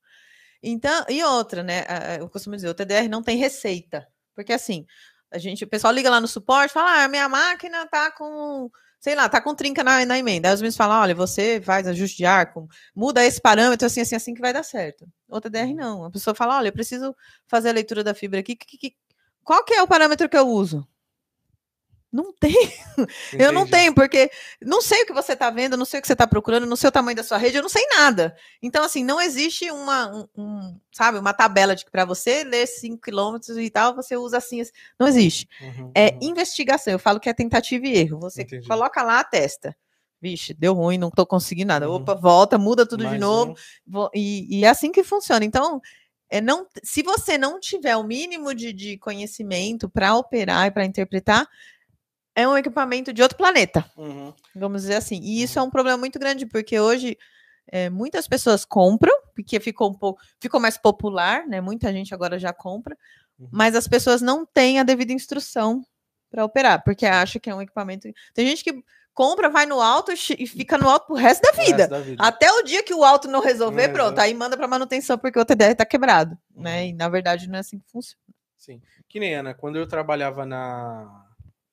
Então, 0.63 1.05
e 1.11 1.23
outra, 1.23 1.63
né? 1.63 1.85
Eu 2.19 2.31
costumo 2.31 2.57
dizer, 2.57 2.71
o 2.71 2.75
TDR 2.75 3.07
não 3.07 3.23
tem 3.23 3.37
receita. 3.37 4.11
Porque 4.35 4.55
assim, 4.55 4.87
a 5.33 5.39
gente, 5.39 5.65
o 5.65 5.69
pessoal 5.69 5.93
liga 5.93 6.11
lá 6.11 6.21
no 6.21 6.29
suporte, 6.29 6.73
fala: 6.73 7.05
ah, 7.05 7.09
minha 7.09 7.29
máquina 7.29 7.87
tá 7.87 8.11
com, 8.11 8.71
sei 8.99 9.15
lá, 9.15 9.29
tá 9.29 9.41
com 9.41 9.55
trinca 9.55 9.83
na, 9.83 10.05
na 10.05 10.19
emenda. 10.19 10.49
Aí 10.49 10.55
os 10.55 10.61
meninos 10.61 10.77
falam: 10.77 11.01
olha, 11.01 11.15
você 11.15 11.61
faz 11.61 11.87
ajuste 11.87 12.17
de 12.17 12.25
arco, 12.25 12.69
muda 12.95 13.25
esse 13.25 13.41
parâmetro, 13.41 13.87
assim, 13.87 14.01
assim, 14.01 14.17
assim 14.17 14.35
que 14.35 14.41
vai 14.41 14.53
dar 14.53 14.63
certo. 14.63 15.07
Outra 15.29 15.51
DR 15.51 15.65
uhum. 15.65 15.75
não. 15.75 16.05
A 16.05 16.11
pessoa 16.11 16.35
fala: 16.35 16.59
olha, 16.59 16.69
eu 16.69 16.73
preciso 16.73 17.15
fazer 17.47 17.71
a 17.71 17.73
leitura 17.73 18.05
da 18.05 18.15
fibra 18.15 18.41
aqui. 18.41 18.57
Que, 18.57 18.79
que, 18.79 18.97
qual 19.45 19.65
que 19.65 19.75
é 19.75 19.83
o 19.83 19.89
parâmetro 19.89 20.29
que 20.29 20.37
eu 20.37 20.49
uso? 20.49 20.87
Não 22.13 22.33
tem. 22.33 22.55
Eu 23.33 23.53
não 23.53 23.67
tenho, 23.67 23.95
porque 23.95 24.31
não 24.63 24.81
sei 24.81 25.03
o 25.03 25.07
que 25.07 25.13
você 25.13 25.33
está 25.33 25.51
vendo, 25.51 25.77
não 25.77 25.85
sei 25.85 25.99
o 25.99 26.01
que 26.01 26.07
você 26.07 26.15
está 26.15 26.27
procurando, 26.27 26.67
não 26.67 26.77
sei 26.77 26.89
o 26.89 26.93
tamanho 26.93 27.17
da 27.17 27.23
sua 27.23 27.37
rede, 27.37 27.57
eu 27.59 27.63
não 27.63 27.69
sei 27.69 27.85
nada. 27.89 28.35
Então, 28.63 28.85
assim, 28.85 29.05
não 29.05 29.21
existe 29.21 29.71
uma, 29.71 30.11
um, 30.15 30.29
um 30.37 30.81
sabe, 30.93 31.19
uma 31.19 31.35
tabela 31.35 31.75
de 31.75 31.85
que 31.85 31.91
para 31.91 32.05
você 32.05 32.45
ler 32.45 32.67
5 32.67 33.01
quilômetros 33.03 33.59
e 33.59 33.69
tal, 33.69 33.95
você 33.95 34.17
usa 34.17 34.39
assim. 34.39 34.61
assim. 34.61 34.73
Não 34.99 35.07
existe. 35.07 35.49
Uhum, 35.61 35.91
é 35.95 36.13
uhum. 36.13 36.19
investigação. 36.23 36.93
Eu 36.93 36.99
falo 36.99 37.21
que 37.21 37.29
é 37.29 37.35
tentativa 37.35 37.87
e 37.87 37.99
erro. 37.99 38.21
Você 38.21 38.43
Entendi. 38.43 38.67
coloca 38.67 39.03
lá 39.03 39.21
a 39.21 39.25
testa. 39.25 39.77
Vixe, 40.21 40.55
deu 40.55 40.73
ruim, 40.73 40.97
não 40.97 41.09
estou 41.09 41.27
conseguindo 41.27 41.69
nada. 41.69 41.89
Uhum. 41.89 41.97
Opa, 41.97 42.15
volta, 42.15 42.57
muda 42.57 42.87
tudo 42.87 43.05
Mais 43.05 43.15
de 43.15 43.21
novo. 43.21 43.55
Um. 43.87 44.09
E, 44.15 44.61
e 44.61 44.65
é 44.65 44.69
assim 44.69 44.91
que 44.91 45.05
funciona. 45.05 45.45
Então, 45.45 45.83
é 46.31 46.41
não, 46.41 46.67
se 46.83 47.03
você 47.03 47.37
não 47.39 47.61
tiver 47.61 47.97
o 47.97 48.03
mínimo 48.03 48.55
de, 48.55 48.73
de 48.73 48.99
conhecimento 48.99 49.89
para 49.89 50.17
operar 50.17 50.67
e 50.67 50.71
para 50.71 50.85
interpretar, 50.85 51.47
é 52.37 52.47
um 52.47 52.57
equipamento 52.57 53.15
de 53.15 53.23
outro 53.23 53.39
planeta, 53.39 53.91
uhum. 53.97 54.33
vamos 54.55 54.83
dizer 54.83 54.97
assim. 54.97 55.19
E 55.23 55.43
isso 55.43 55.59
uhum. 55.59 55.65
é 55.65 55.69
um 55.69 55.71
problema 55.71 55.97
muito 55.97 56.19
grande, 56.19 56.45
porque 56.45 56.79
hoje 56.79 57.17
é, 57.67 57.89
muitas 57.89 58.29
pessoas 58.29 58.65
compram, 58.65 59.13
porque 59.35 59.59
ficou 59.59 59.91
um 59.91 59.95
pouco, 59.95 60.21
ficou 60.39 60.61
mais 60.61 60.77
popular, 60.77 61.47
né? 61.47 61.63
Muita 61.63 61.91
gente 61.91 62.13
agora 62.13 62.39
já 62.39 62.53
compra, 62.53 62.97
uhum. 63.39 63.49
mas 63.51 63.75
as 63.75 63.89
pessoas 63.89 64.21
não 64.21 64.45
têm 64.45 64.79
a 64.79 64.83
devida 64.83 65.15
instrução 65.15 65.83
para 66.31 66.45
operar, 66.45 66.85
porque 66.85 67.07
acha 67.07 67.41
que 67.41 67.49
é 67.49 67.55
um 67.55 67.63
equipamento. 67.63 68.07
Tem 68.35 68.47
gente 68.47 68.63
que 68.63 68.85
compra, 69.15 69.49
vai 69.49 69.65
no 69.65 69.81
alto 69.81 70.13
e 70.13 70.47
fica 70.47 70.77
no 70.77 70.91
alto 70.91 71.07
pro 71.07 71.17
resto 71.17 71.41
da 71.41 71.53
vida. 71.53 71.77
Resto 71.79 71.91
da 71.91 72.01
vida. 72.01 72.23
Até 72.23 72.53
o 72.53 72.63
dia 72.63 72.83
que 72.83 72.93
o 72.93 73.03
alto 73.03 73.29
não 73.29 73.41
resolver, 73.41 73.87
não 73.87 73.95
pronto, 73.95 74.19
aí 74.19 74.35
manda 74.35 74.59
para 74.59 74.69
manutenção 74.69 75.17
porque 75.17 75.41
o 75.41 75.45
TDR 75.45 75.75
tá 75.75 75.87
quebrado, 75.87 76.37
né? 76.55 76.83
Uhum. 76.83 76.89
E 76.89 76.93
na 76.93 77.09
verdade 77.09 77.49
não 77.49 77.57
é 77.57 77.61
assim 77.61 77.79
que 77.79 77.91
funciona. 77.91 78.21
Sim. 78.59 78.83
Que 79.09 79.19
nem 79.19 79.35
Ana, 79.35 79.55
quando 79.55 79.77
eu 79.77 79.87
trabalhava 79.87 80.45
na 80.45 81.26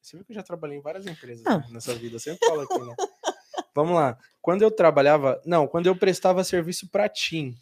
você 0.04 0.18
viu 0.18 0.26
que 0.26 0.34
eu 0.34 0.36
já 0.36 0.44
trabalhei 0.44 0.78
em 0.78 0.82
várias 0.82 1.08
empresas 1.08 1.44
né, 1.46 1.64
nessa 1.72 1.96
vida, 1.96 2.18
eu 2.18 2.20
sempre 2.20 2.46
falo 2.46 2.62
aqui, 2.62 2.78
né? 2.78 2.96
Vamos 3.74 3.96
lá. 3.96 4.18
Quando 4.42 4.62
eu 4.62 4.70
trabalhava, 4.70 5.42
não, 5.46 5.68
quando 5.68 5.88
eu 5.88 5.96
prestava 5.96 6.44
serviço 6.44 6.90
para 6.90 7.08
TIM, 7.08 7.56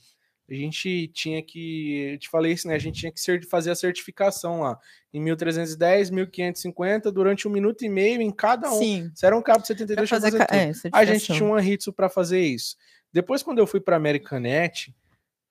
a 0.49 0.53
gente 0.53 1.07
tinha 1.13 1.41
que, 1.41 2.13
eu 2.13 2.19
te 2.19 2.27
falei 2.27 2.51
isso, 2.51 2.67
né? 2.67 2.75
A 2.75 2.79
gente 2.79 2.99
tinha 2.99 3.11
que 3.11 3.45
fazer 3.47 3.71
a 3.71 3.75
certificação 3.75 4.61
lá 4.61 4.77
em 5.13 5.21
1310, 5.21 6.09
1550 6.09 7.11
durante 7.11 7.47
um 7.47 7.51
minuto 7.51 7.85
e 7.85 7.89
meio 7.89 8.21
em 8.21 8.31
cada 8.31 8.69
um. 8.69 8.79
Sim. 8.79 9.11
Se 9.15 9.25
era 9.25 9.37
um 9.37 9.41
cabo 9.41 9.61
de 9.61 9.67
72, 9.67 10.09
fazer, 10.09 10.31
fazer 10.31 10.45
é, 10.53 10.71
a 10.91 11.05
gente 11.05 11.31
tinha 11.31 11.47
um 11.47 11.55
Anritsu 11.55 11.93
para 11.93 12.09
fazer 12.09 12.41
isso. 12.41 12.75
Depois, 13.13 13.43
quando 13.43 13.59
eu 13.59 13.67
fui 13.67 13.79
para 13.79 13.95
Americanet, 13.95 14.93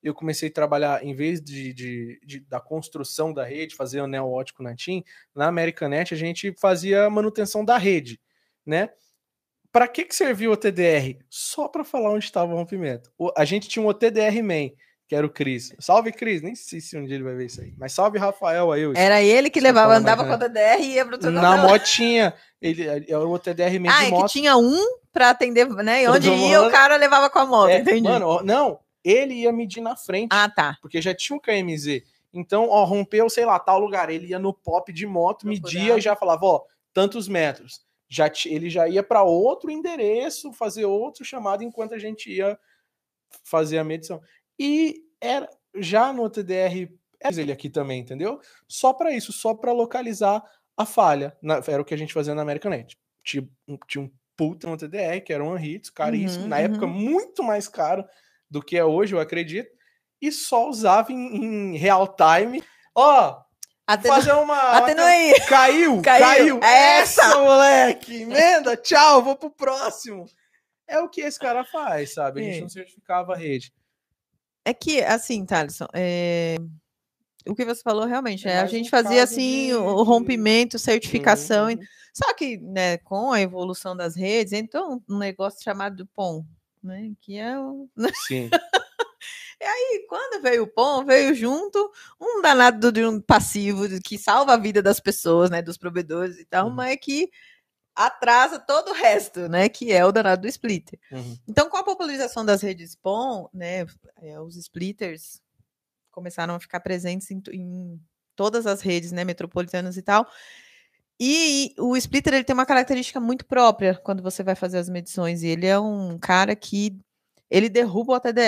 eu 0.03 0.15
comecei 0.15 0.49
a 0.49 0.53
trabalhar, 0.53 1.05
em 1.05 1.15
vez 1.15 1.41
de, 1.41 1.73
de, 1.73 2.21
de, 2.25 2.41
da 2.41 2.61
construção 2.61 3.33
da 3.33 3.45
rede, 3.45 3.75
fazer 3.75 4.01
anel 4.01 4.31
ótico 4.31 4.63
na 4.63 4.75
TIM, 4.75 5.05
na 5.35 5.47
Americanet 5.47 6.15
a 6.15 6.17
gente 6.17 6.55
fazia 6.59 7.11
manutenção 7.11 7.65
da 7.65 7.77
rede, 7.77 8.21
né? 8.65 8.91
Para 9.73 9.87
que, 9.87 10.05
que 10.05 10.15
serviu 10.15 10.53
o 10.53 10.57
TDR? 10.57 11.19
Só 11.29 11.69
para 11.69 11.85
falar 11.85 12.11
onde 12.11 12.25
estava 12.25 12.53
o 12.53 12.57
rompimento. 12.57 13.13
O, 13.17 13.31
a 13.37 13.45
gente 13.45 13.69
tinha 13.69 13.83
um 13.83 13.87
OTDR 13.87 14.43
Man, 14.43 14.71
que 15.07 15.15
era 15.15 15.25
o 15.25 15.31
Cris. 15.31 15.73
Salve, 15.79 16.13
Cris. 16.13 16.43
Nem 16.43 16.57
sei 16.57 16.81
se 16.81 16.97
um 16.97 17.05
dia 17.05 17.17
ele 17.17 17.25
vai 17.25 17.35
ver 17.35 17.47
isso 17.47 17.61
aí. 17.61 17.73
Mas 17.79 17.93
salve, 17.93 18.19
Rafael 18.19 18.73
aí. 18.73 18.93
Era 18.97 19.23
ele 19.23 19.49
que 19.49 19.61
levava, 19.61 19.95
andava 19.95 20.25
com 20.25 20.33
o 20.33 20.39
TDR 20.39 20.81
e 20.81 20.95
ia 20.95 21.07
pro 21.07 21.31
Na 21.31 21.57
motinha. 21.57 22.35
Ele, 22.61 22.85
é 23.09 23.17
o 23.17 23.39
TDR 23.39 23.79
Man 23.81 23.91
ah, 23.93 24.05
de 24.05 24.11
moto. 24.11 24.23
Ah, 24.23 24.25
é 24.25 24.27
que 24.27 24.33
tinha 24.33 24.57
um 24.57 24.81
para 25.13 25.31
atender, 25.31 25.69
né? 25.69 26.03
E 26.03 26.09
onde 26.09 26.31
ia, 26.31 26.63
o 26.63 26.71
cara 26.71 26.97
levava 26.97 27.31
com 27.31 27.39
a 27.39 27.47
moto, 27.47 27.71
é, 27.71 27.79
entendi. 27.79 28.03
Mano, 28.03 28.43
não, 28.43 28.79
ele 29.05 29.35
ia 29.35 29.53
medir 29.53 29.81
na 29.81 29.97
frente. 29.97 30.29
Ah, 30.33 30.49
tá. 30.49 30.77
Porque 30.81 31.01
já 31.01 31.15
tinha 31.15 31.37
um 31.37 31.41
KMZ. 31.41 32.03
Então, 32.33 32.69
ó, 32.69 32.85
rompeu, 32.85 33.29
sei 33.29 33.45
lá, 33.45 33.59
tal 33.59 33.79
lugar. 33.79 34.11
Ele 34.11 34.29
ia 34.29 34.39
no 34.39 34.53
pop 34.53 34.93
de 34.93 35.07
moto, 35.07 35.47
media 35.47 35.97
e 35.97 36.01
já 36.01 36.15
falava, 36.15 36.47
ó, 36.47 36.65
tantos 36.93 37.29
metros. 37.29 37.85
Já 38.09 38.31
ele 38.47 38.69
já 38.69 38.89
ia 38.89 39.03
para 39.03 39.23
outro 39.23 39.71
endereço, 39.71 40.53
fazer 40.53 40.85
outro 40.85 41.25
chamado 41.25 41.63
enquanto 41.63 41.95
a 41.95 41.99
gente 41.99 42.31
ia 42.31 42.59
fazer 43.45 43.79
a 43.79 43.85
medição. 43.85 44.21
E 44.59 45.05
era 45.21 45.49
já 45.77 46.13
no 46.13 46.29
TDR 46.29 46.91
ele 47.39 47.53
aqui 47.53 47.69
também, 47.69 48.01
entendeu? 48.01 48.41
Só 48.67 48.93
para 48.93 49.13
isso, 49.13 49.33
só 49.33 49.55
para 49.55 49.73
localizar 49.73 50.43
a 50.77 50.87
falha. 50.87 51.37
Na, 51.43 51.61
era 51.67 51.83
o 51.83 51.85
que 51.85 51.95
a 51.95 51.97
gente 51.97 52.15
fazia 52.15 52.35
na 52.35 52.43
Americanet. 52.43 52.97
Tinha, 53.23 53.47
tinha 53.87 54.05
um 54.05 54.11
puta 54.37 54.67
no 54.69 54.77
TDR, 54.77 55.21
que 55.25 55.33
era 55.33 55.45
um 55.45 55.57
Hits, 55.59 55.91
caríssimo, 55.91 56.45
uhum, 56.45 56.49
na 56.49 56.57
uhum. 56.57 56.63
época 56.63 56.87
muito 56.87 57.43
mais 57.43 57.69
caro 57.69 58.05
do 58.51 58.63
que 58.63 58.77
é 58.77 58.85
hoje, 58.85 59.15
eu 59.15 59.21
acredito, 59.21 59.71
e 60.21 60.31
só 60.33 60.69
usava 60.69 61.13
em, 61.13 61.73
em 61.73 61.77
real 61.77 62.07
time. 62.09 62.63
Ó, 62.95 63.41
Atenu... 63.87 64.15
fazer 64.15 64.33
uma. 64.33 64.59
Atenuei. 64.79 65.35
Caiu, 65.49 66.01
caiu, 66.03 66.27
caiu. 66.27 66.61
É 66.63 66.99
essa, 66.99 67.23
essa 67.23 67.39
moleque. 67.39 68.23
Emenda, 68.23 68.77
tchau, 68.77 69.23
vou 69.23 69.37
pro 69.37 69.51
próximo. 69.51 70.27
É 70.87 70.99
o 70.99 71.09
que 71.09 71.21
esse 71.21 71.39
cara 71.39 71.65
faz, 71.65 72.15
sabe? 72.15 72.41
A 72.41 72.45
gente 72.45 72.59
é. 72.59 72.61
não 72.63 72.69
certificava 72.69 73.35
a 73.35 73.37
rede. 73.37 73.73
É 74.65 74.75
que, 74.75 75.03
assim, 75.03 75.47
Thaleson, 75.47 75.87
é... 75.95 76.57
o 77.47 77.55
que 77.55 77.65
você 77.65 77.81
falou 77.81 78.05
realmente, 78.05 78.47
é, 78.47 78.59
a 78.59 78.67
gente 78.67 78.91
fazia 78.91 79.23
assim 79.23 79.69
de... 79.69 79.75
o 79.75 80.03
rompimento, 80.03 80.79
certificação. 80.79 81.69
Uhum. 81.69 81.79
Só 82.13 82.35
que, 82.35 82.59
né, 82.59 82.99
com 82.99 83.33
a 83.33 83.41
evolução 83.41 83.97
das 83.97 84.17
redes, 84.17 84.53
então 84.53 85.03
um 85.09 85.19
negócio 85.19 85.63
chamado 85.63 86.07
POM, 86.15 86.45
né? 86.83 87.13
Que 87.21 87.39
é 87.39 87.59
o. 87.59 87.89
Sim. 88.27 88.51
E 89.61 89.65
aí, 89.65 90.07
quando 90.09 90.43
veio 90.43 90.63
o 90.63 90.67
POM, 90.67 91.05
veio 91.05 91.35
junto 91.35 91.93
um 92.19 92.41
danado 92.41 92.91
de 92.91 93.05
um 93.05 93.21
passivo 93.21 93.87
que 94.03 94.17
salva 94.17 94.55
a 94.55 94.57
vida 94.57 94.83
das 94.83 94.99
pessoas, 94.99 95.51
né? 95.51 95.61
Dos 95.61 95.77
provedores 95.77 96.39
e 96.39 96.47
tal, 96.47 96.69
uhum. 96.69 96.75
mas 96.75 96.97
que 96.97 97.31
atrasa 97.95 98.59
todo 98.59 98.91
o 98.91 98.95
resto, 98.95 99.49
né? 99.49 99.69
Que 99.69 99.93
é 99.93 100.05
o 100.05 100.13
danado 100.13 100.43
do 100.43 100.49
splitter. 100.49 100.99
Uhum. 101.13 101.37
Então, 101.47 101.69
com 101.69 101.77
a 101.77 101.85
popularização 101.85 102.43
das 102.43 102.63
redes 102.63 102.95
POM, 102.95 103.51
né? 103.53 103.85
É, 104.23 104.41
os 104.41 104.57
splitters 104.57 105.43
começaram 106.11 106.55
a 106.55 106.61
ficar 106.61 106.81
presentes 106.81 107.31
em, 107.31 107.43
em 107.53 108.01
todas 108.35 108.67
as 108.67 108.81
redes, 108.81 109.13
né? 109.13 109.25
Metropolitanas 109.25 109.99
e 109.99 110.03
tal. 110.03 110.27
E 111.23 111.75
o 111.79 111.95
splitter 111.99 112.33
ele 112.33 112.45
tem 112.45 112.55
uma 112.55 112.65
característica 112.65 113.21
muito 113.21 113.45
própria 113.45 113.95
quando 114.03 114.23
você 114.23 114.43
vai 114.43 114.55
fazer 114.55 114.79
as 114.79 114.89
medições. 114.89 115.43
E 115.43 115.49
ele 115.49 115.67
é 115.67 115.79
um 115.79 116.19
cara 116.19 116.57
que 116.57 116.99
ele 117.51 117.69
derruba 117.69 118.15
o 118.15 118.21
TDR, 118.21 118.41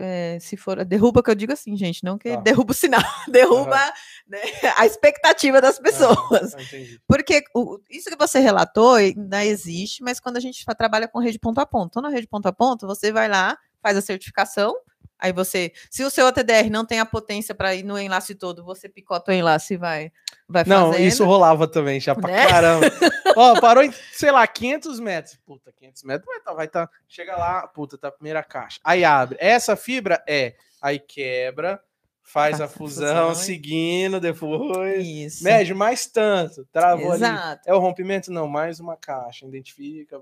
é, 0.00 0.36
eh, 0.36 0.38
se 0.40 0.56
for. 0.56 0.82
Derruba, 0.84 1.22
que 1.22 1.30
eu 1.30 1.34
digo 1.34 1.52
assim, 1.52 1.76
gente, 1.76 2.02
não 2.02 2.16
que 2.16 2.30
ah. 2.30 2.36
derruba 2.36 2.72
o 2.72 2.74
sinal, 2.74 3.02
derruba 3.28 3.76
uhum. 3.76 3.92
né, 4.28 4.40
a 4.76 4.86
expectativa 4.86 5.60
das 5.60 5.78
pessoas. 5.78 6.54
Ah, 6.54 6.98
Porque 7.06 7.44
o, 7.54 7.78
isso 7.90 8.08
que 8.08 8.16
você 8.16 8.40
relatou 8.40 8.94
ainda 8.94 9.44
existe, 9.44 10.02
mas 10.02 10.18
quando 10.18 10.38
a 10.38 10.40
gente 10.40 10.64
trabalha 10.76 11.06
com 11.06 11.20
rede 11.20 11.38
ponto 11.38 11.60
a 11.60 11.66
ponto. 11.66 11.90
Então, 11.90 12.02
na 12.02 12.08
rede 12.08 12.26
ponto 12.26 12.46
a 12.46 12.52
ponto, 12.52 12.86
você 12.86 13.12
vai 13.12 13.28
lá, 13.28 13.58
faz 13.82 13.96
a 13.98 14.00
certificação, 14.00 14.74
Aí 15.18 15.32
você, 15.32 15.72
se 15.90 16.04
o 16.04 16.10
seu 16.10 16.26
OTDR 16.26 16.68
não 16.70 16.84
tem 16.84 17.00
a 17.00 17.06
potência 17.06 17.54
para 17.54 17.74
ir 17.74 17.82
no 17.82 17.98
enlace 17.98 18.34
todo, 18.34 18.62
você 18.64 18.88
picota 18.88 19.32
o 19.32 19.34
enlace 19.34 19.74
e 19.74 19.76
vai, 19.76 20.12
vai 20.48 20.64
Não, 20.66 20.92
fazendo. 20.92 21.06
isso 21.06 21.24
rolava 21.24 21.66
também, 21.66 21.98
já 21.98 22.14
pra 22.14 22.30
né? 22.30 22.46
caramba. 22.46 22.86
Ó, 23.36 23.60
parou 23.60 23.82
em, 23.82 23.92
sei 24.12 24.30
lá, 24.30 24.46
500 24.46 25.00
metros. 25.00 25.38
Puta, 25.46 25.72
500 25.72 26.02
metros 26.04 26.26
vai 26.26 26.40
tá, 26.40 26.52
vai 26.52 26.68
tá, 26.68 26.90
chega 27.08 27.36
lá, 27.36 27.66
puta, 27.68 27.96
tá 27.96 28.08
a 28.08 28.12
primeira 28.12 28.42
caixa. 28.42 28.78
Aí 28.84 29.04
abre. 29.04 29.36
Essa 29.40 29.74
fibra 29.76 30.22
é, 30.28 30.54
aí 30.80 30.98
quebra, 30.98 31.80
faz 32.26 32.60
a 32.60 32.66
fusão, 32.66 33.34
seguindo 33.34 34.20
depois. 34.20 35.06
Isso. 35.06 35.44
Mede 35.44 35.72
mais 35.72 36.06
tanto, 36.06 36.66
travou 36.72 37.14
Exato. 37.14 37.40
ali. 37.40 37.60
É 37.64 37.72
o 37.72 37.78
rompimento? 37.78 38.32
Não, 38.32 38.48
mais 38.48 38.80
uma 38.80 38.96
caixa, 38.96 39.46
identifica. 39.46 40.20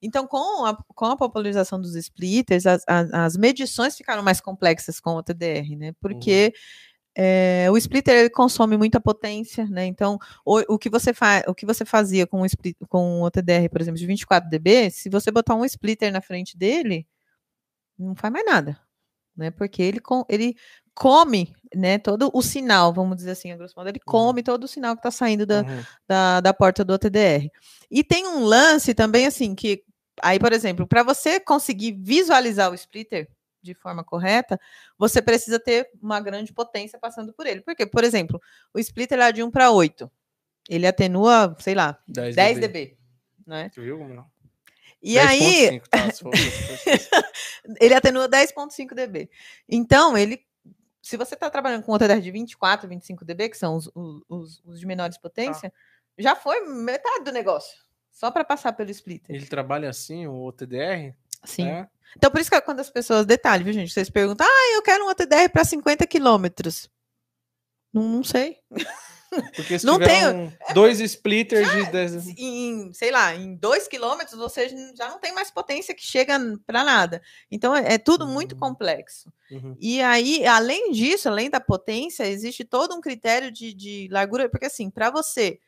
Então, 0.00 0.26
com 0.26 0.64
a, 0.64 0.76
com 0.94 1.04
a 1.04 1.16
popularização 1.16 1.78
dos 1.78 1.94
splitters, 1.94 2.66
as, 2.66 2.82
as, 2.88 3.12
as 3.12 3.36
medições 3.36 3.94
ficaram 3.94 4.22
mais 4.22 4.40
complexas 4.40 4.98
com 4.98 5.16
o 5.16 5.22
TDR, 5.22 5.76
né? 5.76 5.92
Porque. 6.00 6.52
Uhum. 6.54 6.94
É, 7.16 7.68
o 7.70 7.76
splitter 7.76 8.12
ele 8.12 8.28
consome 8.28 8.76
muita 8.76 9.00
potência, 9.00 9.64
né? 9.66 9.86
Então, 9.86 10.18
o, 10.44 10.74
o, 10.74 10.76
que 10.76 10.90
você 10.90 11.14
faz, 11.14 11.44
o 11.46 11.54
que 11.54 11.64
você 11.64 11.84
fazia 11.84 12.26
com 12.26 12.40
o, 12.40 12.46
split, 12.46 12.76
com 12.88 13.22
o 13.22 13.30
TDR, 13.30 13.68
por 13.70 13.80
exemplo, 13.80 14.00
de 14.00 14.04
24 14.04 14.50
dB, 14.50 14.90
se 14.90 15.08
você 15.08 15.30
botar 15.30 15.54
um 15.54 15.64
splitter 15.64 16.12
na 16.12 16.20
frente 16.20 16.58
dele, 16.58 17.06
não 17.96 18.16
faz 18.16 18.32
mais 18.32 18.44
nada, 18.44 18.80
né? 19.36 19.52
Porque 19.52 19.80
ele, 19.80 20.00
ele 20.28 20.56
come, 20.94 21.54
né, 21.74 21.98
todo 21.98 22.30
o 22.32 22.40
sinal, 22.40 22.92
vamos 22.92 23.16
dizer 23.16 23.32
assim, 23.32 23.50
a 23.50 23.56
grosso 23.56 23.74
modo, 23.76 23.88
ele 23.88 24.00
uhum. 24.06 24.12
come 24.12 24.42
todo 24.42 24.64
o 24.64 24.68
sinal 24.68 24.94
que 24.94 25.00
está 25.00 25.10
saindo 25.10 25.44
da, 25.44 25.62
uhum. 25.62 25.84
da, 26.06 26.40
da, 26.40 26.54
porta 26.54 26.84
do 26.84 26.92
OTDR. 26.92 27.50
E 27.90 28.04
tem 28.04 28.26
um 28.26 28.44
lance 28.44 28.94
também, 28.94 29.26
assim, 29.26 29.54
que 29.54 29.82
aí, 30.22 30.38
por 30.38 30.52
exemplo, 30.52 30.86
para 30.86 31.02
você 31.02 31.40
conseguir 31.40 31.92
visualizar 31.92 32.70
o 32.70 32.74
splitter 32.74 33.28
de 33.60 33.74
forma 33.74 34.04
correta, 34.04 34.60
você 34.98 35.22
precisa 35.22 35.58
ter 35.58 35.88
uma 36.00 36.20
grande 36.20 36.52
potência 36.52 36.98
passando 36.98 37.32
por 37.32 37.46
ele. 37.46 37.62
Porque, 37.62 37.86
por 37.86 38.04
exemplo, 38.04 38.40
o 38.72 38.78
splitter 38.78 39.18
lá 39.18 39.30
de 39.30 39.42
1 39.42 39.50
para 39.50 39.70
8, 39.70 40.10
ele 40.68 40.86
atenua, 40.86 41.56
sei 41.58 41.74
lá, 41.74 41.98
10, 42.06 42.36
10 42.36 42.60
dB. 42.60 42.68
dB 42.68 43.04
né? 43.46 43.70
Tu 43.74 43.82
viu 43.82 43.98
como 43.98 44.14
não? 44.14 44.26
E 45.02 45.14
10. 45.14 45.28
aí, 45.28 45.68
5, 45.68 45.88
tá, 45.90 45.98
ele 47.80 47.94
atenua 47.94 48.28
10.5 48.28 48.94
dB. 48.94 49.28
Então, 49.68 50.16
ele 50.16 50.42
se 51.04 51.18
você 51.18 51.34
está 51.34 51.50
trabalhando 51.50 51.82
com 51.82 51.94
um 51.94 51.98
TDR 51.98 52.18
de 52.18 52.30
24, 52.30 52.88
25 52.88 53.26
dB, 53.26 53.50
que 53.50 53.58
são 53.58 53.76
os, 53.76 53.90
os, 54.26 54.62
os 54.64 54.80
de 54.80 54.86
menores 54.86 55.18
potência, 55.18 55.70
já 56.16 56.34
foi 56.34 56.66
metade 56.66 57.24
do 57.24 57.30
negócio. 57.30 57.78
Só 58.10 58.30
para 58.30 58.42
passar 58.42 58.72
pelo 58.72 58.90
splitter. 58.90 59.36
Ele 59.36 59.44
trabalha 59.44 59.90
assim, 59.90 60.26
o 60.26 60.44
OTDR? 60.44 61.14
Sim. 61.44 61.68
É? 61.68 61.86
Então, 62.16 62.30
por 62.30 62.40
isso 62.40 62.48
que 62.48 62.58
quando 62.62 62.80
as 62.80 62.88
pessoas, 62.88 63.26
detalhe, 63.26 63.62
viu, 63.62 63.74
gente? 63.74 63.92
Vocês 63.92 64.08
perguntam, 64.08 64.46
ah, 64.48 64.74
eu 64.76 64.80
quero 64.80 65.04
um 65.04 65.10
OTDR 65.10 65.50
para 65.52 65.62
50 65.62 66.06
quilômetros. 66.06 66.90
Não, 67.92 68.02
não 68.02 68.24
sei. 68.24 68.56
Porque 69.56 69.78
se 69.78 69.84
Não 69.86 69.94
um- 69.96 70.52
dois 70.74 71.00
splitters 71.00 71.70
de 71.70 71.86
10... 71.90 72.28
Em, 72.38 72.92
sei 72.92 73.10
lá, 73.10 73.34
em 73.34 73.54
2 73.56 73.88
quilômetros 73.88 74.38
você 74.38 74.68
já 74.96 75.08
não 75.08 75.18
tem 75.18 75.32
mais 75.32 75.50
potência 75.50 75.94
que 75.94 76.04
chega 76.04 76.38
para 76.66 76.84
nada. 76.84 77.22
Então, 77.50 77.74
é, 77.74 77.94
é 77.94 77.98
tudo 77.98 78.26
muito 78.26 78.54
Hum. 78.54 78.58
complexo. 78.58 79.32
Uhum. 79.50 79.76
E 79.80 80.00
aí, 80.02 80.46
além 80.46 80.92
disso, 80.92 81.28
além 81.28 81.48
da 81.50 81.60
potência, 81.60 82.24
existe 82.26 82.64
todo 82.64 82.94
um 82.94 83.00
critério 83.00 83.50
de, 83.50 83.72
de 83.74 84.08
largura, 84.10 84.48
porque 84.48 84.66
assim, 84.66 84.90
para 84.90 85.10
você 85.10 85.58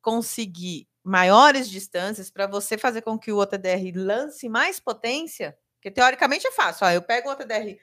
conseguir 0.00 0.86
maiores 1.04 1.68
distâncias, 1.68 2.30
para 2.30 2.46
você 2.46 2.76
fazer 2.78 3.02
com 3.02 3.18
que 3.18 3.32
o 3.32 3.38
OTDR 3.38 3.92
lance 3.94 4.48
mais 4.48 4.78
potência, 4.78 5.56
porque 5.76 5.90
teoricamente 5.90 6.46
é 6.46 6.52
fácil. 6.52 6.86
Ó, 6.86 6.90
eu 6.90 7.02
pego 7.02 7.28
o 7.28 7.32
OTDR 7.32 7.76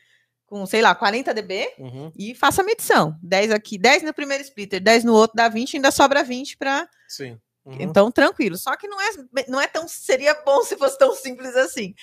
com, 0.49 0.65
sei 0.65 0.81
lá, 0.81 0.95
40 0.95 1.34
dB 1.34 1.73
Uhum. 1.77 2.11
e 2.17 2.34
faço 2.34 2.61
a 2.61 2.63
medição. 2.63 3.15
10 3.21 3.51
aqui, 3.51 3.77
10 3.77 4.03
no 4.03 4.13
primeiro 4.13 4.43
splitter, 4.43 4.81
10 4.81 5.03
no 5.03 5.13
outro, 5.13 5.35
dá 5.35 5.47
20, 5.47 5.76
ainda 5.77 5.91
sobra 5.91 6.23
20 6.23 6.57
para. 6.57 6.89
Sim. 7.07 7.39
Uhum. 7.63 7.77
Então, 7.80 8.11
tranquilo. 8.11 8.57
Só 8.57 8.76
que 8.76 8.88
não 8.88 8.99
é, 8.99 9.09
não 9.47 9.61
é 9.61 9.67
tão. 9.67 9.88
Seria 9.88 10.34
bom 10.43 10.61
se 10.65 10.76
fosse 10.76 10.97
tão 10.97 11.13
simples 11.15 11.55
assim. 11.55 11.93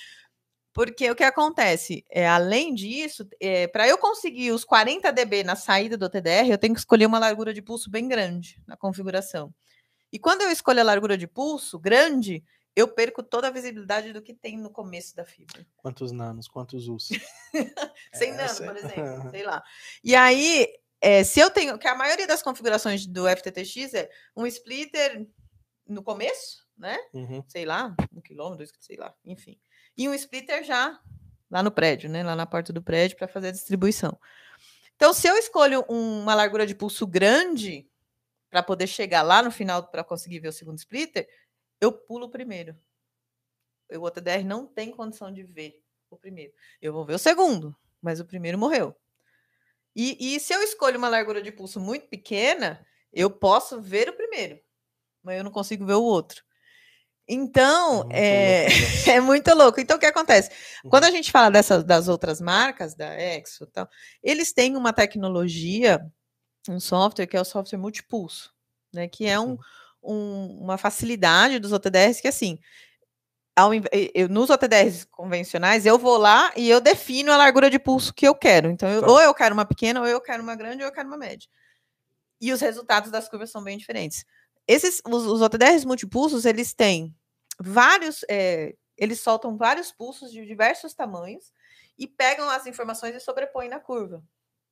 Porque 0.73 1.09
o 1.09 1.15
que 1.15 1.23
acontece? 1.23 2.05
É, 2.09 2.27
além 2.27 2.73
disso, 2.73 3.27
para 3.71 3.87
eu 3.87 3.97
conseguir 3.97 4.51
os 4.51 4.63
40 4.63 5.11
dB 5.11 5.43
na 5.43 5.55
saída 5.55 5.97
do 5.97 6.07
TDR, 6.07 6.51
eu 6.51 6.57
tenho 6.57 6.75
que 6.75 6.79
escolher 6.79 7.07
uma 7.07 7.17
largura 7.17 7.51
de 7.51 7.63
pulso 7.63 7.89
bem 7.89 8.07
grande 8.07 8.61
na 8.67 8.77
configuração. 8.77 9.51
E 10.13 10.19
quando 10.19 10.43
eu 10.43 10.51
escolho 10.51 10.79
a 10.79 10.83
largura 10.83 11.17
de 11.17 11.27
pulso 11.27 11.79
grande, 11.79 12.43
eu 12.77 12.87
perco 12.87 13.23
toda 13.23 13.47
a 13.47 13.51
visibilidade 13.51 14.13
do 14.13 14.21
que 14.21 14.33
tem 14.33 14.55
no 14.57 14.69
começo 14.69 15.15
da 15.15 15.25
fibra. 15.25 15.65
Quantos 15.77 16.11
nanos, 16.11 16.47
quantos 16.47 16.87
us? 16.87 17.07
100 17.07 17.17
É, 18.13 18.31
nano, 18.31 18.41
essa- 18.43 18.63
por 18.63 18.77
exemplo, 18.77 19.31
sei 19.31 19.43
lá. 19.43 19.63
E 20.03 20.15
aí, 20.15 20.67
é, 21.01 21.23
se 21.23 21.39
eu 21.39 21.49
tenho, 21.49 21.77
que 21.79 21.87
a 21.87 21.95
maioria 21.95 22.27
das 22.27 22.43
configurações 22.43 23.05
do 23.07 23.27
FTTX 23.27 23.93
é 23.95 24.09
um 24.35 24.45
splitter 24.45 25.27
no 25.87 26.03
começo, 26.03 26.67
né? 26.77 26.97
Uhum. 27.13 27.43
Sei 27.47 27.65
lá, 27.65 27.95
um 28.13 28.21
quilômetro, 28.21 28.57
dois, 28.59 28.71
sei 28.79 28.95
lá, 28.97 29.13
enfim. 29.25 29.59
E 29.97 30.07
um 30.07 30.13
splitter 30.13 30.63
já 30.63 30.99
lá 31.49 31.63
no 31.63 31.71
prédio, 31.71 32.09
né? 32.09 32.23
Lá 32.23 32.35
na 32.35 32.45
porta 32.45 32.71
do 32.71 32.81
prédio 32.83 33.17
para 33.17 33.27
fazer 33.27 33.47
a 33.47 33.51
distribuição. 33.51 34.19
Então, 34.95 35.13
se 35.13 35.27
eu 35.27 35.35
escolho 35.35 35.83
um- 35.89 36.21
uma 36.21 36.35
largura 36.35 36.67
de 36.67 36.75
pulso 36.75 37.07
grande 37.07 37.89
para 38.49 38.61
poder 38.61 38.85
chegar 38.87 39.21
lá 39.23 39.41
no 39.41 39.49
final 39.51 39.87
para 39.87 40.03
conseguir 40.03 40.39
ver 40.39 40.49
o 40.49 40.53
segundo 40.53 40.77
splitter, 40.77 41.27
eu 41.79 41.91
pulo 41.91 42.25
o 42.25 42.29
primeiro. 42.29 42.75
O 43.91 44.01
OTDR 44.01 44.43
não 44.43 44.65
tem 44.65 44.91
condição 44.91 45.33
de 45.33 45.43
ver 45.43 45.81
o 46.09 46.17
primeiro. 46.17 46.53
Eu 46.81 46.93
vou 46.93 47.05
ver 47.05 47.13
o 47.13 47.19
segundo, 47.19 47.75
mas 48.01 48.19
o 48.19 48.25
primeiro 48.25 48.57
morreu. 48.57 48.95
E, 49.95 50.35
e 50.35 50.39
se 50.39 50.53
eu 50.53 50.61
escolho 50.61 50.97
uma 50.97 51.09
largura 51.09 51.41
de 51.41 51.51
pulso 51.51 51.79
muito 51.79 52.07
pequena, 52.07 52.85
eu 53.11 53.29
posso 53.29 53.81
ver 53.81 54.09
o 54.09 54.15
primeiro, 54.15 54.59
mas 55.23 55.37
eu 55.37 55.43
não 55.43 55.51
consigo 55.51 55.85
ver 55.85 55.95
o 55.95 56.03
outro. 56.03 56.43
Então, 57.27 58.03
Muito 58.03 58.15
é, 58.15 58.61
louco 58.61 58.73
isso. 58.73 59.09
é 59.11 59.19
muito 59.19 59.53
louco. 59.53 59.79
Então, 59.81 59.97
o 59.97 59.99
que 59.99 60.05
acontece? 60.05 60.49
Uhum. 60.83 60.89
Quando 60.89 61.03
a 61.03 61.11
gente 61.11 61.31
fala 61.31 61.49
dessas, 61.49 61.83
das 61.83 62.07
outras 62.07 62.39
marcas, 62.39 62.95
da 62.95 63.13
Exo 63.19 63.65
e 63.65 63.67
tal, 63.67 63.89
eles 64.23 64.53
têm 64.53 64.77
uma 64.77 64.93
tecnologia, 64.93 65.99
um 66.69 66.79
software 66.79 67.27
que 67.27 67.35
é 67.35 67.41
o 67.41 67.45
software 67.45 67.79
multipulso, 67.79 68.53
né? 68.93 69.09
Que 69.09 69.25
é 69.25 69.37
um, 69.39 69.57
um- 70.01 70.59
uma 70.63 70.77
facilidade 70.77 71.59
dos 71.59 71.71
OTDRs 71.71 72.21
que, 72.21 72.27
assim, 72.27 72.57
ao 73.55 73.71
eu- 73.73 74.29
nos 74.29 74.49
OTDRs 74.49 75.05
convencionais, 75.05 75.85
eu 75.85 75.97
vou 75.97 76.17
lá 76.17 76.51
e 76.55 76.69
eu 76.69 76.79
defino 76.79 77.31
a 77.31 77.37
largura 77.37 77.69
de 77.69 77.79
pulso 77.79 78.13
que 78.13 78.27
eu 78.27 78.35
quero. 78.35 78.69
Então, 78.69 78.87
eu- 78.89 79.01
Tá. 79.01 79.07
ou 79.07 79.19
eu 79.19 79.33
quero 79.33 79.53
uma 79.53 79.65
pequena, 79.65 79.99
ou 80.01 80.07
eu 80.07 80.21
quero 80.21 80.43
uma 80.43 80.55
grande, 80.55 80.83
ou 80.83 80.87
eu 80.89 80.93
quero 80.93 81.07
uma 81.07 81.17
média. 81.17 81.49
E 82.39 82.53
os 82.53 82.61
resultados 82.61 83.09
das 83.11 83.27
curvas 83.27 83.49
são 83.49 83.63
bem 83.63 83.77
diferentes. 83.77 84.23
Esses, 84.67 85.01
os, 85.07 85.25
os 85.25 85.41
OTDRs 85.41 85.85
multipulsos, 85.85 86.45
eles 86.45 86.73
têm 86.73 87.15
vários, 87.59 88.23
eh, 88.29 88.75
eles 88.95 89.19
soltam 89.21 89.57
vários 89.57 89.91
pulsos 89.91 90.31
de 90.31 90.45
diversos 90.45 90.93
tamanhos 90.93 91.51
e 91.97 92.05
pegam 92.05 92.47
as 92.49 92.67
informações 92.67 93.15
e 93.15 93.19
sobrepõem 93.19 93.69
na 93.69 93.79
curva. 93.79 94.23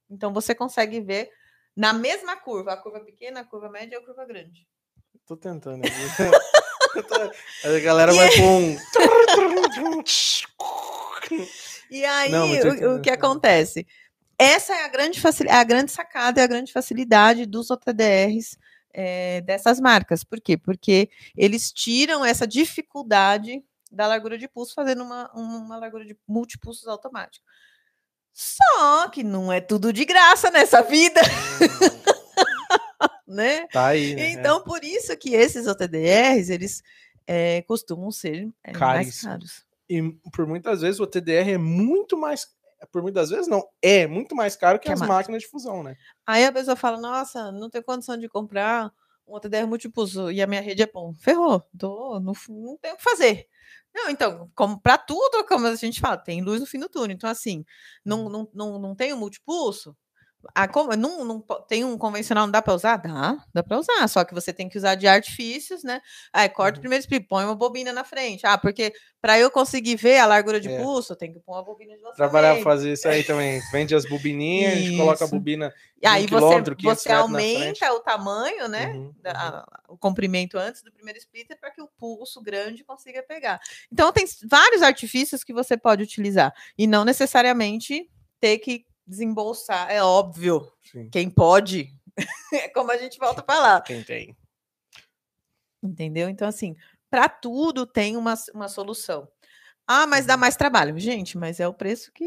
Então, 0.09 0.31
você 0.31 0.53
consegue 0.53 1.01
ver 1.01 1.31
na 1.75 1.91
mesma 1.91 2.35
curva, 2.35 2.73
a 2.73 2.77
curva 2.77 2.99
pequena, 2.99 3.39
a 3.39 3.43
curva 3.43 3.67
média 3.69 3.95
e 3.95 3.97
a 3.97 4.05
curva 4.05 4.25
grande. 4.25 4.67
Tô 5.25 5.35
tentando. 5.35 5.81
A 7.65 7.79
galera 7.79 8.13
vai 8.13 8.29
com 8.37 8.59
um. 8.59 8.77
E 11.91 12.05
aí, 12.05 12.31
Não, 12.31 12.47
o- 12.47 12.95
o, 12.95 13.01
que 13.01 13.09
acontece? 13.09 13.85
Essa 14.37 14.73
é 14.73 14.83
a 14.85 14.87
grande, 14.87 15.21
a 15.49 15.63
grande 15.63 15.91
sacada, 15.91 16.41
é 16.41 16.43
a 16.43 16.47
grande 16.47 16.71
facilidade 16.71 17.45
dos 17.45 17.69
OTDRs 17.69 18.57
eh, 18.93 19.41
dessas 19.41 19.79
marcas. 19.79 20.23
Por 20.23 20.39
quê? 20.41 20.57
Porque 20.57 21.09
eles 21.35 21.71
tiram 21.71 22.23
essa 22.25 22.45
dificuldade 22.47 23.63
da 23.91 24.07
largura 24.07 24.37
de 24.37 24.47
pulso 24.47 24.73
fazendo 24.73 25.03
uma, 25.03 25.31
uma 25.33 25.77
largura 25.77 26.05
de 26.05 26.17
multipulsos 26.27 26.87
automático. 26.87 27.45
Só 28.33 29.07
que 29.09 29.23
não 29.23 29.51
é 29.51 29.61
tudo 29.61 29.93
de 29.93 30.03
graça 30.03 30.51
nessa 30.51 30.81
vida, 30.81 31.21
né? 33.27 33.67
Tá 33.67 33.87
aí. 33.87 34.15
né? 34.15 34.31
Então, 34.31 34.63
por 34.63 34.83
isso 34.83 35.15
que 35.17 35.33
esses 35.33 35.67
OTDRs, 35.67 36.49
eles 36.49 36.83
eh, 37.27 37.61
costumam 37.63 38.11
ser 38.11 38.49
eh, 38.63 38.77
mais 38.77 39.21
caros. 39.21 39.65
E 39.89 40.01
por 40.33 40.47
muitas 40.47 40.81
vezes 40.81 40.99
o 40.99 41.05
TDR 41.07 41.51
é 41.51 41.57
muito 41.57 42.17
mais. 42.17 42.47
Por 42.91 43.01
muitas 43.01 43.29
vezes 43.29 43.47
não, 43.47 43.63
é 43.81 44.05
muito 44.07 44.35
mais 44.35 44.55
caro 44.55 44.77
que, 44.79 44.85
Que 44.85 44.91
a 44.91 44.93
as 44.93 44.99
máquina. 44.99 45.15
máquinas 45.17 45.41
de 45.43 45.47
fusão, 45.47 45.81
né? 45.83 45.95
Aí 46.25 46.43
a 46.45 46.51
pessoa 46.51 46.75
fala, 46.75 46.99
nossa, 46.99 47.51
não 47.51 47.69
tenho 47.69 47.83
condição 47.83 48.17
de 48.17 48.27
comprar 48.27 48.91
um 49.27 49.35
OTDR 49.35 49.65
multipulso 49.67 50.31
e 50.31 50.41
a 50.41 50.47
minha 50.47 50.61
rede 50.61 50.83
é 50.83 50.87
bom. 50.87 51.13
Ferrou, 51.13 51.63
tô, 51.77 52.19
não, 52.19 52.33
não 52.49 52.77
tenho 52.77 52.93
o 52.95 52.97
que 52.97 53.03
fazer. 53.03 53.47
Não, 53.93 54.09
então, 54.09 54.51
como 54.53 54.79
para 54.79 54.97
tudo, 54.97 55.45
como 55.47 55.65
a 55.67 55.75
gente 55.75 56.01
fala, 56.01 56.17
tem 56.17 56.41
luz 56.43 56.59
no 56.59 56.67
fim 56.67 56.79
do 56.79 56.89
túnel. 56.89 57.15
Então, 57.15 57.29
assim, 57.29 57.63
não, 58.03 58.29
não, 58.29 58.49
não, 58.53 58.77
não 58.79 58.95
tem 58.95 59.13
o 59.13 59.17
multipulso? 59.17 59.95
Como, 60.71 60.95
não, 60.95 61.23
não 61.25 61.39
tem 61.67 61.83
um 61.83 61.97
convencional, 61.97 62.45
não 62.45 62.51
dá 62.51 62.61
para 62.61 62.73
usar? 62.73 62.97
Dá, 62.97 63.37
dá 63.53 63.63
para 63.63 63.79
usar, 63.79 64.07
só 64.07 64.23
que 64.23 64.33
você 64.33 64.51
tem 64.53 64.67
que 64.69 64.77
usar 64.77 64.95
de 64.95 65.07
artifícios, 65.07 65.83
né? 65.83 66.01
Aí 66.33 66.47
corta 66.49 66.73
o 66.73 66.77
Uhum. 66.77 66.81
primeiro 66.81 67.01
split, 67.01 67.27
põe 67.27 67.45
uma 67.45 67.55
bobina 67.55 67.91
na 67.93 68.03
frente. 68.03 68.45
Ah, 68.45 68.57
porque 68.57 68.93
para 69.21 69.39
eu 69.39 69.49
conseguir 69.49 69.95
ver 69.95 70.19
a 70.19 70.25
largura 70.25 70.59
de 70.59 70.69
É. 70.69 70.77
pulso, 70.77 71.13
eu 71.13 71.17
tenho 71.17 71.33
que 71.33 71.39
pôr 71.39 71.53
uma 71.53 71.63
bobina 71.63 71.93
de 71.93 71.99
lançamento. 72.01 72.17
Trabalhar, 72.17 72.57
fazer 72.61 72.93
isso 72.93 73.07
aí 73.07 73.23
também. 73.23 73.61
Vende 73.71 73.95
as 73.95 74.05
bobininhas, 74.05 74.73
a 74.73 74.75
gente 74.81 74.97
coloca 74.97 75.23
a 75.25 75.27
bobina. 75.27 75.73
E 76.01 76.05
aí 76.07 76.21
você, 76.23 76.35
quilômetro, 76.35 76.75
500 76.75 77.01
você 77.03 77.11
aumenta 77.11 77.93
o 77.93 77.99
tamanho, 78.01 78.67
né? 78.67 78.87
Uhum, 78.87 79.01
uhum. 79.05 79.13
a- 79.25 79.65
o 79.89 79.97
comprimento 79.97 80.57
antes 80.57 80.83
do 80.83 80.91
primeiro 80.91 81.17
splitter 81.17 81.59
para 81.59 81.71
que 81.71 81.81
o 81.81 81.87
pulso 81.97 82.41
grande 82.41 82.83
consiga 82.83 83.23
pegar. 83.23 83.59
Então 83.91 84.11
tem 84.11 84.25
vários 84.47 84.81
artifícios 84.83 85.43
que 85.43 85.53
você 85.53 85.75
pode 85.75 86.03
utilizar 86.03 86.53
e 86.77 86.85
não 86.85 87.03
necessariamente 87.03 88.07
ter 88.39 88.59
que 88.59 88.85
desembolsar, 89.05 89.89
é 89.91 90.01
óbvio. 90.03 90.71
Sim. 90.81 91.09
Quem 91.09 91.29
pode, 91.29 91.89
é 92.53 92.69
como 92.69 92.91
a 92.91 92.97
gente 92.97 93.17
volta 93.19 93.41
a 93.41 93.45
falar, 93.45 93.81
Quem 93.81 94.03
tem. 94.03 94.35
entendeu? 95.83 96.29
Então 96.29 96.47
assim, 96.47 96.75
para 97.09 97.29
tudo 97.29 97.85
tem 97.85 98.17
uma, 98.17 98.33
uma 98.53 98.67
solução. 98.67 99.27
Ah, 99.87 100.07
mas 100.07 100.25
dá 100.25 100.33
Uhum. 100.33 100.39
mais 100.39 100.55
trabalho, 100.55 100.97
gente, 100.97 101.37
mas 101.37 101.59
é 101.59 101.67
o 101.67 101.73
preço 101.73 102.11
que 102.11 102.25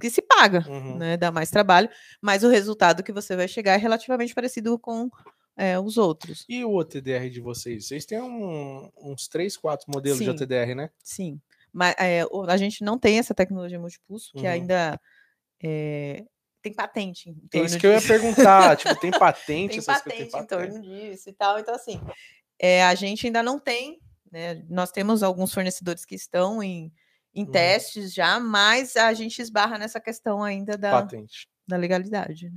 que 0.00 0.10
se 0.10 0.20
paga, 0.20 0.64
Uhum. 0.68 0.98
né? 0.98 1.16
Dá 1.16 1.30
mais 1.30 1.50
trabalho, 1.50 1.88
mas 2.20 2.42
o 2.42 2.48
resultado 2.48 3.00
que 3.00 3.12
você 3.12 3.36
vai 3.36 3.46
chegar 3.46 3.74
é 3.74 3.76
relativamente 3.76 4.34
parecido 4.34 4.76
com 4.76 5.08
é, 5.56 5.78
os 5.78 5.96
outros. 5.96 6.44
E 6.48 6.64
o 6.64 6.74
OTDR 6.74 7.30
de 7.30 7.40
vocês? 7.40 7.86
Vocês 7.86 8.04
têm 8.04 8.20
um- 8.20 8.90
uns 9.00 9.28
3, 9.28 9.56
4 9.56 9.86
modelos 9.88 10.18
de 10.18 10.24
Sim. 10.24 10.30
OTDR, 10.32 10.74
né? 10.74 10.90
Sim, 11.00 11.40
mas 11.72 11.94
é, 11.96 12.24
a 12.48 12.56
gente 12.56 12.82
não 12.82 12.98
tem 12.98 13.20
essa 13.20 13.32
tecnologia 13.32 13.78
multipulso, 13.78 14.32
que 14.32 14.40
Uhum. 14.40 14.48
ainda 14.52 15.00
é, 15.62 16.24
tem 16.62 16.72
patente. 16.72 17.30
Em 17.30 17.32
É 17.32 17.48
torno 17.50 17.66
isso 17.66 17.78
que 17.78 17.86
eu 17.86 17.90
ia 17.92 17.98
disso. 17.98 18.08
perguntar. 18.08 18.76
tipo, 18.76 18.94
tem 18.98 19.10
patente? 19.18 19.68
tem 19.76 19.82
coisas? 19.82 20.02
patente 20.02 20.36
em 20.36 20.46
torno 20.46 20.80
disso 20.80 21.28
e 21.28 21.32
tal. 21.32 21.58
Então, 21.58 21.74
assim, 21.74 22.00
é, 22.58 22.82
a 22.84 22.94
gente 22.94 23.26
ainda 23.26 23.42
não 23.42 23.58
tem, 23.58 23.98
né? 24.32 24.62
Nós 24.68 24.90
temos 24.90 25.22
alguns 25.22 25.52
fornecedores 25.52 26.04
que 26.04 26.14
estão 26.14 26.62
em, 26.62 26.92
em 27.34 27.44
Uhum. 27.44 27.50
testes 27.50 28.12
já, 28.14 28.40
mas 28.40 28.96
a 28.96 29.12
gente 29.12 29.40
esbarra 29.42 29.76
nessa 29.78 30.00
questão 30.00 30.42
ainda 30.42 30.76
da, 30.78 30.90
Patente. 31.02 31.48
da 31.68 31.76
legalidade. 31.76 32.46
né? 32.50 32.56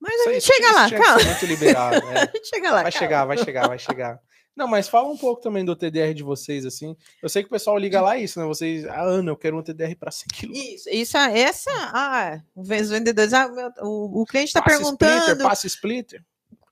Mas 0.00 0.20
a 0.26 0.28
aí, 0.28 0.34
gente 0.40 0.52
chega 0.52 0.66
isso 0.66 0.74
lá, 0.74 0.90
calma. 0.90 1.38
liberado, 1.46 2.06
né? 2.06 2.14
A 2.20 2.36
gente 2.36 2.46
chega 2.48 2.70
lá. 2.70 2.82
Vai 2.82 2.92
calma. 2.92 3.06
chegar, 3.06 3.24
vai 3.24 3.38
chegar, 3.38 3.68
vai 3.68 3.78
chegar. 3.78 4.20
Não, 4.56 4.68
mas 4.68 4.88
fala 4.88 5.08
um 5.08 5.16
pouco 5.16 5.42
também 5.42 5.64
do 5.64 5.74
TDR 5.74 6.14
de 6.14 6.22
vocês, 6.22 6.64
assim. 6.64 6.96
Eu 7.22 7.28
sei 7.28 7.42
que 7.42 7.48
o 7.48 7.50
pessoal 7.50 7.76
liga 7.76 8.00
lá 8.00 8.16
isso, 8.16 8.38
né? 8.38 8.46
Vocês, 8.46 8.84
ah, 8.86 9.02
Ana, 9.02 9.30
eu 9.32 9.36
quero 9.36 9.58
um 9.58 9.62
TDR 9.62 9.96
para 9.96 10.10
100 10.12 10.26
kg. 10.28 10.52
Isso, 10.52 10.88
isso, 10.90 11.16
é- 11.16 11.40
essa, 11.40 11.70
ah, 11.92 12.40
os 12.54 12.68
vendedores, 12.88 13.32
ah, 13.32 13.48
meu- 13.48 13.72
o, 13.82 14.22
o 14.22 14.24
cliente 14.26 14.48
está 14.48 14.62
Passa 14.62 14.76
perguntando, 14.78 15.20
Splitter, 15.22 15.42
passa 15.46 15.66
splitter. 15.66 16.24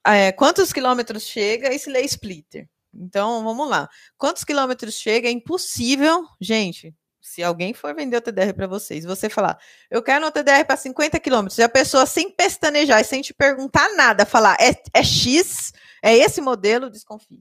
é, 0.07 0.31
quantos 0.31 0.71
quilômetros 0.71 1.23
chega 1.23 1.73
esse 1.73 1.89
lay 1.89 2.05
splitter? 2.05 2.69
Então, 2.93 3.43
vamos 3.43 3.67
lá. 3.69 3.89
Quantos 4.17 4.43
quilômetros 4.43 4.93
chega? 4.95 5.27
É 5.27 5.31
impossível, 5.31 6.23
gente. 6.39 6.93
Se 7.19 7.41
alguém 7.41 7.73
for 7.73 7.95
vender 7.95 8.17
o 8.17 8.21
TDR 8.21 8.53
para 8.53 8.67
vocês, 8.67 9.03
você 9.05 9.29
falar, 9.29 9.57
eu 9.89 10.03
quero 10.03 10.25
um 10.27 10.31
TDR 10.31 10.63
para 10.65 10.77
50 10.77 11.19
quilômetros, 11.19 11.57
e 11.57 11.63
a 11.63 11.69
pessoa 11.69 12.05
sem 12.05 12.29
pestanejar 12.29 12.99
e 13.01 13.03
sem 13.05 13.21
te 13.21 13.33
perguntar 13.33 13.89
nada, 13.95 14.25
falar, 14.25 14.55
é, 14.59 14.73
é 14.93 15.03
X, 15.03 15.73
é 16.01 16.15
esse 16.15 16.39
modelo, 16.41 16.89
desconfie. 16.89 17.39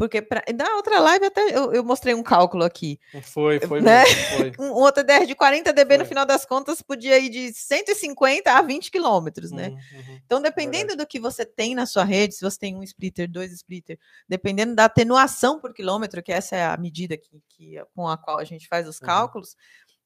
Porque 0.00 0.22
pra, 0.22 0.42
na 0.54 0.76
outra 0.76 0.98
live 0.98 1.26
até 1.26 1.42
eu, 1.54 1.74
eu, 1.74 1.84
mostrei 1.84 2.14
um 2.14 2.22
cálculo 2.22 2.64
aqui. 2.64 2.98
Foi, 3.20 3.60
foi 3.60 3.82
né? 3.82 4.02
mesmo, 4.02 4.24
foi. 4.38 4.52
um 4.66 4.72
OTDR 4.82 5.26
de 5.26 5.34
40 5.34 5.74
dB 5.74 5.88
foi. 5.88 5.98
no 5.98 6.06
final 6.06 6.24
das 6.24 6.46
contas 6.46 6.80
podia 6.80 7.18
ir 7.18 7.28
de 7.28 7.52
150 7.52 8.50
a 8.50 8.62
20 8.62 8.90
quilômetros, 8.90 9.50
né? 9.52 9.68
Uhum, 9.68 9.98
uhum. 9.98 10.20
Então, 10.24 10.40
dependendo 10.40 10.86
Verdade. 10.86 11.04
do 11.04 11.06
que 11.06 11.20
você 11.20 11.44
tem 11.44 11.74
na 11.74 11.84
sua 11.84 12.02
rede, 12.02 12.34
se 12.34 12.40
você 12.40 12.58
tem 12.58 12.74
um 12.74 12.82
splitter, 12.82 13.30
dois 13.30 13.52
splitter, 13.52 13.98
dependendo 14.26 14.74
da 14.74 14.86
atenuação 14.86 15.60
por 15.60 15.74
quilômetro, 15.74 16.22
que 16.22 16.32
essa 16.32 16.56
é 16.56 16.64
a 16.64 16.78
medida 16.78 17.18
que, 17.18 17.42
que 17.50 17.76
com 17.94 18.08
a 18.08 18.16
qual 18.16 18.38
a 18.38 18.44
gente 18.44 18.68
faz 18.68 18.88
os 18.88 18.98
uhum. 19.00 19.06
cálculos, 19.06 19.50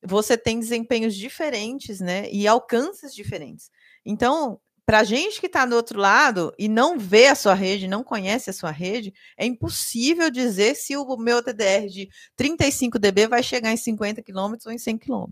uhum. 0.02 0.08
você 0.08 0.36
tem 0.36 0.58
desempenhos 0.58 1.14
diferentes, 1.14 2.00
né? 2.00 2.28
E 2.32 2.48
alcances 2.48 3.14
diferentes. 3.14 3.70
Então, 4.04 4.60
para 4.86 5.02
gente 5.02 5.40
que 5.40 5.46
está 5.46 5.64
do 5.64 5.74
outro 5.74 5.98
lado 5.98 6.52
e 6.58 6.68
não 6.68 6.98
vê 6.98 7.28
a 7.28 7.34
sua 7.34 7.54
rede, 7.54 7.88
não 7.88 8.04
conhece 8.04 8.50
a 8.50 8.52
sua 8.52 8.70
rede, 8.70 9.14
é 9.36 9.46
impossível 9.46 10.30
dizer 10.30 10.74
se 10.74 10.96
o 10.96 11.16
meu 11.16 11.42
TDR 11.42 11.86
de 11.88 12.08
35 12.36 12.98
dB 12.98 13.26
vai 13.26 13.42
chegar 13.42 13.72
em 13.72 13.76
50 13.76 14.22
km 14.22 14.54
ou 14.66 14.72
em 14.72 14.78
100 14.78 14.98
km. 14.98 15.26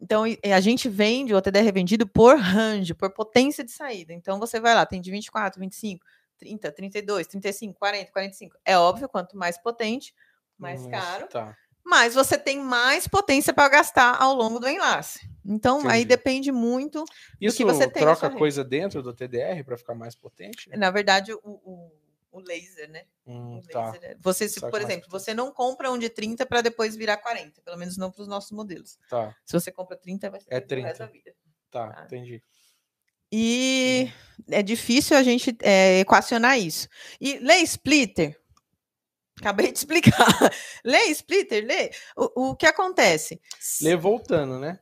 Então, 0.00 0.24
a 0.24 0.60
gente 0.60 0.88
vende, 0.88 1.34
o 1.34 1.40
TDR 1.40 1.68
é 1.68 1.72
vendido 1.72 2.06
por 2.06 2.38
range, 2.38 2.94
por 2.94 3.10
potência 3.10 3.64
de 3.64 3.72
saída. 3.72 4.12
Então, 4.12 4.38
você 4.38 4.60
vai 4.60 4.74
lá, 4.74 4.84
tem 4.84 5.00
de 5.00 5.10
24, 5.10 5.58
25, 5.60 6.04
30, 6.38 6.72
32, 6.72 7.26
35, 7.26 7.78
40, 7.78 8.12
45. 8.12 8.56
É 8.64 8.76
óbvio, 8.78 9.08
quanto 9.08 9.36
mais 9.36 9.56
potente, 9.58 10.14
mais 10.58 10.82
Nossa, 10.82 10.90
caro. 10.90 11.28
Tá 11.28 11.56
mas 11.86 12.14
você 12.14 12.36
tem 12.36 12.58
mais 12.58 13.06
potência 13.06 13.54
para 13.54 13.68
gastar 13.68 14.20
ao 14.20 14.34
longo 14.34 14.58
do 14.58 14.68
enlace. 14.68 15.20
Então, 15.44 15.78
Entendi. 15.78 15.94
aí 15.94 16.04
depende 16.04 16.50
muito 16.50 17.04
Isso 17.40 17.56
do 17.56 17.58
que 17.58 17.72
você 17.72 17.88
tem. 17.88 18.02
troca 18.02 18.28
coisa 18.28 18.64
dentro 18.64 19.00
do 19.00 19.14
TDR 19.14 19.62
para 19.64 19.78
ficar 19.78 19.94
mais 19.94 20.16
potente? 20.16 20.68
Na 20.76 20.90
verdade, 20.90 21.32
o, 21.32 21.38
o, 21.44 21.92
o 22.32 22.40
laser, 22.40 22.90
né? 22.90 23.04
Hum, 23.24 23.58
o 23.58 23.62
tá. 23.62 23.92
laser, 23.92 24.00
tá. 24.00 24.16
Você, 24.20 24.48
se, 24.48 24.60
por 24.60 24.80
exemplo, 24.80 25.08
você 25.08 25.32
não 25.32 25.52
compra 25.52 25.92
um 25.92 25.96
de 25.96 26.10
30 26.10 26.44
para 26.44 26.60
depois 26.60 26.96
virar 26.96 27.18
40, 27.18 27.62
pelo 27.62 27.76
menos 27.76 27.96
não 27.96 28.10
para 28.10 28.22
os 28.22 28.28
nossos 28.28 28.50
modelos. 28.50 28.98
Tá. 29.08 29.32
Se 29.44 29.52
você 29.52 29.70
compra 29.70 29.96
30, 29.96 30.28
vai 30.28 30.40
ser 30.40 30.48
é 30.50 30.60
30. 30.60 30.88
resto 30.88 30.98
da 30.98 31.06
vida. 31.06 31.32
Tá, 31.70 31.88
tá, 31.92 32.04
entendi. 32.04 32.42
E 33.30 34.10
é 34.50 34.60
difícil 34.60 35.16
a 35.16 35.22
gente 35.22 35.56
é, 35.62 36.00
equacionar 36.00 36.58
isso. 36.58 36.88
E 37.20 37.38
lay 37.38 37.62
splitter, 37.62 38.36
Acabei 39.40 39.70
de 39.70 39.78
explicar. 39.78 40.26
lê, 40.84 41.04
Splitter, 41.10 41.64
lê. 41.64 41.90
O, 42.16 42.50
o 42.50 42.56
que 42.56 42.66
acontece? 42.66 43.40
Lê 43.82 43.94
voltando, 43.94 44.58
né? 44.58 44.78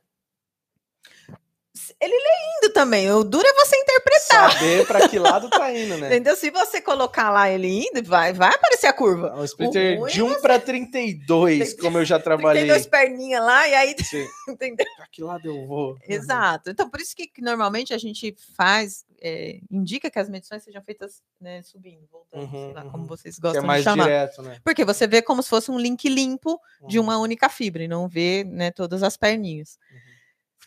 Ele 1.99 2.13
lê 2.13 2.29
indo 2.57 2.73
também. 2.73 3.11
O 3.11 3.23
duro 3.23 3.45
é 3.45 3.53
você 3.53 3.75
interpretar. 3.75 4.53
Saber 4.53 4.87
para 4.87 5.09
que 5.09 5.19
lado 5.19 5.49
tá 5.49 5.71
indo, 5.73 5.97
né? 5.97 6.07
Entendeu? 6.15 6.35
Se 6.35 6.49
você 6.49 6.81
colocar 6.81 7.29
lá 7.29 7.49
ele 7.49 7.67
indo, 7.67 8.01
vai, 8.03 8.33
vai 8.33 8.49
aparecer 8.49 8.87
a 8.87 8.93
curva. 8.93 9.35
O 9.35 9.43
splitter 9.43 10.01
o 10.01 10.07
de 10.07 10.21
1 10.21 10.31
é 10.31 10.39
para 10.39 10.59
32, 10.59 11.73
Tem, 11.73 11.77
como 11.83 11.97
eu 11.97 12.05
já 12.05 12.19
trabalhei. 12.19 12.63
Tem 12.63 12.71
duas 12.71 12.85
perninhas 12.85 13.43
lá 13.43 13.67
e 13.67 13.73
aí. 13.73 13.95
Entendeu? 14.47 14.85
Para 14.95 15.07
que 15.11 15.21
lado 15.21 15.47
eu 15.47 15.67
vou? 15.67 15.97
Exato. 16.07 16.69
Então, 16.69 16.89
por 16.89 17.01
isso 17.01 17.15
que, 17.15 17.27
que 17.27 17.41
normalmente 17.41 17.93
a 17.93 17.97
gente 17.97 18.35
faz, 18.55 19.05
é, 19.21 19.59
indica 19.69 20.09
que 20.09 20.19
as 20.19 20.29
medições 20.29 20.63
sejam 20.63 20.81
feitas 20.81 21.21
né, 21.39 21.61
subindo, 21.61 22.07
voltando, 22.11 22.43
uhum, 22.43 22.73
lá, 22.73 22.83
uhum. 22.83 22.91
como 22.91 23.05
vocês 23.05 23.39
gostam 23.39 23.61
que 23.61 23.65
é 23.65 23.67
mais 23.67 23.83
de 23.83 23.89
chamar. 23.89 24.03
Direto, 24.03 24.41
né? 24.41 24.59
Porque 24.63 24.85
você 24.85 25.07
vê 25.07 25.21
como 25.21 25.41
se 25.41 25.49
fosse 25.49 25.71
um 25.71 25.79
link 25.79 26.07
limpo 26.07 26.59
uhum. 26.81 26.87
de 26.87 26.99
uma 26.99 27.17
única 27.17 27.49
fibra 27.49 27.83
e 27.83 27.87
não 27.87 28.07
vê 28.07 28.43
né, 28.43 28.71
todas 28.71 29.03
as 29.03 29.17
perninhas. 29.17 29.77
Uhum. 29.91 29.97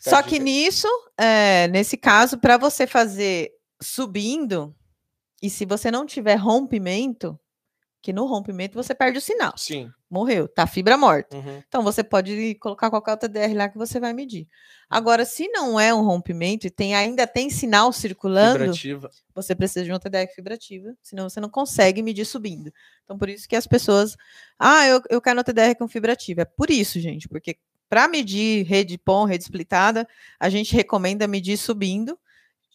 Só 0.01 0.23
que 0.23 0.39
nisso, 0.39 0.87
é, 1.17 1.67
nesse 1.67 1.97
caso, 1.97 2.37
para 2.37 2.57
você 2.57 2.87
fazer 2.87 3.51
subindo, 3.81 4.73
e 5.41 5.49
se 5.49 5.65
você 5.65 5.91
não 5.91 6.05
tiver 6.05 6.35
rompimento, 6.35 7.37
que 8.01 8.13
no 8.13 8.25
rompimento 8.25 8.75
você 8.75 8.95
perde 8.95 9.17
o 9.17 9.21
sinal. 9.21 9.53
Sim. 9.57 9.91
Morreu, 10.09 10.47
tá 10.47 10.65
fibra 10.65 10.97
morta. 10.97 11.37
Uhum. 11.37 11.61
Então 11.67 11.83
você 11.83 12.03
pode 12.03 12.55
colocar 12.55 12.89
qualquer 12.89 13.15
TDR 13.15 13.53
lá 13.53 13.69
que 13.69 13.77
você 13.77 13.99
vai 13.99 14.11
medir. 14.11 14.47
Agora, 14.89 15.23
se 15.23 15.47
não 15.49 15.79
é 15.79 15.93
um 15.93 16.03
rompimento 16.03 16.65
e 16.65 16.71
tem, 16.71 16.95
ainda 16.95 17.27
tem 17.27 17.47
sinal 17.51 17.93
circulando, 17.93 18.59
fibrativa. 18.59 19.11
você 19.35 19.53
precisa 19.53 19.85
de 19.85 19.91
uma 19.91 19.99
TDR 19.99 20.27
fibrativa, 20.33 20.95
senão 20.99 21.29
você 21.29 21.39
não 21.39 21.49
consegue 21.49 22.01
medir 22.01 22.25
subindo. 22.25 22.73
Então, 23.03 23.19
por 23.19 23.29
isso 23.29 23.47
que 23.47 23.55
as 23.55 23.67
pessoas. 23.67 24.17
Ah, 24.57 24.87
eu, 24.87 24.99
eu 25.11 25.21
quero 25.21 25.37
uma 25.37 25.43
TDR 25.43 25.75
com 25.77 25.87
fibrativa. 25.87 26.41
É 26.41 26.45
por 26.45 26.71
isso, 26.71 26.99
gente, 26.99 27.29
porque 27.29 27.57
para 27.87 28.07
medir 28.07 28.65
rede 28.65 28.97
PON, 28.97 29.25
rede 29.25 29.43
splitada, 29.43 30.07
a 30.39 30.49
gente 30.49 30.75
recomenda 30.75 31.27
medir 31.27 31.57
subindo, 31.57 32.17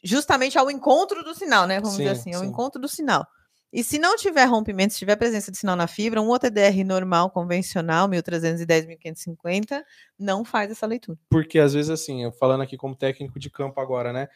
justamente 0.05 0.57
ao 0.57 0.71
encontro 0.71 1.25
do 1.25 1.35
sinal, 1.35 1.67
né? 1.67 1.81
Vamos 1.81 1.97
sim, 1.97 2.03
dizer 2.03 2.11
assim, 2.11 2.33
ao 2.33 2.43
sim. 2.43 2.49
encontro 2.49 2.81
do 2.81 2.89
sinal. 2.89 3.27
E 3.75 3.83
se 3.83 3.99
não 3.99 4.17
tiver 4.17 4.45
rompimento, 4.45 4.93
se 4.93 5.01
tiver 5.01 5.17
presença 5.17 5.51
de 5.51 5.59
sinal 5.59 5.75
na 5.75 5.89
fibra, 5.89 6.23
um 6.23 6.31
OTDR 6.31 6.85
normal, 6.87 7.29
convencional, 7.29 8.07
1310, 8.07 8.87
1550, 8.87 9.85
não 10.17 10.45
faz 10.45 10.71
essa 10.71 10.87
leitura. 10.87 11.19
Porque 11.29 11.59
às 11.59 11.75
vezes, 11.75 11.91
assim, 11.91 12.23
eu 12.23 12.31
falando 12.31 12.61
aqui 12.61 12.77
como 12.77 12.95
técnico 12.95 13.37
de 13.37 13.51
campo 13.51 13.81
agora, 13.81 14.13
né? 14.13 14.29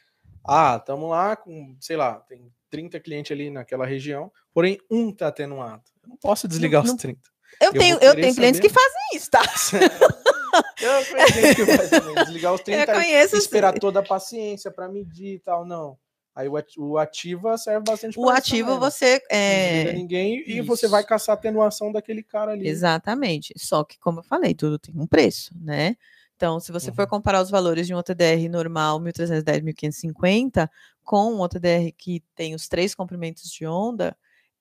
Ah, 0.44 0.76
estamos 0.80 1.08
lá 1.08 1.36
com, 1.36 1.76
sei 1.78 1.96
lá, 1.96 2.14
tem 2.14 2.52
30 2.68 2.98
clientes 2.98 3.30
ali 3.30 3.48
naquela 3.48 3.86
região, 3.86 4.32
porém 4.52 4.80
um 4.90 5.10
está 5.10 5.28
atenuado. 5.28 5.84
Eu 6.02 6.08
não 6.08 6.16
posso 6.16 6.48
desligar 6.48 6.82
não, 6.84 6.92
os 6.92 7.00
30. 7.00 7.20
Eu, 7.60 7.66
eu 7.68 7.72
tenho, 7.74 7.98
eu 8.02 8.14
tenho 8.16 8.34
clientes 8.34 8.60
que 8.60 8.68
fazem 8.68 9.02
isso, 9.14 9.30
tá? 9.30 9.42
Eu 10.82 11.06
conheço 11.06 11.54
que 11.54 11.76
faz 11.76 11.90
também. 11.90 12.14
Desligar 12.24 12.54
os 12.54 12.60
30 12.62 12.92
conheço, 12.92 13.36
esperar 13.36 13.72
sim. 13.74 13.78
toda 13.78 14.00
a 14.00 14.02
paciência 14.02 14.68
para 14.68 14.88
medir 14.88 15.34
e 15.34 15.38
tal, 15.38 15.64
não. 15.64 15.96
Aí 16.38 16.48
o 16.48 16.98
ativa 16.98 17.58
serve 17.58 17.82
bastante 17.84 18.16
O 18.16 18.30
ativo 18.30 18.68
também, 18.68 18.80
né? 18.80 18.90
você 18.90 19.22
é... 19.28 19.84
não 19.86 19.92
ninguém 19.94 20.38
Isso. 20.38 20.50
e 20.50 20.60
você 20.60 20.86
vai 20.86 21.02
caçar 21.02 21.34
a 21.34 21.36
atenuação 21.36 21.90
daquele 21.90 22.22
cara 22.22 22.52
ali. 22.52 22.68
Exatamente. 22.68 23.52
Só 23.56 23.82
que 23.82 23.98
como 23.98 24.20
eu 24.20 24.22
falei, 24.22 24.54
tudo 24.54 24.78
tem 24.78 24.94
um 24.96 25.04
preço, 25.04 25.50
né? 25.60 25.96
Então, 26.36 26.60
se 26.60 26.70
você 26.70 26.90
uhum. 26.90 26.94
for 26.94 27.08
comparar 27.08 27.42
os 27.42 27.50
valores 27.50 27.88
de 27.88 27.92
um 27.92 27.96
OTDR 27.96 28.48
normal, 28.48 29.00
1310, 29.00 29.62
1550, 29.62 30.70
com 31.02 31.34
um 31.34 31.40
OTDR 31.40 31.90
que 31.98 32.22
tem 32.36 32.54
os 32.54 32.68
três 32.68 32.94
comprimentos 32.94 33.50
de 33.50 33.66
onda, 33.66 34.16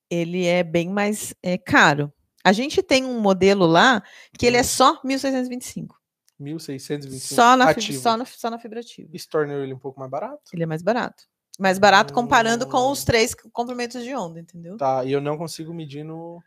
ele 0.09 0.47
é 0.47 0.63
bem 0.63 0.89
mais 0.89 1.35
é, 1.43 1.59
caro. 1.59 2.11
A 2.43 2.53
gente 2.53 2.81
tem 2.81 3.05
um 3.05 3.19
modelo 3.19 3.67
lá 3.67 4.01
que 4.35 4.47
ele 4.47 4.57
é 4.57 4.63
só 4.63 4.99
1625. 5.03 5.95
1625. 6.39 7.35
Só 7.35 7.55
na, 7.55 7.71
fibra, 7.71 7.99
só, 7.99 8.17
na, 8.17 8.25
só 8.25 8.49
na 8.49 8.57
fibra 8.57 8.79
ativa. 8.79 9.09
Isso 9.13 9.29
torna 9.29 9.53
ele 9.53 9.75
um 9.75 9.79
pouco 9.79 9.99
mais 9.99 10.09
barato? 10.09 10.41
Ele 10.51 10.63
é 10.63 10.65
mais 10.65 10.81
barato. 10.81 11.27
Mais 11.57 11.79
barato 11.79 12.13
comparando 12.13 12.65
hum... 12.65 12.69
com 12.69 12.91
os 12.91 13.03
três 13.03 13.33
comprimentos 13.51 14.03
de 14.03 14.13
onda, 14.13 14.39
entendeu? 14.39 14.77
Tá, 14.77 15.03
e 15.03 15.11
eu 15.11 15.19
não 15.19 15.37
consigo 15.37 15.73
medir 15.73 16.03
no. 16.03 16.41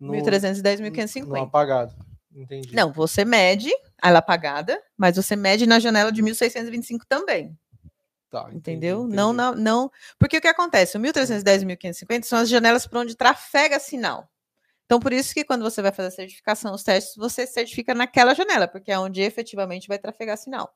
no 0.00 0.12
1310, 0.12 0.80
1550. 0.80 1.38
No 1.38 1.46
apagado. 1.46 1.94
Entendi. 2.34 2.74
Não, 2.74 2.92
você 2.92 3.24
mede 3.24 3.70
ela 4.02 4.18
apagada, 4.18 4.82
mas 4.96 5.16
você 5.16 5.36
mede 5.36 5.66
na 5.66 5.78
janela 5.78 6.10
de 6.10 6.20
1625 6.20 7.06
também. 7.06 7.56
Tá, 8.28 8.48
entendeu? 8.52 9.02
Entendi. 9.02 9.16
Não, 9.16 9.32
não, 9.32 9.54
não. 9.54 9.90
Porque 10.18 10.38
o 10.38 10.40
que 10.40 10.48
acontece? 10.48 10.96
O 10.96 11.00
1310 11.00 11.62
e 11.62 11.66
1550 11.66 12.26
são 12.26 12.40
as 12.40 12.48
janelas 12.48 12.86
por 12.86 12.98
onde 12.98 13.16
trafega 13.16 13.78
sinal. 13.78 14.28
Então, 14.86 14.98
por 14.98 15.12
isso 15.12 15.32
que 15.32 15.44
quando 15.44 15.62
você 15.62 15.80
vai 15.80 15.92
fazer 15.92 16.08
a 16.08 16.10
certificação, 16.10 16.74
os 16.74 16.82
testes, 16.82 17.16
você 17.16 17.46
certifica 17.46 17.94
naquela 17.94 18.34
janela, 18.34 18.66
porque 18.66 18.90
é 18.90 18.98
onde 18.98 19.22
efetivamente 19.22 19.88
vai 19.88 19.98
trafegar 19.98 20.36
sinal. 20.36 20.74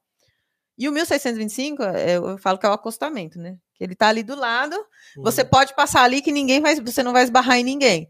E 0.78 0.88
o 0.88 0.92
1625, 0.92 1.82
é, 1.82 2.16
eu 2.16 2.38
falo 2.38 2.56
que 2.56 2.64
é 2.64 2.68
o 2.68 2.72
acostamento, 2.72 3.36
né? 3.36 3.58
Que 3.74 3.82
ele 3.82 3.96
tá 3.96 4.06
ali 4.06 4.22
do 4.22 4.36
lado, 4.36 4.76
uhum. 5.16 5.24
você 5.24 5.44
pode 5.44 5.74
passar 5.74 6.04
ali 6.04 6.22
que 6.22 6.30
ninguém 6.30 6.60
vai, 6.60 6.76
você 6.76 7.02
não 7.02 7.12
vai 7.12 7.24
esbarrar 7.24 7.58
em 7.58 7.64
ninguém. 7.64 8.08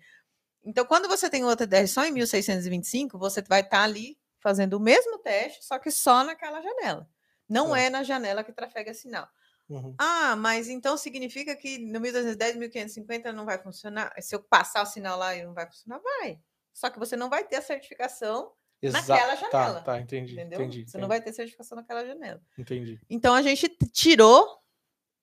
Então, 0.63 0.85
quando 0.85 1.09
você 1.09 1.31
tem 1.31 1.43
o 1.43 1.57
TDR 1.57 1.87
só 1.89 2.05
em 2.05 2.13
1625, 2.13 3.19
você 3.19 3.41
vai 3.41 3.61
estar 3.61 3.79
tá 3.79 3.85
ali 3.85 4.19
fazendo 4.39 4.75
o 4.75 4.81
mesmo 4.81 5.19
teste, 5.19 5.65
só 5.65 5.79
que 5.79 5.91
só 5.91 6.23
naquela 6.23 6.61
janela. 6.61 7.09
Não 7.49 7.75
é, 7.75 7.87
é 7.87 7.91
na 7.91 8.03
janela 8.03 8.45
que 8.45 8.53
trafega 8.53 8.93
sinal. 8.93 9.27
Uhum. 9.67 9.95
Ah, 9.99 10.37
mas 10.37 10.69
então 10.69 10.97
significa 10.99 11.57
que 11.57 11.79
no 11.79 12.01
1210, 12.01 12.57
1550 12.57 13.33
não 13.33 13.47
vai 13.47 13.57
funcionar? 13.59 14.13
Se 14.21 14.35
eu 14.35 14.43
passar 14.43 14.83
o 14.83 14.87
sinal 14.87 15.19
lá 15.19 15.35
e 15.35 15.43
não 15.43 15.55
vai 15.55 15.67
funcionar, 15.67 16.01
vai. 16.01 16.39
Só 16.75 16.91
que 16.91 16.99
você 16.99 17.17
não 17.17 17.31
vai 17.31 17.45
ter 17.45 17.57
a 17.57 17.63
certificação 17.63 18.53
Exato. 18.81 19.09
naquela 19.09 19.35
janela. 19.35 19.75
Tá, 19.75 19.81
tá, 19.81 20.01
entendi. 20.01 20.33
Entendeu? 20.35 20.61
Entendi, 20.61 20.77
você 20.77 20.83
entendi. 20.83 21.01
não 21.01 21.09
vai 21.09 21.21
ter 21.21 21.33
certificação 21.33 21.77
naquela 21.77 22.05
janela. 22.05 22.41
Entendi. 22.57 23.01
Então 23.11 23.35
a 23.35 23.43
gente 23.43 23.69
tirou, 23.93 24.47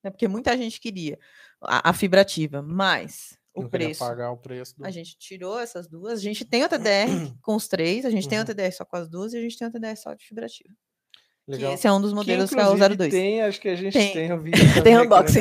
né, 0.04 0.10
porque 0.10 0.28
muita 0.28 0.56
gente 0.56 0.80
queria 0.80 1.18
a, 1.60 1.90
a 1.90 1.92
fibra 1.92 2.20
ativa, 2.20 2.62
mas 2.62 3.38
o 3.54 3.62
não 3.62 3.70
preço. 3.70 4.00
pagar 4.00 4.30
o 4.30 4.36
preço. 4.36 4.76
Do... 4.76 4.86
A 4.86 4.90
gente 4.90 5.16
tirou 5.16 5.58
essas 5.58 5.88
duas. 5.88 6.18
A 6.18 6.22
gente 6.22 6.44
tem 6.44 6.64
o 6.64 6.68
TDR 6.68 7.32
com 7.40 7.56
os 7.56 7.66
três, 7.66 8.04
a 8.04 8.10
gente 8.10 8.24
uhum. 8.24 8.30
tem 8.30 8.38
o 8.38 8.42
uhum. 8.42 8.46
TDR 8.46 8.72
só 8.72 8.84
com 8.84 8.96
as 8.96 9.08
duas 9.08 9.32
e 9.32 9.38
a 9.38 9.40
gente 9.40 9.58
tem 9.58 9.66
o 9.66 9.72
TDR 9.72 9.96
só 9.96 10.12
de 10.14 10.24
fibra 10.24 10.46
ativa. 10.46 10.74
Legal. 11.48 11.74
esse 11.74 11.86
é 11.86 11.92
um 11.92 12.00
dos 12.00 12.12
modelos 12.12 12.50
que, 12.50 12.56
que 12.56 12.60
é 12.60 12.66
o 12.66 12.96
02. 12.96 13.12
Tem, 13.12 13.40
acho 13.40 13.60
que 13.60 13.68
a 13.68 13.76
gente 13.76 13.92
tem, 13.92 14.12
tem 14.12 14.32
o 14.32 14.40
vídeo. 14.40 14.58
tem 14.82 14.98
unboxing. 14.98 15.40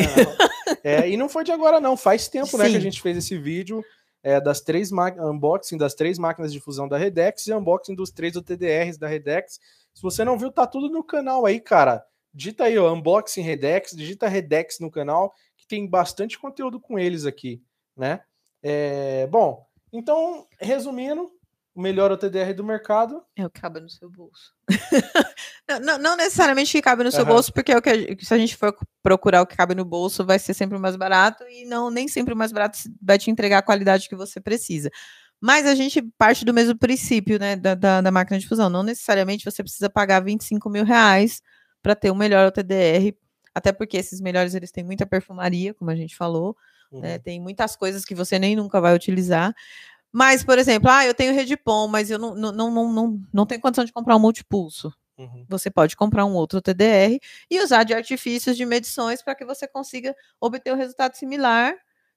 É, 0.83 1.09
e 1.09 1.17
não 1.17 1.27
foi 1.27 1.43
de 1.43 1.51
agora, 1.51 1.79
não. 1.79 1.97
Faz 1.97 2.27
tempo 2.27 2.55
né, 2.59 2.69
que 2.69 2.77
a 2.77 2.79
gente 2.79 3.01
fez 3.01 3.17
esse 3.17 3.35
vídeo 3.39 3.83
é, 4.25 4.41
das 4.41 4.59
três 4.59 4.91
unboxing 4.91 5.77
das 5.77 5.93
três 5.93 6.17
máquinas 6.17 6.51
de 6.51 6.59
fusão 6.59 6.87
da 6.87 6.97
Redex 6.97 7.45
e 7.45 7.53
unboxing 7.53 7.93
dos 7.93 8.09
três 8.09 8.35
OTDRs 8.35 8.97
da 8.97 9.07
Redex. 9.07 9.59
Se 9.93 10.01
você 10.01 10.25
não 10.25 10.35
viu, 10.35 10.51
tá 10.51 10.65
tudo 10.65 10.89
no 10.89 11.03
canal 11.03 11.45
aí, 11.45 11.59
cara. 11.59 12.03
Digita 12.33 12.63
aí, 12.63 12.75
ó, 12.75 12.91
unboxing 12.91 13.43
Redex, 13.43 13.91
digita 13.91 14.27
Redex 14.27 14.79
no 14.79 14.89
canal, 14.89 15.31
que 15.55 15.67
tem 15.67 15.87
bastante 15.87 16.39
conteúdo 16.39 16.79
com 16.79 16.97
eles 16.97 17.23
aqui, 17.23 17.61
né? 17.95 18.21
É, 18.63 19.27
bom, 19.27 19.63
então, 19.93 20.47
resumindo, 20.59 21.31
o 21.75 21.81
melhor 21.81 22.09
OTDR 22.11 22.53
do 22.53 22.63
mercado. 22.63 23.21
É 23.35 23.45
o 23.45 23.49
que 23.49 23.59
cabe 23.59 23.81
no 23.81 23.89
seu 23.89 24.09
bolso. 24.09 24.53
não, 25.67 25.79
não- 25.79 25.97
não 25.99 26.15
necessariamente 26.17 26.71
que 26.71 26.81
cabe 26.81 27.03
no 27.03 27.11
seu 27.11 27.21
Aham. 27.23 27.33
bolso, 27.33 27.51
porque 27.53 27.71
é 27.71 27.77
o 27.77 27.81
que 27.81 28.17
se 28.25 28.33
a 28.33 28.37
gente 28.37 28.55
for 28.55 28.73
procurar 29.03 29.41
o 29.41 29.45
que 29.45 29.55
cabe 29.57 29.75
no 29.75 29.83
bolso, 29.85 30.25
vai 30.25 30.39
ser 30.39 30.53
sempre 30.53 30.77
o 30.77 30.79
mais 30.79 30.95
barato 30.95 31.43
e 31.49 31.65
não 31.65 31.91
nem 31.91 32.07
sempre 32.07 32.33
o 32.33 32.37
mais 32.37 32.51
barato 32.51 32.79
vai 33.01 33.17
te 33.19 33.29
entregar 33.29 33.57
a 33.59 33.61
qualidade 33.61 34.07
que 34.09 34.15
você 34.15 34.39
precisa. 34.39 34.89
Mas 35.41 35.65
a 35.65 35.75
gente 35.75 36.01
parte 36.17 36.45
do 36.45 36.53
mesmo 36.53 36.77
princípio, 36.77 37.37
né, 37.37 37.55
da, 37.57 37.75
da, 37.75 37.99
da 38.01 38.11
máquina 38.11 38.39
de 38.39 38.47
fusão. 38.47 38.69
Não 38.69 38.81
necessariamente 38.81 39.43
você 39.43 39.61
precisa 39.61 39.89
pagar 39.89 40.21
25 40.21 40.69
mil 40.69 40.85
reais 40.85 41.41
para 41.83 41.93
ter 41.93 42.09
o 42.09 42.15
melhor 42.15 42.47
OTDR, 42.47 43.13
até 43.53 43.71
porque 43.73 43.97
esses 43.97 44.21
melhores 44.21 44.55
eles 44.55 44.71
têm 44.71 44.83
muita 44.83 45.05
perfumaria, 45.05 45.73
como 45.73 45.91
a 45.91 45.95
gente 45.95 46.15
falou, 46.15 46.55
né, 47.01 47.19
tem 47.19 47.39
muitas 47.41 47.75
coisas 47.75 48.05
que 48.05 48.15
você 48.15 48.39
nem 48.39 48.55
nunca 48.55 48.79
vai 48.79 48.95
utilizar. 48.95 49.53
Mas, 50.17 50.45
por 50.45 50.57
exemplo, 50.57 50.89
ah, 50.89 51.05
eu 51.05 51.13
tenho 51.13 51.33
Redpon, 51.33 51.89
mas 51.89 52.09
eu 52.09 52.17
não, 52.17 52.33
não, 52.33 52.51
não, 52.53 52.71
não, 52.93 53.21
não, 53.33 53.45
tenho 53.45 53.59
condição 53.59 53.83
de 53.83 53.91
comprar 53.91 54.15
um 54.15 54.19
multipulso. 54.19 54.93
Uhum. 55.17 55.45
Você 55.49 55.69
pode 55.69 55.93
comprar 55.97 56.23
um 56.25 56.33
outro 56.35 56.61
TDR 56.61 57.19
e 57.51 57.61
usar 57.61 57.83
de 57.83 57.93
artifícios 57.93 58.55
de 58.55 58.65
medições 58.65 59.21
para 59.21 59.35
que 59.35 59.43
você 59.43 59.67
consiga 59.67 60.15
obter 60.39 60.71
um 60.73 60.77
resultado 60.77 61.15
similar, 61.17 61.75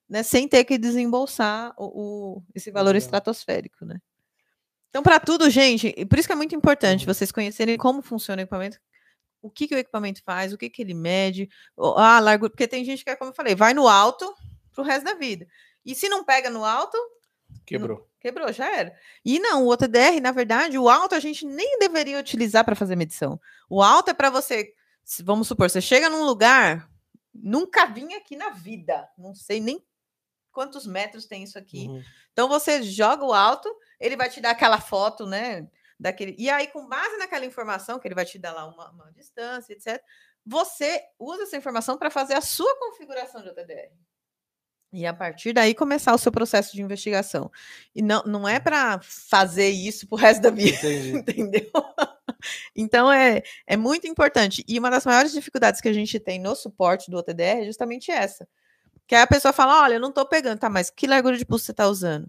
né, 0.09 0.23
sem 0.23 0.47
ter 0.47 0.63
que 0.65 0.79
desembolsar 0.79 1.75
o, 1.77 1.87
o- 2.39 2.43
esse 2.55 2.71
valor 2.71 2.91
Legal. 2.91 2.99
estratosférico, 2.99 3.85
né? 3.85 3.99
Então, 4.91 5.03
para 5.03 5.19
tudo, 5.19 5.51
gente, 5.51 5.93
e 5.97 6.07
por 6.07 6.21
isso 6.21 6.29
que 6.29 6.33
é 6.33 6.37
muito 6.37 6.55
importante 6.55 7.01
Uhum. 7.05 7.13
vocês 7.13 7.33
conhecerem 7.33 7.77
como 7.77 8.01
funciona 8.01 8.43
o 8.43 8.45
equipamento, 8.45 8.79
o 9.43 9.51
que, 9.51 9.67
que 9.67 9.75
o 9.75 9.79
equipamento 9.79 10.23
faz, 10.25 10.53
o 10.53 10.57
que, 10.59 10.71
que 10.71 10.83
ele 10.83 10.95
mede, 10.95 11.49
o- 11.77 11.95
ah, 11.99 12.21
largura, 12.21 12.49
porque 12.49 12.69
tem 12.69 12.85
gente 12.85 13.03
que, 13.03 13.11
é 13.11 13.17
como 13.17 13.33
eu 13.33 13.35
falei, 13.35 13.57
vai 13.57 13.75
no 13.75 13.89
alto 13.89 14.33
pro 14.73 14.85
resto 14.85 15.05
da 15.05 15.15
vida. 15.15 15.49
E 15.85 15.97
se 15.97 16.09
não 16.09 16.23
pega 16.25 16.49
no 16.49 16.65
alto, 16.65 16.97
Quebrou. 17.69 18.09
Quebrou, 18.21 18.53
já 18.53 18.75
era. 18.75 18.97
E 19.25 19.39
não, 19.39 19.65
o 19.65 19.69
OTDR, 19.69 20.21
na 20.21 20.33
verdade, 20.33 20.79
o 20.79 20.89
alto 20.89 21.15
a 21.15 21.21
gente 21.21 21.47
nem 21.47 21.79
deveria 21.79 22.19
utilizar 22.19 22.65
para 22.65 22.75
fazer 22.75 22.97
medição. 22.97 23.41
O 23.69 23.83
alto 23.83 24.11
é 24.11 24.15
para 24.15 24.31
você, 24.31 24.75
vamos 25.23 25.49
supor, 25.49 25.71
você 25.71 25.81
chega 25.81 26.09
num 26.09 26.25
lugar, 26.25 26.91
nunca 27.35 27.87
vim 27.87 28.15
aqui 28.15 28.37
na 28.37 28.51
vida, 28.51 29.09
não 29.17 29.35
sei 29.35 29.61
nem 29.61 29.85
quantos 30.51 30.87
metros 30.87 31.27
tem 31.27 31.43
isso 31.43 31.59
aqui. 31.59 31.87
Uhum. 31.87 32.03
Então 32.33 32.49
você 32.49 32.83
joga 32.83 33.25
o 33.25 33.33
alto, 33.33 33.73
ele 34.01 34.17
vai 34.17 34.29
te 34.29 34.41
dar 34.41 34.51
aquela 34.51 34.81
foto, 34.81 35.27
né? 35.27 35.69
Daquele... 36.01 36.35
E 36.39 36.49
aí, 36.49 36.69
com 36.69 36.89
base 36.89 37.17
naquela 37.17 37.45
informação, 37.45 37.99
que 37.99 38.09
ele 38.09 38.15
vai 38.15 38.25
te 38.25 38.39
dar 38.39 38.53
lá 38.53 38.67
uma, 38.67 38.91
uma 38.91 39.13
distância, 39.13 39.73
etc., 39.73 40.03
você 40.45 41.03
usa 41.19 41.43
essa 41.43 41.57
informação 41.57 41.99
para 41.99 42.11
fazer 42.11 42.35
a 42.35 42.41
sua 42.41 42.75
configuração 42.79 43.43
de 43.43 43.51
OTDR. 43.51 43.93
E 44.93 45.05
a 45.07 45.13
partir 45.13 45.53
daí 45.53 45.75
começar 45.75 46.15
o 46.15 46.19
seu 46.19 46.33
processo 46.33 46.75
de 46.75 46.81
investigação. 46.81 47.51
E 47.95 48.01
não, 48.01 48.23
não 48.25 48.49
é 48.49 48.59
para 48.59 48.99
fazer 49.03 49.69
isso 49.69 50.07
pro 50.07 50.17
resto 50.17 50.41
da 50.43 50.51
vida, 50.51 50.77
Entendi. 50.79 51.11
entendeu? 51.19 51.71
Então 52.75 53.13
é, 53.13 53.43
é 53.67 53.77
muito 53.77 54.07
importante. 54.07 54.65
E 54.67 54.79
uma 54.79 54.91
das 54.91 55.05
maiores 55.05 55.33
dificuldades 55.33 55.81
que 55.81 55.89
a 55.89 55.93
gente 55.93 56.19
tem 56.19 56.39
no 56.39 56.55
suporte 56.55 57.11
do 57.11 57.19
OTDR 57.19 57.61
é 57.63 57.65
justamente 57.65 58.11
essa. 58.11 58.49
Que 59.07 59.15
aí 59.15 59.23
a 59.23 59.27
pessoa 59.27 59.53
fala: 59.53 59.83
olha, 59.83 59.95
eu 59.95 60.01
não 60.01 60.13
tô 60.13 60.25
pegando, 60.27 60.59
tá, 60.59 60.71
mas 60.71 60.89
que 60.91 61.07
largura 61.07 61.37
de 61.37 61.45
pulso 61.45 61.67
você 61.67 61.75
tá 61.75 61.87
usando? 61.89 62.29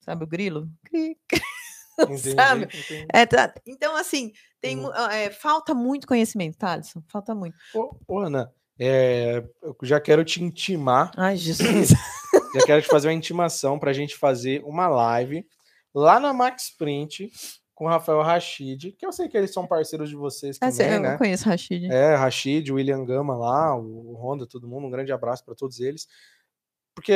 Sabe 0.00 0.24
o 0.24 0.26
grilo? 0.26 0.68
Cri, 0.84 1.16
cri. 1.28 1.40
Entendi, 2.00 2.30
Sabe? 2.30 2.62
entendi. 2.64 3.06
É, 3.12 3.26
tá. 3.26 3.52
Então, 3.66 3.96
assim, 3.96 4.32
tem, 4.60 4.76
mu- 4.76 4.92
é, 4.94 5.30
falta 5.30 5.74
muito 5.74 6.06
conhecimento, 6.06 6.62
Alisson? 6.62 7.02
Falta 7.08 7.34
muito. 7.34 7.56
Ô, 7.74 7.90
ô, 8.06 8.20
Ana, 8.20 8.52
é, 8.78 9.42
eu 9.62 9.76
já 9.82 10.00
quero 10.00 10.24
te 10.24 10.42
intimar, 10.42 11.10
Ai, 11.16 11.36
Jesus. 11.36 11.88
já 12.54 12.66
quero 12.66 12.82
te 12.82 12.88
fazer 12.88 13.08
uma 13.08 13.14
intimação 13.14 13.78
para 13.78 13.90
a 13.90 13.94
gente 13.94 14.16
fazer 14.16 14.62
uma 14.64 14.88
live 14.88 15.46
lá 15.94 16.20
na 16.20 16.32
Max 16.32 16.70
Print 16.76 17.30
com 17.74 17.84
o 17.84 17.88
Rafael 17.88 18.22
Rachid, 18.22 18.92
que 18.98 19.06
eu 19.06 19.12
sei 19.12 19.28
que 19.28 19.36
eles 19.36 19.52
são 19.52 19.64
parceiros 19.66 20.08
de 20.08 20.16
vocês 20.16 20.58
É, 20.60 20.68
também, 20.70 20.92
eu 20.94 21.00
né? 21.00 21.16
conheço 21.16 21.48
Rashid. 21.48 21.86
É, 21.92 22.16
Rachid, 22.16 22.72
o 22.72 22.74
William 22.74 23.04
Gama 23.04 23.36
lá, 23.36 23.76
o 23.76 24.14
Honda, 24.14 24.46
todo 24.46 24.66
mundo, 24.66 24.86
um 24.88 24.90
grande 24.90 25.12
abraço 25.12 25.44
para 25.44 25.54
todos 25.54 25.78
eles. 25.78 26.08
Porque, 26.92 27.14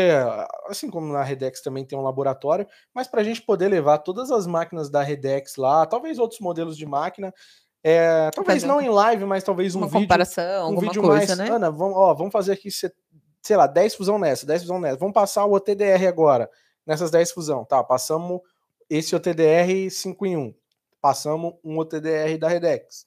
assim 0.68 0.88
como 0.88 1.12
na 1.12 1.24
Redex 1.24 1.60
também 1.60 1.84
tem 1.84 1.98
um 1.98 2.02
laboratório, 2.02 2.64
mas 2.94 3.08
para 3.08 3.20
a 3.20 3.24
gente 3.24 3.42
poder 3.42 3.66
levar 3.66 3.98
todas 3.98 4.30
as 4.30 4.46
máquinas 4.46 4.88
da 4.88 5.02
Redex 5.02 5.56
lá, 5.56 5.84
talvez 5.84 6.20
outros 6.20 6.38
modelos 6.38 6.76
de 6.76 6.86
máquina, 6.86 7.34
é, 7.84 8.30
talvez 8.34 8.62
não 8.62 8.80
em 8.80 8.88
live, 8.88 9.24
mas 9.24 9.42
talvez 9.44 9.74
um 9.74 9.78
uma 9.80 9.86
vídeo 9.86 10.00
comparação, 10.02 10.44
um 10.44 10.66
alguma 10.74 10.80
vídeo 10.82 11.02
coisa, 11.02 11.36
mais. 11.36 11.38
né? 11.50 11.56
Ana, 11.56 11.70
vamos, 11.70 11.96
ó, 11.96 12.14
vamos 12.14 12.32
fazer 12.32 12.52
aqui, 12.52 12.70
se- 12.70 12.92
sei 13.42 13.56
lá, 13.56 13.66
10 13.66 13.94
fusão 13.94 14.18
nessa, 14.18 14.46
10 14.46 14.62
fusão 14.62 14.80
nessa. 14.80 14.96
Vamos 14.98 15.14
passar 15.14 15.44
o 15.44 15.52
OTDR 15.52 16.06
agora, 16.06 16.48
nessas 16.86 17.10
10 17.10 17.32
fusão. 17.32 17.64
Tá, 17.64 17.82
passamos 17.82 18.40
esse 18.88 19.14
OTDR 19.16 19.90
5 19.90 20.24
em 20.26 20.36
1. 20.36 20.54
Passamos 21.00 21.54
um 21.64 21.76
OTDR 21.78 22.38
da 22.38 22.48
Redex. 22.48 23.06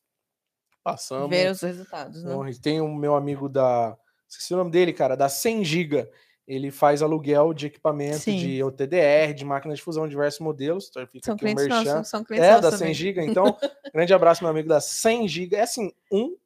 Passamos. 0.84 1.30
Ver 1.30 1.52
os 1.52 1.62
resultados, 1.62 2.24
né? 2.24 2.36
um- 2.36 2.52
Tem 2.62 2.82
o 2.82 2.94
meu 2.94 3.16
amigo 3.16 3.48
da. 3.50 3.98
Esqueci 4.28 4.54
o 4.54 4.58
nome 4.58 4.72
dele, 4.72 4.92
cara, 4.94 5.16
da 5.16 5.30
100 5.30 5.64
GB. 5.64 6.10
Ele 6.48 6.70
faz 6.70 7.02
aluguel 7.02 7.54
de 7.56 7.66
equipamento 7.66 8.20
Sim. 8.20 8.38
de 8.38 8.62
OTDR, 8.64 9.34
de 9.36 9.44
máquina 9.44 9.74
de 9.74 9.82
fusão, 9.82 10.08
diversos 10.08 10.40
modelos. 10.42 10.88
Então 10.90 11.08
fica 11.08 11.26
São 11.26 11.34
aqui 11.36 11.46
o 11.46 11.56
clientes 11.56 11.86
nossos, 11.86 12.08
são 12.08 12.24
clientes 12.24 12.48
É, 12.48 12.62
da 12.62 12.70
100 12.70 12.78
também. 12.80 12.94
GB. 12.94 13.26
Então, 13.26 13.46
grande 13.94 14.14
abraço, 14.14 14.44
meu 14.44 14.52
amigo 14.52 14.70
da 14.70 14.80
100 14.80 15.28
GB. 15.28 15.56
É 15.56 15.62
assim, 15.62 15.92
100 16.12 16.38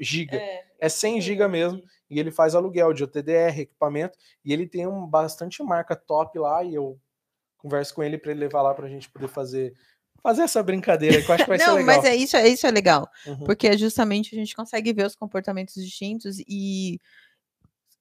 GB. 0.00 0.36
É, 0.36 0.64
É 0.80 0.88
100 0.88 1.20
GB 1.20 1.46
mesmo. 1.48 1.82
E 2.10 2.18
ele 2.18 2.32
faz 2.32 2.56
aluguel 2.56 2.92
de 2.92 3.04
OTDR, 3.04 3.60
equipamento. 3.60 4.18
E 4.44 4.52
ele 4.52 4.66
tem 4.66 4.86
um 4.86 5.06
bastante 5.06 5.62
marca 5.62 5.94
top 5.94 6.36
lá. 6.38 6.64
E 6.64 6.74
eu 6.74 6.98
converso 7.58 7.94
com 7.94 8.02
ele 8.02 8.18
para 8.18 8.32
ele 8.32 8.40
levar 8.40 8.62
lá 8.62 8.74
para 8.74 8.86
a 8.86 8.88
gente 8.88 9.08
poder 9.10 9.28
fazer, 9.28 9.72
fazer 10.22 10.42
essa 10.42 10.60
brincadeira 10.62 11.22
que 11.22 11.30
eu 11.30 11.34
acho 11.36 11.44
que 11.44 11.50
vai 11.50 11.58
ser 11.58 11.66
Não, 11.66 11.74
legal. 11.76 11.94
mas 11.96 12.04
é 12.04 12.16
isso, 12.16 12.36
é 12.36 12.48
isso 12.48 12.66
é 12.66 12.70
legal, 12.70 13.06
Uhum. 13.26 13.44
porque 13.44 13.68
é 13.68 13.76
justamente 13.76 14.34
a 14.34 14.38
gente 14.38 14.56
consegue 14.56 14.92
ver 14.94 15.06
os 15.06 15.14
comportamentos 15.14 15.74
distintos 15.74 16.38
e 16.48 16.98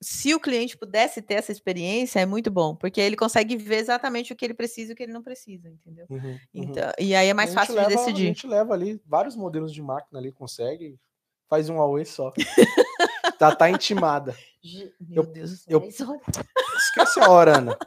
se 0.01 0.33
o 0.33 0.39
cliente 0.39 0.77
pudesse 0.77 1.21
ter 1.21 1.35
essa 1.35 1.51
experiência, 1.51 2.19
é 2.19 2.25
muito 2.25 2.49
bom, 2.49 2.75
porque 2.75 3.01
ele 3.01 3.15
consegue 3.15 3.57
ver 3.57 3.77
exatamente 3.77 4.31
o 4.31 4.35
que 4.35 4.45
ele 4.45 4.53
precisa 4.53 4.91
e 4.91 4.93
o 4.93 4.95
que 4.95 5.03
ele 5.03 5.11
não 5.13 5.21
precisa, 5.23 5.67
entendeu? 5.69 6.05
Uhum, 6.09 6.19
uhum. 6.29 6.39
Então, 6.53 6.91
e 6.97 7.13
aí 7.15 7.27
é 7.27 7.33
mais 7.33 7.51
A 7.51 7.53
fácil 7.59 7.73
de 7.75 7.79
leva- 7.81 7.93
A 7.93 7.95
decidir. 8.05 8.25
gente 8.27 8.47
leva 8.47 8.73
ali 8.73 9.01
vários 9.05 9.35
modelos 9.35 9.73
de 9.73 9.81
máquina 9.81 10.19
ali, 10.19 10.31
consegue. 10.31 10.97
Faz 11.49 11.69
um 11.69 11.77
Huawei 11.77 12.05
só. 12.05 12.31
tá, 13.39 13.53
tá 13.55 13.69
intimada. 13.69 14.35
Meu 14.99 15.23
eu- 15.23 15.31
Deus 15.31 15.51
do 15.51 15.57
céu. 15.57 15.65
eu- 15.73 15.81
mas 15.81 16.01
olha- 16.01 16.21
Esquece 16.77 17.19
a 17.19 17.29
hora, 17.29 17.57
Ana. 17.57 17.77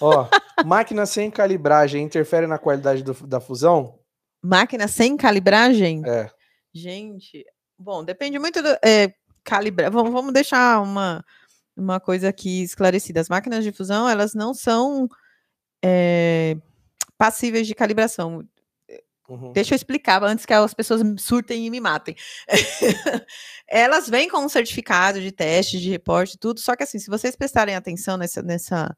Ó, 0.00 0.26
máquina 0.66 1.06
sem 1.06 1.30
calibragem 1.30 2.04
interfere 2.04 2.46
na 2.46 2.58
qualidade 2.58 3.02
do- 3.02 3.26
da 3.26 3.40
fusão? 3.40 3.98
Máquina 4.42 4.86
sem 4.86 5.16
calibragem? 5.16 6.02
É. 6.06 6.30
Gente, 6.72 7.44
bom, 7.78 8.04
depende 8.04 8.38
muito 8.38 8.62
do. 8.62 8.68
É, 8.84 9.12
calibra... 9.42 9.90
vamos, 9.90 10.12
vamos 10.12 10.32
deixar 10.32 10.80
uma, 10.80 11.24
uma 11.76 11.98
coisa 11.98 12.28
aqui 12.28 12.62
esclarecida. 12.62 13.20
As 13.20 13.28
máquinas 13.28 13.64
de 13.64 13.72
fusão, 13.72 14.08
elas 14.08 14.34
não 14.34 14.54
são 14.54 15.08
é, 15.84 16.56
passíveis 17.16 17.66
de 17.66 17.74
calibração. 17.74 18.44
Uhum. 19.28 19.52
Deixa 19.52 19.74
eu 19.74 19.76
explicar 19.76 20.24
antes 20.24 20.46
que 20.46 20.54
as 20.54 20.72
pessoas 20.72 21.02
surtem 21.18 21.66
e 21.66 21.70
me 21.70 21.80
matem. 21.80 22.16
Elas 23.68 24.08
vêm 24.08 24.28
com 24.28 24.38
um 24.38 24.48
certificado 24.48 25.20
de 25.20 25.30
teste, 25.30 25.78
de 25.78 25.90
reporte, 25.90 26.38
tudo. 26.38 26.60
Só 26.60 26.74
que 26.74 26.82
assim, 26.82 26.98
se 26.98 27.10
vocês 27.10 27.36
prestarem 27.36 27.74
atenção 27.74 28.16
nessa, 28.16 28.42
nessa, 28.42 28.96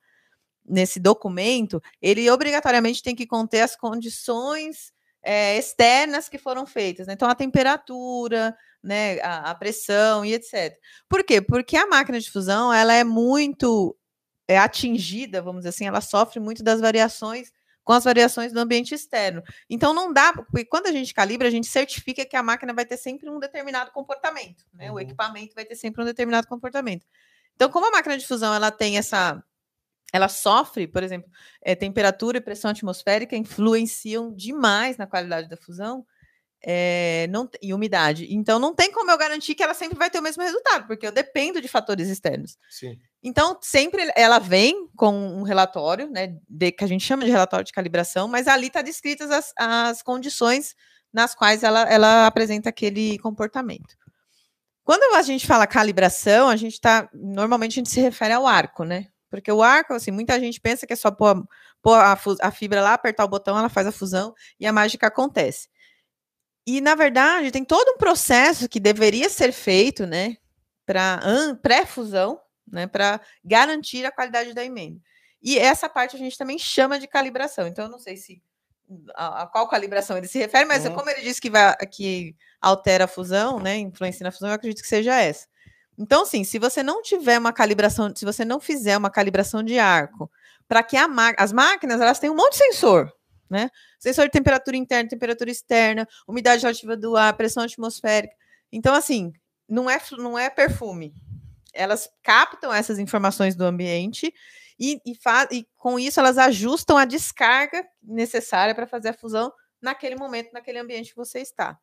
nesse 0.64 1.00
documento, 1.00 1.82
ele 2.00 2.30
obrigatoriamente 2.30 3.02
tem 3.02 3.14
que 3.14 3.26
conter 3.26 3.62
as 3.62 3.74
condições 3.74 4.92
é, 5.20 5.58
externas 5.58 6.28
que 6.28 6.38
foram 6.38 6.64
feitas. 6.64 7.08
né? 7.08 7.14
Então, 7.14 7.28
a 7.28 7.34
temperatura, 7.34 8.56
né, 8.82 9.20
a, 9.20 9.50
a 9.50 9.54
pressão 9.56 10.24
e 10.24 10.32
etc. 10.32 10.78
Por 11.08 11.24
quê? 11.24 11.40
Porque 11.40 11.76
a 11.76 11.88
máquina 11.88 12.20
de 12.20 12.30
fusão 12.30 12.72
ela 12.72 12.94
é 12.94 13.02
muito 13.02 13.96
é, 14.46 14.56
atingida, 14.58 15.42
vamos 15.42 15.60
dizer 15.60 15.70
assim, 15.70 15.86
ela 15.86 16.00
sofre 16.00 16.38
muito 16.38 16.62
das 16.62 16.80
variações 16.80 17.50
com 17.90 17.94
as 17.94 18.04
variações 18.04 18.52
do 18.52 18.60
ambiente 18.60 18.94
externo. 18.94 19.42
Então 19.68 19.92
não 19.92 20.12
dá, 20.12 20.32
porque 20.32 20.64
quando 20.64 20.86
a 20.86 20.92
gente 20.92 21.12
calibra, 21.12 21.48
a 21.48 21.50
gente 21.50 21.66
certifica 21.66 22.24
que 22.24 22.36
a 22.36 22.42
máquina 22.42 22.72
vai 22.72 22.86
ter 22.86 22.96
sempre 22.96 23.28
um 23.28 23.40
determinado 23.40 23.90
comportamento, 23.90 24.64
né? 24.72 24.90
Uhum. 24.90 24.94
O 24.94 25.00
equipamento 25.00 25.56
vai 25.56 25.64
ter 25.64 25.74
sempre 25.74 26.00
um 26.00 26.04
determinado 26.04 26.46
comportamento. 26.46 27.04
Então, 27.56 27.68
como 27.68 27.88
a 27.88 27.90
máquina 27.90 28.16
de 28.16 28.24
fusão 28.24 28.54
ela 28.54 28.70
tem 28.70 28.96
essa 28.96 29.42
ela 30.12 30.28
sofre, 30.28 30.86
por 30.86 31.02
exemplo, 31.02 31.28
eh, 31.62 31.74
temperatura 31.74 32.38
e 32.38 32.40
pressão 32.40 32.70
atmosférica 32.70 33.34
influenciam 33.34 34.32
demais 34.32 34.96
na 34.96 35.08
qualidade 35.08 35.48
da 35.48 35.56
fusão 35.56 36.06
eh, 36.62 37.26
não, 37.30 37.48
e 37.62 37.72
umidade. 37.72 38.26
Então, 38.30 38.58
não 38.58 38.74
tem 38.74 38.92
como 38.92 39.10
eu 39.10 39.18
garantir 39.18 39.54
que 39.54 39.62
ela 39.62 39.74
sempre 39.74 39.98
vai 39.98 40.10
ter 40.10 40.18
o 40.18 40.22
mesmo 40.22 40.42
resultado, 40.42 40.86
porque 40.86 41.06
eu 41.06 41.12
dependo 41.12 41.60
de 41.60 41.68
fatores 41.68 42.08
externos. 42.08 42.56
Sim. 42.68 42.98
Então, 43.22 43.58
sempre 43.60 44.10
ela 44.16 44.38
vem 44.38 44.88
com 44.96 45.12
um 45.12 45.42
relatório, 45.42 46.08
né, 46.10 46.36
de- 46.48 46.72
que 46.72 46.84
a 46.84 46.86
gente 46.86 47.04
chama 47.04 47.24
de 47.24 47.30
relatório 47.30 47.64
de 47.64 47.72
calibração, 47.72 48.28
mas 48.28 48.48
ali 48.48 48.68
está 48.68 48.82
descritas 48.82 49.30
as, 49.30 49.52
as 49.56 50.02
condições 50.02 50.74
nas 51.12 51.34
quais 51.34 51.62
ela, 51.62 51.82
ela 51.82 52.26
apresenta 52.26 52.68
aquele 52.68 53.18
comportamento. 53.18 53.96
Quando 54.84 55.14
a 55.14 55.22
gente 55.22 55.46
fala 55.46 55.66
calibração, 55.66 56.48
a 56.48 56.56
gente 56.56 56.74
está. 56.74 57.08
Normalmente 57.12 57.72
a 57.72 57.74
gente 57.80 57.90
se 57.90 58.00
refere 58.00 58.32
ao 58.32 58.46
arco, 58.46 58.84
né? 58.84 59.06
Porque 59.30 59.50
o 59.52 59.62
arco, 59.62 59.94
assim, 59.94 60.10
muita 60.10 60.38
gente 60.40 60.60
pensa 60.60 60.86
que 60.86 60.92
é 60.92 60.96
só 60.96 61.10
pôr, 61.10 61.46
pôr 61.80 61.94
a, 61.94 62.18
a 62.42 62.50
fibra 62.50 62.82
lá, 62.82 62.94
apertar 62.94 63.24
o 63.24 63.28
botão, 63.28 63.56
ela 63.56 63.68
faz 63.68 63.86
a 63.86 63.92
fusão 63.92 64.34
e 64.58 64.66
a 64.66 64.72
mágica 64.72 65.06
acontece. 65.06 65.68
E, 66.76 66.80
na 66.80 66.94
verdade, 66.94 67.50
tem 67.50 67.64
todo 67.64 67.90
um 67.94 67.96
processo 67.98 68.68
que 68.68 68.78
deveria 68.78 69.28
ser 69.28 69.50
feito, 69.50 70.06
né, 70.06 70.36
para 70.86 71.20
pré-fusão, 71.60 72.40
né, 72.70 72.86
para 72.86 73.20
garantir 73.44 74.06
a 74.06 74.12
qualidade 74.12 74.54
da 74.54 74.64
emenda. 74.64 75.00
E 75.42 75.58
essa 75.58 75.88
parte 75.88 76.14
a 76.14 76.18
gente 76.18 76.38
também 76.38 76.58
chama 76.60 76.96
de 77.00 77.08
calibração. 77.08 77.66
Então, 77.66 77.86
eu 77.86 77.90
não 77.90 77.98
sei 77.98 78.16
se 78.16 78.40
a, 79.16 79.42
a 79.42 79.46
qual 79.48 79.68
calibração 79.68 80.16
ele 80.16 80.28
se 80.28 80.38
refere, 80.38 80.64
mas 80.64 80.84
Uhum. 80.84 80.92
como 80.94 81.10
ele 81.10 81.22
disse 81.22 81.40
que, 81.40 81.50
vai, 81.50 81.74
que 81.86 82.36
altera 82.60 83.04
a 83.04 83.08
fusão, 83.08 83.58
né, 83.58 83.76
influencia 83.76 84.22
na 84.22 84.30
fusão, 84.30 84.48
eu 84.50 84.54
acredito 84.54 84.82
que 84.82 84.88
seja 84.88 85.20
essa. 85.20 85.48
Então, 85.98 86.24
sim, 86.24 86.44
se 86.44 86.56
você 86.58 86.84
não 86.84 87.02
tiver 87.02 87.38
uma 87.38 87.52
calibração, 87.52 88.12
se 88.14 88.24
você 88.24 88.44
não 88.44 88.60
fizer 88.60 88.96
uma 88.96 89.10
calibração 89.10 89.60
de 89.62 89.76
arco, 89.78 90.30
para 90.68 90.84
que 90.84 90.96
ma- 91.08 91.34
as 91.36 91.52
máquinas 91.52 92.00
elas 92.00 92.20
têm 92.20 92.30
um 92.30 92.36
monte 92.36 92.52
de 92.52 92.58
sensor, 92.58 93.12
né? 93.50 93.68
Sensor 93.98 94.26
de 94.26 94.30
temperatura 94.30 94.76
interna, 94.76 95.08
temperatura 95.10 95.50
externa, 95.50 96.08
umidade 96.26 96.62
relativa 96.62 96.96
do 96.96 97.16
ar, 97.16 97.36
pressão 97.36 97.62
atmosférica. 97.64 98.34
Então, 98.72 98.94
assim, 98.94 99.32
não 99.68 99.90
é, 99.90 100.00
não 100.12 100.38
é 100.38 100.48
perfume. 100.48 101.12
Elas 101.74 102.08
captam 102.22 102.72
essas 102.72 102.98
informações 102.98 103.56
do 103.56 103.64
ambiente 103.64 104.32
e, 104.78 105.00
e, 105.04 105.14
e 105.52 105.66
com 105.76 105.98
isso 105.98 106.18
elas 106.20 106.38
ajustam 106.38 106.96
a 106.96 107.04
descarga 107.04 107.86
necessária 108.02 108.74
para 108.74 108.86
fazer 108.86 109.10
a 109.10 109.14
fusão 109.14 109.52
naquele 109.82 110.16
momento, 110.16 110.52
naquele 110.52 110.78
ambiente 110.78 111.10
que 111.10 111.16
você 111.16 111.40
está. 111.40 111.78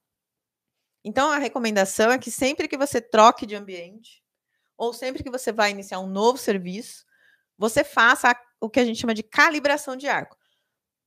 Então, 1.04 1.32
a 1.32 1.38
recomendação 1.38 2.12
é 2.12 2.18
que 2.18 2.30
sempre 2.32 2.68
que 2.68 2.78
você 2.78 3.00
troque 3.00 3.46
de 3.46 3.56
ambiente, 3.56 4.22
ou 4.78 4.94
sempre 4.94 5.24
que 5.24 5.30
você 5.30 5.52
vai 5.52 5.72
iniciar 5.72 6.00
um 6.00 6.08
novo 6.08 6.38
serviço, 6.38 7.06
você 7.58 7.84
faça 7.84 8.32
a- 8.32 8.42
o 8.60 8.70
que 8.70 8.80
a 8.80 8.86
gente 8.86 9.00
chama 9.00 9.14
de 9.14 9.24
calibração 9.24 9.96
de 9.96 10.08
arco. 10.08 10.38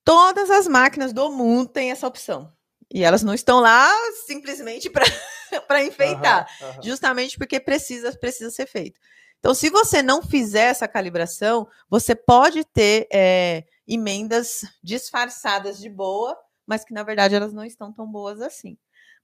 Todas 0.04 0.50
as 0.50 0.66
máquinas 0.66 1.12
do 1.12 1.30
mundo 1.30 1.68
têm 1.68 1.90
essa 1.90 2.06
opção. 2.06 2.52
E 2.92 3.04
elas 3.04 3.22
não 3.22 3.32
estão 3.34 3.60
lá 3.60 3.88
simplesmente 4.26 4.90
para 4.90 5.04
enfeitar 5.84 6.46
Aham, 6.60 6.70
aham. 6.70 6.82
justamente 6.82 7.38
porque 7.38 7.60
precisa, 7.60 8.12
precisa 8.18 8.50
ser 8.50 8.66
feito. 8.66 8.98
Então, 9.38 9.54
se 9.54 9.70
você 9.70 10.02
não 10.02 10.20
fizer 10.22 10.64
essa 10.64 10.86
calibração, 10.88 11.66
você 11.88 12.14
pode 12.14 12.64
ter 12.64 13.06
é, 13.12 13.64
emendas 13.86 14.62
disfarçadas 14.82 15.78
de 15.78 15.88
boa, 15.88 16.36
mas 16.66 16.84
que 16.84 16.92
na 16.92 17.02
verdade 17.02 17.34
elas 17.34 17.52
não 17.52 17.64
estão 17.64 17.92
tão 17.92 18.06
boas 18.06 18.40
assim. 18.40 18.76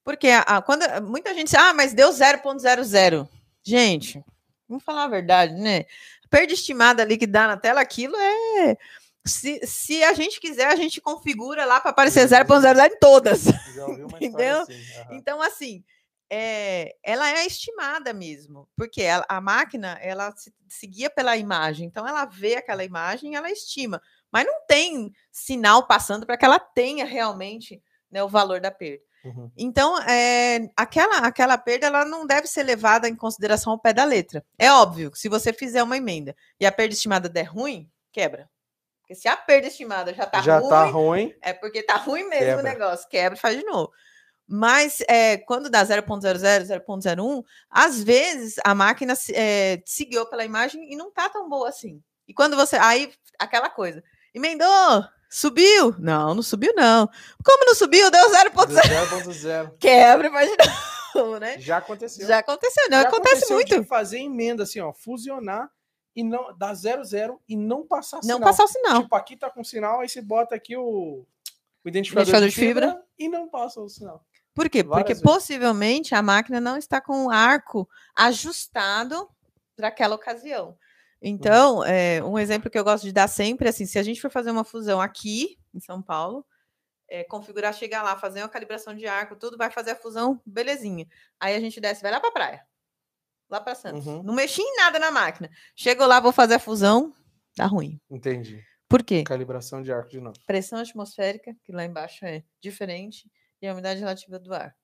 Porque 0.02 0.28
a, 0.28 0.40
a- 0.40 0.62
quando 0.62 0.84
muita 1.02 1.34
gente 1.34 1.46
diz, 1.48 1.54
ah, 1.54 1.74
mas 1.74 1.92
deu 1.92 2.10
0.00. 2.12 3.28
Gente, 3.62 4.24
vamos 4.68 4.84
falar 4.84 5.04
a 5.04 5.08
verdade, 5.08 5.52
né? 5.54 5.80
A 6.24 6.28
perda 6.30 6.52
estimada 6.52 7.02
ali 7.02 7.18
que 7.18 7.26
dá 7.26 7.46
na 7.48 7.56
tela, 7.56 7.80
aquilo 7.80 8.16
é. 8.16 8.76
Se, 9.26 9.66
se 9.66 10.02
a 10.04 10.12
gente 10.14 10.40
quiser, 10.40 10.66
a 10.68 10.76
gente 10.76 11.00
configura 11.00 11.64
lá 11.64 11.80
para 11.80 11.90
aparecer 11.90 12.26
0.00 12.28 12.92
em 12.92 12.98
todas. 12.98 13.44
Já 13.74 13.86
ouvi 13.86 14.02
uma 14.02 14.16
Entendeu? 14.22 14.60
assim. 14.60 14.74
aham. 14.98 15.14
Então, 15.16 15.42
assim, 15.42 15.84
é, 16.30 16.94
ela 17.02 17.28
é 17.30 17.46
estimada 17.46 18.12
mesmo, 18.12 18.68
porque 18.76 19.02
ela- 19.02 19.26
a 19.28 19.40
máquina 19.40 19.98
ela 20.02 20.34
se, 20.36 20.52
se 20.68 20.86
guia 20.86 21.08
pela 21.10 21.36
imagem, 21.36 21.86
então 21.86 22.06
ela 22.06 22.24
vê 22.24 22.56
aquela 22.56 22.84
imagem, 22.84 23.36
ela 23.36 23.50
estima, 23.50 24.00
mas 24.32 24.44
não 24.44 24.66
tem 24.66 25.12
sinal 25.30 25.86
passando 25.86 26.26
para 26.26 26.36
que 26.36 26.44
ela 26.44 26.58
tenha 26.58 27.04
realmente 27.04 27.80
né, 28.10 28.22
o 28.22 28.28
valor 28.28 28.60
da 28.60 28.70
perda. 28.70 29.04
Uhum. 29.24 29.50
Então, 29.56 30.00
é, 30.02 30.70
aquela, 30.76 31.18
aquela 31.18 31.58
perda 31.58 31.86
ela 31.88 32.04
não 32.04 32.24
deve 32.26 32.46
ser 32.46 32.62
levada 32.62 33.08
em 33.08 33.16
consideração 33.16 33.72
ao 33.72 33.78
pé 33.78 33.92
da 33.92 34.04
letra. 34.04 34.44
É 34.58 34.70
óbvio 34.70 35.10
que 35.10 35.18
se 35.18 35.28
você 35.28 35.52
fizer 35.52 35.82
uma 35.82 35.96
emenda 35.96 36.34
e 36.60 36.66
a 36.66 36.70
perda 36.70 36.94
estimada 36.94 37.28
der 37.28 37.44
ruim, 37.44 37.90
quebra. 38.12 38.48
Porque 39.06 39.14
se 39.14 39.28
a 39.28 39.36
perda 39.36 39.68
estimada 39.68 40.12
já 40.12 40.24
está 40.24 40.42
Já 40.42 40.58
ruim, 40.58 40.68
tá 40.68 40.84
ruim. 40.86 41.34
é 41.40 41.52
porque 41.52 41.80
tá 41.80 41.94
ruim 41.94 42.24
mesmo 42.24 42.44
Quebra. 42.56 42.60
o 42.60 42.64
negócio, 42.64 43.08
quebra 43.08 43.38
e 43.38 43.40
faz 43.40 43.56
de 43.56 43.64
novo. 43.64 43.92
Mas 44.48 45.00
é, 45.08 45.36
quando 45.38 45.70
dá 45.70 45.84
0.00, 45.84 46.66
0.01, 46.66 47.44
às 47.70 48.02
vezes 48.02 48.56
a 48.64 48.74
máquina 48.74 49.14
se- 49.14 49.32
é, 49.32 49.80
seguiu 49.86 50.26
pela 50.26 50.44
imagem 50.44 50.92
e 50.92 50.96
não 50.96 51.12
tá 51.12 51.28
tão 51.28 51.48
boa 51.48 51.68
assim. 51.68 52.02
E 52.26 52.34
quando 52.34 52.56
você. 52.56 52.74
Aí, 52.76 53.12
aquela 53.38 53.70
coisa. 53.70 54.02
Emendou! 54.34 55.04
Subiu? 55.30 55.94
Não, 56.00 56.34
não 56.34 56.42
subiu, 56.42 56.72
não. 56.74 57.08
Como 57.44 57.64
não 57.64 57.74
subiu? 57.76 58.10
Deu 58.10 58.28
0.0. 58.30 58.50
0.0. 58.82 59.72
Quebra 59.78 60.26
e 60.26 60.30
faz 60.30 60.50
de 60.50 60.56
novo, 61.14 61.38
né? 61.38 61.58
Já 61.60 61.76
aconteceu. 61.76 62.26
Já 62.26 62.38
aconteceu, 62.38 62.90
não 62.90 63.02
Já 63.02 63.08
acontece 63.08 63.52
muito. 63.52 63.84
Fazer 63.84 64.18
emenda 64.18 64.64
assim, 64.64 64.80
ó, 64.80 64.92
fusionar 64.92 65.68
e 66.16 66.24
não 66.24 66.56
dar 66.56 66.74
00 66.74 67.40
e 67.46 67.54
não 67.56 67.86
passar 67.86 68.16
Não 68.16 68.22
sinal. 68.22 68.40
passar 68.40 68.64
o 68.64 68.68
sinal. 68.68 69.02
Tipo, 69.02 69.14
aqui 69.14 69.36
tá 69.36 69.50
com 69.50 69.62
sinal, 69.62 70.00
aí 70.00 70.08
você 70.08 70.22
bota 70.22 70.54
aqui 70.54 70.74
o, 70.76 70.82
o 71.84 71.88
identificador, 71.88 72.28
Identificador 72.34 72.48
de, 72.48 72.54
de 72.54 72.60
fibra. 72.60 72.88
fibra, 72.88 73.04
e 73.18 73.28
não 73.28 73.48
passa 73.48 73.80
o 73.80 73.88
sinal. 73.88 74.24
Por 74.54 74.70
quê? 74.70 74.82
Várias 74.82 75.02
Porque 75.02 75.12
vezes. 75.12 75.22
possivelmente 75.22 76.14
a 76.14 76.22
máquina 76.22 76.58
não 76.60 76.78
está 76.78 76.98
com 77.00 77.26
o 77.26 77.30
arco 77.30 77.86
ajustado 78.16 79.28
para 79.76 79.88
aquela 79.88 80.14
ocasião. 80.14 80.76
Então, 81.20 81.84
é, 81.84 82.22
um 82.24 82.38
exemplo 82.38 82.70
que 82.70 82.78
eu 82.78 82.84
gosto 82.84 83.04
de 83.04 83.12
dar 83.12 83.28
sempre 83.28 83.66
é 83.66 83.70
assim: 83.70 83.84
se 83.86 83.98
a 83.98 84.02
gente 84.02 84.20
for 84.20 84.30
fazer 84.30 84.50
uma 84.50 84.64
fusão 84.64 85.00
aqui 85.00 85.58
em 85.74 85.80
São 85.80 86.00
Paulo, 86.00 86.46
é, 87.08 87.24
configurar, 87.24 87.72
chegar 87.74 88.02
lá, 88.02 88.16
fazer 88.16 88.40
uma 88.42 88.48
calibração 88.48 88.94
de 88.94 89.06
arco, 89.06 89.36
tudo, 89.36 89.56
vai 89.58 89.70
fazer 89.70 89.92
a 89.92 89.96
fusão, 89.96 90.40
belezinha. 90.46 91.06
Aí 91.38 91.54
a 91.54 91.60
gente 91.60 91.80
desce, 91.80 92.02
vai 92.02 92.10
lá 92.10 92.20
para 92.20 92.30
a 92.30 92.32
praia, 92.32 92.66
lá 93.48 93.60
para 93.60 93.74
Santos. 93.74 94.06
Uhum. 94.06 94.22
Não 94.22 94.34
mexi 94.34 94.60
em 94.62 94.76
nada 94.76 94.98
na 94.98 95.10
máquina. 95.10 95.50
Chego 95.74 96.04
lá, 96.06 96.20
vou 96.20 96.32
fazer 96.32 96.54
a 96.54 96.58
fusão, 96.58 97.12
dá 97.56 97.66
ruim. 97.66 98.00
Entendi. 98.10 98.62
Por 98.88 99.02
quê? 99.02 99.24
Calibração 99.24 99.82
de 99.82 99.92
arco 99.92 100.10
de 100.10 100.20
novo. 100.20 100.38
pressão 100.46 100.78
atmosférica, 100.78 101.54
que 101.64 101.72
lá 101.72 101.84
embaixo 101.84 102.24
é 102.24 102.44
diferente, 102.60 103.30
e 103.60 103.66
a 103.66 103.72
umidade 103.72 104.00
relativa 104.00 104.38
do 104.38 104.54
ar. 104.54 104.76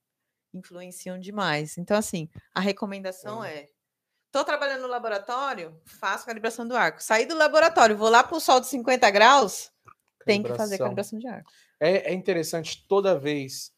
Influenciam 0.52 1.18
demais. 1.18 1.78
Então, 1.78 1.96
assim, 1.96 2.28
a 2.54 2.60
recomendação 2.60 3.44
é: 3.44 3.66
estou 4.26 4.44
trabalhando 4.44 4.82
no 4.82 4.88
laboratório, 4.88 5.80
faço 5.84 6.26
calibração 6.26 6.66
do 6.66 6.76
arco. 6.76 7.02
Saí 7.02 7.26
do 7.26 7.36
laboratório, 7.36 7.96
vou 7.96 8.08
lá 8.08 8.22
para 8.24 8.36
o 8.36 8.40
sol 8.40 8.60
de 8.60 8.66
50 8.66 9.10
graus, 9.10 9.70
tem 10.26 10.42
que 10.42 10.48
fazer 10.48 10.78
Calibração. 10.78 10.86
calibração 10.86 11.18
de 11.18 11.28
arco. 11.28 11.50
É, 11.80 12.10
é 12.10 12.14
interessante 12.14 12.84
toda 12.86 13.18
vez, 13.18 13.72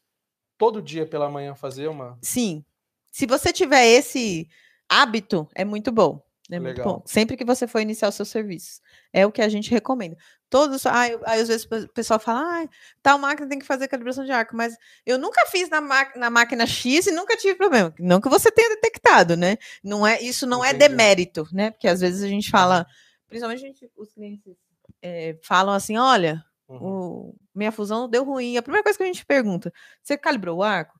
todo 0.57 0.81
dia 0.81 1.05
pela 1.05 1.29
manhã 1.29 1.55
fazer 1.55 1.87
uma. 1.87 2.17
Sim. 2.21 2.65
Se 3.11 3.25
você 3.25 3.53
tiver 3.53 3.85
esse 3.85 4.49
hábito, 4.89 5.47
é 5.55 5.63
muito 5.65 5.91
bom. 5.91 6.23
É 6.51 6.59
muito 6.59 6.77
Legal. 6.77 6.97
bom. 6.97 7.03
Sempre 7.07 7.35
que 7.35 7.43
você 7.43 7.65
for 7.65 7.79
iniciar 7.79 8.07
o 8.07 8.11
seu 8.11 8.23
serviço. 8.25 8.79
É 9.11 9.25
o 9.25 9.31
que 9.31 9.41
a 9.41 9.49
gente 9.49 9.71
recomenda. 9.71 10.15
Todos. 10.47 10.85
Aí, 10.85 11.17
aí 11.25 11.41
às 11.41 11.47
vezes 11.47 11.65
o 11.65 11.87
pessoal 11.89 12.19
fala, 12.19 12.61
ah, 12.63 12.69
tal 13.01 13.17
máquina 13.17 13.49
tem 13.49 13.57
que 13.57 13.65
fazer 13.65 13.87
calibração 13.87 14.23
de 14.23 14.31
arco, 14.31 14.55
mas 14.55 14.77
eu 15.07 15.17
nunca 15.17 15.43
fiz 15.47 15.69
na, 15.69 15.81
na 16.15 16.29
máquina 16.29 16.67
X 16.67 17.07
e 17.07 17.11
nunca 17.11 17.35
tive 17.35 17.55
problema. 17.55 17.91
Não 17.97 18.21
que 18.21 18.29
você 18.29 18.51
tenha 18.51 18.69
detectado, 18.75 19.35
né? 19.35 19.57
Não 19.83 20.05
é, 20.05 20.21
isso 20.21 20.45
não 20.45 20.63
é 20.63 20.69
Entendi. 20.69 20.87
demérito, 20.87 21.47
né? 21.51 21.71
Porque 21.71 21.87
às 21.87 21.99
vezes 22.01 22.21
a 22.23 22.27
gente 22.27 22.51
fala, 22.51 22.85
principalmente 23.27 23.63
a 23.65 23.67
gente- 23.67 23.91
os 23.97 24.13
clientes 24.13 24.55
eh, 25.01 25.37
falam 25.41 25.73
assim: 25.73 25.97
olha, 25.97 26.45
Uhum. 26.67 26.77
o, 26.81 27.35
minha 27.53 27.71
fusão 27.71 28.07
deu 28.09 28.23
ruim. 28.23 28.55
A 28.57 28.61
primeira 28.61 28.83
coisa 28.83 28.97
que 28.97 29.03
a 29.03 29.07
gente 29.07 29.25
pergunta: 29.25 29.73
você 30.01 30.15
calibrou 30.15 30.57
o 30.59 30.63
arco? 30.63 30.99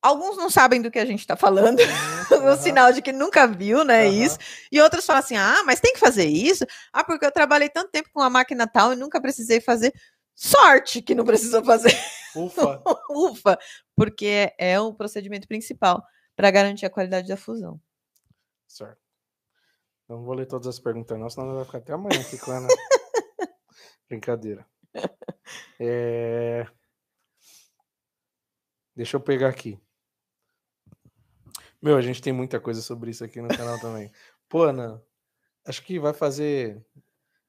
Alguns 0.00 0.36
não 0.36 0.48
sabem 0.48 0.80
do 0.80 0.90
que 0.90 0.98
a 0.98 1.04
gente 1.04 1.20
está 1.20 1.36
falando, 1.36 1.80
Aham. 2.32 2.56
sinal 2.56 2.92
de 2.92 3.02
que 3.02 3.12
nunca 3.12 3.46
viu, 3.46 3.84
né? 3.84 4.06
Aham. 4.06 4.12
Isso. 4.12 4.38
E 4.70 4.80
outros 4.80 5.04
falam 5.04 5.20
assim: 5.20 5.36
ah, 5.36 5.62
mas 5.66 5.80
tem 5.80 5.92
que 5.92 5.98
fazer 5.98 6.26
isso? 6.26 6.64
Ah, 6.92 7.02
porque 7.02 7.26
eu 7.26 7.32
trabalhei 7.32 7.68
tanto 7.68 7.90
tempo 7.90 8.08
com 8.12 8.20
a 8.20 8.30
máquina 8.30 8.66
tal 8.66 8.92
e 8.92 8.96
nunca 8.96 9.20
precisei 9.20 9.60
fazer. 9.60 9.92
Sorte 10.34 11.02
que 11.02 11.16
não 11.16 11.24
precisou 11.24 11.64
fazer. 11.64 11.92
Ufa. 12.36 12.80
Ufa! 13.10 13.58
Porque 13.96 14.54
é, 14.56 14.78
o 14.78 14.94
procedimento 14.94 15.48
principal 15.48 16.04
para 16.36 16.50
garantir 16.52 16.86
a 16.86 16.90
qualidade 16.90 17.26
da 17.26 17.36
fusão. 17.36 17.80
Certo. 18.68 19.00
Não 20.08 20.22
vou 20.22 20.34
ler 20.34 20.46
todas 20.46 20.68
as 20.68 20.78
perguntas, 20.78 21.18
não, 21.18 21.28
senão 21.28 21.56
vai 21.56 21.64
ficar 21.64 21.78
até 21.78 21.92
amanhã 21.92 22.24
Ana. 22.46 22.68
Brincadeira. 24.08 24.64
É, 25.78 26.66
Deixa 28.98 29.16
eu 29.16 29.20
pegar 29.20 29.48
aqui. 29.48 29.78
Meu, 31.80 31.96
a 31.96 32.00
gente 32.00 32.20
tem 32.20 32.32
muita 32.32 32.58
coisa 32.58 32.82
sobre 32.82 33.10
isso 33.10 33.24
aqui 33.24 33.40
no 33.40 33.48
canal 33.48 33.78
também. 33.80 34.10
Pô, 34.48 34.62
Ana, 34.64 35.02
acho 35.64 35.84
que 35.84 35.98
vai 35.98 36.12
fazer. 36.12 36.84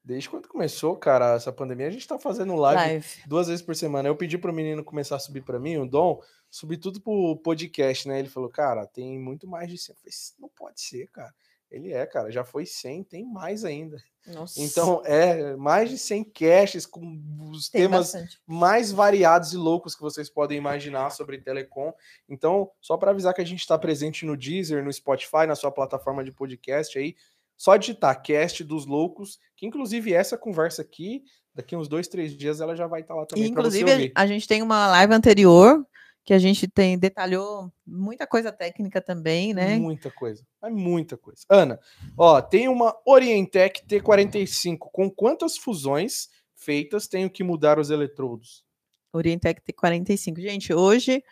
Desde 0.04 0.30
quando 0.30 0.48
começou, 0.48 0.96
cara, 0.96 1.36
essa 1.36 1.52
pandemia, 1.52 1.88
a 1.88 1.92
gente 1.92 2.08
tá 2.08 2.18
fazendo 2.18 2.56
live 2.56 2.82
Live. 2.82 3.08
duas 3.28 3.48
vezes 3.48 3.62
por 3.62 3.76
semana. 3.76 4.08
Eu 4.08 4.16
pedi 4.16 4.38
pro 4.38 4.54
menino 4.54 4.84
começar 4.84 5.18
a 5.18 5.20
subir 5.20 5.44
pra 5.44 5.60
mim, 5.60 5.78
o 5.78 5.86
Dom, 5.86 6.22
subir 6.50 6.78
tudo 6.78 7.02
pro 7.02 7.38
podcast, 7.44 8.08
né? 8.08 8.20
Ele 8.20 8.30
falou, 8.30 8.50
cara, 8.50 8.88
tem 8.88 9.20
muito 9.20 9.48
mais 9.48 9.70
de 9.70 9.78
100. 9.78 9.94
Eu 9.94 10.00
falei, 10.00 10.14
não 10.40 10.50
pode 10.50 10.82
ser, 10.82 11.08
cara. 11.12 11.34
Ele 11.72 11.94
é, 11.94 12.06
cara, 12.06 12.32
já 12.32 12.44
foi 12.44 12.66
100, 12.66 13.04
tem 13.04 13.26
mais 13.26 13.64
ainda. 13.64 13.98
Nossa. 14.28 14.60
Então, 14.62 15.02
é, 15.06 15.56
mais 15.56 15.90
de 15.90 15.98
100 15.98 16.24
caches 16.26 16.86
com 16.86 17.22
os 17.52 17.70
tem 17.70 17.82
temas 17.82 18.12
bastante. 18.12 18.40
mais 18.46 18.92
variados 18.92 19.54
e 19.54 19.58
loucos 19.58 19.96
que 19.96 20.02
vocês 20.02 20.30
podem 20.30 20.58
imaginar 20.58 21.10
sobre 21.12 21.40
telecom. 21.40 21.94
Então, 22.28 22.70
só 22.82 22.98
para 22.98 23.12
avisar 23.12 23.34
que 23.34 23.42
a 23.42 23.46
gente 23.46 23.60
está 23.60 23.78
presente 23.78 24.26
no 24.26 24.36
Deezer, 24.36 24.84
no 24.84 24.92
Spotify, 24.92 25.46
na 25.48 25.56
sua 25.56 25.72
plataforma 25.72 26.24
de 26.24 26.32
podcast 26.32 26.98
aí, 26.98 27.16
só 27.56 27.76
digitar 27.76 28.22
cast 28.22 28.64
dos 28.64 28.86
loucos, 28.86 29.40
que 29.56 29.66
inclusive 29.66 30.14
essa 30.14 30.38
conversa 30.38 30.82
aqui, 30.82 31.24
daqui 31.54 31.76
uns 31.76 31.88
dois, 31.88 32.08
três 32.08 32.36
dias 32.36 32.62
ela 32.62 32.76
já 32.76 32.88
vai 32.88 33.02
estar 33.02 33.14
lá 33.14 33.24
E, 33.24 33.28
também 33.28 33.46
inclusive, 33.46 34.12
a 34.16 34.26
gente 34.26 34.48
tem 34.48 34.62
uma 34.62 34.88
live 34.88 35.14
anterior 35.14 35.86
que 36.24 36.34
a 36.34 36.40
gente 36.40 36.68
tem 36.68 36.98
detalhou 36.98 37.72
muita 37.86 38.28
coisa 38.28 38.52
técnica 38.52 39.02
também, 39.02 39.54
né? 39.54 39.78
Muita 39.78 40.12
coisa. 40.12 40.46
É 40.64 40.70
muita 40.70 41.18
coisa. 41.18 41.44
Ana, 41.50 41.80
ó, 42.18 42.42
tem 42.42 42.68
uma 42.68 42.96
Orientec 43.06 43.82
T45 43.88 44.78
com 44.92 45.10
quantas 45.10 45.58
fusões 45.58 46.30
feitas 46.56 47.08
tenho 47.08 47.30
que 47.30 47.44
mudar 47.44 47.80
os 47.80 47.90
eletrodos? 47.90 48.64
Orientec 49.12 49.62
T45. 49.62 50.40
Gente, 50.40 50.74
hoje 50.74 51.24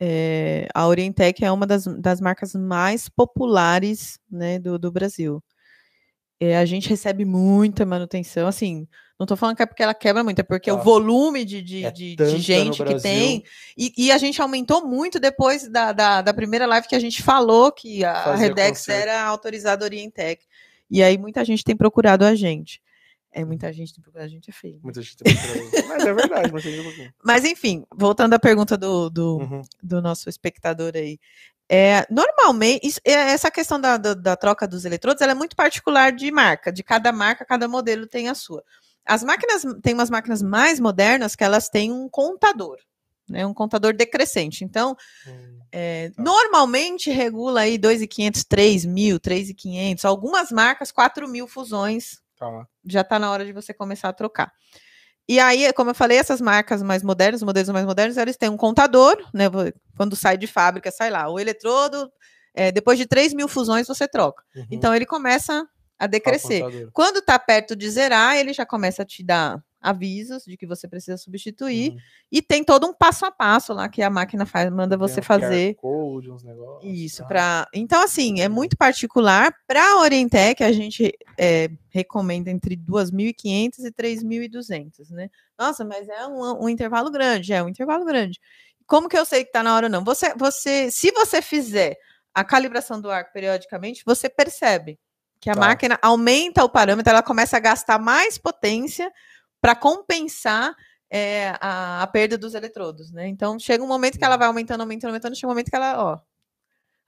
eh, 0.00 0.68
a 0.74 0.86
Orientec 0.86 1.44
é 1.44 1.50
uma 1.50 1.66
das, 1.66 1.84
das 1.84 2.20
marcas 2.20 2.54
mais 2.54 3.08
populares 3.08 4.18
né, 4.30 4.58
do, 4.58 4.78
do 4.78 4.92
Brasil. 4.92 5.42
Eh, 6.44 6.56
a 6.56 6.64
gente 6.64 6.88
recebe 6.88 7.24
muita 7.24 7.84
manutenção, 7.86 8.46
assim, 8.46 8.86
não 9.18 9.24
estou 9.24 9.36
falando 9.36 9.56
que 9.56 9.62
é 9.62 9.66
porque 9.66 9.82
ela 9.82 9.94
quebra 9.94 10.24
muito, 10.24 10.40
é 10.40 10.42
porque 10.42 10.70
Tá. 10.70 10.76
o 10.76 10.82
volume 10.82 11.44
de, 11.44 11.62
de, 11.62 11.84
É 11.84 11.90
de- 11.90 12.16
de 12.16 12.38
gente 12.38 12.82
que 12.84 12.94
tem, 13.00 13.44
e, 13.76 13.92
e 13.96 14.12
a 14.12 14.18
gente 14.18 14.40
aumentou 14.42 14.86
muito 14.86 15.20
depois 15.20 15.68
da, 15.68 15.92
da, 15.92 16.20
da 16.22 16.34
primeira 16.34 16.66
live 16.66 16.88
que 16.88 16.94
a 16.96 17.00
gente 17.00 17.22
falou 17.22 17.70
que 17.72 18.04
a 18.04 18.24
Fazia 18.24 18.48
Redex 18.48 18.88
era 18.88 19.22
autorizada 19.22 19.84
Orientec. 19.84 20.44
E 20.90 21.02
aí 21.02 21.16
muita 21.16 21.44
gente 21.44 21.62
tem 21.64 21.76
procurado 21.76 22.24
a 22.24 22.34
gente. 22.34 22.80
É, 23.36 23.44
muita 23.44 23.72
gente 23.72 23.92
tem 23.92 24.00
procurado 24.02 24.26
a 24.26 24.30
gente, 24.30 24.48
é 24.50 24.52
feio. 24.52 24.78
Muita 24.82 25.02
gente 25.02 25.16
tem 25.16 25.34
procurado. 25.34 25.88
Mas 25.88 26.06
é 26.06 26.12
verdade, 26.14 26.52
mas 26.52 26.62
tem 26.62 26.78
um 26.80 26.84
pouquinho. 26.84 27.12
Mas 27.24 27.44
enfim, 27.44 27.84
voltando 27.92 28.34
à 28.34 28.38
pergunta 28.38 28.76
do, 28.76 29.10
do, 29.10 29.38
Uhum. 29.38 29.62
do 29.82 30.00
nosso 30.02 30.28
espectador 30.28 30.92
aí. 30.94 31.18
É, 31.68 32.06
normalmente, 32.10 32.86
isso- 32.86 33.00
é, 33.04 33.12
essa 33.12 33.50
questão 33.50 33.80
da, 33.80 33.96
da, 33.96 34.14
da 34.14 34.36
troca 34.36 34.68
dos 34.68 34.84
eletrodos 34.84 35.22
ela 35.22 35.32
é 35.32 35.34
muito 35.34 35.56
particular 35.56 36.12
de 36.12 36.30
marca. 36.30 36.72
De 36.72 36.82
cada 36.82 37.10
marca, 37.12 37.44
cada 37.44 37.66
modelo 37.68 38.06
tem 38.06 38.28
a 38.28 38.34
sua. 38.34 38.62
As 39.04 39.22
máquinas, 39.22 39.62
tem 39.82 39.94
umas 39.94 40.10
máquinas 40.10 40.42
mais 40.42 40.78
modernas 40.80 41.34
que 41.36 41.44
elas 41.44 41.68
têm 41.68 41.92
um 41.92 42.08
contador, 42.08 42.78
né? 43.28 43.46
Um 43.46 43.54
contador 43.54 43.94
decrescente. 43.94 44.64
Então, 44.64 44.96
Hum, 45.26 45.58
é, 45.72 46.10
Tá. 46.10 46.22
normalmente 46.22 47.10
regula 47.10 47.62
aí 47.62 47.76
2.500, 47.78 48.44
3.000, 48.44 49.18
3.500. 49.18 50.04
Algumas 50.04 50.50
marcas, 50.52 50.92
4.000 50.92 51.46
fusões 51.48 52.20
Tá. 52.38 52.66
já 52.86 53.00
está 53.00 53.18
na 53.18 53.30
hora 53.30 53.44
de 53.44 53.52
você 53.52 53.72
começar 53.74 54.08
a 54.08 54.12
trocar. 54.12 54.52
E 55.28 55.40
aí, 55.40 55.72
como 55.72 55.90
eu 55.90 55.94
falei, 55.94 56.18
essas 56.18 56.40
marcas 56.40 56.82
mais 56.82 57.02
modernas, 57.02 57.40
os 57.40 57.46
modelos 57.46 57.68
mais 57.70 57.86
modernos, 57.86 58.16
eles 58.16 58.36
têm 58.36 58.50
um 58.50 58.56
contador, 58.56 59.16
né? 59.32 59.44
Quando 59.96 60.14
sai 60.14 60.36
de 60.36 60.46
fábrica, 60.46 60.90
sai 60.90 61.08
lá. 61.10 61.30
O 61.30 61.40
eletrodo, 61.40 62.12
é, 62.54 62.70
depois 62.70 62.98
de 62.98 63.06
3 63.06 63.32
mil 63.32 63.48
fusões, 63.48 63.86
você 63.86 64.06
troca. 64.06 64.42
Uhum. 64.54 64.66
Então, 64.70 64.94
ele 64.94 65.06
começa 65.06 65.66
a 65.98 66.06
decrescer. 66.06 66.62
Quando 66.92 67.18
está 67.18 67.38
perto 67.38 67.74
de 67.74 67.88
zerar, 67.88 68.36
ele 68.36 68.52
já 68.52 68.66
começa 68.66 69.02
a 69.02 69.06
te 69.06 69.24
dar 69.24 69.63
avisos 69.84 70.44
de 70.44 70.56
que 70.56 70.66
você 70.66 70.88
precisa 70.88 71.18
substituir. 71.18 71.90
Uhum. 71.90 71.98
E 72.32 72.40
tem 72.40 72.64
todo 72.64 72.86
um 72.86 72.94
passo 72.94 73.26
a 73.26 73.30
passo 73.30 73.74
lá 73.74 73.86
que 73.86 74.02
a 74.02 74.08
máquina 74.08 74.46
faz, 74.46 74.70
manda 74.72 74.96
você 74.96 75.20
um 75.20 75.22
fazer. 75.22 75.74
Code, 75.74 76.30
uns 76.30 76.42
negócios. 76.42 76.90
Isso, 76.90 77.18
tá? 77.18 77.28
para. 77.28 77.68
Então, 77.74 78.02
assim, 78.02 78.40
é 78.40 78.48
muito 78.48 78.78
particular. 78.78 79.54
Para 79.66 79.84
a 79.92 80.00
Orientec, 80.00 80.64
a 80.64 80.72
gente 80.72 81.12
é, 81.38 81.68
recomenda 81.90 82.50
entre 82.50 82.76
2.500 82.76 83.84
e 83.84 83.92
3.200, 83.92 85.10
né? 85.10 85.28
Nossa, 85.58 85.84
mas 85.84 86.08
é 86.08 86.26
um, 86.26 86.64
um 86.64 86.68
intervalo 86.68 87.10
grande, 87.10 87.52
é 87.52 87.62
um 87.62 87.68
intervalo 87.68 88.06
grande. 88.06 88.40
Como 88.86 89.08
que 89.08 89.18
eu 89.18 89.26
sei 89.26 89.42
que 89.42 89.50
está 89.50 89.62
na 89.62 89.74
hora 89.74 89.86
ou 89.86 89.92
não? 89.92 90.02
Você, 90.02 90.34
você, 90.34 90.90
se 90.90 91.10
você 91.12 91.42
fizer 91.42 91.96
a 92.32 92.42
calibração 92.42 93.00
do 93.00 93.10
arco 93.10 93.32
periodicamente, 93.32 94.02
você 94.04 94.30
percebe 94.30 94.98
que 95.40 95.50
a 95.50 95.54
Tá. 95.54 95.60
máquina 95.60 95.98
aumenta 96.00 96.64
o 96.64 96.70
parâmetro, 96.70 97.10
ela 97.10 97.22
começa 97.22 97.58
a 97.58 97.60
gastar 97.60 97.98
mais 97.98 98.38
potência 98.38 99.12
para 99.64 99.74
compensar 99.74 100.76
é, 101.08 101.54
a, 101.58 102.02
a 102.02 102.06
perda 102.06 102.36
dos 102.36 102.52
eletrodos, 102.52 103.10
né? 103.10 103.26
Então 103.28 103.58
chega 103.58 103.82
um 103.82 103.88
momento 103.88 104.18
que 104.18 104.24
ela 104.24 104.36
vai 104.36 104.46
aumentando, 104.46 104.82
aumentando, 104.82 105.08
aumentando, 105.08 105.34
chega 105.34 105.46
um 105.46 105.52
momento 105.52 105.70
que 105.70 105.76
ela, 105.76 106.04
ó, 106.04 106.20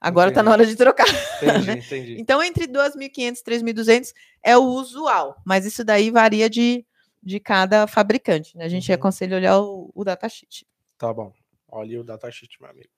agora 0.01 0.31
tá 0.31 0.41
na 0.41 0.49
hora 0.49 0.65
de 0.65 0.75
trocar. 0.75 1.05
Entendi, 1.39 1.67
né? 1.67 1.73
entendi. 1.73 2.15
Então 2.19 2.41
entre 2.41 2.65
2.500 2.65 3.37
e 3.37 3.43
3.200 3.43 4.11
é 4.41 4.57
o 4.57 4.63
usual, 4.63 5.39
mas 5.45 5.67
isso 5.67 5.83
daí 5.83 6.09
varia 6.09 6.49
de, 6.49 6.83
de 7.21 7.39
cada 7.39 7.85
fabricante, 7.85 8.57
né? 8.57 8.65
A 8.65 8.69
gente 8.69 8.89
Uhum. 8.89 8.95
aconselha 8.95 9.37
olhar 9.37 9.59
o, 9.59 9.91
o 9.93 10.03
datasheet. 10.03 10.65
Tá 10.97 11.13
bom. 11.13 11.31
Olha 11.67 12.01
o 12.01 12.03
datasheet, 12.03 12.59
meu 12.59 12.71
amigo. 12.71 12.89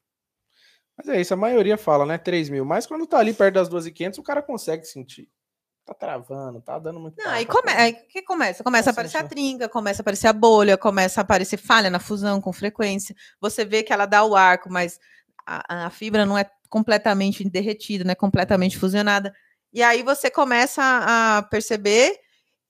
Mas 0.95 1.10
é 1.10 1.19
isso, 1.19 1.34
a 1.34 1.38
maioria 1.38 1.77
fala, 1.77 2.06
né? 2.06 2.18
3 2.18 2.48
mil. 2.48 2.64
Mas 2.64 2.88
quando 2.88 3.06
tá 3.06 3.18
ali 3.19 3.34
perto 3.34 3.56
das 3.56 3.68
2.500, 3.68 4.19
o 4.19 4.23
cara 4.23 4.41
consegue 4.41 4.86
sentir. 4.86 5.30
Tá 5.90 5.94
travando, 5.95 6.61
tá 6.61 6.78
dando 6.78 6.99
muito. 6.99 7.16
Não, 7.18 7.32
aí, 7.32 7.45
come, 7.48 7.72
aí 7.72 7.94
que 7.94 8.22
começa? 8.22 8.64
Começa 8.64 8.90
a 8.90 8.94
aparecer 8.94 9.18
a 9.18 9.24
trinca, 9.24 9.68
começa 9.68 10.02
a 10.02 10.03
aparecer 10.03 10.28
a 10.28 10.34
bolha, 10.34 10.78
começa 10.78 11.20
a 11.20 11.24
aparecer 11.24 11.57
falha 11.57 11.90
na 11.90 11.99
fusão 11.99 12.40
com 12.40 12.53
frequência. 12.53 13.16
Você 13.41 13.66
vê 13.66 13.82
que 13.82 13.91
ela 13.91 14.06
dá 14.06 14.24
o 14.24 14.36
arco, 14.36 14.72
mas 14.72 14.99
a, 15.45 15.86
a 15.86 15.90
fibra 15.90 16.28
não 16.28 16.38
é 16.38 16.45
completamente 16.70 17.44
derretida, 17.49 18.03
não 18.03 18.11
é 18.11 18.16
completamente 18.16 18.78
fusionada. 18.78 19.34
E 19.74 19.82
aí 19.82 20.03
você 20.03 20.30
começa 20.30 20.82
a 20.84 21.41
perceber, 21.44 22.20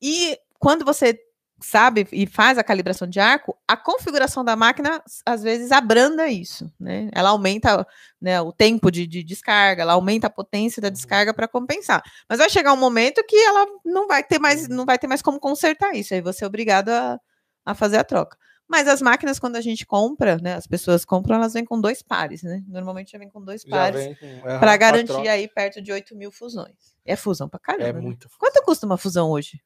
e 0.02 0.38
quando 0.58 0.86
você 0.86 1.20
sabe 1.62 2.08
e 2.12 2.26
faz 2.28 2.58
a 2.58 2.64
calibração 2.64 3.08
de 3.08 3.20
arco, 3.20 3.58
a 3.68 3.76
configuração 3.78 4.44
da 4.44 4.56
máquina 4.56 5.02
às 5.26 5.42
vezes 5.44 5.72
abranda 5.72 6.28
isso, 6.28 6.72
né? 6.80 7.10
Ela 7.14 7.30
aumenta 7.30 7.86
né, 8.22 8.40
o 8.42 8.52
tempo 8.52 8.92
de, 8.92 9.06
de 9.08 9.24
descarga, 9.24 9.82
ela 9.82 9.94
aumenta 9.94 10.28
a 10.28 10.30
potência 10.30 10.82
da 10.82 10.88
Uhum. 10.88 10.94
descarga 10.94 11.34
para 11.34 11.48
compensar. 11.48 12.02
Mas 12.30 12.40
vai 12.40 12.50
chegar 12.50 12.74
um 12.74 12.78
momento 12.78 13.24
que 13.28 13.36
ela 13.36 13.66
não 13.86 14.08
vai 14.08 14.24
ter 14.24 14.40
mais, 14.40 14.68
não 14.68 14.86
vai 14.86 14.98
ter 14.98 15.08
mais 15.08 15.22
como 15.22 15.40
consertar 15.40 15.94
isso. 15.96 16.14
Aí 16.14 16.22
você 16.22 16.44
é 16.44 16.48
obrigado 16.48 16.90
a, 16.90 17.20
a 17.66 17.76
fazer 17.76 17.98
a 17.98 18.04
troca. 18.04 18.38
Mas 18.68 18.88
as 18.88 19.02
máquinas, 19.02 19.40
quando 19.40 19.56
a 19.56 19.62
gente 19.62 19.84
compra, 19.86 20.38
né? 20.38 20.54
As 20.54 20.68
pessoas 20.68 21.04
compram, 21.04 21.38
elas 21.38 21.54
vêm 21.54 21.66
com 21.66 21.82
dois 21.82 22.04
pares, 22.04 22.44
né? 22.44 22.64
Normalmente 22.68 23.12
já 23.12 23.18
vem 23.18 23.28
com 23.30 23.44
dois 23.44 23.64
Já 23.64 23.70
pares 23.72 24.06
aham, 24.22 24.60
para 24.60 24.78
garantir 24.78 25.28
aí 25.28 25.48
perto 25.48 25.82
de 25.82 25.92
8 25.92 26.16
mil 26.16 26.32
fusões. 26.32 26.96
É 27.04 27.16
fusão 27.16 27.50
pra 27.50 27.60
caramba. 27.60 27.90
É 27.90 27.94
né? 27.94 28.00
muito. 28.02 28.30
Quanto 28.38 28.62
custa 28.64 28.86
uma 28.86 28.98
fusão 28.98 29.32
hoje? 29.32 29.60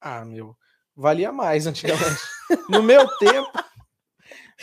Ah, 0.00 0.24
meu. 0.24 0.54
Valia 0.96 1.30
mais 1.32 1.66
antigamente. 1.66 2.20
no 2.68 2.82
meu 2.82 3.06
tempo. 3.18 3.50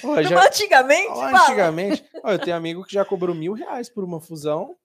Ó, 0.03 0.21
já, 0.23 0.47
Antigamente, 0.47 1.07
ó, 1.09 1.25
antigamente. 1.27 2.03
ó, 2.23 2.31
eu 2.31 2.39
tenho 2.39 2.55
amigo 2.55 2.83
que 2.83 2.93
já 2.93 3.05
cobrou 3.05 3.35
mil 3.35 3.53
reais 3.53 3.89
por 3.89 4.03
uma 4.03 4.19
fusão 4.19 4.75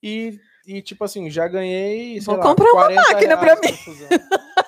e 0.00 0.38
E, 0.64 0.80
tipo 0.80 1.02
assim, 1.04 1.28
já 1.28 1.48
ganhei. 1.48 2.20
Vou 2.20 2.36
lá, 2.36 2.42
comprar 2.44 2.66
uma 2.72 2.84
40 2.84 3.02
máquina 3.02 3.36
pra 3.36 3.56
mim. 3.56 3.72
fusão. 3.78 4.08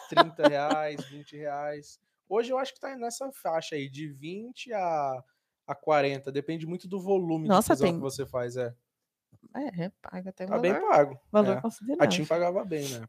30 0.08 0.48
reais, 0.48 1.04
20 1.04 1.36
reais. 1.36 2.00
Hoje 2.28 2.50
eu 2.52 2.58
acho 2.58 2.74
que 2.74 2.80
tá 2.80 2.96
nessa 2.96 3.30
faixa 3.32 3.76
aí, 3.76 3.88
de 3.88 4.08
20 4.08 4.72
a, 4.72 5.22
a 5.68 5.74
40. 5.76 6.32
Depende 6.32 6.66
muito 6.66 6.88
do 6.88 7.00
volume 7.00 7.46
Nossa, 7.46 7.76
tem- 7.76 7.94
que 7.94 8.00
você 8.00 8.26
faz. 8.26 8.56
É, 8.56 8.74
É, 9.54 9.92
paga 10.02 10.30
até 10.30 10.44
um 10.44 10.48
tá 10.48 10.58
bem 10.58 10.72
valor, 10.72 10.88
pago. 10.88 11.20
valor 11.30 11.52
é. 11.54 11.58
A 11.58 11.60
considerável. 11.60 12.08
TIM 12.08 12.24
pagava 12.24 12.64
bem, 12.64 12.88
né? 12.88 13.06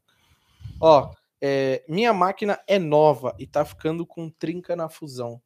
Ó, 0.80 1.10
é, 1.40 1.84
minha 1.88 2.12
máquina 2.12 2.60
é 2.66 2.78
nova 2.78 3.34
e 3.38 3.46
tá 3.46 3.64
ficando 3.64 4.06
com 4.06 4.30
trinca 4.30 4.74
na 4.74 4.88
fusão. 4.88 5.40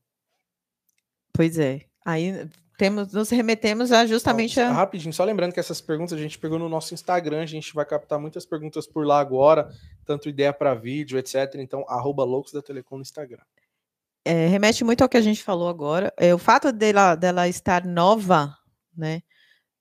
Pois 1.32 1.58
é. 1.58 1.82
Aí 2.04 2.48
temos, 2.76 3.12
nos 3.12 3.28
remetemos 3.28 3.92
a 3.92 4.06
justamente 4.06 4.58
a. 4.60 4.72
Rapidinho, 4.72 5.12
só 5.12 5.22
lembrando 5.24 5.52
que 5.52 5.60
essas 5.60 5.80
perguntas 5.80 6.18
a 6.18 6.20
gente 6.20 6.38
pegou 6.38 6.58
no 6.58 6.68
nosso 6.68 6.94
Instagram, 6.94 7.42
a 7.42 7.46
gente 7.46 7.74
vai 7.74 7.84
captar 7.84 8.18
muitas 8.18 8.46
perguntas 8.46 8.86
por 8.86 9.06
lá 9.06 9.20
agora, 9.20 9.70
tanto 10.04 10.28
ideia 10.28 10.52
para 10.52 10.74
vídeo, 10.74 11.18
etc. 11.18 11.56
Então, 11.56 11.84
arroba 11.88 12.24
loucos 12.24 12.52
da 12.52 12.62
Telecom 12.62 12.96
no 12.96 13.02
Instagram. 13.02 13.42
é, 14.24 14.46
remete 14.46 14.82
muito 14.84 15.02
ao 15.02 15.08
que 15.08 15.16
a 15.16 15.22
gente 15.22 15.42
falou 15.42 15.68
agora. 15.68 16.12
É, 16.16 16.34
o 16.34 16.38
fato 16.38 16.72
dela, 16.72 17.14
dela 17.14 17.48
estar 17.48 17.84
nova, 17.84 18.56
né? 18.96 19.22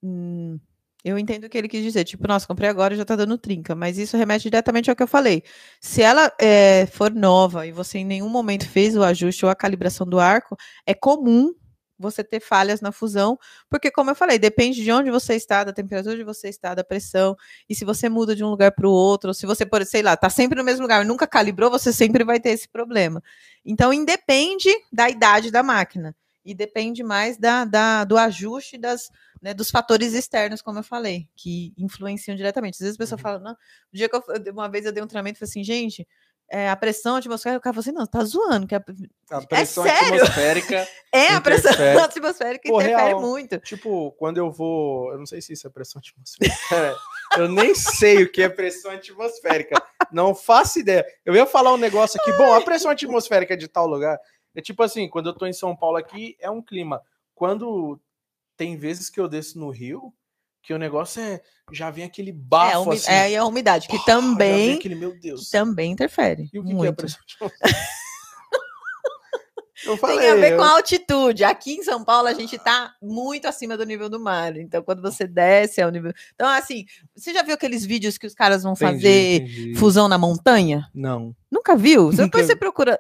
hum, 0.04 0.60
eu 1.04 1.18
entendo 1.18 1.46
o 1.46 1.50
que 1.50 1.58
ele 1.58 1.68
quis 1.70 1.84
dizer. 1.84 2.04
Tipo, 2.04 2.28
nossa, 2.28 2.46
comprei 2.48 2.70
agora 2.70 2.94
e 2.94 2.98
já 2.98 3.06
tá 3.06 3.16
dando 3.16 3.38
trinca. 3.38 3.74
Mas 3.76 3.98
isso 3.98 4.18
remete 4.18 4.44
diretamente 4.44 4.90
ao 4.90 4.96
que 4.96 5.04
eu 5.04 5.08
falei. 5.08 5.44
Se 5.80 6.02
ela 6.02 6.32
é, 6.40 6.86
for 6.88 7.12
nova 7.14 7.66
e 7.66 7.72
você 7.72 8.00
em 8.00 8.06
nenhum 8.06 8.30
momento 8.30 8.68
fez 8.68 8.96
o 8.98 9.04
ajuste 9.04 9.46
ou 9.46 9.52
a 9.52 9.56
calibração 9.56 10.06
do 10.08 10.20
arco, 10.20 10.58
é 10.86 10.94
comum 10.94 11.54
você 11.98 12.24
ter 12.24 12.40
falhas 12.40 12.80
na 12.80 12.94
fusão, 12.94 13.38
porque, 13.70 13.92
como 13.92 14.10
eu 14.10 14.16
falei, 14.16 14.40
depende 14.40 14.82
de 14.82 14.90
onde 14.90 15.12
você 15.12 15.36
está, 15.36 15.66
da 15.66 15.74
temperatura 15.74 16.16
de 16.16 16.24
você 16.24 16.48
está, 16.48 16.74
da 16.74 16.82
pressão, 16.82 17.36
e 17.70 17.76
se 17.76 17.84
você 17.84 18.08
muda 18.08 18.34
de 18.34 18.42
um 18.42 18.50
lugar 18.50 18.72
para 18.72 18.88
o 18.88 18.92
outro, 18.92 19.30
ou 19.32 19.34
se 19.34 19.46
você, 19.46 19.66
por, 19.66 19.86
sei 19.86 20.02
lá, 20.02 20.16
tá 20.16 20.30
sempre 20.30 20.58
no 20.58 20.64
mesmo 20.64 20.82
lugar 20.84 21.04
e 21.04 21.08
nunca 21.08 21.28
calibrou, 21.28 21.70
você 21.70 21.92
sempre 21.92 22.24
vai 22.24 22.40
ter 22.40 22.52
esse 22.52 22.70
problema. 22.70 23.22
Então, 23.66 23.94
independe 23.94 24.70
da 24.92 25.10
idade 25.10 25.52
da 25.52 25.62
máquina. 25.62 26.16
E 26.46 26.54
depende 26.56 27.04
mais 27.04 27.38
da, 27.38 27.66
da- 27.66 28.06
do 28.06 28.18
ajuste 28.18 28.78
das, 28.78 29.10
né, 29.42 29.54
dos 29.54 29.70
fatores 29.72 30.14
externos, 30.14 30.62
como 30.62 30.80
eu 30.80 30.84
falei, 30.84 31.28
que 31.36 31.74
influenciam 31.78 32.36
diretamente. 32.36 32.76
Às 32.76 32.80
vezes 32.82 32.96
a 32.96 32.98
pessoa 32.98 33.18
Uhum. 33.18 33.24
fala, 33.24 33.40
não, 33.40 33.52
o 33.54 33.56
dia 33.96 34.10
que 34.10 34.16
eu, 34.16 34.24
uma 34.54 34.70
vez 34.70 34.86
eu 34.86 34.92
dei 34.92 35.04
um 35.04 35.08
treinamento 35.08 35.38
e 35.38 35.40
falei 35.40 35.50
assim, 35.50 35.64
gente, 35.64 36.08
é, 36.52 36.68
a 36.70 36.76
pressão 36.76 37.16
atmosférica, 37.16 37.60
o 37.60 37.62
cara 37.62 37.74
falou 37.76 37.82
assim, 37.82 37.92
não, 37.92 38.08
tá 38.08 38.24
zoando, 38.24 38.66
que 38.66 38.74
a- 38.76 38.84
A 39.32 39.42
pressão 39.46 39.84
sério? 39.84 40.16
atmosférica, 40.16 40.88
é 41.14 41.28
a 41.34 41.40
pressão 41.42 41.72
atmosférica 42.04 42.68
Pô, 42.70 42.82
interfere 42.82 43.08
real. 43.10 43.22
muito. 43.22 43.60
tipo, 43.60 44.12
quando 44.14 44.38
eu 44.38 44.52
vou. 44.52 45.12
Eu 45.12 45.20
não 45.20 45.26
sei 45.28 45.42
se 45.42 45.54
isso 45.54 45.68
é 45.68 45.70
pressão 45.70 46.02
atmosférica. 46.02 46.76
É, 46.76 46.96
eu 47.42 47.48
nem 47.50 47.76
sei 47.76 48.24
o 48.24 48.32
que 48.32 48.42
é 48.42 48.50
pressão 48.50 48.90
atmosférica. 48.92 49.76
Não 50.12 50.34
faço 50.34 50.80
ideia. 50.80 51.06
Eu 51.24 51.36
ia 51.36 51.46
falar 51.46 51.72
um 51.72 51.78
negócio 51.78 52.20
aqui. 52.20 52.32
Bom, 52.34 52.52
a 52.52 52.62
pressão 52.62 52.90
atmosférica 52.90 53.56
de 53.56 53.68
tal 53.68 53.86
lugar 53.86 54.18
é 54.56 54.60
tipo 54.62 54.82
assim: 54.82 55.08
quando 55.08 55.30
eu 55.30 55.34
tô 55.38 55.46
em 55.46 55.54
São 55.54 55.76
Paulo 55.76 55.98
aqui, 55.98 56.36
é 56.40 56.50
um 56.50 56.64
clima. 56.64 57.00
Quando 57.36 58.00
tem 58.60 58.78
vezes 58.78 59.10
que 59.10 59.20
eu 59.20 59.28
desço 59.30 59.58
no 59.58 59.70
Rio, 59.72 60.14
que 60.62 60.74
o 60.74 60.78
negócio 60.78 61.22
é. 61.22 61.42
Já 61.72 61.90
vem 61.90 62.04
aquele 62.04 62.32
É, 62.32 62.34
a 62.34 62.38
bafo 62.38 62.82
umi- 62.90 62.98
assim. 62.98 63.10
é, 63.12 63.32
e 63.32 63.36
a 63.38 63.46
umidade, 63.46 63.88
que 63.88 63.96
vem 63.96 64.06
também, 64.06 64.74
Aquele, 64.76 64.96
meu 64.96 65.18
Deus. 65.18 65.50
também 65.50 65.92
interfere. 65.94 66.50
E 66.54 66.60
o 66.60 66.62
que, 66.64 66.68
que 66.68 66.74
é 66.74 66.76
muito. 66.76 66.96
pressão 66.96 67.20
atmosférica? 67.24 67.80
Eu 69.86 69.96
falei. 69.96 70.18
Tem 70.20 70.30
a 70.32 70.36
ver 70.36 70.52
eu- 70.52 70.58
com 70.58 70.64
a 70.64 70.72
altitude. 70.72 71.44
Aqui 71.46 71.72
em 71.76 71.84
São 71.84 72.04
Paulo 72.04 72.28
a 72.28 72.34
gente 72.34 72.54
está 72.58 72.94
muito 73.02 73.48
acima 73.48 73.78
do 73.78 73.86
nível 73.86 74.10
do 74.10 74.20
mar. 74.20 74.58
Então, 74.58 74.84
quando 74.84 75.02
você 75.02 75.26
desce 75.26 75.82
ao 75.82 75.90
nível. 75.90 76.12
Então, 76.36 76.50
assim, 76.50 76.86
você 77.16 77.34
já 77.34 77.42
viu 77.44 77.54
aqueles 77.54 77.86
vídeos 77.86 78.18
que 78.18 78.28
os 78.28 78.34
caras 78.36 78.64
vão 78.64 78.74
Entendi, 78.74 78.94
fazer 78.94 79.36
entendi. 79.42 79.76
fusão 79.76 80.10
na 80.10 80.18
montanha? 80.18 80.86
Não. 80.94 81.34
Nunca 81.50 81.78
viu? 81.78 82.08
Nunca 82.12 82.24
Depois 82.26 82.46
você 82.46 82.58
procura. 82.58 83.00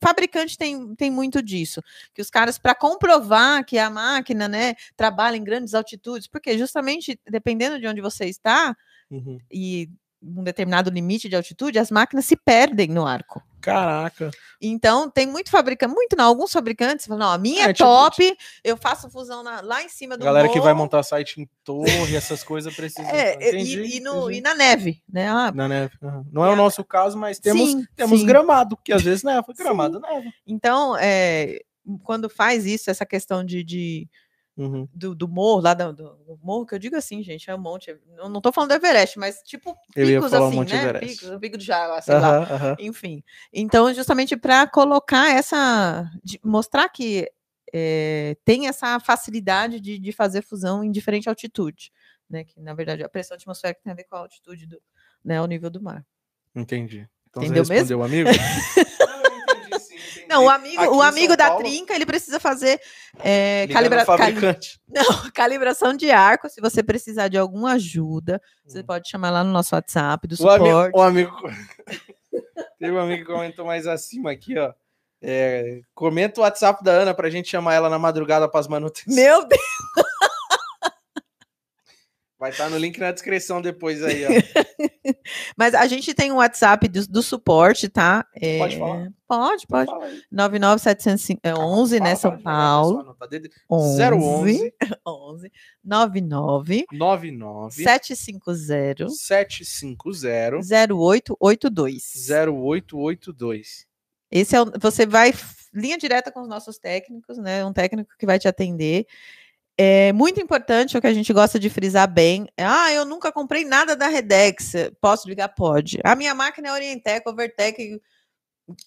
Fabricante 0.00 0.56
tem, 0.58 0.94
tem 0.94 1.10
muito 1.10 1.42
disso. 1.42 1.82
Que 2.14 2.20
os 2.20 2.30
caras, 2.30 2.58
para 2.58 2.74
comprovar 2.74 3.64
que 3.64 3.78
a 3.78 3.90
máquina 3.90 4.48
né, 4.48 4.74
trabalha 4.96 5.36
em 5.36 5.44
grandes 5.44 5.74
altitudes, 5.74 6.26
porque 6.26 6.56
justamente 6.58 7.18
dependendo 7.28 7.80
de 7.80 7.86
onde 7.86 8.00
você 8.00 8.26
está 8.26 8.76
Uhum. 9.10 9.40
e 9.50 9.90
um 10.22 10.44
determinado 10.44 10.90
limite 10.90 11.28
de 11.28 11.34
altitude, 11.34 11.78
as 11.78 11.90
máquinas 11.90 12.26
se 12.26 12.36
perdem 12.36 12.88
no 12.88 13.06
arco. 13.06 13.42
Caraca. 13.60 14.30
Então, 14.60 15.10
tem 15.10 15.26
muito 15.26 15.50
fabricante, 15.50 15.92
muito 15.94 16.16
não, 16.16 16.24
alguns 16.26 16.52
fabricantes 16.52 17.06
falam, 17.06 17.26
não, 17.26 17.32
a 17.32 17.38
minha 17.38 17.66
É, 17.66 17.70
é 17.70 17.72
tipo, 17.72 17.88
top, 17.88 18.36
eu 18.62 18.76
faço 18.76 19.08
fusão 19.10 19.42
na- 19.42 19.60
lá 19.60 19.82
em 19.82 19.88
cima 19.88 20.16
do 20.18 20.24
galera 20.24 20.48
que 20.48 20.60
vai 20.60 20.72
morro, 20.74 20.84
montar 20.84 21.02
site 21.02 21.40
em 21.40 21.48
torre, 21.64 22.14
essas 22.16 22.42
coisas 22.44 22.74
precisa. 22.74 23.08
é, 23.10 23.36
e- 23.42 23.48
Entendi, 23.48 23.96
e, 23.96 24.00
no- 24.00 24.22
entendi. 24.24 24.38
e 24.38 24.40
na 24.42 24.54
neve, 24.54 25.02
né? 25.08 25.28
Ah, 25.28 25.50
Na 25.52 25.66
neve. 25.68 25.94
aham. 26.02 26.24
Não 26.30 26.44
é 26.44 26.50
o 26.50 26.56
nosso 26.56 26.84
caso, 26.84 27.16
mas 27.16 27.38
temos, 27.38 27.70
sim, 27.70 27.84
temos 27.96 28.20
sim. 28.20 28.26
gramado, 28.26 28.76
que 28.84 28.92
às 28.92 29.02
vezes 29.02 29.22
neva. 29.22 29.46
Gramado 29.56 30.00
neva. 30.00 30.30
Então, 30.46 30.96
é, 30.96 31.60
quando 32.02 32.28
faz 32.28 32.66
isso, 32.66 32.90
essa 32.90 33.06
questão 33.06 33.42
de, 33.44 33.64
de- 33.64 34.08
Uhum. 34.60 34.86
do, 34.92 35.14
do 35.14 35.26
morro, 35.26 35.62
lá 35.62 35.72
do, 35.72 35.90
do- 35.92 36.38
morro, 36.42 36.66
que 36.66 36.74
eu 36.74 36.78
digo 36.78 36.94
assim, 36.94 37.22
gente, 37.22 37.50
é 37.50 37.54
um 37.54 37.58
monte, 37.58 37.96
eu 38.18 38.28
não 38.28 38.42
tô 38.42 38.52
falando 38.52 38.68
do 38.70 38.74
Everest, 38.74 39.18
mas 39.18 39.40
tipo 39.42 39.74
picos 39.94 40.32
o 40.34 40.36
assim, 40.36 40.64
né? 40.64 40.82
Everest. 40.84 41.06
Picos, 41.06 41.30
o 41.30 41.40
pico 41.40 41.56
do 41.56 41.64
Java, 41.64 42.00
sei 42.02 42.18
lá. 42.18 42.76
Enfim. 42.78 43.22
Então, 43.50 43.92
justamente 43.94 44.36
para 44.36 44.66
colocar 44.66 45.30
essa. 45.34 46.10
mostrar 46.44 46.90
que 46.90 47.26
eh, 47.72 48.36
tem 48.44 48.68
essa 48.68 49.00
facilidade 49.00 49.80
de, 49.80 49.98
de 49.98 50.12
fazer 50.12 50.42
fusão 50.42 50.84
em 50.84 50.90
diferente 50.90 51.28
altitude. 51.28 51.90
Né? 52.28 52.44
Que, 52.44 52.60
na 52.60 52.74
verdade, 52.74 53.02
a 53.02 53.08
pressão 53.08 53.36
atmosférica 53.36 53.80
tem 53.82 53.92
a 53.92 53.96
ver 53.96 54.04
com 54.04 54.16
a 54.16 54.18
altitude 54.20 54.66
do, 54.66 54.80
né, 55.24 55.38
ao 55.38 55.46
nível 55.46 55.70
do 55.70 55.82
mar. 55.82 56.04
Entendi. 56.54 57.08
Então 57.30 57.42
Entendeu 57.42 57.64
você 57.64 57.72
respondeu, 57.74 58.02
amigo? 58.02 58.28
Não, 60.30 60.44
o 60.44 60.48
amigo, 60.48 60.80
Aqui 60.82 60.90
o 60.94 61.02
amigo 61.02 61.36
da 61.36 61.48
Paulo, 61.48 61.62
trinca, 61.64 61.94
ele 61.94 62.06
precisa 62.06 62.38
fazer 62.40 62.80
ligando 63.14 63.72
calibra- 63.72 64.04
fabricante. 64.06 64.80
não, 64.88 65.30
calibração 65.34 65.92
de 65.94 66.10
arco. 66.10 66.48
Se 66.48 66.60
você 66.60 66.82
precisar 66.82 67.28
de 67.28 67.36
alguma 67.36 67.72
ajuda, 67.72 68.40
você 68.64 68.80
Hum. 68.80 68.84
pode 68.86 69.08
chamar 69.10 69.30
lá 69.30 69.42
no 69.44 69.50
nosso 69.52 69.74
WhatsApp 69.74 70.26
do 70.28 70.32
O 70.34 70.36
suporte. 70.36 70.96
o 70.96 71.02
amigo. 71.02 71.36
Teve 72.78 72.92
um 72.92 73.00
amigo 73.00 73.26
que 73.26 73.32
comentou 73.32 73.66
mais 73.66 73.86
acima 73.86 74.30
aqui, 74.30 74.56
ó. 74.58 74.72
É, 75.22 75.80
comenta 75.94 76.40
o 76.40 76.44
WhatsApp 76.44 76.82
da 76.82 76.92
Ana 76.92 77.12
pra 77.12 77.28
gente 77.28 77.50
chamar 77.50 77.74
ela 77.74 77.90
na 77.90 77.98
madrugada 77.98 78.48
para 78.48 78.58
as 78.60 78.66
manutenções. 78.68 79.14
Meu 79.14 79.46
Deus! 79.46 79.60
Vai 82.40 82.50
estar 82.50 82.70
no 82.70 82.78
link 82.78 82.98
na 82.98 83.12
descrição 83.12 83.60
depois 83.60 84.02
aí, 84.02 84.24
ó. 84.24 84.28
Mas 85.58 85.74
a 85.74 85.86
gente 85.86 86.14
tem 86.14 86.32
um 86.32 86.36
WhatsApp 86.36 86.88
do, 86.88 87.06
do 87.06 87.22
suporte, 87.22 87.86
tá? 87.86 88.24
Pode 88.58 88.74
Eh, 88.76 88.78
falar? 88.78 89.12
Pode, 89.28 89.66
pode. 89.66 89.90
Fala 89.90 90.06
aí. 90.06 90.22
99711, 90.32 92.00
né, 92.00 92.06
Fala, 92.06 92.16
São 92.16 92.30
devagar, 92.36 92.42
Paulo. 92.42 93.16
11 93.70 94.02
011 94.02 94.74
11 95.06 95.52
99 95.84 96.86
99 96.92 97.74
750 97.84 99.08
750 99.10 100.56
0882. 100.62 102.28
0882. 102.48 103.86
Esse 104.30 104.56
é 104.56 104.62
o, 104.62 104.72
você 104.80 105.04
vai 105.04 105.34
linha 105.74 105.98
direta 105.98 106.32
com 106.32 106.40
os 106.40 106.48
nossos 106.48 106.78
técnicos, 106.78 107.36
né? 107.36 107.64
Um 107.66 107.72
técnico 107.72 108.10
que 108.18 108.24
vai 108.26 108.38
te 108.38 108.48
atender. 108.48 109.06
É 109.82 110.12
muito 110.12 110.38
importante 110.38 110.98
o 110.98 111.00
que 111.00 111.06
a 111.06 111.14
gente 111.14 111.32
gosta 111.32 111.58
de 111.58 111.70
frisar 111.70 112.06
bem. 112.06 112.46
é, 112.54 112.64
Ah, 112.66 112.92
eu 112.92 113.06
nunca 113.06 113.32
comprei 113.32 113.64
nada 113.64 113.96
da 113.96 114.08
Redex. 114.08 114.72
Posso 115.00 115.26
ligar? 115.26 115.48
Pode. 115.48 115.98
A 116.04 116.14
minha 116.14 116.34
máquina 116.34 116.68
é 116.68 116.72
Orientec, 116.72 117.26
Overtec. 117.26 117.98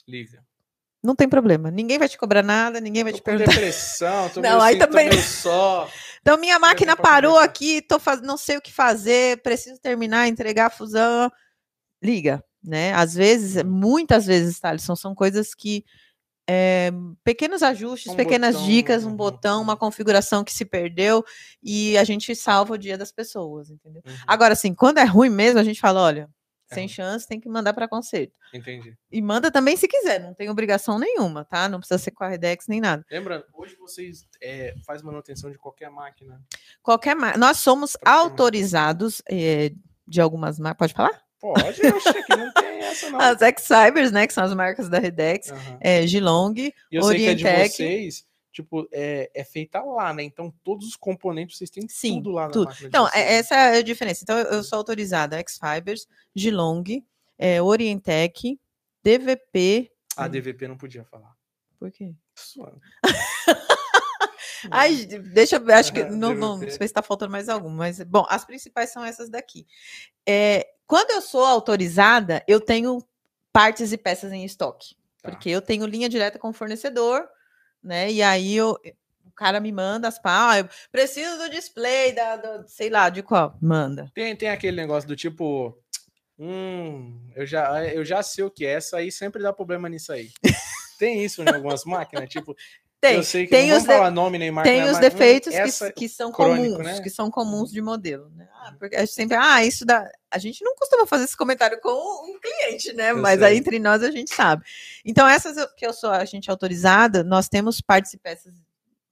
Liga. 0.08 0.44
Não 1.04 1.16
tem 1.16 1.28
problema. 1.28 1.72
Ninguém 1.72 1.98
vai 1.98 2.08
te 2.08 2.16
cobrar 2.18 2.44
nada, 2.44 2.80
ninguém 2.80 3.04
vai 3.04 3.12
Tô 3.12 3.18
te 3.18 3.22
com 3.24 3.26
perguntar. 3.32 3.52
depressão, 3.54 4.30
tô 4.30 4.40
Não, 4.42 4.62
aí 4.62 4.76
assim, 4.78 4.86
também- 4.88 5.12
só. 5.22 5.90
Então, 6.22 6.38
minha 6.38 6.60
máquina 6.60 6.96
parou 6.96 7.32
conversar. 7.34 7.50
aqui, 7.50 7.82
tô 7.82 8.00
faz... 8.00 8.22
não 8.22 8.38
sei 8.38 8.58
o 8.58 8.62
que 8.62 8.72
fazer, 8.72 9.42
preciso 9.42 9.82
terminar, 9.82 10.28
entregar 10.28 10.68
a 10.68 10.70
fusão. 10.70 11.30
Liga, 12.02 12.44
né? 12.64 12.94
Às 12.94 13.16
vezes, 13.16 13.56
Uhum. 13.64 13.70
muitas 13.72 14.26
vezes, 14.28 14.60
Thaleson, 14.60 14.96
são 14.96 15.16
coisas 15.16 15.56
que. 15.56 15.84
É, 16.50 16.92
pequenos 17.24 17.64
ajustes, 17.64 18.12
Um 18.12 18.16
pequenas 18.16 18.56
botão, 18.56 18.68
dicas, 18.68 19.06
um 19.06 19.10
uhum. 19.10 19.16
botão, 19.16 19.62
uma 19.62 19.78
configuração 19.78 20.44
que 20.44 20.52
se 20.54 20.66
perdeu 20.66 21.24
e 21.62 21.98
a 21.98 22.04
gente 22.04 22.36
salva 22.36 22.74
o 22.74 22.78
dia 22.78 22.98
das 22.98 23.12
pessoas, 23.12 23.70
entendeu? 23.70 24.02
Uhum, 24.06 24.14
Agora, 24.28 24.54
assim, 24.54 24.74
quando 24.74 24.98
é 24.98 25.06
ruim 25.06 25.30
mesmo, 25.30 25.60
a 25.60 25.64
gente 25.64 25.80
fala: 25.80 26.02
olha, 26.02 26.30
É 26.70 26.76
sem 26.76 26.84
ruim. 26.84 26.90
chance, 26.90 27.28
tem 27.28 27.40
que 27.40 27.48
mandar 27.48 27.74
para 27.74 27.88
conserto. 27.88 28.34
Entendi. 28.54 28.96
E 29.12 29.22
manda 29.22 29.50
também 29.50 29.78
se 29.78 29.88
quiser, 29.88 30.20
não 30.20 30.34
tem 30.34 30.50
obrigação 30.50 31.00
nenhuma, 31.00 31.46
tá? 31.46 31.70
Não 31.70 31.80
precisa 31.80 31.98
ser 31.98 32.12
com 32.12 32.24
a 32.24 32.28
Redex 32.30 32.68
nem 32.68 32.82
nada. 32.82 33.06
Lembrando, 33.10 33.46
hoje 33.54 33.76
vocês 33.78 34.28
é, 34.42 34.76
faz 34.86 35.02
manutenção 35.02 35.50
de 35.50 35.58
qualquer 35.58 35.90
máquina. 35.90 36.42
Qualquer 36.82 37.16
ma... 37.16 37.38
Nós 37.38 37.58
somos 37.58 37.94
máquina. 38.04 38.16
autorizados 38.22 39.22
eh, 39.30 39.72
de 40.06 40.20
algumas 40.20 40.60
marcas. 40.60 40.78
Pode 40.78 40.94
falar? 40.94 41.23
Pode, 41.44 41.86
eu 41.86 41.98
achei 41.98 42.24
que 42.24 42.36
não 42.38 42.50
tem 42.54 42.80
essa, 42.84 43.10
não. 43.10 43.20
As 43.20 43.42
X-Cybers, 43.42 44.14
né? 44.14 44.26
Que 44.26 44.34
são 44.34 44.46
as 44.46 44.54
marcas 44.54 44.88
da 44.88 44.98
Redex. 44.98 45.52
Aham. 45.52 45.78
É, 45.82 46.08
Gilong. 46.08 46.54
E 46.58 46.74
eu 46.90 47.04
sei 47.04 47.18
que 47.18 47.26
é 47.28 47.34
de 47.36 47.44
Orientec. 47.46 47.76
vocês, 47.76 48.26
tipo, 48.50 48.88
é, 48.94 49.30
é 49.34 49.44
feita 49.44 49.82
lá, 49.82 50.14
né? 50.14 50.24
Então 50.24 50.54
todos 50.64 50.88
os 50.88 50.96
componentes 50.96 51.58
vocês 51.58 51.70
têm 51.70 51.86
Sim, 51.90 52.16
tudo 52.24 52.32
lá 52.32 52.46
na 52.46 52.52
tudo. 52.52 52.68
máquina 52.68 52.88
Então, 52.88 53.06
vocês. 53.08 53.26
é- 53.26 53.34
essa 53.36 53.56
é 53.56 53.78
a 53.80 53.82
diferença. 53.82 54.24
Então, 54.24 54.38
eu 54.38 54.46
eu 54.46 54.64
sou 54.64 54.78
autorizada 54.78 55.38
X-Fibers, 55.40 56.08
Gilong, 56.34 57.04
é, 57.38 57.62
Orientec, 57.62 58.58
DVP. 59.04 59.92
A 60.16 60.30
DVP 60.30 60.66
não 60.70 60.78
podia 60.78 61.04
falar. 61.04 61.34
Por 61.78 61.92
quê? 61.92 62.14
Suando. 62.36 62.80
Ai, 64.72 65.06
deixa 65.06 65.58
eu 65.58 65.64
ver, 65.66 65.74
acho 65.74 65.92
que 65.92 66.04
não, 66.06 66.34
não, 66.34 66.58
não 66.58 66.60
sei 66.60 66.70
se 66.72 66.84
está 66.86 67.02
faltando 67.02 67.32
mais 67.34 67.50
algum, 67.50 67.70
mas 67.70 68.02
bom, 68.04 68.26
as 68.30 68.46
principais 68.46 68.92
são 68.92 69.04
essas 69.04 69.30
daqui. 69.30 69.68
É, 70.26 70.66
quando 70.94 71.10
eu 71.10 71.22
sou 71.24 71.44
autorizada, 71.44 72.44
eu 72.48 72.62
tenho 72.62 73.04
partes 73.52 73.92
e 73.92 73.98
peças 73.98 74.32
em 74.32 74.46
estoque, 74.46 74.94
Tá. 75.24 75.32
porque 75.32 75.50
eu 75.50 75.60
tenho 75.60 75.88
linha 75.88 76.08
direta 76.08 76.38
com 76.38 76.50
o 76.50 76.54
fornecedor, 76.54 77.28
né? 77.84 78.12
E 78.12 78.22
aí 78.22 78.54
eu, 78.56 78.80
o 79.26 79.32
cara 79.32 79.60
me 79.60 79.72
manda 79.72 80.08
as 80.08 80.20
pá, 80.20 80.52
ah, 80.52 80.60
eu 80.60 80.70
preciso 80.92 81.36
do 81.40 81.50
display 81.50 82.12
da, 82.14 82.36
do- 82.36 82.68
sei 82.68 82.92
lá, 82.92 83.10
de 83.10 83.24
qual? 83.24 83.58
Manda. 83.60 84.12
Tem, 84.14 84.36
tem 84.36 84.50
aquele 84.50 84.78
negócio 84.78 85.10
do 85.10 85.16
tipo. 85.16 85.76
Hum, 86.38 87.28
eu 87.36 87.44
já, 87.48 87.84
eu 87.88 88.06
já 88.06 88.22
sei 88.22 88.44
o 88.44 88.52
que 88.52 88.64
é, 88.64 88.74
essa 88.74 88.98
aí 88.98 89.12
sempre 89.12 89.42
dá 89.42 89.52
problema 89.52 89.90
nisso 89.90 90.14
aí. 90.14 90.30
tem 91.00 91.24
isso 91.26 91.42
em 91.42 91.50
algumas 91.50 91.86
máquinas, 91.86 92.30
tipo, 92.30 92.56
Tem, 93.04 93.18
eu 93.18 93.24
sei 93.24 93.44
que 93.44 93.50
tem 93.50 93.70
não 93.70 93.78
os 93.80 93.86
falar 93.86 94.10
nome 94.10 94.40
tem 94.64 94.80
né, 94.80 94.90
os 94.90 94.98
hum, 94.98 95.02
defeitos 95.02 95.54
que, 95.54 95.92
que 95.92 96.08
são 96.08 96.32
crônico, 96.32 96.78
comuns, 96.78 96.86
né? 96.86 97.02
que 97.02 97.10
são 97.10 97.30
comuns 97.30 97.70
de 97.70 97.82
modelo, 97.82 98.30
né? 98.30 98.48
Ah, 98.54 98.74
porque 98.80 98.96
a 98.96 99.02
gente 99.02 99.12
sempre, 99.12 99.36
ah, 99.36 99.62
isso 99.62 99.86
dá. 99.86 100.10
A 100.32 100.38
gente 100.38 100.64
não 100.64 100.74
costuma 100.78 101.06
fazer 101.06 101.26
esse 101.26 101.36
comentário 101.36 101.82
com 101.82 101.90
um 101.90 102.40
cliente, 102.40 102.94
né? 102.94 103.12
Eu 103.12 103.18
Mas 103.18 103.40
sei. 103.40 103.50
aí 103.50 103.58
entre 103.58 103.78
nós 103.78 104.02
a 104.04 104.10
gente 104.10 104.34
sabe. 104.34 104.64
Então, 105.04 105.28
essas 105.28 105.58
que 105.76 105.86
eu 105.86 105.92
sou 105.92 106.12
a 106.12 106.24
gente 106.24 106.50
autorizada, 106.50 107.26
nós 107.26 107.50
temos 107.50 107.82
partes 107.82 108.14
e 108.14 108.18
peças 108.18 108.54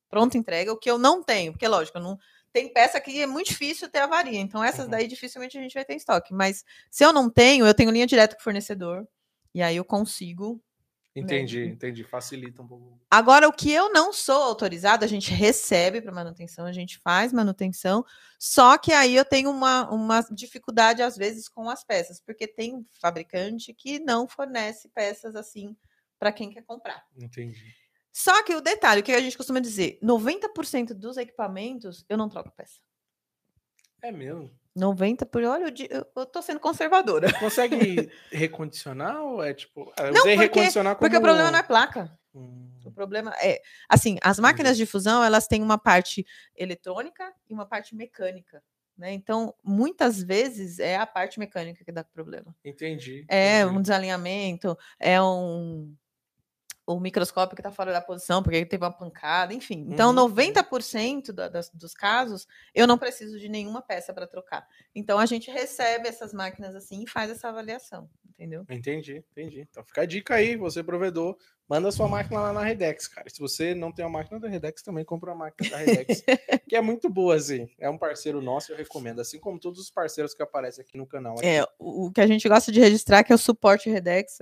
pronta 0.10 0.38
entrega, 0.38 0.72
o 0.72 0.78
que 0.78 0.90
eu 0.90 0.98
não 0.98 1.22
tenho, 1.22 1.52
porque 1.52 1.68
lógico, 1.68 1.98
eu 1.98 2.02
não 2.02 2.18
tem 2.54 2.72
peça 2.72 3.00
que 3.02 3.22
é 3.22 3.28
muito 3.28 3.48
difícil 3.48 3.90
ter 3.90 4.00
avaria. 4.00 4.40
Então, 4.40 4.64
essas 4.64 4.86
Uhum. 4.86 4.92
daí 4.92 5.06
dificilmente 5.06 5.58
a 5.58 5.62
gente 5.62 5.74
vai 5.74 5.84
ter 5.84 5.94
em 5.94 5.98
estoque. 5.98 6.34
Mas 6.34 6.64
se 6.90 7.04
eu 7.04 7.12
não 7.12 7.30
tenho, 7.30 7.66
eu 7.66 7.74
tenho 7.74 7.92
linha 7.92 8.08
direta 8.08 8.36
com 8.36 8.42
o 8.42 8.44
fornecedor. 8.44 9.06
E 9.54 9.62
aí 9.62 9.76
eu 9.76 9.84
consigo 9.84 10.62
Entendi, 11.16 11.66
entendi. 11.66 12.04
Facilita 12.04 12.62
um 12.62 12.68
pouco. 12.68 13.00
Agora, 13.10 13.48
o 13.48 13.52
que 13.52 13.70
eu 13.70 13.92
não 13.92 14.14
sou 14.14 14.42
autorizada, 14.42 15.06
a 15.06 15.10
gente 15.10 15.32
recebe 15.32 16.02
para 16.02 16.12
manutenção, 16.12 16.66
a 16.66 16.72
gente 16.72 16.98
faz 17.00 17.34
manutenção, 17.34 18.06
só 18.40 18.78
que 18.78 18.94
aí 18.94 19.16
eu 19.16 19.26
tenho 19.26 19.52
uma, 19.52 19.90
uma 19.92 20.22
dificuldade, 20.32 21.02
às 21.02 21.18
vezes, 21.18 21.50
com 21.50 21.70
as 21.70 21.84
peças, 21.84 22.22
porque 22.22 22.48
tem 22.48 22.86
fabricante 23.02 23.74
que 23.74 24.00
não 24.00 24.28
fornece 24.28 24.88
peças 24.90 25.36
assim 25.36 25.76
para 26.18 26.32
quem 26.32 26.50
quer 26.50 26.64
comprar. 26.64 27.04
Entendi. 27.18 27.76
Só 28.14 28.44
que 28.44 28.56
o 28.56 28.62
detalhe, 28.62 29.02
o 29.02 29.04
que 29.04 29.12
a 29.12 29.22
gente 29.22 29.38
costuma 29.38 29.60
dizer, 29.60 29.98
90% 30.02 30.94
dos 30.94 31.18
equipamentos 31.18 32.06
eu 32.08 32.18
não 32.18 32.30
troco 32.30 32.52
peça. 32.52 32.80
É 34.02 34.12
mesmo. 34.12 34.50
90 34.76 35.26
por 35.26 35.44
olha, 35.44 35.66
eu, 35.66 35.88
eu, 35.90 36.06
eu 36.16 36.26
tô 36.26 36.42
sendo 36.42 36.60
conservadora. 36.60 37.32
Consegue 37.40 38.10
recondicionar 38.32 39.22
ou 39.22 39.44
é 39.44 39.54
tipo. 39.54 39.92
Eu 39.98 40.14
Não, 40.14 40.22
usei 40.22 40.36
porque- 40.36 40.48
recondicionar 40.60 40.96
como... 40.96 41.00
Porque 41.10 41.18
o 41.18 41.22
problema 41.22 41.52
não 41.52 41.60
é 41.60 41.64
placa. 41.64 42.18
Hum, 42.34 42.72
O 42.86 42.92
problema 42.92 43.34
é, 43.42 43.62
assim, 43.90 44.18
as 44.24 44.40
máquinas 44.40 44.78
de 44.78 44.86
fusão, 44.86 45.22
elas 45.22 45.46
têm 45.48 45.62
uma 45.62 45.78
parte 45.78 46.26
eletrônica 46.56 47.34
e 47.50 47.54
uma 47.54 47.66
parte 47.66 47.94
mecânica, 47.94 48.64
né? 48.98 49.12
Então, 49.12 49.54
muitas 49.62 50.24
vezes 50.24 50.80
é 50.80 50.96
a 50.96 51.06
parte 51.06 51.38
mecânica 51.38 51.84
que 51.84 51.92
dá 51.92 52.06
problema. 52.06 52.56
entendi. 52.64 53.26
É 53.28 53.60
entendi. 53.64 53.78
um 53.78 53.82
desalinhamento, 53.82 54.78
é 54.98 55.22
um 55.22 55.94
o 56.96 57.00
microscópio 57.00 57.56
que 57.56 57.62
está 57.62 57.72
fora 57.72 57.92
da 57.92 58.02
posição 58.02 58.42
porque 58.44 58.66
teve 58.66 58.84
uma 58.84 58.92
pancada, 58.92 59.54
enfim. 59.54 59.86
Então, 59.90 60.10
Uhum, 60.12 60.18
uhum. 60.18 60.30
90% 60.30 61.34
da- 61.34 61.48
das- 61.50 61.70
dos 61.70 61.94
casos, 61.94 62.48
eu 62.74 62.86
não 62.88 62.98
preciso 62.98 63.40
de 63.40 63.48
nenhuma 63.50 63.82
peça 63.82 64.14
para 64.14 64.28
trocar. 64.28 64.68
Então, 64.94 65.18
a 65.20 65.26
gente 65.26 65.50
recebe 65.52 66.08
essas 66.08 66.34
máquinas 66.34 66.76
assim 66.76 67.04
e 67.04 67.08
faz 67.10 67.30
essa 67.30 67.50
avaliação, 67.50 68.10
entendeu? 68.30 68.66
Entendi, 68.70 69.24
entendi. 69.32 69.62
Então 69.70 69.84
fica 69.84 70.02
a 70.02 70.06
dica 70.06 70.36
aí, 70.36 70.56
você 70.56 70.84
provedor, 70.84 71.38
manda 71.68 71.92
sua 71.92 72.08
máquina 72.08 72.42
lá 72.42 72.54
na 72.54 72.64
Redex, 72.64 73.08
cara. 73.08 73.30
Se 73.30 73.40
você 73.40 73.74
não 73.74 73.92
tem 73.92 74.04
a 74.04 74.10
máquina 74.10 74.40
da 74.40 74.50
Redex, 74.50 74.82
também 74.82 75.06
compra 75.06 75.32
a 75.32 75.36
máquina 75.36 75.70
da 75.70 75.78
Redex, 75.78 76.24
que 76.70 76.76
é 76.76 76.82
muito 76.82 77.10
boa, 77.10 77.36
assim. 77.36 77.70
É 77.80 77.90
um 77.90 77.98
parceiro 77.98 78.42
nosso, 78.42 78.72
eu 78.72 78.78
recomendo. 78.78 79.22
Assim 79.22 79.40
como 79.40 79.60
todos 79.60 79.80
os 79.80 79.90
parceiros 79.90 80.34
que 80.34 80.44
aparecem 80.44 80.84
aqui 80.84 80.98
no 80.98 81.06
canal. 81.08 81.34
aqui. 81.38 81.46
É, 81.46 81.66
o, 81.80 82.12
que 82.12 82.20
a 82.22 82.28
gente 82.28 82.48
gosta 82.50 82.72
de 82.72 82.80
registrar 82.80 83.20
é 83.20 83.24
que 83.24 83.34
o 83.34 83.38
suporte 83.38 83.90
Redex 83.90 84.40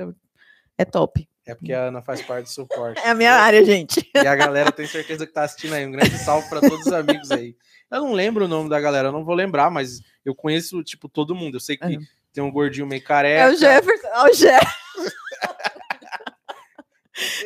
é 0.77 0.85
top. 0.85 1.29
É 1.45 1.55
porque 1.55 1.73
a 1.73 1.85
Ana 1.85 2.01
faz 2.01 2.21
parte 2.21 2.45
do 2.45 2.49
suporte. 2.49 2.99
É 3.03 3.09
a 3.09 3.15
minha 3.15 3.33
área, 3.33 3.63
gente. 3.65 4.07
E 4.13 4.19
a 4.19 4.35
galera 4.35 4.71
tem 4.71 4.85
certeza 4.85 5.25
que 5.25 5.33
tá 5.33 5.43
assistindo 5.43 5.73
aí. 5.73 5.85
Um 5.85 5.91
grande 5.91 6.17
salve 6.17 6.47
para 6.49 6.61
todos 6.61 6.85
os 6.85 6.93
amigos 6.93 7.31
aí. 7.31 7.55
Eu 7.91 8.01
não 8.01 8.13
lembro 8.13 8.45
o 8.45 8.47
nome 8.47 8.69
da 8.69 8.79
galera, 8.79 9.07
eu 9.07 9.11
não 9.11 9.25
vou 9.25 9.33
lembrar, 9.33 9.71
mas 9.71 9.99
eu 10.23 10.35
conheço, 10.35 10.83
tipo, 10.83 11.09
todo 11.09 11.33
mundo. 11.33 11.55
Eu 11.55 11.59
sei 11.59 11.75
que 11.75 11.97
tem 12.31 12.43
um 12.43 12.51
gordinho 12.51 12.85
meio 12.85 12.99
É 13.01 13.03
careca. 13.03 13.51
o 13.51 13.55
Jefferson. 13.57 14.07
É 14.07 14.21
o 14.23 14.29
Jeff. 14.31 14.67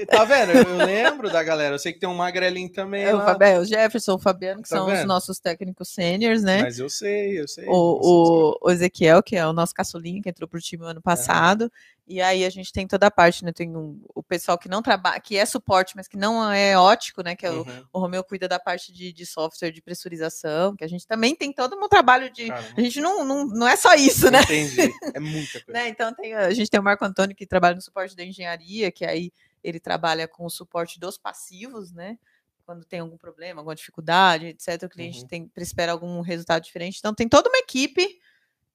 Tá 0.07 0.23
vendo? 0.23 0.51
Eu, 0.51 0.63
eu 0.77 0.85
lembro 0.85 1.31
da 1.31 1.41
galera. 1.41 1.73
Eu 1.73 1.79
sei 1.79 1.91
que 1.93 1.99
tem 1.99 2.07
um 2.07 2.13
magrelinho 2.13 2.71
também. 2.71 3.05
É 3.05 3.13
o, 3.13 3.17
lá, 3.17 3.25
Fabi- 3.25 3.45
é 3.45 3.59
o 3.59 3.65
Jefferson, 3.65 4.13
o 4.13 4.19
Fabiano, 4.19 4.61
que 4.61 4.69
Tá 4.69 4.75
são 4.77 4.85
os 4.85 4.93
vendo? 4.93 5.07
nossos 5.07 5.39
técnicos 5.39 5.89
sêniores, 5.89 6.43
né? 6.43 6.61
Mas 6.61 6.77
eu 6.77 6.87
sei, 6.89 7.39
eu 7.39 7.47
sei. 7.47 7.65
O, 7.67 7.71
o, 7.73 8.57
o 8.61 8.69
Ezequiel, 8.71 9.23
que 9.23 9.35
é 9.35 9.47
o 9.47 9.53
nosso 9.53 9.73
caçulinho, 9.73 10.21
que 10.21 10.29
entrou 10.29 10.47
pro 10.47 10.61
time 10.61 10.85
ano 10.85 11.01
passado. 11.01 11.71
E 12.05 12.21
aí 12.21 12.43
a 12.43 12.49
gente 12.49 12.73
tem 12.73 12.85
toda 12.85 13.07
a 13.07 13.11
parte, 13.11 13.45
né? 13.45 13.53
Tem 13.53 13.73
um- 13.77 14.03
o 14.13 14.21
pessoal 14.21 14.57
que 14.57 14.67
não 14.67 14.81
trabalha, 14.81 15.21
que 15.21 15.37
é 15.37 15.45
suporte, 15.45 15.95
mas 15.95 16.05
que 16.07 16.17
não 16.17 16.51
é 16.51 16.77
ótico, 16.77 17.23
né? 17.23 17.33
Que 17.33 17.45
é 17.45 17.51
o, 17.51 17.61
Uhum, 17.61 17.85
o 17.93 17.99
Romeu 17.99 18.23
cuida 18.25 18.45
da 18.45 18.59
parte 18.59 18.91
de, 18.91 19.13
de 19.13 19.25
software 19.25 19.71
de 19.71 19.81
pressurização, 19.81 20.75
que 20.75 20.83
a 20.83 20.87
gente 20.87 21.07
também 21.07 21.33
tem 21.33 21.53
todo 21.53 21.77
um 21.77 21.87
trabalho 21.87 22.29
de. 22.29 22.47
caramba. 22.49 22.73
A 22.77 22.81
gente 22.81 22.99
não, 22.99 23.23
não, 23.23 23.45
não 23.47 23.67
é 23.67 23.77
só 23.77 23.93
isso, 23.95 24.29
né? 24.29 24.41
Entendi. 24.41 24.91
É 25.13 25.19
muita 25.19 25.51
coisa. 25.63 25.79
né? 25.79 25.87
Então 25.87 26.13
tem, 26.13 26.33
a 26.33 26.53
gente 26.53 26.69
tem 26.69 26.79
o 26.79 26.83
Marco 26.83 27.05
Antônio 27.05 27.33
que 27.35 27.47
trabalha 27.47 27.75
no 27.75 27.81
suporte 27.81 28.15
da 28.17 28.23
engenharia, 28.25 28.91
que 28.91 29.05
aí 29.05 29.31
ele 29.63 29.79
trabalha 29.79 30.27
com 30.27 30.45
o 30.45 30.49
suporte 30.49 30.99
dos 30.99 31.17
passivos, 31.17 31.93
né? 31.93 32.17
Quando 32.65 32.83
tem 32.85 32.99
algum 32.99 33.17
problema, 33.17 33.61
alguma 33.61 33.75
dificuldade, 33.75 34.47
etc., 34.47 34.83
o 34.83 34.89
cliente 34.89 35.21
Uhum. 35.21 35.27
tem 35.27 35.51
espera 35.57 35.93
algum 35.93 36.19
resultado 36.19 36.63
diferente. 36.63 36.97
Então 36.99 37.13
tem 37.13 37.29
toda 37.29 37.47
uma 37.49 37.59
equipe 37.59 38.19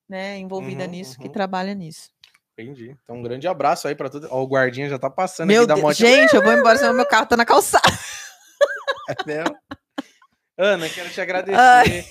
né, 0.08 0.38
envolvida 0.38 0.84
Uhum, 0.84 0.90
nisso 0.90 1.18
que 1.18 1.26
uhum. 1.26 1.32
trabalha 1.32 1.74
nisso. 1.74 2.10
Entendi. 2.58 2.96
Então, 3.04 3.16
um 3.16 3.22
grande 3.22 3.46
abraço 3.46 3.86
aí 3.86 3.94
pra 3.94 4.10
todo. 4.10 4.26
Ó, 4.32 4.42
o 4.42 4.48
guardinha 4.48 4.88
já 4.88 4.98
tá 4.98 5.08
passando 5.08 5.46
Meu 5.46 5.60
aqui 5.62 5.68
da 5.68 5.74
Deus, 5.74 5.84
moto. 5.84 5.96
gente, 5.96 6.34
eu 6.34 6.42
vou 6.42 6.52
embora, 6.52 6.76
senão 6.76 6.92
meu 6.92 7.06
carro 7.06 7.26
tá 7.26 7.36
na 7.36 7.44
calçada. 7.44 7.84
mesmo. 9.24 9.56
Ana, 10.58 10.88
quero 10.88 11.08
te 11.08 11.20
agradecer 11.20 11.56
Ai. 11.56 12.04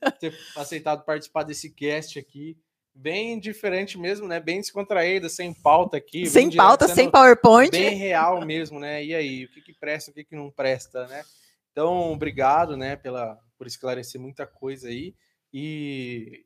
por 0.00 0.12
ter 0.12 0.38
aceitado 0.56 1.04
participar 1.04 1.42
desse 1.42 1.74
cast 1.74 2.16
aqui. 2.16 2.56
Bem 2.94 3.40
diferente 3.40 3.98
mesmo, 3.98 4.28
né? 4.28 4.38
Bem 4.38 4.60
descontraída, 4.60 5.28
sem 5.28 5.52
pauta 5.52 5.96
aqui. 5.96 6.26
sem 6.26 6.48
direto, 6.48 6.64
pauta, 6.64 6.88
sem 6.88 7.10
PowerPoint. 7.10 7.70
Bem 7.70 7.96
real 7.96 8.44
mesmo, 8.44 8.78
né? 8.78 9.04
E 9.04 9.14
aí, 9.14 9.44
o 9.46 9.50
que, 9.50 9.60
que 9.60 9.72
presta, 9.72 10.12
o 10.12 10.14
que, 10.14 10.24
que 10.24 10.36
não 10.36 10.48
presta, 10.50 11.08
né? 11.08 11.24
Então, 11.72 12.12
obrigado, 12.12 12.76
né, 12.76 12.96
pela, 12.96 13.36
por 13.56 13.66
esclarecer 13.66 14.20
muita 14.20 14.46
coisa 14.46 14.88
aí. 14.88 15.14
E 15.52 16.44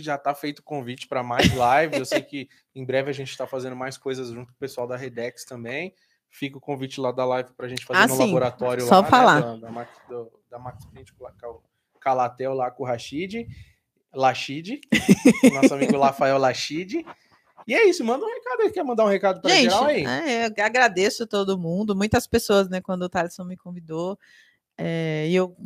já 0.00 0.18
tá 0.18 0.34
feito 0.34 0.58
o 0.60 0.62
convite 0.62 1.06
para 1.06 1.22
mais 1.22 1.46
lives. 1.46 1.98
Eu 1.98 2.04
sei 2.04 2.22
que 2.22 2.48
em 2.74 2.84
breve 2.84 3.10
a 3.10 3.14
gente 3.14 3.30
está 3.30 3.46
fazendo 3.46 3.76
mais 3.76 3.96
coisas 3.96 4.28
junto 4.28 4.46
com 4.46 4.56
o 4.56 4.58
pessoal 4.58 4.86
da 4.86 4.96
Redex 4.96 5.44
também. 5.44 5.94
Fica 6.30 6.58
o 6.58 6.60
convite 6.60 7.00
lá 7.00 7.12
da 7.12 7.24
live 7.24 7.50
para 7.56 7.66
a 7.66 7.68
gente 7.68 7.84
fazer 7.84 8.00
Ah, 8.00 8.06
no 8.08 8.16
sim. 8.16 8.26
laboratório 8.26 8.84
Só 8.86 9.00
lá, 9.00 9.04
falar. 9.06 9.56
Né, 9.56 9.60
da, 9.60 9.70
da, 9.70 9.88
do, 10.08 10.32
da 10.50 10.58
Max 10.58 10.84
Calatel 12.00 12.52
lá 12.54 12.70
com 12.70 12.82
o 12.82 12.86
Rashid. 12.86 13.46
Lachid, 14.12 14.80
nosso 15.52 15.74
amigo 15.74 15.98
Rafael 15.98 16.38
Lachid. 16.38 17.04
E 17.66 17.74
é 17.74 17.88
isso, 17.88 18.04
manda 18.04 18.24
um 18.24 18.28
recado 18.28 18.62
aí. 18.62 18.70
Quer 18.70 18.84
mandar 18.84 19.04
um 19.04 19.08
recado 19.08 19.40
para 19.40 19.50
Gente, 19.50 19.62
geral 19.64 19.84
aí? 19.84 20.04
é, 20.04 20.46
eu 20.46 20.64
agradeço 20.64 21.24
a 21.24 21.26
todo 21.26 21.58
mundo. 21.58 21.96
Muitas 21.96 22.26
pessoas, 22.26 22.68
né, 22.68 22.80
quando 22.80 23.02
o 23.02 23.08
Thaleson 23.08 23.44
me 23.44 23.56
convidou, 23.56 24.18
é, 24.78 25.26
e 25.28 25.34
eu 25.34 25.56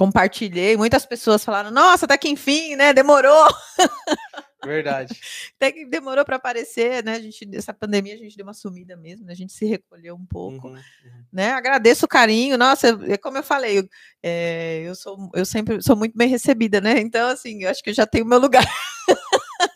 compartilhei, 0.00 0.78
muitas 0.78 1.04
pessoas 1.04 1.44
falaram, 1.44 1.70
nossa, 1.70 2.06
até 2.06 2.16
que 2.16 2.26
enfim, 2.26 2.74
né? 2.74 2.90
Demorou, 2.90 3.46
Verdade. 4.64 5.14
até 5.56 5.70
que 5.70 5.84
demorou 5.84 6.24
para 6.24 6.36
aparecer, 6.36 7.04
né? 7.04 7.16
A 7.16 7.20
gente, 7.20 7.46
essa 7.52 7.74
pandemia 7.74 8.14
a 8.14 8.16
gente 8.16 8.34
deu 8.34 8.46
uma 8.46 8.54
sumida 8.54 8.96
mesmo, 8.96 9.26
né, 9.26 9.32
a 9.32 9.36
gente 9.36 9.52
se 9.52 9.66
recolheu 9.66 10.14
um 10.14 10.24
pouco. 10.24 10.68
Uhum, 10.68 10.74
uhum. 10.74 11.24
né? 11.30 11.50
Agradeço 11.50 12.06
o 12.06 12.08
carinho. 12.08 12.56
Nossa, 12.56 12.98
é 13.08 13.18
como 13.18 13.36
eu 13.36 13.42
falei, 13.42 13.78
eu, 13.78 13.88
é, 14.22 14.84
eu 14.86 14.94
sou 14.94 15.30
eu 15.34 15.44
sempre 15.44 15.82
sou 15.82 15.94
muito 15.94 16.16
bem 16.16 16.28
recebida, 16.28 16.80
né? 16.80 16.98
Então, 16.98 17.28
assim, 17.28 17.64
eu 17.64 17.68
acho 17.68 17.82
que 17.82 17.90
eu 17.90 17.94
já 17.94 18.06
tenho 18.06 18.24
meu 18.24 18.38
lugar. 18.38 18.64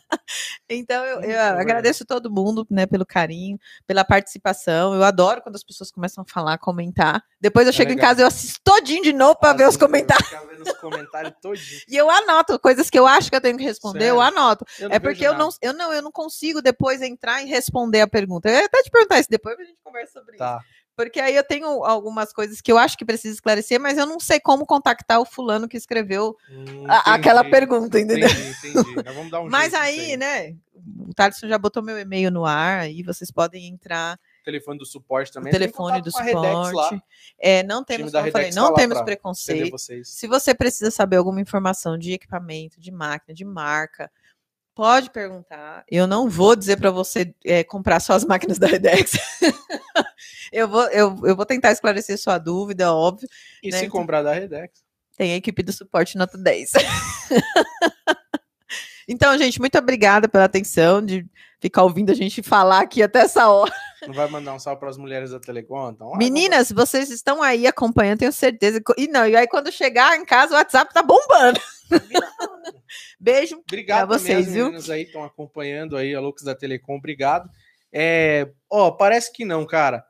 então, 0.77 1.05
eu, 1.05 1.17
eu 1.17 1.23
é 1.23 1.27
verdade. 1.27 1.61
agradeço 1.61 2.05
todo 2.05 2.31
mundo, 2.31 2.67
né, 2.71 2.87
pelo 2.87 3.05
carinho, 3.07 3.59
pela 3.87 4.05
participação. 4.05 4.95
Eu 4.95 5.03
adoro 5.03 5.41
quando 5.43 5.57
as 5.57 5.65
pessoas 5.65 5.91
começam 5.91 6.23
a 6.27 6.33
falar, 6.33 6.59
comentar. 6.59 7.23
Depois 7.41 7.67
eu 7.67 7.71
É 7.71 7.73
chego 7.73 7.93
em 7.93 7.95
legal. 7.97 8.11
casa, 8.11 8.23
eu 8.23 8.27
assisto 8.27 8.61
todinho 8.65 9.03
de 9.03 9.13
novo 9.13 9.37
para 9.37 9.53
ver 9.57 9.69
os 9.69 9.75
eu 9.75 9.81
comentários. 9.81 10.29
os 10.67 10.73
comentários. 10.79 11.35
E 11.89 11.97
eu 11.97 12.11
anoto 12.11 12.59
coisas 12.59 12.89
que 12.91 12.99
eu 12.99 13.07
acho 13.07 13.29
que 13.31 13.37
eu 13.37 13.41
tenho 13.41 13.57
que 13.59 13.65
responder, 13.65 14.09
eu 14.11 14.21
anoto. 14.21 14.65
Eu 14.79 14.89
É 14.91 14.99
porque 14.99 15.27
eu 15.27 15.33
nada. 15.33 15.45
não, 15.45 15.51
eu 15.61 15.73
não, 15.73 15.93
eu 15.93 16.03
não 16.03 16.11
consigo 16.13 16.63
depois 16.63 17.03
entrar 17.03 17.43
e 17.43 17.47
responder 17.47 18.01
a 18.01 18.07
pergunta. 18.09 18.49
Eu 18.49 18.55
ia 18.55 18.65
até 18.67 18.83
te 18.83 18.91
perguntar 18.91 19.21
isso 19.21 19.31
depois, 19.31 19.59
a 19.59 19.65
gente 19.65 19.79
conversa 19.83 20.13
sobre 20.15 20.35
isso. 20.35 20.39
Tá. 20.97 21.03
Porque 21.03 21.19
aí 21.21 21.35
eu 21.35 21.43
tenho 21.45 21.85
algumas 21.85 22.33
coisas 22.33 22.61
que 22.61 22.71
eu 22.71 22.79
acho 22.79 22.97
que 22.97 23.05
precisa 23.05 23.35
esclarecer, 23.35 23.81
mas 23.81 23.99
eu 23.99 24.07
não 24.07 24.21
sei 24.21 24.39
como 24.39 24.65
contactar 24.65 25.21
o 25.21 25.25
fulano 25.25 25.69
que 25.69 25.77
escreveu 25.77 26.37
Hum, 26.49 26.85
a- 26.89 27.15
aquela 27.15 27.43
pergunta, 27.43 27.99
entendeu? 27.99 28.29
Entendi, 28.29 28.51
entendi. 28.69 28.95
Nós 29.05 29.15
vamos 29.15 29.31
dar 29.31 29.41
um 29.41 29.51
Mas 29.51 29.75
aí, 29.75 30.17
nisso 30.17 30.19
né? 30.19 30.55
O 31.09 31.15
Thaleson 31.15 31.49
já 31.49 31.59
botou 31.59 31.83
meu 31.83 31.99
e-mail 31.99 32.31
no 32.31 32.45
ar, 32.45 32.81
aí 32.81 33.03
vocês 33.03 33.31
podem 33.31 33.67
entrar 33.69 34.19
O 34.41 34.45
telefone 34.45 34.79
do 34.79 34.85
suporte 34.87 35.33
também. 35.33 35.51
Tem 35.51 35.61
telefone 35.61 36.01
do 36.03 36.11
suporte. 36.13 37.03
É, 37.39 37.63
não 37.63 37.83
temos, 37.83 38.13
como 38.13 38.27
eu 38.27 38.33
falei, 38.33 38.51
tá 38.51 38.61
não 38.61 38.71
lá 38.71 38.77
temos 38.77 39.01
preconceito. 39.03 39.77
Se 40.05 40.27
você 40.27 40.55
precisa 40.55 40.91
saber 40.91 41.17
alguma 41.17 41.41
informação 41.41 41.97
de 41.99 42.13
equipamento, 42.13 42.81
de 42.81 42.91
máquina, 42.91 43.35
de 43.35 43.45
marca, 43.45 44.11
pode 44.75 45.11
perguntar. 45.11 45.85
Eu 45.89 46.07
não 46.07 46.29
vou 46.29 46.55
dizer 46.55 46.77
para 46.77 46.91
você 46.91 47.35
é, 47.45 47.65
comprar 47.65 48.01
só 48.01 48.13
as 48.13 48.25
máquinas 48.25 48.59
da 48.59 48.67
Redex. 48.67 49.13
eu, 50.53 50.69
vou, 50.69 50.85
eu, 50.89 51.17
eu 51.25 51.37
vou 51.37 51.47
tentar 51.47 51.73
esclarecer 51.73 52.19
sua 52.19 52.39
dúvida, 52.39 52.93
óbvio. 52.93 53.29
E 53.63 53.71
né, 53.71 53.79
se 53.79 53.89
comprar 53.89 54.23
da 54.23 54.33
Redex? 54.33 54.83
Tem 55.17 55.33
a 55.33 55.37
equipe 55.37 55.63
do 55.63 55.73
suporte 55.73 56.19
nota 56.19 56.37
10. 56.37 56.73
então, 59.09 59.37
gente, 59.39 59.61
muito 59.61 59.79
obrigada 59.79 60.29
pela 60.29 60.45
atenção 60.45 61.05
de 61.05 61.25
ficar 61.61 61.85
ouvindo 61.85 62.11
a 62.11 62.15
gente 62.15 62.43
falar 62.43 62.81
aqui 62.81 63.03
até 63.03 63.21
essa 63.21 63.49
hora. 63.49 63.73
Não 64.07 64.13
vai 64.13 64.29
mandar 64.29 64.55
um 64.55 64.59
salve 64.59 64.81
para 64.81 64.91
as 64.91 64.99
mulheres 64.99 65.31
da 65.31 65.41
Telecom? 65.41 65.91
Então, 65.91 66.15
ah, 66.15 66.19
Meninas, 66.19 66.71
vocês 66.71 67.11
estão 67.11 67.43
aí 67.43 67.67
acompanhando, 67.67 68.19
tenho 68.19 68.33
certeza. 68.33 68.83
E 68.99 69.09
não, 69.09 69.27
e 69.27 69.37
aí 69.37 69.47
quando 69.47 69.73
chegar 69.73 70.19
em 70.19 70.25
casa, 70.25 70.55
o 70.55 70.59
WhatsApp 70.59 70.93
tá 70.93 71.03
bombando. 71.03 71.61
Beijo. 73.19 73.63
Obrigado 73.67 74.09
também 74.09 74.19
vocês, 74.19 74.53
viu? 74.53 74.67
meninas 74.67 74.91
aí 74.91 75.03
estão 75.03 75.25
acompanhando 75.25 75.97
aí 75.97 76.15
a 76.15 76.21
Lux 76.21 76.43
da 76.43 76.55
Telecom, 76.55 76.97
obrigado. 76.97 77.49
É, 77.93 78.51
ó, 78.69 78.91
parece 78.91 79.33
que 79.33 79.45
não, 79.45 79.65
cara. 79.65 80.05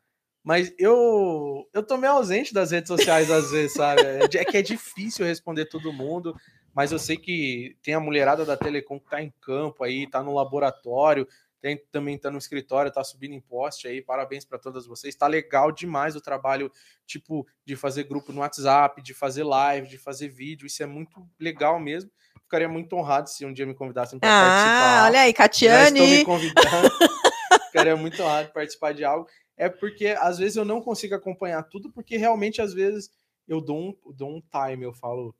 Mas 0.45 0.73
eu 0.79 1.67
eu 1.73 1.83
tô 1.83 1.97
meio 1.97 2.13
ausente 2.13 2.53
das 2.53 2.71
redes 2.71 2.89
sociais 2.89 3.31
às 3.31 3.51
vezes, 3.51 3.73
sabe? 3.73 4.03
É, 4.03 4.25
é 4.25 4.45
que 4.45 4.59
é 4.59 4.63
difícil 4.63 5.25
responder 5.25 5.65
todo 5.65 5.93
mundo, 5.93 6.37
mas 6.75 6.93
eu 6.93 6.99
sei 6.99 7.17
que 7.17 7.77
tem 7.83 7.95
a 7.95 8.01
mulherada 8.01 8.45
da 8.45 8.57
Telecom 8.57 9.01
que 9.01 9.09
tá 9.09 9.23
em 9.23 9.33
campo 9.41 9.83
aí, 9.83 10.07
tá 10.07 10.23
no 10.23 10.35
laboratório, 10.35 11.27
tem, 11.63 11.81
também 11.91 12.19
tá 12.19 12.31
no 12.31 12.37
escritório, 12.37 12.93
tá 12.93 13.03
subindo 13.03 13.33
em 13.33 13.41
poste 13.41 13.89
aí. 13.89 14.03
Parabéns 14.03 14.45
para 14.45 14.59
todas 14.59 14.87
vocês. 14.87 15.15
Tá 15.17 15.27
legal 15.27 15.73
demais 15.73 16.15
o 16.15 16.21
trabalho, 16.21 16.71
tipo, 17.07 17.47
de 17.65 17.75
fazer 17.75 18.05
grupo 18.05 18.33
no 18.35 18.43
WhatsApp, 18.43 19.01
de 19.01 19.15
fazer 19.15 19.45
live, 19.45 19.89
de 19.89 19.97
fazer 19.97 20.29
vídeo. 20.29 20.67
Isso 20.67 20.83
é 20.83 20.87
muito 20.87 21.27
legal 21.41 21.81
mesmo. 21.81 22.11
Ficaria 22.43 22.69
muito 22.69 22.95
honrado 22.95 23.31
se 23.31 23.47
um 23.47 23.53
dia 23.53 23.65
me 23.65 23.75
convidassem 23.75 24.19
para 24.19 24.29
Ah, 24.29 24.41
participar. 24.41 25.05
olha 25.07 25.21
aí, 25.21 25.33
Já 25.33 25.85
estão 25.89 26.07
me 26.07 26.23
Catiane. 26.23 26.25
convidando. 27.75 27.97
Ficaria 27.97 27.97
muito 27.97 28.17
de 28.47 28.53
participar 28.53 28.95
de 28.95 29.05
algo. 29.05 29.27
É 29.57 29.69
porque 29.69 30.09
às 30.19 30.39
vezes 30.39 30.57
eu 30.57 30.65
não 30.65 30.81
consigo 30.81 31.15
acompanhar 31.15 31.63
tudo, 31.65 31.91
porque 31.93 32.17
realmente 32.17 32.61
às 32.61 32.73
vezes 32.73 33.11
eu 33.47 33.61
dou 33.61 33.79
um, 33.79 34.13
dou 34.13 34.37
um 34.37 34.41
time, 34.51 34.85
eu 34.85 34.93
falo, 34.93 35.35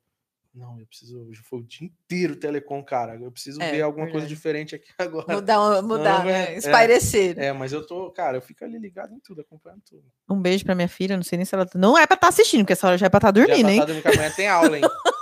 não, 0.53 0.79
eu 0.79 0.85
preciso, 0.87 1.19
hoje 1.27 1.41
foi 1.41 1.59
o 1.59 1.63
dia 1.63 1.85
inteiro 1.85 2.35
telecom, 2.37 2.81
cara. 2.81 3.15
Eu 3.19 3.29
preciso 3.31 3.61
É, 3.61 3.71
ver 3.71 3.81
alguma 3.81 4.09
coisa 4.09 4.25
diferente 4.25 4.73
aqui 4.75 4.87
agora. 4.97 5.35
Mudar, 5.35 5.81
mudar, 5.81 6.19
Não, 6.19 6.25
né? 6.25 6.53
é- 6.53 6.57
Espairecer. 6.57 7.37
É, 7.37 7.51
mas 7.51 7.73
eu 7.73 7.85
tô, 7.85 8.09
cara, 8.11 8.37
eu 8.37 8.41
fico 8.41 8.63
ali 8.63 8.77
ligado 8.79 9.13
em 9.13 9.19
tudo, 9.19 9.41
acompanhando 9.41 9.81
tudo. 9.81 10.03
Um 10.29 10.39
beijo 10.41 10.63
pra 10.63 10.75
minha 10.75 10.87
filha, 10.87 11.17
não 11.17 11.23
sei 11.23 11.35
nem 11.37 11.45
se 11.45 11.53
ela. 11.53 11.67
Não 11.75 11.97
é 11.97 12.07
pra 12.07 12.15
estar 12.15 12.29
assistindo, 12.29 12.61
porque 12.61 12.73
essa 12.73 12.87
hora 12.87 12.97
já 12.97 13.07
é 13.07 13.09
pra 13.09 13.17
estar 13.17 13.27
Já 13.35 13.45
dormindo, 13.45 13.65
tá 13.65 13.71
hein? 13.73 13.79
tarde, 13.79 13.93
porque 14.01 14.07
amanhã 14.07 14.31
tem 14.31 14.47
aula, 14.47 14.77
hein? 14.77 14.83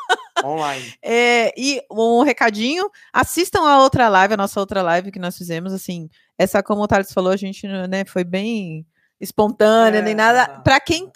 Online. 0.44 0.94
É, 1.02 1.54
e 1.58 1.82
um 1.92 2.24
recadinho, 2.24 2.90
assistam 3.12 3.68
a 3.68 3.82
outra 3.82 4.10
live, 4.10 4.34
a 4.34 4.38
nossa 4.38 4.60
outra 4.60 4.82
live 4.82 5.12
que 5.12 5.20
nós 5.20 5.38
fizemos, 5.38 5.74
assim, 5.74 6.10
essa, 6.38 6.64
como 6.64 6.82
o 6.82 6.88
Thales 6.88 7.12
falou, 7.12 7.32
a 7.32 7.38
gente, 7.38 7.68
né, 7.68 8.06
foi 8.06 8.24
bem 8.24 8.86
espontânea, 9.20 10.00
É, 10.00 10.02
nem 10.02 10.14
nada. 10.14 10.60
Para 10.62 10.80
quem, 10.80 11.10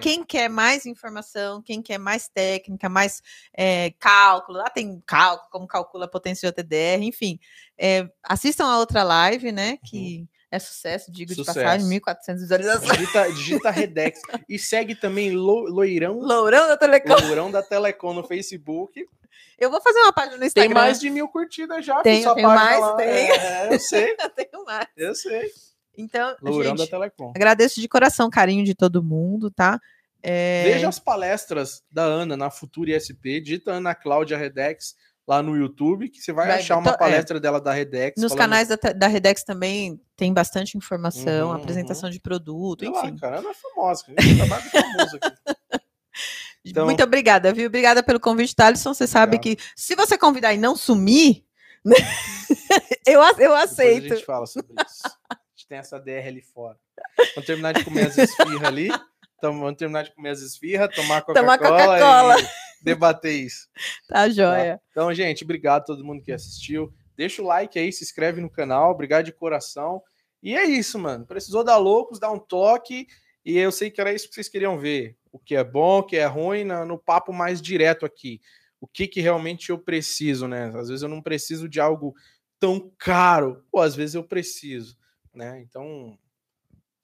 quem 0.00 0.24
quer 0.24 0.48
mais 0.48 0.86
informação, 0.86 1.60
quem 1.60 1.82
quer 1.82 1.98
mais 1.98 2.28
técnica, 2.28 2.88
mais 2.88 3.20
é, 3.52 3.90
cálculo, 3.98 4.58
lá 4.58 4.70
tem 4.70 5.02
cálculo, 5.06 5.50
como 5.50 5.66
calcula 5.66 6.04
a 6.04 6.08
potência 6.08 6.50
de 6.50 6.60
OTDR, 6.60 7.02
enfim, 7.02 7.38
é, 7.76 8.08
assistam 8.22 8.66
a 8.66 8.78
outra 8.78 9.02
live, 9.02 9.50
né, 9.50 9.76
que 9.84 10.28
é 10.50 10.58
sucesso, 10.58 11.10
digo 11.12 11.28
de. 11.30 11.34
Sucesso. 11.36 11.58
passagem, 11.60 11.86
1.400 12.00 12.34
visualizações. 12.38 12.92
Digita, 12.98 13.32
digita 13.32 13.70
Redex. 13.70 14.20
E 14.48 14.58
segue 14.58 14.94
também 14.94 15.30
Lo- 15.32 15.68
Loirão, 15.68 16.18
Lourão 16.18 16.66
da 16.68 16.76
Telecom. 16.76 17.14
Lourão 17.26 17.50
da 17.50 17.62
Telecom 17.62 18.14
no 18.14 18.24
Facebook. 18.24 19.04
Eu 19.58 19.70
vou 19.70 19.80
fazer 19.80 19.98
uma 20.00 20.12
página 20.12 20.34
no 20.34 20.40
Tem 20.40 20.46
Instagram. 20.48 20.74
mais 20.74 21.00
de 21.00 21.10
mil 21.10 21.28
curtidas 21.28 21.84
já. 21.84 22.00
Tenho, 22.02 22.32
tenho 22.34 22.48
mais, 22.48 22.80
lá. 22.80 22.94
tenho. 22.96 23.34
É, 23.34 23.74
eu 23.74 23.78
sei, 23.80 24.16
Tenho 24.36 24.64
mais. 24.64 24.86
eu 24.96 25.14
sei. 25.14 25.50
Então, 25.96 26.36
Lourão 26.40 26.74
da 26.74 26.84
gente, 26.84 26.90
Telecom. 26.90 27.32
agradeço 27.34 27.80
de 27.80 27.88
coração 27.88 28.28
o 28.28 28.30
carinho 28.30 28.64
de 28.64 28.74
todo 28.74 29.02
mundo, 29.02 29.50
tá? 29.50 29.80
É, 30.22 30.62
Veja 30.64 30.88
as 30.88 30.98
palestras 30.98 31.82
da 31.90 32.02
Ana 32.04 32.36
na 32.36 32.50
Futura 32.50 32.96
ISP. 32.96 33.40
Digita 33.40 33.72
Ana 33.72 33.94
Cláudia 33.94 34.38
Redex 34.38 34.94
lá 35.28 35.42
no 35.42 35.54
YouTube, 35.54 36.08
que 36.08 36.22
você 36.22 36.32
vai, 36.32 36.46
Vai- 36.46 36.58
achar 36.58 36.78
uma 36.78 36.90
é. 36.92 36.96
palestra 36.96 37.38
dela 37.38 37.60
da 37.60 37.70
Redex. 37.70 38.14
nos 38.20 38.32
falando- 38.32 38.38
canais 38.38 38.68
da, 38.68 38.76
da 38.76 39.06
Redex 39.06 39.44
também 39.44 40.00
tem 40.16 40.32
bastante 40.32 40.78
informação, 40.78 41.48
Uhum, 41.50 41.54
apresentação 41.56 42.08
de 42.08 42.18
produto, 42.18 42.80
Sei 42.80 42.88
lá, 42.88 43.04
enfim. 43.04 43.16
cara, 43.18 43.38
Ana 43.40 43.50
é 43.50 43.54
famosa. 43.54 44.04
Então- 46.64 46.84
Muito 46.86 47.02
obrigada, 47.02 47.52
viu? 47.52 47.66
Obrigada 47.68 48.02
pelo 48.02 48.18
convite, 48.20 48.54
Thaleson. 48.54 48.92
Você 48.92 49.06
sabe 49.06 49.36
Obrigado. 49.36 49.56
que 49.58 49.62
se 49.80 49.94
você 49.94 50.18
convidar 50.18 50.52
e 50.52 50.58
não 50.58 50.76
sumir, 50.76 51.44
eu, 53.06 53.22
eu 53.22 53.34
Depois 53.34 53.50
a 53.60 53.62
aceito. 53.62 54.08
gente 54.08 54.24
fala 54.24 54.44
sobre 54.46 54.74
isso. 54.86 55.02
A 55.30 55.36
gente 55.56 55.68
tem 55.68 55.78
essa 55.78 55.98
DR 55.98 56.26
ali 56.26 56.42
fora. 56.42 56.76
Vamos 57.34 57.46
terminar 57.46 57.72
de 57.72 57.84
comer 57.84 58.08
as 58.08 58.18
esfirras 58.18 58.64
ali. 58.64 58.88
Então, 59.38 59.58
vamos 59.58 59.76
terminar 59.76 60.02
de 60.02 60.14
comer 60.14 60.30
as 60.30 60.40
esfirras, 60.40 60.94
tomar 60.94 61.22
Tomar 61.22 61.58
Coca-Cola 61.58 61.98
Coca-Cola. 61.98 62.40
e 62.40 62.44
debater 62.84 63.32
isso. 63.32 63.68
Tá 64.08 64.28
joia. 64.28 64.80
Então, 64.90 65.12
gente, 65.12 65.44
obrigado 65.44 65.82
a 65.82 65.84
todo 65.86 66.04
mundo 66.04 66.22
que 66.22 66.32
assistiu. 66.32 66.92
Deixa 67.16 67.42
o 67.42 67.46
like 67.46 67.78
aí, 67.78 67.92
se 67.92 68.04
inscreve 68.04 68.40
no 68.40 68.50
canal. 68.50 68.92
Obrigado 68.92 69.24
de 69.24 69.32
coração. 69.32 70.02
E 70.42 70.56
é 70.56 70.64
isso, 70.64 70.98
mano. 70.98 71.26
Precisou 71.26 71.64
dar 71.64 71.76
loucos, 71.76 72.20
dar 72.20 72.30
um 72.30 72.38
toque. 72.38 73.06
E 73.44 73.56
eu 73.56 73.72
sei 73.72 73.90
que 73.90 74.00
era 74.00 74.12
isso 74.12 74.28
que 74.28 74.34
vocês 74.34 74.48
queriam 74.48 74.78
ver. 74.78 75.16
O 75.32 75.38
que 75.38 75.56
é 75.56 75.64
bom, 75.64 75.98
o 75.98 76.02
que 76.02 76.16
é 76.16 76.26
ruim, 76.26 76.64
no 76.64 76.98
papo 76.98 77.32
mais 77.32 77.60
direto 77.60 78.06
aqui. 78.06 78.40
O 78.80 78.86
que, 78.86 79.08
que 79.08 79.20
realmente 79.20 79.70
eu 79.70 79.78
preciso, 79.78 80.46
né? 80.46 80.72
Às 80.74 80.88
vezes 80.88 81.02
eu 81.02 81.08
não 81.08 81.20
preciso 81.20 81.68
de 81.68 81.80
algo 81.80 82.14
tão 82.60 82.92
caro. 82.96 83.64
Ou 83.72 83.82
às 83.82 83.96
vezes 83.96 84.14
eu 84.14 84.22
preciso, 84.22 84.96
né? 85.34 85.60
Então, 85.60 86.16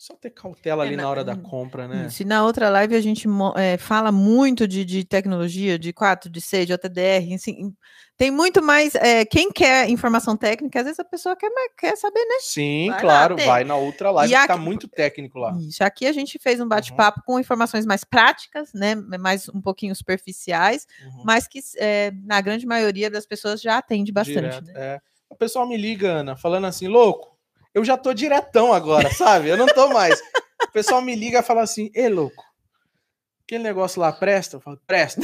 só 0.05 0.15
ter 0.17 0.31
cautela 0.31 0.85
É, 0.85 0.89
ali 0.89 0.97
na- 0.97 1.05
na 1.05 1.09
hora 1.09 1.25
da 1.25 1.35
compra, 1.35 1.89
né? 1.89 2.11
Se 2.11 2.25
na 2.25 2.45
outra 2.45 2.69
live 2.69 2.95
a 2.95 3.01
gente 3.01 3.27
é, 3.57 3.79
fala 3.79 4.13
muito 4.13 4.69
de, 4.69 4.85
de 4.85 5.03
tecnologia, 5.05 5.79
de 5.79 5.93
4, 5.95 6.29
de 6.29 6.41
6, 6.43 6.67
de 6.67 6.75
OTDR, 6.75 7.33
assim, 7.35 7.75
tem 8.17 8.31
muito 8.31 8.63
mais. 8.63 8.95
é, 8.97 9.25
quem 9.25 9.51
quer 9.51 9.89
informação 9.89 10.37
técnica, 10.37 10.79
às 10.81 10.85
vezes 10.85 11.01
a 11.01 11.05
pessoa 11.05 11.35
quer, 11.35 11.49
mais- 11.51 11.71
quer 11.79 11.97
saber, 11.97 12.21
né? 12.21 12.35
Sim, 12.41 12.91
Vai 12.91 13.01
claro, 13.01 13.37
vai 13.37 13.65
na 13.65 13.77
outra 13.77 14.11
live 14.11 14.35
E 14.35 14.37
que 14.39 14.47
tá 14.47 14.57
muito 14.59 14.87
técnico 14.89 15.39
lá. 15.39 15.57
Isso. 15.59 15.83
Aqui 15.83 16.07
a 16.07 16.13
gente 16.13 16.39
fez 16.39 16.61
um 16.61 16.69
bate-papo 16.69 17.23
com 17.25 17.41
informações 17.41 17.87
mais 17.87 18.05
práticas, 18.05 18.73
né? 18.75 18.95
Mais 18.95 19.49
um 19.49 19.61
pouquinho 19.63 19.95
superficiais, 19.97 20.87
Uhum. 21.03 21.23
mas 21.25 21.49
que 21.49 21.61
é, 21.79 22.13
na 22.25 22.41
grande 22.43 22.67
maioria 22.67 23.11
das 23.11 23.25
pessoas 23.27 23.61
já 23.63 23.79
atende 23.79 24.13
bastante. 24.13 24.35
Direto, 24.41 24.65
né? 24.67 24.73
é. 24.77 25.01
O 25.31 25.35
pessoal 25.37 25.67
me 25.67 25.77
liga, 25.77 26.13
Ana, 26.13 26.37
falando 26.37 26.67
assim, 26.67 26.87
louco, 26.87 27.34
eu 27.75 27.85
já 27.85 27.97
tô 27.97 28.15
diretão 28.15 28.73
agora, 28.73 29.11
sabe? 29.13 29.49
Eu 29.49 29.57
não 29.57 29.67
tô 29.67 29.89
mais. 29.89 30.21
O 30.63 30.73
pessoal 30.73 31.03
me 31.03 31.15
liga 31.15 31.41
e 31.41 31.43
fala 31.43 31.63
assim, 31.63 31.91
ei, 31.95 32.09
louco, 32.09 32.43
aquele 33.45 33.63
negócio 33.65 34.01
lá 34.01 34.13
presta? 34.13 34.57
Eu 34.57 34.61
falo, 34.61 34.81
presta. 34.87 35.21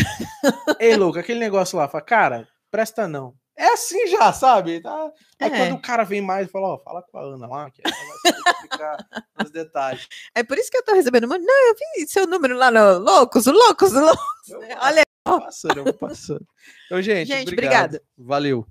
ei, 0.79 0.97
louco, 0.97 1.19
aquele 1.19 1.39
negócio 1.41 1.79
lá, 1.79 1.89
fala, 1.89 2.05
cara, 2.05 2.49
presta 2.71 3.07
não. 3.09 3.35
É 3.57 3.73
assim 3.75 4.07
já, 4.07 4.33
sabe? 4.33 4.81
Tá? 4.81 5.11
Aí 5.39 5.51
É. 5.53 5.57
quando 5.57 5.75
o 5.75 5.83
cara 5.83 6.03
vem 6.03 6.23
mais 6.23 6.51
fala, 6.51 6.69
ó, 6.69 6.79
fala 6.79 7.03
com 7.03 7.19
a 7.19 7.23
Ana 7.23 7.47
lá, 7.47 7.71
que 7.71 7.83
ela 7.85 7.95
vai 7.95 8.33
explicar 8.55 8.97
os 9.45 9.51
detalhes. 9.51 10.09
É 10.35 10.43
por 10.43 10.57
isso 10.57 10.71
que 10.71 10.79
eu 10.79 10.83
tô 10.85 10.95
recebendo. 10.95 11.29
muito. 11.29 11.45
Não, 11.45 11.69
eu 11.69 11.75
vi 11.75 12.09
seu 12.09 12.27
número 12.27 12.57
lá 12.57 12.71
no 12.71 12.99
Loucos, 12.99 13.45
Loucos, 13.47 13.93
Loucos. 13.93 14.49
Eu 14.49 14.61
vou 14.61 14.69
Olha, 14.81 15.03
passando, 15.25 15.77
eu 15.79 15.85
vou 15.85 15.93
passando. 15.93 16.47
Então, 16.87 17.03
gente, 17.03 17.29
Gente, 17.29 17.53
obrigado. 17.53 17.97
obrigada. 17.97 18.03
Valeu. 18.17 18.67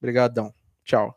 Obrigadão. 0.00 0.54
Tchau. 0.84 1.14